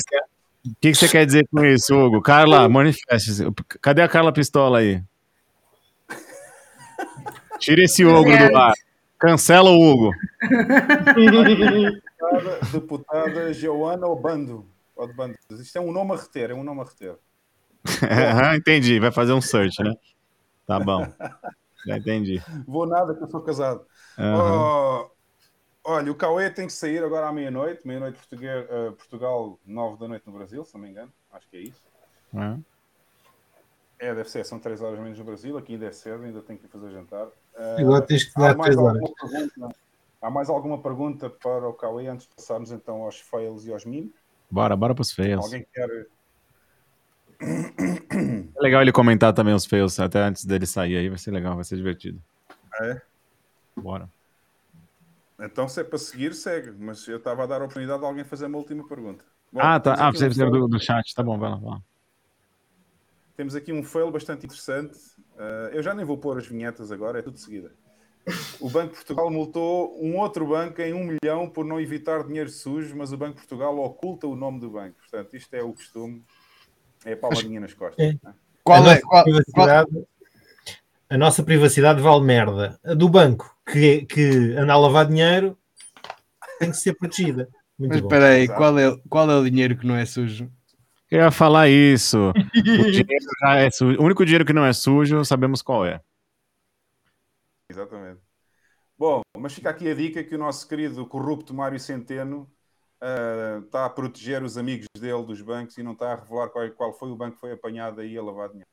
O 0.66 0.76
que, 0.80 0.92
que 0.92 0.96
você 0.96 1.10
quer 1.10 1.26
dizer 1.26 1.48
com 1.52 1.66
isso, 1.66 1.96
Hugo? 1.96 2.22
Carla, 2.22 2.70
manifeste-se. 2.70 3.46
Cadê 3.82 4.02
a 4.04 4.08
Carla 4.08 4.32
Pistola 4.32 4.80
aí? 4.80 5.04
Tira 7.60 7.84
esse 7.84 8.06
Hugo 8.06 8.30
do 8.30 8.58
ar. 8.58 8.74
Cancela 9.22 9.70
o 9.70 9.80
Hugo. 9.80 10.12
Deputada, 11.16 12.60
deputada 12.74 13.54
Joana 13.54 14.08
Obando. 14.08 14.66
Obando. 14.96 15.38
Isto 15.52 15.78
é 15.78 15.82
um 15.82 15.92
nome 15.92 16.14
a 16.14 16.16
reter, 16.16 16.50
é 16.50 16.56
um 16.56 16.64
nome 16.64 16.82
a 16.82 16.86
reter. 16.86 17.16
Entendi. 18.58 19.00
Vai 19.00 19.12
fazer 19.12 19.34
um 19.34 19.42
search, 19.42 19.84
né? 19.84 19.94
Tá 20.66 20.80
bom. 20.80 21.06
Já 21.86 21.98
entendi. 21.98 22.42
Vou 22.68 22.88
nada 22.88 23.14
que 23.14 23.24
eu 23.24 23.30
sou 23.30 23.42
casado. 23.42 23.86
Aham. 24.18 25.06
Oh, 25.84 25.92
olha, 25.92 26.12
o 26.12 26.16
Cauê 26.16 26.50
tem 26.50 26.66
que 26.66 26.74
sair 26.74 27.04
agora 27.04 27.28
à 27.28 27.32
meia-noite. 27.32 27.86
Meia-noite 27.86 28.18
eh, 28.32 28.92
Portugal, 28.98 29.60
nove 29.64 30.00
da 30.00 30.08
noite 30.08 30.26
no 30.26 30.34
Brasil, 30.34 30.66
se 30.66 30.74
não 30.74 30.82
me 30.82 30.90
engano. 30.90 31.14
Acho 31.32 31.48
que 31.48 31.58
é 31.58 31.62
isso. 31.62 31.82
É. 32.36 34.08
É, 34.08 34.16
deve 34.16 34.30
ser. 34.30 34.44
São 34.46 34.58
três 34.58 34.82
horas 34.82 35.00
menos 35.00 35.20
no 35.20 35.26
Brasil. 35.26 35.56
Aqui 35.60 35.74
ainda 35.74 35.86
é 35.86 35.92
cedo, 35.92 36.24
ainda 36.24 36.42
tenho 36.42 36.58
que 36.58 36.68
fazer 36.68 36.90
jantar. 36.90 37.28
Eh, 37.62 37.82
Agora 37.82 38.02
tens 38.02 38.24
que 38.24 38.32
há 38.38 38.42
dar 38.42 38.58
mais 38.58 38.76
três 38.76 38.78
horas. 38.78 39.02
alguma 39.02 39.14
pergunta? 39.16 39.76
Há 40.22 40.30
mais 40.30 40.50
alguma 40.50 40.82
pergunta 40.82 41.30
para 41.30 41.68
o 41.68 41.74
Cauê 41.74 42.08
antes 42.08 42.28
de 42.28 42.36
passarmos 42.36 42.72
então 42.72 43.04
aos 43.04 43.20
fails 43.20 43.66
e 43.66 43.74
aos 43.74 43.86
memes? 43.86 44.12
Bora, 44.50 44.76
bora 44.76 44.96
pros 44.96 45.12
fails. 45.12 45.46
Alguém 45.46 45.66
quer. 45.72 45.90
É 48.56 48.62
legal 48.62 48.82
ele 48.82 48.92
comentar 48.92 49.34
também 49.34 49.54
os 49.54 49.66
fails 49.66 50.00
até 50.00 50.20
antes 50.20 50.46
dele 50.46 50.66
sair 50.66 50.98
aí. 50.98 51.10
Vai 51.10 51.18
ser 51.18 51.32
legal, 51.32 51.56
vai 51.56 51.64
ser 51.64 51.76
divertido. 51.76 52.22
É? 52.82 53.02
Bora. 53.76 54.10
Então, 55.40 55.68
se 55.68 55.82
é 55.82 55.84
para 55.84 55.98
seguir, 55.98 56.34
segue. 56.36 56.72
Mas 56.72 57.08
eu 57.08 57.18
estava 57.18 57.44
a 57.44 57.48
dar 57.48 57.62
a 57.62 57.66
oportunidade 57.66 58.00
de 58.00 58.06
alguém 58.06 58.24
fazer 58.24 58.46
uma 58.46 58.58
última 58.58 58.88
pergunta. 58.88 59.26
Bom, 59.52 59.60
ah, 59.62 59.80
tá. 59.80 59.96
Ah, 59.98 60.12
você 60.12 60.28
um 60.28 60.52
do, 60.52 60.68
do 60.68 60.80
chat. 60.80 61.14
Tá 61.16 61.24
bom, 61.24 61.38
vai 61.40 61.50
lá, 61.50 61.56
vai 61.58 61.70
lá. 61.72 61.82
Temos 63.36 63.56
aqui 63.56 63.74
um 63.74 63.84
fail 63.84 64.12
bastante 64.12 64.46
interessante. 64.46 64.98
Uh, 65.42 65.74
eu 65.74 65.82
já 65.82 65.96
nem 65.96 66.06
vou 66.06 66.20
pôr 66.20 66.38
as 66.38 66.46
vinhetas 66.46 66.92
agora, 66.92 67.18
é 67.18 67.22
tudo 67.24 67.34
de 67.34 67.42
seguida. 67.42 67.72
O 68.60 68.70
Banco 68.70 68.90
de 68.90 68.98
Portugal 68.98 69.32
multou 69.32 69.98
um 70.00 70.20
outro 70.20 70.46
banco 70.46 70.80
em 70.80 70.94
um 70.94 71.04
milhão 71.04 71.50
por 71.50 71.66
não 71.66 71.82
evitar 71.82 72.24
dinheiro 72.24 72.52
sujo, 72.52 72.96
mas 72.96 73.12
o 73.12 73.18
Banco 73.18 73.34
de 73.34 73.40
Portugal 73.40 73.76
oculta 73.80 74.28
o 74.28 74.36
nome 74.36 74.60
do 74.60 74.70
banco. 74.70 74.96
Portanto, 75.00 75.36
isto 75.36 75.52
é 75.56 75.64
o 75.64 75.74
costume. 75.74 76.24
É 77.04 77.14
a 77.14 77.18
palmadinha 77.18 77.60
nas 77.60 77.74
costas. 77.74 78.06
É. 78.06 78.12
né? 78.24 78.34
Qual 78.64 78.84
a, 78.84 78.94
é? 78.94 79.02
Qual, 79.02 79.10
qual, 79.10 79.24
privacidade, 79.24 80.06
a 81.10 81.18
nossa 81.18 81.42
privacidade 81.42 82.02
vale 82.02 82.24
merda. 82.24 82.80
A 82.86 82.94
do 82.94 83.10
banco 83.10 83.58
que, 83.66 84.06
que 84.06 84.54
anda 84.56 84.74
a 84.74 84.78
lavar 84.78 85.08
dinheiro 85.08 85.58
tem 86.60 86.70
que 86.70 86.78
ser 86.78 86.94
protegida. 86.94 87.50
Muito 87.80 87.94
mas 87.94 88.04
espera 88.04 88.28
aí, 88.28 88.48
qual 88.48 88.78
é, 88.78 88.96
qual 89.10 89.32
é 89.32 89.36
o 89.36 89.50
dinheiro 89.50 89.76
que 89.76 89.88
não 89.88 89.96
é 89.96 90.06
sujo? 90.06 90.48
Eu 91.12 91.20
ia 91.20 91.32
falar 91.32 91.68
isso. 91.68 92.32
O, 92.56 92.92
dinheiro 92.92 93.26
já 93.42 93.56
é 93.56 93.70
sujo. 93.70 94.00
o 94.00 94.04
único 94.04 94.24
dinheiro 94.24 94.46
que 94.46 94.54
não 94.54 94.66
é 94.66 94.72
sujo, 94.72 95.26
sabemos 95.26 95.62
qual 95.62 95.86
é. 95.86 96.02
Exatamente. 97.70 98.22
Bom, 98.98 99.22
mas 99.38 99.54
fica 99.54 99.70
aqui 99.70 99.90
a 99.90 99.94
dica 99.94 100.24
que 100.24 100.36
o 100.36 100.38
nosso 100.38 100.68
querido 100.68 101.06
corrupto 101.06 101.54
Mário 101.54 101.80
Centeno 101.80 102.50
uh, 103.02 103.66
está 103.66 103.86
a 103.86 103.90
proteger 103.90 104.44
os 104.44 104.58
amigos 104.58 104.86
dele 104.98 105.24
dos 105.26 105.42
bancos 105.42 105.78
e 105.78 105.84
não 105.84 105.94
está 105.94 106.14
a 106.14 106.16
revelar 106.16 106.50
qual, 106.50 106.70
qual 106.72 106.94
foi 106.94 107.10
o 107.10 107.16
banco 107.16 107.36
que 107.36 107.42
foi 107.42 107.52
apanhado 107.52 108.00
aí 108.00 108.18
a 108.18 108.24
lavar 108.24 108.50
dinheiro. 108.50 108.71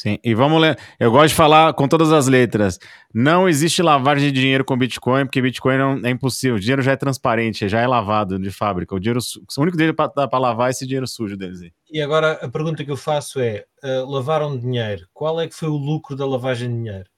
Sim, 0.00 0.18
e 0.24 0.34
vamos 0.34 0.58
ler. 0.62 0.78
Eu 0.98 1.10
gosto 1.10 1.28
de 1.28 1.34
falar 1.34 1.74
com 1.74 1.86
todas 1.86 2.10
as 2.10 2.26
letras. 2.26 2.78
Não 3.12 3.46
existe 3.46 3.82
lavagem 3.82 4.32
de 4.32 4.40
dinheiro 4.40 4.64
com 4.64 4.74
Bitcoin, 4.74 5.26
porque 5.26 5.42
Bitcoin 5.42 5.76
não, 5.76 6.00
é 6.02 6.08
impossível. 6.08 6.56
O 6.56 6.58
dinheiro 6.58 6.80
já 6.80 6.92
é 6.92 6.96
transparente, 6.96 7.68
já 7.68 7.80
é 7.82 7.86
lavado 7.86 8.38
de 8.38 8.50
fábrica. 8.50 8.94
O, 8.94 8.98
dinheiro, 8.98 9.20
su- 9.20 9.42
o 9.58 9.60
único 9.60 9.76
dinheiro 9.76 9.94
para 9.94 10.38
lavar 10.38 10.68
é 10.68 10.70
esse 10.70 10.86
dinheiro 10.86 11.06
sujo 11.06 11.36
deles 11.36 11.60
aí. 11.60 11.70
E 11.92 12.00
agora 12.00 12.32
a 12.32 12.48
pergunta 12.48 12.82
que 12.82 12.90
eu 12.90 12.96
faço 12.96 13.40
é: 13.40 13.66
uh, 13.84 14.10
lavaram 14.10 14.58
dinheiro? 14.58 15.06
Qual 15.12 15.38
é 15.38 15.46
que 15.46 15.54
foi 15.54 15.68
o 15.68 15.76
lucro 15.76 16.16
da 16.16 16.26
lavagem 16.26 16.70
de 16.70 16.76
dinheiro? 16.76 17.10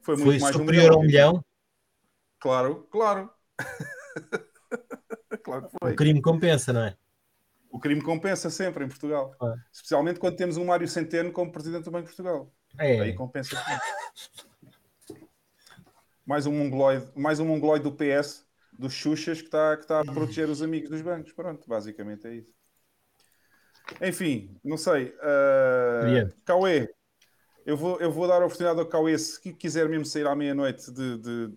Foi 0.00 0.16
muito 0.16 0.26
Foi 0.26 0.38
mais 0.40 0.56
um 0.56 0.58
superior 0.58 0.90
a 0.94 0.96
um 0.96 1.02
milhão. 1.02 1.28
milhão? 1.30 1.44
Claro, 2.40 2.88
claro. 2.90 3.30
claro 5.44 5.68
que 5.68 5.76
foi. 5.80 5.92
O 5.92 5.94
crime 5.94 6.20
compensa, 6.20 6.72
não 6.72 6.82
é? 6.82 6.96
O 7.72 7.80
crime 7.80 8.02
compensa 8.02 8.50
sempre 8.50 8.84
em 8.84 8.88
Portugal. 8.88 9.34
Claro. 9.38 9.58
Especialmente 9.72 10.20
quando 10.20 10.36
temos 10.36 10.58
um 10.58 10.64
Mário 10.66 10.86
Centeno 10.86 11.32
como 11.32 11.50
presidente 11.50 11.84
do 11.84 11.90
Banco 11.90 12.08
de 12.08 12.14
Portugal. 12.14 12.52
Aí 12.78 13.10
É. 13.10 13.12
compensa 13.14 13.56
sempre. 13.56 15.18
mais 16.26 16.46
um 16.46 16.52
mongoloide, 16.52 17.06
mais 17.16 17.40
um 17.40 17.46
mongoloide 17.46 17.82
do 17.84 17.92
PS, 17.92 18.44
dos 18.78 18.92
Xuxas, 18.92 19.38
que 19.40 19.48
está 19.48 19.76
que 19.76 19.86
tá 19.86 20.00
a 20.00 20.04
proteger 20.04 20.48
os 20.48 20.62
amigos 20.62 20.90
dos 20.90 21.00
bancos. 21.02 21.32
Pronto, 21.32 21.66
basicamente 21.66 22.26
é 22.26 22.34
isso. 22.36 22.52
Enfim, 24.00 24.56
não 24.62 24.76
sei. 24.76 25.08
Uh. 25.18 26.32
Cauê, 26.44 26.88
eu 27.66 27.76
vou, 27.76 27.98
eu 28.00 28.10
vou 28.12 28.28
dar 28.28 28.40
a 28.42 28.46
oportunidade 28.46 28.80
ao 28.80 28.86
Cauê, 28.86 29.18
se 29.18 29.40
qui- 29.40 29.52
quiser 29.54 29.88
mesmo 29.88 30.04
sair 30.06 30.26
à 30.26 30.34
meia-noite, 30.36 30.90
de, 30.90 31.18
de 31.18 31.52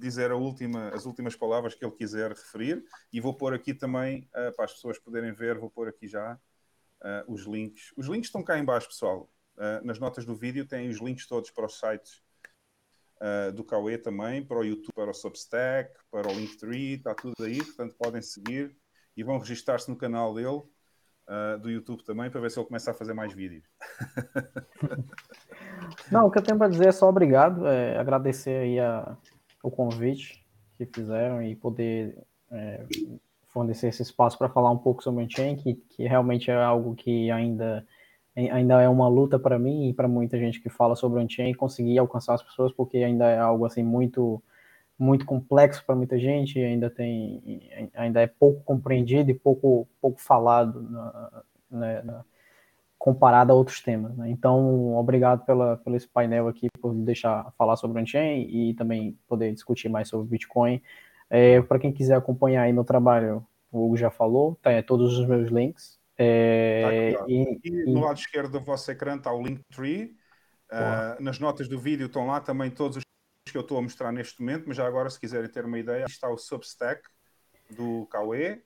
dizer 0.00 0.32
última, 0.32 0.88
as 0.88 1.06
últimas 1.06 1.36
palavras 1.36 1.74
que 1.74 1.84
ele 1.84 1.94
quiser 1.94 2.30
referir. 2.30 2.82
E 3.12 3.20
vou 3.20 3.34
pôr 3.34 3.54
aqui 3.54 3.74
também, 3.74 4.28
uh, 4.34 4.54
para 4.54 4.64
as 4.64 4.72
pessoas 4.72 4.98
poderem 4.98 5.32
ver, 5.32 5.58
vou 5.58 5.70
pôr 5.70 5.88
aqui 5.88 6.08
já 6.08 6.34
uh, 6.34 7.32
os 7.32 7.42
links. 7.42 7.92
Os 7.96 8.06
links 8.06 8.28
estão 8.28 8.42
cá 8.42 8.58
em 8.58 8.64
baixo, 8.64 8.88
pessoal. 8.88 9.30
Uh, 9.56 9.84
nas 9.84 9.98
notas 9.98 10.24
do 10.24 10.34
vídeo 10.34 10.66
têm 10.66 10.88
os 10.88 10.98
links 10.98 11.26
todos 11.26 11.50
para 11.50 11.66
os 11.66 11.78
sites 11.78 12.22
do 13.54 13.62
Cauê 13.62 13.98
também, 13.98 14.42
para 14.42 14.56
o 14.56 14.64
YouTube, 14.64 14.94
para 14.94 15.10
o 15.10 15.12
Substack, 15.12 15.92
para 16.10 16.26
o 16.26 16.32
Linktree, 16.32 16.94
está 16.94 17.14
tudo 17.14 17.34
aí, 17.44 17.62
portanto 17.62 17.94
podem 17.98 18.22
seguir 18.22 18.74
e 19.14 19.22
vão 19.22 19.38
registar-se 19.38 19.90
no 19.90 19.96
canal 19.96 20.32
dele, 20.32 20.62
uh, 21.30 21.58
do 21.60 21.70
YouTube 21.70 22.02
também, 22.02 22.28
para 22.30 22.40
ver 22.40 22.50
se 22.50 22.58
ele 22.58 22.66
começa 22.66 22.90
a 22.90 22.94
fazer 22.94 23.14
mais 23.14 23.32
vídeos. 23.32 23.62
Não, 26.10 26.26
o 26.26 26.30
que 26.30 26.38
eu 26.38 26.42
tenho 26.42 26.58
para 26.58 26.68
dizer 26.68 26.88
é 26.88 26.92
só 26.92 27.08
obrigado, 27.08 27.66
é, 27.66 27.98
agradecer 27.98 28.62
aí 28.62 28.80
a, 28.80 29.16
o 29.62 29.70
convite 29.70 30.44
que 30.76 30.86
fizeram 30.86 31.42
e 31.42 31.54
poder 31.54 32.16
é, 32.50 32.84
fornecer 33.48 33.88
esse 33.88 34.02
espaço 34.02 34.38
para 34.38 34.48
falar 34.48 34.70
um 34.70 34.78
pouco 34.78 35.02
sobre 35.02 35.22
o 35.22 35.26
Unchain, 35.26 35.56
que, 35.56 35.74
que 35.74 36.06
realmente 36.06 36.50
é 36.50 36.54
algo 36.54 36.94
que 36.94 37.30
ainda, 37.30 37.86
ainda 38.34 38.80
é 38.80 38.88
uma 38.88 39.08
luta 39.08 39.38
para 39.38 39.58
mim 39.58 39.88
e 39.88 39.92
para 39.92 40.08
muita 40.08 40.38
gente 40.38 40.60
que 40.60 40.68
fala 40.68 40.96
sobre 40.96 41.20
o 41.20 41.22
Unchain, 41.22 41.52
conseguir 41.54 41.98
alcançar 41.98 42.34
as 42.34 42.42
pessoas, 42.42 42.72
porque 42.72 42.98
ainda 42.98 43.26
é 43.26 43.38
algo 43.38 43.64
assim 43.64 43.82
muito 43.82 44.42
muito 44.98 45.24
complexo 45.24 45.82
para 45.86 45.96
muita 45.96 46.18
gente, 46.18 46.58
ainda 46.58 46.90
tem 46.90 47.90
ainda 47.94 48.20
é 48.20 48.26
pouco 48.26 48.62
compreendido 48.62 49.30
e 49.30 49.34
pouco 49.34 49.88
pouco 49.98 50.20
falado 50.20 50.82
na, 50.82 51.42
né, 51.70 52.02
na, 52.02 52.24
comparado 53.00 53.50
a 53.50 53.54
outros 53.54 53.80
temas. 53.80 54.14
Né? 54.14 54.28
Então, 54.28 54.94
obrigado 54.94 55.46
pela, 55.46 55.78
pelo 55.78 55.96
esse 55.96 56.06
painel 56.06 56.46
aqui, 56.46 56.68
por 56.82 56.94
deixar 56.94 57.50
falar 57.56 57.74
sobre 57.76 57.98
o 57.98 58.02
on-chain 58.02 58.42
e 58.42 58.74
também 58.74 59.18
poder 59.26 59.50
discutir 59.54 59.88
mais 59.88 60.06
sobre 60.06 60.28
Bitcoin. 60.28 60.82
É, 61.30 61.62
Para 61.62 61.78
quem 61.78 61.92
quiser 61.92 62.14
acompanhar 62.14 62.62
aí 62.64 62.72
meu 62.74 62.84
trabalho, 62.84 63.44
o 63.72 63.86
Hugo 63.86 63.96
já 63.96 64.10
falou, 64.10 64.58
tá, 64.60 64.70
é, 64.70 64.82
todos 64.82 65.18
os 65.18 65.26
meus 65.26 65.50
links. 65.50 65.98
É, 66.18 67.14
Tá 67.16 67.22
aqui, 67.22 67.60
e, 67.64 67.70
E 67.70 67.90
no 67.90 68.00
lado 68.00 68.18
esquerdo 68.18 68.52
do 68.52 68.60
vosso 68.60 68.90
ecrã 68.90 69.16
está 69.16 69.32
o 69.32 69.42
Linktree. 69.42 70.14
Uh, 70.70 71.20
nas 71.22 71.38
notas 71.40 71.68
do 71.68 71.80
vídeo 71.80 72.06
estão 72.06 72.26
lá 72.26 72.38
também 72.38 72.70
todos 72.70 72.98
os 72.98 73.02
que 73.50 73.56
eu 73.56 73.62
estou 73.62 73.78
a 73.78 73.82
mostrar 73.82 74.12
neste 74.12 74.40
momento, 74.40 74.66
mas 74.68 74.76
já 74.76 74.86
agora, 74.86 75.08
se 75.08 75.18
quiserem 75.18 75.50
ter 75.50 75.64
uma 75.64 75.78
ideia, 75.78 76.04
está 76.04 76.28
o 76.28 76.36
Substack 76.36 77.02
do 77.70 78.06
Cauê 78.06 78.62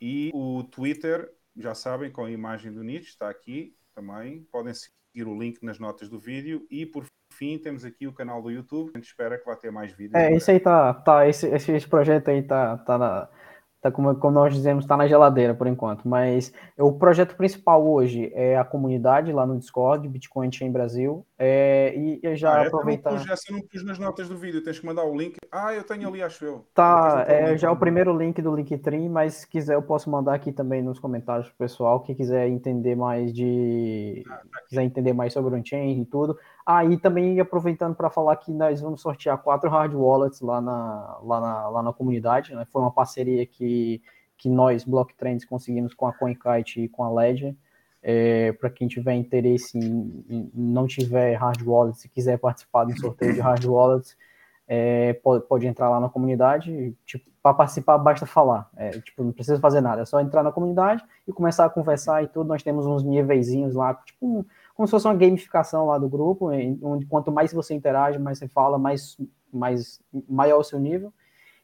e 0.00 0.30
o 0.34 0.64
Twitter, 0.64 1.32
já 1.58 1.74
sabem, 1.74 2.10
com 2.10 2.24
a 2.24 2.30
imagem 2.30 2.72
do 2.72 2.82
Nietzsche, 2.82 3.10
está 3.10 3.28
aqui 3.28 3.74
também. 3.94 4.46
Podem 4.50 4.72
seguir 4.72 5.26
o 5.26 5.38
link 5.38 5.62
nas 5.62 5.78
notas 5.78 6.08
do 6.08 6.18
vídeo 6.18 6.66
e, 6.70 6.86
por 6.86 7.04
fim, 7.32 7.58
temos 7.58 7.84
aqui 7.84 8.06
o 8.06 8.12
canal 8.12 8.40
do 8.40 8.50
YouTube. 8.50 8.92
A 8.94 8.98
gente 8.98 9.08
espera 9.08 9.38
que 9.38 9.44
vá 9.44 9.56
ter 9.56 9.70
mais 9.70 9.92
vídeos. 9.92 10.14
É, 10.14 10.32
esse 10.32 10.50
aí 10.50 10.60
tá, 10.60 10.94
tá 10.94 11.28
esse, 11.28 11.46
esse, 11.48 11.72
esse 11.72 11.88
projeto 11.88 12.28
aí 12.28 12.42
tá, 12.42 12.78
tá 12.78 12.96
na, 12.98 13.28
tá 13.80 13.90
como, 13.90 14.14
como 14.16 14.34
nós 14.34 14.54
dizemos, 14.54 14.84
está 14.84 14.96
na 14.96 15.06
geladeira 15.06 15.54
por 15.54 15.66
enquanto. 15.66 16.06
Mas 16.06 16.52
o 16.76 16.92
projeto 16.92 17.36
principal 17.36 17.86
hoje 17.86 18.30
é 18.34 18.56
a 18.56 18.64
comunidade 18.64 19.32
lá 19.32 19.46
no 19.46 19.58
Discord, 19.58 20.08
Bitcoin 20.08 20.50
Chain 20.50 20.72
Brasil. 20.72 21.24
É, 21.38 21.94
e, 21.96 22.20
e 22.22 22.36
já 22.36 22.52
ah, 22.52 22.66
aproveitar. 22.66 23.14
Essa, 23.14 23.32
essa 23.32 23.52
não 23.52 23.60
pus 23.60 23.84
nas 23.84 23.98
notas 23.98 24.28
do 24.28 24.36
vídeo, 24.36 24.62
tens 24.62 24.78
que 24.78 24.86
mandar 24.86 25.04
o 25.04 25.16
link. 25.16 25.36
Ah, 25.52 25.72
eu 25.72 25.84
tenho 25.84 26.08
ali, 26.08 26.22
acho 26.22 26.44
eu. 26.44 26.66
Tá, 26.74 27.24
é 27.28 27.56
já 27.56 27.70
o 27.70 27.76
primeiro 27.76 28.16
link 28.16 28.42
do 28.42 28.54
Linktree, 28.54 29.08
mas 29.08 29.34
se 29.34 29.48
quiser 29.48 29.74
eu 29.74 29.82
posso 29.82 30.10
mandar 30.10 30.34
aqui 30.34 30.50
também 30.50 30.82
nos 30.82 30.98
comentários 30.98 31.48
pro 31.48 31.58
pessoal 31.58 32.00
que 32.00 32.14
quiser 32.14 32.48
entender 32.48 32.96
mais 32.96 33.32
de. 33.32 34.24
Ah, 34.28 34.36
tá 34.36 34.60
quiser 34.68 34.82
entender 34.82 35.12
mais 35.12 35.32
sobre 35.32 35.54
o 35.54 35.58
on-chain 35.58 36.00
e 36.00 36.04
tudo. 36.04 36.36
Ah, 36.70 36.84
e 36.84 36.98
também 36.98 37.40
aproveitando 37.40 37.94
para 37.94 38.10
falar 38.10 38.36
que 38.36 38.52
nós 38.52 38.78
vamos 38.82 39.00
sortear 39.00 39.38
quatro 39.38 39.70
hard 39.70 39.94
wallets 39.94 40.42
lá 40.42 40.60
na, 40.60 41.18
lá 41.22 41.40
na, 41.40 41.68
lá 41.70 41.82
na 41.82 41.94
comunidade. 41.94 42.54
Né? 42.54 42.62
Foi 42.70 42.82
uma 42.82 42.90
parceria 42.90 43.46
que, 43.46 44.02
que 44.36 44.50
nós, 44.50 44.84
Block 44.84 45.14
Trends, 45.14 45.46
conseguimos 45.46 45.94
com 45.94 46.06
a 46.06 46.12
CoinKite 46.12 46.82
e 46.82 46.88
com 46.90 47.02
a 47.04 47.10
Ledger. 47.10 47.56
É, 48.02 48.52
para 48.52 48.68
quem 48.68 48.86
tiver 48.86 49.14
interesse 49.14 49.78
em, 49.78 50.22
em, 50.28 50.50
não 50.52 50.86
tiver 50.86 51.36
hard 51.36 51.62
wallets, 51.66 52.02
se 52.02 52.08
quiser 52.10 52.38
participar 52.38 52.84
do 52.84 52.94
sorteio 53.00 53.32
de 53.32 53.40
hard 53.40 53.64
wallets, 53.64 54.14
é, 54.68 55.14
pode, 55.14 55.46
pode, 55.46 55.66
entrar 55.66 55.88
lá 55.88 55.98
na 55.98 56.10
comunidade, 56.10 56.94
tipo, 57.06 57.24
para 57.42 57.54
participar 57.54 57.96
basta 57.96 58.26
falar, 58.26 58.68
é, 58.76 58.90
tipo, 58.90 59.24
não 59.24 59.32
precisa 59.32 59.58
fazer 59.58 59.80
nada, 59.80 60.02
é 60.02 60.04
só 60.04 60.20
entrar 60.20 60.42
na 60.42 60.52
comunidade 60.52 61.02
e 61.26 61.32
começar 61.32 61.64
a 61.64 61.70
conversar 61.70 62.22
e 62.22 62.28
tudo, 62.28 62.46
nós 62.46 62.62
temos 62.62 62.84
uns 62.84 63.02
níveis 63.02 63.48
lá, 63.74 63.94
tipo, 63.94 64.46
como 64.78 64.86
se 64.86 64.92
fosse 64.92 65.08
uma 65.08 65.14
gamificação 65.16 65.86
lá 65.86 65.98
do 65.98 66.08
grupo, 66.08 66.50
onde 66.82 67.04
quanto 67.04 67.32
mais 67.32 67.52
você 67.52 67.74
interage, 67.74 68.16
mais 68.16 68.38
você 68.38 68.46
fala, 68.46 68.78
mais, 68.78 69.18
mais 69.52 70.00
maior 70.28 70.60
o 70.60 70.64
seu 70.64 70.78
nível, 70.78 71.12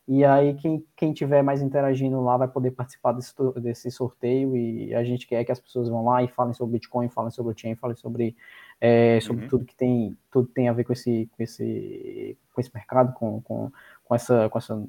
e 0.06 0.24
aí, 0.24 0.54
quem, 0.54 0.84
quem 0.94 1.14
tiver 1.14 1.42
mais 1.42 1.62
interagindo 1.62 2.20
lá 2.20 2.36
vai 2.36 2.48
poder 2.48 2.72
participar 2.72 3.12
desse, 3.12 3.32
desse 3.62 3.90
sorteio. 3.90 4.54
E 4.54 4.94
a 4.94 5.02
gente 5.02 5.26
quer 5.26 5.42
que 5.44 5.52
as 5.52 5.58
pessoas 5.58 5.88
vão 5.88 6.04
lá 6.04 6.22
e 6.22 6.28
falem 6.28 6.52
sobre 6.52 6.72
Bitcoin, 6.72 7.08
falem 7.08 7.30
sobre 7.30 7.52
o 7.52 7.58
chain, 7.58 7.74
falem 7.74 7.96
sobre, 7.96 8.36
é, 8.80 9.18
sobre 9.20 9.44
uhum. 9.44 9.48
tudo 9.48 9.64
que 9.64 9.74
tem 9.74 10.14
tudo 10.30 10.48
tem 10.48 10.68
a 10.68 10.74
ver 10.74 10.84
com 10.84 10.92
esse, 10.92 11.30
com 11.34 11.42
esse, 11.42 12.36
com 12.52 12.60
esse 12.60 12.70
mercado, 12.74 13.14
com, 13.14 13.40
com, 13.40 13.72
com, 14.04 14.14
essa, 14.14 14.50
com 14.50 14.58
essa 14.58 14.82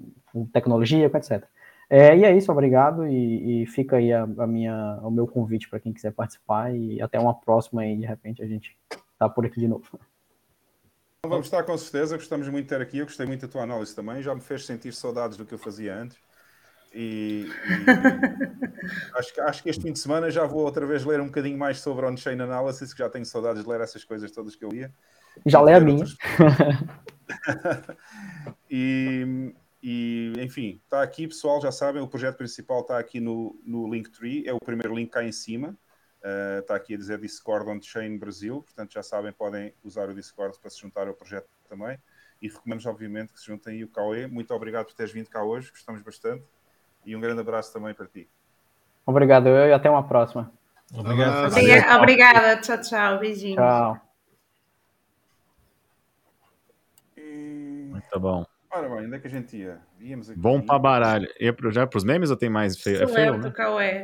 tecnologia, 0.51 1.05
etc. 1.05 1.45
É, 1.89 2.17
e 2.17 2.23
é 2.23 2.35
isso, 2.35 2.51
obrigado. 2.51 3.07
E, 3.07 3.63
e 3.63 3.67
fica 3.67 3.97
aí 3.97 4.11
a, 4.11 4.23
a, 4.23 4.47
minha, 4.47 4.99
o 5.03 5.11
meu 5.11 5.27
convite 5.27 5.69
para 5.69 5.79
quem 5.79 5.93
quiser 5.93 6.11
participar. 6.11 6.75
E 6.75 7.01
até 7.01 7.19
uma 7.19 7.33
próxima 7.33 7.85
e 7.85 7.97
de 7.97 8.05
repente 8.05 8.41
a 8.41 8.47
gente 8.47 8.77
tá 9.17 9.29
por 9.29 9.45
aqui 9.45 9.59
de 9.59 9.67
novo. 9.67 9.99
Vamos 11.27 11.47
estar 11.47 11.63
com 11.63 11.77
certeza, 11.77 12.17
gostamos 12.17 12.47
muito 12.49 12.65
de 12.65 12.69
ter 12.69 12.81
aqui. 12.81 12.99
Eu 12.99 13.05
gostei 13.05 13.25
muito 13.25 13.45
da 13.45 13.51
tua 13.51 13.63
análise 13.63 13.95
também, 13.95 14.21
já 14.21 14.33
me 14.33 14.41
fez 14.41 14.65
sentir 14.65 14.93
saudades 14.93 15.37
do 15.37 15.45
que 15.45 15.53
eu 15.53 15.57
fazia 15.57 15.95
antes. 15.95 16.17
E, 16.93 17.45
e 17.45 19.09
acho, 19.17 19.33
que, 19.33 19.41
acho 19.41 19.63
que 19.63 19.69
este 19.69 19.81
fim 19.81 19.91
de 19.91 19.99
semana 19.99 20.29
já 20.29 20.45
vou 20.45 20.61
outra 20.61 20.85
vez 20.85 21.03
ler 21.03 21.19
um 21.19 21.25
bocadinho 21.25 21.57
mais 21.57 21.79
sobre 21.79 22.05
on-chain 22.05 22.39
analysis, 22.39 22.93
que 22.93 22.99
já 22.99 23.09
tenho 23.09 23.25
saudades 23.25 23.63
de 23.63 23.69
ler 23.69 23.81
essas 23.81 24.05
coisas 24.05 24.31
todas 24.31 24.55
que 24.55 24.63
eu 24.63 24.69
lia. 24.69 24.93
Já 25.45 25.61
lê 25.61 25.73
a 25.73 25.79
minha. 25.79 26.05
e, 28.71 29.53
e, 29.87 30.33
enfim, 30.39 30.81
está 30.83 31.03
aqui, 31.03 31.27
pessoal, 31.27 31.61
já 31.61 31.71
sabem, 31.71 32.01
o 32.01 32.07
projeto 32.07 32.37
principal 32.37 32.81
está 32.81 32.97
aqui 32.97 33.19
no, 33.19 33.55
no 33.63 33.87
Linktree, 33.87 34.43
é 34.47 34.51
o 34.51 34.57
primeiro 34.57 34.95
link 34.95 35.11
cá 35.11 35.23
em 35.23 35.31
cima. 35.31 35.77
Uh, 36.23 36.59
está 36.59 36.75
aqui 36.75 36.95
a 36.95 36.97
dizer 36.97 37.19
Discord 37.19 37.69
on 37.69 37.79
Chain 37.79 38.17
Brasil, 38.17 38.63
portanto 38.63 38.93
já 38.93 39.03
sabem, 39.03 39.31
podem 39.31 39.75
usar 39.83 40.09
o 40.09 40.15
Discord 40.15 40.57
para 40.59 40.71
se 40.71 40.81
juntar 40.81 41.07
ao 41.07 41.13
projeto 41.13 41.47
também. 41.69 41.99
E 42.41 42.47
recomendamos, 42.47 42.87
obviamente, 42.87 43.31
que 43.31 43.39
se 43.39 43.45
juntem 43.45 43.75
aí 43.75 43.83
o 43.83 43.87
Cauê. 43.87 44.25
Muito 44.25 44.51
obrigado 44.55 44.87
por 44.87 44.95
teres 44.95 45.11
vindo 45.11 45.29
cá 45.29 45.43
hoje, 45.43 45.69
gostamos 45.69 46.01
bastante. 46.01 46.43
E 47.05 47.15
um 47.15 47.19
grande 47.19 47.41
abraço 47.41 47.71
também 47.71 47.93
para 47.93 48.07
ti. 48.07 48.27
Obrigado, 49.05 49.47
eu 49.49 49.67
e 49.67 49.71
até 49.71 49.87
uma 49.87 50.07
próxima. 50.07 50.51
Obrigado. 50.91 51.51
Obrigada, 51.51 51.97
obrigada. 51.99 52.61
tchau, 52.61 52.81
tchau, 52.81 53.19
beijinhos. 53.19 53.57
Tchau. 53.57 54.01
Muito 57.15 58.19
bom. 58.19 58.54
Ora 58.75 58.89
bem, 58.89 59.05
onde 59.05 59.15
é 59.15 59.19
que 59.19 59.27
a 59.27 59.29
gente 59.29 59.55
ia? 59.55 59.79
Víamos 59.97 60.29
aqui. 60.29 60.37
Bom 60.37 60.61
para 60.61 60.77
baralho. 60.77 61.29
Ia 61.39 61.53
pro, 61.53 61.71
já 61.71 61.87
para 61.87 61.97
os 61.97 62.03
memes 62.03 62.29
ou 62.29 62.35
tem 62.35 62.49
mais? 62.49 62.77
Feio, 62.77 63.03
é 63.03 63.07
feio, 63.07 63.37
né? 63.37 63.49
Cauê. 63.49 64.03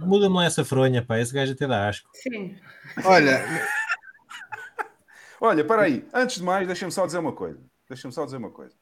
Muda-me 0.00 0.36
lá 0.36 0.44
essa 0.44 0.64
fronha, 0.64 1.04
pá. 1.04 1.18
Esse 1.18 1.34
gajo 1.34 1.52
até 1.52 1.66
dá 1.66 1.88
asco. 1.88 2.08
Sim. 2.14 2.56
Olha. 3.04 3.40
Olha, 5.40 5.64
para 5.64 5.82
aí. 5.82 6.06
Antes 6.14 6.36
de 6.36 6.44
mais, 6.44 6.68
deixa-me 6.68 6.92
só 6.92 7.04
dizer 7.04 7.18
uma 7.18 7.32
coisa. 7.32 7.60
Deixa-me 7.88 8.14
só 8.14 8.24
dizer 8.24 8.36
uma 8.36 8.52
coisa. 8.52 8.76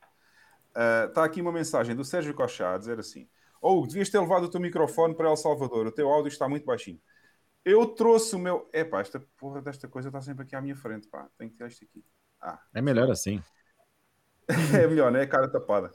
Está 1.08 1.22
uh, 1.22 1.24
aqui 1.24 1.40
uma 1.40 1.52
mensagem 1.52 1.96
do 1.96 2.04
Sérgio 2.04 2.34
Cochá 2.34 2.74
a 2.74 2.78
dizer 2.78 2.98
assim: 2.98 3.26
Ou 3.62 3.82
oh, 3.82 3.86
devias 3.86 4.10
ter 4.10 4.20
levado 4.20 4.44
o 4.44 4.50
teu 4.50 4.60
microfone 4.60 5.14
para 5.14 5.30
El 5.30 5.36
Salvador. 5.36 5.86
O 5.86 5.92
teu 5.92 6.10
áudio 6.10 6.28
está 6.28 6.46
muito 6.50 6.66
baixinho. 6.66 7.00
Eu 7.64 7.86
trouxe 7.86 8.36
o 8.36 8.38
meu. 8.38 8.68
Epá, 8.74 9.00
esta 9.00 9.18
porra 9.38 9.62
desta 9.62 9.88
coisa 9.88 10.10
está 10.10 10.20
sempre 10.20 10.42
aqui 10.42 10.54
à 10.54 10.60
minha 10.60 10.76
frente. 10.76 11.08
Pá, 11.08 11.26
tenho 11.38 11.50
que 11.50 11.56
tirar 11.56 11.68
isto 11.68 11.82
aqui. 11.82 12.04
Ah, 12.42 12.60
é 12.74 12.82
melhor 12.82 13.10
assim. 13.10 13.42
é 14.74 14.86
melhor, 14.86 15.10
né? 15.10 15.27
Cara 15.27 15.48
tapada. 15.48 15.90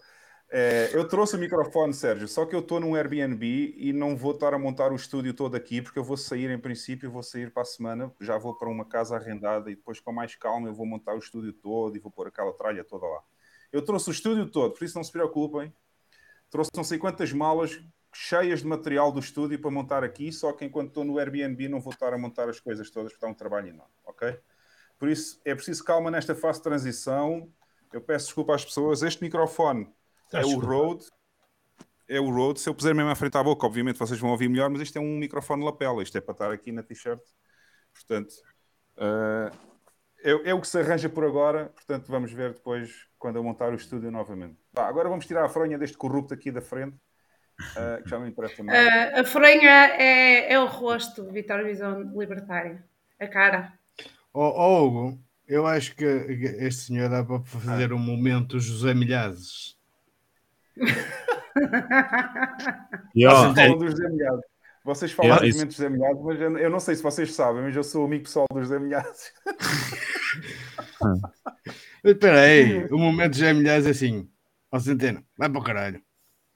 É, 0.50 0.90
eu 0.94 1.08
trouxe 1.08 1.36
o 1.36 1.40
microfone, 1.40 1.94
Sérgio, 1.94 2.28
só 2.28 2.46
que 2.46 2.56
eu 2.56 2.60
estou 2.60 2.80
num 2.80 2.96
Airbnb 2.96 3.74
e 3.76 3.92
não 3.92 4.16
vou 4.16 4.32
estar 4.32 4.54
a 4.54 4.60
montar 4.60 4.92
o 4.92 4.96
estúdio 4.96 5.34
todo 5.34 5.56
aqui, 5.56 5.82
porque 5.82 5.98
eu 5.98 6.04
vou 6.04 6.16
sair 6.16 6.50
em 6.52 6.60
princípio, 6.60 7.12
vou 7.12 7.24
sair 7.24 7.52
para 7.52 7.64
a 7.64 7.66
semana, 7.66 8.14
já 8.22 8.38
vou 8.38 8.56
para 8.56 8.70
uma 8.70 8.86
casa 8.86 9.16
arrendada 9.16 9.72
e 9.72 9.76
depois 9.76 10.00
com 10.00 10.14
mais 10.14 10.36
calma 10.36 10.70
eu 10.70 10.74
vou 10.74 10.86
montar 10.86 11.16
o 11.16 11.18
estúdio 11.18 11.52
todo 11.52 11.98
e 11.98 12.00
vou 12.00 12.12
pôr 12.12 12.28
aquela 12.28 12.54
tralha 12.54 12.84
toda 12.84 13.06
lá. 13.08 13.22
Eu 13.72 13.82
trouxe 13.82 14.10
o 14.10 14.12
estúdio 14.12 14.50
todo, 14.50 14.74
por 14.74 14.86
isso 14.86 14.96
não 14.96 15.04
se 15.04 15.12
preocupem. 15.12 15.74
Trouxe 16.50 16.72
não 16.76 16.84
sei 16.84 17.00
quantas 17.00 17.34
malas 17.34 17.84
cheias 18.14 18.60
de 18.60 18.68
material 18.68 19.12
do 19.12 19.20
estúdio 19.20 19.60
para 19.60 19.72
montar 19.72 20.04
aqui, 20.04 20.32
só 20.32 20.54
que 20.54 20.64
enquanto 20.64 20.90
estou 20.90 21.04
no 21.04 21.18
Airbnb 21.18 21.68
não 21.68 21.82
vou 21.82 21.92
estar 21.92 22.14
a 22.14 22.18
montar 22.18 22.48
as 22.48 22.60
coisas 22.60 22.90
todas, 22.90 23.12
porque 23.12 23.26
está 23.26 23.28
um 23.28 23.34
trabalho 23.34 23.70
enorme, 23.70 23.94
ok? 24.06 24.40
Por 24.98 25.10
isso 25.10 25.42
é 25.44 25.54
preciso 25.54 25.84
calma 25.84 26.10
nesta 26.10 26.34
fase 26.34 26.60
de 26.60 26.64
transição 26.64 27.52
eu 27.94 28.02
peço 28.02 28.26
desculpa 28.26 28.56
às 28.56 28.64
pessoas. 28.64 29.02
Este 29.02 29.24
microfone 29.24 29.90
é 30.34 30.46
o 30.46 30.60
Rode. 30.60 31.06
É 32.08 32.20
o 32.20 32.30
Rode. 32.30 32.60
Se 32.60 32.70
eu 32.70 32.76
puser 32.76 32.94
mesmo 32.94 33.10
à 33.10 33.16
frente 33.16 33.38
à 33.38 33.44
boca, 33.44 33.66
obviamente 33.66 33.98
vocês 33.98 34.20
vão 34.20 34.32
ouvir 34.32 34.50
melhor, 34.50 34.70
mas 34.70 34.82
isto 34.82 34.98
é 34.98 35.02
um 35.02 35.18
microfone 35.18 35.64
lapela. 35.64 36.04
Isto 36.04 36.18
é 36.18 36.22
para 36.22 36.34
estar 36.34 36.52
aqui 36.52 36.72
na 36.72 36.84
t-shirt. 36.84 37.22
Portanto, 37.94 38.34
uh, 38.98 39.56
é, 40.24 40.50
é, 40.50 40.54
o 40.54 40.62
que 40.62 40.68
se 40.68 40.80
arranja 40.80 41.10
por 41.10 41.24
agora. 41.24 41.68
Portanto, 41.76 42.08
vamos 42.08 42.32
ver 42.32 42.54
depois 42.54 43.08
quando 43.18 43.38
eu 43.38 43.44
montar 43.44 43.72
o 43.72 43.76
estúdio 43.76 44.12
novamente. 44.12 44.58
Tá, 44.74 44.88
agora 44.88 45.10
vamos 45.10 45.26
tirar 45.26 45.46
a 45.46 45.50
fronha 45.50 45.78
deste 45.78 45.98
corrupto 45.98 46.34
aqui 46.34 46.52
da 46.52 46.62
frente. 46.62 46.98
Uh, 47.58 48.04
que 48.04 48.10
já 48.10 48.20
me 48.20 48.30
interessa 48.30 48.62
mais. 48.64 48.86
Uh, 48.86 49.20
a 49.22 49.24
fronha 49.24 49.72
é, 49.98 50.54
é 50.54 50.60
o 50.60 50.66
rosto 50.66 51.24
de 51.24 51.32
Vitória 51.32 51.64
Visão 51.64 52.02
Libertária. 52.14 52.84
A 53.20 53.28
cara. 53.28 53.74
Oh, 54.34 54.42
oh 54.42 54.86
Hugo, 54.86 55.25
eu 55.48 55.66
acho 55.66 55.96
que 55.96 56.04
este 56.04 56.86
senhor 56.86 57.10
dá 57.10 57.24
para 57.24 57.40
fazer 57.42 57.94
um 57.94 58.00
momento 58.00 58.60
José 58.60 58.94
Milhazes. 58.94 59.78
e, 63.16 63.26
vocês 63.26 63.56
falam 63.56 63.78
do 63.78 63.90
José 63.90 64.10
Milhazes. 64.10 64.44
Vocês 64.84 65.12
falam 65.12 65.38
do 65.38 65.42
momento 65.42 65.72
José 65.72 65.90
Milhazes, 65.90 66.24
mas 66.24 66.40
eu, 66.40 66.70
não 66.70 66.80
sei 66.80 66.96
se 66.96 67.04
vocês 67.04 67.34
sabem, 67.34 67.64
mas 67.64 67.76
eu 67.76 67.84
sou 67.84 68.06
amigo 68.06 68.24
pessoal 68.24 68.46
do 68.52 68.62
José 68.62 68.80
Milhazes. 68.80 69.34
Espera 72.04 72.42
aí, 72.42 72.86
o 72.86 72.98
momento 72.98 73.36
José 73.36 73.54
Milhazes 73.54 73.88
é 73.88 73.92
assim: 73.92 74.28
ó 74.72 74.80
Centeno, 74.80 75.24
vai 75.38 75.50
para 75.50 75.60
o 75.60 75.64
caralho. 75.64 76.02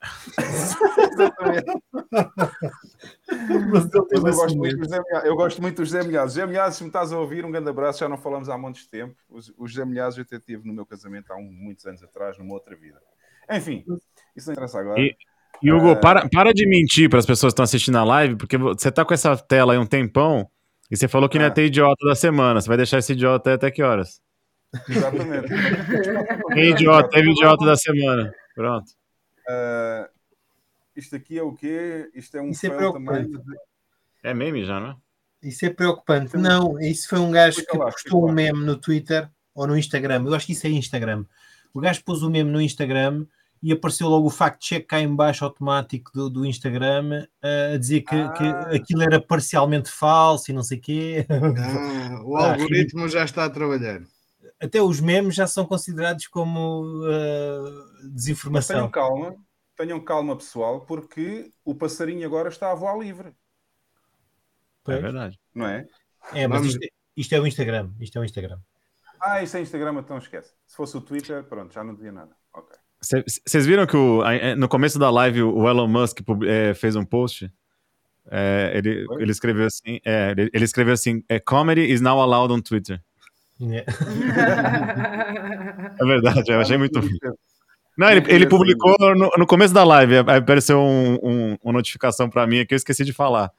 Mas 3.19 3.19
eu, 4.10 4.22
gosto 4.22 4.56
muito 4.56 4.76
do 4.76 4.84
José 4.84 5.02
eu 5.24 5.36
gosto 5.36 5.62
muito 5.62 5.76
do 5.76 5.84
José 5.84 6.02
Milhazes. 6.02 6.34
José 6.34 6.46
Milhazes, 6.46 6.78
se 6.78 6.82
me 6.82 6.88
estás 6.88 7.12
a 7.12 7.18
ouvir, 7.18 7.44
um 7.44 7.50
grande 7.50 7.70
abraço. 7.70 8.00
Já 8.00 8.08
não 8.08 8.18
falamos 8.18 8.48
há 8.48 8.58
muitos 8.58 8.86
tempo. 8.86 9.14
O 9.56 9.66
José 9.66 9.84
Milhazes 9.84 10.18
eu 10.18 10.22
até 10.22 10.38
tive 10.38 10.66
no 10.66 10.74
meu 10.74 10.84
casamento 10.84 11.32
há 11.32 11.36
um, 11.36 11.50
muitos 11.50 11.86
anos 11.86 12.02
atrás, 12.02 12.38
numa 12.38 12.52
outra 12.52 12.74
vida. 12.76 13.00
Enfim, 13.50 13.84
isso 14.36 14.48
não 14.48 14.54
interessa 14.54 14.80
agora. 14.80 15.00
E, 15.00 15.16
e 15.62 15.72
Hugo, 15.72 15.92
uh... 15.92 16.00
para, 16.00 16.28
para 16.28 16.52
de 16.52 16.66
mentir 16.66 17.08
para 17.08 17.18
as 17.18 17.26
pessoas 17.26 17.52
que 17.52 17.54
estão 17.54 17.64
assistindo 17.64 17.98
a 17.98 18.04
live, 18.04 18.36
porque 18.36 18.56
você 18.56 18.90
tá 18.90 19.04
com 19.04 19.14
essa 19.14 19.36
tela 19.36 19.72
aí 19.72 19.78
um 19.78 19.86
tempão 19.86 20.48
e 20.90 20.96
você 20.96 21.06
falou 21.06 21.28
que 21.28 21.38
não 21.38 21.44
ia 21.44 21.50
ah. 21.50 21.54
ter 21.54 21.66
idiota 21.66 22.06
da 22.06 22.14
semana. 22.14 22.60
Você 22.60 22.68
vai 22.68 22.76
deixar 22.76 22.98
esse 22.98 23.12
idiota 23.12 23.36
até, 23.36 23.52
até 23.52 23.70
que 23.70 23.82
horas? 23.82 24.20
Exatamente. 24.88 25.48
Tem 26.54 26.70
idiota, 26.70 27.08
teve 27.10 27.30
idiota 27.30 27.64
da 27.64 27.76
semana. 27.76 28.32
Pronto. 28.54 28.90
Uh, 29.48 30.08
isto 31.00 31.16
aqui 31.16 31.38
é 31.38 31.42
o 31.42 31.52
quê? 31.52 32.10
Isto 32.14 32.36
é 32.36 32.42
um 32.42 32.50
isso 32.50 32.66
é 32.66 32.70
também. 32.70 33.32
É 34.22 34.34
meme 34.34 34.64
já, 34.64 34.78
não 34.78 34.90
é? 34.90 34.96
Isso 35.42 35.64
é 35.64 35.70
preocupante. 35.70 36.36
Não, 36.36 36.78
isso 36.78 37.08
foi 37.08 37.18
um 37.18 37.30
gajo 37.30 37.64
que 37.64 37.76
lá, 37.76 37.86
postou 37.86 38.28
um 38.28 38.32
meme 38.32 38.64
no 38.64 38.76
Twitter 38.76 39.28
ou 39.54 39.66
no 39.66 39.76
Instagram. 39.76 40.24
Eu 40.26 40.34
acho 40.34 40.46
que 40.46 40.52
isso 40.52 40.66
é 40.66 40.70
Instagram. 40.70 41.24
O 41.72 41.80
gajo 41.80 42.04
pôs 42.04 42.22
o 42.22 42.30
meme 42.30 42.50
no 42.50 42.60
Instagram 42.60 43.26
e 43.62 43.72
apareceu 43.72 44.08
logo 44.08 44.26
o 44.26 44.30
fact-check 44.30 44.86
cá 44.86 45.00
em 45.00 45.14
baixo 45.14 45.44
automático 45.44 46.10
do, 46.12 46.30
do 46.30 46.46
Instagram 46.46 47.26
uh, 47.42 47.74
a 47.74 47.76
dizer 47.76 48.02
que, 48.02 48.14
ah. 48.14 48.28
que, 48.30 48.44
aquilo 48.76 49.02
era 49.02 49.20
parcialmente 49.20 49.90
falso 49.90 50.50
e 50.50 50.54
não 50.54 50.62
sei 50.62 50.78
o 50.78 50.80
quê. 50.80 51.26
Ah, 51.28 52.22
o 52.22 52.36
ah, 52.38 52.52
algoritmo 52.52 53.08
já 53.08 53.24
está 53.24 53.44
a 53.44 53.50
trabalhar. 53.50 54.02
Até 54.58 54.82
os 54.82 55.00
memes 55.00 55.34
já 55.34 55.46
são 55.46 55.64
considerados 55.64 56.26
como 56.26 57.02
uh, 57.02 58.08
desinformação. 58.10 58.76
Tenham 58.76 58.90
calma, 58.90 59.34
tenham 59.80 59.98
calma, 59.98 60.36
pessoal, 60.36 60.82
porque 60.82 61.50
o 61.64 61.74
passarinho 61.74 62.26
agora 62.26 62.50
está 62.50 62.70
a 62.70 62.74
voar 62.74 62.98
livre. 62.98 63.32
É 64.86 64.98
verdade. 64.98 65.40
Não 65.54 65.66
é? 65.66 65.86
É, 66.34 66.46
mas 66.46 66.66
isto, 66.66 66.78
isto, 67.16 67.34
é 67.34 67.40
o 67.40 67.46
Instagram. 67.46 67.90
Isto 67.98 68.18
é 68.18 68.20
o 68.20 68.24
Instagram. 68.24 68.58
Ah, 69.20 69.42
isso 69.42 69.56
é 69.56 69.62
Instagram, 69.62 69.98
então 69.98 70.18
esquece. 70.18 70.52
Se 70.66 70.76
fosse 70.76 70.94
o 70.96 71.00
Twitter, 71.00 71.42
pronto, 71.44 71.72
já 71.72 71.82
não 71.82 71.94
dizia 71.94 72.12
nada. 72.12 72.36
Ok. 72.52 72.76
Vocês 73.00 73.64
viram 73.64 73.86
que 73.86 73.96
o, 73.96 74.22
no 74.58 74.68
começo 74.68 74.98
da 74.98 75.10
live 75.10 75.42
o 75.42 75.66
Elon 75.66 75.88
Musk 75.88 76.18
é, 76.46 76.74
fez 76.74 76.94
um 76.94 77.04
post? 77.04 77.50
É, 78.30 78.72
ele, 78.74 79.06
ele, 79.18 79.30
escreveu 79.30 79.66
assim: 79.66 79.98
é, 80.04 80.32
ele, 80.32 80.50
ele, 80.52 80.64
escreveu 80.64 80.92
assim: 80.92 81.24
é, 81.26 81.40
Comedy 81.40 81.90
is 81.90 82.02
now 82.02 82.20
allowed 82.20 82.52
on 82.52 82.60
Twitter. 82.60 83.02
Yeah. 83.58 83.90
é 85.98 86.04
verdade, 86.04 86.52
eu 86.52 86.60
achei 86.60 86.76
muito. 86.76 87.00
Não, 88.00 88.10
ele, 88.10 88.24
ele 88.32 88.46
publicou 88.48 88.96
no, 89.14 89.30
no, 89.36 89.46
começo 89.46 89.74
da 89.74 89.84
live, 89.84 90.16
aí 90.26 90.38
apareceu 90.38 90.80
um, 90.80 91.18
um, 91.22 91.58
uma 91.62 91.74
notificação 91.74 92.30
para 92.30 92.46
mim 92.46 92.64
que 92.64 92.72
eu 92.72 92.76
esqueci 92.76 93.04
de 93.04 93.12
falar. 93.12 93.52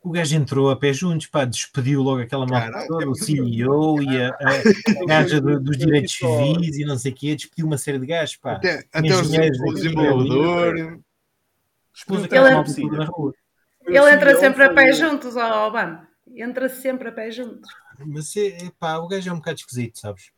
O 0.00 0.12
gajo 0.12 0.36
entrou 0.36 0.70
a 0.70 0.76
pé 0.76 0.92
juntos, 0.92 1.26
pá, 1.26 1.44
despediu 1.44 2.00
logo 2.00 2.22
aquela 2.22 2.46
malta 2.46 2.86
toda, 2.86 3.02
é 3.02 3.08
o 3.08 3.14
CEO 3.16 4.00
e 4.00 4.22
a, 4.22 4.28
a, 4.28 5.02
a 5.02 5.02
gaja 5.04 5.40
do- 5.40 5.58
dos 5.58 5.76
direitos 5.76 6.12
civis 6.12 6.78
e 6.78 6.84
não 6.84 6.96
sei 6.96 7.10
o 7.10 7.14
quê, 7.16 7.34
despediu 7.34 7.66
uma 7.66 7.76
série 7.76 7.98
de 7.98 8.06
gajos, 8.06 8.36
pá. 8.36 8.52
Até, 8.52 8.84
até 8.92 9.00
o 9.16 9.20
Engenheiros 9.20 9.58
o 9.58 9.64
daqui, 9.64 9.74
desenvolvedor. 9.74 11.00
Expôs 11.92 12.18
Ele 12.20 12.26
aquela 12.26 12.50
é- 12.50 12.54
malta 12.54 12.74
toda 12.76 12.96
na 12.98 13.04
rua. 13.04 13.34
Ele 13.84 13.98
entra 13.98 14.30
CEO 14.30 14.40
sempre 14.40 14.62
a 14.62 14.66
foi- 14.66 14.74
pé 14.76 14.92
juntos, 14.92 15.34
ó 15.34 15.66
Obama. 15.66 16.08
Entra 16.36 16.68
sempre 16.68 17.08
a 17.08 17.12
pé 17.12 17.32
juntos. 17.32 17.68
Mas, 18.06 18.36
é, 18.36 18.46
é, 18.46 18.70
pá, 18.78 18.98
o 18.98 19.08
gajo 19.08 19.28
é 19.28 19.32
um 19.32 19.38
bocado 19.38 19.58
esquisito, 19.58 19.98
sabes? 19.98 20.30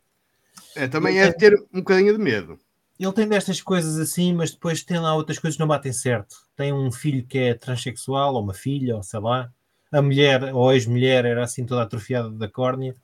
É, 0.74 0.88
também 0.88 1.20
é 1.20 1.28
de 1.28 1.36
ter 1.36 1.54
um 1.74 1.80
bocadinho 1.80 2.16
de 2.16 2.18
medo. 2.18 2.58
Ele 3.00 3.12
tem 3.12 3.26
destas 3.26 3.62
coisas 3.62 3.98
assim, 3.98 4.34
mas 4.34 4.50
depois 4.50 4.82
tem 4.84 4.98
lá 4.98 5.14
outras 5.14 5.38
coisas 5.38 5.56
que 5.56 5.60
não 5.60 5.66
batem 5.68 5.92
certo. 5.92 6.36
Tem 6.54 6.72
um 6.72 6.92
filho 6.92 7.26
que 7.26 7.38
é 7.38 7.54
transexual, 7.54 8.34
ou 8.34 8.42
uma 8.42 8.52
filha, 8.54 8.96
ou 8.96 9.02
sei 9.02 9.20
lá. 9.20 9.50
A 9.90 10.02
mulher, 10.02 10.54
ou 10.54 10.68
a 10.68 10.74
ex-mulher, 10.74 11.24
era 11.24 11.42
assim 11.42 11.64
toda 11.64 11.82
atrofiada 11.82 12.30
da 12.30 12.46
córnea. 12.48 12.94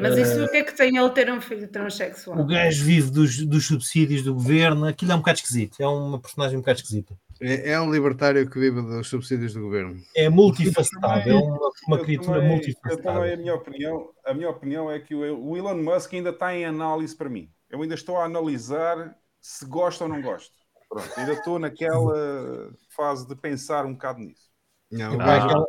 Mas 0.00 0.18
isso 0.18 0.44
o 0.44 0.48
que 0.50 0.58
é 0.58 0.62
que 0.64 0.76
tem 0.76 0.96
ele 0.98 1.10
ter 1.10 1.30
um 1.32 1.40
filho 1.40 1.66
transexual? 1.68 2.38
O 2.38 2.44
gajo 2.44 2.84
vive 2.84 3.10
dos, 3.10 3.38
dos 3.46 3.66
subsídios 3.66 4.22
do 4.22 4.34
governo. 4.34 4.84
Aquilo 4.86 5.12
é 5.12 5.14
um 5.14 5.18
bocado 5.18 5.38
esquisito. 5.38 5.76
É 5.80 5.86
uma 5.86 6.18
personagem 6.20 6.58
um 6.58 6.60
bocado 6.60 6.80
esquisita. 6.80 7.14
É, 7.40 7.70
é 7.70 7.80
um 7.80 7.90
libertário 7.90 8.48
que 8.50 8.58
vive 8.58 8.82
dos 8.82 9.08
subsídios 9.08 9.54
do 9.54 9.60
governo. 9.62 9.96
É 10.14 10.28
multifacetado. 10.28 11.30
É 11.30 11.34
uma, 11.34 11.70
uma 11.88 11.98
criatura 12.00 12.34
também- 12.40 12.50
Eu 12.50 12.56
multifacetada. 12.56 13.02
também, 13.02 13.32
a 13.32 13.36
minha 13.36 13.54
opinião, 13.54 14.10
a 14.26 14.34
minha 14.34 14.50
opinião 14.50 14.90
é 14.90 15.00
que 15.00 15.14
o 15.14 15.48
o 15.50 15.56
Elon 15.56 15.82
Musk 15.82 16.12
ainda 16.12 16.30
está 16.30 16.54
em 16.54 16.64
análise 16.66 17.16
para 17.16 17.30
mim. 17.30 17.48
Eu 17.72 17.82
ainda 17.82 17.94
estou 17.94 18.16
a 18.18 18.24
analisar 18.24 19.16
se 19.40 19.64
gosto 19.66 20.02
ou 20.02 20.08
não 20.08 20.20
gosto. 20.22 20.52
Pronto, 20.88 21.08
ainda 21.16 21.32
estou 21.32 21.58
naquela 21.58 22.70
fase 22.94 23.26
de 23.26 23.34
pensar 23.34 23.86
um 23.86 23.94
bocado 23.94 24.20
nisso. 24.20 24.50
Não, 24.90 25.16
o 25.16 25.20
Ah. 25.20 25.24
gajo, 25.24 25.46
Aquela, 25.46 25.64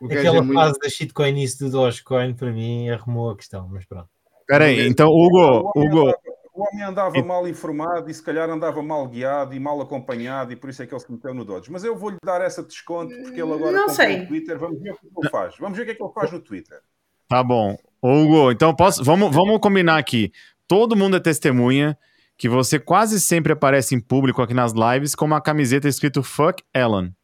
o 0.00 0.08
gajo 0.08 0.20
aquela 0.20 0.36
é 0.38 0.40
muito. 0.40 0.58
fase 0.58 0.78
da 0.80 0.88
shitcoinice 0.88 1.58
do 1.58 1.70
Dogecoin, 1.70 2.34
para 2.34 2.50
mim, 2.50 2.88
arrumou 2.88 3.30
a 3.30 3.36
questão. 3.36 3.68
Mas 3.68 3.84
pronto. 3.84 4.08
Peraí, 4.46 4.88
então, 4.88 5.08
O 5.10 5.26
Hugo, 5.26 5.70
homem 5.76 5.88
Hugo, 5.88 6.00
andava, 6.08 6.18
o 6.54 6.62
homem 6.62 6.82
andava 6.84 7.22
mal 7.22 7.46
informado 7.48 8.10
e 8.10 8.14
se 8.14 8.22
calhar 8.22 8.48
andava 8.48 8.82
mal 8.82 9.06
guiado 9.06 9.54
e 9.54 9.60
mal 9.60 9.80
acompanhado 9.82 10.52
e 10.52 10.56
por 10.56 10.70
isso 10.70 10.82
é 10.82 10.86
que 10.86 10.94
ele 10.94 11.00
se 11.00 11.12
meteu 11.12 11.34
no 11.34 11.44
Dodge. 11.44 11.70
Mas 11.70 11.84
eu 11.84 11.94
vou-lhe 11.96 12.16
dar 12.24 12.40
essa 12.40 12.62
desconto 12.62 13.14
porque 13.22 13.40
ele 13.42 13.52
agora 13.52 13.72
Não 13.72 13.88
sei. 13.90 14.22
o 14.22 14.28
Twitter. 14.28 14.58
Vamos 14.58 14.80
ver 14.80 14.92
o 14.92 14.96
que 14.96 15.06
ele 15.18 15.28
faz. 15.30 15.56
Vamos 15.58 15.76
ver 15.76 15.82
o 15.82 15.86
que 15.86 15.92
é 15.92 15.94
que 15.94 16.02
ele 16.02 16.12
faz 16.12 16.32
no 16.32 16.40
Twitter. 16.40 16.80
Tá 17.28 17.42
bom. 17.42 17.76
Hugo, 18.02 18.50
então 18.50 18.74
posso, 18.76 19.02
vamos, 19.02 19.34
vamos 19.34 19.58
combinar 19.60 19.96
aqui. 19.98 20.30
Todo 20.68 20.96
mundo 20.96 21.16
é 21.16 21.20
testemunha 21.20 21.96
que 22.36 22.48
você 22.48 22.78
quase 22.78 23.20
sempre 23.20 23.52
aparece 23.52 23.94
em 23.94 24.00
público 24.00 24.42
aqui 24.42 24.54
nas 24.54 24.72
lives 24.72 25.14
com 25.14 25.24
uma 25.24 25.40
camiseta 25.40 25.88
escrito 25.88 26.22
Fuck 26.22 26.62
Ellen. 26.74 27.14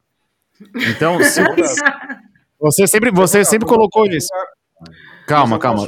Então, 0.89 1.17
se- 1.23 1.43
você 2.59 2.87
sempre, 2.87 3.11
você 3.11 3.43
sempre 3.43 3.67
colocou 3.67 4.05
isso. 4.05 4.27
Calma, 5.27 5.57
calma. 5.59 5.83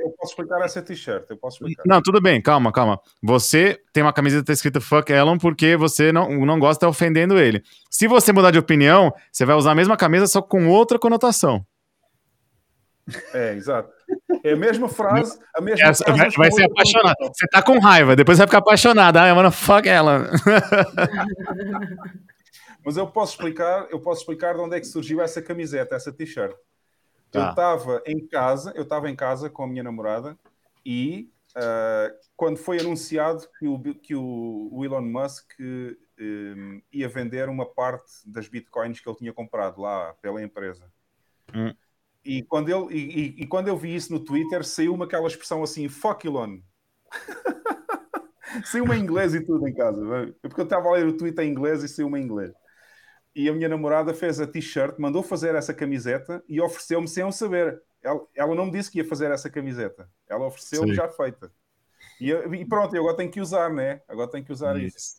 Eu 0.00 0.10
posso 0.18 0.32
explicar 0.32 0.60
essa 0.64 0.80
t-shirt. 0.82 1.24
Eu 1.28 1.36
posso 1.36 1.56
explicar. 1.56 1.82
Não, 1.86 2.00
tudo 2.00 2.20
bem, 2.20 2.40
calma, 2.40 2.72
calma. 2.72 2.98
Você 3.22 3.78
tem 3.92 4.02
uma 4.02 4.12
camiseta 4.12 4.52
escrita 4.52 4.80
Fuck 4.80 5.12
Ellen 5.12 5.38
porque 5.38 5.76
você 5.76 6.12
não, 6.12 6.28
não 6.46 6.58
gosta 6.58 6.88
ofendendo 6.88 7.38
ele. 7.38 7.62
Se 7.90 8.08
você 8.08 8.32
mudar 8.32 8.50
de 8.50 8.58
opinião, 8.58 9.12
você 9.30 9.44
vai 9.44 9.54
usar 9.56 9.72
a 9.72 9.74
mesma 9.74 9.96
camisa, 9.96 10.26
só 10.26 10.40
com 10.40 10.68
outra 10.68 10.98
conotação. 10.98 11.64
É, 13.32 13.54
exato. 13.54 13.92
É 14.42 14.52
a 14.52 14.56
mesma 14.56 14.88
frase. 14.88 15.38
A 15.54 15.60
mesma 15.60 15.86
Essa- 15.88 16.04
frase, 16.04 16.36
vai, 16.36 16.48
vai 16.48 16.52
ser 16.52 16.64
apaixonado. 16.64 17.16
Você 17.20 17.46
tá 17.48 17.62
com 17.62 17.78
raiva, 17.78 18.16
depois 18.16 18.38
vai 18.38 18.46
ficar 18.46 18.58
apaixonado. 18.58 19.16
Ah, 19.18 19.34
mano, 19.34 19.50
fuck 19.52 19.88
ela. 19.88 20.28
Mas 22.84 22.96
eu 22.96 23.06
posso 23.06 23.32
explicar, 23.32 23.86
eu 23.90 24.00
posso 24.00 24.20
explicar 24.20 24.54
de 24.54 24.60
onde 24.60 24.76
é 24.76 24.80
que 24.80 24.86
surgiu 24.86 25.20
essa 25.20 25.42
camiseta, 25.42 25.96
essa 25.96 26.12
t-shirt. 26.12 26.52
Eu 27.32 27.40
Tá. 27.42 27.50
estava 27.50 28.02
em 28.06 28.24
casa, 28.26 28.72
eu 28.76 28.84
estava 28.84 29.10
em 29.10 29.16
casa 29.16 29.50
com 29.50 29.64
a 29.64 29.66
minha 29.66 29.82
namorada 29.82 30.38
e 30.84 31.28
ah, 31.56 32.10
quando 32.36 32.56
foi 32.58 32.78
anunciado 32.78 33.42
que 33.58 33.66
o, 33.66 33.80
que 33.94 34.14
o, 34.14 34.82
Elon 34.84 35.02
Musk 35.02 35.50
eh, 35.60 35.96
ia 36.92 37.08
vender 37.08 37.48
uma 37.48 37.66
parte 37.66 38.12
das 38.26 38.46
bitcoins 38.46 39.00
que 39.00 39.08
ele 39.08 39.16
tinha 39.16 39.32
comprado 39.32 39.80
lá 39.80 40.14
pela 40.22 40.40
empresa. 40.42 40.84
Hum. 41.54 41.74
E, 42.26 42.42
quando 42.42 42.68
ele, 42.68 42.94
e, 42.98 43.42
e- 43.42 43.46
quando 43.46 43.68
eu 43.68 43.76
vi 43.76 43.94
isso 43.94 44.12
no 44.12 44.20
Twitter, 44.20 44.64
saiu-me 44.64 45.04
aquela 45.04 45.26
expressão 45.28 45.62
assim, 45.62 45.88
fuck 45.88 46.26
Elon. 46.26 46.58
saiu-me 48.64 48.96
em 48.96 49.00
inglês 49.00 49.34
e 49.34 49.40
tudo 49.44 49.66
em 49.68 49.74
casa. 49.74 50.00
Porque 50.42 50.60
eu 50.60 50.64
estava 50.64 50.88
a 50.88 50.92
ler 50.92 51.06
o 51.06 51.16
tweet 51.16 51.38
em 51.40 51.50
inglês 51.50 51.82
e 51.82 51.88
saiu-me 51.88 52.18
em 52.20 52.22
inglês. 52.24 52.52
E 53.34 53.48
a 53.48 53.52
minha 53.54 53.68
namorada 53.68 54.14
fez 54.14 54.40
a 54.40 54.46
t-shirt, 54.46 54.98
mandou 54.98 55.22
fazer 55.22 55.54
essa 55.54 55.74
camiseta 55.74 56.42
e 56.48 56.60
ofereceu-me 56.60 57.08
sem 57.08 57.22
eu 57.24 57.32
saber. 57.32 57.80
Ela, 58.02 58.20
ela 58.34 58.54
não 58.54 58.66
me 58.66 58.72
disse 58.72 58.90
que 58.90 58.98
ia 58.98 59.04
fazer 59.08 59.30
essa 59.30 59.50
camiseta. 59.50 60.08
Ela 60.28 60.46
ofereceu-me 60.46 60.94
já 60.94 61.08
feita. 61.08 61.52
E, 62.20 62.30
eu- 62.30 62.54
e 62.54 62.64
pronto, 62.66 62.94
eu 62.96 63.02
agora 63.02 63.16
tenho 63.18 63.30
que 63.30 63.40
usar, 63.40 63.70
né? 63.72 64.02
Agora 64.08 64.30
tenho 64.30 64.44
que 64.44 64.52
usar 64.52 64.76
isso. 64.78 65.16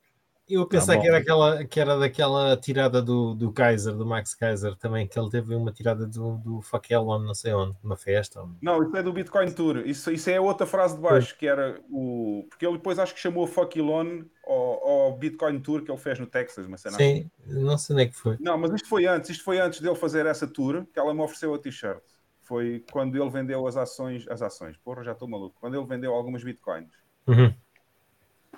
Eu 0.50 0.66
pensei 0.66 0.96
bom. 0.96 1.02
que, 1.02 1.08
era 1.08 1.18
aquela, 1.18 1.66
que 1.66 1.80
era 1.80 1.98
daquela 2.00 2.56
tirada 2.56 3.02
do, 3.02 3.34
do 3.36 3.52
Kaiser, 3.52 3.94
do 3.94 4.06
Max 4.06 4.34
Kaiser 4.34 4.76
também, 4.78 5.06
que 5.06 5.20
ele 5.20 5.30
teve 5.30 5.54
uma 5.54 5.74
tirada 5.74 6.08
do, 6.08 6.38
do 6.38 6.62
Fuck 6.62 6.94
Elon, 6.94 7.20
não 7.20 7.34
sei 7.34 7.54
onde, 7.54 7.76
numa 7.84 7.98
festa. 7.98 8.42
ou- 8.42 8.52
Não, 8.62 8.82
isso 8.82 8.96
é 8.96 9.04
do 9.04 9.12
Bitcoin 9.12 9.52
Tour. 9.52 9.80
Isso, 9.86 10.10
isso 10.10 10.30
é 10.30 10.40
outra 10.40 10.66
frase 10.66 10.96
de 10.96 11.02
baixo, 11.02 11.38
que 11.38 11.46
era 11.46 11.82
o. 11.90 12.46
Porque 12.50 12.66
ele 12.66 12.78
depois 12.78 12.98
acho 12.98 13.14
que 13.14 13.20
chamou 13.20 13.46
Fuck 13.46 13.78
Elon 13.78 14.24
ao, 14.46 14.88
ao 14.88 15.18
Bitcoin 15.18 15.60
Tour 15.60 15.84
que 15.84 15.92
ele 15.92 16.00
fez 16.00 16.18
no 16.18 16.26
Texas, 16.26 16.66
mas 16.66 16.80
sei 16.80 16.92
lá. 16.92 16.98
Sim, 16.98 17.30
não 17.46 17.78
sei 17.78 17.94
onde 17.96 18.04
é 18.04 18.08
que 18.08 18.16
foi. 18.16 18.38
Não, 18.40 18.58
mas 18.58 18.72
isto 18.74 18.88
foi 18.88 19.06
antes, 19.06 19.30
isto 19.30 19.44
foi 19.44 19.60
antes 19.60 19.82
dele 19.82 19.96
fazer 19.96 20.26
essa 20.26 20.48
tour 20.48 20.86
que 20.94 20.98
ela 21.00 21.14
me 21.14 21.22
ofereceu 21.22 21.54
a 21.54 21.60
t-shirt. 21.60 22.02
Foi 22.42 22.86
quando 22.90 23.22
ele 23.22 23.30
vendeu 23.30 23.68
as 23.68 23.76
ações, 23.76 24.26
as 24.30 24.42
ações, 24.42 24.78
porra, 24.78 25.04
já 25.04 25.12
estou 25.12 25.28
maluco. 25.28 25.58
Quando 25.60 25.76
ele 25.78 25.86
vendeu 25.86 26.14
algumas 26.14 26.42
bitcoins. 26.42 26.90
Uhum. 27.28 27.54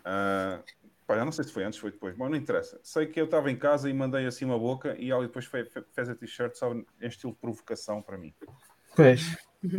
Ah, 0.05 0.59
pá, 1.09 1.15
eu 1.17 1.25
não 1.25 1.31
sei 1.31 1.43
se 1.43 1.51
foi 1.51 1.63
antes, 1.63 1.79
foi 1.79 1.89
depois, 1.89 2.15
mas 2.15 2.29
não 2.29 2.37
interessa. 2.37 2.79
Sei 2.83 3.07
que 3.07 3.19
eu 3.19 3.25
estava 3.25 3.49
em 3.49 3.55
casa 3.57 3.89
e 3.89 3.93
mandei 3.93 4.27
assim 4.27 4.45
uma 4.45 4.59
boca 4.59 4.95
e 4.99 5.09
ela 5.09 5.23
depois 5.23 5.45
fe- 5.45 5.65
fez 5.91 6.07
a 6.07 6.13
t-shirt 6.13 6.53
só 6.53 6.71
em 6.71 6.85
estilo 7.01 7.33
de 7.33 7.39
provocação 7.39 7.99
para 7.99 8.15
mim. 8.15 8.31
Pois. 8.95 9.35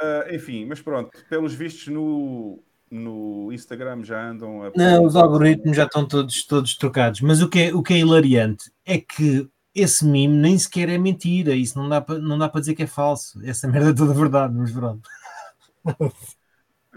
Ah, 0.00 0.26
enfim, 0.32 0.64
mas 0.64 0.80
pronto, 0.80 1.10
pelos 1.28 1.54
vistos 1.54 1.88
no, 1.88 2.62
no 2.88 3.52
Instagram 3.52 4.04
já 4.04 4.30
andam 4.30 4.62
a. 4.62 4.70
Não, 4.76 5.04
os 5.04 5.16
algoritmos 5.16 5.76
já 5.76 5.86
estão 5.86 6.06
todos, 6.06 6.46
todos 6.46 6.76
trocados. 6.76 7.20
Mas 7.20 7.42
o 7.42 7.48
que, 7.48 7.58
é, 7.62 7.74
o 7.74 7.82
que 7.82 7.94
é 7.94 7.98
hilariante 7.98 8.70
é 8.86 8.98
que 8.98 9.50
esse 9.74 10.06
meme 10.06 10.36
nem 10.36 10.56
sequer 10.56 10.88
é 10.88 10.96
mentira. 10.98 11.52
Isso 11.52 11.76
não 11.76 11.88
dá 11.88 12.00
para 12.00 12.16
não 12.20 12.38
dá 12.38 12.48
para 12.48 12.60
dizer 12.60 12.76
que 12.76 12.84
é 12.84 12.86
falso. 12.86 13.44
Essa 13.44 13.66
merda 13.66 13.90
é 13.90 13.94
toda 13.94 14.14
verdade, 14.14 14.54
mas 14.54 14.70
pronto. 14.70 15.08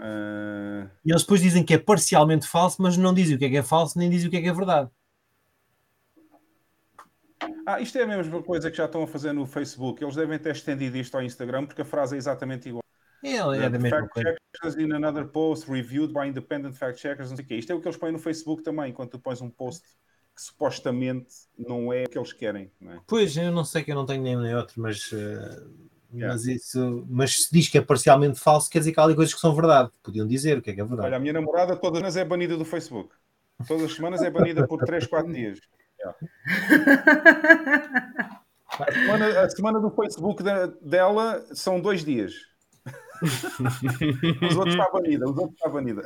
Ah, 0.02 0.88
E 1.04 1.10
eles 1.12 1.22
depois 1.22 1.40
dizem 1.40 1.64
que 1.64 1.74
é 1.74 1.78
parcialmente 1.78 2.48
falso, 2.48 2.82
mas 2.82 2.96
não 2.96 3.14
dizem 3.14 3.36
o 3.36 3.38
que 3.38 3.44
é 3.44 3.50
que 3.50 3.56
é 3.56 3.62
falso, 3.62 3.96
nem 3.96 4.10
dizem 4.10 4.26
o 4.26 4.30
que 4.30 4.36
é 4.36 4.42
que 4.42 4.48
é 4.48 4.52
verdade. 4.52 4.90
Ah, 7.64 7.80
isto 7.80 7.96
é 7.96 8.02
a 8.02 8.06
mesma 8.06 8.42
coisa 8.42 8.70
que 8.70 8.76
já 8.76 8.86
estão 8.86 9.04
a 9.04 9.06
fazer 9.06 9.32
no 9.32 9.46
Facebook. 9.46 10.02
Eles 10.02 10.16
devem 10.16 10.38
ter 10.38 10.50
estendido 10.50 10.96
isto 10.96 11.14
ao 11.14 11.22
Instagram 11.22 11.66
porque 11.66 11.82
a 11.82 11.84
frase 11.84 12.16
é 12.16 12.18
exatamente 12.18 12.68
igual. 12.68 12.82
É, 13.24 13.36
é 13.36 13.70
da 13.70 13.78
mesma 13.78 14.00
fact 14.00 14.14
coisa. 14.14 14.36
checkers 14.56 14.76
in 14.76 14.92
another 14.92 15.24
post 15.28 15.70
reviewed 15.70 16.12
by 16.12 16.26
independent 16.26 16.74
fact 16.74 17.00
checkers, 17.00 17.30
não 17.30 17.36
sei 17.36 17.44
o 17.44 17.48
quê. 17.48 17.54
Isto 17.54 17.70
é 17.70 17.74
o 17.76 17.80
que 17.80 17.86
eles 17.86 17.96
põem 17.96 18.10
no 18.10 18.18
Facebook 18.18 18.64
também, 18.64 18.92
quando 18.92 19.10
tu 19.10 19.20
pões 19.20 19.40
um 19.40 19.48
post 19.48 19.84
que 20.34 20.42
supostamente 20.42 21.32
não 21.56 21.92
é 21.92 22.02
o 22.02 22.08
que 22.08 22.18
eles 22.18 22.32
querem. 22.32 22.72
É? 22.80 22.98
Pois, 23.06 23.36
eu 23.36 23.52
não 23.52 23.64
sei 23.64 23.84
que 23.84 23.92
eu 23.92 23.94
não 23.94 24.06
tenho 24.06 24.22
nenhum 24.22 24.40
nem 24.40 24.54
outro, 24.56 24.80
mas, 24.80 25.12
eh, 25.12 25.62
Yeah. 26.12 26.34
mas 26.34 26.44
isso, 26.46 27.06
mas 27.08 27.44
se 27.44 27.52
diz 27.52 27.68
que 27.68 27.78
é 27.78 27.80
parcialmente 27.80 28.38
falso, 28.38 28.68
quer 28.68 28.80
dizer 28.80 28.92
que 28.92 29.00
há 29.00 29.04
ali 29.04 29.14
coisas 29.14 29.32
que 29.32 29.40
são 29.40 29.54
verdade. 29.54 29.90
Podiam 30.02 30.26
dizer 30.26 30.58
o 30.58 30.62
que 30.62 30.70
é 30.70 30.74
que 30.74 30.80
é 30.80 30.84
verdade. 30.84 31.06
Olha, 31.08 31.16
a 31.16 31.20
minha 31.20 31.32
namorada 31.32 31.74
todas 31.74 32.02
as 32.02 32.12
semanas 32.12 32.16
é 32.16 32.24
banida 32.24 32.56
do 32.56 32.64
Facebook. 32.64 33.14
Todas 33.66 33.84
as 33.84 33.94
semanas 33.94 34.22
é 34.22 34.30
banida 34.30 34.66
por 34.66 34.78
3, 34.84 35.06
4 35.06 35.32
dias. 35.32 35.58
Yeah. 35.98 36.18
A 38.78 38.92
semana, 38.92 39.40
a 39.40 39.50
semana 39.50 39.80
do 39.80 39.90
Facebook 39.90 40.42
da- 40.42 40.66
dela 40.66 41.44
são 41.52 41.80
dois 41.80 42.04
dias. 42.04 42.32
os 43.22 44.56
outros 44.56 44.74
está 44.74 44.90
banida, 44.90 45.24
os 45.30 45.36
outros 45.36 45.54
está 45.54 45.68
banida. 45.68 46.02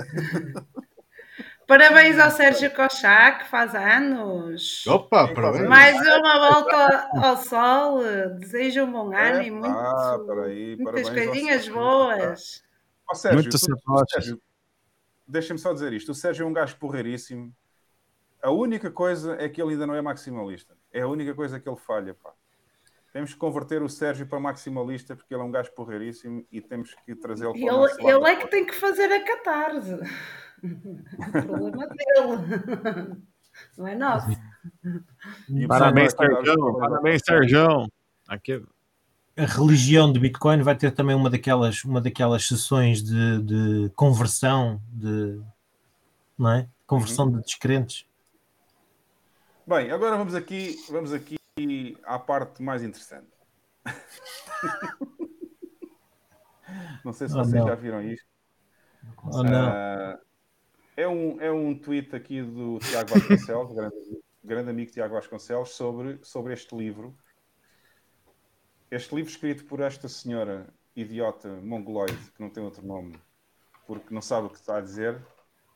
Parabéns 1.67 2.17
ao 2.19 2.31
Sérgio 2.31 2.73
Cochá, 2.73 3.33
que 3.33 3.49
faz 3.49 3.75
anos. 3.75 4.87
Opa, 4.87 5.27
parabéns. 5.35 5.69
Mais 5.69 5.97
uma 5.97 6.51
volta 6.53 7.11
ao 7.15 7.37
sol. 7.39 8.03
Desejo 8.39 8.85
um 8.85 8.93
bom 8.93 9.13
ano 9.13 9.43
e 9.43 9.49
É, 9.49 9.51
muito, 9.51 9.67
ah, 9.67 10.19
peraí, 10.25 10.77
muitas 10.77 11.11
coisinhas 11.11 11.63
Sérgio. 11.65 11.75
boas. 11.75 12.63
Ó, 13.11 13.15
Sérgio, 13.15 13.41
Muito. 13.41 13.59
Sérgio, 13.59 14.41
deixa-me 15.27 15.59
só 15.59 15.73
dizer 15.73 15.93
isto. 15.93 16.13
O 16.13 16.15
Sérgio 16.15 16.45
é 16.45 16.47
um 16.47 16.53
gajo 16.53 16.77
porreiríssimo. 16.77 17.53
A 18.41 18.51
única 18.53 18.89
coisa 18.89 19.37
é 19.41 19.49
que 19.49 19.61
ele 19.61 19.73
ainda 19.73 19.89
não 19.89 19.95
é 19.97 20.01
maximalista. 20.03 20.77
É 20.93 21.01
a 21.01 21.09
única 21.09 21.35
coisa 21.35 21.59
que 21.59 21.69
ele 21.69 21.77
falha, 21.77 22.15
pá. 22.15 22.33
Temos 23.13 23.33
que 23.33 23.39
converter 23.41 23.83
o 23.83 23.89
Sérgio 23.89 24.27
para 24.27 24.39
maximalista 24.39 25.17
porque 25.17 25.35
ele 25.35 25.43
é 25.43 25.45
um 25.45 25.51
gajo 25.51 25.73
porreiríssimo 25.73 26.47
e 26.53 26.61
temos 26.61 26.95
que 27.05 27.17
trazê-lo 27.17 27.55
para 27.55 27.61
o 27.61 27.63
Ele, 27.63 27.71
nosso 27.71 28.03
lado 28.03 28.09
ele 28.25 28.29
é 28.31 28.37
que 28.37 28.47
tem 28.49 28.65
que 28.65 28.75
fazer 28.75 29.11
a 29.11 29.25
catarse. 29.25 29.99
O 30.63 31.33
problema 31.33 31.87
dele. 31.89 33.23
Não 33.77 33.87
é 33.87 33.95
nosso. 33.95 34.31
E 35.49 35.67
Parabéns, 35.67 36.15
pobres 36.15 36.55
Parabéns, 36.79 37.23
Sérgio. 37.25 37.87
Aqui, 38.29 38.63
a 39.37 39.45
religião 39.45 40.13
do 40.13 40.19
Bitcoin 40.21 40.63
vai 40.63 40.77
ter 40.77 40.91
também 40.93 41.15
uma 41.15 41.31
daquelas, 41.31 41.85
uma 41.85 42.01
daquelas 42.01 42.47
sessões 42.49 43.03
de, 43.03 43.43
de 43.43 43.91
conversão 43.95 44.81
de 44.89 45.41
não 46.39 46.51
é? 46.53 46.69
Conversão 46.87 47.31
de 47.31 47.41
descrentes. 47.43 48.07
Bem, 49.67 49.91
agora 49.91 50.17
vamos 50.17 50.35
aqui, 50.35 50.77
vamos 50.91 51.13
aqui 51.13 51.37
à 52.05 52.19
parte 52.19 52.63
mais 52.63 52.83
interessante. 52.83 53.27
não 57.05 57.13
sei 57.13 57.29
se 57.29 57.35
Oh, 57.35 57.39
vocês 57.39 57.53
não. 57.55 57.69
já 57.69 57.75
viram 57.75 58.03
isto. 58.03 58.27
Ou 59.25 59.45
não? 59.45 60.19
É, 60.97 61.07
um, 61.07 61.41
é 61.41 61.53
um 61.53 61.79
tweet 61.79 62.17
aqui 62.17 62.43
do 62.43 62.79
Tiago 62.79 63.11
Vasconcelos, 63.11 63.75
grande, 63.75 64.23
grande 64.43 64.71
amigo 64.71 64.91
Tiago 64.91 65.15
Vasconcelos, 65.15 65.71
sobre, 65.71 66.19
sobre 66.23 66.55
este 66.55 66.75
livro. 66.75 67.15
Este 68.91 69.15
livro 69.15 69.31
escrito 69.31 69.67
por 69.67 69.81
esta 69.81 70.09
senhora 70.09 70.73
idiota 70.95 71.49
mongoloide, 71.61 72.17
que 72.35 72.41
não 72.41 72.49
tem 72.49 72.65
outro 72.65 72.87
nome, 72.87 73.15
porque 73.87 74.15
não 74.15 74.23
sabe 74.23 74.47
o 74.47 74.51
que 74.51 74.57
está 74.57 74.79
a 74.79 74.81
dizer, 74.81 75.23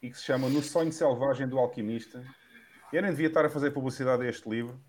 e 0.02 0.08
que 0.08 0.16
se 0.16 0.24
chama 0.24 0.48
No 0.48 0.62
Sonho 0.62 0.90
Selvagem 0.90 1.46
do 1.46 1.58
Alquimista. 1.58 2.24
Eu 2.90 3.02
nem 3.02 3.10
devia 3.10 3.28
estar 3.28 3.44
a 3.44 3.50
fazer 3.50 3.72
publicidade 3.72 4.24
a 4.24 4.28
este 4.28 4.48
livro, 4.48 4.80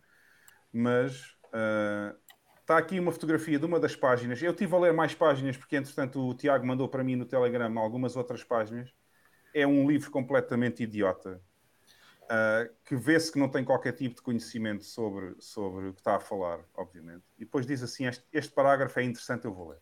mas 0.71 1.35
ah, 1.51 2.15
está 2.61 2.77
aqui 2.77 2.97
uma 2.97 3.11
fotografia 3.11 3.59
de 3.59 3.65
uma 3.65 3.81
das 3.81 3.97
páginas. 3.97 4.41
Eu 4.41 4.51
estive 4.51 4.73
a 4.73 4.79
ler 4.79 4.93
mais 4.93 5.13
páginas, 5.13 5.57
porque 5.57 5.75
entretanto 5.75 6.25
o 6.25 6.33
Tiago 6.33 6.65
mandou 6.65 6.87
para 6.87 7.03
mim 7.03 7.17
no 7.17 7.25
Telegram 7.25 7.77
algumas 7.77 8.15
outras 8.15 8.45
páginas. 8.45 8.93
É 9.53 9.65
um 9.65 9.90
livro 9.90 10.10
completamente 10.11 10.84
idiota, 10.84 11.41
ah, 12.34 12.69
que 12.86 12.95
vê-se 12.95 13.30
que 13.30 13.38
não 13.38 13.49
tem 13.49 13.61
qualquer 13.61 13.91
tipo 13.91 14.15
de 14.15 14.22
conhecimento 14.22 14.86
sobre, 14.86 15.36
sobre 15.38 15.90
o 15.90 15.94
que 15.94 15.99
está 15.99 16.15
a 16.15 16.19
falar, 16.19 16.61
obviamente. 16.73 17.23
E 17.38 17.44
depois 17.44 17.65
diz 17.65 17.84
assim: 17.84 18.06
este, 18.06 18.23
este 18.32 18.53
parágrafo 18.53 18.98
é 19.02 19.03
interessante, 19.03 19.44
eu 19.44 19.53
vou 19.53 19.69
ler. 19.69 19.80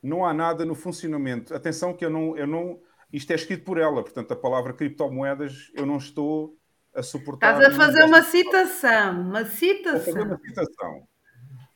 Não 0.00 0.24
há 0.24 0.32
nada 0.32 0.64
no 0.64 0.76
funcionamento. 0.76 1.52
Atenção 1.52 1.92
que 1.92 2.04
eu 2.04 2.10
não, 2.10 2.36
eu 2.36 2.46
não. 2.46 2.80
Isto 3.12 3.32
é 3.32 3.34
escrito 3.34 3.64
por 3.64 3.78
ela, 3.78 4.00
portanto, 4.00 4.30
a 4.30 4.36
palavra 4.36 4.72
criptomoedas 4.72 5.72
eu 5.74 5.84
não 5.84 5.96
estou 5.96 6.56
a 6.94 7.02
suportar. 7.02 7.60
Estás 7.60 7.74
a 7.74 7.76
fazer 7.76 8.04
uma 8.04 8.22
citação, 8.22 9.20
uma 9.20 9.44
Vou 9.44 10.00
fazer 10.04 10.22
uma 10.22 10.38
citação. 10.38 11.07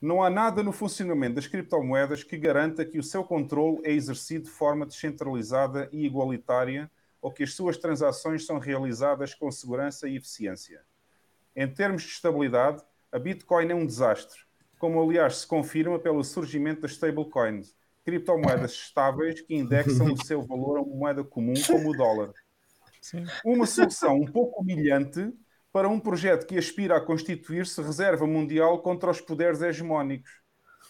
Não 0.03 0.21
há 0.21 0.29
nada 0.29 0.65
no 0.65 0.73
funcionamento 0.73 1.37
das 1.37 1.47
criptomoedas 1.47 2.25
que 2.25 2.37
garanta 2.37 2.85
que 2.85 2.99
o 2.99 3.05
seu 3.05 3.23
controle 3.23 3.79
é 3.85 3.93
exercido 3.93 4.47
de 4.47 4.51
forma 4.51 4.85
descentralizada 4.85 5.89
e 5.93 6.05
igualitária 6.05 6.91
ou 7.21 7.31
que 7.31 7.45
as 7.45 7.55
suas 7.55 7.77
transações 7.77 8.45
são 8.45 8.59
realizadas 8.59 9.33
com 9.33 9.49
segurança 9.49 10.09
e 10.09 10.17
eficiência. 10.17 10.83
Em 11.55 11.69
termos 11.69 12.03
de 12.03 12.09
estabilidade, 12.09 12.83
a 13.13 13.19
Bitcoin 13.19 13.71
é 13.71 13.75
um 13.77 13.87
desastre, 13.87 14.41
como 14.77 15.01
aliás 15.01 15.37
se 15.37 15.47
confirma 15.47 16.01
pelo 16.01 16.25
surgimento 16.25 16.81
das 16.81 16.91
stablecoins, 16.93 17.73
criptomoedas 18.05 18.73
estáveis 18.73 19.41
que 19.41 19.55
indexam 19.55 20.13
o 20.13 20.25
seu 20.25 20.43
valor 20.43 20.79
a 20.79 20.83
uma 20.83 20.97
moeda 20.97 21.23
comum 21.23 21.55
como 21.65 21.91
o 21.91 21.97
dólar. 21.97 22.33
Uma 23.45 23.67
solução 23.67 24.17
um 24.17 24.27
pouco 24.27 24.63
humilhante 24.63 25.33
para 25.73 25.89
um 25.89 25.99
projeto 25.99 26.47
que 26.47 26.59
aspira 26.59 26.97
a 26.97 27.01
constituir-se 27.01 27.81
reserva 27.81 28.27
mundial 28.27 28.79
contra 28.81 29.11
os 29.11 29.21
poderes 29.21 29.63
hegemónicos. 29.63 30.31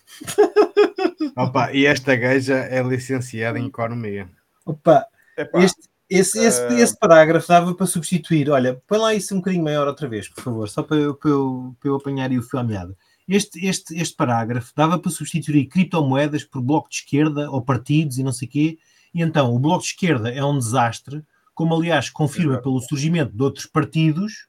Opa, 1.36 1.72
e 1.72 1.86
esta 1.86 2.16
gaja 2.16 2.54
é 2.56 2.82
licenciada 2.82 3.59
em 3.59 3.66
economia. 3.66 4.28
Opa, 4.66 5.06
Epá, 5.36 5.62
este, 5.62 5.88
esse, 6.10 6.38
esse, 6.38 6.60
Ah. 6.62 6.80
esse 6.80 6.98
parágrafo 6.98 7.46
dava 7.46 7.74
para 7.74 7.86
substituir. 7.86 8.50
Olha, 8.50 8.82
põe 8.86 8.98
lá 8.98 9.14
isso 9.14 9.34
um 9.34 9.38
bocadinho 9.38 9.64
maior 9.64 9.86
outra 9.86 10.09
vez, 10.09 10.28
por 10.28 10.42
favor, 10.42 10.68
só 10.68 10.82
para 10.82 10.96
eu, 10.96 11.14
para 11.14 11.30
eu, 11.30 11.76
para 11.80 11.88
eu 11.88 11.94
apanhar 11.96 12.28
aí 12.30 12.38
o 12.38 12.42
fio 12.42 12.59
à 12.59 12.64
meada. 12.64 12.96
Este, 13.28 13.64
este, 13.64 13.96
este 13.96 14.16
parágrafo 14.16 14.72
dava 14.74 14.98
para 14.98 15.10
substituir 15.10 15.66
criptomoedas 15.66 16.42
por 16.44 16.60
bloco 16.60 16.90
de 16.90 16.96
esquerda 16.96 17.48
ou 17.50 17.62
partidos 17.62 18.18
e 18.18 18.22
não 18.24 18.32
sei 18.32 18.48
o 18.48 18.50
quê. 18.50 18.78
E 19.14 19.22
então, 19.22 19.54
o 19.54 19.59
bloco 19.59 19.82
de 19.82 19.90
esquerda 19.90 20.28
é 20.30 20.44
um 20.44 20.59
desastre, 20.59 21.24
como 21.54 21.74
aliás 21.74 22.10
confirma 22.10 22.54
Exato. 22.54 22.64
pelo 22.64 22.80
surgimento 22.80 23.32
de 23.34 23.42
outros 23.42 23.66
partidos 23.66 24.48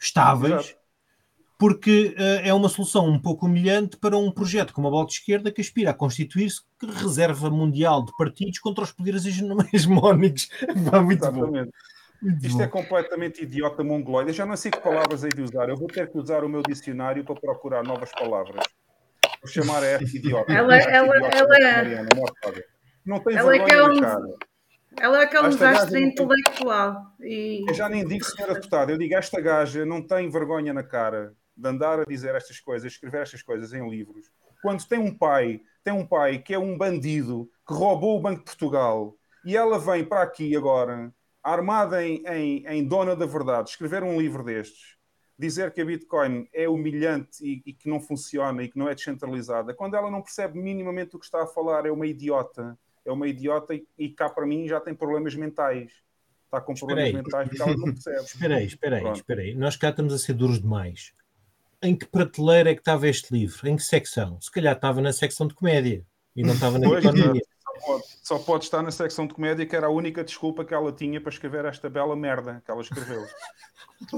estáveis, 0.00 0.52
Exato. 0.54 0.74
porque 1.58 2.14
eh, 2.16 2.48
é 2.48 2.54
uma 2.54 2.68
solução 2.68 3.06
um 3.06 3.18
pouco 3.20 3.46
humilhante 3.46 3.96
para 3.96 4.16
um 4.16 4.30
projeto 4.32 4.72
como 4.72 4.88
a 4.88 4.90
de 5.06 5.12
Esquerda 5.12 5.50
que 5.52 5.60
aspira 5.60 5.90
a 5.90 5.94
constituir-se 5.94 6.62
reserva 6.82 7.50
mundial 7.50 8.04
de 8.04 8.16
partidos 8.16 8.58
contra 8.58 8.82
os 8.84 8.92
poderes 8.92 9.26
hegem- 9.26 9.48
hegemónicos. 9.72 10.48
Muito 10.74 10.90
bom. 10.90 11.10
exatamente. 11.12 11.70
Muito 12.22 12.46
Isto 12.46 12.58
bom. 12.58 12.64
é 12.64 12.66
completamente 12.68 13.42
idiota 13.42 13.82
mongoloide. 13.82 14.30
Eu 14.30 14.34
já 14.34 14.44
não 14.46 14.56
sei 14.56 14.70
que 14.70 14.78
palavras 14.80 15.22
hei 15.24 15.30
de 15.30 15.40
usar. 15.42 15.68
Eu 15.70 15.76
vou 15.76 15.86
ter 15.88 16.10
que 16.10 16.18
usar 16.18 16.44
o 16.44 16.48
meu 16.48 16.62
dicionário 16.62 17.24
para 17.24 17.34
procurar 17.34 17.82
novas 17.82 18.10
palavras. 18.12 18.62
Vou 19.42 19.50
chamar 19.50 19.82
a 19.82 19.86
esta 19.86 20.04
idiota. 20.16 20.52
Ela- 20.52 20.76
ela- 20.76 21.16
idiota 21.16 21.36
ela 21.36 21.56
é- 21.56 21.76
Mariana. 21.76 22.08
Não 23.06 23.20
tem 23.20 23.36
Ela 23.36 23.56
é 23.56 23.58
que 23.58 23.64
vergonha 23.74 23.94
é 23.94 23.98
um- 23.98 24.00
cara. 24.02 24.36
Ela 25.00 25.20
é 25.20 25.24
aquele 25.24 25.46
Esta 25.46 25.70
desastre 25.70 26.04
intelectual. 26.04 27.16
E 27.20 27.64
Eu 27.66 27.74
já 27.74 27.88
nem 27.88 28.06
digo 28.06 28.22
senhora 28.22 28.54
deputada, 28.54 28.92
eu 28.92 28.98
digo 28.98 29.14
esta 29.14 29.40
gaja 29.40 29.86
não 29.86 30.06
tem 30.06 30.28
vergonha 30.28 30.74
na 30.74 30.82
cara 30.82 31.34
de 31.56 31.68
andar 31.68 32.00
a 32.00 32.04
dizer 32.04 32.34
estas 32.34 32.60
coisas, 32.60 32.92
escrever 32.92 33.22
estas 33.22 33.42
coisas 33.42 33.72
em 33.72 33.88
livros, 33.88 34.30
quando 34.62 34.86
tem 34.86 34.98
um 34.98 35.16
pai, 35.16 35.60
tem 35.82 35.92
um 35.92 36.06
pai 36.06 36.38
que 36.38 36.52
é 36.52 36.58
um 36.58 36.76
bandido 36.76 37.50
que 37.66 37.72
roubou 37.72 38.18
o 38.18 38.20
Banco 38.20 38.40
de 38.40 38.44
Portugal 38.44 39.16
e 39.44 39.56
ela 39.56 39.78
vem 39.78 40.04
para 40.04 40.22
aqui 40.22 40.54
agora, 40.54 41.12
armada 41.42 42.04
em, 42.04 42.22
em, 42.26 42.66
em 42.66 42.84
dona 42.86 43.16
da 43.16 43.24
verdade, 43.24 43.70
escrever 43.70 44.02
um 44.02 44.20
livro 44.20 44.44
destes, 44.44 44.96
dizer 45.38 45.72
que 45.72 45.80
a 45.80 45.84
Bitcoin 45.84 46.46
é 46.52 46.68
humilhante 46.68 47.42
e, 47.42 47.62
e 47.64 47.72
que 47.72 47.88
não 47.88 48.00
funciona 48.00 48.62
e 48.62 48.68
que 48.68 48.78
não 48.78 48.88
é 48.88 48.94
descentralizada, 48.94 49.72
quando 49.72 49.96
ela 49.96 50.10
não 50.10 50.22
percebe 50.22 50.58
minimamente 50.58 51.16
o 51.16 51.18
que 51.18 51.24
está 51.24 51.42
a 51.42 51.46
falar, 51.46 51.86
é 51.86 51.90
uma 51.90 52.06
idiota. 52.06 52.78
É 53.04 53.10
uma 53.12 53.26
idiota 53.28 53.74
e, 53.74 53.86
e 53.98 54.08
cá 54.10 54.28
para 54.28 54.46
mim 54.46 54.68
já 54.68 54.80
tem 54.80 54.94
problemas 54.94 55.34
mentais. 55.34 55.90
Está 56.44 56.60
com 56.60 56.72
Espera 56.72 56.94
problemas 56.96 57.14
aí. 57.14 57.22
mentais 57.22 57.48
porque 57.48 57.62
ela 57.62 57.76
não 57.76 57.84
percebe. 57.94 58.20
Espera 58.24 58.56
aí, 58.56 58.66
espera 58.66 58.96
aí, 58.96 59.02
Pronto. 59.02 59.16
espera 59.16 59.40
aí. 59.40 59.54
Nós 59.54 59.76
cá 59.76 59.90
estamos 59.90 60.12
a 60.12 60.18
ser 60.18 60.32
duros 60.34 60.60
demais. 60.60 61.12
Em 61.82 61.96
que 61.96 62.06
prateleira 62.06 62.70
é 62.70 62.74
que 62.74 62.80
estava 62.80 63.08
este 63.08 63.32
livro? 63.32 63.66
Em 63.68 63.76
que 63.76 63.82
secção? 63.82 64.38
Se 64.40 64.50
calhar 64.50 64.74
estava 64.74 65.00
na 65.00 65.12
secção 65.12 65.46
de 65.46 65.54
comédia 65.54 66.04
e 66.36 66.42
não 66.42 66.52
estava 66.54 66.78
na 66.78 66.86
Pois, 66.88 67.04
economia. 67.04 67.40
Só 67.80 67.86
pode, 67.86 68.04
só 68.22 68.38
pode 68.38 68.64
estar 68.64 68.82
na 68.82 68.90
secção 68.90 69.26
de 69.26 69.32
comédia, 69.32 69.64
que 69.64 69.74
era 69.74 69.86
a 69.86 69.90
única 69.90 70.22
desculpa 70.22 70.62
que 70.64 70.74
ela 70.74 70.92
tinha 70.92 71.18
para 71.20 71.30
escrever 71.32 71.64
esta 71.64 71.88
bela 71.88 72.14
merda 72.14 72.60
que 72.64 72.70
ela 72.70 72.82
escreveu. 72.82 73.24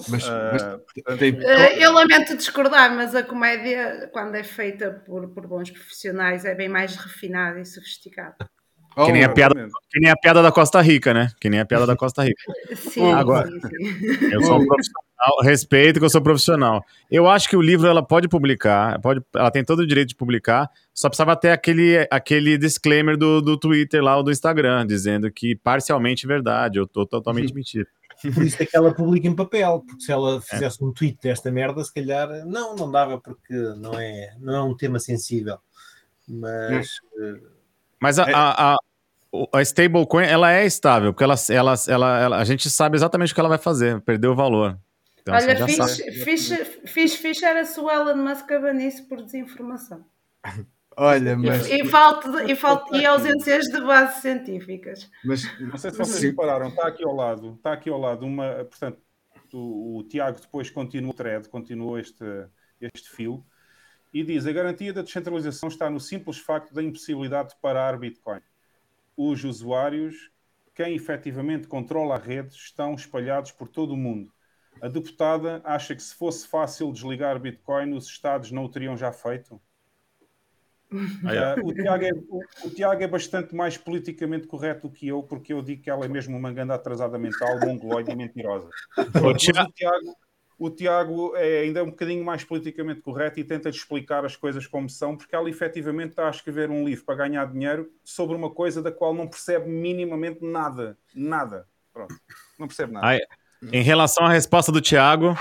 Mas, 0.09 0.24
Ah, 0.28 0.80
mas 1.06 1.18
tem- 1.18 1.36
Eh, 1.40 1.84
eu 1.84 1.92
lamento 1.92 2.36
discordar, 2.36 2.94
mas 2.94 3.14
a 3.16 3.22
comédia, 3.24 4.09
quando 4.12 4.36
é 4.36 4.44
feita 4.44 4.92
por, 5.06 5.28
por 5.30 5.46
bons 5.46 5.70
profissionais, 5.72 6.44
é 6.44 6.54
bem 6.54 6.68
mais 6.68 6.94
refinada 6.94 7.60
e 7.60 7.64
sofisticada. 7.66 8.36
Oh, 8.97 9.06
Que 9.06 9.12
nem 9.12 9.24
a 9.24 9.28
piada, 9.28 9.55
exatamente. 9.55 9.89
que 9.90 10.01
nem 10.01 10.10
a 10.10 10.16
piada 10.16 10.43
da 10.43 10.52
Costa 10.52 10.81
Rica, 10.81 11.14
né? 11.14 11.28
Que 11.40 11.48
nem 11.48 11.60
a 11.60 11.64
piada 11.64 11.86
da 11.86 11.97
Costa 11.97 12.23
Rica. 12.23 12.43
Sim, 12.77 13.12
Agora- 13.12 13.48
sim, 13.48 13.60
sim. 13.60 14.32
Eu 14.32 14.43
sou 14.43 14.60
um 14.60 14.66
profissional, 14.66 15.39
respeito 15.43 15.98
que 15.98 16.05
eu 16.05 16.10
sou 16.10 16.20
profissional. 16.20 16.85
Eu 17.10 17.28
acho 17.28 17.48
que 17.48 17.56
o 17.56 17.62
livro 17.62 17.86
ela 17.89 18.02
pode 18.06 18.28
publicar, 18.28 19.01
pode, 19.01 19.23
ela 19.35 19.51
tem 19.51 19.64
todo 19.64 19.81
o 19.81 19.86
direito 19.86 20.09
de 20.10 20.16
publicar, 20.16 20.69
só 20.93 21.09
precisava 21.09 21.35
ter 21.36 21.51
aquele, 21.51 22.06
aquele 22.10 22.59
disclaimer 22.59 23.16
do, 23.16 23.40
do 23.40 23.56
Twitter 23.56 24.02
lá 24.02 24.16
ou 24.16 24.23
do 24.23 24.31
Instagram, 24.31 24.86
dizendo 24.86 25.31
que 25.31 25.56
parcialmente 25.56 26.27
verdade, 26.27 26.78
ou 26.78 26.86
tô 26.86 27.06
totalmente 27.06 27.55
mentira. 27.55 27.86
Por 28.35 28.43
isso 28.44 28.62
é 28.62 28.66
que 28.66 28.77
ela 28.77 28.93
publica 28.94 29.27
em 29.27 29.35
papel, 29.35 29.82
porque 29.86 30.02
se 30.05 30.12
ela 30.12 30.40
fizesse 30.43 30.85
um 30.85 30.93
tweet 30.93 31.19
desta 31.23 31.51
merda, 31.51 31.82
se 31.82 31.93
calhar 31.93 32.28
não, 32.47 32.77
não 32.77 32.90
dava, 32.90 33.19
porque 33.19 33.55
não 33.78 33.94
é, 33.98 34.35
não 34.39 34.55
é 34.55 34.62
um 34.62 34.77
tema 34.77 34.98
sensível. 34.98 35.56
Mas 36.28 36.89
eh, 37.20 37.40
Mas 38.03 38.19
a, 38.19 38.24
É. 38.29 38.33
a, 38.35 38.73
a, 38.73 38.77
a 39.59 39.62
stablecoin, 39.62 40.24
ela 40.27 40.53
é 40.53 40.66
estável, 40.66 41.12
porque 41.12 41.24
ela, 41.24 41.35
ela, 41.51 41.74
ela, 41.89 42.19
ela- 42.20 42.37
a 42.39 42.45
gente 42.45 42.69
sabe 42.69 42.97
exatamente 42.97 43.33
o 43.33 43.35
que 43.35 43.41
ela 43.41 43.49
vai 43.49 43.59
fazer, 43.59 44.01
perder 44.03 44.29
o 44.29 44.35
valor. 44.35 44.77
Então, 45.20 45.35
Olha, 45.35 45.55
já 45.57 45.69
sabe. 45.69 46.11
fixe, 46.87 47.45
era 47.47 47.65
se 47.65 47.79
o 47.79 47.89
Elon 47.89 48.16
Musk 48.16 48.49
banisse 48.61 49.03
por 49.09 49.23
desinformação. 49.23 50.05
Olha, 50.97 51.37
mas, 51.39 51.70
E, 51.70 51.77
e, 51.83 51.85
falta 51.89 52.31
de- 52.45 52.53
e, 52.53 52.57
falta, 52.57 52.95
e 52.97 53.07
ausências 53.07 53.65
de 53.66 53.81
bases 53.81 54.20
científicas. 54.20 55.09
mas 55.24 55.43
Não 55.61 55.79
sei 55.79 55.91
se 55.91 55.97
vocês 55.97 56.19
Sim. 56.20 56.27
repararam, 56.31 56.69
está 56.69 56.89
aqui 56.89 57.03
ao 57.05 57.15
lado, 57.15 57.55
está 57.55 57.73
aqui 57.73 57.89
ao 57.89 57.99
lado 57.99 58.27
uma, 58.27 58.65
portanto, 58.65 58.99
o, 59.55 59.99
o 59.99 60.03
Tiago 60.05 60.39
depois 60.41 60.69
continua 60.69 61.11
o 61.12 61.15
thread, 61.15 61.49
continuou 61.49 61.99
este, 61.99 62.24
este 62.79 63.09
fio, 63.09 63.43
e 64.12 64.22
diz, 64.22 64.47
a 64.47 64.52
garantia 64.52 64.93
da 64.93 65.02
descentralização 65.02 65.68
está 65.68 65.89
no 65.89 65.98
simples 65.98 66.39
facto 66.39 66.74
da 66.74 66.82
impossibilidade 66.82 67.51
de 67.51 67.56
parar 67.56 67.98
Bitcoin. 67.98 68.40
Os 69.16 69.43
usuários, 69.44 70.30
quem 70.74 70.94
efetivamente 70.94 71.66
controla 71.66 72.16
a 72.16 72.18
rede, 72.18 72.55
estão 72.55 72.94
espalhados 72.94 73.52
por 73.52 73.68
todo 73.68 73.94
o 73.94 73.97
mundo. 73.97 74.32
A 74.80 74.89
deputada 74.89 75.60
acha 75.64 75.94
que 75.94 76.02
se 76.02 76.14
fosse 76.14 76.47
fácil 76.47 76.93
desligar 76.93 77.39
Bitcoin, 77.39 77.94
os 77.94 78.06
Estados 78.06 78.51
não 78.51 78.64
o 78.64 78.68
teriam 78.68 78.97
já 78.97 79.12
feito? 79.12 79.60
Ah, 81.24 81.56
o, 81.64 81.72
Tiago 81.72 82.05
é, 82.05 82.12
o, 82.12 82.40
o 82.66 82.70
Tiago 82.70 83.02
é 83.02 83.09
bastante 83.09 83.55
mais 83.55 83.78
politicamente 83.78 84.47
correto 84.47 84.89
do 84.89 84.93
que 84.93 85.09
eu, 85.09 85.22
porque 85.22 85.51
eu 85.51 85.62
digo 85.62 85.80
que 85.80 85.89
ela 85.89 86.05
é 86.05 86.09
mesmo 86.09 86.36
uma 86.36 86.52
ganda 86.52 86.74
atrasada 86.74 87.18
mental, 87.18 87.59
mongoloide 87.60 88.10
e 88.10 88.14
mentirosa. 88.14 88.68
O 89.24 89.34
Tiago, 89.34 89.72
o 90.64 90.70
Tiago 90.70 91.34
é 91.34 91.62
ainda 91.62 91.82
um 91.82 91.90
bocadinho 91.90 92.24
mais 92.24 92.44
politicamente 92.44 93.01
correto 93.01 93.40
e 93.40 93.44
tenta 93.44 93.68
explicar 93.68 94.24
as 94.24 94.36
coisas 94.36 94.64
como 94.64 94.89
são, 94.89 95.16
porque 95.16 95.34
ela 95.34 95.51
efetivamente 95.51 96.10
está 96.10 96.28
a 96.28 96.30
escrever 96.30 96.70
um 96.70 96.84
livro 96.84 97.05
para 97.05 97.16
ganhar 97.16 97.44
dinheiro 97.47 97.90
sobre 98.05 98.36
uma 98.36 98.48
coisa 98.48 98.80
da 98.80 98.93
qual 98.93 99.12
não 99.12 99.26
percebe 99.26 99.68
minimamente 99.68 100.39
nada. 100.44 100.97
Nada. 101.12 101.66
Pronto. 101.93 102.14
Não 102.56 102.68
percebe 102.68 102.93
nada. 102.93 103.09
Aí, 103.09 103.20
em 103.72 103.82
relação 103.82 104.24
à 104.24 104.30
resposta 104.30 104.70
do 104.70 104.80
Tiago. 104.80 105.36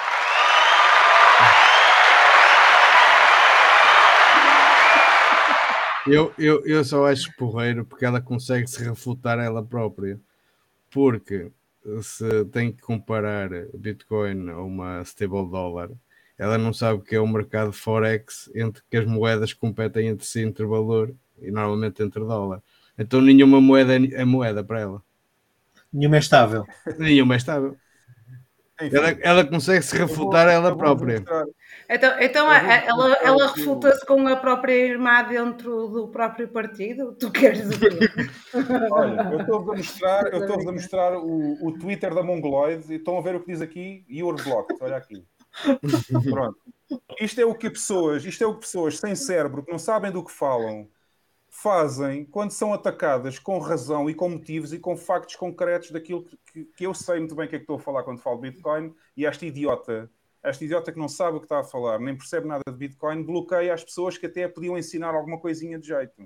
Eu, 6.07 6.34
eu, 6.35 6.65
eu 6.65 6.84
só 6.84 7.06
acho 7.06 7.31
porreiro 7.38 7.85
porque 7.85 8.06
ela 8.06 8.19
consegue 8.19 8.65
se 8.68 8.84
refutar 8.84 9.38
ela 9.38 9.64
própria. 9.64 10.19
Porque 10.89 11.52
se 12.02 12.45
tem 12.45 12.72
que 12.72 12.82
comparar 12.82 13.49
Bitcoin 13.74 14.49
a 14.49 14.58
uma 14.60 15.02
stable 15.02 15.49
dollar, 15.49 15.90
ela 16.38 16.58
não 16.58 16.74
sabe 16.74 16.99
o 16.99 17.03
que 17.03 17.16
é 17.16 17.20
o 17.20 17.28
mercado 17.28 17.72
Forex 17.72 18.49
entre 18.56 18.82
que 18.90 18.98
as 18.98 19.06
moedas 19.06 19.53
competem 19.53 20.08
entre 20.08 20.26
si 20.26 20.41
entre 20.41 20.66
valor 20.66 21.14
e 21.40 21.52
normalmente 21.52 22.02
entre 22.02 22.22
dólar. 22.22 22.62
Então 22.98 23.22
nenhuma 23.22 23.62
moeda 23.62 23.94
é 23.95 24.26
moeda 24.26 24.64
para 24.64 24.80
ela. 24.80 25.03
Nenhuma 25.91 26.16
é 26.16 26.20
estável. 26.20 26.66
Nenhuma 26.98 27.34
é 27.36 27.38
estável. 27.38 27.78
Ela, 28.91 29.10
ela 29.22 29.45
consegue 29.45 29.84
se 29.84 29.98
refutar 29.98 30.48
eu 30.48 30.52
ela 30.52 30.70
vou 30.70 30.78
própria. 30.78 31.24
Então, 31.90 32.20
então 32.22 32.45
vou- 32.45 32.56
ela, 32.56 32.95
vou- 32.95 33.16
ela 33.22 33.38
vou- 33.48 33.56
refuta-se 33.56 34.06
com 34.06 34.28
a 34.28 34.36
própria 34.36 34.74
irmã 34.74 35.24
dentro 35.24 35.88
do 35.90 36.08
próprio 36.08 36.48
partido? 36.48 37.14
Tu 37.20 37.30
queres 37.32 37.70
dizer? 37.70 37.91
Olha, 38.91 39.30
eu 39.34 39.41
estou-vos 39.41 39.74
a 39.74 39.78
mostrar, 39.78 40.34
eu 40.34 40.41
estou-vos 40.41 40.68
a 40.68 40.72
mostrar 40.72 41.18
o, 41.18 41.68
o 41.68 41.78
Twitter 41.78 42.14
da 42.14 42.24
Mongoloid 42.24 42.86
e 42.91 42.95
estão 42.95 43.18
a 43.18 43.22
ver 43.22 43.36
o 43.36 43.40
que 43.41 43.52
diz 43.52 43.62
aqui, 43.62 44.06
You're 44.10 44.41
blocked, 44.41 44.78
olha 44.82 44.95
aqui. 44.98 45.24
Pronto. 46.32 46.58
Isto 47.20 47.41
é 47.41 47.45
o 47.45 47.56
que 47.56 47.70
pessoas, 47.70 48.26
isto 48.26 48.44
é 48.44 48.48
o 48.48 48.53
que 48.56 48.62
pessoas 48.62 48.98
sem 48.99 49.16
cérebro, 49.16 49.64
que 49.64 49.72
não 49.72 49.80
sabem 49.80 50.12
do 50.12 50.24
que 50.24 50.32
falam, 50.32 50.88
fazem 51.53 52.23
quando 52.26 52.52
são 52.52 52.73
atacadas 52.73 53.38
com 53.38 53.60
razão 53.60 54.10
e 54.10 54.14
com 54.15 54.30
motivos 54.30 54.72
e 54.72 54.80
com 54.80 54.95
factos 54.95 55.36
concretos 55.36 55.91
daquilo 55.91 56.23
que, 56.23 56.38
que- 56.52 56.64
que 56.65 56.86
eu 56.86 56.94
sei 56.94 57.19
muito 57.19 57.36
bem 57.36 57.45
o 57.45 57.49
que 57.49 57.56
é 57.57 57.60
que 57.60 57.64
estou 57.64 57.76
a 57.76 57.80
falar 57.80 58.03
quando 58.03 58.22
falo 58.22 58.38
Bitcoin 58.40 58.94
e 59.18 59.26
esta 59.26 59.45
idiota, 59.45 60.10
esta 60.41 60.64
idiota 60.64 60.91
que 60.94 60.99
não 60.99 61.10
sabe 61.10 61.38
o 61.38 61.40
que 61.41 61.45
está 61.45 61.60
a 61.60 61.64
falar, 61.64 61.99
nem 61.99 62.15
percebe 62.15 62.48
nada 62.48 62.64
de 62.65 62.78
Bitcoin, 62.78 63.22
bloqueia 63.23 63.73
as 63.73 63.84
pessoas 63.84 64.18
que 64.18 64.26
até 64.28 64.48
podiam 64.48 64.78
ensinar 64.78 65.14
alguma 65.14 65.40
coisinha 65.40 65.78
de 65.78 65.88
jeito. 65.88 66.26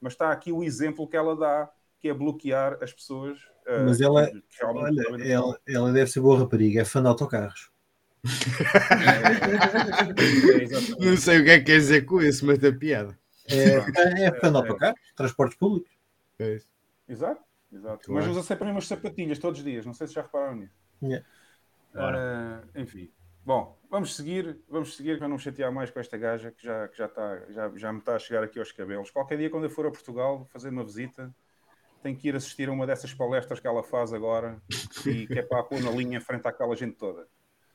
Mas 0.00 0.12
está 0.14 0.30
aqui 0.30 0.52
o 0.52 0.62
exemplo 0.62 1.06
que 1.08 1.16
ela 1.16 1.36
dá, 1.36 1.68
que 1.98 2.08
é 2.08 2.14
bloquear 2.14 2.78
as 2.80 2.92
pessoas. 2.92 3.38
eh, 3.66 3.84
Mas 3.84 4.00
ela- 4.00 4.30
Olha, 4.62 5.02
ela, 5.32 5.60
ela 5.68 5.92
deve 5.92 6.10
ser 6.10 6.20
boa 6.20 6.38
rapariga, 6.38 6.80
é 6.80 6.84
fã 6.84 7.02
de 7.02 7.08
autocarros. 7.08 7.70
É, 8.24 8.28
exatamente. 10.62 11.04
Não 11.06 11.16
sei 11.16 11.40
o 11.40 11.44
que 11.44 11.50
é 11.50 11.58
que 11.58 11.64
quer 11.66 11.78
dizer 11.78 12.04
com 12.06 12.20
isso, 12.22 12.46
mas 12.46 12.62
é 12.62 12.72
piada. 12.72 13.18
É, 13.52 13.80
fã- 13.80 14.18
é 14.18 14.40
fã 14.40 14.50
de 14.50 14.56
autocarros, 14.56 15.00
transportes 15.16 15.58
públicos. 15.58 15.90
É 16.38 16.54
isso. 16.54 16.68
Exato, 17.08 17.42
exato. 17.72 18.06
Claro. 18.06 18.26
Mas 18.26 18.28
usa 18.28 18.42
sempre 18.42 18.64
as 18.64 18.68
mesmas 18.68 18.86
sapatilhas 18.86 19.38
todos 19.38 19.58
os 19.60 19.64
dias. 19.64 19.84
Não 19.84 19.94
sei 19.94 20.06
se 20.06 20.14
já 20.14 20.22
repararam 20.22 20.56
nisso. 20.56 20.74
Yeah. 21.02 21.26
Ah, 21.94 22.62
enfim. 22.74 23.10
Bom, 23.44 23.76
vamos 23.90 24.14
seguir, 24.14 24.58
vamos 24.68 24.96
seguir 24.96 25.18
para 25.18 25.26
não 25.26 25.36
me 25.36 25.42
chatear 25.42 25.72
mais 25.72 25.90
com 25.90 25.98
esta 25.98 26.16
gaja 26.16 26.52
que 26.52 26.64
já, 26.64 26.86
que 26.88 26.98
já, 26.98 27.06
está, 27.06 27.40
já, 27.48 27.72
já 27.74 27.92
me 27.92 27.98
está 27.98 28.14
a 28.14 28.18
chegar 28.18 28.44
aqui 28.44 28.58
aos 28.58 28.70
cabelos. 28.70 29.10
Qualquer 29.10 29.38
dia, 29.38 29.50
quando 29.50 29.64
eu 29.64 29.70
for 29.70 29.86
a 29.86 29.90
Portugal 29.90 30.46
fazer 30.52 30.68
uma 30.68 30.84
visita, 30.84 31.34
tenho 32.02 32.16
que 32.16 32.28
ir 32.28 32.36
assistir 32.36 32.68
a 32.68 32.72
uma 32.72 32.86
dessas 32.86 33.12
palestras 33.12 33.58
que 33.58 33.66
ela 33.66 33.82
faz 33.82 34.12
agora 34.12 34.62
e 35.06 35.26
que 35.26 35.38
é 35.38 35.42
para 35.42 35.60
a 35.60 35.64
pôr 35.64 35.82
na 35.82 35.90
linha 35.90 36.18
em 36.18 36.20
frente 36.20 36.46
àquela 36.46 36.76
gente 36.76 36.96
toda. 36.96 37.26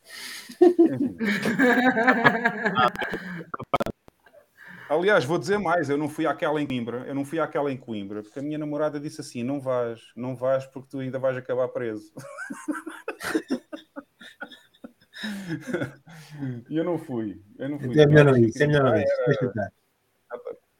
Aliás, 4.89 5.25
vou 5.25 5.39
dizer 5.39 5.57
mais, 5.57 5.89
eu 5.89 5.97
não 5.97 6.07
fui 6.07 6.27
àquela 6.27 6.61
em 6.61 6.67
Coimbra, 6.67 7.05
eu 7.07 7.15
não 7.15 7.25
fui 7.25 7.39
àquela 7.39 7.71
em 7.71 7.77
Coimbra, 7.77 8.21
porque 8.21 8.39
a 8.39 8.41
minha 8.41 8.57
namorada 8.57 8.99
disse 8.99 9.21
assim: 9.21 9.43
não 9.43 9.59
vais, 9.59 10.01
não 10.15 10.35
vais 10.35 10.65
porque 10.67 10.89
tu 10.89 10.99
ainda 10.99 11.17
vais 11.17 11.37
acabar 11.37 11.67
preso. 11.69 12.11
e 16.69 16.77
eu 16.77 16.83
não 16.83 16.97
fui, 16.97 17.41
eu 17.57 17.69
não 17.69 17.79
fui. 17.79 17.99
É 17.99 18.05
melhor 18.05 18.25
não 18.25 18.37
ir, 18.37 18.51
é 18.55 18.67
melhor 18.67 18.83
não 18.83 18.97
ir. 18.97 19.05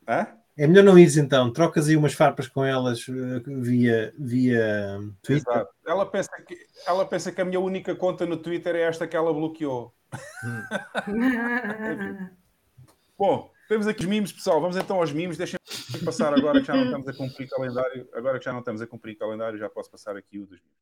Hã? 0.07 0.27
É 0.57 0.68
melhor 0.68 0.84
não 0.84 0.98
ir 0.98 1.18
então. 1.18 1.52
Trocas 1.52 1.90
aí 1.90 1.98
umas 1.98 2.14
farpas 2.14 2.48
com 2.48 2.64
elas 2.64 3.06
eh, 3.10 3.41
via, 3.45 4.14
via 4.18 4.99
Twitter. 5.22 5.52
Exato. 5.52 5.69
Ela 5.86 6.06
pensa, 6.06 6.30
que, 6.48 6.57
ela 6.88 7.06
pensa 7.06 7.30
que 7.32 7.41
a 7.41 7.45
minha 7.45 7.60
única 7.60 7.94
conta 7.94 8.26
no 8.26 8.38
Twitter 8.38 8.73
é 8.76 8.84
esta 8.84 9.06
que 9.06 9.18
ela 9.18 9.34
bloqueou. 9.34 9.94
Bom, 13.18 13.49
temos 13.68 13.88
aqui 13.88 14.02
os 14.02 14.08
mimos, 14.08 14.32
pessoal. 14.32 14.62
Vamos 14.62 14.78
então 14.78 14.98
aos 14.98 15.12
mimos. 15.12 15.38
Deixem-me 15.38 16.06
passar 16.06 16.34
agora 16.34 16.60
que 16.62 16.68
já 16.68 16.76
não 16.76 16.86
estamos 16.86 17.08
a 17.08 17.14
cumprir 17.14 17.50
calendário. 17.50 18.10
Agora 18.14 18.40
que 18.40 18.46
já 18.46 18.52
não 18.52 18.60
estamos 18.60 18.82
a 18.82 18.88
cumprir 18.88 19.18
calendário, 19.18 19.58
já 19.58 19.70
posso 19.70 19.90
passar 19.90 20.16
aqui 20.16 20.40
o 20.40 20.46
dos 20.46 20.60
mimos. 20.62 20.76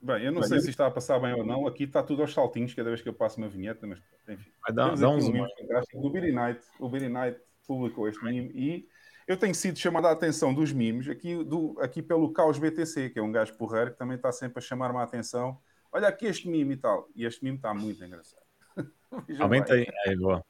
Bem, 0.00 0.24
eu 0.24 0.32
não 0.32 0.42
sei 0.42 0.60
se 0.60 0.70
está 0.70 0.86
a 0.86 0.90
passar 0.90 1.18
bem 1.18 1.34
ou 1.34 1.44
não. 1.44 1.66
Aqui 1.66 1.84
está 1.84 2.02
tudo 2.02 2.22
aos 2.22 2.32
saltinhos 2.32 2.72
cada 2.72 2.88
vez 2.88 3.02
que 3.02 3.08
eu 3.08 3.12
passo 3.12 3.36
uma 3.36 3.48
vinheta, 3.48 3.86
mas 3.86 4.00
enfim. 4.28 4.50
Vai 4.66 4.74
dar, 4.74 4.84
Temos 4.84 5.00
dá 5.00 5.08
aqui 5.08 5.16
uns 5.16 5.28
um 5.28 5.48
fantástico 5.60 6.00
do 6.00 6.10
Beery 6.10 6.32
Knight. 6.32 6.60
O 6.78 6.88
Beery 6.88 7.08
Knight 7.08 7.40
publicou 7.66 8.08
este 8.08 8.24
mimo 8.24 8.50
e 8.54 8.88
eu 9.28 9.36
tenho 9.36 9.54
sido 9.54 9.78
chamado 9.78 10.06
a 10.06 10.12
atenção 10.12 10.54
dos 10.54 10.72
mimos 10.72 11.06
aqui, 11.06 11.44
do, 11.44 11.78
aqui 11.80 12.00
pelo 12.00 12.32
Caos 12.32 12.58
BTC, 12.58 13.10
que 13.10 13.18
é 13.18 13.22
um 13.22 13.30
gajo 13.30 13.54
porreiro 13.58 13.92
que 13.92 13.98
também 13.98 14.16
está 14.16 14.32
sempre 14.32 14.58
a 14.58 14.62
chamar-me 14.62 14.98
a 14.98 15.02
atenção. 15.02 15.60
Olha 15.92 16.08
aqui 16.08 16.24
este 16.24 16.48
mimo 16.48 16.72
e 16.72 16.76
tal. 16.78 17.06
E 17.14 17.26
este 17.26 17.44
mimo 17.44 17.56
está 17.56 17.74
muito 17.74 18.02
engraçado. 18.02 18.42
Aumenta 19.38 19.74
aí. 19.74 19.86
Aí, 20.06 20.16
boa. 20.16 20.42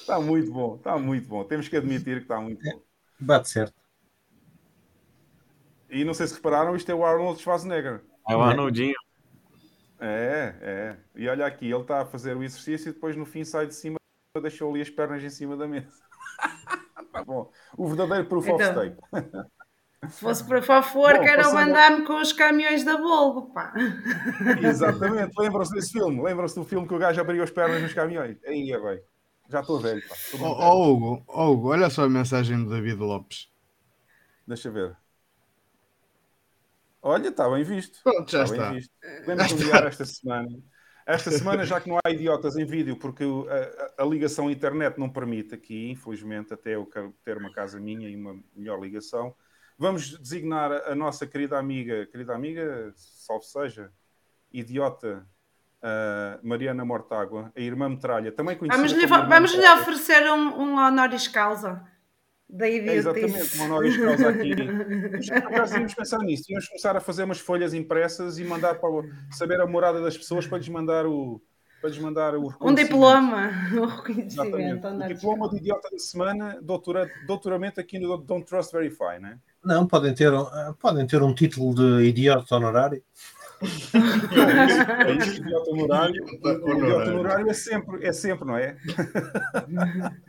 Está 0.00 0.18
muito 0.20 0.50
bom, 0.50 0.74
está 0.74 0.98
muito 0.98 1.28
bom. 1.28 1.44
Temos 1.44 1.68
que 1.68 1.76
admitir 1.76 2.16
que 2.16 2.22
está 2.22 2.40
muito 2.40 2.60
bom. 2.60 2.82
Bate 3.20 3.48
certo. 3.48 3.80
E 5.88 6.04
não 6.04 6.12
sei 6.12 6.26
se 6.26 6.34
repararam, 6.34 6.74
isto 6.74 6.90
é 6.90 6.94
o 6.94 7.04
Arnold 7.04 7.40
Schwarzenegger. 7.40 8.02
É 8.28 8.34
o 8.34 8.40
Arnoldinho. 8.40 8.96
É, 10.04 10.54
é. 10.60 10.96
E 11.14 11.28
olha 11.28 11.46
aqui, 11.46 11.66
ele 11.70 11.80
está 11.80 12.00
a 12.02 12.06
fazer 12.06 12.36
o 12.36 12.42
exercício 12.42 12.90
e 12.90 12.92
depois 12.92 13.14
no 13.16 13.24
fim 13.24 13.44
sai 13.44 13.66
de 13.68 13.74
cima 13.74 13.96
deixou 14.42 14.70
ali 14.70 14.80
as 14.82 14.90
pernas 14.90 15.22
em 15.22 15.30
cima 15.30 15.56
da 15.56 15.68
mesa. 15.68 15.88
tá 17.12 17.22
bom. 17.24 17.50
O 17.76 17.86
verdadeiro 17.86 18.26
proof 18.26 18.48
of 18.48 18.62
Então. 18.62 18.72
stake. 18.72 18.96
Se 20.08 20.20
fosse 20.20 20.44
para 20.44 20.60
favor, 20.60 21.14
Bom, 21.14 21.20
quero 21.20 21.42
passando- 21.44 21.68
andar-me 21.70 22.04
com 22.04 22.20
os 22.20 22.32
caminhões 22.32 22.82
da 22.82 22.96
Volvo, 22.96 23.52
pá. 23.52 23.72
Exatamente. 24.60 25.32
Lembram-se 25.38 25.72
desse 25.72 25.92
filme? 25.92 26.20
Lembram-se 26.20 26.54
do 26.56 26.64
filme 26.64 26.88
que 26.88 26.94
o 26.94 26.98
gajo 26.98 27.20
abriu 27.20 27.42
as 27.42 27.50
pernas 27.50 27.80
nos 27.80 27.94
caminhões? 27.94 28.36
Aí, 28.44 28.72
agora. 28.72 29.00
Já 29.48 29.60
estou 29.60 29.78
velho, 29.78 30.02
pá. 30.08 30.14
Ó 30.40 30.46
ó, 30.46 30.74
velho. 30.84 30.90
Hugo, 30.92 31.24
ó, 31.28 31.50
Hugo, 31.50 31.68
olha 31.68 31.88
só 31.90 32.04
a 32.04 32.08
mensagem 32.08 32.64
do 32.64 32.70
David 32.70 32.96
Lopes. 32.98 33.48
Deixa 34.48 34.70
ver. 34.70 34.96
Olha, 37.02 37.28
está 37.28 37.50
bem 37.50 37.64
visto. 37.64 37.98
Pronto, 38.02 38.30
já 38.30 38.44
Está 38.44 38.54
está. 38.54 38.68
bem 38.70 38.78
visto. 38.78 38.92
Podemos 39.24 39.52
enviar 39.52 39.86
esta 39.86 40.04
semana. 40.04 40.48
Esta 41.04 41.30
semana, 41.32 41.64
já 41.66 41.80
que 41.80 41.88
não 41.88 41.98
há 42.04 42.10
idiotas 42.10 42.56
em 42.56 42.64
vídeo, 42.64 42.96
porque 42.96 43.24
a, 43.24 44.02
a- 44.02 44.04
a 44.04 44.06
ligação 44.06 44.46
à 44.46 44.52
internet 44.52 44.98
não 44.98 45.10
permite 45.10 45.52
aqui, 45.52 45.90
infelizmente, 45.90 46.54
até 46.54 46.76
eu 46.76 46.88
ter 47.24 47.36
uma 47.36 47.52
casa 47.52 47.80
minha 47.80 48.08
e 48.08 48.14
uma 48.14 48.40
melhor 48.54 48.80
ligação, 48.80 49.34
vamos 49.76 50.16
designar 50.16 50.70
a, 50.70 50.94
nossa 50.94 51.26
querida 51.26 51.58
amiga, 51.58 52.06
querida 52.06 52.32
amiga, 52.34 52.92
salve 52.94 53.44
seja, 53.46 53.90
idiota, 54.52 55.26
ah, 55.82 56.38
Mariana 56.40 56.84
Mortágua, 56.84 57.52
a 57.56 57.60
irmã 57.60 57.88
Metralha, 57.88 58.30
também 58.30 58.56
conhecida 58.56 58.76
Vamos-lhe 58.80 59.08
como 59.08 59.14
irmã 59.24 59.28
vamos 59.28 59.52
Metralha. 59.56 59.80
oferecer 59.80 60.30
um, 60.30 60.60
um 60.62 60.76
honoris 60.76 61.26
causa 61.26 61.84
da 62.54 62.68
É 62.68 62.94
exatamente, 62.96 63.56
uma 63.56 63.64
honoris 63.64 63.96
causa 63.96 64.28
aqui. 64.28 64.52
Acaso, 65.32 65.74
íamos 65.76 65.94
pensar 65.94 66.18
nisso. 66.18 66.44
Íamos 66.50 66.68
começar 66.68 66.94
a 66.96 67.00
fazer 67.00 67.24
umas 67.24 67.40
folhas 67.40 67.72
impressas 67.72 68.38
e 68.38 68.44
mandar 68.44 68.74
para 68.74 68.90
o- 68.90 69.04
saber 69.30 69.58
a 69.60 69.66
morada 69.66 70.02
das 70.02 70.16
pessoas 70.18 70.46
para 70.46 70.58
lhes 70.58 70.68
mandar 70.68 71.06
o, 71.06 71.40
para 71.80 71.88
lhes 71.88 71.98
mandar 71.98 72.34
o 72.36 72.42
Um 72.44 72.48
reconhecimento. 72.48 72.82
diploma, 72.92 73.46
um 73.72 73.84
Exatamente. 73.84 73.96
reconhecimento. 73.96 74.86
O 74.86 74.90
honoris 74.90 75.08
diploma 75.08 75.48
de 75.48 75.56
idiota 75.56 75.88
da 75.90 75.98
semana, 75.98 76.58
doutora, 76.62 77.10
doutoramento 77.26 77.80
aqui 77.80 77.98
no 77.98 78.18
Don't 78.18 78.44
Trust 78.46 78.70
Verify, 78.72 79.18
né? 79.18 79.38
Não, 79.64 79.86
podem 79.86 80.12
ter, 80.14 80.30
um- 80.32 80.40
ah, 80.46 80.74
podem 80.78 81.06
ter 81.06 81.22
um 81.22 81.32
título 81.34 81.74
de 81.74 82.04
idiota 82.06 82.54
honorário. 82.54 83.02
É 83.62 85.12
isso, 85.16 85.40
idiota 85.40 85.70
honorário. 85.70 86.22
O 86.24 86.36
idiota 86.76 87.10
honorário 87.12 87.48
é 87.48 87.54
sempre, 87.54 88.06
é 88.06 88.12
sempre, 88.12 88.44
não 88.46 88.56
é? 88.58 88.76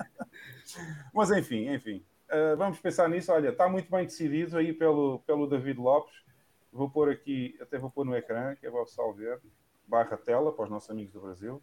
Mas 1.14 1.30
enfim, 1.32 1.70
enfim. 1.74 2.04
Uh, 2.34 2.58
vamos 2.58 2.80
pensar 2.80 3.08
nisso. 3.08 3.32
Olha, 3.32 3.50
está 3.50 3.70
muito 3.70 3.92
bem 3.92 4.06
decidido 4.06 4.58
aí 4.58 4.74
pelo, 4.74 5.20
pelo 5.20 5.46
David 5.46 5.80
Lopes. 5.80 6.16
Vou 6.72 6.90
pôr 6.90 7.12
aqui, 7.12 7.56
até 7.62 7.78
vou 7.78 7.92
pôr 7.92 8.04
no 8.06 8.16
ecrã, 8.16 8.56
que 8.56 8.66
é 8.66 8.70
o 8.70 8.84
pessoal 8.84 9.14
ver. 9.14 9.40
Barra 9.88 10.18
tela 10.18 10.52
para 10.52 10.64
os 10.64 10.70
nossos 10.72 10.90
amigos 10.90 11.14
do 11.14 11.22
Brasil. 11.22 11.62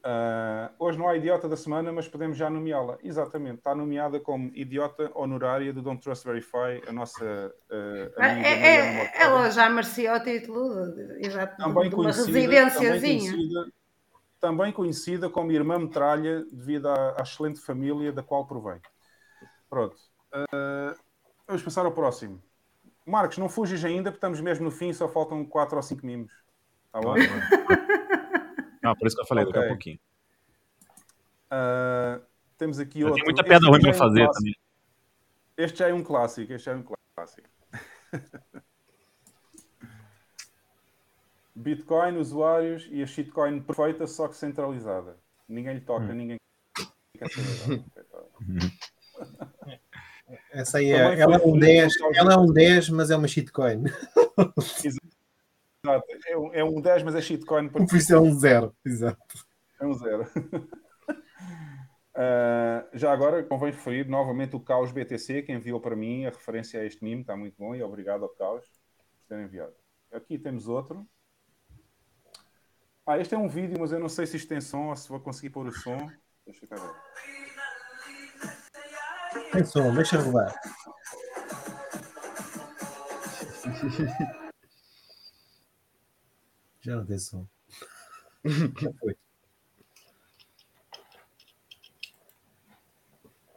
Uh, 0.00 0.72
hoje 0.78 0.98
não 0.98 1.08
há 1.08 1.16
idiota 1.16 1.46
da 1.46 1.56
semana, 1.56 1.92
mas 1.92 2.08
podemos 2.08 2.36
já 2.36 2.48
nomeá-la. 2.48 2.96
Exatamente, 3.04 3.58
está 3.58 3.74
nomeada 3.74 4.18
como 4.18 4.50
idiota 4.54 5.10
honorária 5.14 5.72
do 5.74 5.82
Don't 5.82 6.02
Trust 6.02 6.24
Verify, 6.24 6.82
a 6.88 6.92
nossa 6.92 7.22
uh, 7.22 8.22
amiga 8.22 8.48
é, 8.48 9.04
é, 9.04 9.22
Ela 9.22 9.50
já 9.50 9.68
merecia 9.68 10.16
o 10.16 10.20
título 10.20 10.70
exato, 11.18 11.56
também 11.58 11.90
de 11.90 11.94
uma 11.94 12.06
residênciazinha. 12.06 12.70
Também 12.80 13.02
conhecida, 13.28 13.72
também 14.40 14.72
conhecida 14.72 15.28
como 15.28 15.52
Irmã 15.52 15.78
Metralha, 15.78 16.46
devido 16.50 16.88
à, 16.88 17.16
à, 17.18 17.22
excelente 17.22 17.60
família 17.60 18.10
da 18.10 18.22
qual 18.22 18.46
provém. 18.46 18.80
Pronto. 19.70 19.96
Uh, 20.34 20.98
vamos 21.46 21.62
passar 21.62 21.86
ao 21.86 21.92
próximo. 21.92 22.42
Marcos, 23.06 23.38
não 23.38 23.48
fujas 23.48 23.84
ainda, 23.84 24.10
porque 24.10 24.18
estamos 24.18 24.40
mesmo 24.40 24.64
no 24.64 24.70
fim, 24.70 24.92
só 24.92 25.08
faltam 25.08 25.44
4 25.44 25.76
ou 25.76 25.82
5 25.82 26.04
mimos. 26.04 26.32
Tá 26.92 27.00
bom? 27.00 27.14
Não, 28.82 28.96
por 28.96 29.06
isso 29.06 29.14
que 29.16 29.22
eu 29.22 29.26
falei, 29.26 29.44
okay. 29.44 29.52
daqui 29.52 29.66
a 29.66 29.68
pouquinho. 29.68 30.00
Uh, 31.52 32.24
temos 32.56 32.78
aqui 32.78 33.04
outro. 33.04 33.16
Tem 33.16 33.24
muita 33.24 33.44
piada 33.44 33.66
ruim 33.66 33.80
para 33.80 33.90
é 33.90 33.94
fazer 33.94 34.22
um 34.22 34.32
também. 34.32 34.54
Este 35.56 35.78
já 35.78 35.88
é 35.88 35.94
um 35.94 36.02
clássico, 36.02 36.52
este 36.52 36.64
já 36.64 36.72
é 36.72 36.76
um 36.76 36.84
clássico. 37.14 37.48
Bitcoin, 41.54 42.16
usuários 42.16 42.88
e 42.90 43.02
a 43.02 43.06
shitcoin 43.06 43.60
perfeita, 43.60 44.06
só 44.06 44.26
que 44.28 44.36
centralizada. 44.36 45.18
Ninguém 45.46 45.74
lhe 45.74 45.80
toca, 45.80 46.04
hum. 46.04 46.14
ninguém 46.14 46.38
quer 47.18 47.28
saber. 47.28 47.84
Essa 50.52 50.78
aí 50.78 50.90
é, 50.92 51.18
ela 51.18 51.36
é 51.36 51.38
um 51.44 51.58
10, 51.58 51.92
ela 52.14 52.34
é 52.34 52.36
um 52.36 52.52
10, 52.52 52.90
mas 52.90 53.10
é 53.10 53.16
uma 53.16 53.26
shitcoin. 53.26 53.82
Exato, 54.84 56.06
é 56.26 56.36
um, 56.36 56.54
é 56.54 56.64
um 56.64 56.80
10, 56.80 57.02
mas 57.02 57.14
é 57.14 57.20
shitcoin. 57.20 57.68
Por 57.68 57.82
isso 57.94 58.14
é 58.14 58.20
um 58.20 58.32
0, 58.32 58.74
exato. 58.84 59.46
É 59.80 59.86
um 59.86 59.94
0. 59.94 60.30
Uh, 62.10 62.84
já 62.92 63.12
agora 63.12 63.42
convém 63.42 63.70
referir 63.70 64.06
novamente 64.06 64.54
o 64.54 64.60
Caos 64.60 64.92
BTC, 64.92 65.42
que 65.42 65.52
enviou 65.52 65.80
para 65.80 65.96
mim 65.96 66.26
a 66.26 66.30
referência 66.30 66.80
a 66.80 66.84
este 66.84 67.02
mimo, 67.02 67.22
está 67.22 67.36
muito 67.36 67.56
bom 67.58 67.74
e 67.74 67.82
obrigado 67.82 68.24
ao 68.24 68.28
Caos 68.30 68.64
por 68.64 69.28
ter 69.28 69.42
enviado. 69.42 69.72
Aqui 70.12 70.38
temos 70.38 70.68
outro. 70.68 71.06
Ah, 73.06 73.18
este 73.18 73.34
é 73.34 73.38
um 73.38 73.48
vídeo, 73.48 73.76
mas 73.80 73.90
eu 73.92 73.98
não 73.98 74.08
sei 74.08 74.26
se 74.26 74.36
isto 74.36 74.48
tem 74.48 74.60
som 74.60 74.88
ou 74.88 74.96
se 74.96 75.08
vou 75.08 75.20
conseguir 75.20 75.50
pôr 75.50 75.66
o 75.66 75.72
som. 75.72 76.10
Deixa 76.44 76.66
eu 76.70 76.76
ver. 76.76 77.49
Tem 79.52 79.64
som, 79.64 79.94
deixa 79.94 80.18
rodar. 80.18 80.54
Já 86.82 86.96
não 86.96 87.04
tem 87.04 87.18
som. 87.18 87.46
Já 88.44 88.92
foi. 88.98 89.16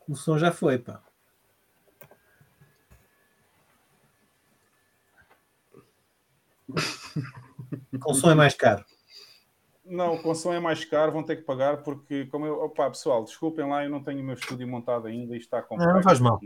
O 0.08 0.16
som 0.16 0.38
já 0.38 0.52
foi, 0.52 0.77
pá. 0.77 1.02
Com 8.02 8.14
som 8.14 8.30
é 8.32 8.35
mais 8.35 8.53
caro. 8.53 8.85
Não, 9.94 10.18
com 10.18 10.34
som 10.34 10.52
é 10.52 10.60
mais 10.60 10.84
caro, 10.84 11.12
vão 11.12 11.22
ter 11.22 11.36
que 11.36 11.44
pagar 11.44 11.84
porque, 11.84 12.26
como 12.26 12.48
eu. 12.48 12.60
Opa, 12.64 12.90
pessoal, 12.90 13.24
desculpem 13.24 13.70
lá, 13.70 13.84
eu 13.84 13.92
não 13.92 14.02
tenho 14.02 14.22
o 14.22 14.24
meu 14.24 14.34
estúdio 14.34 14.68
montado 14.68 15.06
ainda 15.06 15.36
e 15.36 15.38
está 15.38 15.62
com. 15.62 15.78
Não, 15.78 15.94
não 15.94 16.02
faz 16.02 16.20
mal. 16.20 16.40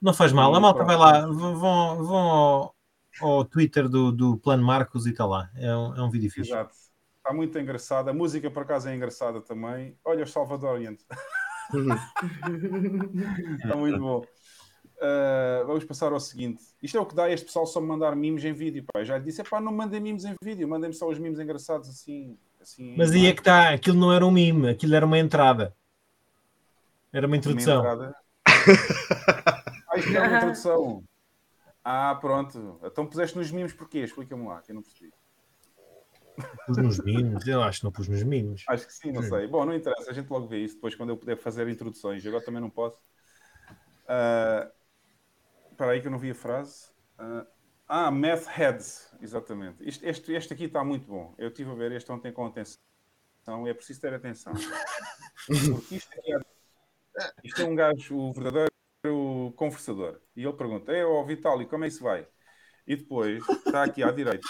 Não 0.00 0.14
faz 0.14 0.32
mal. 0.32 0.54
A 0.54 0.60
malta 0.60 0.84
vai 0.84 0.96
lá, 0.96 1.26
vão, 1.26 2.04
vão 2.04 2.16
ao, 2.16 2.74
ao 3.20 3.44
Twitter 3.44 3.88
do, 3.88 4.12
do 4.12 4.38
Plano 4.38 4.64
Marcos 4.64 5.06
e 5.06 5.10
está 5.10 5.26
lá. 5.26 5.50
É 5.56 5.74
um, 5.74 5.96
é 5.96 6.02
um 6.02 6.08
vídeo 6.08 6.30
fixe. 6.30 6.52
Exato. 6.52 6.72
Está 7.16 7.32
muito 7.32 7.58
engraçado. 7.58 8.10
A 8.10 8.14
música, 8.14 8.48
por 8.48 8.62
acaso, 8.62 8.88
é 8.88 8.94
engraçada 8.94 9.40
também. 9.40 9.98
Olha, 10.04 10.22
os 10.22 10.30
Salvadorians. 10.30 11.04
Está 13.60 13.76
muito 13.76 13.98
bom. 13.98 14.22
Uh, 14.98 15.66
vamos 15.66 15.84
passar 15.84 16.12
ao 16.12 16.20
seguinte. 16.20 16.62
Isto 16.80 16.96
é 16.96 17.00
o 17.00 17.06
que 17.06 17.14
dá 17.14 17.28
este 17.28 17.46
pessoal 17.46 17.66
só 17.66 17.80
me 17.80 17.88
mandar 17.88 18.14
mimos 18.14 18.44
em 18.44 18.52
vídeo. 18.52 18.84
Pá. 18.92 19.02
Já 19.02 19.18
lhe 19.18 19.24
disse, 19.24 19.42
pá, 19.42 19.60
não 19.60 19.72
mandem 19.72 20.00
mimos 20.00 20.24
em 20.24 20.34
vídeo, 20.42 20.68
mandem-me 20.68 20.94
só 20.94 21.08
os 21.08 21.18
mimos 21.18 21.40
engraçados 21.40 21.88
assim. 21.88 22.38
Assim 22.68 22.94
Mas 22.96 23.12
aí 23.12 23.26
é 23.26 23.32
que 23.32 23.40
está, 23.40 23.70
aquilo 23.70 23.98
não 23.98 24.12
era 24.12 24.24
um 24.24 24.30
mime, 24.30 24.68
aquilo 24.68 24.94
era 24.94 25.06
uma 25.06 25.18
entrada. 25.18 25.74
Era 27.12 27.26
uma 27.26 27.36
introdução. 27.36 27.80
Uma 27.80 27.92
entrada. 27.92 28.16
ah, 29.90 29.96
isto 29.96 30.16
é 30.16 30.20
uma 30.20 30.36
introdução. 30.36 31.04
Ah, 31.82 32.14
pronto. 32.20 32.78
Então 32.84 33.06
puseste 33.06 33.36
nos 33.38 33.50
mimos 33.50 33.72
porquê? 33.72 34.00
Explica-me 34.00 34.46
lá, 34.46 34.60
que 34.60 34.70
eu 34.70 34.74
não 34.74 34.82
percebi. 34.82 35.12
Pus 36.66 36.76
nos 36.76 36.98
mimos, 37.00 37.46
eu 37.48 37.62
acho 37.62 37.80
que 37.80 37.84
não 37.84 37.90
pus 37.90 38.06
nos 38.06 38.22
mimos. 38.22 38.64
Acho 38.68 38.86
que 38.86 38.92
sim, 38.92 39.10
não 39.10 39.22
sim. 39.22 39.30
sei. 39.30 39.46
Bom, 39.48 39.64
não 39.64 39.74
interessa, 39.74 40.10
a 40.10 40.14
gente 40.14 40.30
logo 40.30 40.46
vê 40.46 40.58
isso 40.58 40.74
depois 40.74 40.94
quando 40.94 41.10
eu 41.10 41.16
puder 41.16 41.36
fazer 41.36 41.68
introduções. 41.68 42.24
Agora 42.24 42.44
também 42.44 42.60
não 42.60 42.70
posso. 42.70 43.00
Uh, 44.04 44.70
Espera 45.72 45.92
aí 45.92 46.00
que 46.00 46.08
eu 46.08 46.10
não 46.10 46.18
vi 46.18 46.30
a 46.30 46.34
frase. 46.34 46.90
Uh, 47.18 47.46
ah, 47.88 48.10
Math 48.10 48.46
Heads, 48.46 49.14
exatamente. 49.20 49.82
Este, 49.86 50.06
este, 50.06 50.32
este 50.32 50.52
aqui 50.52 50.64
está 50.64 50.84
muito 50.84 51.06
bom. 51.06 51.34
Eu 51.38 51.48
estive 51.48 51.70
a 51.70 51.74
ver 51.74 51.92
este 51.92 52.12
ontem 52.12 52.32
com 52.32 52.44
atenção. 52.44 52.80
Então 53.42 53.66
é 53.66 53.72
preciso 53.72 54.00
ter 54.00 54.12
atenção. 54.12 54.52
Porque 55.46 55.96
isto, 55.96 56.12
é, 56.12 56.38
isto 57.42 57.62
é 57.62 57.64
um 57.64 57.74
gajo, 57.74 58.14
o 58.14 58.32
verdadeiro 58.32 58.70
conversador. 59.56 60.20
E 60.36 60.44
ele 60.44 60.52
pergunta: 60.52 60.92
É, 60.92 61.02
ó 61.04 61.24
Vitali, 61.24 61.66
como 61.66 61.84
é 61.84 61.88
que 61.88 61.94
se 61.94 62.02
vai? 62.02 62.28
E 62.86 62.94
depois 62.96 63.42
está 63.48 63.84
aqui 63.84 64.02
à 64.02 64.10
direita. 64.10 64.46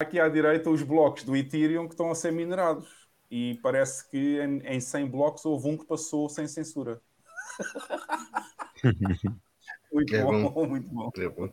aqui 0.00 0.18
à 0.18 0.28
direita 0.28 0.68
os 0.68 0.82
blocos 0.82 1.22
do 1.22 1.36
Ethereum 1.36 1.86
que 1.86 1.94
estão 1.94 2.10
a 2.10 2.14
ser 2.14 2.32
minerados. 2.32 3.06
E 3.30 3.58
parece 3.62 4.08
que 4.08 4.40
em, 4.40 4.58
em 4.66 4.80
100 4.80 5.10
blocos 5.10 5.44
houve 5.44 5.68
um 5.68 5.76
que 5.76 5.84
passou 5.84 6.28
sem 6.28 6.46
censura. 6.48 7.00
muito 9.92 10.14
é 10.14 10.22
bom, 10.22 10.50
bom, 10.50 10.66
muito 10.68 10.88
bom. 10.88 11.10
É 11.16 11.28
bom. 11.28 11.48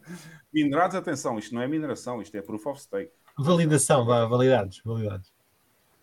Minerados, 0.54 0.96
atenção, 0.96 1.38
isto 1.38 1.54
não 1.54 1.62
é 1.62 1.68
mineração, 1.68 2.22
isto 2.22 2.36
é 2.36 2.42
proof 2.42 2.68
of 2.68 2.82
stake. 2.82 3.12
Validação, 3.38 4.06
vá, 4.06 4.26
validados, 4.26 4.82
validados. 4.84 5.34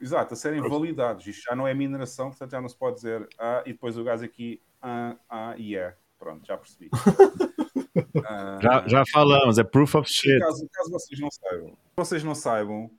Exato, 0.01 0.35
a 0.35 0.37
serem 0.37 0.61
validados. 0.61 1.27
Isto 1.27 1.45
já 1.51 1.55
não 1.55 1.69
é 1.69 1.75
mineração, 1.75 2.31
portanto 2.31 2.51
já 2.53 2.61
não 2.61 2.69
se 2.69 2.77
pode 2.77 2.97
dizer 2.97 3.29
ah, 3.39 3.63
e 3.67 3.73
depois 3.73 3.97
o 3.99 4.05
gás 4.05 4.23
aqui 4.23 4.61
ah, 4.81 5.17
ah 5.29 5.55
e 5.59 5.77
é. 5.77 5.95
Pronto, 6.19 6.47
já 6.47 6.57
percebi. 6.57 6.91
uh, 6.93 8.61
já, 8.61 8.87
já 8.87 9.05
falamos, 9.11 9.59
é 9.59 9.65
proof 9.65 9.95
of 9.95 10.11
shit. 10.11 10.39
Caso, 10.39 10.69
caso 10.71 10.91
vocês 10.91 11.19
não 11.19 11.31
saibam, 11.31 11.79
vocês 11.97 12.25
não 12.25 12.35
saibam, 12.35 12.91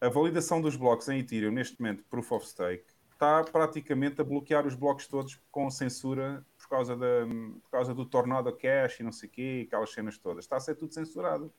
a 0.00 0.08
validação 0.08 0.62
dos 0.62 0.76
blocos 0.76 1.08
em 1.08 1.18
Ethereum, 1.18 1.50
neste 1.50 1.78
momento, 1.78 2.02
proof 2.08 2.32
of 2.32 2.46
stake, 2.46 2.84
está 3.12 3.44
praticamente 3.44 4.20
a 4.22 4.24
bloquear 4.24 4.66
os 4.66 4.74
blocos 4.74 5.06
todos 5.06 5.38
com 5.50 5.70
censura 5.70 6.44
causa, 6.70 6.96
da, 6.96 7.26
por 7.62 7.70
causa 7.70 7.94
do 7.94 8.06
Tornado 8.06 8.50
Cash 8.56 9.00
e 9.00 9.02
não 9.02 9.12
sei 9.12 9.28
o 9.28 9.32
quê, 9.32 9.64
aquelas 9.66 9.92
cenas 9.92 10.18
todas. 10.18 10.44
Está 10.44 10.56
a 10.56 10.60
ser 10.60 10.76
tudo 10.76 10.94
censurado. 10.94 11.52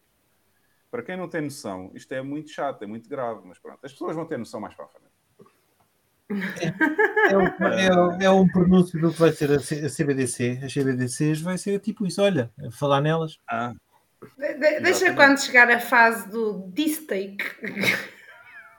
Para 0.89 1.03
quem 1.03 1.15
não 1.15 1.29
tem 1.29 1.41
noção, 1.41 1.91
isto 1.93 2.11
é 2.13 2.21
muito 2.21 2.49
chato, 2.49 2.83
é 2.83 2.87
muito 2.87 3.07
grave, 3.07 3.41
mas 3.45 3.59
pronto, 3.59 3.79
as 3.83 3.91
pessoas 3.91 4.15
vão 4.15 4.25
ter 4.25 4.37
noção 4.37 4.59
mais 4.59 4.73
para 4.73 4.85
a 4.85 4.87
frente. 4.89 5.11
É, 7.29 7.37
um, 7.37 8.21
é, 8.21 8.25
é, 8.25 8.29
um 8.29 8.47
pronúncio 8.47 8.99
do 8.99 9.11
que 9.11 9.19
vai 9.19 9.31
ser 9.31 9.51
a, 9.51 9.59
CBDC. 9.89 10.61
As 10.63 10.73
CBDCs 10.73 11.41
vai 11.41 11.57
ser 11.57 11.79
tipo 11.79 12.05
isso, 12.05 12.21
olha, 12.21 12.51
falar 12.71 13.01
nelas. 13.01 13.37
Ah, 13.49 13.73
de, 14.37 14.53
de, 14.53 14.79
deixa 14.79 15.13
quando 15.13 15.39
chegar 15.39 15.69
a 15.69 15.79
fase 15.79 16.29
do 16.29 16.69
distake. 16.73 17.43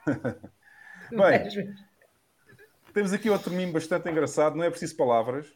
Bem, 1.10 1.74
temos 2.94 3.12
aqui 3.12 3.28
outro 3.28 3.52
mimo 3.52 3.72
bastante 3.72 4.08
engraçado, 4.08 4.56
não 4.56 4.64
é 4.64 4.70
preciso 4.70 4.96
palavras. 4.96 5.46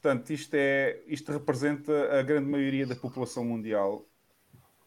Portanto, 0.00 0.30
isto, 0.30 0.54
é, 0.54 1.00
isto 1.06 1.32
representa 1.32 2.18
a 2.18 2.22
grande 2.22 2.48
maioria 2.48 2.86
da 2.86 2.94
população 2.94 3.44
mundial. 3.44 4.06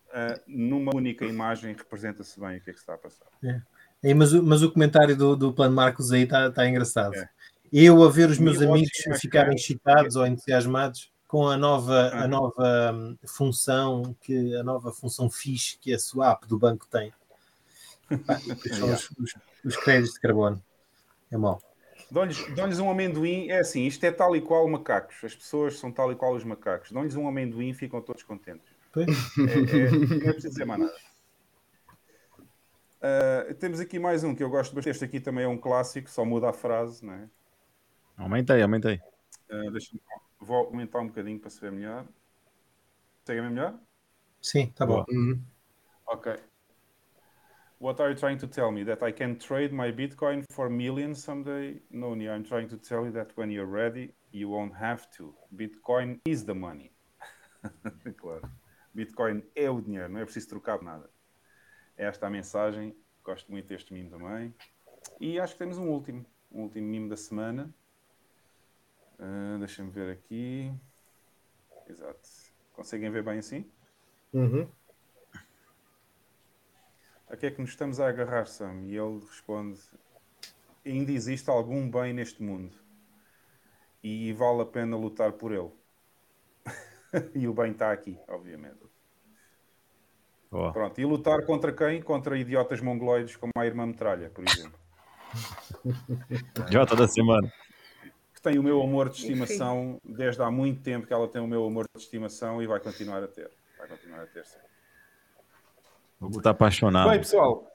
Uh, 0.08 0.42
numa 0.48 0.94
única 0.96 1.26
imagem 1.26 1.74
representa-se 1.74 2.40
bem 2.40 2.58
o 2.58 2.62
que 2.62 2.70
é 2.70 2.74
que 2.74 2.80
está 2.80 2.96
a 2.96 2.98
passar. 2.98 3.28
É. 3.44 3.62
É, 4.04 4.14
mas, 4.14 4.34
mas, 4.34 4.64
o 4.64 4.72
comentário 4.72 5.16
do, 5.16 5.36
do 5.36 5.54
Plano 5.54 5.76
Marcos 5.76 6.12
aí 6.12 6.24
está 6.24 6.50
tá 6.50 6.68
engraçado. 6.68 7.16
É. 7.16 7.30
Eu 7.72 8.04
a 8.04 8.10
ver 8.10 8.30
os 8.30 8.40
meus 8.40 8.62
amigos 8.62 8.90
ficarem 9.20 9.56
excitados 9.56 10.16
ou 10.16 10.26
entusiasmados 10.26 11.12
com 11.28 11.48
a 11.48 11.56
nova, 11.56 12.10
a 12.10 12.28
nova 12.28 12.92
hum, 12.94 13.18
função 13.26 14.16
que 14.22 14.56
a 14.56 14.64
nova 14.64 14.92
função 14.92 15.30
fixe 15.30 15.78
que 15.78 15.94
a 15.94 16.00
swap 16.00 16.46
do 16.46 16.58
banco 16.58 16.88
tem. 16.88 17.14
São 18.76 18.92
os, 18.92 19.10
os, 19.12 19.36
os 19.64 19.78
créditos 19.78 20.16
de 20.16 20.20
carbono. 20.20 20.62
É 21.32 21.38
mau. 21.38 21.62
Dão-lhes 22.12 22.78
um 22.78 22.92
amendoim, 22.92 23.48
é 23.48 23.60
assim, 23.60 23.86
isto 23.86 24.04
é 24.04 24.12
tal 24.12 24.36
e 24.36 24.42
qual 24.42 24.68
macacos. 24.68 25.24
As 25.24 25.34
pessoas 25.34 25.80
são 25.80 25.90
tal 25.90 26.12
e 26.12 26.16
qual 26.16 26.34
os 26.34 26.44
macacos. 26.44 26.92
Dão-lhes 26.92 27.16
um 27.16 27.26
amendoim 27.26 27.70
e 27.70 27.74
ficam 27.74 28.02
todos 28.02 28.22
contentes. 28.22 28.70
É, 28.98 29.02
é, 29.02 29.92
não 29.92 30.30
é 30.30 30.34
preciso 30.34 30.50
dizer 30.50 30.66
mais 30.66 30.82
nada. 30.82 30.96
Uh, 33.02 33.54
temos 33.56 33.80
aqui 33.80 33.98
mais 33.98 34.26
um 34.26 34.36
que 34.36 34.44
eu 34.44 34.50
gosto 34.50 34.76
bastante. 34.76 34.92
Este 34.92 35.06
aqui 35.06 35.22
também 35.22 35.46
é 35.46 35.48
um 35.48 35.58
clássico, 35.58 36.10
só 36.10 36.26
muda 36.26 36.50
a 36.50 36.54
frase, 36.54 37.06
não 37.06 37.14
é? 37.14 37.30
Aumentei, 38.18 38.62
aumentei. 38.62 39.02
Uh, 39.50 39.72
vou 40.38 40.66
aumentar 40.66 41.00
um 41.00 41.08
bocadinho 41.08 41.40
para 41.40 41.50
se 41.50 41.62
ver 41.62 41.72
melhor. 41.72 42.06
Consegue 43.22 43.42
ver 43.42 43.50
melhor? 43.50 43.80
Sim, 44.42 44.68
tá 44.76 44.86
bom. 44.86 45.06
Uhum. 45.10 45.42
Ok. 46.08 46.38
What 47.82 48.00
are 48.00 48.10
you 48.10 48.16
trying 48.16 48.38
to 48.38 48.46
tell 48.46 48.72
me? 48.72 48.84
That 48.84 49.02
I 49.02 49.12
can 49.12 49.40
trade 49.40 49.74
my 49.74 49.92
Bitcoin 49.92 50.46
for 50.52 50.70
millions 50.70 51.24
someday? 51.24 51.80
No, 51.90 52.14
Nia, 52.14 52.32
I'm 52.32 52.44
trying 52.44 52.70
to 52.70 52.78
tell 52.78 53.06
you 53.06 53.12
that 53.14 53.32
when 53.34 53.50
you're 53.50 53.66
ready, 53.66 54.14
you 54.32 54.50
won't 54.50 54.76
have 54.76 55.10
to. 55.18 55.34
Bitcoin 55.56 56.20
is 56.26 56.46
the 56.46 56.54
money. 56.54 56.92
claro. 58.18 58.48
Bitcoin 58.96 59.42
é 59.56 59.68
o 59.68 59.82
dinheiro, 59.82 60.10
não 60.10 60.20
é 60.20 60.26
preciso 60.26 60.50
trocar 60.50 60.80
nada. 60.84 61.10
É 61.98 62.06
esta 62.06 62.28
a 62.28 62.30
mensagem. 62.30 62.96
Gosto 63.24 63.52
muito 63.52 63.68
deste 63.68 63.92
mimo 63.92 64.12
também. 64.12 64.54
E 65.20 65.40
acho 65.40 65.54
que 65.54 65.60
temos 65.60 65.80
um 65.80 65.90
último. 65.90 66.24
Um 66.52 66.62
último 66.62 66.86
mimo 66.86 67.10
da 67.10 67.18
semana. 67.18 67.74
Uh, 69.18 69.58
Deixa-me 69.58 69.90
ver 69.90 70.12
aqui. 70.12 70.72
Exato. 71.90 72.30
Conseguem 72.74 73.10
ver 73.10 73.24
bem 73.24 73.40
assim? 73.40 73.66
Uhum. 74.32 74.70
A 77.32 77.38
que 77.38 77.46
é 77.46 77.52
que 77.52 77.62
nos 77.62 77.70
estamos 77.70 77.98
a 78.02 78.10
agarrar, 78.10 78.46
Sam? 78.46 78.82
E 78.84 78.98
ele 78.98 79.22
responde: 79.22 79.80
Ainda 80.86 81.14
existe 81.14 81.50
algum 81.50 81.90
bem 81.90 82.12
neste 82.12 82.44
mundo 82.44 82.76
e 84.04 84.34
vale 84.34 84.62
a 84.64 84.66
pena 84.66 84.98
lutar 84.98 85.32
por 85.32 85.54
ele. 85.54 85.72
e 87.34 87.48
o 87.48 87.54
bem 87.54 87.72
está 87.72 87.90
aqui, 87.90 88.20
obviamente. 88.28 88.82
Ó. 90.52 90.74
Pronto, 90.74 91.00
e 91.00 91.06
lutar 91.06 91.46
contra 91.46 91.72
quem? 91.72 92.02
Contra 92.02 92.38
idiotas 92.38 92.82
mongoloides 92.82 93.38
como 93.38 93.54
a 93.56 93.66
irmã 93.66 93.86
Metralha, 93.86 94.30
por 94.30 94.44
exemplo. 94.46 94.78
Idiota 96.68 96.98
da 96.98 97.08
semana. 97.08 97.50
Que 98.34 98.42
tem 98.42 98.60
o 98.60 98.64
meu 98.64 98.82
amor 98.82 99.08
de 99.08 99.22
estimação 99.22 100.02
desde 100.04 100.42
há 100.42 100.52
muito 100.52 100.82
tempo 100.82 101.08
que 101.08 101.14
ela 101.14 101.30
tem 101.30 101.42
o 101.42 101.48
meu 101.48 101.66
amor 101.66 101.86
de 101.96 102.02
estimação 102.02 102.62
e 102.62 102.68
vai 102.68 102.82
continuar 102.82 103.24
a 103.24 103.28
ter. 103.30 103.50
Vai 103.78 103.88
continuar 103.88 104.24
a 104.24 104.28
ter, 104.28 104.46
sim. 104.46 104.60
Vou 106.22 106.30
botar 106.30 106.52
apaixonado. 106.52 107.10
Bem, 107.10 107.18
pessoal, 107.18 107.68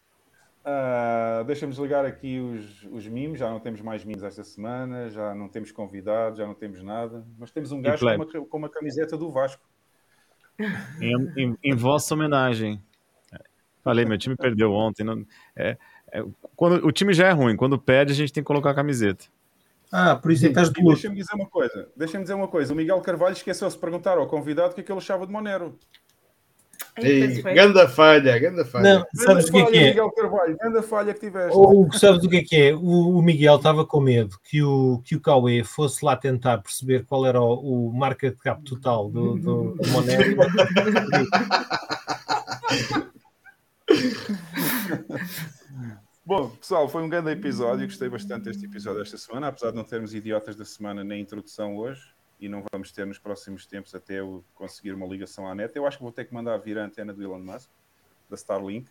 ah, 0.65 1.43
deixa-me 1.47 1.73
desligar 1.73 2.05
aqui 2.05 2.39
os, 2.39 2.85
os 2.93 3.07
mimos. 3.09 3.41
Já 3.41 3.51
não 3.51 3.59
temos 3.59 3.81
mais 3.81 4.05
mimos 4.05 4.23
esta 4.23 4.45
semana, 4.45 5.11
já 5.11 5.35
não 5.35 5.49
temos 5.49 5.73
convidados, 5.73 6.39
já 6.39 6.47
não 6.47 6.55
temos 6.55 6.81
nada. 6.83 7.27
Mas 7.37 7.51
temos 7.51 7.73
um 7.73 7.83
gajo 7.83 8.07
com 8.07 8.15
uma, 8.15 8.47
com 8.47 8.57
uma 8.59 8.69
camiseta 8.69 9.17
do 9.19 9.31
Vasco. 9.33 9.63
Em, 11.01 11.33
em- 11.37 11.59
em 11.63 11.75
vossa 11.75 12.15
homenagem. 12.15 12.81
Falei, 13.83 14.05
meu 14.05 14.17
time 14.17 14.37
perdeu 14.37 14.73
ontem. 14.73 15.05
não- 15.05 15.25
é- 15.55 15.77
é- 16.13 16.25
quando, 16.55 16.87
o 16.87 16.93
time 16.93 17.13
já 17.13 17.27
é 17.27 17.33
ruim. 17.33 17.57
Quando 17.57 17.79
perde, 17.79 18.13
a 18.13 18.17
gente 18.17 18.33
tem 18.33 18.43
que 18.43 18.47
colocar 18.49 18.71
a 18.71 18.75
camiseta. 18.75 19.25
Ah, 19.93 20.17
por 20.17 20.31
isso 20.33 20.47
é 20.47 20.51
E 20.51 20.53
luto. 20.53 20.83
deixa-me 20.85 21.17
dizer 21.17 21.35
uma 21.35 21.47
coisa. 21.49 21.89
Deixa-me 21.97 22.23
dizer 22.25 22.35
uma 22.35 22.49
coisa. 22.49 22.73
O 22.73 22.77
Miguel 22.77 23.01
Carvalho 23.01 23.33
esqueceu-se 23.35 23.77
de 23.77 23.81
perguntar 23.81 24.19
ao 24.19 24.27
convidado 24.29 24.71
o 24.73 24.75
que 24.75 24.81
é 24.81 24.85
que 24.85 24.91
ele 24.91 24.99
achava 24.99 25.27
de 25.27 25.33
Monero. 25.33 25.79
Ei, 26.99 27.43
ganda 27.43 27.87
falha, 27.87 28.39
ganda 28.39 28.65
falha. 28.65 29.01
Não, 29.01 29.07
sabes 29.15 29.49
o 29.49 29.53
que 29.53 29.59
é 29.59 29.61
falha, 29.61 29.73
que 29.73 29.79
é? 29.79 29.89
Miguel 29.89 30.11
Carvalho, 30.13 30.57
grande 30.57 30.83
falha 30.83 31.15
que 31.15 31.21
tiveste. 31.21 31.57
Ou 31.57 31.93
sabes 31.93 32.25
o 32.25 32.29
que 32.29 32.37
é 32.39 32.43
que 32.43 32.57
é? 32.57 32.75
O, 32.75 33.19
o 33.19 33.23
Miguel 33.23 33.57
estava 33.57 33.85
com 33.85 34.01
medo 34.01 34.39
que 34.43 34.63
o, 34.63 35.03
que 35.05 35.15
o 35.15 35.21
Cauê 35.21 35.63
fosse 35.63 36.03
lá 36.05 36.17
tentar 36.17 36.59
perceber 36.59 37.05
qual 37.05 37.27
era 37.27 37.41
o, 37.41 37.89
o 37.89 37.93
market 37.93 38.37
cap 38.39 38.63
total 38.63 39.11
do, 39.11 39.37
do, 39.37 39.75
do 39.75 39.89
Monero. 39.89 40.37
Bom, 46.25 46.49
pessoal, 46.49 46.89
foi 46.89 47.03
um 47.03 47.09
grande 47.09 47.31
episódio. 47.31 47.87
Gostei 47.87 48.09
bastante 48.09 48.45
deste 48.45 48.65
episódio 48.65 49.03
esta 49.03 49.19
semana, 49.19 49.49
apesar 49.49 49.71
de 49.71 49.77
não 49.77 49.85
termos 49.85 50.15
idiotas 50.15 50.57
da 50.57 50.65
semana 50.65 51.05
na 51.05 51.17
introdução 51.17 51.77
hoje 51.77 52.16
e 52.39 52.49
não 52.49 52.63
vamos 52.71 52.93
ter 52.93 53.07
nos 53.07 53.19
próximos 53.19 53.67
tempos 53.67 53.95
até 53.95 54.21
eu 54.21 54.45
conseguir 54.55 54.93
uma 54.93 55.07
ligação 55.07 55.49
à 55.49 55.55
net. 55.55 55.75
Eu 55.75 55.87
acho 55.87 55.97
que 55.97 56.03
vou 56.03 56.13
ter 56.13 56.25
que 56.25 56.35
mandar 56.35 56.57
vir 56.59 56.79
a 56.79 56.85
antena 56.85 57.13
do 57.13 57.23
Elon 57.23 57.39
Musk, 57.39 57.71
da 58.29 58.37
Starlink. 58.37 58.89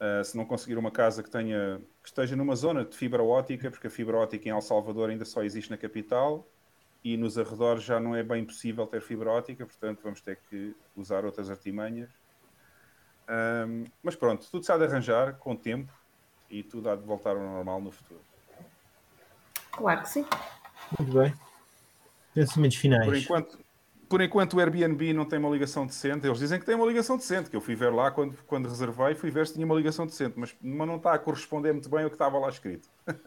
Uh, 0.00 0.24
se 0.24 0.34
não 0.34 0.46
conseguir 0.46 0.78
uma 0.78 0.90
casa 0.90 1.22
que 1.22 1.30
tenha 1.30 1.78
que 2.02 2.08
esteja 2.08 2.34
numa 2.34 2.56
zona 2.56 2.84
de 2.84 2.96
fibra 2.96 3.22
ótica, 3.22 3.70
porque 3.70 3.86
a 3.86 3.90
fibra 3.90 4.16
ótica 4.16 4.48
em 4.48 4.52
El 4.52 4.62
Salvador 4.62 5.10
ainda 5.10 5.26
só 5.26 5.42
existe 5.42 5.70
na 5.70 5.76
capital 5.76 6.46
e 7.04 7.16
nos 7.16 7.36
arredores 7.36 7.82
já 7.82 8.00
não 8.00 8.16
é 8.16 8.22
bem 8.22 8.44
possível 8.44 8.86
ter 8.86 9.02
fibra 9.02 9.30
ótica, 9.30 9.66
portanto 9.66 10.00
vamos 10.02 10.22
ter 10.22 10.38
que 10.48 10.74
usar 10.96 11.26
outras 11.26 11.50
artimanhas. 11.50 12.10
Um, 13.28 13.84
mas 14.02 14.16
pronto, 14.16 14.46
tudo 14.50 14.64
se 14.64 14.72
há 14.72 14.78
de 14.78 14.84
arranjar 14.84 15.34
com 15.34 15.52
o 15.52 15.56
tempo 15.56 15.92
e 16.48 16.62
tudo 16.62 16.88
há 16.88 16.96
de 16.96 17.02
voltar 17.04 17.36
ao 17.36 17.42
normal 17.42 17.80
no 17.80 17.90
futuro. 17.90 18.22
Claro 19.70 20.00
que 20.00 20.08
sim. 20.08 20.26
Muito 20.98 21.12
bem. 21.12 21.49
Pensamentos 22.34 22.76
finais. 22.76 23.04
Por 23.04 23.16
enquanto, 23.16 23.58
por 24.08 24.20
enquanto 24.20 24.54
o 24.54 24.60
Airbnb 24.60 25.12
não 25.12 25.24
tem 25.24 25.38
uma 25.38 25.48
ligação 25.50 25.86
decente. 25.86 26.26
Eles 26.26 26.38
dizem 26.38 26.58
que 26.58 26.66
tem 26.66 26.74
uma 26.74 26.86
ligação 26.86 27.16
decente, 27.16 27.50
que 27.50 27.56
eu 27.56 27.60
fui 27.60 27.74
ver 27.74 27.92
lá 27.92 28.10
quando, 28.10 28.36
quando 28.46 28.68
reservei, 28.68 29.14
fui 29.14 29.30
ver 29.30 29.46
se 29.46 29.54
tinha 29.54 29.66
uma 29.66 29.74
ligação 29.74 30.06
decente, 30.06 30.34
mas, 30.38 30.54
mas 30.60 30.86
não 30.86 30.96
está 30.96 31.14
a 31.14 31.18
corresponder 31.18 31.72
muito 31.72 31.88
bem 31.88 32.04
ao 32.04 32.10
que 32.10 32.14
estava 32.14 32.38
lá 32.38 32.48
escrito. 32.48 32.88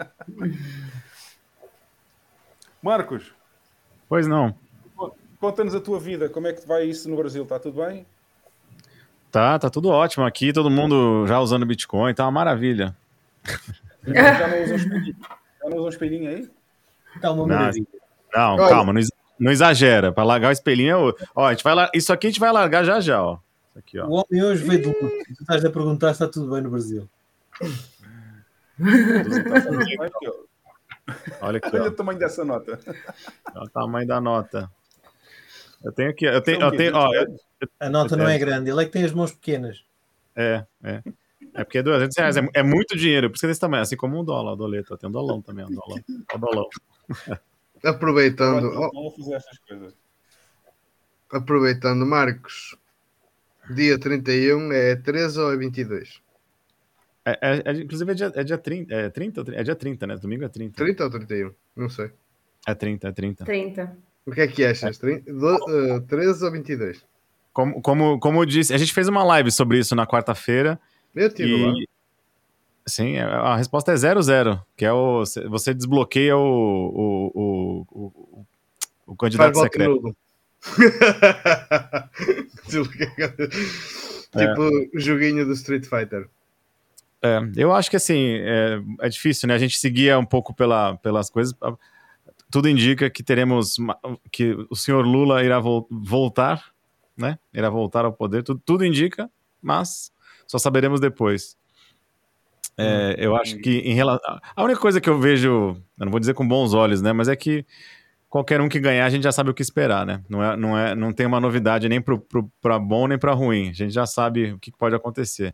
Marcos, 2.82 3.32
Pois 4.10 4.28
não. 4.28 4.54
conta-nos 5.40 5.74
a 5.74 5.80
tua 5.82 6.00
vida, 6.00 6.30
como 6.30 6.48
é 6.48 6.54
que 6.54 6.68
vai 6.68 6.84
isso 6.84 7.10
no 7.10 7.16
Brasil? 7.16 7.44
Está 7.44 7.58
tudo 7.60 7.84
bem? 7.86 8.06
Tá, 9.32 9.58
tá 9.58 9.70
tudo 9.70 9.90
ótimo 9.90 10.26
aqui. 10.26 10.54
Todo 10.54 10.70
mundo 10.70 11.26
já 11.26 11.40
usando 11.40 11.66
Bitcoin. 11.66 12.14
Tá 12.14 12.26
uma 12.26 12.32
maravilha. 12.32 12.96
Já 14.06 14.48
não 14.50 14.64
usam 14.64 14.76
espelhinho, 14.76 15.16
já 15.64 15.70
não 15.70 15.78
usam 15.78 15.90
espelhinho 15.90 16.30
aí? 16.30 16.52
Está 17.16 17.32
uma 17.32 17.48
maravilha. 17.48 17.88
Não, 17.94 18.00
Olha. 18.36 18.70
calma, 18.70 18.94
não, 18.94 19.00
ex- 19.00 19.12
não 19.40 19.52
exagera. 19.52 20.12
Para 20.12 20.24
largar 20.24 20.50
o 20.50 20.52
espelhinho, 20.52 21.10
é 21.10 21.14
ó, 21.36 21.46
a 21.48 21.52
gente 21.54 21.64
vai 21.64 21.76
lar- 21.76 21.90
isso 21.94 22.12
aqui 22.14 22.28
a 22.28 22.30
gente 22.30 22.40
vai 22.40 22.52
largar 22.52 22.84
já 22.84 23.00
já, 23.00 23.22
ó. 23.24 23.38
Isso 23.70 23.80
aqui, 23.80 24.00
ó. 24.00 24.06
O 24.08 24.12
homem 24.14 24.44
hoje 24.44 24.64
veio 24.64 24.82
do 24.82 24.88
luto. 24.90 25.10
Tu 25.36 25.42
estás 25.42 25.64
a 25.66 25.70
perguntar 25.70 26.08
se 26.14 26.24
está 26.24 26.28
tudo 26.28 26.52
bem 26.52 26.62
no 26.62 26.70
Brasil. 26.70 27.08
Olha 31.42 31.58
aqui, 31.58 31.76
Olha 31.76 31.90
o 31.90 31.92
tamanho 31.92 32.20
dessa 32.20 32.46
nota. 32.46 32.80
Olha 33.56 33.64
o 33.66 33.70
tamanho 33.70 34.08
da 34.08 34.22
nota. 34.22 34.70
Eu 35.84 35.92
tenho 35.92 36.10
aqui, 36.12 36.26
eu 36.26 36.42
tenho, 36.42 36.62
eu 36.62 36.72
tenho, 36.72 36.96
ó, 36.96 37.10
20 37.10 37.20
eu-? 37.62 37.68
A 37.80 37.90
nota 37.90 38.16
não 38.16 38.28
é 38.28 38.38
grande. 38.38 38.70
Ele 38.70 38.82
é 38.82 38.86
que 38.86 38.92
tem 38.92 39.04
as 39.04 39.12
mãos 39.12 39.32
pequenas. 39.32 39.84
é, 40.36 40.64
é. 40.84 41.04
É 41.56 41.64
porque 41.64 41.78
é 41.80 41.84
200 41.84 42.18
reais, 42.18 42.36
é, 42.38 42.48
é 42.56 42.64
muito 42.64 42.98
dinheiro, 42.98 43.30
por 43.30 43.36
isso 43.36 43.42
que 43.42 43.46
é 43.46 43.50
desse 43.50 43.60
tamanho, 43.60 43.84
assim 43.84 43.96
como 43.96 44.20
um 44.20 44.24
dólar, 44.24 44.54
o 44.54 44.56
doleta, 44.56 44.98
tem 44.98 45.08
um 45.08 45.12
dolão 45.12 45.40
também, 45.40 45.64
um 45.64 45.70
dolão, 45.70 46.00
um 46.36 46.40
dolão. 46.40 46.68
Aproveitando, 47.84 48.72
Não 48.72 48.90
vou 48.92 49.12
fazer 49.12 49.36
estas 49.36 49.58
coisas. 49.60 49.94
aproveitando, 51.32 52.06
Marcos, 52.06 52.76
dia 53.70 53.98
31 54.00 54.72
é 54.72 54.96
13 54.96 55.40
ou 55.40 55.52
é 55.54 55.58
22? 55.58 56.22
É, 57.26 57.32
é- 57.42 57.62
é- 57.66 57.72
inclusive 57.82 58.12
é 58.12 58.16
dia, 58.16 58.32
é 58.36 58.44
dia 58.44 58.58
30, 58.58 58.94
é 58.94 59.10
30, 59.10 59.42
ou 59.42 59.46
tri- 59.46 59.56
é 59.56 59.64
dia 59.64 59.76
30, 59.76 60.06
né? 60.08 60.16
Domingo 60.18 60.44
é 60.44 60.50
30. 60.50 60.76
30 60.76 61.04
ou 61.06 61.10
31? 61.10 61.52
Não 61.76 61.90
sei. 61.90 62.12
É 62.68 62.74
30, 62.74 63.08
é 63.08 63.12
30. 63.12 63.46
30. 63.46 63.98
O 64.26 64.32
que 64.32 64.42
é 64.42 64.48
que 64.48 64.64
achas? 64.66 64.98
30, 64.98 65.32
do- 65.34 65.70
eh, 65.70 66.00
13 66.02 66.44
ou 66.46 66.52
22? 66.52 67.04
Como, 67.52 67.82
como, 67.82 68.20
como 68.20 68.42
eu 68.42 68.46
disse, 68.46 68.74
a 68.74 68.78
gente 68.78 68.94
fez 68.94 69.08
uma 69.08 69.24
live 69.24 69.52
sobre 69.52 69.78
isso 69.80 69.96
na 69.96 70.08
quarta-feira 70.08 70.80
Eu 71.14 71.28
estive 71.28 71.62
lá. 71.66 71.74
Sim, 72.86 73.16
é- 73.16 73.24
a 73.24 73.56
resposta 73.56 73.92
é 73.92 73.96
00, 73.98 74.60
que 74.76 74.86
é 74.86 74.92
o... 74.92 75.24
Você 75.50 75.74
desbloqueia 75.74 76.36
o, 76.38 76.42
o, 76.42 77.32
o, 77.34 77.86
o, 77.92 78.46
o- 79.08 79.16
candidato 79.16 79.58
secreto. 79.60 79.90
nulo. 79.90 80.16
tipo 84.38 84.62
o 84.96 85.00
joguinho 85.00 85.46
do 85.46 85.54
Street 85.54 85.86
Fighter. 85.86 86.28
É, 87.22 87.40
eu 87.56 87.74
acho 87.74 87.90
que 87.90 87.96
assim, 87.96 88.38
é, 88.42 88.82
é 89.02 89.10
difícil, 89.10 89.48
né? 89.48 89.54
A 89.54 89.58
gente 89.58 89.80
seguia 89.80 90.20
um 90.20 90.26
pouco 90.26 90.54
pela, 90.54 90.98
pelas 90.98 91.30
coisas. 91.30 91.54
Tudo 92.52 92.68
indica 92.68 93.10
que 93.10 93.24
teremos. 93.24 93.78
que 94.32 94.56
o 94.70 94.76
senhor 94.76 95.06
Lula 95.06 95.44
irá 95.44 95.60
vol- 95.60 95.88
voltar, 95.90 96.72
né? 97.16 97.40
Irá 97.54 97.70
voltar 97.70 98.04
ao 98.06 98.14
poder. 98.14 98.44
Tudo, 98.44 98.62
tudo 98.66 98.86
indica, 98.86 99.30
mas 99.62 100.12
só 100.46 100.58
saberemos 100.58 101.00
depois. 101.00 101.58
É, 102.78 103.16
eu 103.18 103.36
acho 103.36 103.58
que 103.58 103.80
em 103.80 103.94
relação. 103.94 104.40
A 104.56 104.64
única 104.64 104.80
coisa 104.80 105.00
que 105.00 105.10
eu 105.10 105.20
vejo, 105.20 105.78
eu 106.00 106.06
não 106.06 106.12
vou 106.12 106.20
dizer 106.20 106.34
com 106.34 106.48
bons 106.48 106.74
olhos, 106.74 107.02
né? 107.02 107.14
Mas 107.14 107.28
é 107.28 107.36
que 107.36 107.66
qualquer 108.30 108.60
um 108.62 108.68
que 108.68 108.80
ganhar, 108.80 109.06
a 109.06 109.10
gente 109.10 109.24
já 109.24 109.32
sabe 109.32 109.52
o 109.52 109.54
que 109.54 109.62
esperar, 109.62 110.06
né? 110.06 110.24
Não, 110.28 110.44
é, 110.44 110.58
não, 110.58 110.78
é, 110.78 110.96
não 110.96 111.14
tem 111.14 111.26
uma 111.26 111.40
novidade 111.40 111.88
nem 111.88 112.02
pro, 112.02 112.20
pro, 112.20 112.50
pra 112.60 112.80
bom 112.80 113.08
nem 113.08 113.18
pra 113.18 113.34
ruim. 113.34 113.70
A 113.70 113.74
gente 113.74 113.94
já 113.94 114.08
sabe 114.08 114.54
o 114.54 114.60
que 114.60 114.72
pode 114.72 114.96
acontecer. 114.96 115.54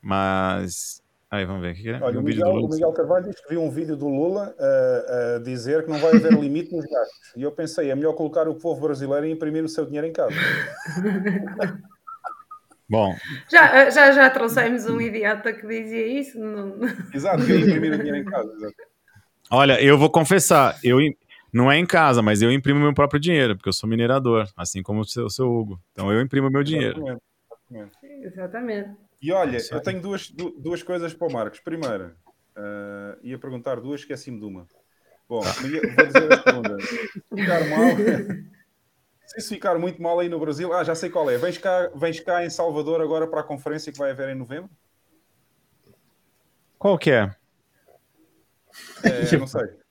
Mas. 0.00 1.02
Aí, 1.28 1.44
vamos 1.44 1.62
ver. 1.62 1.70
Aqui, 1.70 1.90
né? 1.90 1.98
Olha, 2.00 2.18
um 2.18 2.22
o 2.22 2.24
vídeo 2.24 2.44
Miguel, 2.44 2.60
do 2.60 2.66
o. 2.66 2.68
Miguel 2.68 2.92
Carvalho 2.92 3.24
diz 3.24 3.40
que 3.40 3.48
viu 3.48 3.62
um 3.62 3.70
vídeo 3.70 3.96
do 3.96 4.06
Lula 4.06 4.54
uh, 4.58 5.36
a 5.36 5.38
dizer 5.40 5.84
que 5.84 5.90
não 5.90 5.98
vai 5.98 6.14
haver 6.14 6.32
limite 6.38 6.72
nos 6.72 6.84
gastos. 6.84 7.32
E 7.34 7.42
eu 7.42 7.50
pensei, 7.50 7.90
é 7.90 7.94
melhor 7.96 8.12
colocar 8.12 8.46
o 8.46 8.54
povo 8.54 8.82
brasileiro 8.82 9.26
e 9.26 9.32
imprimir 9.32 9.64
o 9.64 9.68
seu 9.68 9.84
dinheiro 9.84 10.06
em 10.06 10.12
casa. 10.12 10.36
Bom, 12.92 13.16
Já, 13.50 13.88
já, 13.88 14.12
já 14.12 14.28
trouxemos 14.28 14.84
um 14.84 15.00
idiota 15.00 15.50
que 15.50 15.66
dizia 15.66 16.06
isso. 16.06 16.38
Não... 16.38 16.76
Exato, 17.14 17.42
queria 17.42 17.62
imprimir 17.62 17.94
o 17.94 17.96
dinheiro 17.96 18.18
em 18.18 18.24
casa. 18.24 18.52
exato. 18.54 18.74
olha, 19.50 19.82
eu 19.82 19.96
vou 19.96 20.10
confessar, 20.10 20.78
eu 20.84 20.98
não 21.50 21.72
é 21.72 21.78
em 21.78 21.86
casa, 21.86 22.20
mas 22.20 22.42
eu 22.42 22.52
imprimo 22.52 22.78
meu 22.80 22.92
próprio 22.92 23.18
dinheiro, 23.18 23.56
porque 23.56 23.70
eu 23.70 23.72
sou 23.72 23.88
minerador, 23.88 24.46
assim 24.54 24.82
como 24.82 25.00
o 25.00 25.04
seu, 25.06 25.24
o 25.24 25.30
seu 25.30 25.50
Hugo. 25.50 25.80
Então 25.92 26.12
eu 26.12 26.20
imprimo 26.20 26.50
meu 26.50 26.62
dinheiro. 26.62 26.98
Exatamente, 27.00 27.92
exatamente. 28.02 28.26
Exatamente. 28.26 28.90
E 29.22 29.32
olha, 29.32 29.56
eu 29.70 29.80
tenho 29.80 30.02
duas, 30.02 30.28
du- 30.30 30.54
duas 30.58 30.82
coisas 30.82 31.14
para 31.14 31.28
o 31.28 31.32
Marcos. 31.32 31.60
Primeira, 31.60 32.14
eh, 32.54 33.18
ia 33.22 33.38
perguntar 33.38 33.80
duas, 33.80 34.00
esqueci-me 34.00 34.38
de 34.38 34.44
uma. 34.44 34.66
Bom, 35.26 35.40
ia- 35.64 35.80
vou 35.96 36.06
dizer 36.06 36.30
a 36.30 36.42
segunda. 36.42 36.78
Se 36.82 36.98
ficar 37.34 37.66
mal, 37.70 37.96
isso 39.38 39.48
ficar 39.48 39.78
muito 39.78 40.00
mal 40.02 40.18
aí 40.20 40.28
no 40.28 40.38
Brasil, 40.38 40.72
ah, 40.72 40.84
já 40.84 40.94
sei 40.94 41.08
qual 41.10 41.30
é. 41.30 41.36
Vens 41.38 41.58
cá, 41.58 41.90
vens 41.94 42.20
cá 42.20 42.44
em 42.44 42.50
Salvador 42.50 43.00
agora 43.00 43.26
para 43.26 43.40
a 43.40 43.44
conferência 43.44 43.92
que 43.92 43.98
vai 43.98 44.10
haver 44.10 44.28
em 44.30 44.34
novembro? 44.34 44.70
Qual 46.78 46.98
que 46.98 47.10
é? 47.10 47.34
É, 49.04 49.36
não 49.38 49.46
sei. 49.46 49.62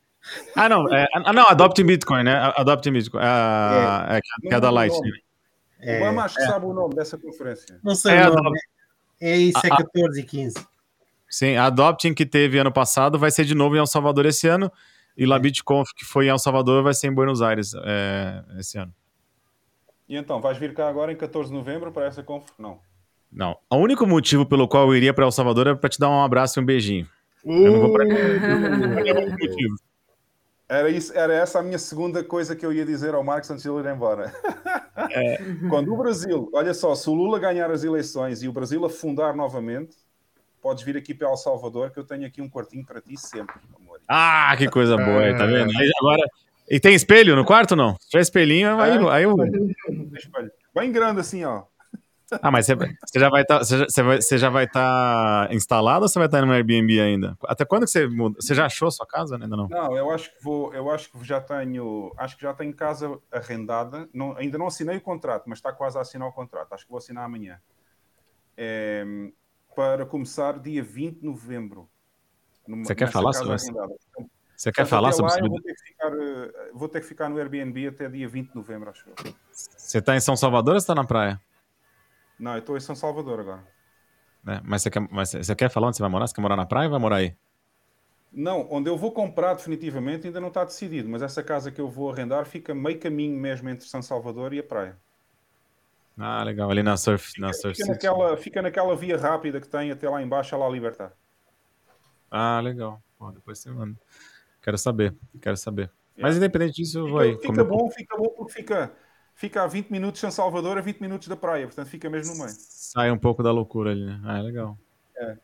Ah, 0.55 0.69
não. 0.69 0.87
É, 0.93 1.07
ah, 1.15 1.33
não, 1.33 1.43
Adopting 1.47 1.83
Bitcoin, 1.83 2.21
né? 2.23 2.35
Adopting 2.55 2.91
Bitcoin. 2.91 3.21
Ah, 3.23 4.05
é, 4.07 4.19
que- 4.21 4.49
que 4.49 4.53
é 4.53 4.59
da 4.59 4.69
Lightning. 4.69 5.09
não. 5.09 5.87
O 5.87 5.89
É, 5.89 5.99
Bama 5.99 6.23
acho 6.25 6.35
que 6.35 6.43
sabe 6.43 6.63
o 6.67 6.73
nome 6.73 6.93
dessa 6.93 7.17
conferência. 7.17 7.79
não 7.83 7.95
sei 7.95 8.17
É, 8.17 8.29
o 8.29 8.35
nome. 8.35 8.59
É 9.19 9.35
isso, 9.35 9.57
é 9.65 9.67
a- 9.73 9.77
14 9.77 10.19
e 10.19 10.23
15. 10.23 10.63
Sim, 11.27 11.55
a 11.55 11.65
Adopting 11.65 12.13
que 12.13 12.23
teve 12.23 12.59
ano 12.59 12.71
passado 12.71 13.17
vai 13.17 13.31
ser 13.31 13.45
de 13.45 13.55
novo 13.55 13.75
em 13.75 13.79
El 13.79 13.87
Salvador 13.87 14.27
esse 14.27 14.47
ano. 14.47 14.71
E 15.17 15.25
lá 15.25 15.39
BitConf, 15.39 15.89
que 15.97 16.05
foi 16.05 16.27
em 16.27 16.29
El 16.29 16.37
Salvador, 16.37 16.83
vai 16.83 16.93
ser 16.93 17.07
em 17.07 17.13
Buenos 17.13 17.41
Aires 17.41 17.73
é, 17.83 18.43
esse 18.59 18.77
ano. 18.77 18.93
E 20.11 20.17
então, 20.17 20.41
vais 20.41 20.57
vir 20.57 20.73
cá 20.73 20.89
agora 20.89 21.09
em 21.13 21.15
14 21.15 21.49
de 21.49 21.55
novembro 21.55 21.89
para 21.89 22.05
essa 22.05 22.21
conf? 22.21 22.45
Não. 22.59 22.81
Não. 23.31 23.57
O 23.69 23.77
único 23.77 24.05
motivo 24.05 24.45
pelo 24.45 24.67
qual 24.67 24.89
eu 24.89 24.93
iria 24.93 25.13
para 25.13 25.23
El 25.23 25.31
Salvador 25.31 25.67
é 25.67 25.73
para 25.73 25.89
te 25.89 25.97
dar 25.97 26.09
um 26.09 26.21
abraço 26.21 26.59
e 26.59 26.61
um 26.61 26.65
beijinho. 26.65 27.07
Eu 27.45 27.71
não 27.71 27.79
vou. 27.79 28.01
É 28.01 29.13
único 29.13 29.31
motivo. 29.31 29.75
Era, 30.67 30.89
isso, 30.89 31.17
era 31.17 31.33
essa 31.33 31.59
a 31.59 31.63
minha 31.63 31.79
segunda 31.79 32.21
coisa 32.25 32.57
que 32.57 32.65
eu 32.65 32.73
ia 32.73 32.85
dizer 32.85 33.13
ao 33.13 33.23
Marcos 33.23 33.49
antes 33.51 33.63
de 33.63 33.69
ele 33.69 33.87
ir 33.87 33.93
embora. 33.93 34.33
Quando 35.69 35.93
o 35.93 35.97
Brasil, 35.97 36.49
olha 36.53 36.73
só, 36.73 36.93
se 36.93 37.09
o 37.09 37.13
Lula 37.13 37.39
ganhar 37.39 37.71
as 37.71 37.85
eleições 37.85 38.43
e 38.43 38.49
o 38.49 38.51
Brasil 38.51 38.83
afundar 38.83 39.33
novamente, 39.33 39.95
podes 40.61 40.83
vir 40.83 40.97
aqui 40.97 41.13
para 41.13 41.29
El 41.29 41.37
Salvador, 41.37 41.89
que 41.89 41.99
eu 41.99 42.03
tenho 42.03 42.27
aqui 42.27 42.41
um 42.41 42.49
quartinho 42.49 42.85
para 42.85 42.99
ti 42.99 43.15
sempre, 43.15 43.55
amor. 43.73 44.01
Ah, 44.09 44.53
que 44.57 44.67
coisa 44.69 44.97
boa, 44.97 45.21
aí, 45.21 45.37
tá 45.37 45.45
vendo? 45.45 45.71
Aí 45.71 45.89
agora... 46.01 46.27
E 46.71 46.79
tem 46.79 46.95
espelho 46.95 47.35
no 47.35 47.43
quarto 47.43 47.75
não? 47.75 47.97
Se 47.99 48.09
tiver 48.09 48.21
espelhinho, 48.21 48.79
aí, 48.79 48.97
aí 49.09 49.23
eu... 49.23 49.35
Espelho. 50.15 50.51
Bem 50.73 50.89
grande 50.89 51.19
assim, 51.19 51.43
ó. 51.43 51.63
Ah, 52.41 52.49
mas 52.49 52.65
você, 52.65 52.75
você 52.75 53.19
já 53.19 53.29
vai 53.29 53.41
estar 53.41 53.59
vai, 53.59 54.49
vai 54.49 54.67
tá 54.67 55.49
instalado 55.51 56.03
ou 56.03 56.07
você 56.07 56.17
vai 56.17 56.27
estar 56.29 56.45
no 56.45 56.53
Airbnb 56.53 57.01
ainda? 57.01 57.37
Até 57.43 57.65
quando 57.65 57.83
que 57.83 57.89
você 57.91 58.07
muda? 58.07 58.37
Você 58.39 58.55
já 58.55 58.67
achou 58.67 58.87
a 58.87 58.91
sua 58.91 59.05
casa? 59.05 59.37
né? 59.37 59.43
Ainda 59.43 59.57
não. 59.57 59.67
Não, 59.67 59.97
eu 59.97 60.09
acho 60.11 60.29
que 60.33 60.41
vou, 60.41 60.73
eu 60.73 60.89
acho 60.89 61.11
que 61.11 61.21
já 61.25 61.41
tenho, 61.41 62.13
acho 62.17 62.37
que 62.37 62.43
já 62.43 62.53
tenho 62.53 62.73
casa 62.73 63.19
arrendada. 63.29 64.07
Não, 64.13 64.37
ainda 64.37 64.57
não 64.57 64.67
assinei 64.67 64.95
o 64.95 65.01
contrato, 65.01 65.43
mas 65.47 65.59
está 65.59 65.73
quase 65.73 65.97
a 65.97 66.01
assinar 66.01 66.29
o 66.29 66.31
contrato. 66.31 66.71
Acho 66.71 66.85
que 66.85 66.89
vou 66.89 66.99
assinar 66.99 67.25
amanhã. 67.25 67.59
É, 68.55 69.03
para 69.75 70.05
começar 70.05 70.57
dia 70.57 70.81
20 70.81 71.19
de 71.19 71.25
novembro. 71.25 71.89
Numa- 72.65 72.85
Você 72.85 72.95
quer 72.95 73.11
falar 73.11 73.33
sobre 73.33 73.55
isso? 73.55 73.73
Você 74.61 74.71
quer 74.71 74.85
falar 74.85 75.11
sobre 75.11 75.31
isso? 75.31 75.49
vou 75.49 75.59
ter, 75.59 75.73
que 75.73 75.81
ficar, 75.81 76.13
eh, 76.13 76.71
vou 76.71 76.87
ter 76.87 77.01
que 77.01 77.07
ficar 77.07 77.29
no 77.29 77.39
Airbnb 77.39 77.87
até 77.87 78.07
dia 78.07 78.29
20 78.29 78.49
de 78.49 78.55
novembro, 78.55 78.91
acho 78.91 79.09
eu. 79.09 79.33
Você 79.51 79.99
tá 79.99 80.15
em 80.15 80.19
São 80.19 80.37
Salvador 80.37 80.75
ou 80.75 80.79
você 80.79 80.85
tá 80.85 80.93
na 80.93 81.03
praia? 81.03 81.41
Não, 82.39 82.53
eu 82.53 82.59
estou 82.59 82.77
em 82.77 82.79
São 82.79 82.95
Salvador 82.95 83.39
agora. 83.39 83.63
Né? 84.43 84.61
Mas, 84.63 84.83
você 84.83 84.91
quer, 84.91 84.99
mas 85.09 85.31
você 85.31 85.55
quer 85.55 85.67
falar 85.67 85.87
onde 85.87 85.97
você 85.97 86.03
vai 86.03 86.11
morar? 86.11 86.27
Você 86.27 86.35
quer 86.35 86.41
morar 86.41 86.55
na 86.55 86.67
praia 86.67 86.85
ou 86.85 86.91
vai 86.91 86.99
morar 86.99 87.15
aí? 87.15 87.35
Não, 88.31 88.67
onde 88.69 88.87
eu 88.87 88.95
vou 88.95 89.11
comprar 89.11 89.55
definitivamente 89.55 90.27
ainda 90.27 90.39
não 90.39 90.49
está 90.49 90.63
decidido, 90.63 91.09
mas 91.09 91.23
essa 91.23 91.41
casa 91.41 91.71
que 91.71 91.81
eu 91.81 91.89
vou 91.89 92.11
arrendar 92.11 92.45
fica 92.45 92.75
meio 92.75 92.99
caminho 92.99 93.35
mesmo 93.35 93.67
entre 93.67 93.87
São 93.87 94.03
Salvador 94.03 94.53
e 94.53 94.59
a 94.59 94.63
praia. 94.63 94.95
Ah, 96.19 96.43
legal. 96.43 96.69
Ali 96.69 96.83
na 96.83 96.97
Surf, 96.97 97.41
na 97.41 97.51
surf 97.51 97.77
Fica 97.77 97.91
naquela, 97.91 98.37
fica 98.37 98.61
naquela 98.61 98.95
via 98.95 99.17
rápida 99.17 99.59
que 99.59 99.67
tem 99.67 99.89
até 99.89 100.07
lá 100.07 100.21
embaixo, 100.21 100.53
a 100.53 100.59
lá 100.59 100.69
Libertar. 100.69 101.13
Ah, 102.29 102.61
legal. 102.61 103.01
Pô, 103.17 103.31
depois 103.31 103.57
você 103.57 103.71
manda. 103.71 103.97
Quero 104.61 104.77
saber, 104.77 105.15
quero 105.41 105.57
saber. 105.57 105.91
Mas 106.17 106.37
independente 106.37 106.75
disso, 106.75 106.99
eu 106.99 107.07
vou 107.09 107.19
aí. 107.19 107.31
Fica, 107.35 107.47
comer 107.47 107.63
fica 107.63 107.65
bom, 107.65 107.89
fica 107.89 108.17
bom 108.17 108.29
porque 108.29 108.53
fica, 108.53 108.93
fica 109.33 109.63
a 109.63 109.67
20 109.67 109.89
minutos 109.89 110.17
de 110.17 110.21
São 110.21 110.31
Salvador 110.31 110.77
a 110.77 110.81
20 110.81 110.99
minutos 111.01 111.27
da 111.27 111.35
praia, 111.35 111.65
portanto 111.65 111.87
fica 111.87 112.09
mesmo 112.09 112.33
no 112.33 112.39
meio. 112.43 112.51
Sai 112.55 113.09
um 113.11 113.17
pouco 113.17 113.41
da 113.41 113.51
loucura 113.51 113.91
ali, 113.91 114.05
né? 114.05 114.21
Ah, 114.23 114.37
é 114.37 114.41
legal. 114.41 114.77
É. 115.17 115.37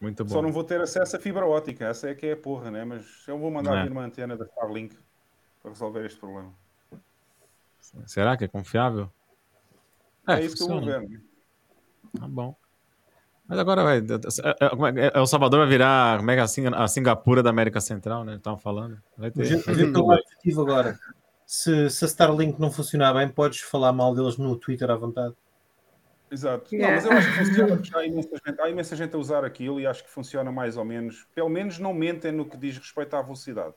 Muito 0.00 0.24
bom. 0.24 0.30
Só 0.30 0.42
não 0.42 0.52
vou 0.52 0.64
ter 0.64 0.80
acesso 0.80 1.16
a 1.16 1.20
fibra 1.20 1.46
ótica, 1.46 1.86
essa 1.86 2.08
é 2.08 2.14
que 2.14 2.26
é 2.26 2.32
a 2.32 2.36
porra, 2.36 2.70
né? 2.70 2.84
Mas 2.84 3.06
eu 3.28 3.38
vou 3.38 3.50
mandar 3.50 3.78
É. 3.78 3.82
vir 3.84 3.92
uma 3.92 4.04
antena 4.04 4.36
da 4.36 4.44
Starlink 4.46 4.96
para 5.62 5.70
resolver 5.70 6.04
este 6.06 6.18
problema. 6.18 6.52
Será 8.06 8.36
que 8.36 8.44
é 8.44 8.48
confiável? 8.48 9.10
É, 10.26 10.40
isso 10.42 10.56
que 10.56 10.62
eu 10.62 10.68
vou 10.68 10.78
funciona. 10.78 11.00
ver. 11.00 11.08
né? 11.08 11.20
Tá 12.18 12.28
bom. 12.28 12.56
Mas 13.46 13.58
agora 13.58 13.82
vai. 13.82 13.98
é- 13.98 14.00
é- 14.00 15.02
é 15.02 15.06
é- 15.06 15.18
El 15.18 15.26
Salvador 15.26 15.60
vai 15.60 15.68
virar 15.68 16.18
como 16.18 16.30
é 16.30 16.34
que 16.34 16.40
é 16.40 16.42
a 16.42 16.48
Sing- 16.48 16.74
a 16.74 16.88
Singapura 16.88 17.42
da 17.42 17.50
América 17.50 17.80
Central, 17.80 18.24
né? 18.24 18.36
Estavam 18.36 18.58
falando. 18.58 18.98
Vai 19.16 19.30
ter. 19.30 19.62
Lado 19.66 20.22
positivo 20.22 20.62
agora. 20.62 20.98
Se, 21.46 21.90
se 21.90 22.04
a 22.04 22.08
Starlink 22.08 22.58
não 22.58 22.70
funcionar 22.70 23.12
bem, 23.12 23.28
podes 23.28 23.60
falar 23.60 23.92
mal 23.92 24.14
deles 24.14 24.38
no 24.38 24.56
Twitter 24.56 24.90
à 24.90 24.96
vontade. 24.96 25.34
Exato. 26.30 26.74
Yeah. 26.74 26.88
Não, 26.88 26.94
mas 26.96 27.04
eu 27.04 27.12
acho 27.12 27.30
que 27.32 27.44
funciona, 27.46 27.76
porque 27.76 27.96
há 27.96 28.06
imensa, 28.06 28.36
gente, 28.44 28.60
há 28.60 28.68
imensa 28.70 28.96
gente 28.96 29.14
a 29.14 29.18
usar 29.18 29.44
aquilo 29.44 29.78
e 29.78 29.86
acho 29.86 30.02
que 30.02 30.10
funciona 30.10 30.50
mais 30.50 30.76
ou 30.76 30.84
menos. 30.84 31.28
Pelo 31.34 31.48
menos 31.48 31.78
não 31.78 31.92
mentem 31.92 32.32
no 32.32 32.46
que 32.46 32.56
diz 32.56 32.78
respeito 32.78 33.14
à 33.14 33.22
velocidade. 33.22 33.74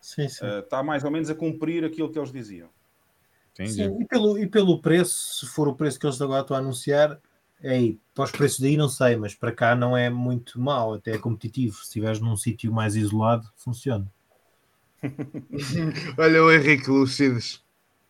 Sim, 0.00 0.28
sim. 0.28 0.44
Uh, 0.46 0.58
está 0.60 0.82
mais 0.82 1.02
ou 1.04 1.10
menos 1.10 1.30
a 1.30 1.34
cumprir 1.34 1.84
aquilo 1.84 2.12
que 2.12 2.18
eles 2.18 2.30
diziam. 2.30 2.68
Entendi. 3.54 3.72
Sim, 3.72 3.98
e, 4.00 4.04
pelo, 4.04 4.38
e 4.38 4.46
pelo 4.46 4.80
preço, 4.80 5.34
se 5.40 5.46
for 5.46 5.66
o 5.66 5.74
preço 5.74 5.98
que 5.98 6.06
eles 6.06 6.20
agora 6.20 6.42
estão 6.42 6.56
a 6.56 6.60
anunciar, 6.60 7.18
é 7.62 7.70
aí, 7.70 7.98
para 8.14 8.24
os 8.24 8.30
preços 8.30 8.60
daí 8.60 8.76
não 8.76 8.88
sei, 8.88 9.16
mas 9.16 9.34
para 9.34 9.52
cá 9.52 9.74
não 9.74 9.96
é 9.96 10.08
muito 10.10 10.60
mau, 10.60 10.94
até 10.94 11.12
é 11.12 11.18
competitivo. 11.18 11.76
Se 11.76 11.82
estiveres 11.84 12.20
num 12.20 12.36
sítio 12.36 12.72
mais 12.72 12.96
isolado, 12.96 13.46
funciona. 13.56 14.06
Olha 16.18 16.42
o 16.42 16.50
Henrique 16.52 16.90
Lucides. 16.90 17.64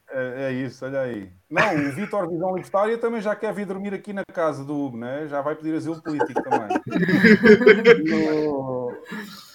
É, 0.09 0.45
é 0.45 0.53
isso, 0.53 0.85
olha 0.85 1.01
aí. 1.01 1.31
Não, 1.51 1.89
o 1.89 1.93
Vitor 1.93 2.29
Visão 2.31 2.55
Libertária 2.55 2.97
também 2.97 3.21
já 3.21 3.35
quer 3.35 3.53
vir 3.53 3.67
dormir 3.67 3.93
aqui 3.93 4.13
na 4.13 4.23
casa 4.25 4.65
do 4.65 4.73
Hugo, 4.75 4.97
né? 4.97 5.27
já 5.27 5.43
vai 5.43 5.57
pedir 5.57 5.75
asilo 5.75 6.01
político 6.01 6.43
também. 6.45 6.69
E, 8.05 8.47
o, 8.49 8.93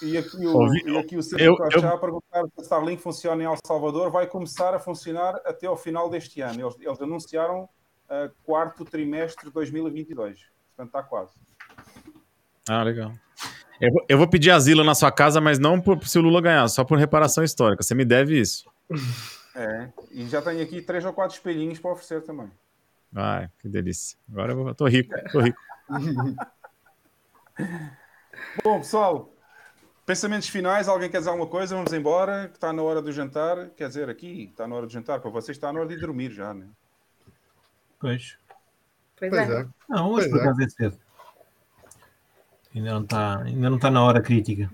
e 0.02 0.18
aqui 0.18 0.46
o, 0.46 0.54
Ouvi- 0.58 0.84
e 0.86 0.98
aqui 0.98 1.16
o 1.18 1.24
Sérgio 1.24 1.54
eu- 1.54 1.58
Cochá 1.58 1.94
a 1.94 1.98
perguntar 1.98 2.44
se 2.44 2.60
a 2.60 2.64
Starlink 2.64 3.02
funciona 3.02 3.42
em 3.42 3.46
El 3.46 3.56
Salvador. 3.66 4.12
Vai 4.12 4.28
começar 4.28 4.74
a 4.76 4.80
funcionar 4.80 5.36
até 5.46 5.68
ao 5.68 5.78
final 5.78 6.10
deste 6.10 6.42
ano. 6.42 6.60
Eles, 6.62 6.76
eles 6.82 7.02
anunciaram 7.02 7.68
uh, 8.12 8.32
quarto 8.44 8.84
trimestre 8.84 9.48
de 9.48 9.54
2022. 9.54 10.46
Portanto, 10.76 10.88
está 10.88 11.02
quase. 11.02 11.32
Ah, 12.70 12.84
legal. 12.84 13.14
Eu 13.80 13.92
vou, 13.92 14.06
eu 14.10 14.18
vou 14.18 14.28
pedir 14.28 14.52
asilo 14.52 14.84
na 14.84 14.94
sua 14.94 15.12
casa, 15.12 15.42
mas 15.42 15.58
não 15.58 15.82
por, 15.82 16.06
se 16.06 16.20
o 16.20 16.22
Lula 16.22 16.42
ganhar, 16.42 16.68
só 16.68 16.84
por 16.84 17.00
reparação 17.00 17.44
histórica. 17.44 17.82
Você 17.82 17.96
me 17.96 18.06
deve 18.06 18.40
isso. 18.40 18.70
É, 19.56 19.90
e 20.12 20.28
já 20.28 20.42
tenho 20.42 20.62
aqui 20.62 20.82
três 20.82 21.04
ou 21.04 21.14
quatro 21.14 21.36
espelhinhos 21.36 21.80
para 21.80 21.92
oferecer 21.92 22.22
também. 22.22 22.52
Ai, 23.14 23.50
que 23.60 23.68
delícia. 23.68 24.18
Agora 24.32 24.54
eu 24.54 24.64
vou, 24.64 24.76
tô 24.76 24.86
rico, 24.88 25.14
tô 25.32 25.40
rico. 25.42 25.60
Bom, 28.64 28.80
pessoal, 28.80 29.34
pensamentos 30.06 30.48
finais. 30.48 30.88
Alguém 30.88 31.10
quer 31.10 31.18
dizer 31.18 31.30
alguma 31.30 31.50
coisa? 31.50 31.76
Vamos 31.76 31.92
embora, 31.92 32.48
que 32.48 32.56
está 32.56 32.72
na 32.72 32.82
hora 32.82 33.02
do 33.02 33.12
jantar. 33.12 33.70
Quer 33.72 33.88
dizer, 33.88 34.10
aqui 34.10 34.46
está 34.52 34.68
na 34.68 34.76
hora 34.76 34.86
do 34.86 34.92
jantar. 34.92 35.20
Para 35.20 35.30
vocês 35.32 35.58
está 35.58 35.74
na 35.74 35.80
hora 35.80 35.90
de 35.90 35.98
dormir 35.98 36.32
já, 36.32 36.54
né? 36.54 36.68
Pois. 38.02 38.38
Pois, 39.18 39.30
Pois 39.30 39.50
é. 39.50 39.62
é. 39.62 39.68
Não, 39.88 40.10
hoje 40.10 40.30
Pois 40.30 40.42
por 40.42 40.50
acaso 40.50 40.64
é 40.64 40.70
cedo. 40.70 40.98
Ainda 42.76 42.94
não 42.94 43.04
está, 43.04 43.42
ainda 43.44 43.70
não 43.70 43.76
está 43.78 43.92
na 43.92 44.04
hora 44.04 44.22
crítica. 44.22 44.70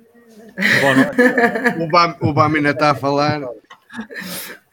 O 1.81 1.87
Bam, 1.87 2.17
o 2.21 2.33
Bam 2.33 2.55
ainda 2.55 2.71
está 2.71 2.91
a 2.91 2.95
falar. 2.95 3.41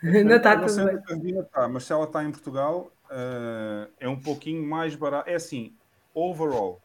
Ainda 0.02 0.36
está 0.36 0.56
tudo 0.56 0.84
bem. 0.84 1.02
Candina 1.02 1.40
está, 1.40 1.68
mas 1.68 1.84
se 1.84 1.92
ela 1.92 2.04
está 2.04 2.22
em 2.22 2.30
Portugal, 2.30 2.92
eh, 3.10 3.88
é 4.00 4.08
um 4.08 4.20
pouquinho 4.20 4.66
mais 4.66 4.94
barato. 4.94 5.28
É 5.28 5.34
assim, 5.34 5.74
overall, 6.14 6.80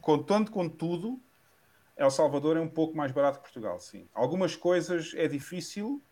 contando 0.00 0.50
com 0.50 0.68
tudo, 0.68 1.20
El 1.96 2.10
Salvador 2.10 2.56
é 2.56 2.60
um 2.60 2.68
pouco 2.68 2.96
mais 2.96 3.12
barato 3.12 3.38
que 3.38 3.44
Portugal, 3.44 3.78
sim. 3.80 4.08
Algumas 4.14 4.56
coisas 4.56 5.12
é 5.14 5.28
difícil, 5.28 6.02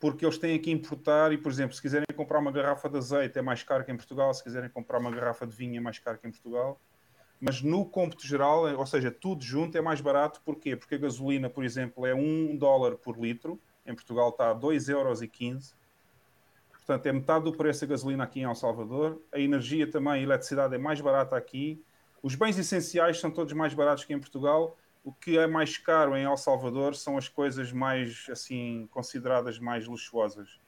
porque 0.00 0.24
eles 0.24 0.38
têm 0.38 0.58
que 0.58 0.70
importar, 0.70 1.30
e 1.30 1.36
por 1.38 1.52
exemplo, 1.52 1.74
se 1.76 1.82
quiserem 1.82 2.06
comprar 2.16 2.38
uma 2.38 2.50
garrafa 2.50 2.88
de 2.88 2.96
azeite 2.96 3.38
é 3.38 3.42
mais 3.42 3.62
caro 3.62 3.84
que 3.84 3.92
em 3.92 3.96
Portugal, 3.96 4.32
se 4.32 4.42
quiserem 4.42 4.70
comprar 4.70 4.98
uma 4.98 5.10
garrafa 5.10 5.46
de 5.46 5.54
vinho 5.54 5.76
é 5.76 5.80
mais 5.80 5.98
caro 5.98 6.18
que 6.18 6.26
em 6.26 6.30
Portugal. 6.30 6.80
Mas 7.38 7.62
no 7.62 7.84
cômputo 7.84 8.26
geral, 8.26 8.66
é- 8.66 8.74
ou 8.74 8.86
seja, 8.86 9.10
tudo 9.10 9.42
junto 9.42 9.76
é 9.76 9.80
mais 9.80 10.00
barato, 10.00 10.40
porquê? 10.42 10.74
Porque 10.74 10.94
a 10.94 10.98
gasolina, 10.98 11.50
por 11.50 11.64
exemplo, 11.64 12.06
é 12.06 12.14
1 12.14 12.56
dólar 12.56 12.96
por 12.96 13.18
litro, 13.18 13.60
em 13.86 13.94
Portugal 13.94 14.30
está 14.30 14.50
a 14.50 14.54
2,15 14.54 14.88
euros. 14.90 15.76
Portanto, 16.72 17.06
é 17.06 17.12
metade 17.12 17.44
do 17.44 17.52
preço 17.52 17.82
da 17.82 17.86
gasolina 17.88 18.24
aqui 18.24 18.40
em 18.40 18.44
El 18.44 18.54
Salvador. 18.54 19.20
A 19.32 19.38
energia 19.38 19.90
também, 19.90 20.14
a 20.14 20.18
eletricidade 20.18 20.74
é 20.74 20.78
mais 20.78 21.00
barata 21.00 21.36
aqui. 21.36 21.82
Os 22.22 22.34
bens 22.34 22.58
essenciais 22.58 23.20
são 23.20 23.30
todos 23.30 23.52
mais 23.52 23.74
baratos 23.74 24.04
que 24.04 24.12
em 24.12 24.18
Portugal. 24.18 24.76
O 25.02 25.12
que 25.12 25.38
é 25.38 25.46
mais 25.46 25.78
caro 25.78 26.14
em 26.16 26.24
El 26.24 26.36
Salvador 26.36 26.94
são 26.94 27.16
as 27.16 27.28
coisas 27.28 27.72
mais, 27.72 28.26
assim, 28.30 28.86
consideradas 28.90 29.58
mais 29.58 29.86
luxuosas. 29.86 30.60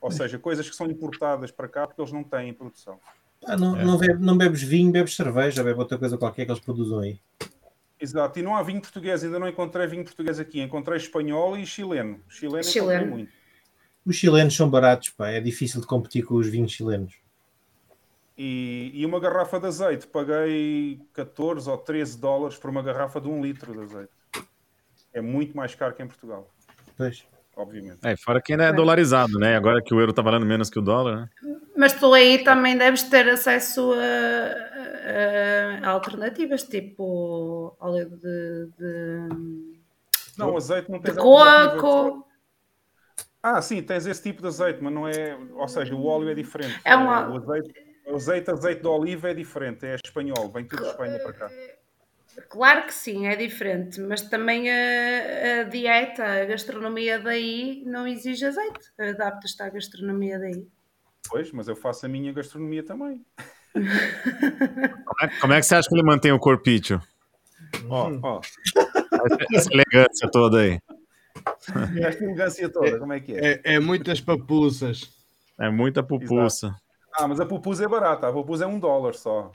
Ou 0.00 0.10
seja, 0.10 0.38
coisas 0.38 0.68
que 0.68 0.76
são 0.76 0.86
importadas 0.86 1.50
para 1.50 1.68
cá 1.68 1.86
porque 1.86 2.00
eles 2.00 2.12
não 2.12 2.24
têm 2.24 2.52
produção. 2.52 2.98
Ah, 3.46 3.56
não, 3.56 3.76
É. 3.78 3.84
não, 3.84 3.98
bebe- 3.98 4.18
não 4.24 4.36
bebes 4.38 4.62
vinho, 4.62 4.90
bebes 4.90 5.14
cerveja, 5.14 5.62
bebe 5.62 5.78
outra 5.78 5.98
coisa 5.98 6.16
qualquer 6.16 6.46
que 6.46 6.50
eles 6.52 6.62
produzam 6.62 7.00
aí. 7.00 7.20
Exato, 8.00 8.38
e 8.38 8.42
não 8.42 8.56
há 8.56 8.62
vinho 8.62 8.80
português, 8.80 9.22
ainda 9.22 9.38
não 9.38 9.48
encontrei 9.48 9.86
vinho 9.86 10.04
português 10.04 10.38
aqui. 10.40 10.60
Encontrei 10.60 10.96
espanhol 10.96 11.56
e 11.56 11.66
chileno. 11.66 12.20
Chileno, 12.28 12.64
Chileno. 12.64 13.06
muito. 13.12 13.32
Os 14.04 14.16
chilenos 14.16 14.54
são 14.54 14.68
baratos, 14.68 15.10
pá, 15.10 15.28
é 15.30 15.40
difícil 15.40 15.80
de 15.80 15.86
competir 15.86 16.24
com 16.24 16.34
os 16.34 16.46
vinhos 16.46 16.72
chilenos. 16.72 17.14
E, 18.36 18.90
e 18.94 19.06
uma 19.06 19.20
garrafa 19.20 19.60
de 19.60 19.66
azeite, 19.66 20.06
paguei 20.08 21.00
14 21.12 21.70
ou 21.70 21.78
13 21.78 22.18
dólares 22.18 22.56
por 22.56 22.68
uma 22.68 22.82
garrafa 22.82 23.20
de 23.20 23.28
um 23.28 23.40
litro 23.40 23.72
de 23.72 23.80
azeite. 23.80 24.10
É 25.12 25.20
muito 25.20 25.56
mais 25.56 25.74
caro 25.76 25.94
que 25.94 26.02
em 26.02 26.08
Portugal, 26.08 26.50
Pois. 26.96 27.24
obviamente. 27.56 27.98
É, 28.02 28.16
fora 28.16 28.42
que 28.42 28.52
ainda 28.52 28.64
é 28.64 28.72
dolarizado, 28.72 29.38
né? 29.38 29.56
Agora 29.56 29.80
que 29.80 29.94
o 29.94 30.00
euro 30.00 30.12
tá 30.12 30.20
valendo 30.22 30.44
menos 30.44 30.68
que 30.68 30.78
o 30.78 30.82
dólar, 30.82 31.16
né? 31.20 31.28
Mas 31.76 31.92
tu 31.92 32.12
aí 32.12 32.42
também 32.42 32.76
deves 32.76 33.04
ter 33.04 33.28
acesso 33.28 33.92
a, 33.92 35.84
a- 35.84 35.86
a 35.86 35.90
alternativas, 35.90 36.64
tipo 36.64 37.76
óleo 37.78 38.10
de, 38.10 38.68
de, 38.78 39.28
Não, 40.36 40.56
azeite 40.56 40.90
não 40.90 40.98
de 40.98 41.04
tens 41.04 41.18
alternativa. 41.18 41.80
coco. 41.80 42.26
Ah, 43.40 43.60
sim, 43.62 43.82
tens 43.82 44.06
esse 44.06 44.22
tipo 44.22 44.40
de 44.40 44.48
azeite, 44.48 44.82
mas 44.82 44.92
não 44.92 45.06
é. 45.06 45.36
Ou 45.54 45.68
seja, 45.68 45.94
o 45.94 46.04
óleo 46.06 46.30
é 46.30 46.34
diferente. 46.34 46.80
É 46.84 46.96
uma- 46.96 47.28
O 47.30 47.36
azeite, 47.36 47.72
o 48.06 48.16
azeite, 48.16 48.50
azeite 48.50 48.82
de 48.82 48.86
oliva 48.88 49.30
é 49.30 49.34
diferente, 49.34 49.86
é 49.86 49.96
espanhol, 50.04 50.50
vem 50.52 50.64
tudo 50.66 50.82
de 50.82 50.88
Espanha 50.88 51.18
para 51.18 51.32
cá. 51.32 51.50
Claro 52.48 52.86
que 52.86 52.94
sim, 52.94 53.26
é 53.26 53.36
diferente, 53.36 54.00
mas 54.00 54.22
também 54.22 54.68
a, 54.68 55.60
a 55.60 55.62
dieta, 55.64 56.24
a 56.24 56.44
gastronomia 56.44 57.18
daí 57.20 57.82
não 57.86 58.06
exige 58.08 58.44
azeite. 58.44 58.90
Adapta-te 58.98 59.62
à 59.62 59.68
gastronomia 59.68 60.38
daí. 60.38 60.66
Pois, 61.28 61.52
mas 61.52 61.68
eu 61.68 61.76
faço 61.76 62.06
a 62.06 62.08
minha 62.08 62.32
gastronomia 62.32 62.82
também. 62.84 63.24
Como 63.74 65.20
é, 65.22 65.40
como 65.40 65.52
é 65.52 65.56
que 65.60 65.66
você 65.66 65.74
acha 65.74 65.88
que 65.88 65.94
ele 65.96 66.04
mantém 66.04 66.30
o 66.30 66.38
corpício? 66.38 67.00
Ó, 67.88 68.10
ó, 68.22 68.40
Essa 69.52 69.68
elegância 69.72 70.30
toda 70.30 70.60
aí. 70.60 70.78
esta 72.00 72.22
elegância 72.24 72.68
toda, 72.68 72.98
como 73.00 73.12
é 73.12 73.18
que 73.18 73.32
é? 73.32 73.60
É, 73.64 73.74
é 73.74 73.80
muitas 73.80 74.20
papuças. 74.20 75.10
É 75.58 75.68
muita 75.70 76.02
pupuça. 76.04 76.74
Ah, 77.16 77.28
mas 77.28 77.40
a 77.40 77.46
pupusa 77.46 77.84
é 77.84 77.88
barata, 77.88 78.28
a 78.28 78.32
pupusa 78.32 78.64
é 78.64 78.66
um 78.66 78.78
dólar 78.78 79.14
só. 79.14 79.50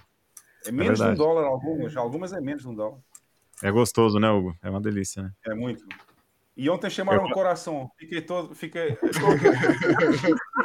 É 0.66 0.72
menos 0.72 1.00
de 1.00 1.06
um 1.06 1.14
dólar 1.14 1.46
algumas, 1.46 1.96
algumas 1.96 2.34
é 2.34 2.42
menos 2.42 2.62
de 2.62 2.68
um 2.68 2.76
dólar. 2.76 3.00
É 3.62 3.72
gostoso, 3.72 4.20
né, 4.20 4.30
Hugo? 4.30 4.56
É 4.62 4.70
uma 4.70 4.80
delícia, 4.82 5.24
né? 5.24 5.32
É 5.46 5.54
muito. 5.54 5.84
E 6.56 6.70
ontem 6.70 6.90
chamaram 6.90 7.28
Eu- 7.28 7.34
coração. 7.34 7.92
Fiquei 7.98 8.22
todo. 8.22 8.56
Fiquei. 8.56 8.98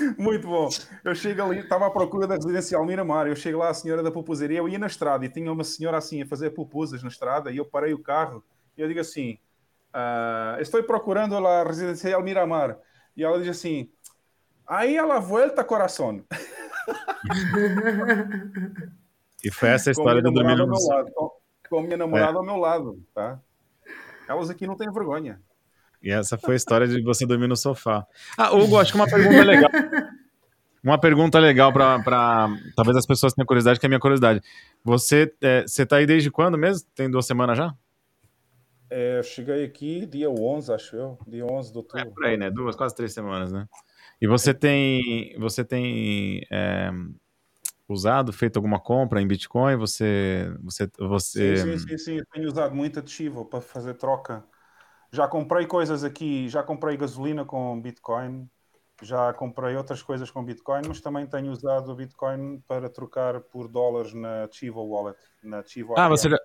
Muito 0.18 0.46
bom. 0.46 0.68
Eu 1.04 1.14
chego 1.14 1.42
ali, 1.42 1.60
estava 1.60 1.86
à 1.86 1.90
procura 1.90 2.26
da 2.26 2.34
residencial 2.34 2.84
Miramar. 2.84 3.26
Eu 3.26 3.36
chego 3.36 3.58
lá, 3.58 3.70
a 3.70 3.74
senhora 3.74 4.02
da 4.02 4.10
pupusaria. 4.10 4.58
Eu 4.58 4.68
ia 4.68 4.78
na 4.78 4.86
estrada 4.86 5.24
e 5.24 5.28
tinha 5.28 5.52
uma 5.52 5.64
senhora 5.64 5.98
assim 5.98 6.22
a 6.22 6.26
fazer 6.26 6.50
pupusas 6.50 7.02
na 7.02 7.08
estrada. 7.08 7.50
E 7.50 7.56
eu 7.56 7.64
parei 7.64 7.92
o 7.92 7.98
carro 7.98 8.44
e 8.76 8.80
eu 8.80 8.88
digo 8.88 9.00
assim: 9.00 9.38
ah, 9.92 10.56
Estou 10.60 10.82
procurando 10.82 11.36
a 11.36 11.64
residencial 11.64 12.22
Miramar. 12.22 12.78
E 13.16 13.24
ela 13.24 13.38
diz 13.38 13.48
assim: 13.48 13.90
Aí 14.70 14.96
a 14.96 15.04
la 15.04 15.18
vuelta, 15.18 15.64
coração. 15.64 16.22
E 19.42 19.50
foi 19.50 19.70
essa 19.70 19.90
a 19.90 19.92
história 19.92 20.22
do 20.22 20.30
dormir 20.30 20.54
no 20.56 20.66
lado. 20.66 21.10
Com, 21.68 21.82
minha 21.82 21.96
namorada 21.96 22.32
É. 22.32 22.36
ao 22.36 22.44
meu 22.44 22.56
lado, 22.56 23.02
tá? 23.14 23.40
Elas 24.28 24.50
aqui 24.50 24.66
não 24.66 24.76
têm 24.76 24.90
vergonha. 24.92 25.40
E 26.02 26.10
essa 26.10 26.38
foi 26.38 26.54
a 26.54 26.56
história 26.56 26.86
de 26.86 27.02
você 27.02 27.26
dormir 27.26 27.46
no 27.48 27.56
sofá. 27.56 28.06
Ah, 28.36 28.52
Hugo, 28.54 28.78
acho 28.78 28.92
que 28.92 28.98
uma 28.98 29.06
pergunta 29.08 29.44
legal. 29.44 29.70
Uma 30.82 30.98
pergunta 30.98 31.38
legal 31.38 31.72
para 31.72 32.48
talvez 32.74 32.96
as 32.96 33.06
pessoas 33.06 33.32
tenham 33.34 33.46
curiosidade, 33.46 33.78
que 33.78 33.86
é 33.86 33.88
a 33.88 33.90
minha 33.90 34.00
curiosidade. 34.00 34.40
Você, 34.84 35.32
é, 35.42 35.62
você 35.66 35.84
tá 35.84 35.96
aí 35.96 36.06
desde 36.06 36.30
quando 36.30 36.56
mesmo? 36.56 36.88
Tem 36.94 37.10
duas 37.10 37.26
semanas 37.26 37.58
já? 37.58 37.74
É, 38.88 39.18
eu 39.18 39.22
cheguei 39.22 39.64
aqui 39.64 40.06
dia 40.06 40.30
11, 40.30 40.72
acho 40.72 40.96
eu. 40.96 41.18
Dia 41.26 41.44
11 41.46 41.70
de 41.70 41.76
É, 41.76 41.80
outubro. 41.80 42.10
por 42.12 42.24
aí, 42.24 42.36
né? 42.36 42.50
Duas, 42.50 42.74
quase 42.74 42.94
três 42.94 43.12
semanas, 43.12 43.52
né? 43.52 43.66
E 44.20 44.26
você 44.26 44.52
tem, 44.52 45.34
você 45.38 45.64
tem 45.64 46.42
é, 46.50 46.90
usado, 47.88 48.32
feito 48.32 48.56
alguma 48.56 48.78
compra 48.78 49.20
em 49.20 49.26
Bitcoin? 49.26 49.76
Você, 49.76 50.52
você, 50.62 50.90
você... 50.98 51.56
Sim, 51.56 51.78
sim, 51.78 51.88
sim, 51.88 51.98
sim. 51.98 52.18
Eu 52.18 52.26
tenho 52.32 52.48
usado 52.48 52.74
muito 52.74 53.00
a 53.00 53.06
Chivo 53.06 53.44
para 53.44 53.60
fazer 53.60 53.94
troca. 53.94 54.44
Já 55.12 55.26
comprei 55.26 55.66
coisas 55.66 56.04
aqui, 56.04 56.48
já 56.48 56.62
comprei 56.62 56.96
gasolina 56.96 57.44
com 57.44 57.80
Bitcoin, 57.80 58.48
já 59.02 59.32
comprei 59.32 59.74
outras 59.74 60.02
coisas 60.02 60.30
com 60.30 60.44
Bitcoin, 60.44 60.82
mas 60.86 61.00
também 61.00 61.26
tenho 61.26 61.50
usado 61.50 61.90
o 61.90 61.96
Bitcoin 61.96 62.62
para 62.68 62.88
trocar 62.88 63.40
por 63.40 63.66
dólares 63.66 64.14
na 64.14 64.48
Chivo 64.52 64.82
Wallet. 64.82 65.18
Na 65.42 65.64
Chivo 65.64 65.94
Ah, 65.96 66.08
você 66.08 66.30
já, 66.30 66.38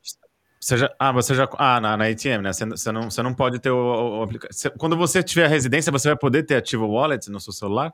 você 0.66 0.78
já, 0.78 0.96
ah, 0.98 1.12
você 1.12 1.36
já, 1.36 1.48
ah, 1.60 1.80
na, 1.80 1.96
na 1.96 2.06
ATM, 2.06 2.42
né? 2.42 2.52
Você, 2.52 2.66
você 2.66 2.92
não, 2.92 3.12
você 3.12 3.22
não 3.22 3.36
pode 3.36 3.60
ter 3.60 3.70
o, 3.70 4.18
o 4.18 4.24
aplicativo. 4.24 4.74
Quando 4.80 4.98
você 4.98 5.22
tiver 5.22 5.46
a 5.46 5.48
residência, 5.48 5.92
você 5.92 6.08
vai 6.08 6.18
poder 6.18 6.42
ter 6.42 6.56
ativo 6.56 6.88
Wallet 6.88 7.30
no 7.30 7.40
seu 7.40 7.54
celular? 7.54 7.94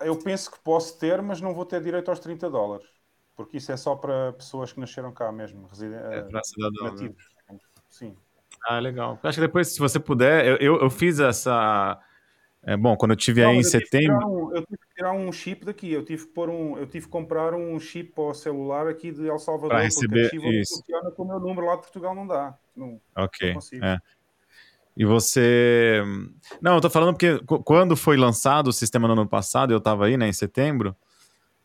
Eu 0.00 0.18
penso 0.18 0.50
que 0.50 0.58
posso 0.58 0.98
ter, 0.98 1.22
mas 1.22 1.40
não 1.40 1.54
vou 1.54 1.64
ter 1.64 1.80
direito 1.80 2.08
aos 2.10 2.18
30 2.18 2.50
dólares. 2.50 2.88
Porque 3.36 3.58
isso 3.58 3.70
é 3.70 3.76
só 3.76 3.94
para 3.94 4.32
pessoas 4.32 4.72
que 4.72 4.80
nasceram 4.80 5.12
cá 5.12 5.30
mesmo, 5.30 5.68
residen- 5.68 6.00
É, 6.10 6.18
eh, 6.18 6.22
para 6.22 6.42
cidadão. 6.42 6.92
né? 6.92 7.14
Sim. 7.88 8.16
Ah, 8.68 8.80
legal. 8.80 9.16
Acho 9.22 9.36
que 9.36 9.46
depois, 9.46 9.68
se 9.68 9.78
você 9.78 10.00
puder, 10.00 10.44
eu, 10.44 10.56
eu, 10.56 10.80
eu 10.80 10.90
fiz 10.90 11.20
essa. 11.20 12.00
É, 12.64 12.76
bom, 12.76 12.96
quando 12.96 13.12
eu 13.12 13.16
tive 13.16 13.42
Não, 13.42 13.50
aí 13.50 13.58
em 13.58 13.62
setembro. 13.64 14.26
um- 14.26 14.54
eu 14.54 14.62
tive 14.64 14.78
que 14.78 14.94
tirar 14.96 15.12
um 15.12 15.30
chip 15.32 15.64
daqui. 15.64 15.92
Eu 15.92 16.04
tive 16.04 16.26
que 16.26 16.32
pôr 16.32 16.48
um, 16.50 16.76
eu 16.76 16.86
tive 16.86 17.06
que 17.06 17.12
comprar 17.12 17.54
um 17.54 17.78
chip 17.78 18.12
para 18.12 18.24
o 18.24 18.34
celular 18.34 18.86
aqui 18.88 19.12
de 19.12 19.26
El 19.26 19.38
Salvador, 19.38 19.68
Para 19.70 19.78
porque 19.78 19.86
receber 19.86 20.30
não 20.34 20.52
isso. 20.52 20.76
funciona 20.76 21.10
com 21.10 21.22
o 21.22 21.28
meu 21.28 21.40
número 21.40 21.66
lá 21.66 21.76
de 21.76 21.82
Portugal 21.82 22.14
não 22.14 22.26
dá. 22.26 22.58
Não, 22.76 23.00
Ok. 23.16 23.54
não 23.54 23.88
é. 23.88 23.98
E 24.96 25.04
você. 25.04 26.02
Não, 26.60 26.74
eu 26.74 26.80
tô 26.80 26.90
falando 26.90 27.14
porque 27.14 27.38
qu- 27.44 27.62
quando 27.62 27.96
foi 27.96 28.16
lançado 28.16 28.66
o 28.68 28.72
sistema 28.72 29.06
no 29.06 29.12
ano 29.14 29.28
passado, 29.28 29.72
eu 29.72 29.80
tava 29.80 30.06
aí, 30.06 30.16
né, 30.16 30.28
em 30.28 30.32
setembro, 30.32 30.94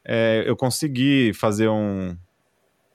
é, 0.06 0.44
eu 0.46 0.56
consegui 0.56 1.34
fazer 1.34 1.68
um 1.68 2.16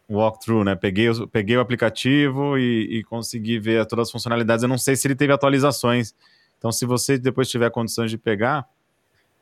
walkthrough, 0.08 0.62
né? 0.64 0.76
Peguei, 0.76 1.08
o- 1.10 1.26
peguei 1.26 1.56
o 1.56 1.60
aplicativo 1.60 2.56
e, 2.56 2.98
e 2.98 3.04
consegui 3.04 3.58
ver 3.58 3.84
todas 3.86 4.06
as 4.08 4.12
funcionalidades. 4.12 4.62
Eu 4.62 4.68
não 4.68 4.78
sei 4.78 4.94
se 4.94 5.08
ele 5.08 5.16
teve 5.16 5.32
atualizações. 5.32 6.14
Então, 6.58 6.70
se 6.72 6.84
você 6.84 7.16
depois 7.18 7.48
tiver 7.48 7.70
condições 7.70 8.10
de 8.10 8.18
pegar, 8.18 8.66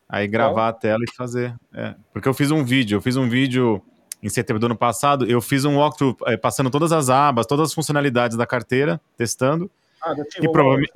aí 0.09 0.29
gravar 0.29 0.69
a 0.69 0.73
tela 0.73 1.03
e 1.03 1.15
fazer. 1.15 1.55
é. 1.75 1.95
Porque 2.13 2.29
eu 2.29 2.35
fiz 2.35 2.51
um 2.51 2.63
vídeo, 2.65 2.97
eu 2.97 3.03
fiz 3.03 3.17
um 3.17 3.29
vídeo 3.29 3.83
em 4.23 4.29
setembro 4.29 4.61
do 4.61 4.67
ano 4.67 4.77
passado, 4.77 5.27
eu 5.27 5.41
fiz 5.41 5.65
um 5.65 5.77
walkthrough 5.79 6.17
é, 6.27 6.37
passando 6.37 6.71
todas 6.71 6.93
as 6.93 7.09
abas, 7.11 7.47
todas 7.47 7.69
as 7.71 7.75
funcionalidades 7.75 8.37
da 8.37 8.47
carteira, 8.47 9.01
testando. 9.17 9.71
Ah, 10.03 10.15
E 10.43 10.49
provavelmente-. 10.53 10.93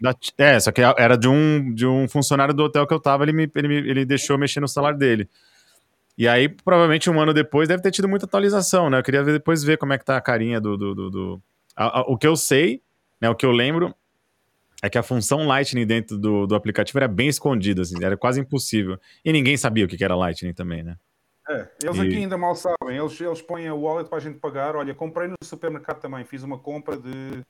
Da- 0.00 0.14
é, 0.38 0.60
só 0.60 0.70
que 0.70 0.80
era 0.80 1.16
de 1.16 1.26
um, 1.28 1.74
de 1.74 1.84
um 1.86 2.06
funcionário 2.08 2.54
do 2.54 2.62
hotel 2.62 2.86
que 2.86 2.94
eu 2.94 3.00
tava, 3.00 3.24
ele 3.24 3.32
me, 3.32 3.50
ele, 3.54 3.68
me- 3.68 3.74
ele 3.90 4.04
deixou 4.04 4.38
mexer 4.38 4.60
no 4.60 4.68
celular 4.68 4.94
dele. 4.94 5.28
E 6.16 6.26
aí, 6.28 6.48
provavelmente, 6.48 7.08
um 7.10 7.20
ano 7.20 7.32
depois, 7.34 7.68
deve 7.68 7.82
ter 7.82 7.90
tido 7.90 8.08
muita 8.08 8.24
atualização, 8.26 8.88
né? 8.90 8.98
Eu 8.98 9.02
queria 9.02 9.22
ver- 9.24 9.32
depois 9.32 9.62
ver 9.64 9.76
como 9.76 9.92
é 9.92 9.98
que 9.98 10.04
tá 10.04 10.16
a 10.16 10.20
carinha 10.20 10.60
do... 10.60 10.76
do, 10.76 10.94
do- 10.94 11.10
do- 11.10 11.42
a- 11.76 12.00
a- 12.00 12.02
o 12.02 12.16
que 12.16 12.26
eu 12.26 12.36
sei, 12.36 12.80
né, 13.20 13.28
o 13.30 13.34
que 13.34 13.44
eu 13.46 13.50
lembro, 13.52 13.94
é 14.82 14.88
que 14.88 14.96
a 14.98 15.02
função 15.02 15.46
Lightning 15.46 15.86
dentro 15.86 16.16
do, 16.18 16.46
do 16.46 16.54
aplicativo 16.54 16.98
era 16.98 17.08
bem 17.08 17.28
escondida, 17.28 17.82
assim, 17.82 18.02
era 18.02 18.16
quase 18.16 18.40
impossível. 18.40 18.98
E 19.24 19.32
ninguém 19.32 19.56
sabia 19.56 19.84
o 19.84 19.88
que 19.88 20.02
era 20.02 20.14
Lightning 20.14 20.54
também, 20.54 20.82
né? 20.82 20.96
É, 21.48 21.66
eles 21.82 21.96
E- 21.96 22.00
aqui 22.00 22.16
ainda 22.16 22.36
mal 22.36 22.54
sabem. 22.54 22.96
Eles, 22.96 23.18
eles 23.20 23.40
põem 23.42 23.66
a 23.66 23.74
wallet 23.74 24.08
para 24.08 24.18
a 24.18 24.20
gente 24.20 24.38
pagar. 24.38 24.76
Olha, 24.76 24.94
comprei 24.94 25.28
no 25.28 25.34
supermercado 25.42 25.98
também. 26.00 26.24
Fiz 26.24 26.42
uma 26.42 26.58
compra 26.58 26.96
de 26.96 27.42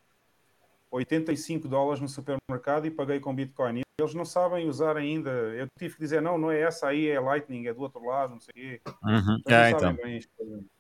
85 0.90 1.68
dólares 1.68 2.00
no 2.00 2.08
supermercado 2.08 2.86
e 2.86 2.90
paguei 2.90 3.20
com 3.20 3.34
Bitcoin. 3.34 3.81
E 3.81 3.82
eles 4.00 4.15
não 4.15 4.24
sabem 4.24 4.68
usar 4.68 4.97
ainda. 4.97 5.31
Eu 5.31 5.66
tive 5.78 5.94
que 5.94 6.00
dizer, 6.00 6.23
não, 6.23 6.39
não 6.39 6.50
é 6.50 6.60
essa 6.60 6.86
aí, 6.89 7.08
é 7.08 7.18
Lightning, 7.20 7.66
é 7.66 7.74
do 7.74 7.81
outro 7.82 8.02
lado, 8.05 8.34
não 8.34 8.40
sei 8.40 8.52
o 8.52 8.55
quê. 8.55 8.81
Uhum. 9.05 9.42
Eles 9.47 9.58
É, 9.58 9.70
não 9.73 9.78
sabem 9.81 9.94
então, 9.97 10.10
isto. 10.10 10.31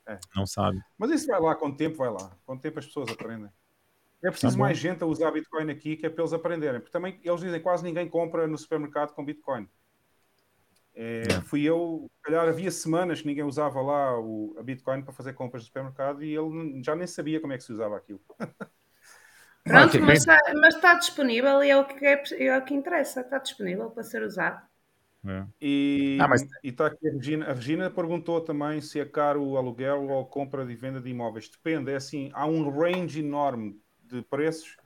É. 0.06 0.18
não 0.36 0.46
sabe. 0.46 0.80
Mas 0.96 1.10
isso 1.10 1.26
vai 1.26 1.40
lá, 1.40 1.54
com 1.56 1.66
o 1.68 1.74
tempo 1.76 1.96
vai 1.98 2.10
lá. 2.10 2.30
Com 2.46 2.54
o 2.54 2.58
tempo 2.58 2.78
as 2.78 2.86
pessoas 2.86 3.10
aprendem. 3.10 3.50
É 4.22 4.30
preciso 4.30 4.54
Tá 4.54 4.58
mais 4.58 4.76
gente 4.78 5.02
a 5.02 5.06
usar 5.06 5.30
Bitcoin 5.30 5.70
aqui, 5.70 5.96
que 5.96 6.06
é 6.06 6.10
para 6.10 6.22
eles 6.22 6.32
aprenderem. 6.32 6.80
Porque 6.80 6.92
também 6.92 7.20
eles 7.22 7.40
dizem 7.40 7.58
que 7.58 7.62
quase 7.62 7.84
ninguém 7.84 8.08
compra 8.08 8.46
no 8.46 8.58
supermercado 8.58 9.12
com 9.14 9.24
Bitcoin. 9.24 9.68
É, 10.94 11.22
É. 11.30 11.40
Fui 11.42 11.62
eu, 11.62 12.10
se 12.16 12.22
calhar 12.22 12.48
havia 12.48 12.70
semanas 12.70 13.20
que 13.20 13.26
ninguém 13.28 13.44
usava 13.44 13.80
lá 13.80 14.18
o, 14.18 14.56
a 14.58 14.62
Bitcoin 14.62 15.02
para 15.02 15.12
fazer 15.14 15.32
compras 15.34 15.62
no 15.62 15.66
supermercado 15.66 16.24
e 16.24 16.34
ele 16.34 16.82
já 16.82 16.96
nem 16.96 17.06
sabia 17.06 17.40
como 17.40 17.52
é 17.52 17.56
que 17.56 17.62
se 17.64 17.72
usava 17.72 17.96
aquilo. 17.96 18.20
Pronto, 19.64 20.00
mas 20.00 20.20
está, 20.20 20.36
mas 20.54 20.74
está 20.74 20.94
disponível 20.94 21.62
e 21.62 21.70
é 21.70 21.76
o, 21.76 21.84
que 21.84 22.04
é, 22.04 22.22
é 22.38 22.58
o 22.58 22.64
que 22.64 22.74
interessa. 22.74 23.20
Está 23.20 23.38
disponível 23.38 23.90
para 23.90 24.02
ser 24.02 24.22
usado. 24.22 24.66
É. 25.26 25.46
E 25.60 26.16
Ah, 26.20 26.26
mas- 26.28 26.46
está 26.64 26.86
aqui 26.86 27.06
a 27.06 27.12
Regina. 27.12 27.46
A 27.46 27.52
Regina 27.52 27.90
perguntou 27.90 28.40
também 28.40 28.80
se 28.80 28.98
é 28.98 29.04
caro 29.04 29.42
o 29.44 29.56
aluguel 29.56 30.08
ou 30.08 30.22
a 30.22 30.26
compra 30.26 30.64
e 30.70 30.74
venda 30.74 31.00
de 31.00 31.10
imóveis. 31.10 31.48
Depende, 31.50 31.92
é 31.92 31.96
assim, 31.96 32.30
há 32.32 32.46
um 32.46 32.68
range 32.70 33.20
enorme 33.20 33.78
de 34.08 34.22
preços. 34.22 34.76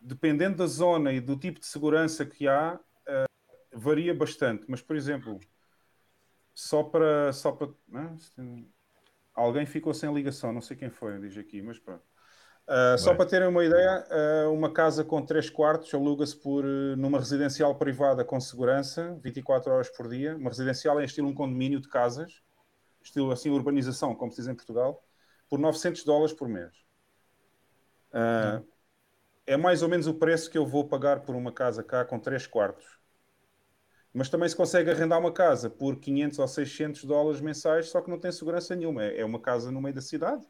Dependendo 0.00 0.56
da 0.58 0.66
zona 0.66 1.12
e 1.12 1.20
do 1.20 1.36
tipo 1.36 1.60
de 1.60 1.66
segurança 1.66 2.26
que 2.26 2.46
há, 2.46 2.78
eh, 3.06 3.24
varia 3.72 4.14
bastante. 4.14 4.66
Mas, 4.68 4.82
por 4.82 4.96
exemplo, 4.96 5.40
só 6.54 6.82
para. 6.82 7.32
Só 7.32 7.52
para 7.52 7.68
não, 7.88 8.16
tem- 8.36 8.72
Alguém 9.34 9.66
ficou 9.66 9.92
sem 9.92 10.14
ligação, 10.14 10.52
não 10.52 10.60
sei 10.60 10.76
quem 10.76 10.90
foi, 10.90 11.18
diz 11.18 11.36
aqui, 11.36 11.60
mas 11.60 11.76
pronto. 11.80 12.04
Uh, 12.66 12.96
só 12.96 13.14
para 13.14 13.26
terem 13.26 13.48
uma 13.48 13.64
ideia, 13.64 14.06
uh, 14.46 14.52
uma 14.52 14.72
casa 14.72 15.04
com 15.04 15.20
três 15.22 15.50
quartos 15.50 15.92
aluga-se 15.92 16.34
por 16.34 16.64
uh, 16.64 16.96
numa 16.96 17.18
residencial 17.18 17.74
privada 17.74 18.24
com 18.24 18.40
segurança, 18.40 19.18
24 19.22 19.72
horas 19.72 19.90
por 19.90 20.08
dia. 20.08 20.36
Uma 20.36 20.50
residencial 20.50 20.98
é 21.00 21.04
estilo 21.04 21.28
um 21.28 21.34
condomínio 21.34 21.80
de 21.80 21.88
casas, 21.88 22.40
estilo 23.02 23.32
assim 23.32 23.50
urbanização, 23.50 24.14
como 24.14 24.30
se 24.30 24.38
diz 24.38 24.46
em 24.46 24.54
Portugal, 24.54 25.04
por 25.48 25.58
900 25.58 26.04
dólares 26.04 26.32
por 26.32 26.48
mês. 26.48 26.83
Uh, 28.14 28.64
É 29.46 29.56
mais 29.56 29.82
ou 29.82 29.88
menos 29.88 30.06
o 30.06 30.14
preço 30.14 30.50
que 30.50 30.58
eu 30.58 30.66
vou 30.66 30.88
pagar 30.88 31.20
por 31.22 31.34
uma 31.36 31.52
casa 31.52 31.82
cá 31.84 32.04
com 32.04 32.20
três 32.20 32.46
quartos. 32.46 32.98
Mas 34.12 34.28
também 34.30 34.48
se 34.48 34.56
consegue 34.56 34.90
arrendar 34.90 35.18
uma 35.20 35.32
casa 35.32 35.68
por 35.68 35.96
500 35.98 36.38
ou 36.38 36.46
600 36.48 37.04
dólares 37.04 37.40
mensais, 37.40 37.88
só 37.88 38.00
que 38.00 38.08
não 38.10 38.18
tem 38.18 38.30
segurança 38.32 38.74
nenhuma. 38.76 39.02
É 39.04 39.20
é 39.20 39.24
uma 39.24 39.40
casa 39.40 39.70
no 39.72 39.80
meio 39.82 39.94
da 39.94 40.00
cidade, 40.00 40.46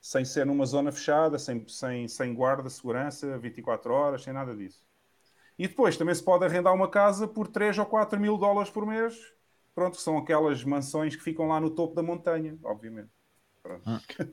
sem 0.00 0.24
ser 0.24 0.46
numa 0.46 0.66
zona 0.66 0.92
fechada, 0.92 1.38
sem, 1.38 1.66
sem, 1.68 2.08
sem 2.08 2.34
guarda, 2.34 2.70
segurança, 2.70 3.38
24 3.38 3.92
horas, 3.94 4.22
sem 4.24 4.32
nada 4.34 4.56
disso. 4.56 4.84
E 5.58 5.68
depois 5.68 5.96
também 5.98 6.14
se 6.14 6.24
pode 6.24 6.44
arrendar 6.46 6.74
uma 6.74 6.90
casa 6.90 7.28
por 7.28 7.48
3 7.48 7.78
ou 7.78 7.86
4 7.86 8.20
mil 8.20 8.38
dólares 8.38 8.70
por 8.70 8.86
mês. 8.86 9.16
Pronto, 9.74 9.98
são 10.00 10.18
aquelas 10.18 10.64
mansões 10.64 11.16
que 11.16 11.22
ficam 11.24 11.48
lá 11.48 11.60
no 11.60 11.70
topo 11.70 11.94
da 11.96 12.02
montanha, 12.04 12.58
obviamente. 12.64 13.10
Pronto. 13.66 13.82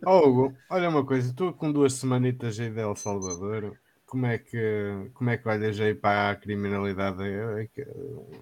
Ó, 0.06 0.28
Hugo, 0.28 0.56
olha 0.70 0.90
uma 0.90 1.06
coisa, 1.06 1.30
estou 1.30 1.53
com 1.53 1.72
duas 1.72 1.94
semanitas 1.94 2.60
aí 2.60 2.70
de 2.70 2.80
El 2.80 2.95
Salvador. 2.95 3.78
Como 4.06 4.26
é 4.28 4.38
que, 4.38 5.10
como 5.14 5.30
é 5.32 5.38
que 5.38 5.48
olhas 5.50 5.80
aí 5.80 5.95
para 5.95 6.30
a 6.32 6.36
criminalidade? 6.36 7.24
É 7.24 7.68
que- 7.68 7.86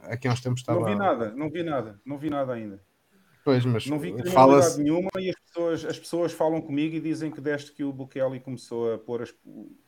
Aqui 0.03 0.28
há 0.28 0.34
uns 0.34 0.42
tempos 0.42 0.61
estava. 0.61 0.80
Não 0.82 0.86
vi 0.88 0.95
nada, 0.95 1.32
não 1.34 1.50
vi 1.50 1.64
nada, 1.64 2.02
não 2.06 2.18
vi 2.18 2.30
nada 2.30 2.53
ainda. 2.53 2.84
Pois, 3.44 3.66
mas 3.66 3.86
Não 3.88 3.98
vi 3.98 4.11
criminalidade 4.14 4.84
nenhuma 4.84 5.10
e 5.18 5.30
as 5.30 5.36
pessoas, 5.36 5.86
as 5.86 5.98
pessoas 5.98 6.32
falam 6.34 6.61
comigo 6.61 6.95
e 6.95 7.00
dizem 7.00 7.32
que 7.32 7.42
desde 7.42 7.72
que 7.72 7.84
o 7.84 7.94
Bukele 7.94 8.40
começou 8.40 8.94
a 8.94 8.98
pôr 9.00 9.22
as- 9.22 9.34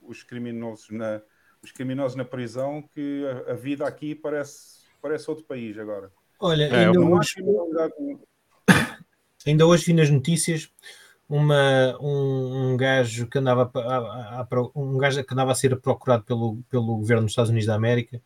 os, 0.01 0.23
criminosos 0.23 0.89
na, 0.89 1.21
os 1.61 1.71
criminosos 1.71 2.15
na 2.15 2.25
prisão, 2.25 2.81
que 2.93 3.25
a, 3.47 3.51
a 3.51 3.53
vida 3.55 3.85
aqui 3.85 4.15
parece, 4.15 4.85
parece 5.01 5.29
outro 5.29 5.45
país 5.45 5.77
agora. 5.77 6.11
Olha, 6.39 6.63
É, 6.63 6.85
ainda, 6.85 6.99
hoje. 7.01 7.35
Ainda 9.49 9.65
hoje 9.65 9.85
vi 9.85 9.93
nas 9.93 10.09
notícias 10.09 10.69
uma, 11.29 11.97
um, 11.99 12.73
um 12.73 12.77
gajo 12.77 13.27
que 13.27 13.37
andava 13.39 13.69
a- 13.73 13.79
a- 13.79 14.41
a- 14.41 14.47
um 14.75 14.97
gajo 14.97 15.23
que 15.23 15.33
andava 15.33 15.51
a 15.51 15.55
ser 15.55 15.79
procurado 15.79 16.23
pelo, 16.23 16.57
pelo 16.69 16.97
governo 16.97 17.23
dos 17.23 17.31
Estados 17.31 17.49
Unidos 17.49 17.67
da 17.67 17.75
América 17.75 18.21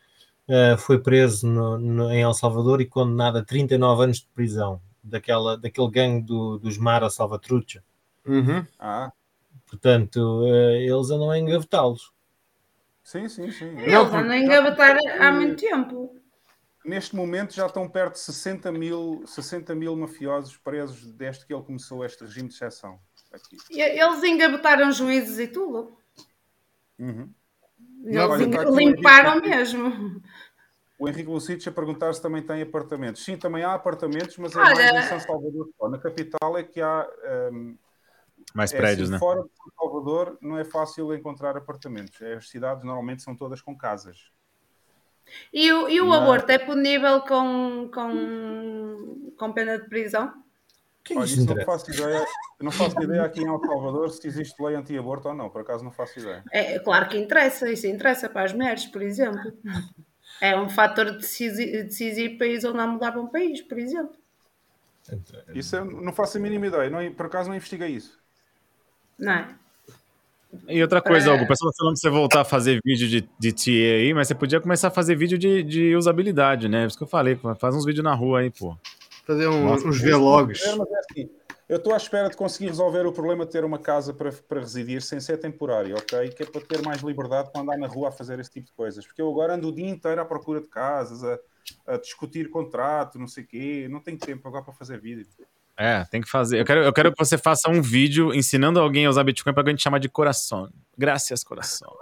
eh, 0.50 0.78
foi 0.78 0.98
preso 1.00 1.46
no- 1.46 1.78
no- 1.78 2.10
em 2.12 2.22
El 2.22 2.34
Salvador 2.34 2.80
e 2.82 2.86
condenado 2.86 3.38
a 3.38 3.44
39 3.44 4.04
anos 4.06 4.18
de 4.20 4.28
prisão 4.34 4.80
daquela, 5.04 5.58
daquele 5.58 5.90
gangue 5.92 6.26
do, 6.26 6.58
dos 6.58 6.78
Mara 6.78 7.10
Salvatrucha. 7.10 7.84
Uhum. 8.26 8.66
Ah, 8.80 9.12
Portanto, 9.70 10.46
eh, 10.48 10.86
eles 10.86 11.10
andam 11.10 11.30
a 11.30 11.38
engavetá-los. 11.38 12.12
sim, 13.04 13.28
sim, 13.28 13.52
sim. 13.52 13.66
Eles 13.78 13.92
andam 14.14 14.30
a 14.32 14.38
engabatar 14.38 14.98
há 15.20 15.32
muito 15.32 15.60
tempo. 15.60 16.16
Neste 16.88 17.16
momento 17.16 17.54
já 17.54 17.66
estão 17.66 17.88
perto 17.90 18.14
de 18.14 18.20
60 18.20 18.72
mil, 18.72 19.22
60 19.28 19.76
mil 19.76 19.94
mafiosos 19.98 20.56
presos 20.56 21.06
desde 21.12 21.46
que 21.46 21.54
ele 21.54 21.62
começou 21.64 22.06
este 22.06 22.24
regime 22.24 22.48
de 22.48 22.56
exceção 22.56 22.98
aqui. 23.32 23.58
Eles 23.70 24.24
engabataram 24.24 24.90
juízes 24.94 25.38
e 25.38 25.48
tudo. 25.48 25.98
Uhum. 26.98 27.30
Eles 28.06 28.18
olha, 28.18 28.70
um 28.72 28.78
limparam 28.80 29.32
Henrique. 29.34 29.50
mesmo. 29.50 30.22
O 30.98 31.10
Henrique 31.10 31.30
Lucich 31.30 31.68
a 31.68 31.72
perguntar 31.74 32.14
se 32.14 32.22
também 32.22 32.42
tem 32.42 32.62
apartamentos. 32.62 33.24
Sim, 33.24 33.36
também 33.36 33.64
há 33.66 33.74
apartamentos, 33.74 34.38
mas 34.38 34.56
é 34.56 34.60
Olha- 34.60 34.94
mais 34.94 35.06
em 35.06 35.10
São 35.10 35.20
Salvador. 35.20 35.70
só. 35.78 35.90
Na 35.90 36.00
capital 36.00 36.58
é 36.58 36.64
que 36.64 36.80
há. 36.82 37.06
hum, 37.52 37.78
Mais 38.56 38.74
é 38.74 38.78
prédios, 38.78 39.10
assim, 39.10 39.12
né? 39.14 39.20
Fora 39.20 39.44
de 39.44 39.50
São 39.58 39.72
Salvador 39.78 40.38
não 40.42 40.58
é 40.58 40.64
fácil 40.64 41.14
encontrar 41.14 41.58
apartamentos. 41.58 42.20
As 42.22 42.48
cidades 42.50 42.84
normalmente 42.86 43.22
são 43.22 43.36
todas 43.36 43.62
com 43.62 43.78
casas. 43.78 44.32
E 45.54 45.72
o, 45.72 45.90
e 45.90 46.02
o 46.02 46.06
Não. 46.06 46.14
aborto 46.14 46.52
é 46.52 46.58
punível 46.58 47.22
com, 47.22 47.90
com, 47.94 49.32
com 49.38 49.54
pena 49.54 49.78
de 49.80 49.88
prisão? 49.88 50.34
Que 51.04 51.14
é 51.14 51.18
Olha, 51.18 51.26
isso 51.26 51.46
não 51.46 51.66
faço 51.66 51.92
ideia. 51.92 52.26
Não 52.60 52.72
faço 52.72 53.02
ideia 53.02 53.24
aqui 53.24 53.42
em 53.42 53.48
El 53.48 53.60
Salvador 53.60 54.10
se 54.10 54.28
existe 54.28 54.62
lei 54.62 54.76
anti-aborto 54.76 55.30
ou 55.30 55.34
não. 55.34 55.50
Por 55.50 55.62
acaso 55.62 55.84
não 55.84 55.92
faço 55.92 56.20
ideia. 56.20 56.44
É 56.52 56.80
claro 56.80 57.08
que 57.08 57.18
interessa, 57.18 57.70
isso 57.72 57.88
interessa 57.88 58.28
para 58.28 58.44
as 58.44 58.54
mulheres, 58.54 58.86
por 58.88 59.02
exemplo. 59.02 59.54
É 60.42 60.58
um 60.60 60.70
fator 60.70 61.12
decisi- 61.12 61.84
decisivo 61.84 62.38
para 62.38 62.48
eles 62.48 62.64
ou 62.64 62.74
não 62.74 62.88
mudar 62.90 63.12
para 63.12 63.22
um 63.22 63.28
país, 63.28 63.62
por 63.62 63.80
exemplo. 63.80 64.16
Isso 65.56 65.76
eu 65.78 65.86
não 65.86 66.12
faço 66.12 66.38
a 66.38 66.42
mínima 66.42 66.68
ideia. 66.68 66.90
Não, 66.90 67.14
por 67.14 67.28
acaso 67.28 67.48
não 67.48 67.56
investiguei 67.56 67.90
isso. 67.90 68.20
Não 69.18 69.32
é? 69.32 69.56
E 70.68 70.82
outra 70.82 71.02
coisa, 71.02 71.30
É. 71.32 71.34
Hugo, 71.34 71.44
o 71.44 71.48
pessoal 71.48 71.72
tá 71.72 71.78
falando 71.78 71.94
pra 71.94 72.02
você 72.02 72.10
voltar 72.10 72.42
a 72.42 72.46
fazer 72.46 72.80
vídeo 72.84 73.08
de, 73.08 73.30
de 73.40 73.52
TA 73.54 73.72
aí, 73.72 74.14
mas 74.14 74.28
você 74.28 74.36
podia 74.36 74.60
começar 74.62 74.88
a 74.88 74.92
fazer 74.92 75.16
vídeo 75.16 75.38
de, 75.38 75.62
de 75.64 75.96
usabilidade, 75.96 76.68
né? 76.70 76.82
Por 76.82 76.88
isso 76.88 76.98
que 76.98 77.04
eu 77.04 77.08
falei, 77.08 77.38
faz 77.60 77.76
uns 77.76 77.86
vídeos 77.86 78.04
na 78.04 78.14
rua 78.14 78.40
aí, 78.40 78.50
pô. 78.50 78.76
Fazer 79.26 79.48
um- 79.48 79.66
Nossa, 79.66 79.88
uns 79.88 80.02
vlogs. 80.02 80.64
É, 80.64 80.70
é 80.70 80.72
assim, 80.74 81.30
eu 81.68 81.76
estou 81.78 81.94
à 81.94 81.98
espera 81.98 82.30
de 82.30 82.38
conseguir 82.38 82.68
resolver 82.68 83.06
o 83.06 83.12
problema 83.12 83.46
de 83.46 83.52
ter 83.52 83.66
uma 83.66 83.78
casa 83.78 84.14
para, 84.14 84.32
para 84.32 84.62
residir 84.62 85.02
sem 85.02 85.20
ser 85.20 85.38
temporária, 85.38 85.94
ok? 85.96 86.30
Que 86.30 86.44
é 86.44 86.46
para 86.46 86.62
ter 86.62 86.82
mais 86.82 87.02
liberdade 87.02 87.52
para 87.52 87.62
andar 87.62 87.78
na 87.78 87.88
rua 87.88 88.08
a 88.08 88.12
fazer 88.12 88.40
esse 88.40 88.50
tipo 88.52 88.68
de 88.68 88.74
coisas. 88.74 89.06
Porque 89.06 89.22
eu 89.22 89.30
agora 89.30 89.56
ando 89.56 89.68
o 89.68 89.72
dia 89.74 89.90
inteiro 89.90 90.22
à 90.22 90.26
procura 90.26 90.62
de 90.62 90.70
casas, 90.70 91.26
a, 91.26 91.38
a 91.86 91.98
discutir 91.98 92.50
contrato, 92.50 93.20
não 93.20 93.28
sei 93.28 93.44
o 93.44 93.48
quê. 93.48 93.88
Não 93.92 94.00
tenho 94.00 94.18
tempo 94.18 94.48
agora 94.48 94.64
para 94.64 94.74
fazer 94.74 94.98
vídeo. 95.02 95.26
É, 95.80 96.04
tem 96.06 96.22
que 96.22 96.30
fazer. 96.30 96.60
Eu 96.60 96.66
quero, 96.66 96.82
eu 96.82 96.92
quero 96.92 97.12
que 97.12 97.20
você 97.24 97.38
faça 97.38 97.70
um 97.70 97.84
vídeo 97.84 98.34
ensinando 98.34 98.80
alguém 98.80 99.06
a 99.06 99.10
usar 99.12 99.24
Bitcoin 99.24 99.54
pra 99.54 99.70
gente 99.70 99.84
chamar 99.84 100.00
de 100.00 100.10
coração. 100.10 100.70
Graças, 100.98 101.44
coração. 101.44 101.96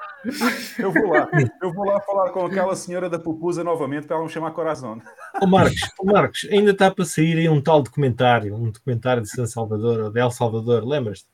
Eu 0.80 0.94
vou 0.94 1.10
lá, 1.10 1.28
eu 1.62 1.74
vou 1.74 1.86
lá 1.86 2.00
falar 2.00 2.30
com 2.30 2.46
aquela 2.46 2.74
senhora 2.78 3.10
da 3.10 3.20
pupusa 3.20 3.66
novamente 3.66 4.08
para 4.08 4.16
ela 4.16 4.26
me 4.26 4.32
chamar 4.32 4.52
Corazon. 4.52 5.00
Ô 5.42 5.46
Marcos, 5.46 5.82
ô 6.00 6.06
Marcos, 6.06 6.48
ainda 6.50 6.72
está 6.72 6.90
para 6.90 7.04
sair 7.04 7.38
aí 7.38 7.50
um 7.50 7.62
tal 7.62 7.82
documentário, 7.84 8.56
um 8.56 8.72
documentário 8.72 9.22
de 9.22 9.30
São 9.30 9.46
Salvador, 9.46 10.00
ou 10.00 10.10
de 10.10 10.22
El 10.22 10.32
Salvador, 10.32 10.86
lembras-te? 10.88 11.28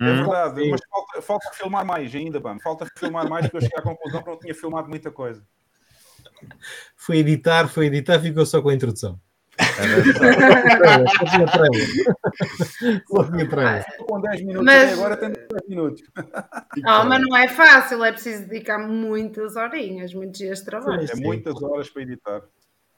É 0.00 0.04
Hum? 0.04 0.16
verdade, 0.16 0.62
Sim. 0.62 0.70
mas 0.70 0.80
falta, 0.90 1.22
falta 1.22 1.50
filmar 1.54 1.84
mais 1.86 2.14
ainda, 2.14 2.40
mano. 2.40 2.60
Falta 2.60 2.86
filmar 2.94 3.28
mais 3.28 3.46
porque 3.46 3.56
eu 3.56 3.62
cheguei 3.62 3.78
à 3.78 3.82
conclusão 3.82 4.22
que 4.22 4.30
não 4.30 4.38
tinha 4.38 4.54
filmado 4.54 4.88
muita 4.88 5.10
coisa. 5.10 5.42
Foi 6.96 7.18
editar, 7.18 7.68
foi 7.68 7.86
editar, 7.86 8.20
ficou 8.20 8.44
só 8.44 8.60
com 8.60 8.68
a 8.68 8.74
introdução. 8.74 9.18
Com 14.06 14.20
10 14.20 14.42
minutos 14.42 14.64
Mas- 14.64 14.90
e 14.90 14.94
agora 14.94 15.16
tenho 15.16 15.32
10 15.32 15.68
minutos. 15.68 16.02
Oh, 16.16 17.04
mas 17.04 17.20
não 17.20 17.36
é 17.36 17.48
fácil, 17.48 18.04
é 18.04 18.12
preciso 18.12 18.46
dedicar 18.46 18.78
muitas 18.78 19.56
horinhas, 19.56 20.14
muitos 20.14 20.38
dias 20.38 20.58
de 20.60 20.64
trabalho. 20.64 21.06
É 21.10 21.16
muitas 21.16 21.62
horas 21.62 21.88
para 21.90 22.02
editar. 22.02 22.42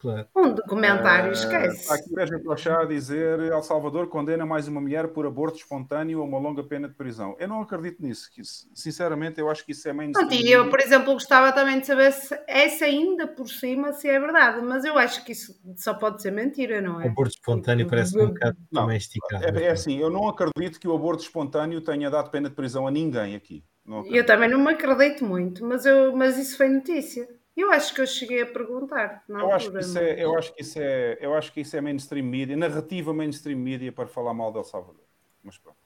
Claro. 0.03 0.27
Um 0.37 0.53
documentário, 0.53 1.29
Ah, 1.29 1.33
esquece. 1.33 1.81
Está 1.83 1.95
aqui 1.95 2.11
o 2.11 2.15
Sérgio 2.15 2.43
Cochá 2.43 2.81
a 2.81 2.85
dizer 2.85 3.39
El 3.39 3.63
Salvador 3.63 4.09
condena 4.09 4.45
mais 4.45 4.67
uma 4.67 4.81
mulher 4.81 5.07
por 5.09 5.25
aborto 5.25 5.59
espontâneo 5.59 6.21
a 6.21 6.25
uma 6.25 6.41
longa 6.41 6.65
pena 6.65 6.89
de 6.89 6.95
prisão. 6.95 7.37
Eu 7.39 7.47
não 7.47 7.63
acredito 7.63 8.03
nisso. 8.03 8.29
que 8.33 8.41
isso- 8.43 8.69
sinceramente, 8.75 9.39
eu 9.41 9.49
acho 9.49 9.65
que 9.65 9.71
isso 9.71 9.89
é 9.89 9.93
mainstream. 9.93 10.27
Pronto, 10.29 10.45
e 10.45 10.51
eu, 10.51 10.69
por 10.69 10.81
exemplo, 10.81 11.13
gostava 11.13 11.53
também 11.53 11.79
de 11.79 11.87
saber 11.87 12.11
se 12.13 12.37
essa 12.49 12.85
ainda 12.85 13.29
por 13.29 13.49
cima 13.49 13.93
se 13.93 14.09
é 14.09 14.19
verdade, 14.19 14.61
mas 14.67 14.85
eu 14.85 14.99
acho 14.99 15.25
que 15.25 15.31
isso 15.31 15.55
só 15.77 15.95
pode 15.95 16.21
ser 16.21 16.33
mentira, 16.33 16.81
não 16.81 16.97
O 16.97 17.01
é? 17.03 17.07
aborto 17.07 17.35
espontâneo 17.35 17.87
parece 17.89 18.19
um 18.21 18.27
bocado 18.27 18.57
Não, 18.73 18.83
também 18.83 18.97
esticado. 18.97 19.45
É, 19.59 19.63
é 19.65 19.71
assim, 19.71 19.99
eu 19.99 20.11
não 20.11 20.27
acredito 20.29 20.81
que 20.81 20.89
o 20.89 20.95
aborto 20.97 21.23
espontâneo 21.23 21.81
tenha 21.81 22.11
dado 22.11 22.29
pena 22.31 22.49
de 22.49 22.57
prisão 22.57 22.89
a 22.89 22.91
ninguém 22.91 23.37
aqui. 23.37 23.63
Eu 24.07 24.27
também 24.27 24.49
não 24.49 24.59
me 24.61 24.73
acredito 24.73 25.25
muito, 25.25 25.65
mas, 25.65 25.87
eu, 25.87 26.17
mas 26.17 26.37
isso 26.39 26.57
foi 26.57 26.69
notícia. 26.69 27.29
Eu 27.57 27.71
acho 27.71 27.95
que 27.95 28.01
eu 28.01 28.07
cheguei 28.07 28.43
a 28.43 28.47
perguntar. 28.47 29.23
Na 29.29 29.41
Eu 29.41 29.53
acho, 29.53 29.71
que 29.71 29.79
isso 29.79 29.99
é, 29.99 30.25
eu, 30.25 30.39
acho 30.39 30.55
que 30.55 30.63
isso 30.63 30.79
é, 30.81 31.19
eu 31.21 31.35
acho 31.35 31.53
que 31.53 31.61
isso 31.61 31.77
é 31.77 31.81
mainstream 31.81 32.25
media, 32.25 32.57
narrativa 32.57 33.13
mainstream 33.13 33.59
media 33.59 33.93
para 33.93 34.07
falar 34.07 34.33
mal 34.33 34.51
de 34.51 34.59
El 34.59 34.65
Salvador. 34.65 35.05
Mas 35.45 35.59
pronto. 35.59 35.77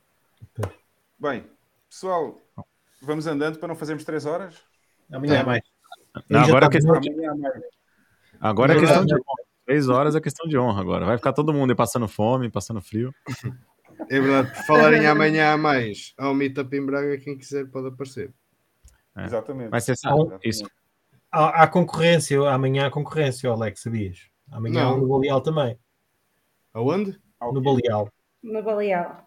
Bem, 1.19 1.45
pessoal, 1.89 2.41
vamos 3.03 3.27
andando 3.27 3.59
para 3.59 3.69
não 3.69 3.75
fazermos 3.75 4.05
3 4.05 4.27
horas? 4.27 4.62
Amanhã 5.11 5.41
é 5.41 5.45
mais. 5.45 5.62
Não, 6.28 6.41
agora, 6.41 6.61
tá 6.61 6.67
é 6.67 6.70
questão, 6.70 6.95
mais. 6.95 7.62
agora 8.41 8.75
é 8.75 8.78
questão 8.78 9.01
tá- 9.01 9.07
de 9.07 9.15
honra. 9.15 9.47
Três 9.67 9.89
horas 9.89 10.15
é 10.15 10.20
questão 10.20 10.47
de 10.47 10.57
honra 10.57 10.81
agora. 10.81 11.05
Vai 11.05 11.17
ficar 11.17 11.33
todo 11.33 11.53
mundo 11.53 11.70
aí 11.70 11.77
passando 11.77 12.07
fome, 12.07 12.49
passando 12.49 12.81
frio. 12.81 13.12
É 14.09 14.20
verdade, 14.20 14.55
por 14.55 14.65
falarem 14.67 15.07
amanhã 15.07 15.53
a 15.53 15.57
mais, 15.57 16.15
ao 16.17 16.33
Meetup 16.33 16.77
em 16.77 16.86
Braga, 16.86 17.19
quem 17.19 17.36
quiser 17.36 17.67
pode 17.67 17.89
aparecer. 17.89 18.33
É. 19.17 19.25
Exatamente. 19.25 19.70
Mas 19.70 19.85
você 19.85 19.97
sabe, 19.97 20.20
Exatamente. 20.20 20.49
isso. 20.49 20.70
Há, 21.39 21.65
há 21.65 21.66
concorrência, 21.68 22.40
amanhã 22.48 22.86
há 22.86 22.90
concorrência, 22.90 23.50
Alex, 23.50 23.82
sabias? 23.82 24.31
Amanhã 24.50 24.84
Não. 24.84 24.98
no 25.00 25.06
Baleal 25.08 25.42
também. 25.42 25.78
Aonde? 26.73 27.20
Há 27.39 27.52
No? 27.52 27.60
Baleal. 27.60 28.08
No 28.42 28.62
Baleal. 28.62 29.26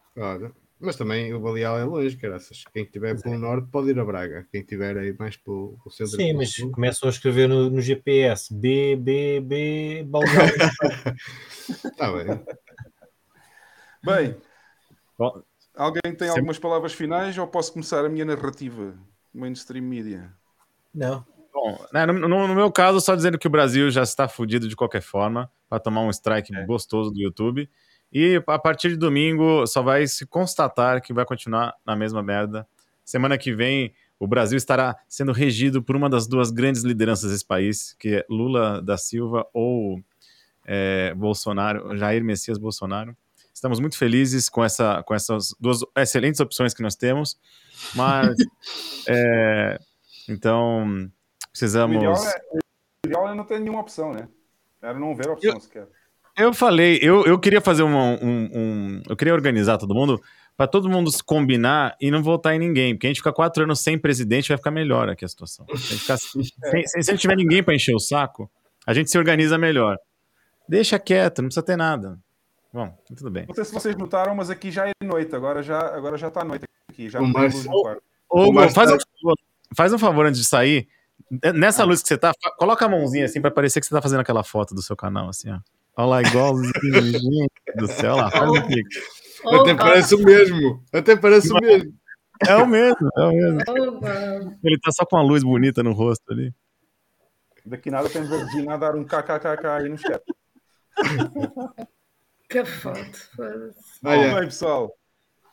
Mas 0.80 0.96
também 0.96 1.32
o 1.36 1.40
Baleal 1.40 1.78
é 1.78 1.84
longe, 1.84 2.18
caraças. 2.18 2.64
Quem 2.74 2.84
estiver 2.84 3.22
pelo 3.22 3.38
norte 3.38 3.68
pode 3.70 3.90
ir 3.92 4.00
a 4.00 4.04
Braga. 4.06 4.48
Quem 4.52 4.62
estiver 4.62 4.98
aí 4.98 5.16
mais 5.20 5.38
pelo, 5.38 5.78
pelo 5.84 5.92
centro. 5.92 6.16
Sim, 6.16 6.34
mas 6.34 6.52
sul. 6.52 6.72
começam 6.72 7.08
a 7.08 7.12
escrever 7.12 7.48
no, 7.48 7.70
no 7.70 7.80
GPS 7.80 8.52
B, 8.52 8.96
B, 8.96 9.40
B, 9.42 10.04
Balgal. 10.08 10.32
Tá 11.96 12.12
bem. 12.12 12.44
Bem, 14.04 14.38
Bom, 15.16 15.44
alguém 15.76 16.02
tem 16.06 16.14
Sempre- 16.28 16.30
algumas 16.30 16.58
palavras 16.58 16.94
finais 16.94 17.38
ou 17.38 17.46
posso 17.46 17.72
começar 17.74 18.04
a 18.04 18.10
minha 18.10 18.26
narrativa? 18.26 18.98
Mainstream 19.32 19.84
Media. 19.84 20.34
Não. 20.92 21.24
Bom, 21.62 21.86
né, 21.92 22.06
no, 22.06 22.28
no- 22.28 22.56
meu 22.56 22.72
caso, 22.72 23.02
só 23.02 23.16
dizendo 23.16 23.38
que 23.38 23.48
o 23.48 23.50
Brasil 23.50 23.92
já 23.92 24.02
está 24.04 24.28
fudido 24.30 24.68
de 24.68 24.76
qualquer 24.76 25.02
forma, 25.02 25.52
para 25.68 25.80
tomar 25.80 26.02
um 26.02 26.10
strike 26.10 26.56
É. 26.56 26.66
gostoso 26.66 27.12
do 27.12 27.20
YouTube. 27.20 27.70
E 28.14 28.42
a 28.48 28.58
partir 28.58 28.90
de 28.90 28.96
domingo 28.98 29.68
só 29.68 29.82
vai 29.82 30.08
se 30.08 30.26
constatar 30.26 31.02
que 31.02 31.14
vai 31.14 31.26
continuar 31.26 31.74
na 31.86 31.96
mesma 31.96 32.24
merda. 32.24 32.66
Semana 33.04 33.38
que 33.38 33.54
vem, 33.54 33.94
o 34.18 34.26
Brasil 34.28 34.58
estará 34.58 34.96
sendo 35.08 35.32
regido 35.32 35.84
por 35.84 35.96
uma 35.96 36.10
das 36.10 36.28
duas 36.28 36.50
grandes 36.50 36.84
lideranças 36.84 37.30
desse 37.30 37.46
país, 37.46 37.94
que 38.00 38.16
é 38.16 38.26
Lula 38.30 38.82
da 38.82 38.98
Silva 38.98 39.46
ou 39.54 40.02
é, 40.66 41.14
Bolsonaro, 41.16 41.96
Jair 41.98 42.24
Messias 42.24 42.58
Bolsonaro. 42.58 43.16
Estamos 43.54 43.80
muito 43.80 43.98
felizes 43.98 44.48
com, 44.48 44.64
essa, 44.64 45.04
com 45.04 45.14
essas 45.14 45.54
duas 45.60 45.82
excelentes 45.98 46.40
opções 46.40 46.74
que 46.74 46.82
nós 46.82 46.96
temos, 46.96 47.38
mas 47.94 48.36
é, 49.08 49.78
então 50.28 51.10
O 51.50 51.52
precisamos. 51.52 51.96
ideal, 51.98 52.14
é, 52.16 52.42
o 52.54 52.60
ideal 53.08 53.30
é 53.30 53.36
não 53.36 53.44
ter 53.44 53.60
nenhuma 53.60 53.82
opção, 53.82 54.14
né? 54.14 54.28
Era 54.82 54.98
não 55.00 55.16
ver 55.16 55.28
a 55.30 55.34
opção 55.34 55.60
sequer. 55.60 55.88
Eu 56.38 56.54
falei, 56.54 57.00
eu, 57.02 57.26
eu 57.26 57.38
queria 57.38 57.60
fazer 57.60 57.84
uma, 57.84 58.14
um, 58.24 58.50
um- 58.54 59.02
Eu 59.10 59.16
queria 59.18 59.34
organizar 59.34 59.78
todo 59.78 59.94
mundo 59.94 60.22
para 60.56 60.68
todo 60.68 60.90
mundo 60.90 61.12
se 61.12 61.22
combinar 61.24 61.96
e 62.00 62.10
não 62.12 62.24
votar 62.24 62.54
em 62.56 62.60
ninguém. 62.60 62.94
Porque 62.94 63.08
a 63.08 63.10
gente 63.10 63.18
fica 63.18 63.34
quatro 63.34 63.64
anos 63.64 63.82
sem 63.82 63.98
presidente, 63.98 64.48
vai 64.50 64.58
ficar 64.58 64.72
melhor 64.72 65.10
aqui 65.10 65.26
a 65.26 65.28
situação. 65.28 65.66
Se 65.68 65.74
a 65.74 65.76
gente 65.78 66.00
ficar 66.02 66.18
sem, 66.18 66.44
sem- 66.88 67.02
se 67.04 67.12
não 67.12 67.18
tiver 67.18 67.36
ninguém 67.36 67.62
para 67.64 67.76
encher 67.76 67.94
o 67.94 68.00
saco, 68.00 68.50
a 68.86 68.94
gente 68.94 69.10
se 69.12 69.18
organiza 69.18 69.58
melhor. 69.58 69.98
Deixa 70.68 70.98
quieto, 71.00 71.42
não 71.42 71.50
precisa 71.50 71.66
ter 71.66 71.76
nada. 71.76 72.18
Bom, 72.72 72.96
tudo 73.18 73.32
bem. 73.32 73.46
Não 73.48 73.56
sei 73.56 73.66
se 73.66 73.74
vocês 73.74 73.96
notaram, 73.98 74.36
mas 74.36 74.50
aqui 74.50 74.70
já 74.72 74.88
é 74.88 74.92
noite. 75.04 75.36
Agora 75.36 75.62
já, 75.64 75.80
agora 75.80 76.16
já 76.18 76.28
está 76.28 76.44
noite 76.46 76.64
aqui. 76.90 77.10
Já. 77.10 77.20
Ô, 77.20 77.24
O 77.24 78.54
Márcio 78.54 78.76
faz, 78.76 78.92
um 78.92 78.98
tá- 78.98 79.34
faz 79.76 79.92
um 79.92 79.98
favor 79.98 80.26
antes 80.26 80.40
de 80.40 80.48
sair. 80.48 80.88
Nessa 81.56 81.84
luz 81.84 82.02
que 82.02 82.08
você 82.08 82.18
tá, 82.18 82.32
coloca 82.58 82.86
a 82.86 82.90
mãozinha 82.90 83.26
assim 83.26 83.40
para 83.40 83.52
parecer 83.52 83.80
que 83.80 83.86
você 83.86 83.94
tá 83.94 84.02
fazendo 84.02 84.22
aquela 84.22 84.44
foto 84.44 84.74
do 84.74 84.82
seu 84.82 84.96
canal, 84.96 85.30
assim, 85.30 85.52
ó. 85.52 85.60
Olha 85.96 86.08
lá, 86.08 86.22
igualzinho, 86.22 86.72
gente 86.94 87.52
do 87.76 87.88
céu, 87.88 88.14
olha 88.14 88.24
lá, 88.24 88.32
faz 88.32 88.52
aqui. 88.56 88.82
Até 89.46 89.76
parece 89.76 90.16
o 90.16 90.24
mesmo. 90.24 90.84
Até 90.94 91.16
parece 91.16 91.52
o 91.52 91.56
mesmo. 91.56 91.94
É 92.48 92.56
o 92.56 92.66
mesmo, 92.66 93.10
é 93.18 93.22
o 93.22 93.32
mesmo. 93.32 93.60
Oba, 93.68 94.58
Ele 94.64 94.80
tá 94.80 94.92
só 94.92 95.06
com 95.06 95.18
uma 95.18 95.24
luz 95.24 95.44
bonita 95.44 95.84
no 95.84 95.92
rosto 95.92 96.32
ali. 96.32 96.54
Daqui 97.66 97.92
nada 97.92 98.08
Regina 98.08 98.76
a 98.76 98.78
dar 98.78 98.96
um 98.96 99.04
kkkk 99.04 99.68
aí 99.68 99.90
no 99.90 99.98
chat. 99.98 100.24
que 102.50 102.66
foto. 102.66 103.18
foda-se. 103.36 104.00
Olha, 104.04 104.36
Bem, 104.36 104.46
pessoal. 104.46 104.92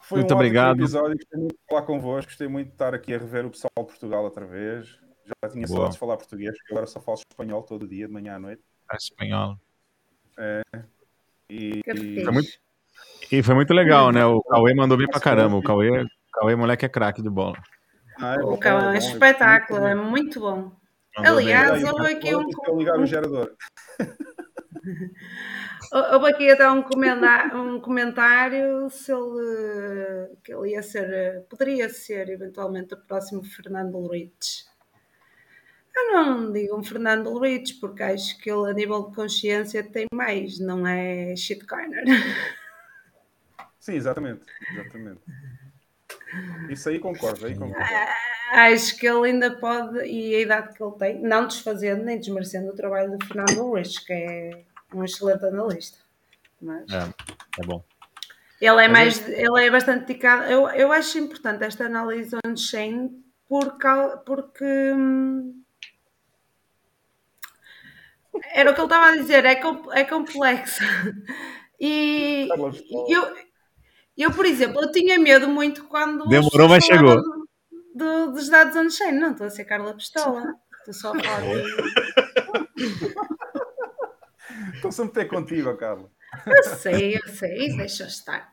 Foi 0.02 0.18
Muito 0.18 0.30
um 0.30 0.36
ótimo 0.36 0.36
obrigado. 0.36 0.78
episódio. 0.78 1.16
Gostei 1.16 1.40
muito 1.40 1.54
de 1.54 1.60
falar 1.68 1.82
convosco. 1.82 2.30
Gostei 2.30 2.48
muito 2.48 2.68
de 2.68 2.74
estar 2.74 2.94
aqui 2.94 3.12
a 3.12 3.18
rever 3.18 3.46
o 3.46 3.50
pessoal 3.50 3.72
de 3.78 3.84
Portugal 3.86 4.22
outra 4.22 4.46
vez. 4.46 4.96
Já 5.26 5.48
tinha 5.50 5.66
Boa. 5.66 5.76
saudades 5.76 5.94
de 5.94 5.98
falar 5.98 6.16
português, 6.16 6.56
porque 6.56 6.72
agora 6.72 6.86
só 6.86 7.00
falo 7.00 7.18
espanhol 7.18 7.62
todo 7.62 7.88
dia, 7.88 8.06
de 8.06 8.12
manhã 8.12 8.36
à 8.36 8.38
noite. 8.38 8.62
É 8.92 8.96
espanhol. 8.96 9.58
E, 11.50 11.82
Que 11.82 11.90
e-. 11.90 12.24
Foi 12.24 12.32
muito- 12.32 12.48
E 13.32 13.42
foi 13.42 13.54
muito 13.54 13.74
legal, 13.74 14.12
né? 14.12 14.24
O 14.24 14.40
Cauê 14.42 14.74
mandou 14.74 14.96
bem 14.96 15.06
pra 15.08 15.20
caramba. 15.20 15.56
O 15.56 15.62
Cauê, 15.62 16.02
o 16.02 16.08
Cauê 16.32 16.54
moleque, 16.54 16.84
é 16.86 16.88
craque 16.88 17.22
de 17.22 17.28
bola. 17.30 17.56
Ah, 18.18 18.34
é 18.34 18.38
O 18.44 18.50
bom, 18.50 18.56
cão 18.58 18.78
é 18.80 18.84
é 18.84 18.88
um 18.90 18.94
espetáculo, 18.94 19.84
é 19.86 19.94
muito 19.94 20.40
bom. 20.40 20.72
Mandou 21.16 21.36
bem. 21.36 21.54
Aliás, 21.54 21.72
Aí, 21.72 21.90
houve 21.90 22.12
aqui 22.12 22.34
um, 22.36 22.48
eu 22.66 22.78
ligar 22.78 22.98
o 22.98 23.06
gerador. 23.06 23.54
houve 26.12 26.26
aqui 26.30 26.50
até 26.50 26.70
um, 26.70 26.82
comenda- 26.82 27.50
um 27.54 27.80
comentário 27.80 28.88
se 28.90 29.12
ele, 29.12 30.36
que 30.44 30.52
ele 30.54 30.70
ia 30.70 30.82
ser, 30.82 31.42
poderia 31.48 31.88
ser 31.88 32.28
eventualmente 32.28 32.94
o 32.94 32.98
próximo 32.98 33.42
Fernando 33.44 33.98
Luiz. 33.98 34.66
Eu 35.96 36.12
não 36.12 36.52
digo 36.52 36.76
um 36.78 36.84
Fernando 36.84 37.30
Luiz, 37.30 37.72
porque 37.72 38.02
acho 38.02 38.38
que 38.38 38.50
ele 38.50 38.70
a 38.70 38.74
nível 38.74 39.08
de 39.08 39.14
consciência 39.14 39.82
tem 39.82 40.06
mais, 40.12 40.58
não 40.60 40.86
é 40.86 41.34
shitcoiner. 41.36 42.04
Sim, 43.80 43.94
exatamente. 43.94 44.42
exatamente. 44.70 45.20
Isso 46.68 46.88
aí 46.88 46.98
concordo, 46.98 47.46
aí 47.46 47.54
concordo. 47.54 47.84
Acho 48.52 48.96
que 48.98 49.06
ele 49.06 49.28
ainda 49.28 49.50
pode, 49.58 49.98
e 50.06 50.34
a 50.34 50.40
idade 50.40 50.74
que 50.74 50.82
ele 50.82 50.92
tem, 50.92 51.20
não 51.22 51.46
desfazendo 51.46 52.04
nem 52.04 52.18
desmerecendo 52.18 52.70
o 52.70 52.74
trabalho 52.76 53.16
do 53.16 53.24
Fernando 53.26 53.62
Luiz, 53.62 53.98
que 53.98 54.12
é 54.12 54.64
um 54.94 55.04
excelente 55.04 55.44
analista. 55.44 55.98
Mas 56.60 56.90
É, 56.92 56.98
é 57.60 57.66
bom. 57.66 57.84
ele 58.60 58.68
é 58.84 58.88
Mas 58.88 59.20
mais, 59.20 59.28
ele 59.28 59.64
é 59.64 59.70
bastante 59.70 60.06
dedicado. 60.06 60.44
Eu, 60.50 60.68
eu 60.70 60.92
acho 60.92 61.18
importante 61.18 61.64
esta 61.64 61.86
análise 61.86 62.36
on-chain 62.44 63.22
por 63.48 63.78
cau- 63.78 64.18
porque 64.24 64.64
hum, 64.64 65.62
era 68.52 68.70
o 68.70 68.74
que 68.74 68.80
ele 68.80 68.86
estava 68.86 69.06
a 69.08 69.16
dizer, 69.16 69.44
é, 69.44 69.54
com- 69.56 69.92
é 69.92 70.04
complexo. 70.04 70.82
E 71.78 72.48
eu, 73.08 73.36
eu, 74.16 74.30
por 74.32 74.46
exemplo, 74.46 74.80
eu 74.82 74.90
tinha 74.90 75.18
medo 75.18 75.46
muito 75.48 75.84
quando 75.84 76.26
Demorou, 76.26 76.68
mas 76.68 76.84
chegou. 76.84 77.16
do- 77.16 77.48
do- 77.94 78.32
dos 78.32 78.48
dados 78.48 78.74
on-chain. 78.76 79.12
Não, 79.12 79.32
estou 79.32 79.46
a 79.46 79.50
ser 79.50 79.64
Carla 79.66 79.94
Pistola. 79.94 80.54
Estou 80.80 80.94
só 80.94 81.12
a 81.14 81.20
falar 81.22 81.40
de- 81.42 81.64
Estou 84.74 84.92
sempre 84.92 85.14
ter 85.14 85.24
contigo, 85.28 85.70
ó, 85.70 85.74
Carlos. 85.76 86.10
Eu 86.46 86.62
sei, 86.76 87.16
eu 87.16 87.28
sei, 87.28 87.76
deixa 87.76 88.04
estar. 88.04 88.52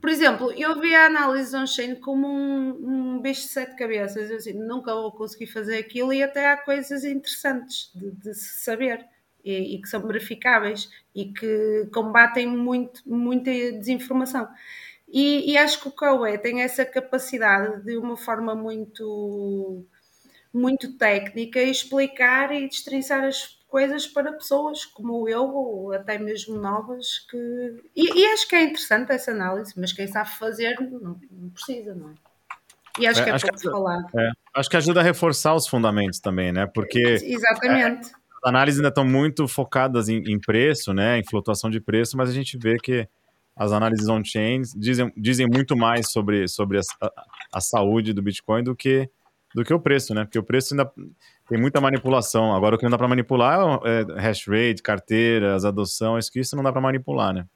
Por 0.00 0.10
exemplo, 0.10 0.52
eu 0.52 0.78
vi 0.80 0.94
a 0.94 1.06
análise 1.06 1.56
on-chain 1.56 1.94
como 1.96 2.26
um, 2.26 3.14
um 3.16 3.22
bicho 3.22 3.42
de 3.42 3.48
sete 3.48 3.76
cabeças. 3.76 4.30
Eu 4.30 4.36
assim, 4.36 4.52
nunca 4.52 4.92
vou 4.94 5.12
conseguir 5.12 5.46
fazer 5.46 5.78
aquilo 5.78 6.12
e 6.12 6.22
até 6.22 6.50
há 6.50 6.56
coisas 6.56 7.04
interessantes 7.04 7.90
de, 7.94 8.10
de 8.12 8.34
se 8.34 8.62
saber 8.64 9.04
e, 9.44 9.76
e 9.76 9.80
que 9.82 9.88
são 9.88 10.06
verificáveis 10.06 10.90
e 11.14 11.26
que 11.32 11.88
combatem 11.92 12.46
muito, 12.46 13.00
muita 13.06 13.50
desinformação. 13.50 14.48
E, 15.08 15.52
e 15.52 15.58
acho 15.58 15.80
que 15.82 15.88
o 15.88 15.92
Cauê 15.92 16.38
tem 16.38 16.62
essa 16.62 16.84
capacidade 16.84 17.82
de 17.84 17.96
uma 17.96 18.16
forma 18.16 18.54
muito 18.54 19.84
muito 20.54 20.96
técnica 20.98 21.62
explicar 21.62 22.52
e 22.52 22.68
destrinçar 22.68 23.24
as 23.24 23.58
coisas 23.68 24.06
para 24.06 24.32
pessoas 24.32 24.84
como 24.84 25.26
eu 25.26 25.44
ou 25.48 25.92
até 25.94 26.18
mesmo 26.18 26.56
novas 26.58 27.20
que 27.30 27.36
e, 27.96 28.20
e 28.20 28.26
acho 28.26 28.46
que 28.46 28.54
é 28.56 28.62
interessante 28.64 29.10
essa 29.12 29.30
análise, 29.30 29.72
mas 29.78 29.92
quem 29.94 30.06
sabe 30.06 30.28
fazer 30.30 30.78
não, 30.80 31.18
não 31.30 31.48
precisa, 31.50 31.94
não 31.94 32.10
é? 32.10 32.14
E 32.98 33.06
acho 33.06 33.20
É, 33.20 33.24
que 33.24 33.30
é 33.30 33.32
acho 33.32 33.46
pouco 33.46 33.60
que- 33.62 33.70
falado. 33.70 34.06
É, 34.14 34.30
acho 34.54 34.68
que 34.68 34.76
ajuda 34.76 35.00
a 35.00 35.02
reforçar 35.02 35.54
os 35.54 35.66
fundamentos 35.66 36.20
também, 36.20 36.52
né? 36.52 36.66
Porque 36.66 37.00
Exatamente. 37.22 38.12
As 38.44 38.48
análises 38.48 38.80
ainda 38.80 38.88
estão 38.88 39.04
muito 39.04 39.46
focadas 39.48 40.08
em, 40.08 40.18
em 40.26 40.38
preço, 40.40 40.92
né? 40.92 41.18
Em 41.18 41.24
flutuação 41.24 41.70
de 41.70 41.80
preço, 41.80 42.16
mas 42.16 42.30
a 42.30 42.32
gente 42.32 42.58
vê 42.58 42.76
que 42.78 43.08
as 43.56 43.72
análises 43.72 44.08
on-chain 44.08 44.62
dizem, 44.76 45.12
dizem 45.16 45.46
muito 45.46 45.76
mais 45.76 46.10
sobre, 46.10 46.48
sobre 46.48 46.78
a, 46.78 46.82
a- 47.52 47.60
saúde 47.60 48.12
do 48.12 48.22
Bitcoin 48.22 48.64
do 48.64 48.74
que, 48.74 49.08
do 49.54 49.64
que 49.64 49.72
o 49.74 49.80
preço, 49.80 50.14
né? 50.14 50.24
Porque 50.24 50.38
o 50.38 50.42
preço 50.42 50.74
ainda 50.74 50.90
tem 51.48 51.60
muita 51.60 51.80
manipulação. 51.80 52.54
Agora, 52.54 52.76
o 52.76 52.78
que 52.78 52.84
não 52.84 52.90
dá 52.90 52.98
para 52.98 53.08
manipular 53.08 53.60
é 53.84 54.20
hash 54.20 54.46
rate, 54.48 54.82
carteiras, 54.82 55.64
adoção, 55.64 56.18
isso 56.18 56.32
que 56.32 56.40
isso 56.40 56.56
não 56.56 56.62
dá 56.64 56.72
para 56.72 56.80
manipular, 56.80 57.34
né? 57.34 57.46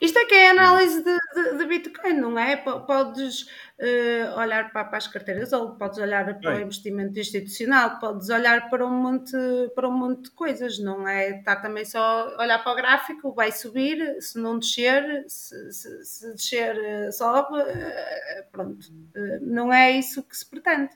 Isto 0.00 0.18
é 0.18 0.24
que 0.24 0.34
é 0.34 0.48
a 0.48 0.50
análise 0.52 1.02
de, 1.02 1.18
de- 1.34 1.58
de 1.58 1.66
Bitcoin, 1.66 2.14
não 2.14 2.38
é? 2.38 2.56
Podes 2.56 3.46
eh, 3.78 4.30
olhar 4.36 4.72
para, 4.72 4.84
para 4.84 4.98
as 4.98 5.06
carteiras 5.06 5.52
ou 5.52 5.74
podes 5.76 5.98
olhar 5.98 6.24
para 6.40 6.52
o 6.54 6.56
Bem. 6.56 6.62
investimento 6.64 7.18
institucional, 7.18 7.98
podes 7.98 8.28
olhar 8.30 8.68
para 8.70 8.86
um 8.86 8.90
monte, 8.90 9.32
para 9.74 9.88
um 9.88 9.92
monte 9.92 10.24
de 10.24 10.30
coisas, 10.32 10.78
não 10.78 11.06
é? 11.08 11.38
Estar 11.38 11.56
também 11.56 11.84
só 11.84 12.34
a 12.36 12.42
olhar 12.42 12.62
para 12.62 12.72
o 12.72 12.76
gráfico, 12.76 13.32
vai 13.32 13.52
subir, 13.52 14.20
se 14.20 14.38
não 14.38 14.58
descer, 14.58 15.24
se, 15.28 15.72
se- 15.72 16.04
se 16.04 16.32
descer, 16.34 16.76
eh, 16.78 17.10
sobe, 17.12 17.58
eh, 17.60 18.46
pronto. 18.52 18.86
Eh, 19.14 19.38
Não 19.42 19.72
é 19.72 19.90
isso 19.92 20.22
que 20.22 20.36
se 20.36 20.46
pretende. 20.48 20.90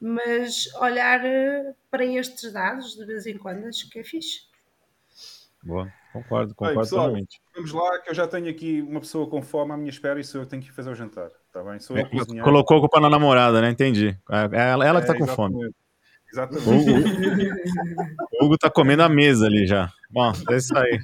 Mas 0.00 0.66
olhar 0.76 1.20
para 1.90 2.04
estes 2.04 2.52
dados 2.52 2.96
de 2.96 3.04
vez 3.04 3.26
em 3.26 3.36
quando 3.36 3.66
acho 3.66 3.88
que 3.90 3.98
é 3.98 4.04
fixe. 4.04 4.46
Boa. 5.62 5.92
Concordo, 6.12 6.54
concordo 6.54 6.80
pessoal, 6.80 7.06
totalmente. 7.06 7.40
Vamos 7.54 7.72
lá, 7.72 7.98
que 8.00 8.10
eu 8.10 8.14
já 8.14 8.26
tenho 8.26 8.48
aqui 8.48 8.80
uma 8.82 9.00
pessoa 9.00 9.28
com 9.28 9.42
fome 9.42 9.72
à 9.72 9.76
minha 9.76 9.90
espera 9.90 10.18
e 10.18 10.24
sou 10.24 10.40
eu 10.40 10.44
que 10.46 10.50
tenho 10.50 10.62
que 10.62 10.72
fazer 10.72 10.90
o 10.90 10.94
jantar. 10.94 11.30
Está 11.46 11.62
bem? 11.62 11.78
Sou 11.78 11.96
eu 11.96 12.06
que 12.06 12.16
cozinhar. 12.16 12.44
Colocou 12.44 12.78
a 12.78 12.80
culpa 12.80 13.00
na 13.00 13.10
namorada, 13.10 13.60
né? 13.60 13.70
Entendi. 13.70 14.18
É 14.30 14.70
ela, 14.70 14.86
ela 14.86 15.00
que 15.00 15.06
tá 15.06 15.14
É, 15.14 15.18
com 15.18 15.26
fome. 15.26 15.70
Exatamente. 16.32 16.68
O 16.68 16.72
Exatamente. 16.72 17.48
Hugo, 17.60 18.04
o 18.40 18.44
Hugo 18.44 18.58
tá 18.58 18.70
comendo 18.70 19.02
a 19.02 19.08
mesa 19.08 19.46
ali 19.46 19.66
já. 19.66 19.90
Bom, 20.10 20.32
é 20.50 20.56
isso 20.56 20.76
aí. 20.76 20.98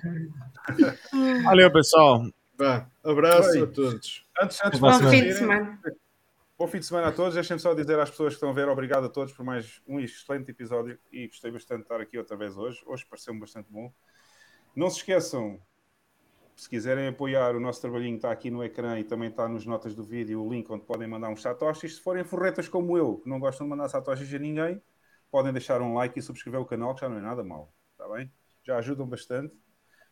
Valeu, 1.44 1.70
pessoal. 1.70 2.22
Vá, 2.56 2.86
abraço 3.02 3.52
Bem. 3.52 3.62
a 3.62 3.66
todos. 3.66 4.24
Antes, 4.40 4.60
antes 4.64 4.80
Bom 4.80 4.90
de 4.90 5.02
Bom 5.04 5.10
fim 5.10 5.22
de 5.22 5.34
semana. 5.34 5.80
Bom 6.56 6.68
fim 6.68 6.78
de 6.78 6.86
semana 6.86 7.08
a 7.08 7.12
todos. 7.12 7.34
Deixem-me 7.34 7.60
só 7.60 7.74
dizer 7.74 7.98
às 7.98 8.10
pessoas 8.10 8.30
que 8.30 8.36
estão 8.36 8.50
a 8.50 8.52
ver, 8.52 8.68
obrigado 8.68 9.04
a 9.04 9.08
todos 9.08 9.32
por 9.32 9.44
mais 9.44 9.80
um 9.86 9.98
excelente 9.98 10.50
episódio 10.50 10.98
e 11.12 11.26
gostei 11.26 11.50
bastante 11.50 11.78
de 11.78 11.84
estar 11.84 12.00
aqui 12.00 12.16
outra 12.16 12.36
vez 12.36 12.56
hoje. 12.56 12.80
Hoje 12.86 13.04
pareceu-me 13.08 13.40
bastante 13.40 13.66
bom. 13.70 13.92
Não 14.74 14.90
se 14.90 14.96
esqueçam, 14.96 15.60
se 16.56 16.68
quiserem 16.68 17.06
apoiar 17.06 17.54
o 17.54 17.60
nosso 17.60 17.80
trabalhinho, 17.80 18.16
está 18.16 18.32
aqui 18.32 18.50
no 18.50 18.62
ecrã 18.62 18.98
e 18.98 19.04
também 19.04 19.28
está 19.28 19.48
nas 19.48 19.64
notas 19.64 19.94
do 19.94 20.02
vídeo 20.02 20.42
o 20.42 20.52
link 20.52 20.68
onde 20.70 20.84
podem 20.84 21.06
mandar 21.06 21.28
uns 21.28 21.42
satoshis. 21.42 21.94
Se 21.94 22.00
forem 22.00 22.24
forretas 22.24 22.68
como 22.68 22.98
eu, 22.98 23.18
que 23.18 23.28
não 23.28 23.38
gostam 23.38 23.66
de 23.66 23.70
mandar 23.70 23.88
satoshis 23.88 24.34
a 24.34 24.38
ninguém, 24.38 24.82
podem 25.30 25.52
deixar 25.52 25.80
um 25.80 25.94
like 25.94 26.18
e 26.18 26.22
subscrever 26.22 26.60
o 26.60 26.64
canal, 26.66 26.92
que 26.94 27.02
já 27.02 27.08
não 27.08 27.18
é 27.18 27.20
nada 27.20 27.44
mal. 27.44 27.72
Está 27.92 28.08
bem? 28.08 28.32
Já 28.64 28.78
ajudam 28.78 29.06
bastante. 29.06 29.54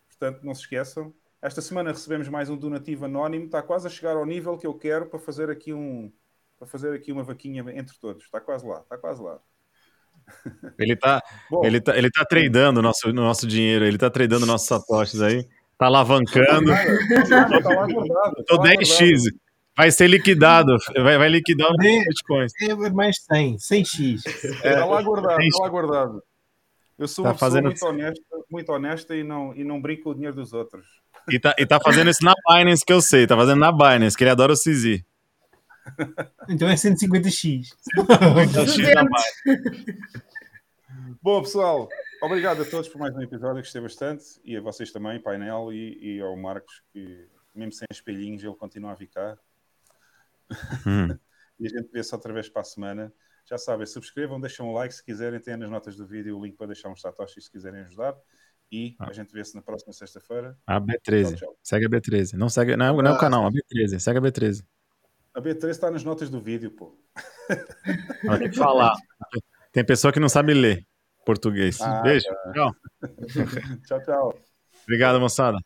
Portanto, 0.06 0.44
não 0.44 0.54
se 0.54 0.62
esqueçam. 0.62 1.12
Esta 1.40 1.60
semana 1.60 1.90
recebemos 1.90 2.28
mais 2.28 2.48
um 2.48 2.56
donativo 2.56 3.04
anónimo. 3.06 3.46
Está 3.46 3.62
quase 3.62 3.88
a 3.88 3.90
chegar 3.90 4.16
ao 4.16 4.24
nível 4.24 4.56
que 4.56 4.66
eu 4.66 4.74
quero 4.74 5.06
para 5.06 5.18
fazer 5.18 5.50
aqui 5.50 5.72
um 5.72 6.12
para 6.56 6.68
fazer 6.68 6.94
aqui 6.94 7.10
uma 7.10 7.24
vaquinha 7.24 7.64
entre 7.74 7.98
todos. 7.98 8.22
Está 8.22 8.40
quase 8.40 8.64
lá, 8.64 8.80
está 8.80 8.96
quase 8.96 9.20
lá. 9.20 9.42
Ele 10.78 10.96
tá, 10.96 11.22
Bom, 11.50 11.64
ele 11.64 11.80
tá, 11.80 11.96
ele 11.96 12.10
tá 12.10 12.24
tradando 12.24 12.80
o 12.80 12.82
nosso, 12.82 13.08
o 13.08 13.12
nosso 13.12 13.46
dinheiro, 13.46 13.84
ele 13.84 13.98
tá 13.98 14.10
tradando 14.10 14.44
nossos 14.46 14.66
satoshis 14.66 15.20
aí, 15.22 15.46
tá 15.78 15.86
alavancando. 15.86 16.72
está 16.72 17.68
lá 17.68 17.86
guardado. 17.86 18.44
Tô 18.46 18.56
tá 18.56 18.62
lá 18.62 18.70
10x. 18.74 19.22
Vai 19.76 19.90
ser 19.90 20.06
liquidado, 20.06 20.76
vai, 21.02 21.16
vai 21.16 21.28
liquidar 21.30 21.68
os 21.70 21.76
bitcoins. 21.78 22.52
É 22.60 22.90
mais 22.90 23.16
100, 23.32 23.56
100x. 23.56 24.26
Está 24.26 24.84
lá 24.84 25.00
guardado, 25.00 25.40
está 25.40 25.62
lá 25.62 25.68
guardado. 25.70 26.22
Eu 26.98 27.08
sou 27.08 27.24
Tá 27.24 27.30
uma 27.30 27.34
pessoa 27.34 27.50
fazendo- 27.50 27.64
muito 27.64 27.86
honesta, 27.86 28.22
muito 28.50 28.72
honesta 28.72 29.16
e 29.16 29.24
não, 29.24 29.54
e 29.56 29.64
não 29.64 29.80
brinco 29.80 30.04
com 30.04 30.10
o 30.10 30.14
dinheiro 30.14 30.36
dos 30.36 30.52
outros. 30.52 30.84
E 31.30 31.38
tá, 31.38 31.54
e 31.58 31.64
tá 31.64 31.80
fazendo 31.80 32.10
isso 32.10 32.22
na 32.24 32.34
Binance, 32.48 32.84
que 32.84 32.92
eu 32.92 33.00
sei, 33.00 33.26
tá 33.26 33.34
fazendo 33.34 33.60
na 33.60 33.72
Binance, 33.72 34.16
que 34.16 34.24
ele 34.24 34.30
adora 34.30 34.52
o 34.52 34.56
CZ. 34.56 35.02
Então 36.48 36.68
é 36.68 36.74
150x. 36.74 37.30
X 37.30 38.94
na 38.94 39.04
Binance. 39.04 39.98
Bom, 41.22 41.42
pessoal, 41.42 41.88
obrigado 42.20 42.62
a 42.62 42.64
todos 42.64 42.88
por 42.88 42.98
mais 42.98 43.14
um 43.14 43.22
episódio, 43.22 43.62
gostei 43.62 43.80
bastante. 43.80 44.24
E 44.44 44.56
a 44.56 44.60
vocês 44.60 44.90
também, 44.92 45.20
painel, 45.20 45.72
e, 45.72 46.16
e 46.16 46.20
ao 46.20 46.36
Marcos, 46.36 46.82
que 46.92 47.26
mesmo 47.54 47.72
sem 47.72 47.86
espelhinhos, 47.90 48.42
ele 48.42 48.54
continua 48.54 48.92
a 48.92 48.96
ficar. 48.96 49.38
Hum. 50.86 51.16
E 51.60 51.66
a 51.66 51.68
gente 51.68 51.92
vê-se 51.92 52.12
outra 52.12 52.32
vez 52.32 52.48
para 52.48 52.62
a 52.62 52.64
semana. 52.64 53.12
Já 53.48 53.56
sabem, 53.56 53.86
subscrevam, 53.86 54.40
deixem 54.40 54.64
um 54.66 54.72
like 54.72 54.92
se 54.92 55.04
quiserem, 55.04 55.38
têm 55.38 55.56
nas 55.56 55.70
notas 55.70 55.94
do 55.94 56.04
vídeo 56.04 56.36
o 56.36 56.44
link 56.44 56.56
para 56.56 56.66
deixar 56.68 56.88
um 56.88 56.96
satoshi 56.96 57.40
se 57.40 57.48
quiserem 57.48 57.82
ajudar. 57.82 58.16
E 58.72 58.96
a 58.98 59.12
gente 59.12 59.32
vê-se 59.32 59.54
na 59.54 59.62
próxima 59.62 59.92
sexta-feira. 59.92 60.58
A 60.66 60.80
Tchau, 60.80 60.86
B13. 60.88 61.36
tchau. 61.36 61.56
Segue 61.62 61.86
a 61.86 61.88
B13. 61.88 62.32
Não 62.32 62.48
segue, 62.48 62.74
não, 62.74 62.98
é- 62.98 63.02
não 63.02 63.10
é 63.12 63.14
o 63.14 63.18
canal, 63.18 63.46
a 63.46 63.50
B13. 63.50 64.00
Segue 64.00 64.18
a 64.18 64.22
B13. 64.22 64.64
A 65.34 65.40
B3 65.40 65.70
está 65.70 65.90
nas 65.90 66.04
notas 66.04 66.28
do 66.28 66.40
vídeo, 66.40 66.70
pô. 66.70 66.94
Ela 68.24 68.38
tem 68.38 68.50
que 68.50 68.56
falar. 68.56 68.94
Tem 69.72 69.84
pessoa 69.84 70.12
que 70.12 70.20
não 70.20 70.28
sabe 70.28 70.52
ler 70.52 70.86
português. 71.24 71.80
Ah, 71.80 72.02
Beijo. 72.02 72.26
Tchau. 72.52 72.74
Tchau, 73.86 74.02
tchau. 74.04 74.38
Obrigado, 74.84 75.20
moçada. 75.20 75.58